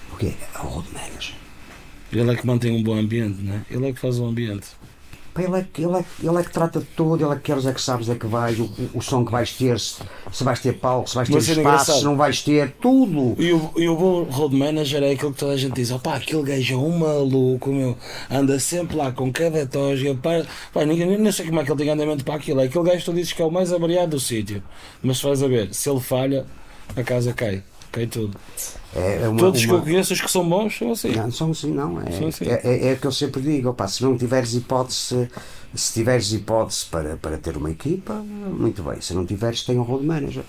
Porque 0.10 0.28
é 0.28 0.60
o 0.60 0.68
road 0.68 0.88
manager. 0.94 1.36
Ele 2.12 2.32
é 2.32 2.36
que 2.36 2.46
mantém 2.48 2.72
um 2.72 2.84
bom 2.84 2.96
ambiente, 2.96 3.42
não 3.42 3.56
é? 3.56 3.66
Ele 3.70 3.90
é 3.90 3.94
que 3.94 4.00
faz 4.00 4.20
o 4.20 4.26
ambiente. 4.26 4.68
Ele 5.38 5.60
é, 5.60 5.66
que- 5.72 5.82
ele, 5.84 5.98
é, 5.98 6.06
ele 6.24 6.38
é 6.38 6.44
que 6.44 6.52
trata 6.52 6.80
de 6.80 6.86
tudo, 6.86 7.24
ele 7.24 7.34
é 7.34 7.36
que 7.36 7.42
queres 7.42 7.66
é 7.66 7.74
que 7.74 7.82
sabes 7.82 8.08
é 8.10 8.16
que 8.16 8.26
vais, 8.26 8.58
o, 8.60 8.70
o- 8.94 9.02
som 9.02 9.26
que 9.26 9.32
vais 9.32 9.52
ter, 9.52 9.80
se, 9.80 9.96
se 10.32 10.44
vais 10.44 10.60
ter 10.60 10.74
palco, 10.74 11.10
se 11.10 11.16
vais 11.16 11.28
ter 11.28 11.38
espaço, 11.38 11.60
engraçado. 11.60 11.98
se 12.00 12.04
não 12.06 12.16
vais 12.16 12.42
ter, 12.42 12.72
tudo. 12.82 13.36
E 13.42 13.52
o, 13.52 13.72
e 13.76 13.88
o 13.90 13.96
bom 13.96 14.24
road 14.24 14.56
manager 14.56 15.04
é 15.04 15.12
aquele 15.12 15.32
que 15.34 15.38
toda 15.40 15.54
a 15.54 15.58
gente 15.58 15.74
diz: 15.74 15.92
opá, 15.92 16.16
aquele 16.16 16.44
gajo 16.44 16.74
é 16.74 16.78
um 16.78 16.98
maluco, 17.00 17.70
meu, 17.72 17.98
anda 18.32 18.60
sempre 18.60 18.96
lá 18.96 19.12
com 19.12 19.32
cada 19.32 19.66
tosga. 19.66 20.16
Pá, 20.16 20.46
pá, 20.74 20.86
ninguém, 20.86 21.18
nem 21.18 21.32
sei 21.32 21.46
como 21.48 21.60
é 21.60 21.64
que 21.66 21.72
ele 21.72 21.80
tem 21.80 21.90
andamento 21.90 22.24
para 22.24 22.36
aquilo. 22.36 22.62
É 22.62 22.66
aquele 22.66 22.86
gajo 22.86 23.00
que 23.00 23.06
tu 23.06 23.14
dizes 23.14 23.34
que 23.34 23.42
é 23.42 23.46
o 23.46 23.52
mais 23.52 23.74
avariado 23.74 24.12
do 24.12 24.20
sítio. 24.20 24.64
Mas 25.04 25.18
se 25.18 25.24
vais 25.24 25.44
a 25.44 25.48
ver, 25.48 25.74
se 25.74 25.90
ele 25.90 26.00
falha, 26.00 26.46
a 26.96 27.04
casa 27.04 27.34
cai. 27.34 27.62
Cai 27.92 28.08
tudo. 28.08 28.38
É, 28.96 29.28
uma, 29.28 29.38
Todos 29.38 29.60
que 29.62 29.68
uma- 29.68 29.78
eu 29.80 29.82
conheço, 29.82 30.14
os 30.14 30.22
que 30.22 30.32
são 30.32 30.48
bons, 30.48 30.78
são 30.78 30.92
assim. 30.92 31.12
Não, 31.12 31.30
são 31.32 31.52
assim, 31.52 31.72
não. 31.72 32.02
É, 32.02 32.12
São 32.12 32.28
assim. 32.30 32.46
é, 32.46 32.62
é, 32.64 32.88
é 32.90 32.94
o 32.94 32.98
que 32.98 33.06
eu 33.08 33.12
sempre 33.12 33.42
digo. 33.42 33.70
Opá, 33.70 33.88
se 33.88 34.02
não 34.04 34.18
tiveres 34.18 34.54
hipótese, 34.54 35.30
se 35.74 35.94
tiveres 35.94 36.32
hipótese 36.32 36.86
para, 36.86 37.18
para 37.18 37.38
ter 37.38 37.58
uma 37.58 37.70
equipa, 37.70 38.14
muito 38.14 38.82
bem. 38.84 39.02
Se 39.02 39.14
não 39.14 39.26
tiveres, 39.26 39.64
tem 39.64 39.78
um 39.78 39.84
road 39.84 40.06
manager. 40.06 40.44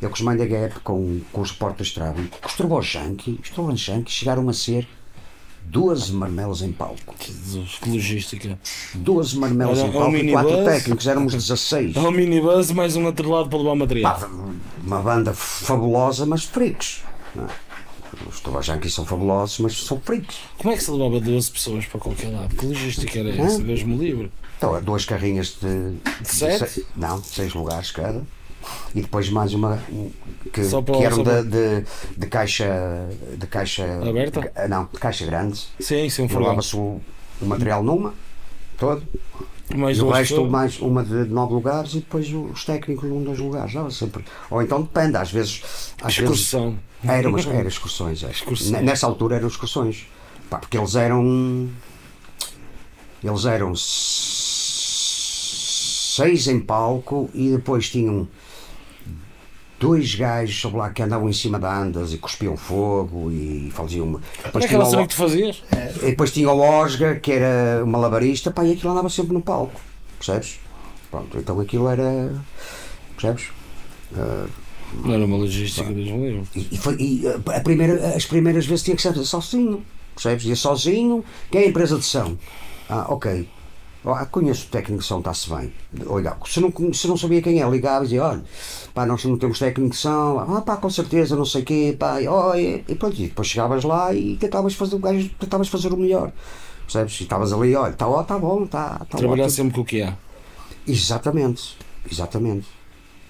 Eu 0.00 0.08
com 0.08 0.14
os 0.14 0.22
Mind 0.22 0.38
the 0.38 0.46
Gap, 0.46 0.80
com, 0.80 1.20
com 1.30 1.40
os 1.42 1.52
Trave, 1.92 2.28
com 2.40 2.48
os 2.48 2.54
Turbojanki, 2.54 3.38
os 3.42 3.50
Turbojanki 3.50 4.10
chegaram 4.10 4.48
a 4.48 4.52
ser 4.54 4.88
12 5.64 6.14
marmelas 6.14 6.62
em 6.62 6.72
palco. 6.72 7.14
Jesus, 7.20 7.78
que 7.82 7.90
logística. 7.90 8.58
12 8.94 9.36
marmelas 9.38 9.78
em 9.80 9.92
palco 9.92 10.16
e 10.16 10.32
4 10.32 10.50
minibus. 10.50 10.64
técnicos, 10.72 11.06
éramos 11.06 11.34
16. 11.34 11.96
É 11.96 12.00
um 12.00 12.10
minibus 12.10 12.70
mais 12.70 12.96
um 12.96 13.06
atrelado 13.06 13.50
para 13.50 13.58
levar 13.58 13.74
material. 13.74 14.18
Pá, 14.18 14.26
uma 14.82 15.00
banda 15.02 15.34
fabulosa, 15.34 16.24
mas 16.24 16.44
freaks. 16.44 17.02
Não 17.34 17.44
é? 17.44 17.48
Os 18.28 18.40
Turbojanki 18.40 18.90
são 18.90 19.06
fabulosos, 19.06 19.58
mas 19.60 19.84
são 19.84 20.00
freaks. 20.00 20.36
Como 20.58 20.74
é 20.74 20.76
que 20.76 20.82
se 20.82 20.90
levava 20.90 21.20
12 21.20 21.50
pessoas 21.52 21.86
para 21.86 22.00
qualquer 22.00 22.28
lado? 22.32 22.54
Que 22.56 22.66
logística 22.66 23.18
era 23.20 23.30
essa? 23.30 23.62
Deus 23.62 23.82
me 23.84 23.96
livre. 23.96 24.32
Então, 24.58 24.74
há 24.74 24.80
duas 24.80 25.04
carrinhas 25.04 25.56
de, 25.60 25.92
De 26.20 26.28
sete? 26.28 26.68
se- 26.68 26.86
não, 26.96 27.20
de 27.20 27.28
seis 27.28 27.54
lugares 27.54 27.92
cada. 27.92 28.22
E 28.94 29.00
depois 29.00 29.30
mais 29.30 29.54
uma 29.54 29.80
um, 29.90 30.10
que, 30.52 30.60
para- 30.60 30.98
que 30.98 31.04
eram 31.04 31.22
de, 31.22 31.42
de, 31.44 31.84
de 32.18 32.26
caixa. 32.26 32.68
De 33.38 33.46
caixa. 33.46 33.84
Aberta? 34.06 34.52
Não, 34.68 34.84
de 34.92 34.98
caixa 34.98 35.24
grande. 35.24 35.64
Sim, 35.78 36.10
sim, 36.10 36.26
um. 36.26 36.38
Levava-se 36.40 36.76
o, 36.76 37.00
o 37.40 37.46
material 37.46 37.82
numa, 37.82 38.12
todo. 38.76 39.02
Mais 39.74 39.98
e 39.98 40.02
o 40.02 40.10
resto 40.10 40.44
mais 40.46 40.80
uma 40.80 41.04
de 41.04 41.24
nove 41.26 41.54
lugares 41.54 41.92
e 41.94 42.00
depois 42.00 42.32
os 42.32 42.64
técnicos 42.64 43.08
num 43.08 43.22
dos 43.22 43.38
lugares. 43.38 43.72
Dava 43.72 43.90
sempre. 43.90 44.24
Ou 44.50 44.60
então 44.62 44.82
depende, 44.82 45.16
às 45.16 45.30
vezes. 45.30 45.62
Às 46.02 46.16
vezes 46.16 46.40
Excursão. 46.40 46.76
era, 47.04 47.30
mas 47.30 47.46
era 47.46 47.68
excursões. 47.68 48.22
é. 48.24 48.30
Excursão. 48.30 48.82
Nessa 48.82 49.06
altura 49.06 49.36
eram 49.36 49.46
excursões. 49.48 50.06
Pá, 50.48 50.58
porque 50.58 50.76
eles 50.76 50.94
eram. 50.96 51.68
Eles 53.22 53.44
eram 53.44 53.74
seis 56.16 56.48
em 56.48 56.58
palco 56.58 57.30
e 57.32 57.50
depois 57.50 57.88
tinham 57.88 58.26
dois 59.80 60.14
gajos 60.14 60.60
sobre 60.60 60.78
lá 60.78 60.90
que 60.90 61.02
andavam 61.02 61.28
em 61.28 61.32
cima 61.32 61.58
de 61.58 61.64
andas 61.66 62.12
e 62.12 62.18
cuspiam 62.18 62.56
fogo 62.56 63.30
e 63.32 63.70
faziam. 63.74 64.20
Era 64.38 64.44
Depois 64.44 64.64
tinha, 64.66 64.66
aquela 64.66 64.84
o, 64.86 64.90
cena 64.90 65.02
que 65.02 65.08
tu 65.08 65.16
fazias? 65.16 65.62
e 66.02 66.06
depois 66.06 66.30
tinha 66.32 66.50
o 66.50 66.60
Osga, 66.60 67.16
que 67.16 67.32
era 67.32 67.82
uma 67.82 67.92
malabarista, 67.98 68.50
pá, 68.50 68.62
e 68.64 68.72
aquilo 68.72 68.92
andava 68.92 69.08
sempre 69.08 69.32
no 69.32 69.40
palco. 69.40 69.80
Percebes? 70.18 70.60
Pronto, 71.10 71.38
então 71.38 71.58
aquilo 71.58 71.88
era. 71.88 72.30
Percebes? 73.16 73.48
Não 75.04 75.14
era 75.14 75.24
uma 75.24 75.36
logística, 75.36 75.88
livre. 75.90 76.42
E, 76.54 76.68
e 76.72 76.76
foi- 76.78 76.96
e, 76.98 77.26
uh, 77.26 77.42
a 77.56 77.60
primeira, 77.60 78.14
as 78.16 78.26
primeiras 78.26 78.66
vezes 78.66 78.84
tinha 78.84 78.96
que 78.96 79.02
ser 79.02 79.14
sozinho. 79.24 79.84
percebes? 80.14 80.44
Ia 80.44 80.56
sozinho, 80.56 81.24
quem 81.50 81.62
é 81.62 81.64
a 81.64 81.68
empresa 81.68 81.96
de 81.96 82.04
som? 82.04 82.36
Ah, 82.88 83.06
ok. 83.08 83.48
Ah, 84.04 84.24
conheço 84.24 84.66
o 84.66 84.70
técnico 84.70 85.02
de 85.02 85.06
som, 85.06 85.18
está-se 85.18 85.50
bem. 85.50 85.72
Olha, 86.06 86.34
se 86.46 86.58
não, 86.58 86.72
se 86.94 87.06
não 87.06 87.18
sabia 87.18 87.42
quem 87.42 87.60
é, 87.60 87.68
ligava 87.68 88.04
e 88.04 88.08
dizia, 88.08 88.24
olha, 88.24 88.42
pá, 88.94 89.04
nós 89.04 89.22
não 89.24 89.36
temos 89.36 89.58
técnico 89.58 89.90
de 89.90 89.96
som, 89.96 90.38
ah 90.38 90.62
pá, 90.62 90.78
com 90.78 90.88
certeza, 90.88 91.36
não 91.36 91.44
sei 91.44 91.60
o 91.60 91.64
quê, 91.66 91.96
pá, 91.98 92.20
e, 92.20 92.26
oh, 92.26 92.54
e, 92.54 92.82
e 92.88 92.94
pronto, 92.94 93.20
e 93.20 93.28
depois 93.28 93.48
chegavas 93.48 93.84
lá 93.84 94.12
e 94.14 94.36
tentavas 94.38 94.72
fazer 94.74 94.98
tentavas 95.38 95.68
fazer 95.68 95.92
o 95.92 95.98
melhor. 95.98 96.32
Percebes? 96.84 97.20
E 97.20 97.22
estavas 97.24 97.52
ali, 97.52 97.76
olha, 97.76 97.92
está 97.92 98.06
tá 98.24 98.38
bom, 98.38 98.64
está 98.64 99.00
tá 99.00 99.18
Trabalhar 99.18 99.44
ótimo. 99.44 99.50
sempre 99.50 99.74
com 99.74 99.80
o 99.82 99.84
que 99.84 100.00
há. 100.02 100.16
Exatamente, 100.88 101.76
exatamente. 102.10 102.66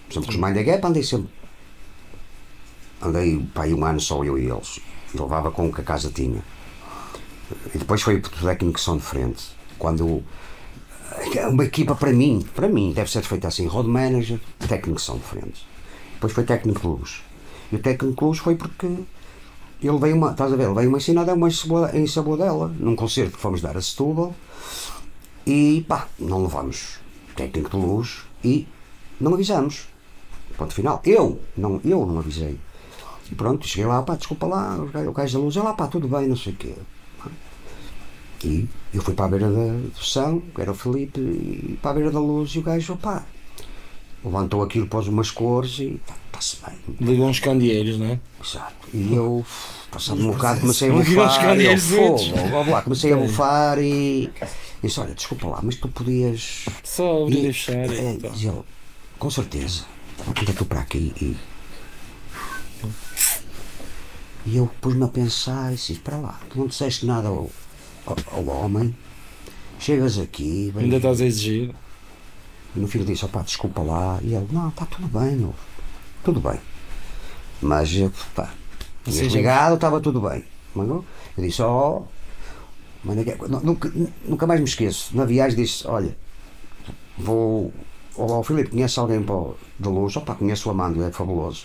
Por 0.07 0.13
exemplo, 0.13 0.29
com 0.29 0.35
os 0.35 0.37
Mind 0.37 0.57
the 0.57 0.63
Gap 0.63 0.87
andei 0.87 1.03
sempre. 1.03 1.31
Andei 3.03 3.45
pá, 3.53 3.67
um 3.67 3.85
ano 3.85 4.01
só 4.01 4.23
eu 4.23 4.39
e 4.39 4.49
eles. 4.49 4.81
E 5.13 5.21
levava 5.21 5.51
com 5.51 5.69
o 5.69 5.73
que 5.73 5.81
a 5.81 5.85
casa 5.85 6.11
tinha. 6.11 6.45
E 7.75 7.79
depois 7.79 8.03
foi 8.03 8.17
o 8.17 8.23
técnico 8.23 8.75
que 8.75 8.81
são 8.81 8.97
de 8.97 9.03
frente. 9.03 9.45
Quando 9.79 10.05
é 10.09 10.40
uma 11.51 11.65
equipa 11.65 11.95
para 11.95 12.13
mim, 12.13 12.45
para 12.55 12.69
mim, 12.69 12.93
deve 12.93 13.11
ser 13.11 13.23
feita 13.23 13.49
assim, 13.49 13.67
road 13.67 13.89
manager, 13.89 14.39
técnico 14.69 14.99
que 15.01 15.05
são 15.07 15.17
de 15.19 15.25
frente. 15.25 15.67
Depois 16.15 16.33
foi 16.33 16.45
técnico 16.45 16.81
de 16.81 16.87
luz. 16.87 17.23
E 17.73 17.77
o 17.77 17.79
técnico 17.79 18.19
de 18.19 18.25
luz 18.25 18.39
foi 18.39 18.55
porque 18.57 18.87
ele 18.87 19.99
veio 19.99 20.17
uma, 20.17 20.31
estás 20.33 20.53
a 20.53 20.57
ver, 20.57 20.65
ele 20.65 20.75
veio 20.75 20.89
uma 20.89 20.99
ensinada 20.99 21.35
uma 21.35 21.49
em 21.95 22.07
Sabodela, 22.07 22.69
num 22.79 22.95
concerto 22.95 23.33
que 23.37 23.41
fomos 23.43 23.61
dar 23.61 23.77
a 23.77 23.81
Setúbal 23.83 24.35
e 25.47 25.85
pá, 25.89 26.07
não 26.19 26.43
levamos 26.43 26.99
técnico 27.35 27.71
de 27.71 27.77
luz 27.77 28.19
e 28.45 28.69
não 29.21 29.35
avisamos. 29.35 29.89
Ponto 30.57 30.75
final. 30.75 31.01
Eu 31.05 31.41
não, 31.57 31.81
eu 31.85 32.05
não 32.05 32.19
avisei. 32.19 32.59
E 33.31 33.35
pronto, 33.35 33.67
cheguei 33.67 33.87
lá, 33.87 34.03
pá, 34.03 34.17
desculpa 34.17 34.47
lá, 34.47 34.77
o 34.77 35.13
gajo- 35.13 35.39
da 35.39 35.45
luz, 35.45 35.57
olha 35.57 35.67
lá, 35.69 35.75
pá, 35.75 35.87
tudo 35.87 36.07
bem, 36.09 36.27
não 36.29 36.37
sei 36.37 36.53
o 36.53 36.57
quê. 36.57 36.75
E 38.45 38.67
eu 38.95 39.03
fui 39.03 39.15
para 39.15 39.27
a 39.27 39.29
beira 39.29 39.51
da, 39.51 39.73
do 39.73 40.03
São, 40.05 40.43
era 40.59 40.71
o 40.71 40.75
Felipe, 40.75 41.21
e 41.21 41.79
para 41.83 41.91
a 41.91 41.95
beira 41.95 42.11
da 42.11 42.19
luz, 42.21 42.51
e 42.53 42.59
o 42.59 42.63
gajo, 42.63 42.97
pá, 42.97 43.25
levantou 44.25 44.63
aquilo, 44.63 44.87
pôs 44.87 45.07
umas 45.09 45.31
cores 45.31 45.79
e 45.79 46.01
está-se 46.27 46.57
bem. 46.65 46.79
Ligam 47.01 47.29
uns 47.29 47.39
candeeiros, 47.41 47.99
não 47.99 48.07
é? 48.07 48.21
Exato. 48.43 48.75
E 48.95 49.15
eu, 49.15 49.45
passado 49.91 50.21
um 50.27 50.33
bocado, 50.33 50.61
comecei 50.63 50.89
a 50.91 50.93
bufar. 50.93 51.35
Eu, 51.43 51.49
candeeiros 51.51 51.85
verdes? 51.85 52.27
fogo, 52.29 52.71
lá, 52.71 52.83
comecei 52.83 53.13
a 53.13 53.17
bufar 53.19 53.79
e. 53.79 54.25
e 54.25 54.87
disse: 54.87 54.99
Olha, 55.01 55.15
desculpa 55.15 55.47
lá, 55.47 55.61
mas 55.63 55.77
tu 55.77 55.89
podias. 55.89 56.65
Só 56.83 57.25
abrir 57.25 57.37
E, 57.45 57.49
e 57.49 57.53
fechar. 57.53 57.75
é, 57.75 58.15
e 58.15 58.19
tal. 58.19 58.31
diz 58.31 58.43
ele, 58.45 58.63
com 59.19 59.31
certeza. 59.31 59.85
Ainda 60.37 60.51
estou 60.51 60.67
para 60.67 60.81
aqui 60.81 61.13
e. 61.21 61.37
E 64.47 64.57
eu 64.57 64.71
pus-me 64.81 65.05
a 65.05 65.09
pensar 65.09 65.73
e 65.73 65.77
disse: 65.77 65.93
Espera 65.93 66.17
lá, 66.17 66.41
tu 66.49 66.59
não 66.59 66.67
disseste 66.67 67.05
nada 67.07 67.29
ao, 67.29 67.51
ao, 68.07 68.17
ao 68.33 68.47
homem, 68.47 68.95
chegas 69.79 70.19
aqui, 70.19 70.71
vem- 70.75 70.85
Ainda 70.85 70.97
estás 70.97 71.21
a 71.21 71.25
exigir. 71.27 71.75
e 72.75 72.79
no 72.81 72.87
fim 72.87 73.03
disse, 73.05 73.25
opá, 73.25 73.43
desculpa 73.43 73.83
lá. 73.83 74.19
E 74.23 74.35
ele, 74.35 74.47
não, 74.53 74.69
está 74.69 74.87
tudo 74.87 75.07
bem, 75.09 75.37
meu. 75.37 75.55
Tudo 76.25 76.41
bem. 76.41 76.61
Mas, 77.63 77.91
pá, 78.35 78.51
ligado, 79.39 79.75
estava 79.75 80.01
tudo 80.01 80.21
bem. 80.21 80.45
Eu 81.37 81.45
disse, 81.45 81.61
ó, 81.63 82.03
nu- 83.49 83.61
nunca, 83.61 83.93
nunca 84.25 84.47
mais 84.47 84.61
me 84.61 84.67
esqueço. 84.67 85.17
Na 85.17 85.25
viagem 85.25 85.57
disse, 85.63 85.87
olha, 85.87 86.17
vou. 87.19 87.73
Ó, 88.17 88.39
ó, 88.39 88.43
Filipe, 88.43 88.71
conhece 88.71 88.99
alguém 88.99 89.21
o- 89.35 89.55
de 89.79 89.89
luz? 89.89 90.15
Opá, 90.17 90.35
conheço 90.35 90.69
o 90.69 90.73
Amando, 90.73 91.03
é 91.03 91.11
fabuloso. 91.11 91.65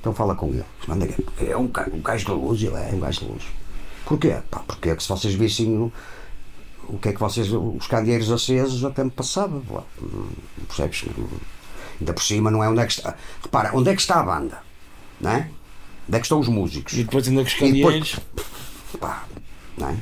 Então 0.00 0.12
fala 0.12 0.34
com 0.34 0.48
ele. 0.48 0.64
Manda 0.88 1.06
que- 1.06 1.24
é 1.44 1.56
um, 1.56 1.70
um 1.92 2.00
gajo 2.02 2.24
de 2.26 2.30
luz, 2.32 2.62
ele 2.62 2.74
é 2.76 2.90
um 2.94 3.00
gajo 3.00 3.20
de 3.20 3.26
luz. 3.26 3.42
Porquê? 4.04 4.36
Pá, 4.50 4.60
porque 4.60 4.90
é 4.90 4.96
que 4.96 5.02
se 5.02 5.08
vocês 5.08 5.34
vissem 5.34 5.68
o, 5.76 5.92
o 6.88 6.98
que 6.98 7.08
é 7.08 7.12
que 7.12 7.20
vocês, 7.20 7.48
os 7.52 7.86
candeeiros 7.86 8.30
acesos 8.30 8.84
até 8.84 9.02
me 9.04 9.10
passava. 9.10 9.60
pá. 9.60 9.82
Hum, 10.02 10.28
Percebes? 10.66 11.04
Ainda 12.00 12.12
por 12.12 12.22
cima 12.22 12.50
não 12.50 12.62
é 12.64 12.68
onde 12.68 12.80
é 12.80 12.86
que 12.86 12.92
está. 12.92 13.14
Repara, 13.42 13.70
onde 13.74 13.90
é 13.90 13.94
que 13.94 14.00
está 14.00 14.20
a 14.20 14.22
banda? 14.22 14.58
Não 15.20 15.30
é? 15.30 15.48
Onde 16.08 16.16
é 16.16 16.20
que 16.20 16.26
estão 16.26 16.40
os 16.40 16.48
músicos? 16.48 16.92
E 16.94 17.04
depois 17.04 17.26
ainda 17.28 17.42
com 17.42 17.46
os 17.48 17.54
depois- 17.54 17.72
candeeiros. 17.74 18.20
Pá, 19.00 19.24
não 19.78 19.88
é? 19.88 19.96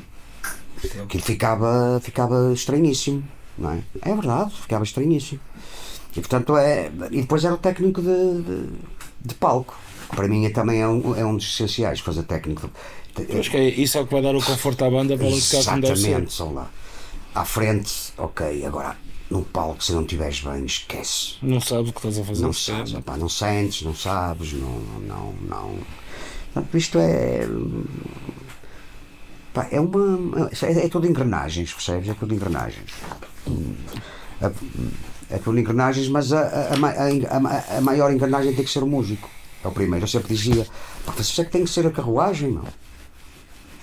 Aquilo 1.03 1.23
ficava, 1.23 1.99
ficava 2.03 2.51
estranhíssimo, 2.53 3.23
não 3.57 3.71
é? 3.71 3.83
É 4.01 4.15
verdade, 4.15 4.51
ficava 4.59 4.83
estranhíssimo. 4.83 5.39
E 6.15 6.19
portanto 6.19 6.57
é. 6.57 6.91
E 7.11 7.21
depois 7.21 7.45
era 7.45 7.53
o 7.53 7.57
técnico 7.57 8.01
de, 8.01 8.41
de, 8.41 8.69
de 9.23 9.35
palco. 9.35 9.77
que 10.09 10.15
Para 10.15 10.27
mim 10.27 10.43
é, 10.45 10.49
também 10.49 10.81
é 10.81 10.87
um, 10.87 11.15
é 11.15 11.23
um 11.23 11.37
dos 11.37 11.45
essenciais, 11.45 11.99
fazer 11.99 12.23
técnico. 12.23 12.67
de- 12.67 12.73
Acho 13.39 13.51
que 13.51 13.57
é, 13.57 13.69
isso 13.69 13.97
é 13.97 14.01
o 14.01 14.07
que 14.07 14.13
vai 14.13 14.21
dar 14.21 14.35
o 14.35 14.41
conforto 14.43 14.83
à 14.85 14.89
banda 14.89 15.17
para 15.17 15.25
tocar 15.29 15.63
como 15.65 15.81
deve. 15.81 15.93
Exatamente, 15.93 16.33
são 16.33 16.53
lá. 16.53 16.69
À 17.33 17.45
frente, 17.45 17.93
ok, 18.17 18.65
agora 18.65 18.95
num 19.29 19.43
palco, 19.43 19.81
se 19.81 19.93
não 19.93 20.01
estiveres 20.01 20.41
bem, 20.41 20.65
esquece. 20.65 21.35
Não 21.41 21.61
sabes 21.61 21.89
o 21.89 21.93
que 21.93 21.99
estás 21.99 22.19
a 22.19 22.23
fazer. 22.23 22.41
Não 22.41 22.51
sabes, 22.53 22.93
opá, 22.93 23.15
não 23.17 23.29
sentes, 23.29 23.81
não 23.83 23.95
sabes, 23.95 24.51
não. 24.53 24.79
não, 25.07 25.33
não. 25.47 25.79
Portanto, 26.53 26.77
isto 26.77 26.97
é. 26.99 27.47
pá, 29.53 29.67
é 29.71 29.79
uma. 29.79 30.49
É, 30.61 30.85
é 30.85 30.89
tudo 30.89 31.07
engrenagens, 31.07 31.73
percebes? 31.73 32.09
É 32.09 32.13
tudo 32.13 32.33
engrenagens. 32.33 32.91
É, 34.41 35.35
é 35.35 35.37
tudo 35.37 35.57
engrenagens, 35.59 36.07
mas 36.09 36.33
a, 36.33 36.41
a, 36.41 36.73
a, 36.73 37.77
a- 37.77 37.81
maior 37.81 38.11
engrenagem 38.13 38.53
tem 38.53 38.65
que 38.65 38.71
ser 38.71 38.83
o 38.83 38.87
músico. 38.87 39.29
É 39.63 39.67
o 39.67 39.71
primeiro. 39.71 40.03
Eu 40.03 40.09
sempre 40.09 40.33
dizia: 40.35 40.65
pá, 41.05 41.13
vocês 41.13 41.37
é 41.39 41.45
que 41.45 41.51
tem 41.51 41.63
que 41.63 41.69
ser 41.69 41.87
a 41.87 41.91
carruagem, 41.91 42.51
não. 42.51 42.63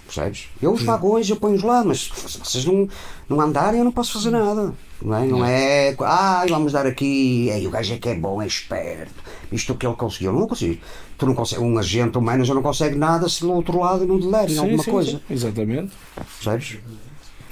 Percebes? 0.08 0.48
Eu 0.60 0.72
os 0.72 0.82
vagões 0.82 1.28
eu 1.28 1.36
ponho-os 1.36 1.62
lá, 1.62 1.84
mas 1.84 2.04
se 2.04 2.38
vocês 2.38 2.64
não, 2.64 2.88
não 3.28 3.42
andarem 3.42 3.80
eu 3.80 3.84
não 3.84 3.92
posso 3.92 4.14
fazer 4.14 4.30
nada. 4.30 4.72
Não 5.02 5.14
é? 5.14 5.26
Não 5.26 5.44
é 5.44 5.94
ah, 6.00 6.46
vamos 6.48 6.72
dar 6.72 6.86
aqui, 6.86 7.50
ei, 7.50 7.66
o 7.66 7.70
gajo 7.70 7.92
é 7.92 7.98
que 7.98 8.08
é 8.08 8.14
bom, 8.14 8.40
é 8.40 8.46
esperto, 8.46 9.22
isto 9.52 9.74
que 9.74 9.86
ele 9.86 9.94
conseguiu. 9.94 10.32
Eu 10.32 10.40
não 10.40 10.48
consigo. 10.48 10.80
Tu 11.18 11.26
não 11.26 11.34
consegues, 11.34 11.62
um 11.62 11.76
agente, 11.76 12.16
um 12.16 12.22
manager 12.22 12.54
não 12.54 12.62
consegue 12.62 12.96
nada 12.96 13.28
se 13.28 13.42
do 13.42 13.52
outro 13.52 13.80
lado 13.80 14.06
não 14.06 14.16
lhe 14.16 14.30
derem 14.30 14.56
alguma 14.56 14.82
sim, 14.82 14.90
coisa. 14.90 15.10
sim, 15.10 15.20
exatamente. 15.28 15.92
Percebes? 16.14 16.78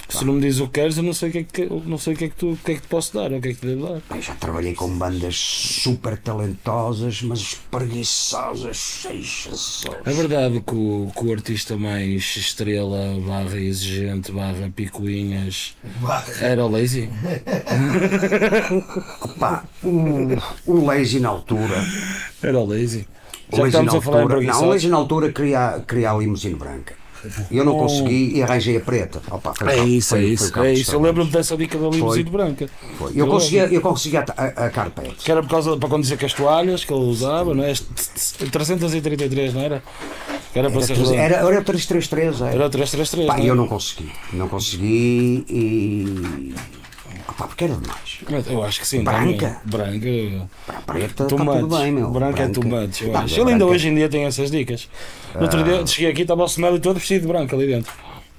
Se 0.09 0.23
não 0.23 0.33
me 0.33 0.41
dizes 0.41 0.61
o 0.61 0.67
que 0.67 0.79
queres, 0.79 0.97
eu 0.97 1.03
não 1.03 1.13
sei 1.13 1.29
o 1.29 1.31
que 1.31 1.37
é 1.39 1.43
que, 1.43 1.61
eu 1.63 1.83
não 1.85 1.97
sei 1.97 2.13
o 2.13 2.17
que, 2.17 2.25
é 2.25 2.29
que, 2.29 2.35
tu, 2.35 2.51
o 2.51 2.57
que 2.57 2.71
é 2.71 2.75
que 2.75 2.81
te 2.81 2.87
posso 2.87 3.13
dar, 3.13 3.31
ou 3.31 3.39
o 3.39 3.41
que 3.41 3.49
é 3.49 3.53
que 3.53 3.59
te 3.59 3.67
devo 3.67 3.87
dar. 3.87 4.01
Bem, 4.09 4.21
já 4.21 4.33
trabalhei 4.35 4.73
com 4.73 4.89
bandas 4.89 5.35
super 5.35 6.17
talentosas, 6.17 7.21
mas 7.21 7.39
espreguiçosas, 7.39 8.77
seixas. 8.77 9.83
É 10.05 10.11
verdade 10.11 10.61
que 10.61 10.73
o, 10.73 11.11
que 11.13 11.25
o 11.25 11.31
artista 11.31 11.77
mais 11.77 12.37
estrela, 12.37 13.19
barra 13.19 13.57
exigente, 13.57 14.31
barra 14.31 14.71
picuinhas, 14.73 15.75
era 16.41 16.65
o 16.65 16.69
Lazy? 16.69 17.09
Pá, 19.37 19.65
o, 19.83 20.29
o 20.65 20.85
Lazy 20.85 21.19
na 21.19 21.29
altura. 21.29 21.85
Era 22.41 22.59
o 22.59 22.65
Lazy. 22.65 23.07
O 23.51 23.57
Já 23.57 23.63
que 23.63 23.77
Lazy 23.77 23.85
na 23.85 23.97
a 23.97 24.01
falar 24.01 24.19
em 24.19 24.21
altura, 24.23 24.41
não, 24.41 24.63
o. 24.63 24.69
Lazy 24.69 24.87
na 24.87 24.97
altura 24.97 25.31
queria, 25.31 25.83
queria 25.87 26.11
a 26.11 26.17
limusine 26.17 26.55
branca. 26.55 26.95
Eu 27.51 27.65
não 27.65 27.77
consegui 27.77 28.37
e 28.37 28.43
arranjei 28.43 28.77
a 28.77 28.79
preta. 28.79 29.21
Opa, 29.29 29.53
foi 29.53 29.67
É 29.71 29.83
isso, 29.83 30.09
foi- 30.09 30.19
é 30.19 30.27
isso. 30.27 30.59
É 30.59 30.73
isso. 30.73 30.95
Eu 30.95 31.01
lembro-me 31.01 31.31
dessa 31.31 31.57
dica 31.57 31.77
da 31.77 31.89
limusine 31.89 32.29
branca. 32.29 32.69
Foi. 32.97 33.11
Eu 33.15 33.27
conseguia, 33.27 33.65
eu 33.65 33.81
conseguia 33.81 34.25
a, 34.35 34.65
a, 34.65 34.69
carpete. 34.69 35.23
Que 35.23 35.31
era 35.31 35.41
por 35.41 35.49
causa 35.49 35.77
para 35.77 35.89
quando 35.89 36.01
dizia 36.03 36.17
que 36.17 36.25
as 36.25 36.33
toalhas 36.33 36.83
que 36.83 36.93
ele 36.93 37.03
usava, 37.03 37.53
não 37.53 37.63
é? 37.63 37.71
Este- 37.71 37.85
333, 38.51 39.53
não 39.53 39.61
era? 39.61 39.83
Era 40.55 40.71
para 40.71 40.81
Era, 41.15 41.35
era 41.35 41.59
o 41.59 41.63
333, 41.63 42.41
era. 42.41 42.51
Era 42.51 42.65
o 42.65 42.69
333. 42.69 43.27
Pá, 43.27 43.37
não 43.37 43.43
é? 43.43 43.49
eu 43.49 43.55
não 43.55 43.67
consegui. 43.67 44.11
Não 44.33 44.47
consegui 44.47 45.45
e. 45.49 46.53
Opa, 47.27 47.47
porque 47.47 47.63
era 47.65 47.73
demais. 47.75 48.45
Eu 48.49 48.63
acho 48.63 48.79
que 48.79 48.87
sim. 48.87 49.03
Branca? 49.03 49.59
também. 49.69 49.99
Branca. 49.99 50.49
Para 50.65 50.77
a 50.77 50.81
preta, 50.81 51.05
está 51.23 51.25
tudo 51.25 51.67
bem, 51.77 51.91
meu. 51.91 52.09
Branca 52.09 52.43
é 52.43 52.47
too 52.47 52.63
much, 52.65 53.01
eu 53.01 53.11
Não, 53.11 53.19
acho. 53.21 53.33
Ele 53.35 53.41
ainda 53.51 53.57
branca- 53.57 53.65
hoje 53.73 53.89
em 53.89 53.95
dia 53.95 54.09
tem 54.09 54.23
essas 54.25 54.49
dicas. 54.49 54.87
No 55.35 55.41
outro 55.41 55.63
dia 55.63 55.85
cheguei 55.85 56.11
aqui, 56.11 56.21
estava 56.21 56.43
o 56.43 56.45
Smell 56.45 56.79
todo 56.79 56.95
vestido 56.99 57.21
de 57.21 57.27
branco 57.27 57.53
ali 57.55 57.67
dentro. 57.67 57.91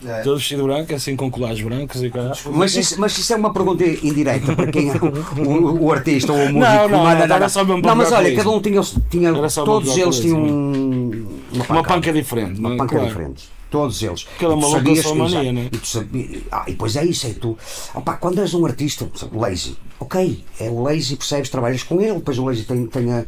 É. 0.06 0.22
Todo 0.22 0.36
vestido 0.38 0.62
de 0.62 0.68
branco, 0.68 0.94
assim 0.94 1.16
com 1.16 1.28
colares 1.30 1.60
brancos 1.60 2.02
e 2.02 2.08
cara. 2.08 2.32
Mas 2.52 2.74
isso, 2.76 3.00
mas 3.00 3.18
isso 3.18 3.32
é 3.32 3.36
uma 3.36 3.52
pergunta 3.52 3.84
indireta 3.84 4.54
para 4.54 4.70
quem 4.70 4.90
é 4.90 4.94
o, 4.94 5.48
o- 5.48 5.84
o 5.86 5.92
artista 5.92 6.32
ou 6.32 6.38
o 6.38 6.42
músico. 6.52 6.58
Não, 6.60 6.88
não, 6.88 7.04
nada. 7.04 7.34
era 7.34 7.48
só 7.48 7.64
Não, 7.64 7.80
mas 7.96 8.12
olha, 8.12 8.34
cada 8.36 8.48
um 8.50 8.60
tinha, 8.60 8.80
tinha 9.10 9.32
todos 9.64 9.96
eles 9.98 10.20
tinham 10.20 10.38
um- 10.40 11.26
uma 11.52 11.64
Uma 11.64 11.64
pancada. 11.66 11.94
panca 11.94 12.12
diferente, 12.12 12.60
Uma 12.60 12.74
é? 12.74 12.76
panca 12.76 12.94
Claro. 12.94 13.08
diferente. 13.08 13.48
Todos 13.70 14.02
eles. 14.02 14.26
Cada 14.38 14.54
E 14.54 14.56
tu 14.56 14.60
maluco 14.60 14.60
com 14.60 14.66
a 14.66 14.78
sabias 14.78 15.02
sua 15.04 15.12
que- 15.12 15.18
mania, 15.18 15.52
né? 15.52 15.68
E 15.70 15.76
tu 15.76 15.86
sabias, 15.86 16.42
ah, 16.50 16.64
e 16.66 16.70
depois 16.70 16.96
é 16.96 17.04
isso, 17.04 17.26
é 17.26 17.30
tu. 17.34 17.58
Opa, 17.94 18.14
quando 18.16 18.40
és 18.40 18.54
um 18.54 18.64
artista, 18.64 19.06
lazy, 19.32 19.76
ok, 20.00 20.42
é 20.58 20.70
o 20.70 20.82
lazy, 20.82 21.16
percebes, 21.16 21.50
trabalhas 21.50 21.82
com 21.82 22.00
ele, 22.00 22.14
depois 22.14 22.38
o 22.38 22.44
lazy 22.46 22.64
tem, 22.64 22.86
tem 22.86 23.12
a. 23.12 23.24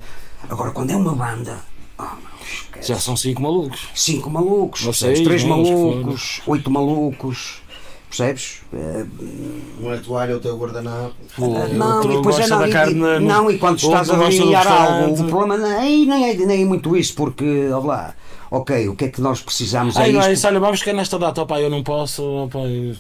Agora, 0.49 0.71
quando 0.71 0.91
é 0.91 0.97
uma 0.97 1.15
banda, 1.15 1.59
ah, 1.99 2.17
meu, 2.23 2.31
esquece. 2.43 2.89
Já 2.89 2.99
são 2.99 3.15
cinco 3.17 3.43
malucos. 3.43 3.89
cinco 3.95 4.31
malucos, 4.31 4.99
seis, 4.99 5.21
três 5.21 5.43
os 5.43 5.43
que 5.43 5.49
malucos, 5.49 6.41
oito 6.47 6.71
malucos. 6.71 7.61
Percebes? 8.09 8.63
Não 9.79 9.93
é 9.93 9.99
toalha, 9.99 10.33
é 10.33 10.35
o 10.35 10.41
teu 10.41 10.57
guardanapo. 10.57 11.15
não, 11.39 11.97
outro 11.97 12.13
e 12.13 12.17
depois 12.17 12.39
é 12.41 12.47
não, 12.49 12.59
da 12.59 12.69
e- 12.69 12.73
carne 12.73 12.95
no- 12.95 13.21
não, 13.21 13.51
e 13.51 13.57
quando 13.59 13.79
estás 13.79 14.11
a 14.11 14.17
delinear 14.17 14.67
algo, 14.67 15.23
o 15.23 15.27
problema 15.29 15.57
não 15.57 15.71
é, 15.71 15.83
nem, 15.85 16.31
é, 16.31 16.35
nem 16.35 16.63
é 16.63 16.65
muito 16.65 16.97
isso, 16.97 17.15
porque, 17.15 17.69
olha 17.73 17.87
lá, 17.87 18.15
ok, 18.51 18.89
o 18.89 18.97
que 18.97 19.05
é 19.07 19.09
que 19.09 19.21
nós 19.21 19.41
precisamos 19.41 19.97
é 19.97 20.01
Ai, 20.03 20.13
não, 20.13 20.21
isto. 20.21 20.33
isso, 20.33 20.47
olha, 20.47 20.61
vamos 20.61 20.81
ficar 20.81 20.93
nesta 20.93 21.19
data, 21.19 21.43
opá, 21.43 21.61
eu 21.61 21.71
não 21.71 21.83
posso, 21.83 22.23
opá, 22.45 22.61
eu- 22.61 22.97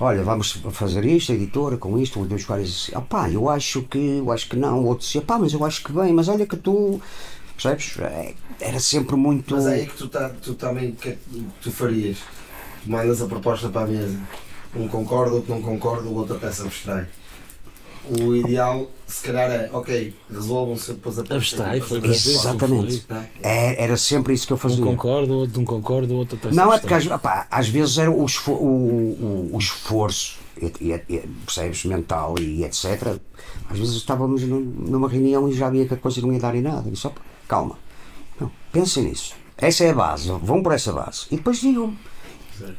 Olha, 0.00 0.22
vamos 0.22 0.52
fazer 0.70 1.04
isto, 1.04 1.32
a 1.32 1.34
editora, 1.34 1.76
com 1.76 1.98
isto, 1.98 2.24
dois 2.24 2.44
caras 2.44 2.68
assim, 2.68 2.96
opá, 2.96 3.28
eu 3.28 3.48
acho 3.48 3.82
que, 3.82 3.98
eu 4.18 4.30
acho 4.30 4.48
que 4.48 4.54
não, 4.56 4.84
outros 4.84 5.08
dizia, 5.08 5.22
pá, 5.22 5.38
mas 5.38 5.52
eu 5.52 5.64
acho 5.64 5.82
que 5.82 5.92
bem, 5.92 6.12
mas 6.12 6.28
olha 6.28 6.46
que 6.46 6.56
tu, 6.56 7.00
percebes? 7.54 7.98
É, 7.98 8.34
Era 8.60 8.78
sempre 8.78 9.16
muito. 9.16 9.54
Mas 9.56 9.66
é 9.66 9.74
aí 9.74 9.86
que 9.86 9.96
tu, 9.96 10.08
tá, 10.08 10.30
tu 10.40 10.54
também, 10.54 10.90
o 10.90 10.94
que 10.94 11.08
é 11.08 11.12
que 11.12 11.44
tu 11.60 11.72
farias? 11.72 12.18
Tu 12.84 12.90
mandas 12.90 13.20
a 13.20 13.26
proposta 13.26 13.68
para 13.68 13.82
a 13.82 13.86
mesa. 13.88 14.16
Um 14.76 14.86
concorda, 14.86 15.34
outro 15.34 15.52
não 15.52 15.60
concorda, 15.62 16.08
o 16.08 16.14
outro 16.14 16.36
até 16.36 16.52
se 16.52 16.62
abstrai. 16.62 17.06
O 18.10 18.34
ideal, 18.34 18.90
se 19.06 19.22
calhar, 19.22 19.50
é, 19.50 19.70
ok, 19.72 20.14
resolvam-se 20.30 20.92
depois 20.92 21.18
a 21.18 21.22
Abstrai, 21.22 21.80
foi 21.80 22.00
Exatamente. 22.06 23.04
É? 23.42 23.82
Era 23.82 23.96
sempre 23.96 24.34
isso 24.34 24.46
que 24.46 24.52
eu 24.52 24.56
um 24.56 24.60
fazia. 24.60 24.84
concordo, 24.84 25.34
outro 25.34 25.58
não 25.58 25.64
concorda, 25.64 26.14
outro 26.14 26.38
até 26.40 26.54
Não, 26.54 26.72
é 26.72 26.78
porque 26.78 26.94
às, 26.94 27.06
opá, 27.06 27.46
às 27.50 27.68
vezes 27.68 27.98
era 27.98 28.10
o, 28.10 28.24
o, 28.24 28.50
o, 28.52 29.50
o 29.52 29.58
esforço, 29.58 30.38
e, 30.60 30.72
e, 30.80 30.92
e, 31.08 31.18
percebes, 31.44 31.84
mental 31.84 32.34
e 32.38 32.64
etc. 32.64 33.18
Às 33.70 33.78
vezes 33.78 33.94
estávamos 33.96 34.42
num- 34.42 34.60
numa 34.60 35.08
reunião 35.08 35.48
e 35.48 35.52
já 35.54 35.70
via 35.70 35.86
que 35.86 35.94
a 35.94 35.96
coisa 35.96 36.20
não 36.20 36.32
ia 36.32 36.40
dar 36.40 36.54
em 36.54 36.62
nada. 36.62 36.88
E 36.90 36.96
só, 36.96 37.12
calma, 37.46 37.78
não, 38.40 38.50
pensem 38.72 39.04
nisso. 39.04 39.34
Essa 39.56 39.84
é 39.84 39.90
a 39.90 39.94
base, 39.94 40.28
vão 40.42 40.62
por 40.62 40.72
essa 40.72 40.92
base. 40.92 41.26
E 41.30 41.36
depois 41.36 41.60
digam. 41.60 41.96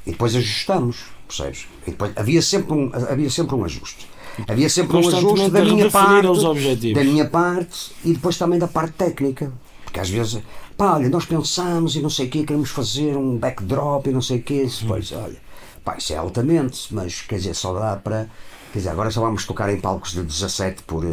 E 0.06 0.12
depois 0.12 0.36
ajustamos, 0.36 0.98
percebes? 1.28 1.68
E 1.88 1.92
depois, 1.92 2.12
havia, 2.18 2.42
sempre 2.42 2.74
um, 2.74 2.92
havia 2.94 3.30
sempre 3.30 3.56
um 3.56 3.64
ajuste. 3.64 4.08
Havia 4.48 4.70
sempre 4.70 4.98
um 4.98 5.00
ajuste 5.08 5.50
da 5.52 5.64
minha 5.64 5.90
parte, 5.90 6.94
da 6.94 7.04
minha 7.04 7.26
parte 7.30 7.92
e 8.04 8.14
depois 8.14 8.38
também 8.38 8.58
da 8.60 8.68
parte 8.68 8.94
técnica. 8.94 9.52
Porque 9.84 10.00
às 10.00 10.10
vezes, 10.10 10.42
pá, 10.78 10.94
olha, 10.96 11.10
nós 11.10 11.26
pensamos 11.26 11.96
e 11.96 12.02
não 12.02 12.10
sei 12.10 12.28
o 12.28 12.30
quê, 12.30 12.44
queremos 12.44 12.70
fazer 12.70 13.18
um 13.18 13.38
backdrop 13.38 14.08
e 14.08 14.12
não 14.12 14.22
sei 14.22 14.38
o 14.40 14.42
quê. 14.44 14.68
Depois, 14.82 15.12
olha, 15.12 15.38
pá, 15.84 15.98
isso 15.98 16.14
é 16.14 16.18
altamente, 16.18 16.88
mas 16.94 17.22
quer 17.22 17.38
dizer, 17.38 17.56
só 17.56 17.74
dá 17.74 17.96
para. 17.96 18.30
Quer 18.72 18.80
dizer, 18.80 18.90
agora 18.90 19.10
só 19.10 19.22
vamos 19.22 19.46
tocar 19.46 19.74
em 19.74 19.80
palcos 19.80 20.12
de 20.14 20.22
17 20.22 20.84
por 20.84 21.04
eh, 21.04 21.10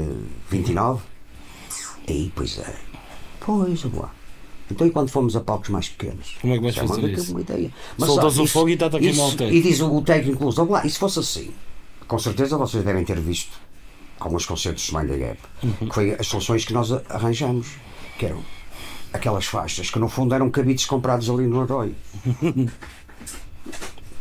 29. 0.51 1.01
Aí, 2.09 2.31
pois 2.35 2.59
é. 2.59 2.75
Pois, 3.41 3.83
lá. 3.95 4.11
Então, 4.71 4.87
e 4.87 4.91
quando 4.91 5.09
fomos 5.09 5.37
a 5.37 5.41
palcos 5.41 5.69
mais 5.71 5.89
pequenos? 5.89 6.37
Como 6.41 6.53
é 6.53 6.57
que 6.57 6.63
vais 6.63 6.75
Já 6.75 6.83
uma- 6.83 6.95
fazer 6.97 7.13
isso? 7.13 7.31
uma 7.31 7.41
ideia. 7.41 7.73
Soltas 7.99 8.39
ó, 8.39 8.43
o 8.43 8.47
fogo 8.47 8.69
e 8.69 8.73
está-te 8.75 8.97
a 8.97 8.99
queimar 8.99 9.15
isso- 9.27 9.35
o 9.35 9.39
técnico. 9.39 9.57
E 9.57 9.71
diz 9.71 9.81
o, 9.81 9.97
o 9.97 10.03
técnico, 10.03 10.45
"Olha 10.61 10.71
lá, 10.71 10.87
e 10.87 10.91
se 10.91 10.99
fosse 10.99 11.19
assim? 11.21 11.51
Com 12.09 12.19
certeza 12.19 12.57
vocês 12.57 12.85
devem 12.85 13.05
ter 13.05 13.19
visto 13.21 13.53
alguns 14.21 14.47
concertos 14.47 14.83
de 14.85 14.89
Smiley 14.91 15.19
Gap, 15.19 15.39
Uhum. 15.63 15.89
que 15.89 15.95
foi 15.95 16.17
as 16.19 16.27
soluções 16.27 16.65
que 16.65 16.73
nós 16.73 16.91
arranjamos, 17.11 17.69
que 18.19 18.27
eram 18.27 18.43
aquelas 19.13 19.47
faixas 19.47 19.91
que 19.91 19.99
no 19.99 20.09
fundo 20.09 20.35
eram 20.35 20.51
cabides 20.51 20.85
comprados 20.87 21.29
ali 21.31 21.47
no 21.47 21.61
Arroio. 21.63 21.95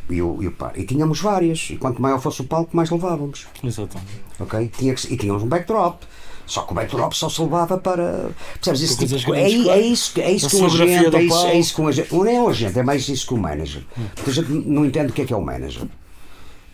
E, 0.08 0.22
o, 0.22 0.38
e, 0.40 0.48
o 0.48 0.52
pá, 0.52 0.72
e 0.76 0.84
tínhamos 0.86 1.20
várias, 1.20 1.68
e 1.72 1.78
quanto 1.78 2.00
maior 2.00 2.22
fosse 2.22 2.40
o 2.42 2.44
palco, 2.44 2.76
mais 2.78 2.92
levávamos. 2.92 3.48
Exatamente. 3.64 4.08
ok? 4.40 4.70
Tinha 4.78 4.94
que, 4.94 5.12
e 5.12 5.18
tínhamos 5.18 5.42
um 5.42 5.48
backdrop. 5.48 6.04
Só 6.46 6.62
que 6.62 6.74
o 6.74 6.76
backdrop 6.76 7.12
só 7.14 7.28
se 7.28 7.42
levava 7.42 7.76
para. 7.80 8.30
Percebes? 8.64 8.96
Tipo, 8.98 9.34
é, 9.34 9.42
grandes, 9.50 9.60
é 9.62 9.64
claro. 9.64 9.82
isso, 9.82 10.14
que- 10.14 10.22
é 10.22 10.32
isso 10.32 10.48
que 10.50 10.56
um 10.58 10.66
agente. 10.68 11.16
É 11.16 11.24
isso, 11.24 11.46
é 11.48 11.58
isso 11.58 11.74
que 11.76 11.82
um 11.82 11.88
agente. 11.88 12.14
Não 12.14 12.26
é 12.28 12.40
um 12.40 12.48
agente, 12.48 12.78
é 12.78 12.84
mais 12.84 13.10
isso 13.10 13.26
que 13.26 13.34
o 13.34 13.38
manager. 13.38 13.84
Porque 14.14 14.30
a 14.30 14.34
gente 14.34 14.52
não 14.52 14.86
entende 14.86 15.10
o 15.12 15.14
que 15.16 15.24
é 15.24 15.26
que 15.26 15.34
é 15.34 15.38
o 15.38 15.42
manager. 15.44 15.88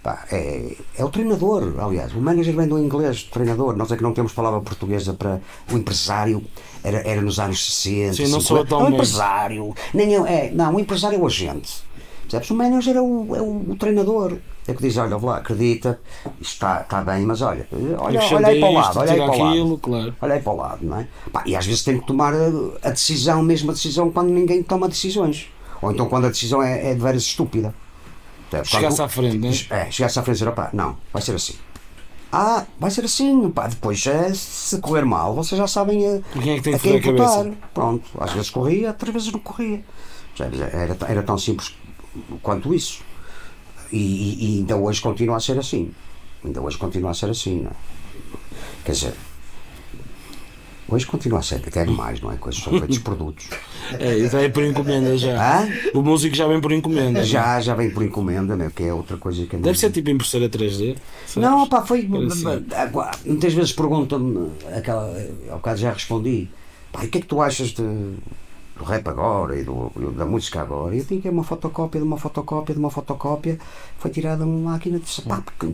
Pá, 0.04 0.26
é, 0.32 0.76
é 0.98 1.06
o 1.06 1.10
treinador, 1.10 1.76
aliás. 1.78 2.14
O 2.14 2.20
manager 2.20 2.56
vem 2.56 2.68
do 2.68 2.80
inglês, 2.80 3.24
treinador. 3.24 3.78
Nós 3.78 3.92
é 3.92 3.98
que 3.98 4.02
não 4.02 4.14
temos 4.14 4.34
palavra 4.34 4.60
portuguesa 4.60 5.14
para. 5.14 5.40
O 5.72 5.78
empresário 5.78 6.44
era, 6.84 7.08
era 7.08 7.22
nos 7.22 7.40
anos 7.40 7.64
60. 7.72 8.14
Sim, 8.14 8.24
não 8.24 8.42
50. 8.42 8.42
sou 8.42 8.58
É 8.58 8.62
atualmente. 8.62 8.94
empresário. 8.96 9.76
Nem 9.94 10.16
é, 10.16 10.48
é, 10.48 10.52
não, 10.52 10.76
o 10.76 10.80
empresário 10.80 11.18
é 11.18 11.22
o 11.22 11.28
agente. 11.28 11.84
Percebes? 12.24 12.50
O 12.50 12.56
manager 12.56 12.98
é 12.98 13.02
o, 13.02 13.36
é 13.36 13.42
o, 13.42 13.72
o 13.72 13.76
treinador. 13.76 14.38
É 14.68 14.74
que 14.74 14.82
diz: 14.82 14.98
olha, 14.98 15.18
lá, 15.18 15.38
acredita, 15.38 16.00
está, 16.40 16.82
está 16.82 17.02
bem, 17.02 17.24
mas 17.26 17.42
olha, 17.42 17.68
olha, 18.00 18.20
Acrescenta 18.20 18.36
olha 18.36 18.48
aí 18.48 18.60
para 18.60 18.70
o 18.70 18.74
lado, 18.74 19.00
olha 19.00 19.12
aí 19.12 19.18
para 19.18 19.32
o 19.32 19.38
lado. 19.38 19.78
claro. 19.78 20.16
Olha 20.22 20.34
aí 20.34 20.42
para 20.42 20.54
o 20.54 20.56
lado, 20.56 20.86
não 20.86 21.00
é? 21.00 21.08
Pá, 21.32 21.44
e 21.46 21.56
às 21.56 21.66
vezes 21.66 21.84
tem 21.84 22.00
que 22.00 22.08
tomar 22.08 22.34
a, 22.34 22.48
a 22.84 22.90
decisão, 22.90 23.44
mesmo 23.44 23.70
a 23.70 23.74
decisão, 23.74 24.12
quando 24.12 24.30
ninguém 24.30 24.64
toma 24.64 24.88
decisões. 24.88 25.48
Ou 25.82 25.92
então 25.92 26.08
quando 26.08 26.26
a 26.26 26.30
decisão 26.30 26.62
é, 26.64 26.92
é 26.92 26.94
de 26.94 27.00
veras 27.00 27.24
estúpida. 27.24 27.74
Chegasse 28.64 29.02
à 29.02 29.08
frente, 29.08 29.38
não 29.38 29.50
é? 29.50 29.88
É, 29.88 29.92
chegasse 29.92 30.20
à 30.20 30.24
frente 30.24 30.36
e 30.36 30.40
dizer, 30.40 30.50
opá, 30.50 30.70
não, 30.74 30.98
vai 31.14 31.22
ser 31.22 31.36
assim. 31.36 31.56
Ah, 32.32 32.66
vai 32.80 32.90
ser 32.90 33.04
assim, 33.06 33.50
pá, 33.52 33.68
depois 33.68 34.06
é, 34.08 34.34
se 34.34 34.80
correr 34.80 35.04
mal, 35.06 35.34
vocês 35.36 35.58
já 35.60 35.68
sabem 35.68 36.06
a, 36.08 36.22
Quem 36.40 36.54
é 36.54 36.56
que 36.58 36.62
tem 36.62 36.78
que 36.80 36.96
a 36.96 37.02
cabeça? 37.02 37.52
Pronto, 37.74 38.10
às 38.20 38.32
vezes 38.32 38.50
corria, 38.50 38.88
outras 38.90 39.14
vezes 39.14 39.32
não 39.34 39.40
corria. 39.40 39.84
Era, 40.40 40.98
era 41.12 41.24
tão 41.24 41.38
simples 41.38 41.76
quanto 42.42 42.74
isso. 42.74 43.02
E, 43.92 43.98
e- 43.98 44.56
e 44.56 44.58
ainda 44.60 44.78
hoje 44.78 45.02
continua 45.02 45.36
a 45.36 45.40
ser 45.42 45.58
assim. 45.60 45.92
Ainda 46.44 46.62
hoje 46.62 46.78
continua 46.78 47.12
a 47.12 47.14
ser 47.14 47.30
assim, 47.30 47.62
não 47.64 47.72
é? 47.72 47.74
Quer 48.86 48.92
dizer, 48.94 49.14
hoje 50.92 51.06
continua 51.06 51.40
a 51.40 51.42
ser 51.42 51.56
até 51.56 51.86
demais, 51.86 52.20
não 52.20 52.32
é? 52.32 52.36
Coisas 52.36 52.62
são 52.62 52.78
feitos 52.78 53.00
produtos. 53.00 53.50
É, 54.00 54.18
isso 54.18 54.36
é 54.38 54.50
por 54.50 54.64
encomenda 54.64 55.18
já. 55.18 55.62
Hã? 55.62 55.70
O 55.94 56.02
músico 56.02 56.36
já 56.36 56.48
vem 56.48 56.60
por 56.60 56.72
encomenda. 56.72 57.24
Já, 57.24 57.60
já 57.62 57.74
vem 57.74 57.90
por 57.90 58.04
encomenda, 58.04 58.56
né? 58.56 58.72
que 58.76 58.84
é 58.84 58.94
outra 58.94 59.18
coisa 59.18 59.46
que 59.46 59.58
Deve 59.58 59.78
ser 59.78 59.92
tipo 59.92 60.10
impressora 60.10 60.50
3D. 60.50 60.98
sabes? 61.26 61.50
Não, 61.50 61.68
pá, 61.68 61.82
foi. 61.82 62.08
Muitas 63.26 63.54
vezes 63.54 63.74
perguntam-me, 63.74 64.52
aquela, 64.76 65.14
ao 65.50 65.58
bocado 65.58 65.80
já 65.80 65.94
respondi, 65.94 66.50
pá, 66.92 67.04
e 67.04 67.08
o 67.08 67.10
que 67.10 67.18
é 67.18 67.22
que 67.22 67.28
tu 67.28 67.42
achas 67.42 67.70
de, 67.70 67.84
do 67.84 68.84
rap 68.84 69.08
agora 69.08 69.58
e 69.60 69.64
do, 69.64 69.92
e 69.96 70.12
da 70.12 70.26
música 70.26 70.62
agora? 70.62 70.96
E 70.96 71.00
eu 71.00 71.06
digo 71.06 71.22
que 71.22 71.28
é 71.28 71.32
uma 71.32 71.44
fotocópia 71.44 72.02
de 72.02 72.08
uma 72.08 72.18
fotocópia 72.18 72.74
de 72.74 72.80
uma 72.80 72.92
fotocópia, 72.92 73.58
foi 73.98 74.12
tirada 74.12 74.46
uma 74.46 74.72
máquina 74.72 75.00
de 75.00 75.22
porque, 75.22 75.74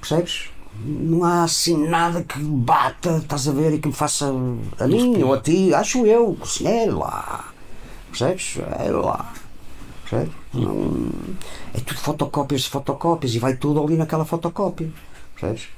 percebes? 0.00 0.50
Não 0.80 1.24
há 1.24 1.42
assim 1.42 1.76
nada 1.88 2.22
que 2.22 2.38
bata, 2.38 3.18
estás 3.18 3.48
a 3.48 3.52
ver, 3.52 3.74
e 3.74 3.78
que 3.80 3.88
me 3.88 3.94
faça 3.94 4.26
a 4.78 4.86
mim 4.86 5.22
ou 5.22 5.34
a 5.34 5.40
ti, 5.40 5.74
acho 5.74 6.06
eu, 6.06 6.38
é 6.64 6.86
lá, 6.90 7.52
percebes? 8.10 8.58
É 8.78 8.90
lá. 8.90 9.32
Percebes? 10.08 10.32
Não- 10.54 11.10
é 11.74 11.80
tudo 11.80 11.98
fotocópias 12.00 12.62
de 12.62 12.68
fotocópias 12.70 13.34
e 13.34 13.38
vai 13.38 13.56
tudo 13.56 13.82
ali 13.82 13.96
naquela 13.96 14.24
fotocópia. 14.24 14.90
Percebes? 15.34 15.68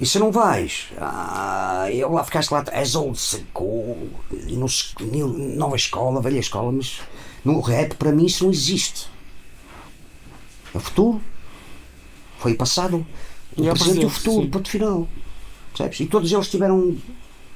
E 0.00 0.06
se 0.06 0.18
não 0.18 0.30
vais, 0.32 0.88
ah, 1.00 1.86
eu 1.90 2.12
lá 2.12 2.22
ficaste 2.24 2.50
lá, 2.52 2.64
és 2.72 2.94
old 2.94 3.18
school, 3.18 4.10
no, 4.30 4.66
no- 5.00 5.56
nova 5.56 5.76
escola, 5.76 6.20
velha 6.20 6.38
escola, 6.38 6.70
mas 6.72 7.00
no 7.44 7.60
rap 7.60 7.94
para 7.94 8.12
mim 8.12 8.26
isso 8.26 8.44
não 8.44 8.50
existe. 8.52 9.08
É 10.74 10.78
o 10.78 10.80
futuro. 10.80 11.20
Foi 12.38 12.52
o 12.52 12.56
passado. 12.56 13.04
O 13.58 13.62
E 13.62 13.68
é 13.68 13.72
o 13.72 13.74
presente 13.74 14.02
e 14.02 14.06
o 14.06 14.10
futuro, 14.10 14.44
sim. 14.44 14.50
ponto 14.50 14.68
final. 14.68 15.08
Percebes? 15.70 16.00
E 16.00 16.06
todos 16.06 16.32
eles 16.32 16.48
tiveram 16.48 16.96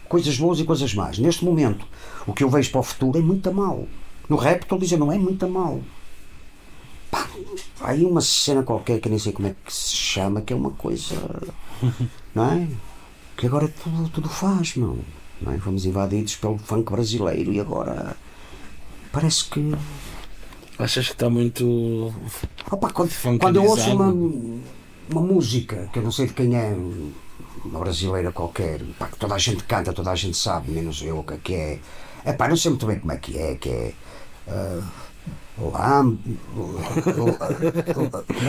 coisas 0.09 0.37
boas 0.37 0.59
e 0.61 0.65
coisas 0.65 0.95
más. 0.95 1.19
Neste 1.19 1.45
momento, 1.45 1.87
o 2.27 2.33
que 2.33 2.45
eu 2.45 2.51
vejo 2.51 2.71
para 2.71 2.81
o 2.81 2.83
futuro 2.83 3.19
é 3.19 3.23
muito 3.23 3.53
mal. 3.53 3.87
No 4.29 4.37
rap 4.37 4.63
estou 4.63 4.77
a 4.77 4.81
dizer, 4.81 4.99
não 4.99 5.11
é 5.13 5.19
muito 5.19 5.49
mal. 5.49 5.81
Pá, 7.11 7.29
há 7.81 7.91
aí 7.91 8.05
uma 8.05 8.21
cena 8.21 8.63
qualquer 8.63 9.01
que 9.01 9.09
eu 9.09 9.11
nem 9.11 9.19
sei 9.19 9.33
como 9.33 9.49
é 9.49 9.55
que 9.65 9.73
se 9.73 9.95
chama, 9.95 10.41
que 10.41 10.53
é 10.53 10.57
uma 10.57 10.71
coisa. 10.71 11.15
Não 12.35 12.51
é? 12.51 12.69
Que 13.37 13.47
agora 13.47 13.69
tudo, 13.69 14.09
tudo 14.09 14.29
faz, 14.29 14.77
não. 14.77 14.97
não 15.41 15.53
é? 15.53 15.59
Fomos 15.59 15.85
invadidos 15.85 16.37
pelo 16.37 16.57
funk 16.57 16.91
brasileiro 16.91 17.53
e 17.53 17.61
agora. 17.61 18.17
Parece 19.11 19.45
que. 19.47 19.75
Achas 20.79 21.09
que 21.09 21.13
está 21.13 21.29
muito. 21.29 22.15
Opa, 22.71 22.91
quando, 22.91 23.11
quando 23.39 23.57
eu 23.57 23.65
ouço 23.65 23.91
uma, 23.91 24.61
uma 25.11 25.21
música 25.21 25.89
que 25.93 25.99
eu 25.99 26.03
não 26.03 26.13
sei 26.13 26.27
de 26.27 26.35
quem 26.35 26.57
é, 26.57 26.75
uma 27.65 27.81
brasileira 27.81 28.33
qualquer, 28.33 28.81
pá, 28.99 29.07
que 29.07 29.19
toda 29.19 29.35
a 29.35 29.39
gente 29.39 29.65
canta, 29.65 29.93
toda 29.93 30.11
a 30.11 30.17
gente 30.17 30.37
sabe, 30.37 30.71
menos 30.71 31.03
eu, 31.03 31.23
que, 31.23 31.37
que 31.39 31.55
é. 31.55 31.79
É 32.25 32.33
pá, 32.33 32.49
não 32.49 32.57
sei 32.57 32.71
muito 32.71 32.87
bem 32.87 32.99
como 32.99 33.13
é 33.13 33.17
que 33.17 33.39
é, 33.39 33.55
que 33.57 33.69
é. 33.69 33.93
Uh, 34.47 34.83
Lam. 35.59 36.19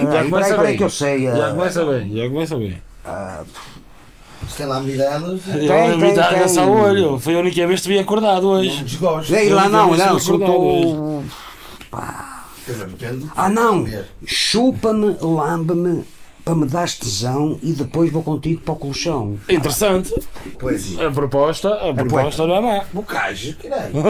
Peraí, 0.06 0.30
peraí, 0.30 0.54
peraí 0.56 0.78
que 0.78 0.84
eu 0.84 0.90
sei. 0.90 1.24
Já 1.24 1.50
ah, 1.50 1.52
começa 1.52 1.86
bem, 1.86 2.16
já 2.16 2.30
começa 2.30 2.58
bem. 2.58 2.82
Se 4.48 4.58
tem 4.58 4.66
lá 4.66 4.80
miradas, 4.82 5.42
Ele 5.48 5.68
tem, 5.68 5.98
me 5.98 6.14
dá 6.14 6.30
tem. 6.30 6.40
essa 6.40 6.64
olho. 6.64 7.20
Foi 7.20 7.36
a 7.36 7.40
única 7.40 7.68
vez 7.68 7.82
que 7.82 7.88
te 7.88 7.94
vi 7.94 8.00
acordado 8.00 8.48
hoje. 8.48 8.84
desgosto. 8.84 9.34
Ei, 9.36 9.50
lá 9.50 9.70
não, 9.70 9.96
não, 9.96 10.20
soltou. 10.20 11.24
Quer 12.66 12.72
dizer, 12.72 12.88
depende. 12.88 13.30
Ah 13.36 13.50
não! 13.50 13.86
Chupa-me, 14.26 15.18
lambe-me 15.22 16.06
para 16.44 16.56
me 16.56 16.66
dar 16.66 16.90
tesão 16.90 17.58
e 17.64 17.72
depois 17.72 18.12
vou 18.12 18.22
contigo 18.22 18.62
para 18.62 18.74
o 18.74 18.78
colchão. 18.78 19.38
Interessante. 19.50 20.14
Poesia. 20.60 21.08
A 21.08 21.12
proposta, 21.12 21.74
a 21.74 21.94
proposta 21.94 22.46
não 22.46 22.56
é 22.56 22.62
má. 22.62 22.84
Bocage, 22.94 23.54
caralho. 23.54 23.94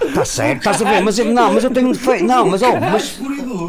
Está 0.00 0.24
certo, 0.24 0.58
estás 0.58 0.82
a 0.82 0.84
ver? 0.90 1.00
Mas 1.02 1.18
eu, 1.18 1.24
não, 1.26 1.54
mas 1.54 1.64
eu 1.64 1.70
tenho 1.70 1.88
um 1.88 1.92
defeito. 1.92 2.24
Não, 2.24 2.48
mas, 2.48 2.60
oh, 2.62 2.78
mas. 2.78 3.18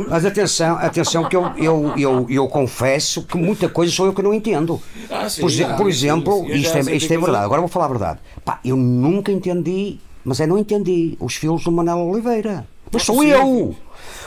Mas 0.09 0.25
atenção, 0.25 0.77
atenção 0.77 1.29
que 1.29 1.35
eu, 1.35 1.51
eu, 1.57 1.93
eu, 1.97 2.25
eu 2.29 2.47
confesso 2.47 3.23
que 3.23 3.37
muita 3.37 3.69
coisa 3.69 3.91
sou 3.91 4.07
eu 4.07 4.13
que 4.13 4.21
não 4.21 4.33
entendo. 4.33 4.81
Ah, 5.09 5.29
sim, 5.29 5.41
por, 5.41 5.51
ah, 5.63 5.73
por 5.75 5.87
exemplo, 5.89 6.45
sim, 6.45 6.53
isto 6.55 6.77
é, 6.77 6.79
isto 6.81 6.93
é 6.93 6.97
coisa- 6.97 7.19
verdade. 7.19 7.45
Agora 7.45 7.61
vou 7.61 7.69
falar 7.69 7.85
a 7.85 7.89
verdade. 7.89 8.19
Pá, 8.43 8.59
eu 8.65 8.75
nunca 8.75 9.31
entendi, 9.31 9.99
mas 10.25 10.39
é 10.39 10.47
não 10.47 10.57
entendi 10.57 11.15
os 11.19 11.35
filhos 11.35 11.63
do 11.63 11.71
Manel 11.71 11.99
Oliveira. 11.99 12.67
Mas 12.91 13.03
sou 13.03 13.23
eu! 13.23 13.75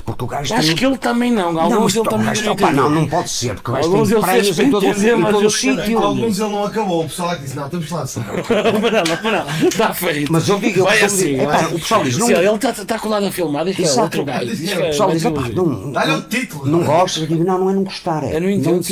Porque 0.06 0.22
o 0.22 0.26
gajo 0.28 0.54
Acho 0.54 0.68
tem- 0.68 0.76
que 0.76 0.86
ele 0.86 0.96
também 0.96 1.32
não. 1.32 1.52
Não, 1.52 1.60
Alguns 1.62 1.82
mas 1.82 1.96
ele 1.96 2.04
também 2.08 2.26
gajo- 2.26 2.44
não 2.44 2.52
opá, 2.52 2.70
não, 2.72 2.88
não 2.90 3.08
pode 3.08 3.28
ser, 3.28 3.54
porque 3.56 3.70
o 3.72 3.74
gajo 3.74 3.86
Alguns 3.88 4.08
tem 4.08 4.16
ele 4.16 4.26
fez 4.26 4.36
prémios 4.36 4.58
em 4.60 4.70
todo, 4.70 4.86
entender, 4.86 5.12
em 5.12 5.16
mas 5.16 5.32
todo 5.32 5.42
eu- 5.42 5.46
o 5.48 5.50
sítio. 5.50 5.98
Alguns 5.98 6.38
ele 6.40 6.48
não 6.52 6.64
acabou. 6.64 7.00
O 7.04 7.08
pessoal 7.08 7.32
é 7.32 7.34
que 7.36 7.42
disse: 7.42 7.56
não, 7.56 7.68
temos 7.68 7.86
que 7.86 7.92
lançar. 7.94 8.24
Não, 8.24 9.32
não, 9.60 9.68
está 9.68 9.92
feito. 9.94 10.32
Mas 10.32 10.48
eu 10.48 10.58
digo, 10.60 10.84
vai 10.84 11.02
assim. 11.02 11.40
epá, 11.40 11.52
vai. 11.56 11.66
o 11.66 11.78
pessoal 11.80 12.04
diz, 12.04 12.18
não- 12.18 12.30
ele 12.30 12.48
está 12.54 12.72
tá 12.72 12.98
colado 13.00 13.26
a 13.26 13.32
filmar, 13.32 13.66
isto 13.66 13.82
é 13.82 13.84
Exato. 13.84 14.00
outro 14.02 14.24
gajo. 14.24 14.46
O 14.46 14.52
é 14.52 14.86
pessoal 14.86 15.10
diz, 15.10 15.22
mais 15.24 15.34
"Epá, 15.36 15.48
elogio. 15.48 15.54
não, 15.66 15.92
Dá-lhe 15.92 16.12
não, 16.12 16.18
o 16.18 16.22
título. 16.22 16.66
não 16.66 16.84
gostas? 16.84 17.22
Eu 17.22 17.28
digo, 17.28 17.44
não, 17.44 17.58
não 17.58 17.70
é 17.70 17.74
não 17.74 17.82
gostar, 17.84 18.22
é. 18.22 18.36
Eu 18.36 18.40
não 18.42 18.48
entendo. 18.50 18.86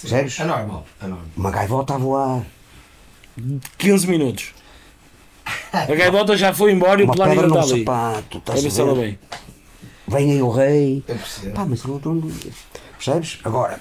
Percebes? 0.00 0.38
É 0.38 0.44
normal. 0.44 0.86
É 1.02 1.06
normal. 1.08 1.24
Uma 1.36 1.50
gaivota 1.50 1.94
a 1.94 1.98
voar. 1.98 2.42
15 3.78 4.06
minutos. 4.06 4.52
A 5.72 5.86
gaivota 5.86 6.36
já 6.36 6.54
foi 6.54 6.70
embora 6.72 7.00
e 7.00 7.04
o 7.04 7.10
plano 7.10 7.32
ainda 7.32 7.46
está 7.46 7.60
ali. 7.60 7.80
sapato. 7.84 8.36
A 8.36 8.38
Estás 8.38 8.62
ver 8.62 8.70
se 8.70 8.80
a 8.80 8.84
ela 8.84 8.94
ver? 8.94 9.00
bem. 9.00 9.18
Vem 10.06 10.32
aí 10.32 10.42
o 10.42 10.50
rei. 10.50 11.02
Eu 11.08 11.16
percebo. 11.16 11.54
Pá, 11.54 11.64
mas 11.64 11.82
eu 11.84 12.00
não. 12.04 12.30
Percebes? 12.96 13.38
Agora, 13.44 13.80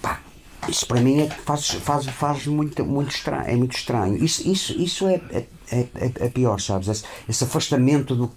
pá, 0.00 0.20
isso 0.68 0.86
para 0.86 1.00
mim 1.00 1.20
é, 1.22 1.26
que 1.26 1.40
faz, 1.42 1.68
faz, 1.70 2.06
faz 2.06 2.46
muito, 2.46 2.84
muito 2.84 3.10
estranho. 3.14 3.44
É 3.46 3.56
muito 3.56 3.76
estranho. 3.76 4.22
Isso, 4.22 4.48
isso, 4.48 4.72
isso 4.80 5.06
é, 5.08 5.20
é, 5.32 5.44
é, 5.70 5.86
é 5.96 6.28
pior, 6.28 6.60
sabes? 6.60 6.88
Esse, 6.88 7.04
esse 7.28 7.44
afastamento 7.44 8.14
do. 8.14 8.30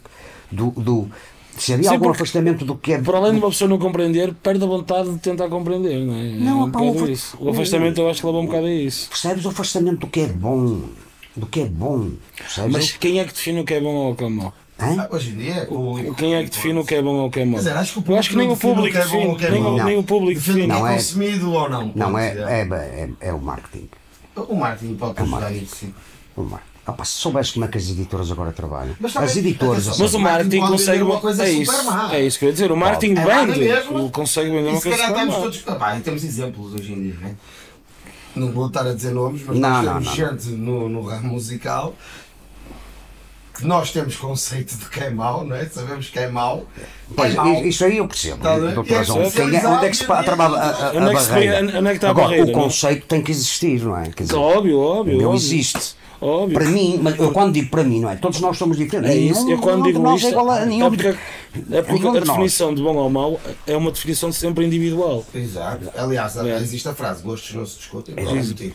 do, 0.52 0.72
do 0.72 1.10
se 1.58 1.72
havia 1.72 1.86
Sim, 1.88 1.96
algum 1.96 2.06
porque- 2.08 2.18
afastamento 2.22 2.66
do 2.66 2.76
que 2.76 2.94
é. 2.94 3.02
Para 3.02 3.18
além 3.18 3.32
de 3.34 3.38
uma 3.40 3.50
pessoa 3.50 3.70
não 3.70 3.80
compreender, 3.80 4.34
perde 4.36 4.62
a 4.64 4.68
vontade 4.68 5.10
de 5.12 5.20
tentar 5.20 5.48
compreender, 5.48 6.04
não 6.06 6.14
é? 6.14 6.24
Não, 6.32 6.62
é 6.62 6.64
um 6.66 6.72
pá, 6.72 6.80
o- 6.82 7.10
isso. 7.10 7.38
O 7.40 7.50
afastamento 7.50 8.00
eu 8.02 8.10
acho 8.10 8.20
que 8.20 8.26
leva 8.28 8.40
um 8.40 8.46
bocado 8.46 8.66
a 8.66 8.72
isso. 8.74 9.08
Percebes 9.10 9.46
o 9.46 9.50
afastamento 9.50 10.00
do 10.02 10.08
que 10.08 10.20
é 10.20 10.28
bom? 10.28 10.82
Do 11.36 11.46
que 11.48 11.62
é 11.62 11.66
bom. 11.66 12.12
Percebes? 12.38 12.72
Mas 12.74 12.92
quem 12.92 13.20
é 13.20 13.26
que 13.26 13.34
define 13.34 13.62
o 13.62 13.64
que 13.66 13.74
é 13.74 13.80
bom 13.82 13.94
ou 13.94 14.12
o 14.12 14.16
que 14.16 14.24
é 14.26 14.30
mau? 14.30 14.54
Hã? 14.78 15.02
Ah, 15.04 15.08
Hoje 15.10 15.30
em 15.32 15.38
dia, 15.38 15.68
o 15.72 16.14
Quem 16.16 16.36
é 16.36 16.44
que 16.44 16.50
define 16.50 16.80
o 16.80 16.86
que 16.86 16.96
é 16.96 17.02
bom 17.02 17.16
ou 17.16 17.28
o 17.28 17.32
que 17.32 17.40
é 17.40 17.46
mau? 17.46 17.54
Quer 17.54 17.60
dizer, 17.60 17.78
acho 17.78 17.94
que 18.02 18.10
o 18.12 18.14
Eu 18.14 18.20
acho 18.20 18.30
que 18.30 18.36
nem 18.36 18.52
o 18.52 18.58
público 18.58 18.98
define 18.98 19.28
o 19.28 19.36
que 19.38 19.46
é 19.46 19.52
bom, 19.52 19.56
nem, 19.56 19.62
o 19.62 19.64
que 19.64 19.70
é 19.70 19.78
mau. 19.78 19.86
nem 19.86 19.98
o 19.98 20.04
público 20.04 20.40
Define 20.40 20.56
define. 20.68 20.74
Não 20.74 20.88
é 20.88 20.92
é- 20.92 20.96
consumido 20.96 21.52
ou 21.54 21.70
não. 21.70 21.92
Não, 21.96 22.20
é, 22.20 22.28
é, 22.28 22.62
é, 22.62 23.10
é 23.30 23.34
o 23.34 23.40
marketing. 23.40 23.90
O 24.36 24.56
marketing 24.56 24.96
pode 24.96 25.22
ajudar 25.22 25.52
isso, 25.54 25.76
sim. 25.78 25.94
O 26.36 26.42
marketing. 26.44 26.70
Ah, 26.88 26.92
pá, 26.94 27.04
se 27.04 27.14
soubesse 27.14 27.54
como 27.54 27.66
é 27.66 27.68
que 27.68 27.78
as 27.80 27.90
editoras 27.90 28.32
agora 28.32 28.52
trabalham. 28.52 28.96
Mas 29.00 29.16
as 29.18 29.36
editoras. 29.38 29.98
Mas 29.98 30.14
o 30.14 30.20
marketing 30.20 30.60
consegue. 30.60 31.02
uma 31.02 31.20
coisa 31.22 31.44
É 31.44 31.48
super 31.48 31.62
isso, 31.62 31.84
má. 31.86 32.14
é 32.14 32.22
isso 32.26 32.38
que 32.38 32.46
eu 32.46 32.50
ia 32.50 32.54
dizer. 32.54 32.72
O 32.72 32.78
marketing 32.78 33.16
É 33.18 33.26
vende. 33.46 34.12
Consegue 34.12 34.50
vender 34.52 34.70
uma 34.70 34.78
se 34.78 34.84
coisa 34.84 34.98
calhar 34.98 35.08
super 35.08 35.28
estamos 35.30 35.66
má. 35.66 35.74
todos. 35.74 35.98
E 35.98 36.02
temos 36.02 36.24
exemplos 36.24 36.74
hoje 36.76 36.92
em 36.94 37.02
dia, 37.02 37.16
né? 37.22 37.36
Não 38.36 38.52
vou 38.52 38.68
estar 38.68 38.86
a 38.86 38.94
dizer 38.94 39.12
nomes, 39.12 39.42
mas 39.48 39.58
Não, 39.58 39.82
não, 39.82 39.94
temos 39.94 40.06
não, 40.06 40.14
gente 40.16 40.50
no, 40.50 40.90
no 40.90 41.02
ramo 41.04 41.30
musical 41.30 41.96
que 43.56 43.66
nós 43.66 43.92
temos 43.92 44.16
conceito 44.16 44.76
de 44.76 44.86
que 44.90 45.00
é 45.00 45.10
mau, 45.10 45.46
não 45.46 45.56
é? 45.56 45.66
Sabemos 45.66 46.10
que 46.10 46.20
é 46.20 46.28
mau. 46.28 46.66
Pois, 47.16 47.34
é 47.34 47.38
mau. 47.38 47.66
isso 47.66 47.86
aí 47.86 47.98
eu 47.98 48.08
percebo. 48.08 48.38
Tá 48.42 48.54
a 48.56 48.60
doutor 48.60 48.86
é. 48.86 49.30
Quem 49.32 49.56
é- 49.56 49.68
onde 49.68 49.86
é 49.86 49.90
que 49.90 49.98
se 49.98 50.04
pa- 50.06 50.24
trava 50.24 50.44
a, 50.46 50.48
a, 50.50 50.92
a 50.92 50.94
é 51.12 51.16
que 51.16 51.22
se 51.22 51.30
barreira? 51.30 51.60
onde 51.62 51.78
é 51.78 51.90
que 51.92 51.96
está 51.96 52.08
a 52.08 52.10
Agora, 52.12 52.28
barreira, 52.28 52.46
o 52.48 52.50
é? 52.50 52.54
conceito 52.54 53.06
tem 53.08 53.22
que 53.22 53.32
existir, 53.32 53.82
não 53.82 53.98
é? 53.98 54.10
Quer 54.12 54.24
dizer, 54.24 54.36
Óbvio, 54.36 54.80
óbvio. 54.80 55.18
não 55.18 55.26
óbvio. 55.30 55.38
existe. 55.38 55.96
Óbvio. 56.28 56.58
Para 56.58 56.66
mim, 56.70 57.00
mas 57.02 57.20
eu 57.20 57.32
quando 57.32 57.54
digo 57.54 57.70
para 57.70 57.84
mim, 57.84 58.00
não 58.00 58.10
é? 58.10 58.16
Todos 58.16 58.40
nós 58.42 58.58
somos 58.58 58.78
diferentes. 58.78 59.12
É 59.16 59.20
isso, 59.20 59.46
Nenhum- 59.46 59.52
eu 59.58 59.62
quando 59.62 59.84
digo 59.84 60.00
nós 60.00 60.16
isto, 60.22 60.28
é 60.28 60.32
igual 60.32 60.50
a 60.50 60.66
nenhum 60.66 60.88
é 60.88 60.90
porque, 60.90 61.08
é 61.08 61.82
porque 61.84 62.08
a 62.08 62.12
de 62.12 62.20
definição 62.22 62.74
de 62.74 62.82
bom 62.82 62.96
ou 62.96 63.10
mau 63.10 63.40
é 63.68 63.78
uma 63.78 63.92
definição 63.92 64.32
sempre 64.32 64.66
individual. 64.66 65.24
Exato. 65.36 65.92
Aliás, 65.96 66.36
É. 66.38 66.58
existe 66.58 66.88
a 66.90 66.96
frase: 66.96 67.22
gostos 67.22 67.54
não 67.54 67.66
se 67.66 67.78
discutem. 67.78 68.16
É 68.18 68.24
Não, 68.24 68.36
isso. 68.38 68.50
mentira. 68.50 68.74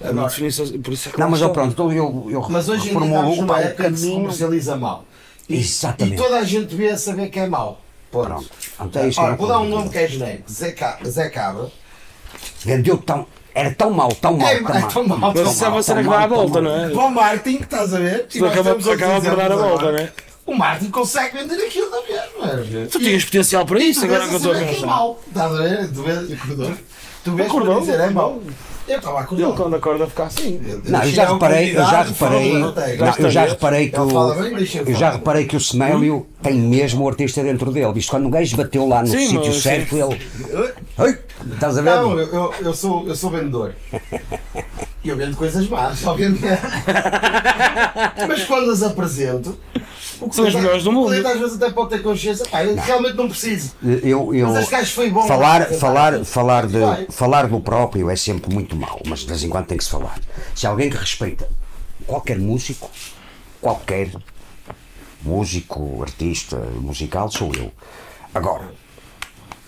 É 0.00 0.10
uma 0.10 0.24
definição, 0.28 0.66
por 0.80 0.92
isso 0.94 1.08
é 1.08 1.12
que 1.12 1.18
Não, 1.20 1.30
mas 1.30 1.40
eu 1.40 1.50
pronto, 1.50 1.72
então 1.72 1.92
eu, 1.92 2.26
eu 2.30 2.46
Mas 2.48 2.68
hoje 2.68 2.90
em 2.90 2.98
dia 2.98 3.00
reformulo 3.00 3.52
o 3.52 3.56
época 3.56 3.90
que 3.90 3.96
se 3.98 4.10
comercializa 4.10 4.76
mal. 4.76 5.04
E, 5.48 5.56
Exatamente. 5.58 6.14
e 6.14 6.16
toda 6.22 6.36
a 6.38 6.44
gente 6.44 6.66
devia 6.66 6.96
saber 6.98 7.28
que 7.30 7.38
é 7.38 7.46
mau. 7.46 7.80
Ponto. 8.10 8.26
Pronto. 8.28 8.50
Então 8.80 9.02
é 9.02 9.10
Ora, 9.18 9.36
vou 9.36 9.46
dar 9.48 9.60
um 9.60 9.68
nome 9.68 9.88
que 9.90 9.98
é 9.98 10.08
genérico. 10.08 10.50
Zé 10.50 11.28
Cabra. 11.30 11.70
Vendeu 12.64 12.98
tão. 12.98 13.26
Era 13.56 13.70
tão 13.70 13.90
mau, 13.90 14.10
tão 14.12 14.36
mau, 14.36 14.46
É, 14.46 14.60
tão 14.60 14.74
é 14.76 14.80
mau. 14.80 14.88
tão 14.90 15.08
mau, 15.08 15.32
Mas 15.34 15.50
isso 15.50 15.64
é 15.64 15.68
uma 15.68 15.82
cena 15.82 16.02
que 16.02 16.08
dá 16.10 16.24
a 16.24 16.26
volta, 16.26 16.60
não 16.60 16.70
é? 16.70 16.88
Bom 16.90 17.08
Martin, 17.10 17.56
estás 17.62 17.94
a 17.94 17.98
ver? 17.98 18.26
E 18.34 18.44
acaba, 18.44 18.70
acaba 18.72 19.20
por 19.22 19.36
dar 19.36 19.50
a 19.52 19.56
volta, 19.56 19.92
não 19.92 19.98
é? 19.98 20.12
O 20.44 20.54
Martin 20.54 20.90
consegue 20.90 21.38
vender 21.38 21.54
aquilo 21.64 21.90
da 21.90 22.02
mesma. 22.02 22.86
Tu 22.90 22.98
tinhas 22.98 23.24
potencial 23.24 23.64
para 23.64 23.80
isso, 23.80 24.04
agora 24.04 24.28
que 24.28 24.34
eu 24.34 24.36
estou 24.36 24.52
a 24.52 24.56
que 24.56 24.62
é 24.62 24.66
pensar. 24.66 24.86
mau. 24.86 25.18
Estás 25.26 25.52
a 25.54 25.62
ver? 25.62 25.88
Tu 25.88 26.02
vês, 26.02 26.32
acordou. 26.32 26.72
Tu 27.24 27.32
vês 27.32 27.48
Acordou, 27.48 27.74
para 27.76 27.80
dizer 27.80 28.00
é 28.00 28.10
mau. 28.10 28.42
Eu 28.88 28.98
estava 28.98 29.18
a 29.18 29.26
Ele 29.32 29.52
quando 29.56 29.74
acorda 29.74 30.06
fica 30.06 30.22
assim. 30.24 30.60
Não, 30.84 31.02
eu 31.02 31.10
já 31.10 31.32
reparei, 31.32 31.70
eu 31.70 31.74
já 31.84 32.02
reparei, 32.02 32.52
não, 32.52 32.74
eu 33.18 33.30
já 33.30 33.44
reparei 33.46 33.90
que 33.90 33.98
o, 33.98 34.32
eu 34.86 34.94
já 34.94 35.10
reparei 35.10 35.44
que 35.44 35.56
o 35.56 35.60
Semélio 35.60 36.24
tem 36.40 36.54
mesmo 36.54 37.04
o 37.04 37.08
artista 37.08 37.42
dentro 37.42 37.72
dele. 37.72 37.92
Visto 37.94 38.10
quando 38.10 38.26
um 38.26 38.30
gajo 38.30 38.56
bateu 38.56 38.86
lá 38.86 39.00
no 39.02 39.08
sítio 39.08 39.52
certo, 39.54 39.96
ele. 39.96 40.20
Ei, 40.98 41.18
estás 41.52 41.76
a 41.76 41.82
ver? 41.82 41.90
Não, 41.90 42.18
eu, 42.18 42.26
eu, 42.32 42.54
eu 42.60 42.74
sou, 42.74 43.06
eu 43.06 43.14
sou 43.14 43.30
vendedor. 43.30 43.74
E 45.04 45.08
eu 45.08 45.16
vendo 45.16 45.36
coisas 45.36 45.68
más, 45.68 45.98
só 45.98 46.14
vendo. 46.14 46.40
Mas 48.26 48.44
quando 48.44 48.70
as 48.70 48.82
apresento. 48.82 49.58
o 50.20 50.32
São 50.32 50.46
as 50.46 50.54
melhores 50.54 50.84
do 50.84 50.92
mundo. 50.92 51.12
às 51.12 51.38
vezes 51.38 51.56
até 51.56 51.70
pode 51.70 51.90
ter 51.90 52.02
consciência. 52.02 52.46
Pá, 52.46 52.64
eu 52.64 52.74
realmente 52.76 53.14
não 53.14 53.28
preciso. 53.28 53.74
Eu, 53.82 54.34
eu, 54.34 54.48
Mas 54.48 54.62
este 54.62 54.70
gajo 54.70 54.92
foi 54.94 55.10
bom. 55.10 55.26
falar, 55.26 55.66
falar, 55.74 56.24
falar, 56.24 56.66
de, 56.66 57.12
falar 57.12 57.46
do 57.46 57.60
próprio 57.60 58.08
é 58.08 58.16
sempre 58.16 58.52
muito 58.52 58.74
mau, 58.74 59.00
mas 59.06 59.20
de 59.20 59.26
vez 59.26 59.44
em 59.44 59.50
quando 59.50 59.66
tem 59.66 59.76
que 59.76 59.84
se 59.84 59.90
falar. 59.90 60.18
Se 60.54 60.66
alguém 60.66 60.88
que 60.88 60.96
respeita 60.96 61.46
qualquer 62.06 62.38
músico, 62.38 62.90
qualquer 63.60 64.10
músico, 65.22 66.02
artista 66.02 66.56
musical, 66.80 67.30
sou 67.30 67.52
eu. 67.54 67.70
Agora, 68.34 68.70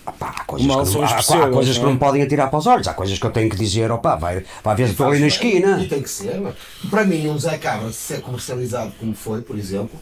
opá, 0.09 0.35
há 0.37 0.43
coisas, 0.43 0.67
que, 0.67 0.73
não- 0.73 1.03
há, 1.05 1.49
coisas 1.51 1.77
que 1.77 1.83
não 1.83 1.89
é? 1.89 1.91
não 1.93 1.97
podem 1.99 2.21
atirar 2.21 2.49
para 2.49 2.59
os 2.59 2.67
olhos, 2.67 2.87
há 2.87 2.93
coisas 2.93 3.17
que 3.17 3.25
eu 3.25 3.31
tenho 3.31 3.49
que 3.49 3.55
dizer, 3.55 3.91
opá, 3.91 4.15
vai, 4.15 4.45
vai 4.63 4.75
ver, 4.75 4.89
estou 4.89 5.07
ali 5.07 5.19
na 5.19 5.27
esquina. 5.27 5.81
E 5.81 5.87
tem 5.87 6.01
que 6.01 6.09
ser, 6.09 6.41
para 6.89 7.03
mim, 7.05 7.27
um 7.27 7.37
Zé 7.39 7.57
Cabra 7.57 7.91
ser 7.91 8.21
comercializado 8.21 8.91
como 8.99 9.13
foi, 9.15 9.41
por 9.41 9.57
exemplo, 9.57 9.99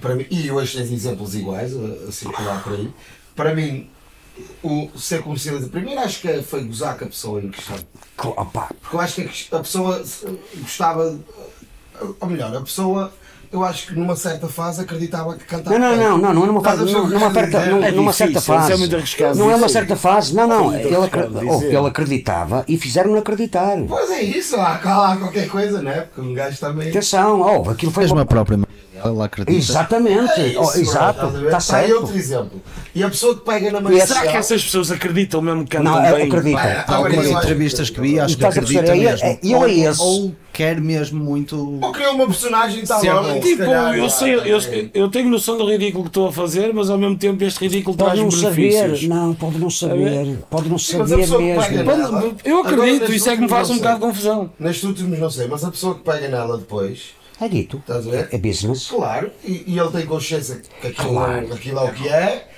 para 0.00 0.14
mim, 0.14 0.26
e 0.30 0.50
hoje 0.50 0.78
tens 0.78 0.90
exemplos 0.92 1.34
iguais 1.34 1.72
a, 1.74 2.08
a 2.08 2.12
circular 2.12 2.62
por 2.62 2.72
aí, 2.74 2.90
para 3.34 3.54
mim, 3.54 3.88
o 4.62 4.90
ser 4.98 5.22
comercializado. 5.22 5.70
Primeiro, 5.70 6.00
acho 6.00 6.20
que 6.20 6.42
foi 6.42 6.64
gozar 6.64 6.98
com 6.98 7.04
a 7.04 7.08
pessoa 7.08 7.40
em 7.40 7.50
questão. 7.50 7.76
Opá, 8.18 8.68
Porque 8.80 8.96
eu 8.96 9.00
acho 9.00 9.14
que 9.22 9.54
a 9.54 9.60
pessoa 9.60 10.02
gostava, 10.56 11.18
ou 12.20 12.28
melhor, 12.28 12.54
a 12.56 12.60
pessoa. 12.60 13.12
Eu 13.54 13.62
acho 13.62 13.86
que 13.86 13.94
numa 13.94 14.16
certa 14.16 14.48
fase 14.48 14.80
acreditava 14.82 15.36
que 15.36 15.44
cantava. 15.44 15.78
Não, 15.78 15.96
não, 15.96 16.18
não, 16.18 16.18
não, 16.18 16.34
não 16.34 16.42
é 16.42 16.46
numa 16.48 16.60
fase, 16.60 16.84
que 16.86 16.92
numa, 16.92 17.32
certa, 17.32 17.66
numa, 17.66 17.86
É 17.86 17.90
numa 17.92 18.10
difícil, 18.10 18.12
certa 18.12 18.38
é 18.38 18.40
fase. 18.40 18.76
muito 18.76 18.96
arriscado 18.96 19.38
não 19.38 19.44
é 19.48 19.54
uma 19.54 19.66
dizer. 19.68 19.78
certa 19.78 19.94
fase, 19.94 20.34
não, 20.34 20.48
não. 20.48 20.74
Ele, 20.74 21.86
acreditava 21.86 22.64
e 22.66 22.76
fizeram-no 22.76 23.16
acreditar. 23.16 23.76
Pois 23.86 24.10
é 24.10 24.22
isso, 24.22 24.56
há 24.56 24.72
há 24.72 25.16
qualquer 25.16 25.48
coisa, 25.48 25.80
né? 25.80 26.00
Porque 26.12 26.20
um 26.20 26.34
gajo 26.34 26.58
também. 26.58 26.88
Atenção, 26.88 27.40
oh, 27.40 27.70
aquilo 27.70 27.92
foi. 27.92 28.02
Mesmo 28.02 28.18
a 28.18 28.26
própria 28.26 28.58
ela 29.02 29.24
acredita. 29.24 29.56
Exatamente, 29.56 30.40
É 30.40 30.48
isso, 30.48 30.60
oh, 30.60 30.78
exato, 30.78 31.26
está 31.26 31.50
Tá 31.50 31.56
aí 31.56 31.62
certo. 31.88 31.94
outro 32.00 32.16
exemplo. 32.16 32.62
E 32.94 33.02
a 33.02 33.08
pessoa 33.08 33.34
que 33.34 33.44
pega 33.44 33.70
na 33.72 33.78
E 33.78 33.82
mão. 33.82 34.06
Será 34.06 34.22
que 34.22 34.36
essas 34.36 34.62
pessoas 34.64 34.90
acreditam 34.90 35.40
mesmo 35.42 35.64
que 35.64 35.76
cantam 35.76 35.94
Não, 35.94 36.02
bem? 36.02 36.26
acredita. 36.28 36.58
Pá, 36.58 36.84
Há 36.88 36.96
algumas 36.96 37.26
entrevistas 37.28 37.90
que 37.90 38.00
vi, 38.00 38.20
acho 38.20 38.36
que 38.36 38.44
Estás 38.44 38.56
a 38.56 38.60
acredita 38.60 38.82
perceber? 38.84 39.06
É- 39.06 39.10
mesmo. 39.10 39.26
é- 39.26 39.38
eu 39.42 39.58
ou, 39.58 39.66
é 39.68 39.72
esse. 39.72 40.00
ou 40.00 40.32
quer 40.52 40.80
mesmo 40.80 41.24
muito. 41.24 41.80
Ou 41.82 41.92
criou 41.92 42.14
uma 42.14 42.26
personagem 42.26 42.78
e 42.78 42.82
está 42.84 43.00
Sim, 43.00 43.08
logo. 43.10 43.28
é 43.28 43.40
Tipo, 43.40 43.64
calhar, 43.64 43.96
eu, 43.98 44.08
sei, 44.10 44.34
eu, 44.36 44.58
é. 44.58 44.88
eu 44.94 45.08
tenho 45.10 45.28
noção 45.28 45.58
do 45.58 45.68
ridículo 45.68 46.04
que 46.04 46.10
estou 46.10 46.28
a 46.28 46.32
fazer, 46.32 46.72
mas 46.72 46.88
ao 46.90 46.96
mesmo 46.98 47.16
tempo 47.16 47.42
este 47.42 47.58
ridículo 47.64 47.96
Pode 47.96 48.10
traz 48.12 48.22
não 48.22 48.30
saber, 48.30 48.54
benefícios. 48.70 49.08
não, 49.08 49.34
pode 49.34 49.58
não 49.58 49.70
saber, 49.70 50.38
pode 50.48 50.68
não 50.68 50.78
saber 50.78 51.06
mesmo. 51.08 51.84
Pode- 51.84 52.34
Eu 52.44 52.58
Agora, 52.58 52.74
acredito, 52.76 53.00
nestes 53.00 53.16
isso 53.16 53.30
é 53.30 53.34
que 53.36 53.42
me 53.42 53.48
faz 53.48 53.68
um 53.68 53.72
não 53.72 53.78
bocado 53.80 54.00
de 54.00 54.06
confusão. 54.06 54.50
Nestes 54.58 54.84
últimos 54.84 55.18
não 55.18 55.30
sei, 55.30 55.48
mas 55.48 55.64
a 55.64 55.70
pessoa 55.70 55.94
que 55.96 56.00
pega 56.02 56.28
nela 56.28 56.56
depois, 56.56 57.00
É 57.40 57.48
dito, 57.48 57.78
estás 57.78 58.06
a 58.06 58.10
ver? 58.10 58.28
é 58.32 58.38
business. 58.38 58.86
Claro, 58.88 59.30
e, 59.44 59.64
e 59.66 59.78
ele 59.78 59.90
tem 59.90 60.06
consciência 60.06 60.60
que 60.80 60.86
aquilo, 60.88 61.08
Claro. 61.14 61.48
é, 61.50 61.54
aquilo 61.54 61.78
é 61.80 61.82
o 61.84 61.92
que 61.92 62.08
é, 62.08 62.48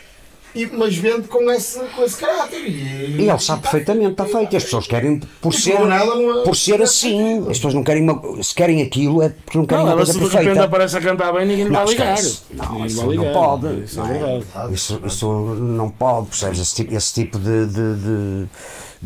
e, 0.54 0.66
mas 0.66 0.96
vende 0.96 1.28
com 1.28 1.50
esse, 1.50 1.78
com 1.78 2.02
esse 2.04 2.16
caráter. 2.16 2.58
E, 2.66 3.16
E 3.20 3.28
ele 3.28 3.38
sabe 3.38 3.62
perfeitamente, 3.62 4.12
está 4.12 4.24
feito. 4.24 4.52
E 4.52 4.56
as 4.56 4.64
pessoas 4.64 4.86
querem 4.86 5.20
por 5.40 5.52
E 5.52 5.56
ser, 5.56 5.78
nela 5.80 6.14
não 6.14 6.40
é- 6.40 6.44
por 6.44 6.56
ser 6.56 6.80
assim. 6.80 7.40
As 7.40 7.58
pessoas 7.58 7.74
não 7.74 7.82
querem 7.84 8.02
uma, 8.02 8.42
se 8.42 8.54
querem 8.54 8.80
aquilo 8.82 9.22
é 9.22 9.28
porque 9.30 9.58
não 9.58 9.66
querem 9.66 9.84
Não, 9.84 9.90
uma 9.92 9.96
ela 9.96 10.04
coisa 10.06 10.12
se 10.12 10.18
de 10.18 10.24
repente 10.24 10.44
perfeita. 10.44 10.64
aparece 10.64 10.96
a 10.96 11.00
cantar 11.02 11.32
bem, 11.32 11.46
ninguém 11.46 11.64
Não, 11.66 11.72
vai 11.74 11.86
ligar. 11.86 12.16
Não, 12.52 12.86
isso 12.86 13.02
não 13.02 13.10
ligar. 13.10 13.32
pode. 13.34 13.80
Isso 13.84 14.00
é 14.00 14.02
Não 14.02 14.14
é? 14.14 14.38
verdade. 14.38 14.74
Isso, 14.74 15.00
isso 15.04 15.28
não 15.58 15.90
pode, 15.90 16.26
percebes? 16.28 16.58
Esse 16.60 16.74
tipo, 16.74 16.94
esse 16.94 17.14
tipo 17.14 17.38
de, 17.38 17.66
de- 17.66 17.96
de- 17.96 18.46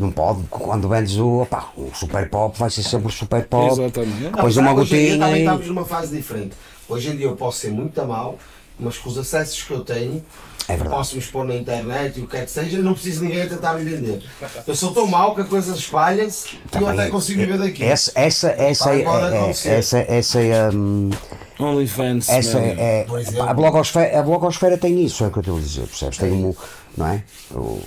Não 0.01 0.11
pode. 0.11 0.43
Quando 0.49 0.89
vendes 0.89 1.17
o. 1.17 1.41
Opá, 1.43 1.69
o 1.77 1.91
super 1.93 2.29
pop 2.29 2.57
vai 2.57 2.69
ser 2.69 2.83
sempre 2.83 3.07
o 3.07 3.11
super 3.11 3.45
pop. 3.45 3.71
Exatamente. 3.71 4.23
Depois 4.23 4.57
uma 4.57 4.73
hoje 4.73 4.95
em 4.95 4.97
dia 4.97 5.09
gotinha 5.09 5.25
também 5.25 5.41
e. 5.41 5.45
estamos 5.45 5.67
numa 5.67 5.85
fase 5.85 6.17
diferente. 6.17 6.55
Hoje 6.89 7.09
em 7.09 7.15
dia 7.15 7.27
eu 7.27 7.35
posso 7.35 7.59
ser 7.59 7.71
muito 7.71 8.03
mal 8.05 8.37
mas 8.81 8.97
com 8.97 9.09
os 9.09 9.17
acessos 9.17 9.61
que 9.61 9.71
eu 9.71 9.81
tenho, 9.81 10.23
É 10.67 10.75
posso 10.75 11.15
me 11.15 11.21
expor 11.21 11.45
na 11.45 11.55
internet 11.55 12.17
e 12.19 12.23
o 12.23 12.27
que 12.27 12.35
quer 12.35 12.45
que 12.45 12.51
seja, 12.51 12.79
não 12.79 12.93
preciso 12.93 13.21
de 13.21 13.27
ninguém 13.27 13.43
a 13.43 13.47
tentar 13.47 13.73
me 13.75 13.83
vender. 13.83 14.23
Eu 14.65 14.75
sou 14.75 14.91
tão 14.91 15.05
mau 15.05 15.35
que 15.35 15.41
a 15.41 15.43
coisa 15.43 15.73
espalha-se 15.73 16.57
e 16.73 16.77
eu 16.77 16.87
até 16.87 17.09
consigo 17.09 17.39
viver 17.39 17.59
daqui. 17.59 17.83
Essa, 17.83 18.11
essa, 18.15 18.49
essa, 18.49 18.95
é, 18.95 19.01
é- 19.01 19.07
acontecer. 19.07 19.69
essa, 19.69 19.99
essa 19.99 20.41
é, 20.41 20.69
hum, 20.69 21.11
OnlyFans. 21.59 22.27
essa 22.29 22.57
é, 22.59 23.05
é- 23.07 23.41
a, 23.41 23.53
blogosfera, 23.53 24.19
a 24.19 24.23
blogosfera 24.23 24.77
tem 24.77 25.03
isso, 25.03 25.23
é 25.23 25.27
o 25.27 25.31
que 25.31 25.37
eu 25.37 25.41
estou 25.41 25.57
a 25.57 25.61
dizer, 25.61 25.81
percebes? 25.81 26.17
Tem 26.17 26.31
um, 26.31 26.55
não 26.97 27.07
é? 27.07 27.23
O, 27.51 27.79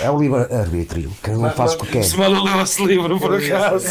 é 0.00 0.10
o 0.10 0.18
livre-arbítrio, 0.18 1.10
cada 1.22 1.38
um 1.38 1.50
faz 1.50 1.74
o 1.74 1.78
que 1.78 1.86
quer. 1.86 2.04
Se 2.04 2.16
mal 2.16 2.30
leu 2.30 2.60
esse 2.60 2.84
livro, 2.84 3.18
por 3.18 3.34
acaso. 3.34 3.86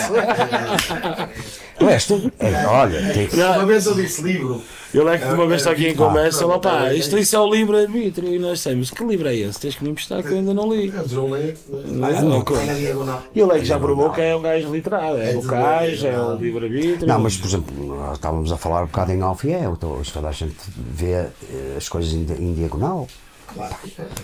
Leste? 1.79 2.31
É, 2.39 2.65
olha, 2.67 3.13
tem, 3.13 3.27
Uma 3.43 3.65
vez 3.65 3.85
eu 3.87 3.95
disse 3.95 4.21
livro, 4.21 4.61
Ele 4.93 5.09
é 5.09 5.17
que 5.17 5.25
de 5.27 5.33
uma 5.33 5.47
vez 5.47 5.61
está 5.61 5.71
aqui 5.71 5.87
em 5.87 5.95
conversa, 5.95 6.45
Ah, 6.45 6.49
ele, 6.49 6.59
pá, 6.59 6.59
tá, 6.59 6.93
isto 6.93 7.17
isso 7.17 7.35
é 7.35 7.39
o 7.39 7.51
livre-arbítrio. 7.51 8.33
E 8.35 8.37
nós 8.37 8.61
temos, 8.61 8.91
que 8.91 9.03
livro 9.03 9.27
é 9.27 9.35
esse? 9.35 9.59
Tens 9.59 9.75
que 9.75 9.83
me 9.83 9.89
emprestar 9.89 10.21
que 10.21 10.29
eu 10.29 10.37
ainda 10.37 10.53
não 10.53 10.71
li. 10.71 10.89
eu 10.89 11.07
não 11.09 11.29
leio, 11.31 11.57
Não 11.87 12.07
é? 12.07 12.21
Não, 12.21 12.41
é 12.41 12.73
diagonal. 12.75 13.23
E 13.33 13.39
ele 13.39 13.51
é 13.51 13.59
que 13.59 13.65
já 13.65 13.79
provou 13.79 14.11
que 14.11 14.21
é 14.21 14.35
um 14.35 14.41
gajo 14.41 14.71
literado. 14.71 15.17
É 15.17 15.33
É 15.33 15.37
o 15.37 15.41
cais, 15.41 16.03
é 16.03 16.11
o 16.11 16.17
não. 16.29 16.35
livre-arbítrio. 16.35 17.07
Não, 17.07 17.19
mas 17.19 17.35
por 17.37 17.47
exemplo, 17.47 17.85
nós 17.87 18.13
estávamos 18.13 18.51
a 18.51 18.57
falar 18.57 18.83
um 18.83 18.87
bocado 18.87 19.11
em 19.11 19.23
off 19.23 19.47
e 19.47 19.51
é, 19.51 19.63
toda 19.79 20.27
a 20.27 20.31
gente 20.31 20.55
vê 20.77 21.13
eh, 21.13 21.29
as 21.77 21.89
coisas 21.89 22.13
em 22.13 22.53
diagonal. 22.53 23.07
Claro. 23.53 23.75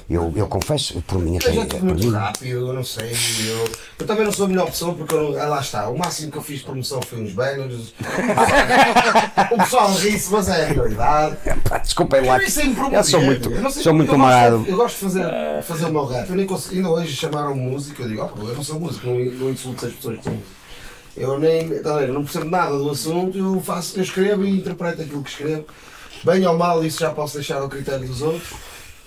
Eu, 0.10 0.34
eu 0.36 0.48
confesso, 0.48 1.02
por 1.02 1.20
mim, 1.20 1.38
Eu 1.44 1.54
já 1.54 1.66
por 1.66 1.84
muito 1.84 2.08
mim, 2.08 2.14
rápido, 2.14 2.68
eu 2.68 2.74
não 2.74 2.84
sei. 2.84 3.12
Eu, 3.46 3.70
eu 4.00 4.08
também 4.08 4.24
não 4.24 4.32
sou 4.32 4.46
a 4.46 4.50
melhor 4.50 4.68
pessoa 4.68 4.94
porque 4.94 5.14
eu 5.14 5.40
ah, 5.40 5.48
lá 5.48 5.62
está. 5.62 5.90
O 5.90 5.98
máximo 5.98 6.32
que 6.32 6.38
eu 6.38 6.42
fiz 6.42 6.60
de 6.60 6.66
promoção 6.66 7.02
foi 7.02 7.22
uns 7.22 7.34
banners. 7.34 7.94
o 9.52 9.58
pessoal 9.58 9.94
ri-se, 9.94 10.32
mas 10.32 10.48
é 10.48 10.64
a 10.64 10.68
realidade. 10.68 11.38
pá, 11.68 11.78
desculpem 11.80 12.26
lá, 12.26 12.38
Eu 12.38 12.50
eu 12.94 13.04
sou 13.04 13.22
muito, 13.22 13.52
Eu 13.52 13.72
sou 13.72 13.94
muito 13.94 14.12
eu 14.12 14.18
gosto-. 14.18 14.70
Eu 14.70 14.78
gosto 14.78 14.96
de 14.96 15.02
fazer, 15.02 15.64
fazer 15.64 15.86
o 15.86 15.92
meu 15.92 16.06
rap. 16.06 16.30
Eu 16.30 16.36
nem 16.36 16.46
consegui, 16.46 16.78
ainda 16.78 16.90
hoje 16.90 17.16
chamaram 17.16 17.56
músico. 17.56 18.02
Eu 18.02 18.08
digo, 18.08 18.32
oh, 18.34 18.48
eu 18.48 18.56
não 18.56 18.64
sou 18.64 18.80
músico, 18.80 19.08
não, 19.08 19.16
não 19.16 19.50
insulto 19.50 19.86
as 19.86 19.94
pessoas 19.94 20.18
que 20.18 20.24
são. 20.24 20.38
Eu 21.18 21.40
nem, 21.40 21.68
tá 21.80 22.02
eu 22.04 22.14
não 22.14 22.24
percebo 22.24 22.46
nada 22.46 22.78
do 22.78 22.92
assunto, 22.92 23.36
eu, 23.36 23.60
faço, 23.60 23.98
eu 23.98 24.04
escrevo 24.04 24.46
e 24.46 24.52
interpreto 24.52 25.02
aquilo 25.02 25.24
que 25.24 25.32
escrevo. 25.32 25.66
Bem 26.24 26.46
ou 26.46 26.56
mal, 26.56 26.84
isso 26.86 27.00
já 27.00 27.10
posso 27.10 27.36
deixar 27.36 27.58
ao 27.58 27.68
critério 27.70 28.08
dos 28.08 28.22
outros. 28.22 28.54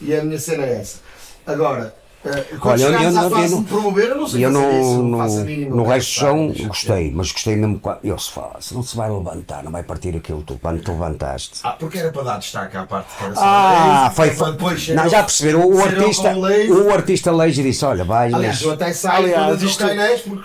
E 0.00 0.14
a 0.14 0.24
minha 0.24 0.38
cena 0.38 0.64
é 0.64 0.80
essa. 0.80 0.98
Agora, 1.46 1.94
eh, 2.24 2.44
quando 2.60 2.82
Olha, 2.82 2.94
eu- 2.96 3.02
eu 3.02 3.12
não- 3.12 3.30
fase 3.30 3.44
eu 3.44 3.50
não- 3.50 3.62
de 3.62 3.68
promover, 3.68 4.08
eu 4.08 4.16
não 4.16 4.28
sei 4.28 4.40
E 4.40 4.42
eu 4.44 4.50
no, 4.50 4.60
isso, 4.60 4.90
não 4.98 5.02
no, 5.04 5.18
faço 5.18 5.38
a 5.40 5.44
mínima 5.44 5.76
no 5.76 5.84
resto 5.84 6.08
do 6.08 6.12
chão 6.20 6.54
gostei, 6.68 7.10
mas 7.14 7.32
gostei 7.32 7.56
mesmo. 7.56 7.78
qua- 7.80 7.98
Eu 8.04 8.18
se 8.18 8.30
fala, 8.30 8.56
se 8.60 8.72
não 8.74 8.82
se 8.82 8.96
vai 8.96 9.10
levantar, 9.10 9.62
não 9.64 9.72
vai 9.72 9.82
partir 9.82 10.14
aquilo 10.16 10.42
tu, 10.42 10.58
quando 10.60 10.80
te 10.82 10.90
levantaste. 10.90 11.60
Ah, 11.62 11.70
porque 11.78 11.98
era 11.98 12.10
para 12.12 12.22
dar 12.22 12.38
destaque 12.38 12.76
à 12.76 12.84
parte 12.84 13.08
que 13.16 13.24
era 13.24 13.34
Ah, 13.36 14.12
foi. 14.14 14.28
é 14.28 14.30
para 14.34 14.50
depois 14.52 14.88
Não, 14.88 15.04
eu- 15.04 15.10
já 15.10 15.22
perceberam, 15.22 15.64
o 15.66 15.82
artista, 15.82 16.34
o 16.36 16.92
artista 16.92 17.32
Leige 17.32 17.62
disse: 17.62 17.84
Olha, 17.84 18.04
vai, 18.04 18.32
Aliás, 18.32 18.62
eu 18.62 18.72
até 18.72 18.92
saio 18.92 19.24
Aliás, 19.24 19.62
isto, 19.62 19.84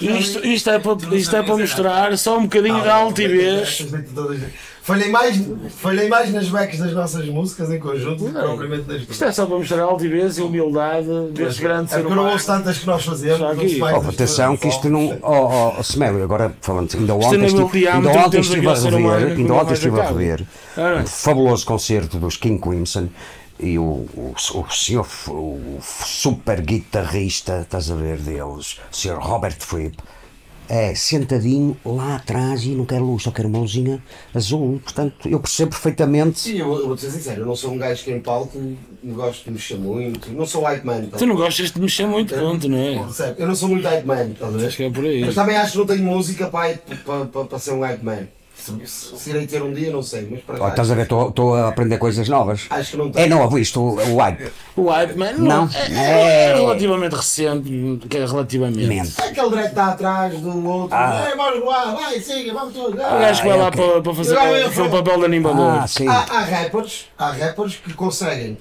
isto, 0.02 0.45
isto 0.48 0.69
é 0.69 0.80
para, 0.80 1.15
isto 1.15 1.36
é 1.36 1.44
para 1.44 1.57
mostrar 1.57 2.18
só 2.18 2.38
um 2.38 2.44
bocadinho 2.44 2.84
da 2.84 2.95
altivez. 2.95 3.86
Falhei 4.86 5.10
mais, 5.10 5.36
falhei 5.80 6.07
mais 6.07 6.32
nas 6.32 6.48
backs 6.48 6.78
das 6.78 6.94
nossas 6.94 7.28
músicas 7.28 7.72
em 7.72 7.80
conjunto 7.80 8.24
do 8.24 8.32
que 8.32 8.40
propriamente 8.40 8.88
nas 8.88 9.02
Isto 9.02 9.26
é 9.26 9.32
só 9.32 9.48
para 9.48 9.57
mostrar 9.57 9.80
a 9.80 9.86
altivez 9.86 10.38
e 10.38 10.44
humildade 10.44 11.07
deste 11.32 11.60
grande 11.64 11.86
É 11.86 11.95
ser 11.95 12.02
porque 12.02 12.12
eu 12.12 12.16
não 12.16 12.22
humano. 12.22 12.34
ouço 12.34 12.45
tantas 12.45 12.78
que 12.78 12.86
nós 12.86 13.03
fazemos. 13.03 13.41
Oh, 13.41 14.10
atenção, 14.10 14.56
que 14.56 14.68
isto 14.68 14.88
não. 14.88 15.07
fome. 15.07 15.20
Oh, 15.24 15.74
oh, 15.80 15.84
Semério, 15.84 16.24
agora 16.24 16.56
falando, 16.62 16.95
ainda 16.95 17.16
ontem 17.16 17.34
ainda 17.34 17.45
estive, 17.48 17.88
ainda 17.88 18.10
ontem 18.12 18.40
estive 18.41 18.68
a 18.68 18.74
humano 18.74 19.18
rever, 19.18 19.38
ainda 19.38 19.49
não 19.49 19.57
ontem 19.57 19.74
estive 19.74 19.99
a 19.99 20.07
rever 20.07 20.45
Ah, 20.78 21.02
um 21.02 21.07
fabuloso 21.07 21.66
concerto 21.66 22.20
dos 22.20 22.38
King 22.38 22.62
Crimson 22.62 23.07
e 23.60 23.80
o, 23.80 23.82
o, 24.14 24.36
o 24.53 24.70
senhor, 24.72 25.07
o 25.30 25.80
super 25.82 26.62
guitarrista, 26.62 27.62
estás 27.62 27.90
a 27.90 27.95
ver 27.95 28.18
deles, 28.18 28.80
o 28.91 28.95
senhor 28.95 29.18
Robert 29.20 29.56
Fripp, 29.57 29.98
é 30.70 30.94
sentadinho 30.96 31.78
lá 31.86 32.16
atrás 32.16 32.64
e 32.64 32.70
não 32.70 32.86
quer 32.86 33.00
luz, 33.00 33.24
só 33.24 33.32
quer 33.32 33.46
uma 33.46 33.60
luzinha 33.60 34.02
azul. 34.34 34.80
Portanto, 34.84 35.28
eu 35.28 35.40
percebo 35.40 35.72
perfeitamente. 35.72 36.40
Sim, 36.40 36.60
eu, 36.60 36.88
vou 36.88 36.98
ser 36.98 37.12
sincero, 37.12 37.42
eu 37.42 37.46
não 37.46 37.56
sou 37.56 37.72
um 37.72 37.78
gajo 37.78 38.04
que 38.04 38.12
em 38.12 38.20
palco 38.20 38.58
não 39.04 39.16
gosto 39.16 39.46
de 39.46 39.52
mexer 39.52 39.78
muito, 39.78 40.32
não 40.32 40.46
sou 40.46 40.64
hype 40.64 40.84
man. 40.84 41.06
tá? 41.06 41.18
Tu 41.18 41.26
não 41.26 41.36
gostas 41.36 41.72
de 41.72 41.80
mexer 41.80 42.08
muito, 42.08 42.34
pronto, 42.34 42.68
não 42.68 42.78
é? 42.78 43.06
Eu 43.38 43.48
não 43.48 43.56
sou 43.56 43.70
muito 43.70 43.88
hype 43.88 44.06
man, 44.06 44.32
estás 44.32 44.54
a 44.54 44.58
ver? 44.58 44.68
Acho 44.68 44.78
que 44.78 44.84
é 44.84 44.90
por 44.90 45.06
aí. 45.06 45.22
Mas 45.26 45.36
também 45.36 45.56
acho 45.56 45.72
que 45.74 45.78
não 45.78 45.86
tenho 45.86 46.04
música 46.04 46.48
para, 46.48 46.78
para, 46.78 47.26
para, 47.26 47.46
para 47.46 47.60
ser 47.60 47.72
um 47.72 47.82
hype 47.82 48.04
man. 48.04 48.28
Se, 48.86 49.18
se, 49.18 49.30
irei 49.30 49.46
ter 49.46 49.62
um 49.62 49.72
dia, 49.74 49.92
não 49.92 50.02
sei, 50.02 50.28
mas 50.30 50.42
para 50.42 50.58
já. 50.58 50.70
estás 50.70 50.92
a 50.92 50.96
ver, 50.96 51.04
estou 51.04 51.54
a 51.56 51.68
aprender 51.70 51.98
coisas 51.98 52.28
novas. 52.28 52.66
Acho 52.70 52.92
que 52.92 52.98
não 52.98 53.12
tenho. 53.12 53.26
É 53.26 53.30
novo 53.30 53.60
isto, 53.60 53.80
o 53.80 53.96
o 53.96 54.18
hype. 54.18 54.52
O 54.76 54.90
Hype 54.90 55.16
Man 55.16 55.34
Não. 55.38 55.70
é, 55.74 55.94
é 55.94 56.50
É. 56.52 56.54
relativamente 56.56 57.16
recente, 57.16 58.00
que 58.10 58.18
é 58.18 58.26
relativamente. 58.26 58.88
Mente. 58.88 59.14
Aquele 59.22 59.50
direito 59.50 59.70
está 59.70 59.88
atrás 59.90 60.40
do 60.40 60.68
outro. 60.68 60.96
Ah. 60.96 61.28
Ei, 61.30 61.36
vamos 61.38 61.66
lá, 61.66 61.94
vai, 61.94 62.20
siga, 62.20 62.54
vamos 62.54 62.74
todos. 62.74 62.94
O 62.94 62.98
gajo 62.98 63.42
que 63.42 63.48
vai 63.48 63.58
Ah, 63.58 63.62
lá 63.62 63.68
ok. 63.68 63.86
para, 63.92 64.02
para 64.02 64.14
fazer 64.16 64.38
aquele 64.38 64.90
papel 64.90 65.18
de 65.20 65.26
animador. 65.26 65.80
Ah, 65.84 65.88
sim. 65.88 66.08
Há, 66.08 66.19
há 66.19 66.40
rappers, 66.42 67.06
há 67.18 67.32
rappers 67.32 67.76
que 67.76 67.94
conseguem 67.94 68.58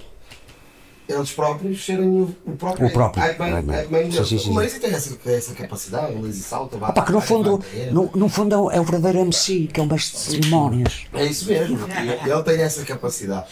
eles 1.09 1.33
próprios 1.33 1.85
serem 1.85 2.09
o, 2.09 2.35
próprio 2.57 2.87
O 2.87 2.91
próprio 2.93 3.23
hype 3.23 3.39
man- 3.39 3.63
man 3.63 4.11
Sim, 4.11 4.25
sim, 4.25 4.39
sim. 4.39 4.51
O 4.51 4.55
Lazy 4.55 4.81
tem 4.81 4.91
essa, 4.91 5.19
essa 5.27 5.55
capacidade, 5.55 6.15
o 6.15 6.23
Lazy 6.23 6.43
salta, 6.43 6.77
bate 6.79 6.93
Opa, 6.93 7.03
que 7.07 7.13
no 7.13 7.21
fundo, 7.21 7.63
no, 7.91 8.11
no 8.15 8.29
fundo 8.29 8.55
é 8.55 8.59
o- 8.59 8.71
é 8.71 8.81
verdadeiro 8.81 9.19
MC, 9.19 9.69
que 9.73 9.81
é 9.81 9.83
um 9.83 9.87
mestre 9.87 10.19
de 10.19 10.25
cerimónias. 10.25 11.03
É 11.13 11.25
isso 11.27 11.47
mesmo, 11.47 11.79
ele 12.25 12.43
tem 12.43 12.61
essa 12.63 12.85
capacidade. 12.85 13.47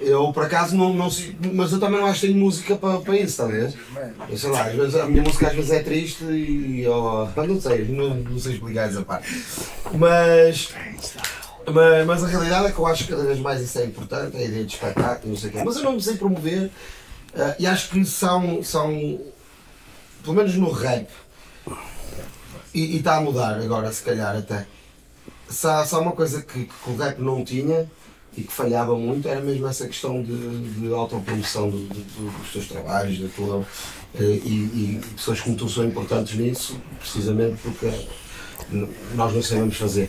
Eu 0.00 0.32
por 0.32 0.44
acaso 0.44 0.74
não, 0.74 0.94
não 0.94 1.10
sei, 1.10 1.36
mas 1.52 1.72
eu 1.72 1.78
também 1.78 2.00
não 2.00 2.06
acho 2.06 2.22
que 2.22 2.28
tenho 2.28 2.38
música 2.38 2.74
para, 2.74 3.00
para 3.00 3.16
isso, 3.18 3.36
talvez. 3.36 3.74
Eu 4.30 4.38
sei 4.38 4.50
lá, 4.50 4.64
às 4.64 4.74
vezes, 4.74 4.94
a 4.94 5.04
minha 5.06 5.22
música 5.22 5.48
às 5.48 5.54
vezes 5.54 5.70
é 5.70 5.82
triste 5.82 6.24
e 6.24 6.80
eu, 6.84 7.28
não 7.36 7.60
sei, 7.60 7.84
não, 7.84 8.14
não 8.14 8.38
sei 8.38 8.54
explicar 8.54 8.88
essa 8.88 9.02
parte. 9.02 9.28
Mas, 9.92 10.70
mas, 11.66 12.06
mas 12.06 12.24
a 12.24 12.26
realidade 12.28 12.66
é 12.66 12.72
que 12.72 12.78
eu 12.78 12.86
acho 12.86 13.04
que 13.04 13.10
cada 13.10 13.24
vez 13.24 13.38
mais 13.38 13.60
isso 13.60 13.78
é 13.78 13.84
importante, 13.84 14.36
a 14.36 14.42
ideia 14.42 14.64
de 14.64 14.74
espetáculo, 14.74 15.30
não 15.32 15.36
sei 15.36 15.50
o 15.50 15.52
quê. 15.52 15.62
Mas 15.64 15.76
eu 15.76 15.82
não 15.82 15.92
me 15.92 16.02
sei 16.02 16.16
promover 16.16 16.70
eh, 17.34 17.56
e 17.60 17.66
acho 17.66 17.90
que 17.90 18.04
são, 18.04 18.62
são, 18.62 19.20
pelo 20.22 20.36
menos 20.36 20.54
no 20.56 20.70
rap, 20.70 21.08
e 22.72 22.96
está 22.96 23.16
a 23.16 23.20
mudar 23.20 23.54
agora 23.60 23.90
se 23.92 24.02
calhar 24.02 24.36
até. 24.36 24.66
Se 25.48 25.66
há 25.66 25.82
uma 25.98 26.12
coisa 26.12 26.42
que, 26.42 26.64
que 26.66 26.90
o 26.90 26.96
rap 26.96 27.18
não 27.18 27.44
tinha 27.44 27.90
e 28.36 28.42
que 28.42 28.52
falhava 28.52 28.96
muito 28.96 29.28
era 29.28 29.40
mesmo 29.40 29.66
essa 29.66 29.88
questão 29.88 30.22
de, 30.22 30.70
de 30.80 30.92
autopromoção 30.92 31.68
do- 31.68 31.78
do- 31.78 31.94
do- 31.94 32.38
dos 32.38 32.52
teus 32.52 32.68
trabalhos, 32.68 33.18
da 33.18 33.28
tua, 33.34 33.66
eh, 34.14 34.22
e, 34.44 34.54
e 34.54 35.00
pessoas 35.16 35.40
como 35.40 35.56
tu 35.56 35.68
são 35.68 35.84
importantes 35.84 36.36
nisso, 36.38 36.80
precisamente 37.00 37.56
porque 37.60 37.90
nós 39.14 39.34
não 39.34 39.42
sabemos 39.42 39.76
fazer. 39.76 40.08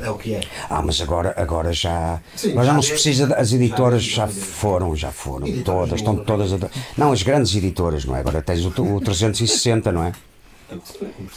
É 0.00 0.10
o 0.10 0.16
que 0.16 0.34
é. 0.34 0.40
Ah, 0.68 0.82
mas 0.82 1.00
agora, 1.00 1.32
agora 1.36 1.72
já. 1.72 2.20
Sim, 2.34 2.54
mas 2.54 2.66
já 2.66 2.72
não 2.72 2.82
se 2.82 2.90
é- 2.90 2.94
precisa. 2.94 3.26
de- 3.28 3.34
As 3.34 3.52
editoras 3.52 4.02
já 4.02 4.26
já 4.26 4.32
é- 4.32 4.34
foram, 4.34 4.96
já 4.96 5.12
foram. 5.12 5.46
Editoras 5.46 5.88
Todas, 5.90 6.00
estão 6.00 6.16
todas. 6.24 6.52
a- 6.52 6.70
Não, 6.96 7.12
as 7.12 7.22
grandes 7.22 7.54
editoras, 7.54 8.04
não 8.04 8.16
é? 8.16 8.20
Agora 8.20 8.42
tens 8.42 8.64
o, 8.64 8.68
o 8.96 9.00
360, 9.00 9.92
não 9.92 10.02
é? 10.04 10.12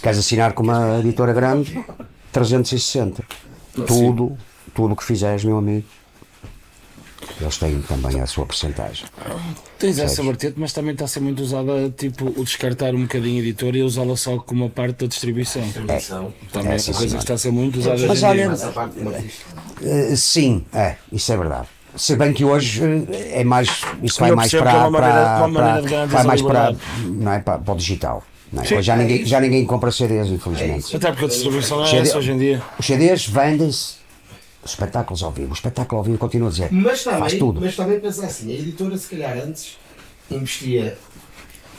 Queres 0.02 0.18
assinar 0.20 0.54
com 0.54 0.64
uma 0.64 1.00
editora 1.00 1.34
grande? 1.34 1.84
360. 2.32 3.24
Tudo, 3.86 4.38
tudo 4.74 4.94
o 4.94 4.96
que 4.96 5.04
fizeres, 5.04 5.44
meu 5.44 5.58
amigo. 5.58 5.86
Eles 7.42 7.58
têm 7.58 7.82
também 7.82 8.20
a 8.22 8.26
sua 8.26 8.46
porcentagem. 8.46 9.06
Tens 9.78 10.00
essa 10.00 10.24
vertente, 10.24 10.56
mas 10.58 10.72
também 10.74 10.94
está 10.94 11.06
a 11.06 11.08
ser 11.08 11.20
muito 11.20 11.42
usada, 11.42 11.90
tipo, 11.98 12.26
o 12.40 12.44
descartar 12.44 12.96
um 12.96 13.02
bocadinho 13.02 13.38
a 13.38 13.44
editora 13.44 13.78
e 13.78 13.84
usá-la 13.84 14.16
só 14.16 14.38
como 14.38 14.64
uma 14.64 14.70
parte 14.70 15.00
da 15.02 15.08
distribuição. 15.08 15.62
Tradição. 15.72 16.34
Também 16.52 16.72
é 16.72 16.76
É, 16.76 16.78
sim, 16.78 16.92
uma 16.92 16.98
coisa 17.00 17.16
que 17.18 17.24
está 17.24 17.34
a 17.34 17.38
ser 17.38 17.52
muito 17.52 17.80
usada 17.80 18.08
Mas 18.08 18.24
olha- 18.24 18.44
Essa. 18.44 18.74
Eh, 19.84 20.16
sim, 20.16 20.66
é, 20.74 20.96
isso 21.12 21.32
é 21.32 21.38
verdade. 21.38 21.68
Se 21.96 22.16
bem 22.16 22.34
que 22.34 22.44
hoje 22.44 22.82
eh, 23.10 23.42
é 23.42 23.44
mais. 23.44 23.70
Isso 24.04 24.20
vai 24.20 24.32
Eu 24.32 24.36
mais 24.36 24.52
para. 24.52 24.72
é 24.72 24.90
maneira 25.48 26.08
vai 26.08 26.20
essa 26.20 26.24
mais 26.24 26.42
para, 26.42 26.76
não 27.06 27.32
é, 27.32 27.40
para, 27.40 27.58
para 27.60 27.74
o 27.74 27.78
digital. 27.78 28.24
Não 28.52 28.62
é? 28.64 28.82
Já, 28.82 28.94
É 28.94 28.98
ninguém, 28.98 29.26
já 29.26 29.40
ninguém 29.40 29.66
compra 29.66 29.92
CDs, 29.92 30.28
infelizmente. 30.30 30.96
Até 30.96 31.12
porque 31.12 31.26
a 31.26 31.28
distribuição 31.28 31.86
é 31.86 31.98
essa 31.98 32.18
hoje 32.18 32.32
em 32.32 32.38
dia. 32.38 32.62
Os 32.80 32.86
CDs 32.86 33.26
vendem-se. 33.28 34.05
Espetáculos 34.66 35.22
ao 35.22 35.32
vivo. 35.32 35.52
O 35.52 35.54
espetáculo 35.54 36.00
ao 36.00 36.04
vivo 36.04 36.18
continua 36.18 36.48
a 36.48 36.52
dizer. 36.52 36.72
Mas 36.72 37.04
faz 37.04 37.20
também, 37.20 37.40
tudo. 37.40 37.62
mas 37.62 37.76
também 37.76 38.00
pensa 38.00 38.26
assim, 38.26 38.52
a 38.52 38.56
editora 38.56 38.98
se 38.98 39.08
calhar 39.08 39.38
antes 39.38 39.78
investia 40.30 40.98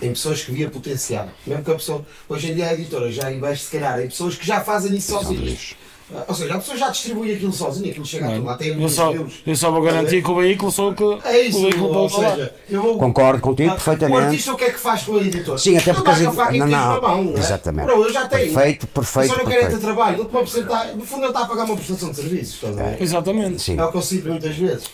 em 0.00 0.10
pessoas 0.10 0.42
que 0.42 0.52
via 0.52 0.70
potencial. 0.70 1.28
Mesmo 1.47 1.65
que 1.65 1.70
a 1.70 1.74
pessoa, 1.74 2.06
hoje 2.28 2.52
em 2.52 2.55
dia 2.55 2.68
a 2.68 2.74
editora 2.74 3.10
já 3.10 3.32
investe 3.32 3.66
se 3.66 3.73
calhar 3.73 4.00
em 4.00 4.06
pessoas 4.06 4.36
que 4.36 4.47
já 4.47 4.60
fazem 4.60 4.94
isso 4.94 5.12
sozinhas. 5.12 5.74
Ou 6.28 6.35
seja, 6.35 6.55
a 6.55 6.59
pessoa 6.59 6.76
já 6.78 6.89
distribui 6.91 7.35
aquilo 7.35 7.52
sozinha, 7.52 7.91
aquilo 7.91 8.07
chega 8.07 8.26
a 8.28 8.31
tudo, 8.31 8.44
lá 8.44 8.57
tem 8.57 8.81
Eu 8.81 8.89
só, 8.89 9.10
filmes. 9.10 9.35
eu 9.44 9.57
só 9.57 9.73
vou 9.73 9.83
garantir 9.83 10.23
que 10.23 10.31
o 10.31 10.36
veículo 10.36 10.70
sou 10.70 10.93
o 10.93 10.94
que 10.94 11.26
É 11.26 11.41
isso, 11.41 11.59
o 11.59 11.62
veículo 11.62 11.86
ou 11.86 11.93
pode 11.94 12.15
falar. 12.15 12.36
seja, 12.36 12.55
eu 12.70 12.83
vou, 12.83 12.99
Concordo 12.99 13.41
contigo 13.41 13.70
Ah, 13.70 13.75
perfeitamente. 13.75 14.20
O 14.20 14.25
artista 14.25 14.52
o 14.52 14.57
que 14.57 14.65
é 14.65 14.70
que 14.70 14.78
faz 14.78 15.02
com 15.02 15.17
a 15.17 15.20
editora? 15.20 15.59
Sim, 15.59 15.76
até 15.76 15.93
porque 15.93 16.10
não, 16.10 16.17
tira 16.31 16.52
não, 16.59 16.67
na 16.68 17.01
mão, 17.01 17.25
não 17.25 17.36
é? 17.36 17.39
exatamente. 17.41 17.86
Bro, 17.86 18.05
eu 18.05 18.12
já 18.12 18.28
tenho. 18.28 18.52
Perfeito, 18.52 18.86
perfeito, 18.86 19.33
só 19.35 19.39
não 19.39 19.47
quero 19.47 19.67
é 19.67 19.68
ter 19.68 19.78
trabalho. 19.78 20.18
No 20.18 21.05
fundo 21.05 21.23
ele 21.23 21.26
está 21.28 21.41
a 21.41 21.47
pagar 21.47 21.65
uma 21.65 21.76
prestação 21.76 22.10
de 22.10 22.17
serviços. 22.17 22.55
Estás 22.55 22.78
a 22.78 22.83
ver? 22.85 23.02
Exatamente. 23.02 23.62
Sim. 23.62 23.76
É 23.78 23.85
o 23.85 23.91
que 23.91 23.97
eu 23.97 24.02
sinto 24.02 24.28
muitas 24.28 24.55
vezes. 24.55 24.85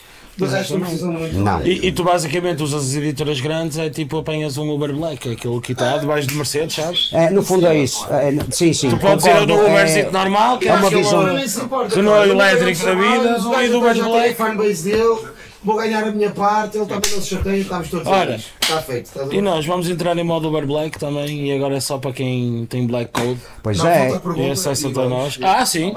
Do 0.46 0.78
não 0.78 0.80
precisam 0.80 1.12
muito. 1.12 1.38
Não. 1.38 1.62
E, 1.62 1.86
e 1.88 1.92
tu 1.92 2.04
basicamente 2.04 2.62
usas 2.62 2.86
as 2.88 2.94
editoras 2.94 3.40
grandes, 3.40 3.78
é 3.78 3.88
tipo 3.90 4.18
apanhas 4.18 4.58
um 4.58 4.70
Uber 4.70 4.92
Black, 4.94 5.30
aquele 5.32 5.60
que 5.60 5.72
está 5.72 5.96
debaixo 5.98 6.26
de 6.28 6.34
Mercedes, 6.34 6.74
sabes? 6.74 7.10
É, 7.12 7.30
no 7.30 7.42
fundo 7.42 7.66
é 7.66 7.76
isso. 7.78 8.06
É, 8.10 8.32
sim, 8.50 8.72
sim. 8.72 8.90
Tu 8.90 8.96
podes 8.98 9.24
ir 9.24 9.30
ao 9.30 9.40
concordo, 9.46 9.62
do 9.62 9.66
é- 9.68 10.10
normal, 10.10 10.58
que 10.58 10.68
é, 10.68 10.72
é 10.72 10.74
uma 10.74 10.90
visão- 10.90 11.22
Não 11.22 11.48
se 11.48 11.60
importa. 11.60 11.94
Renault 11.94 12.18
Olha, 12.20 12.30
elétrico 12.32 12.84
da 12.84 12.94
vida, 12.94 13.36
e 13.36 13.40
do 13.40 13.50
olha, 13.50 13.78
Uber 13.78 14.04
Black. 14.04 14.34
fanbase 14.34 14.90
dele, 14.90 15.18
vou 15.62 15.76
ganhar 15.76 16.04
a 16.04 16.10
minha 16.10 16.30
parte, 16.30 16.76
ele 16.76 16.86
também 16.86 17.10
não 17.12 17.20
se 17.20 17.28
chateia, 17.28 17.56
estamos 17.60 17.88
todos 17.88 18.06
Ora. 18.06 18.40
Está 18.60 18.82
feito. 18.82 19.06
Está 19.06 19.34
E 19.34 19.40
nós 19.40 19.64
vamos 19.66 19.88
entrar 19.88 20.16
em 20.18 20.24
modo 20.24 20.48
Uber 20.48 20.66
Black 20.66 20.98
também, 20.98 21.46
e 21.48 21.52
agora 21.52 21.76
é 21.76 21.80
só 21.80 21.98
para 21.98 22.12
quem 22.12 22.66
tem 22.68 22.86
Black 22.86 23.10
Code 23.12 23.40
Pois 23.62 23.78
Não, 23.78 23.86
é. 23.86 24.20
e 24.36 24.50
acesso 24.50 24.88
até 24.88 25.08
nós. 25.08 25.38
Ah, 25.42 25.64
sim! 25.64 25.92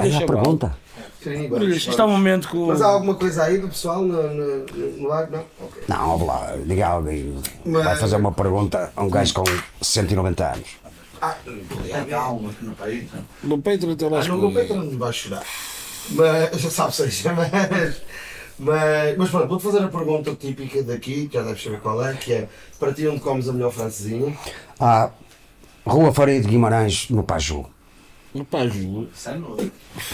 Aí 0.00 0.14
a 0.16 0.20
pergunta. 0.26 0.76
Sim. 1.22 1.50
Isto 1.68 2.00
é 2.00 2.04
um 2.04 2.10
momento 2.10 2.48
o. 2.56 2.68
Mas 2.68 2.80
há 2.80 2.86
alguma 2.86 3.14
coisa 3.14 3.44
aí 3.44 3.58
do 3.58 3.68
pessoal 3.68 4.02
no, 4.02 4.22
no, 4.34 4.66
no 4.96 5.08
live? 5.08 5.32
Não? 5.32 5.44
Ok. 5.60 5.82
Não, 5.88 6.10
ouve 6.10 6.24
lá, 6.24 6.56
diga 6.64 6.86
alguém. 6.86 7.34
Mas- 7.64 7.84
Vai 7.84 7.96
fazer 7.96 8.16
uma 8.16 8.32
pergunta 8.32 8.92
a 8.96 9.02
um 9.02 9.10
gajo 9.10 9.34
com 9.34 9.44
190 9.82 10.52
anos. 10.52 10.68
Ah, 11.22 11.36
é, 11.90 12.04
calma, 12.04 12.50
no 12.62 12.74
país. 12.74 13.06
No 13.42 13.58
Patreon 13.60 13.92
até 13.92 14.08
lá 14.08 14.20
Ah, 14.20 14.24
não, 14.24 14.46
o 14.46 14.54
Pedro 14.54 14.76
não 14.76 14.98
vai 14.98 15.12
chorar. 15.12 15.42
Mas, 16.10 16.60
já 16.60 16.70
sabe, 16.70 16.94
seja, 16.94 17.32
mas. 17.34 18.02
Mas, 18.62 19.16
mas 19.16 19.30
pronto, 19.30 19.48
vou-te 19.48 19.62
fazer 19.64 19.82
a 19.82 19.88
pergunta 19.88 20.34
típica 20.34 20.82
daqui, 20.82 21.28
que 21.28 21.34
já 21.38 21.42
deves 21.42 21.62
saber 21.62 21.80
qual 21.80 22.04
é, 22.04 22.12
que 22.14 22.32
é 22.32 22.48
para 22.78 22.92
ti 22.92 23.06
onde 23.08 23.20
comes 23.20 23.48
a 23.48 23.52
melhor 23.54 23.72
francesinha? 23.72 24.36
Ah, 24.78 25.10
Rua 25.86 26.12
Faria 26.12 26.38
de 26.40 26.46
Guimarães, 26.46 27.08
no 27.08 27.22
Paju. 27.22 27.64
Pá, 28.48 28.64
juro. 28.64 29.08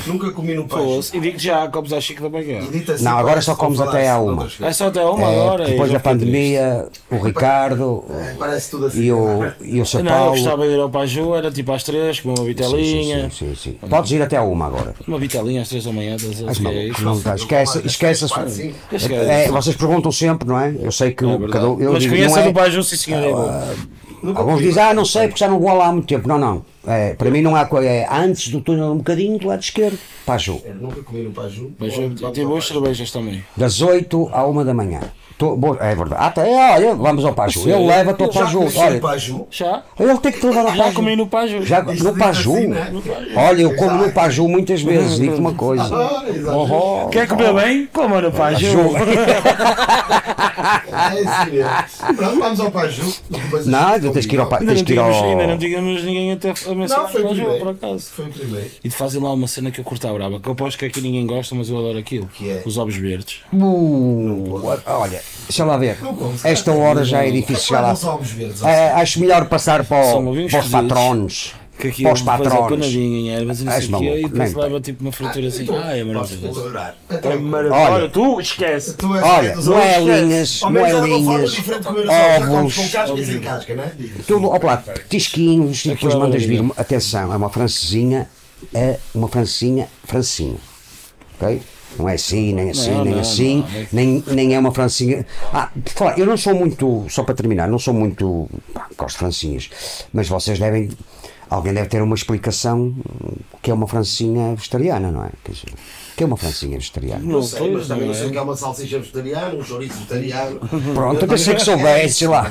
Nunca 0.07 0.31
comi 0.31 0.55
no 0.55 0.67
peixe. 0.67 0.83
Fosse. 0.85 1.17
E 1.17 1.21
digo 1.21 1.39
já, 1.39 1.69
comes 1.69 1.93
à 1.93 2.01
Chico 2.01 2.23
da 2.23 2.31
Baguete. 2.31 2.67
Dito 2.71 2.93
assim, 2.93 3.05
Não, 3.05 3.19
agora 3.19 3.43
só 3.43 3.55
comes 3.55 3.79
até 3.79 4.09
à 4.09 4.17
de 4.17 4.23
uma. 4.23 4.31
outras 4.33 4.55
É 4.55 4.57
coisas. 4.57 4.77
só 4.77 4.87
até 4.87 5.05
uma 5.05 5.31
É, 5.31 5.37
hora. 5.39 5.65
e 5.69 5.71
depois 5.73 5.93
da 5.93 5.99
fiquei 5.99 6.13
triste. 6.15 6.25
pandemia, 6.27 6.89
o 7.11 7.17
Ricardo 7.19 8.05
É, 8.11 8.35
Parece 8.39 8.71
tudo 8.71 8.87
assim. 8.87 9.03
e 9.03 9.13
o, 9.13 9.53
e 9.61 9.81
o 9.83 9.85
São 9.87 10.03
Não, 10.03 10.11
eu 10.11 10.17
Paulo. 10.19 10.31
gostava 10.33 10.67
de 10.67 10.73
ir 10.75 10.81
ao 10.81 10.89
Paju, 10.91 11.35
era 11.35 11.51
tipo 11.51 11.73
às 11.73 11.83
três, 11.83 12.21
comer 12.21 12.33
uma 12.39 12.45
Sim, 12.45 12.47
vitelinha. 12.47 13.31
sim, 13.31 13.55
sim, 13.55 13.55
sim. 13.55 13.89
Podes 13.89 14.11
ir 14.13 14.23
até 14.23 14.37
à 14.39 14.43
uma 14.43 14.67
agora. 14.67 14.95
Uma 15.07 15.19
vitelinha 15.19 15.61
às 15.61 15.69
três 15.69 15.85
da 15.85 15.93
manhã, 15.93 16.17
estás 16.17 16.43
a 16.43 16.71
É 16.73 16.85
isso. 16.89 17.05
não 17.05 17.21
dá, 17.21 17.35
esquece, 17.35 17.83
esquece. 17.87 18.29
Quatro, 18.29 18.51
cinco. 18.51 18.75
É, 19.13 19.51
vocês 19.51 19.77
perguntam 19.77 20.11
sempre, 20.11 20.49
não 20.49 20.59
é? 20.59 20.75
Eu 20.81 20.91
sei 20.91 21.11
que 21.13 21.23
É 21.25 21.49
cada 21.53 21.69
um. 21.69 21.79
Eu 21.81 21.93
Mas 21.93 22.03
digo, 22.03 22.15
conhece 22.15 22.35
não 22.35 22.41
a 22.43 22.45
é, 22.47 22.49
do 22.49 22.55
Paju, 22.55 22.83
sim 22.83 22.97
senhor, 22.97 23.23
é 23.23 23.31
bom. 23.31 24.35
Alguns 24.35 24.61
dizem, 24.63 24.83
ah, 24.83 24.95
não 24.95 25.05
sei 25.05 25.29
porque 25.29 25.39
já 25.39 25.49
não 25.49 25.61
vou 25.61 25.73
lá 25.77 25.89
há 25.89 25.93
muito 25.93 26.07
tempo. 26.09 26.27
Não, 26.27 26.39
não. 26.39 26.65
É, 26.87 27.15
para 27.15 27.31
mim 27.31 27.43
não 27.43 27.57
há 27.57 27.65
coisa. 27.65 27.89
É 27.89 28.07
antes 28.11 28.49
do 28.49 28.61
túnel 28.61 28.93
um 28.93 28.99
bocadinho 28.99 29.39
do 29.39 29.49
lado 29.49 29.61
esquerdo. 29.63 29.99
Paju. 30.25 30.61
Eu 30.65 30.75
Nunca 30.75 31.03
comi 31.03 31.23
no 31.23 31.31
Paju. 31.33 31.73
Paju 31.79 32.15
tem 32.33 32.47
boas 32.47 32.67
cervejas 32.67 33.11
também. 33.11 33.45
Das 33.57 33.81
8 33.81 34.31
à 34.33 34.47
1 34.47 34.65
da 34.65 34.75
manhã. 34.75 35.01
Tô- 35.39 35.55
é 35.81 35.95
verdade. 35.95 36.23
Ah, 36.25 36.31
tá, 36.31 36.47
é, 36.49 36.75
olha, 36.77 36.95
vamos 36.95 37.23
ao 37.23 37.35
Paju. 37.35 37.61
Sim. 37.61 37.71
Ele 37.71 37.87
leva-te 37.87 38.23
ao 38.23 38.33
Já 38.33 38.41
Paju. 38.41 38.61
Olha, 38.79 39.01
Paju. 39.01 39.47
Já? 39.51 39.83
ele 40.01 40.17
tem 40.19 40.33
que 40.33 40.41
te 40.41 40.47
levar 40.47 40.61
ao 40.63 40.75
Já 40.75 40.85
Paju. 40.85 40.97
comi 40.97 41.15
no 41.17 41.27
Paju. 41.27 41.63
Já, 41.63 41.83
no 41.83 42.17
Paju. 42.17 42.53
assim, 42.57 42.67
né? 42.69 42.93
Olha, 43.37 43.63
eu 43.63 43.77
como 43.77 43.99
no 43.99 44.11
Paju 44.13 44.49
muitas 44.49 44.81
vezes. 44.81 45.19
Digo-te 45.19 45.39
uma 45.41 45.53
coisa. 45.53 45.85
Ah, 45.95 46.25
exato. 46.27 46.57
Oh, 46.59 47.09
Quer 47.11 47.29
comer 47.29 47.53
bem? 47.53 47.87
Coma 47.93 48.21
no 48.23 48.33
Paju. 48.33 48.67
É 50.57 51.21
isso 51.21 51.51
mesmo. 51.53 52.17
Pronto, 52.17 52.41
vamos 52.41 52.61
ao 52.61 52.71
Paju. 52.71 53.15
Não, 53.67 54.13
tens 54.13 54.27
que 54.27 54.35
ir 54.35 54.41
ao. 54.41 54.47
Paju. 54.49 54.67
Ainda 55.25 55.47
não 55.47 55.59
tínhamos 55.59 56.03
ninguém 56.03 56.33
até 56.33 56.55
a 56.85 56.89
Não, 56.89 57.09
foi 57.09 57.25
primeiro. 57.25 57.59
por 57.59 57.69
acaso. 57.69 58.11
Foi 58.11 58.27
o 58.27 58.29
primeiro. 58.31 58.71
E 58.83 58.89
de 58.89 58.95
fazem 58.95 59.23
lá 59.23 59.33
uma 59.33 59.49
cena 59.49 59.71
que 59.71 59.81
eu 59.81 59.85
curto 59.85 60.07
à 60.07 60.13
brava, 60.13 60.41
que 60.41 60.49
eu 60.49 60.53
aposto 60.53 60.79
que 60.79 60.85
aqui 60.85 61.01
ninguém 61.01 61.27
gosta, 61.27 61.55
mas 61.55 61.69
eu 61.69 61.79
adoro 61.79 61.99
aquilo. 61.99 62.29
Que 62.29 62.51
é? 62.51 62.63
Os 62.65 62.79
ovos 62.79 62.97
verdes. 62.97 63.41
Uh, 63.53 64.61
olha, 64.87 65.23
deixa 65.49 65.65
lá 65.65 65.77
ver. 65.77 65.99
Esta 66.45 66.73
hora 66.73 67.05
já 67.05 67.25
é 67.25 67.31
difícil 67.31 67.65
chegar 67.65 67.81
lá. 67.81 67.87
Quais 67.89 67.99
são 68.01 68.21
os 68.21 68.31
verdes? 68.31 68.63
É, 68.63 68.93
acho 68.93 69.21
melhor 69.21 69.47
passar 69.49 69.85
para, 69.85 70.17
o, 70.17 70.49
para 70.49 70.61
os 70.61 70.69
patronos. 70.69 71.55
Que 71.79 71.89
aqui 71.89 72.03
Para 72.03 72.13
os 72.15 72.23
é 72.23 72.99
em 72.99 73.31
ervas 73.31 73.61
e 73.61 73.65
não 73.65 73.73
sei 73.73 73.81
o 73.81 73.99
quê, 73.99 74.05
e 74.05 74.23
maluco, 74.23 74.29
depois 74.29 74.55
leva 74.55 74.81
tipo 74.81 75.03
uma 75.03 75.13
fritura 75.13 75.49
assim. 75.49 75.67
Ah, 75.71 75.97
é 75.97 76.05
maravilhoso. 76.05 76.61
adorar. 76.61 76.97
É 77.11 77.37
maravilhoso. 77.37 77.93
Olha. 77.93 78.09
Tu 78.09 78.41
esquece. 78.41 78.95
tu 78.95 79.15
és 79.15 79.25
Olha, 79.25 79.57
moelinhas, 79.57 80.61
moelinhas, 80.63 81.59
ovos? 82.49 82.93
Tudo, 84.27 84.49
ó 84.49 84.59
lá, 84.63 84.83
tisquinhos 85.09 85.85
e 85.85 85.89
depois 85.91 86.15
Aquilo 86.15 86.27
mandas 86.27 86.45
vir. 86.45 86.65
Atenção, 86.77 87.33
é 87.33 87.37
uma 87.37 87.51
francesinha, 87.51 88.29
é 88.73 88.99
uma 89.15 89.29
francesinha, 89.29 89.89
francesinha. 90.05 90.57
Ok? 91.39 91.61
Não 91.99 92.09
é 92.09 92.15
assim, 92.15 92.53
nem 92.53 92.71
assim, 92.71 92.91
Não, 92.91 93.05
nem 93.05 93.15
não, 93.15 93.21
assim, 93.21 93.57
não. 93.59 93.87
Nem, 93.93 94.25
nem 94.27 94.55
é 94.55 94.59
uma 94.59 94.73
francinha. 94.73 95.27
Ah, 95.53 95.71
por 95.83 95.93
falar, 95.93 96.19
eu 96.19 96.27
não 96.27 96.37
sou 96.37 96.55
muito, 96.55 97.07
só 97.09 97.23
para 97.23 97.35
terminar, 97.35 97.69
não 97.69 97.79
sou 97.79 97.95
muito. 97.95 98.49
Pá, 98.75 98.87
gosto 98.97 99.15
de 99.15 99.19
francinhas, 99.19 99.71
mas 100.13 100.29
vocês 100.29 100.59
devem. 100.59 100.91
Alguém 101.49 101.73
deve 101.73 101.89
ter 101.89 102.03
uma 102.03 102.15
explicação 102.15 102.95
que 103.63 103.71
é 103.71 103.75
uma 103.75 103.87
francinha 103.87 104.55
vegetariana, 104.55 105.11
não 105.11 105.25
é? 105.25 105.31
Dizer, 105.49 105.73
que 106.17 106.23
é 106.23 106.27
uma 106.27 106.37
francinha 106.37 106.79
vegetariana? 106.79 107.23
Não 107.23 107.43
sei, 107.43 107.71
mas 107.71 107.87
também 107.89 108.03
não 108.05 108.09
não 108.09 108.15
sei 108.15 108.25
o 108.25 108.29
é. 108.29 108.33
que 108.33 108.39
é 108.39 108.41
uma 108.41 108.57
salsicha 108.57 108.99
vegetariana, 108.99 109.55
um 109.55 109.63
chouriço 109.65 109.95
vegetariano. 109.95 110.61
Pronto, 110.95 111.23
eu 111.23 111.29
pensei 111.29 111.55
que 111.55 111.61
soubesse 111.63 112.27
lá. 112.27 112.51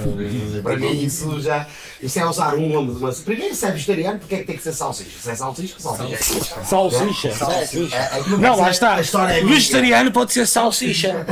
Para 0.63 0.77
mim 0.77 1.03
isso 1.03 1.41
já. 1.41 1.67
Isso 2.01 2.19
é 2.19 2.25
usar 2.25 2.53
um 2.55 2.69
nome 2.69 2.93
de 2.93 2.97
uma. 3.03 3.11
Primeiro 3.11 3.55
se 3.55 3.65
é 3.65 3.71
vegetariano, 3.71 4.19
porque 4.19 4.35
é 4.35 4.37
que 4.39 4.43
tem 4.43 4.57
que 4.57 4.61
ser 4.63 4.73
salsicha? 4.73 5.09
Se 5.19 5.31
é 5.31 5.35
salsicha, 5.35 5.75
salsicha. 5.79 6.63
Salsicha. 6.63 7.33
Salsicha. 7.33 7.95
É, 7.95 8.23
Não, 8.37 8.55
lá 8.59 8.69
está. 8.69 8.95
A 8.95 9.01
história 9.01 9.33
é 9.33 9.41
minha. 9.41 9.55
Vegetariano 9.55 10.11
pode 10.11 10.31
ser 10.33 10.45
salsicha. 10.47 11.25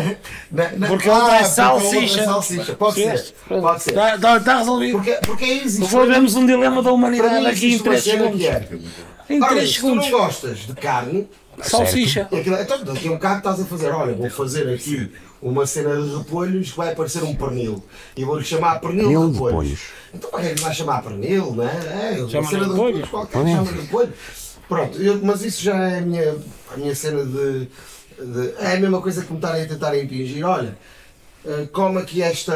Na- 0.51 0.71
na- 0.71 0.87
Porque 0.87 1.07
ele 1.09 1.21
traz 1.25 1.47
salsicha. 1.49 2.21
é 2.21 2.25
salsicha. 2.25 2.73
Pode 2.75 2.95
ser. 2.95 3.33
Pode 3.47 3.83
ser. 3.83 3.89
Está 3.91 4.17
tá, 4.17 4.39
tá 4.39 4.57
resolvido. 4.59 4.93
Porque, 4.97 5.11
porque 5.25 5.43
é 5.45 5.53
isso. 5.53 5.81
Resolvemos 5.81 6.35
um 6.35 6.45
dilema 6.45 6.81
da 6.81 6.91
humanidade 6.91 7.45
aqui 7.45 7.65
em 7.65 7.73
existe 7.73 7.75
uma 7.83 7.83
3 7.91 8.03
cena 8.03 8.23
segundos. 8.23 8.45
é. 8.45 8.67
Em 9.29 9.41
Ora, 9.41 9.49
3 9.55 9.69
se 9.73 9.79
tu 9.79 9.95
não 9.95 10.03
segundos. 10.03 10.09
gostas 10.25 10.59
de 10.59 10.73
carne, 10.73 11.27
Salsicha. 11.61 12.21
aquilo, 12.31 12.55
então 12.55 12.83
daqui 12.83 13.07
a 13.07 13.11
um 13.11 13.15
bocado 13.15 13.37
estás 13.39 13.59
a 13.61 13.65
fazer, 13.65 13.89
olha, 13.91 14.13
vou 14.13 14.29
fazer 14.29 14.73
aqui 14.73 15.11
uma 15.41 15.65
cena 15.67 16.01
de 16.01 16.15
repolhos 16.17 16.71
que 16.71 16.77
vai 16.77 16.95
parecer 16.95 17.23
um 17.23 17.35
pernil. 17.35 17.83
E 18.17 18.23
vou-lhe 18.23 18.43
chamar 18.45 18.79
pernil 18.79 19.03
Pernil 19.03 19.27
de 19.27 19.33
repolhos. 19.33 19.53
repolhos. 19.55 19.79
Então 20.13 20.29
para 20.29 20.39
que 20.41 20.47
é 20.47 20.53
que 20.55 20.61
vai 20.61 20.73
chamar 20.73 21.01
pernil, 21.03 21.53
não 21.55 21.63
é? 21.67 22.15
É, 22.15 22.19
uma 22.21 22.29
Chama 22.29 22.49
cena 22.49 22.63
de 22.63 22.69
de 22.69 22.75
repolho. 22.75 22.95
repolhos, 22.97 23.09
qualquer 23.09 23.47
chama 23.51 23.71
de 23.71 23.79
repolho. 23.81 24.13
Pronto, 24.69 24.97
eu- 25.01 25.19
mas 25.23 25.43
isso 25.43 25.61
já 25.61 25.75
é 25.75 25.97
a 25.99 26.01
minha, 26.01 26.35
a 26.73 26.77
minha 26.77 26.95
cena 26.95 27.23
de, 27.25 27.67
de- 28.19 28.53
É 28.59 28.73
a 28.75 28.79
mesma 28.79 29.01
coisa 29.01 29.23
que 29.23 29.31
me 29.31 29.37
estarem 29.37 29.63
a 29.63 29.67
tentar 29.67 29.97
impingir. 29.97 30.45
Olha, 30.45 30.77
come 31.71 31.99
aqui 31.99 32.21
esta, 32.21 32.55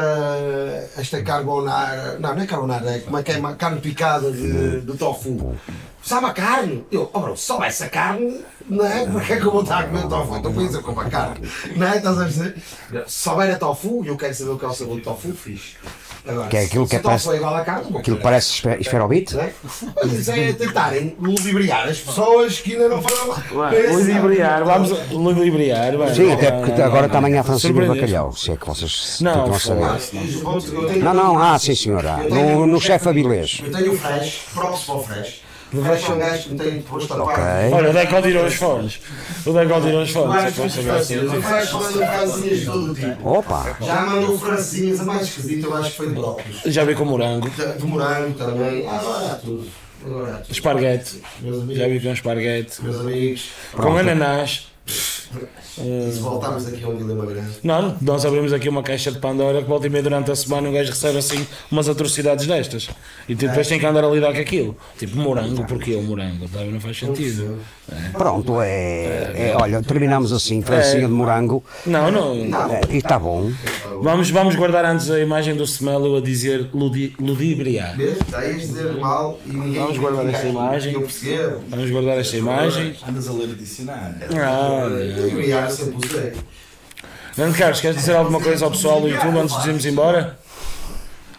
esta 0.96 1.22
carbonara. 1.22 2.18
Não, 2.18 2.34
não 2.34 2.42
é 2.42 2.46
carbonara, 2.46 2.90
é 2.90 2.98
como 3.00 3.18
é 3.18 3.22
que 3.22 3.32
é? 3.32 3.40
Carne 3.56 3.80
picada 3.80 4.30
de, 4.30 4.80
de 4.80 4.96
tofu. 4.96 5.54
Sabe 6.02 6.26
a 6.26 6.32
carne? 6.32 6.86
Eu, 6.90 7.10
oh 7.12 7.20
bro, 7.20 7.36
só 7.36 7.62
essa 7.62 7.88
carne, 7.88 8.42
não 8.66 8.86
é? 8.86 9.04
Porque 9.04 9.32
é 9.34 9.36
que 9.36 9.44
eu 9.44 9.50
vou 9.50 9.62
estar 9.62 9.80
a 9.80 9.84
comer 9.84 10.08
tofu? 10.08 10.36
Então 10.36 10.62
isso 10.62 10.76
eu 10.76 10.82
como 10.82 11.00
a 11.00 11.04
carne. 11.04 11.46
Não 11.76 11.86
é? 11.86 11.96
Estás 11.96 12.18
a 12.18 12.24
dizer? 12.24 12.56
Se 13.06 13.22
souber 13.22 13.54
a 13.54 13.58
tofu, 13.58 14.04
eu 14.06 14.16
quero 14.16 14.34
saber 14.34 14.50
o 14.50 14.58
que 14.58 14.64
é 14.64 14.68
o 14.68 14.72
sabor 14.72 14.96
de 14.96 15.02
tofu, 15.02 15.32
fixe. 15.34 15.76
Agora, 16.26 16.48
Que 16.48 16.56
é 16.56 16.64
aquilo 16.64 16.84
se 16.84 16.90
que 16.90 16.96
é 16.96 16.98
parece- 16.98 17.30
é 17.30 17.36
igual 17.36 17.64
vou 17.90 17.98
Aquilo 18.00 18.16
parece 18.18 18.50
esfe- 18.52 18.76
esferobite? 18.80 19.34
Não 19.34 19.42
é? 19.42 19.52
Mas 20.02 20.12
isso 20.12 20.30
é 20.32 20.52
tentarem 20.52 21.16
ludibriar 21.20 21.88
as 21.88 21.98
pessoas 21.98 22.60
que 22.60 22.72
ainda 22.74 22.88
não 22.88 23.02
foram. 23.02 23.34
Ludibriar, 23.94 24.64
vamos 24.64 24.90
ludibriar. 25.10 25.92
Sim, 26.14 26.32
até 26.32 26.50
porque 26.52 26.70
Não, 26.72 26.78
não, 26.78 26.84
agora 26.84 27.02
não, 27.06 27.08
também 27.14 27.34
há 27.34 27.36
não. 27.38 27.44
francinho 27.44 27.80
de 27.80 27.86
bacalhau, 27.86 28.32
se 28.32 28.52
é 28.52 28.56
que 28.56 28.66
vocês 28.66 29.18
Não, 29.20 29.32
tentam 29.32 29.54
a 29.54 29.58
foi- 29.58 30.00
saber. 30.00 30.98
Não, 31.02 31.14
não, 31.14 31.38
ah, 31.38 31.58
sim 31.58 31.74
senhora. 31.74 32.18
No, 32.28 32.66
no 32.66 32.80
chefe 32.80 33.08
Avilés. 33.08 33.60
Eu 33.64 33.72
tenho 33.72 33.92
o 33.92 33.96
Fresh, 33.98 34.40
props 34.54 34.84
para 34.84 34.94
o 34.94 35.02
Fresh. 35.04 35.47
O 35.72 35.82
Fresh 35.84 36.08
é 36.08 36.12
um 36.12 36.18
gajo 36.18 36.42
que 36.44 36.50
me 36.50 36.58
tem 36.58 36.82
posto 36.82 37.12
a 37.12 37.16
par. 37.16 37.26
Ok. 37.26 37.44
Olha, 37.72 37.90
o 37.90 37.92
Deco 37.92 38.22
tirou 38.22 38.46
os 38.46 38.54
fones. 38.54 39.00
O 39.44 39.52
Deco 39.52 39.80
tirou 39.82 40.02
os 40.02 40.10
fones. 40.10 40.44
eu 40.44 40.62
posso 40.62 40.76
saber 40.76 40.90
assim. 40.92 41.18
O 41.26 41.42
Fresh 41.42 41.72
manda 41.72 42.06
francinhas 42.06 42.58
de 42.60 42.64
todo 42.66 42.94
tipo. 42.94 43.28
Opa! 43.28 43.76
Já 43.80 44.00
mandou 44.02 44.38
francinhas, 44.38 45.00
a 45.00 45.04
mais 45.04 45.22
esquisita 45.22 45.66
eu 45.66 45.76
acho 45.76 45.90
que 45.90 45.96
foi 45.96 46.08
de 46.08 46.14
brócolis. 46.14 46.60
Já 46.66 46.84
vi 46.84 46.94
com 46.94 47.04
morango. 47.04 47.50
De 47.50 47.84
morango 47.86 48.32
também. 48.38 48.88
Agora 48.88 49.32
há 49.32 49.34
tudo. 49.34 49.68
Agora 50.06 50.30
há 50.32 50.36
tudo. 50.38 50.52
Esparguete. 50.52 51.22
Já 51.70 51.88
vi 51.88 52.00
com 52.00 52.12
esparguete. 52.12 52.82
meus 52.82 53.00
amigos, 53.00 53.50
Com 53.72 53.96
ananás. 53.98 54.67
Se 54.88 56.20
voltarmos 56.20 56.66
aqui 56.66 56.82
a 56.82 56.88
um 56.88 56.96
dilema 56.96 57.26
grande. 57.26 57.50
Não, 57.62 57.96
nós 58.00 58.24
abrimos 58.24 58.52
aqui 58.52 58.68
uma 58.68 58.82
caixa 58.82 59.12
de 59.12 59.18
Pandora 59.18 59.62
que 59.62 59.68
volta 59.68 59.86
e 59.86 59.90
meia 59.90 60.02
durante 60.02 60.30
a 60.30 60.36
semana 60.36 60.68
um 60.68 60.72
gajo 60.72 60.90
recebe 60.90 61.18
assim 61.18 61.46
umas 61.70 61.88
atrocidades 61.88 62.46
destas. 62.46 62.88
E 63.28 63.34
depois 63.34 63.68
tem 63.68 63.78
que 63.78 63.86
andar 63.86 64.04
a 64.04 64.08
lidar 64.08 64.32
com 64.32 64.40
aquilo. 64.40 64.76
Tipo 64.98 65.16
morango, 65.18 65.64
porque 65.66 65.94
o 65.94 66.02
morango? 66.02 66.48
Não 66.70 66.80
faz 66.80 66.98
sentido. 66.98 67.58
Pronto, 68.12 68.60
é, 68.60 69.32
é- 69.34 69.56
Olha, 69.58 69.82
terminamos 69.82 70.32
assim, 70.32 70.60
francinha 70.62 71.06
de 71.06 71.12
morango. 71.12 71.62
Não, 71.86 72.10
não. 72.10 72.34
É, 72.34 72.80
e 72.90 72.98
está 72.98 73.18
bom. 73.18 73.50
Vamos, 74.02 74.30
vamos 74.30 74.54
guardar 74.54 74.84
antes 74.84 75.10
a 75.10 75.18
imagem 75.18 75.56
do 75.56 75.64
Smelo 75.64 76.16
a 76.16 76.20
dizer 76.20 76.68
ludi? 76.72 77.14
Está 78.12 78.38
aí 78.38 78.52
a 78.52 78.58
dizer 78.58 78.92
mal 78.96 79.38
e 79.46 79.50
ninguém. 79.50 79.80
Vamos 79.80 79.98
guardar 79.98 80.26
esta 80.28 80.46
imagem. 80.46 80.92
Eu 80.94 81.00
percebo. 81.02 81.60
Vamos 81.68 81.90
guardar 81.90 82.18
esta 82.18 82.36
imagem. 82.36 82.96
Andas 83.08 83.28
a 83.28 83.32
ler 83.32 83.50
a 83.50 83.54
dicionário. 83.54 84.14
Ah, 84.36 84.88
Eu 84.88 85.40
ia 85.40 85.68
sempre 85.70 86.06
usei. 86.06 86.32
Grande 87.36 87.56
Carlos, 87.56 87.80
queres 87.80 87.96
dizer 87.96 88.16
alguma 88.16 88.40
coisa 88.40 88.64
ao 88.64 88.70
pessoal 88.70 89.00
do 89.00 89.08
YouTube 89.08 89.38
antes 89.38 89.62
de 89.62 89.68
irmos 89.68 89.86
embora? 89.86 90.38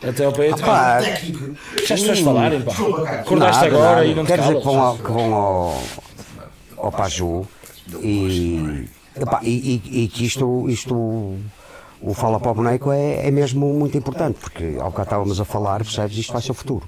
Até 0.02 0.24
ao 0.24 0.32
Patreon. 0.32 0.58
Pá, 0.60 1.00
Técnico. 1.02 1.56
Deixa 1.76 1.94
as 1.94 2.00
pessoas 2.00 2.20
falarem, 2.22 2.62
pá. 2.62 2.72
Acordaste 3.20 3.66
agora 3.66 4.06
e 4.06 4.16
não 4.16 4.24
te 4.24 4.28
Quero 4.28 4.42
dizer 4.44 4.58
que 4.60 4.64
vão, 4.64 4.80
ao, 4.82 5.84
ao, 6.80 6.92
Paju 6.92 7.48
e, 8.02 8.88
epá, 9.16 9.40
e, 9.44 9.82
e- 9.86 10.04
e 10.04 10.08
que 10.08 10.26
isto, 10.26 10.70
isto 10.70 11.36
o 12.02 12.14
Fala 12.14 12.40
para 12.40 12.52
o 12.52 12.54
Boneco 12.54 12.92
é, 12.92 13.28
é 13.28 13.32
mesmo 13.32 13.74
muito 13.74 13.98
importante, 13.98 14.38
porque 14.40 14.78
ao 14.80 14.92
que 14.92 15.02
estávamos 15.02 15.40
a 15.40 15.46
falar, 15.46 15.84
percebes, 15.84 16.18
isto 16.18 16.32
vai 16.34 16.42
ser 16.42 16.52
o 16.52 16.56
futuro. 16.56 16.86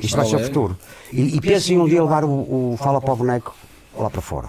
Isto 0.00 0.16
vai 0.16 0.26
ser 0.26 0.34
o 0.36 0.38
Olé. 0.38 0.46
futuro. 0.46 0.76
E, 1.12 1.36
e 1.36 1.40
pensem 1.40 1.78
um 1.78 1.86
dia 1.86 2.02
levar 2.02 2.24
o, 2.24 2.72
o 2.72 2.76
Fala 2.78 3.00
para 3.00 3.12
o 3.12 3.16
Boneco 3.16 3.54
lá 3.98 4.10
para 4.10 4.20
fora. 4.22 4.48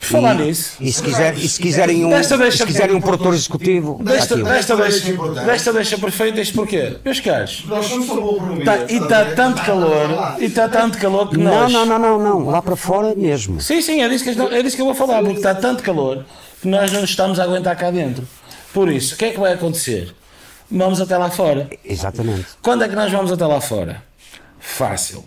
Por 0.00 0.06
falar 0.08 0.34
e, 0.40 0.44
nisso, 0.46 0.76
E 0.80 0.92
se, 0.92 1.02
quiser, 1.02 1.36
e 1.36 1.48
se 1.48 1.60
quiserem 1.60 2.04
um, 2.04 2.10
Desta 2.10 2.34
e 2.34 2.38
deixa- 2.38 2.58
se 2.58 2.66
quiserem 2.66 2.94
um 2.96 3.00
produtor 3.00 3.34
executivo, 3.34 3.98
desta, 4.02 4.34
aquilo. 4.34 4.48
desta, 4.48 4.76
deixa, 4.76 5.12
desta 5.44 5.72
deixa 5.72 5.98
perfeita, 5.98 6.40
isto 6.40 6.54
porquê? 6.54 6.96
Meus 7.04 7.20
caros, 7.20 7.64
Nós 7.66 7.86
somos 7.86 8.06
tá, 8.64 8.78
e 8.88 8.96
está 8.98 9.24
tanto 9.34 9.62
calor, 9.62 10.36
e 10.38 10.44
está 10.44 10.68
tanto 10.68 10.98
calor 10.98 11.28
que 11.30 11.36
Não, 11.36 11.50
nós... 11.62 11.72
não, 11.72 11.84
não, 11.86 11.98
não, 11.98 12.18
não, 12.18 12.46
lá 12.50 12.62
para 12.62 12.76
fora 12.76 13.14
mesmo. 13.16 13.60
Sim, 13.60 13.80
sim, 13.82 14.00
é 14.02 14.08
disso, 14.08 14.24
que, 14.24 14.38
eu- 14.38 14.52
é 14.52 14.62
disso 14.62 14.76
que 14.76 14.82
eu 14.82 14.86
vou 14.86 14.94
falar, 14.94 15.20
porque 15.22 15.36
está 15.38 15.54
tanto 15.54 15.82
calor 15.82 16.24
que 16.62 16.68
nós 16.68 16.92
não 16.92 17.02
estamos 17.04 17.40
a 17.40 17.44
aguentar 17.44 17.76
cá 17.76 17.90
dentro. 17.90 18.26
Por 18.72 18.90
isso, 18.90 19.14
o 19.14 19.18
que 19.18 19.24
é 19.24 19.30
que 19.30 19.40
vai 19.40 19.54
acontecer? 19.54 20.14
Vamos 20.70 21.00
até 21.00 21.16
lá 21.16 21.30
fora. 21.30 21.68
Exatamente. 21.84 22.46
Quando 22.62 22.84
é 22.84 22.88
que 22.88 22.94
nós 22.94 23.10
vamos 23.10 23.32
até 23.32 23.46
lá 23.46 23.60
fora? 23.60 24.02
Fácil. 24.60 25.24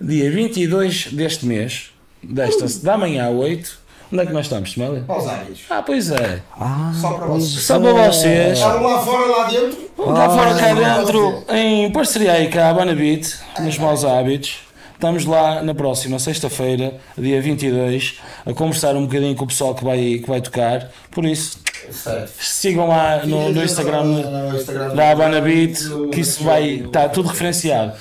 Dia 0.00 0.30
22 0.30 1.08
deste 1.12 1.46
mês, 1.46 1.90
desta, 2.28 2.66
da 2.84 2.96
manhã 2.98 3.26
a 3.26 3.30
8, 3.30 3.78
onde 4.12 4.22
é 4.22 4.26
que 4.26 4.32
nós 4.32 4.46
estamos, 4.46 4.70
Smelly? 4.70 5.04
Aos 5.08 5.26
hábitos. 5.26 5.60
Ah, 5.70 5.82
pois 5.82 6.10
é. 6.10 6.42
Ah, 6.58 6.92
Só 7.00 7.12
para 7.14 7.26
vocês. 7.26 7.62
Só 7.64 7.80
para 7.80 7.92
vocês. 8.10 8.58
Estavam 8.58 8.82
lá 8.82 8.98
fora, 9.02 9.26
lá 9.26 9.44
dentro. 9.48 9.76
Cá 9.96 10.30
fora, 10.30 10.54
cá 10.54 10.66
Ah, 10.70 10.98
dentro, 10.98 11.44
em 11.52 11.90
parceria 11.92 12.32
aí 12.32 12.50
com 12.50 12.58
a 12.58 12.68
Habana 12.68 12.94
Beat, 12.94 13.34
nos 13.60 13.78
maus 13.78 14.04
hábitos. 14.04 14.58
Estamos 14.94 15.24
lá 15.26 15.62
na 15.62 15.74
próxima 15.74 16.18
sexta-feira, 16.18 16.94
dia 17.18 17.40
22, 17.42 18.20
a 18.46 18.54
conversar 18.54 18.94
um 18.96 19.02
bocadinho 19.06 19.34
com 19.34 19.44
o 19.44 19.48
pessoal 19.48 19.74
que 19.74 19.84
vai, 19.84 19.98
que 20.22 20.24
vai 20.26 20.40
tocar. 20.40 20.88
Por 21.10 21.26
isso, 21.26 21.58
Certo. 21.90 22.32
sigam 22.40 22.88
lá 22.88 23.26
no, 23.26 23.52
no 23.52 23.62
Instagram 23.62 24.04
No 24.04 24.56
Instagram 24.56 24.94
da 24.94 25.10
Habana 25.10 25.40
Beat, 25.42 25.78
que 26.10 26.20
isso 26.20 26.42
vai 26.44 26.76
estar 26.76 27.08
tudo 27.10 27.28
referenciado. 27.28 27.92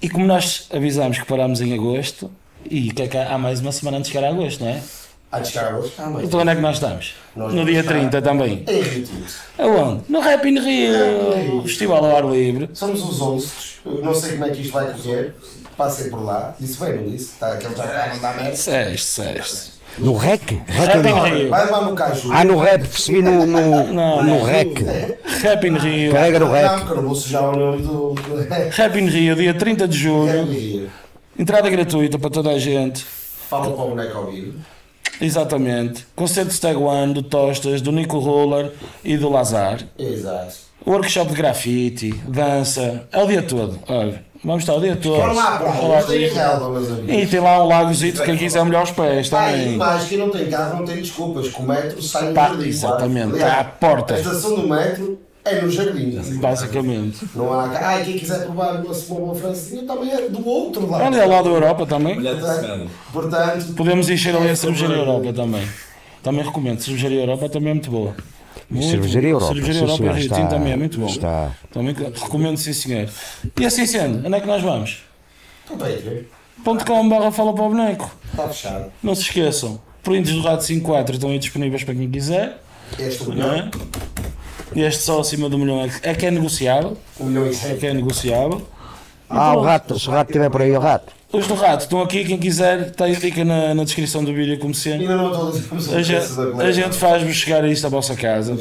E 0.00 0.08
como 0.08 0.24
nós 0.24 0.68
avisamos 0.72 1.18
que 1.18 1.26
paramos 1.26 1.60
em 1.60 1.74
agosto, 1.74 2.30
e 2.70 2.90
que 2.92 3.02
é 3.02 3.06
que 3.08 3.16
há 3.16 3.34
há 3.34 3.38
mais 3.38 3.60
uma 3.60 3.72
semana 3.72 3.98
antes 3.98 4.10
que 4.10 4.16
era 4.18 4.28
agosto, 4.28 4.62
não 4.64 4.70
é? 4.70 4.80
A 5.30 5.38
descarga 5.40 5.78
hoje. 5.78 5.92
Ah, 5.98 6.10
mas. 6.10 6.24
Então 6.24 6.40
onde 6.40 6.50
é 6.50 6.54
que 6.54 6.60
nós 6.60 6.74
estamos? 6.74 7.14
Nós 7.34 7.54
No 7.54 7.64
dia 7.64 7.80
estar 7.80 7.94
30 7.94 8.20
também. 8.20 8.64
Em 8.68 8.82
Rio 8.82 9.04
Tinto. 9.06 9.24
Aonde? 9.58 10.02
No 10.08 10.20
Rap 10.20 10.44
in 10.46 10.58
Rio, 10.60 11.62
Festival 11.62 12.04
ao 12.04 12.16
ar 12.16 12.24
livre. 12.26 12.68
Somos 12.74 13.02
os 13.02 13.20
11. 13.20 13.52
Eu 13.86 14.02
Não 14.04 14.14
sei 14.14 14.32
como 14.32 14.44
é 14.44 14.50
que 14.50 14.60
isto 14.60 14.72
vai 14.72 14.92
correr. 14.92 15.34
Passei 15.76 16.10
por 16.10 16.22
lá. 16.22 16.54
Disse 16.60 16.78
bem, 16.78 16.96
não 16.96 17.10
disse? 17.10 17.32
Está 17.32 17.52
aquele 17.54 17.74
já 17.74 17.84
está 17.84 18.04
a 18.04 18.14
mandar 18.14 18.36
merda. 18.36 18.56
Seste, 18.56 19.06
seste. 19.06 19.72
No 19.98 20.16
REC? 20.16 20.60
REC 20.66 20.86
Rap 20.86 20.96
in 20.98 21.02
não. 21.10 21.22
Rio. 21.24 21.48
Vai 21.50 21.64
levar 21.64 21.80
no 21.82 21.94
caju. 21.94 22.30
Ah, 22.32 22.44
no 22.44 22.58
rap, 22.58 22.80
percebi 22.88 23.22
no, 23.22 23.46
no, 23.46 23.92
Não, 23.92 24.22
no 24.22 24.44
REC. 24.44 24.84
Rap 25.42 25.66
in 25.66 25.76
Rio. 25.78 26.12
Carrega 26.12 26.38
no 26.40 26.46
Não, 26.46 26.52
REC. 26.52 26.84
que 26.84 26.90
eu 26.90 26.96
não 26.96 27.02
vou 27.04 27.14
sujar 27.14 27.42
o 27.44 27.56
nome 27.56 27.82
do. 27.82 28.14
Rap 28.70 28.96
in 28.98 29.06
Rio, 29.08 29.34
dia 29.34 29.54
30 29.54 29.88
de 29.88 29.96
julho. 29.98 30.90
Entrada 31.38 31.68
gratuita 31.70 32.18
para 32.18 32.30
toda 32.30 32.50
a 32.50 32.58
gente. 32.58 33.04
Fala 33.48 33.70
para 33.70 33.84
o 33.84 33.88
boneco 33.88 34.18
ao 34.18 34.26
vivo. 34.30 34.58
Exatamente. 35.20 36.06
Concerto 36.16 36.48
de 36.48 36.54
Stag 36.54 36.76
One, 36.76 37.14
do 37.14 37.22
Tostas, 37.22 37.80
do 37.80 37.92
Nico 37.92 38.18
Roller 38.18 38.72
e 39.04 39.16
do 39.16 39.28
Lazar. 39.30 39.80
Exato. 39.98 40.54
Workshop 40.86 41.30
de 41.30 41.36
grafite, 41.36 42.10
dança. 42.26 43.06
É 43.12 43.22
o 43.22 43.26
dia 43.26 43.42
todo. 43.42 43.78
Olha, 43.88 44.24
vamos 44.44 44.62
estar 44.64 44.74
o 44.74 44.80
dia 44.80 44.96
todo. 44.96 45.20
Foram 45.20 45.34
lá 45.34 45.56
amigos. 45.58 47.08
E 47.08 47.26
tem 47.26 47.40
lá 47.40 47.62
um 47.62 47.68
lagozito, 47.68 48.22
quem 48.24 48.36
quiser 48.36 48.64
molhar 48.64 48.82
os 48.82 48.90
pés 48.90 49.32
Ah, 49.32 49.46
também. 49.46 49.76
mais, 49.76 50.04
quem 50.08 50.18
não 50.18 50.28
tem 50.30 50.50
carro 50.50 50.78
não 50.78 50.84
tem 50.84 50.96
desculpas, 50.96 51.48
que 51.48 51.60
o 51.60 51.62
metro 51.62 52.02
sai 52.02 52.32
Tá, 52.32 52.52
exatamente, 52.64 53.38
claro. 53.38 53.44
tá 53.54 53.60
à 53.60 53.64
porta. 53.64 54.14
A 54.14 54.18
estação 54.18 54.56
do 54.56 54.68
metro 54.68 55.18
é 55.44 55.60
no 55.60 55.70
jardim. 55.70 56.20
Basicamente. 56.40 57.26
Não 57.34 57.52
há 57.58 57.68
cá. 57.68 57.96
Ah, 57.96 58.00
quem 58.04 58.16
quiser 58.18 58.44
provar 58.44 58.80
uma 58.84 58.94
cebola 58.94 59.34
francesinha 59.34 59.84
também 59.84 60.10
é 60.12 60.28
do 60.28 60.46
outro 60.46 60.88
lado. 60.88 61.04
Olha 61.04 61.26
lá 61.26 61.42
da 61.42 61.48
Europa 61.48 61.86
também. 61.86 62.14
Portanto, 62.22 62.90
portanto, 63.12 63.74
Podemos 63.74 64.08
encher 64.08 64.34
ali 64.36 64.50
a 64.50 64.56
cervejaria 64.56 64.96
Europa 64.96 65.32
também. 65.32 65.66
Também 66.22 66.44
recomendo. 66.44 66.80
Cervejaria 66.80 67.20
Europa 67.20 67.48
também 67.48 67.70
é 67.70 67.74
muito 67.74 67.90
boa. 67.90 68.14
Muito 68.70 68.88
Cervejaria. 68.88 69.30
Europa. 69.30 69.54
Cervejaria 69.54 69.80
Europa 69.80 69.96
senhor, 69.98 70.14
Rio 70.14 70.24
está- 70.24 70.46
também 70.46 70.72
é 70.72 70.76
muito 70.76 70.98
bom. 71.00 71.06
Está. 71.06 71.50
Também 71.72 71.94
recomendo, 71.94 72.56
sim 72.56 72.72
senhor. 72.72 73.08
E 73.60 73.66
assim 73.66 73.84
sendo, 73.86 74.24
onde 74.26 74.36
é 74.36 74.40
que 74.40 74.46
nós 74.46 74.62
vamos? 74.62 75.02
não 75.68 75.76
tem 75.78 75.94
a 75.94 75.98
ver. 75.98 76.28
.com 76.86 77.08
barra 77.08 77.32
fala 77.32 77.52
para 77.54 77.64
o 77.64 77.68
boneco. 77.70 78.10
Está 78.30 78.48
fechado. 78.48 78.92
Não 79.02 79.14
se 79.14 79.22
esqueçam, 79.22 79.80
prints 80.02 80.32
do 80.32 80.40
Rato 80.42 80.62
54 80.64 81.14
estão 81.14 81.30
aí 81.30 81.38
disponíveis 81.38 81.82
para 81.82 81.94
quem 81.94 82.08
quiser. 82.10 82.58
Este 82.98 83.22
é? 83.32 83.70
Este 84.76 85.02
só 85.02 85.20
acima 85.20 85.48
do 85.48 85.58
milhão 85.58 85.82
é 85.82 85.88
que- 85.88 86.24
é 86.24 86.28
é 86.28 86.30
negociável. 86.30 86.96
um 87.20 87.24
milhão 87.26 87.46
e 87.46 87.50
É 87.50 87.74
que 87.74 87.86
é 87.86 87.94
negociável. 87.94 88.66
Ah, 89.28 89.54
o 89.56 89.62
rato, 89.62 89.98
se 89.98 90.08
o 90.08 90.12
rato 90.12 90.28
estiver 90.30 90.50
por 90.50 90.60
aí, 90.62 90.70
o 90.72 90.80
rato. 90.80 91.12
Os 91.32 91.46
do 91.46 91.54
Rato 91.54 91.84
estão 91.84 92.02
aqui, 92.02 92.26
quem 92.26 92.36
quiser, 92.36 92.88
está 92.88 93.06
aí 93.06 93.16
a 93.16 93.18
dica 93.18 93.42
na, 93.42 93.74
na 93.74 93.84
descrição 93.84 94.22
do 94.22 94.34
vídeo, 94.34 94.58
como 94.58 94.74
sempre. 94.74 95.00
Ainda 95.06 95.16
não 95.16 95.28
atualizamos 95.28 95.90
A 95.94 96.02
gente, 96.02 96.26
a 96.60 96.70
gente 96.72 96.94
faz-vos 96.98 97.34
chegar 97.34 97.64
a 97.64 97.68
isto 97.68 97.86
à 97.86 97.88
vossa 97.88 98.14
casa, 98.14 98.54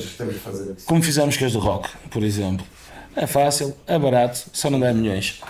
como 0.86 1.04
fizemos 1.04 1.36
com 1.36 1.44
as 1.44 1.52
do 1.52 1.60
Rock, 1.60 1.90
por 2.10 2.24
exemplo. 2.24 2.66
É 3.14 3.28
fácil, 3.28 3.76
é 3.86 4.00
barato, 4.00 4.46
só 4.54 4.70
não 4.70 4.80
dá 4.80 4.94
milhões. 4.94 5.42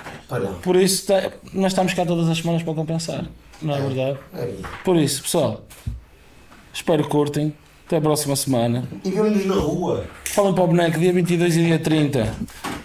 Por 0.64 0.76
isso, 0.76 1.06
tá- 1.06 1.30
nós 1.54 1.74
estamos 1.74 1.94
cá 1.94 2.04
todas 2.08 2.28
as 2.28 2.40
semanas 2.40 2.64
para 2.64 2.74
compensar, 2.74 3.26
não 3.62 3.76
é 3.76 3.80
verdade? 3.82 4.18
É 4.34 4.38
verdade. 4.46 4.64
Por 4.84 4.96
isso, 4.98 5.22
pessoal, 5.22 5.62
espero 6.74 7.04
que 7.04 7.10
curtem. 7.10 7.54
Até 7.92 7.98
a 7.98 8.02
próxima 8.02 8.38
semana. 8.38 8.86
E 9.04 9.12
vemos 9.12 9.46
na 9.46 9.56
rua. 9.56 10.06
Falem 10.24 10.54
para 10.54 10.64
o 10.64 10.68
boneco, 10.68 10.98
dia 10.98 11.12
22 11.12 11.58
e 11.58 11.66
dia 11.66 11.78
30. 11.78 12.36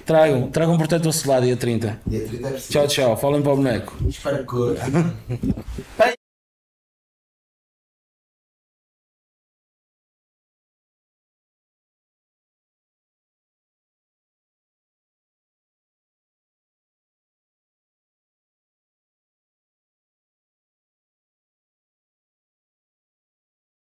Tragam, 0.04 0.50
tragam 0.50 0.74
um 0.74 0.78
protetor 0.78 1.12
solar 1.12 1.42
dia 1.42 1.56
30. 1.56 2.00
Dia 2.04 2.26
30 2.26 2.48
é 2.48 2.50
preciso. 2.50 2.72
Tchau, 2.72 2.88
tchau. 2.88 3.16
Falem 3.16 3.40
para 3.40 3.52
o 3.52 3.56
boneco. 3.56 3.96
Espero 4.08 4.44
que. 4.44 6.15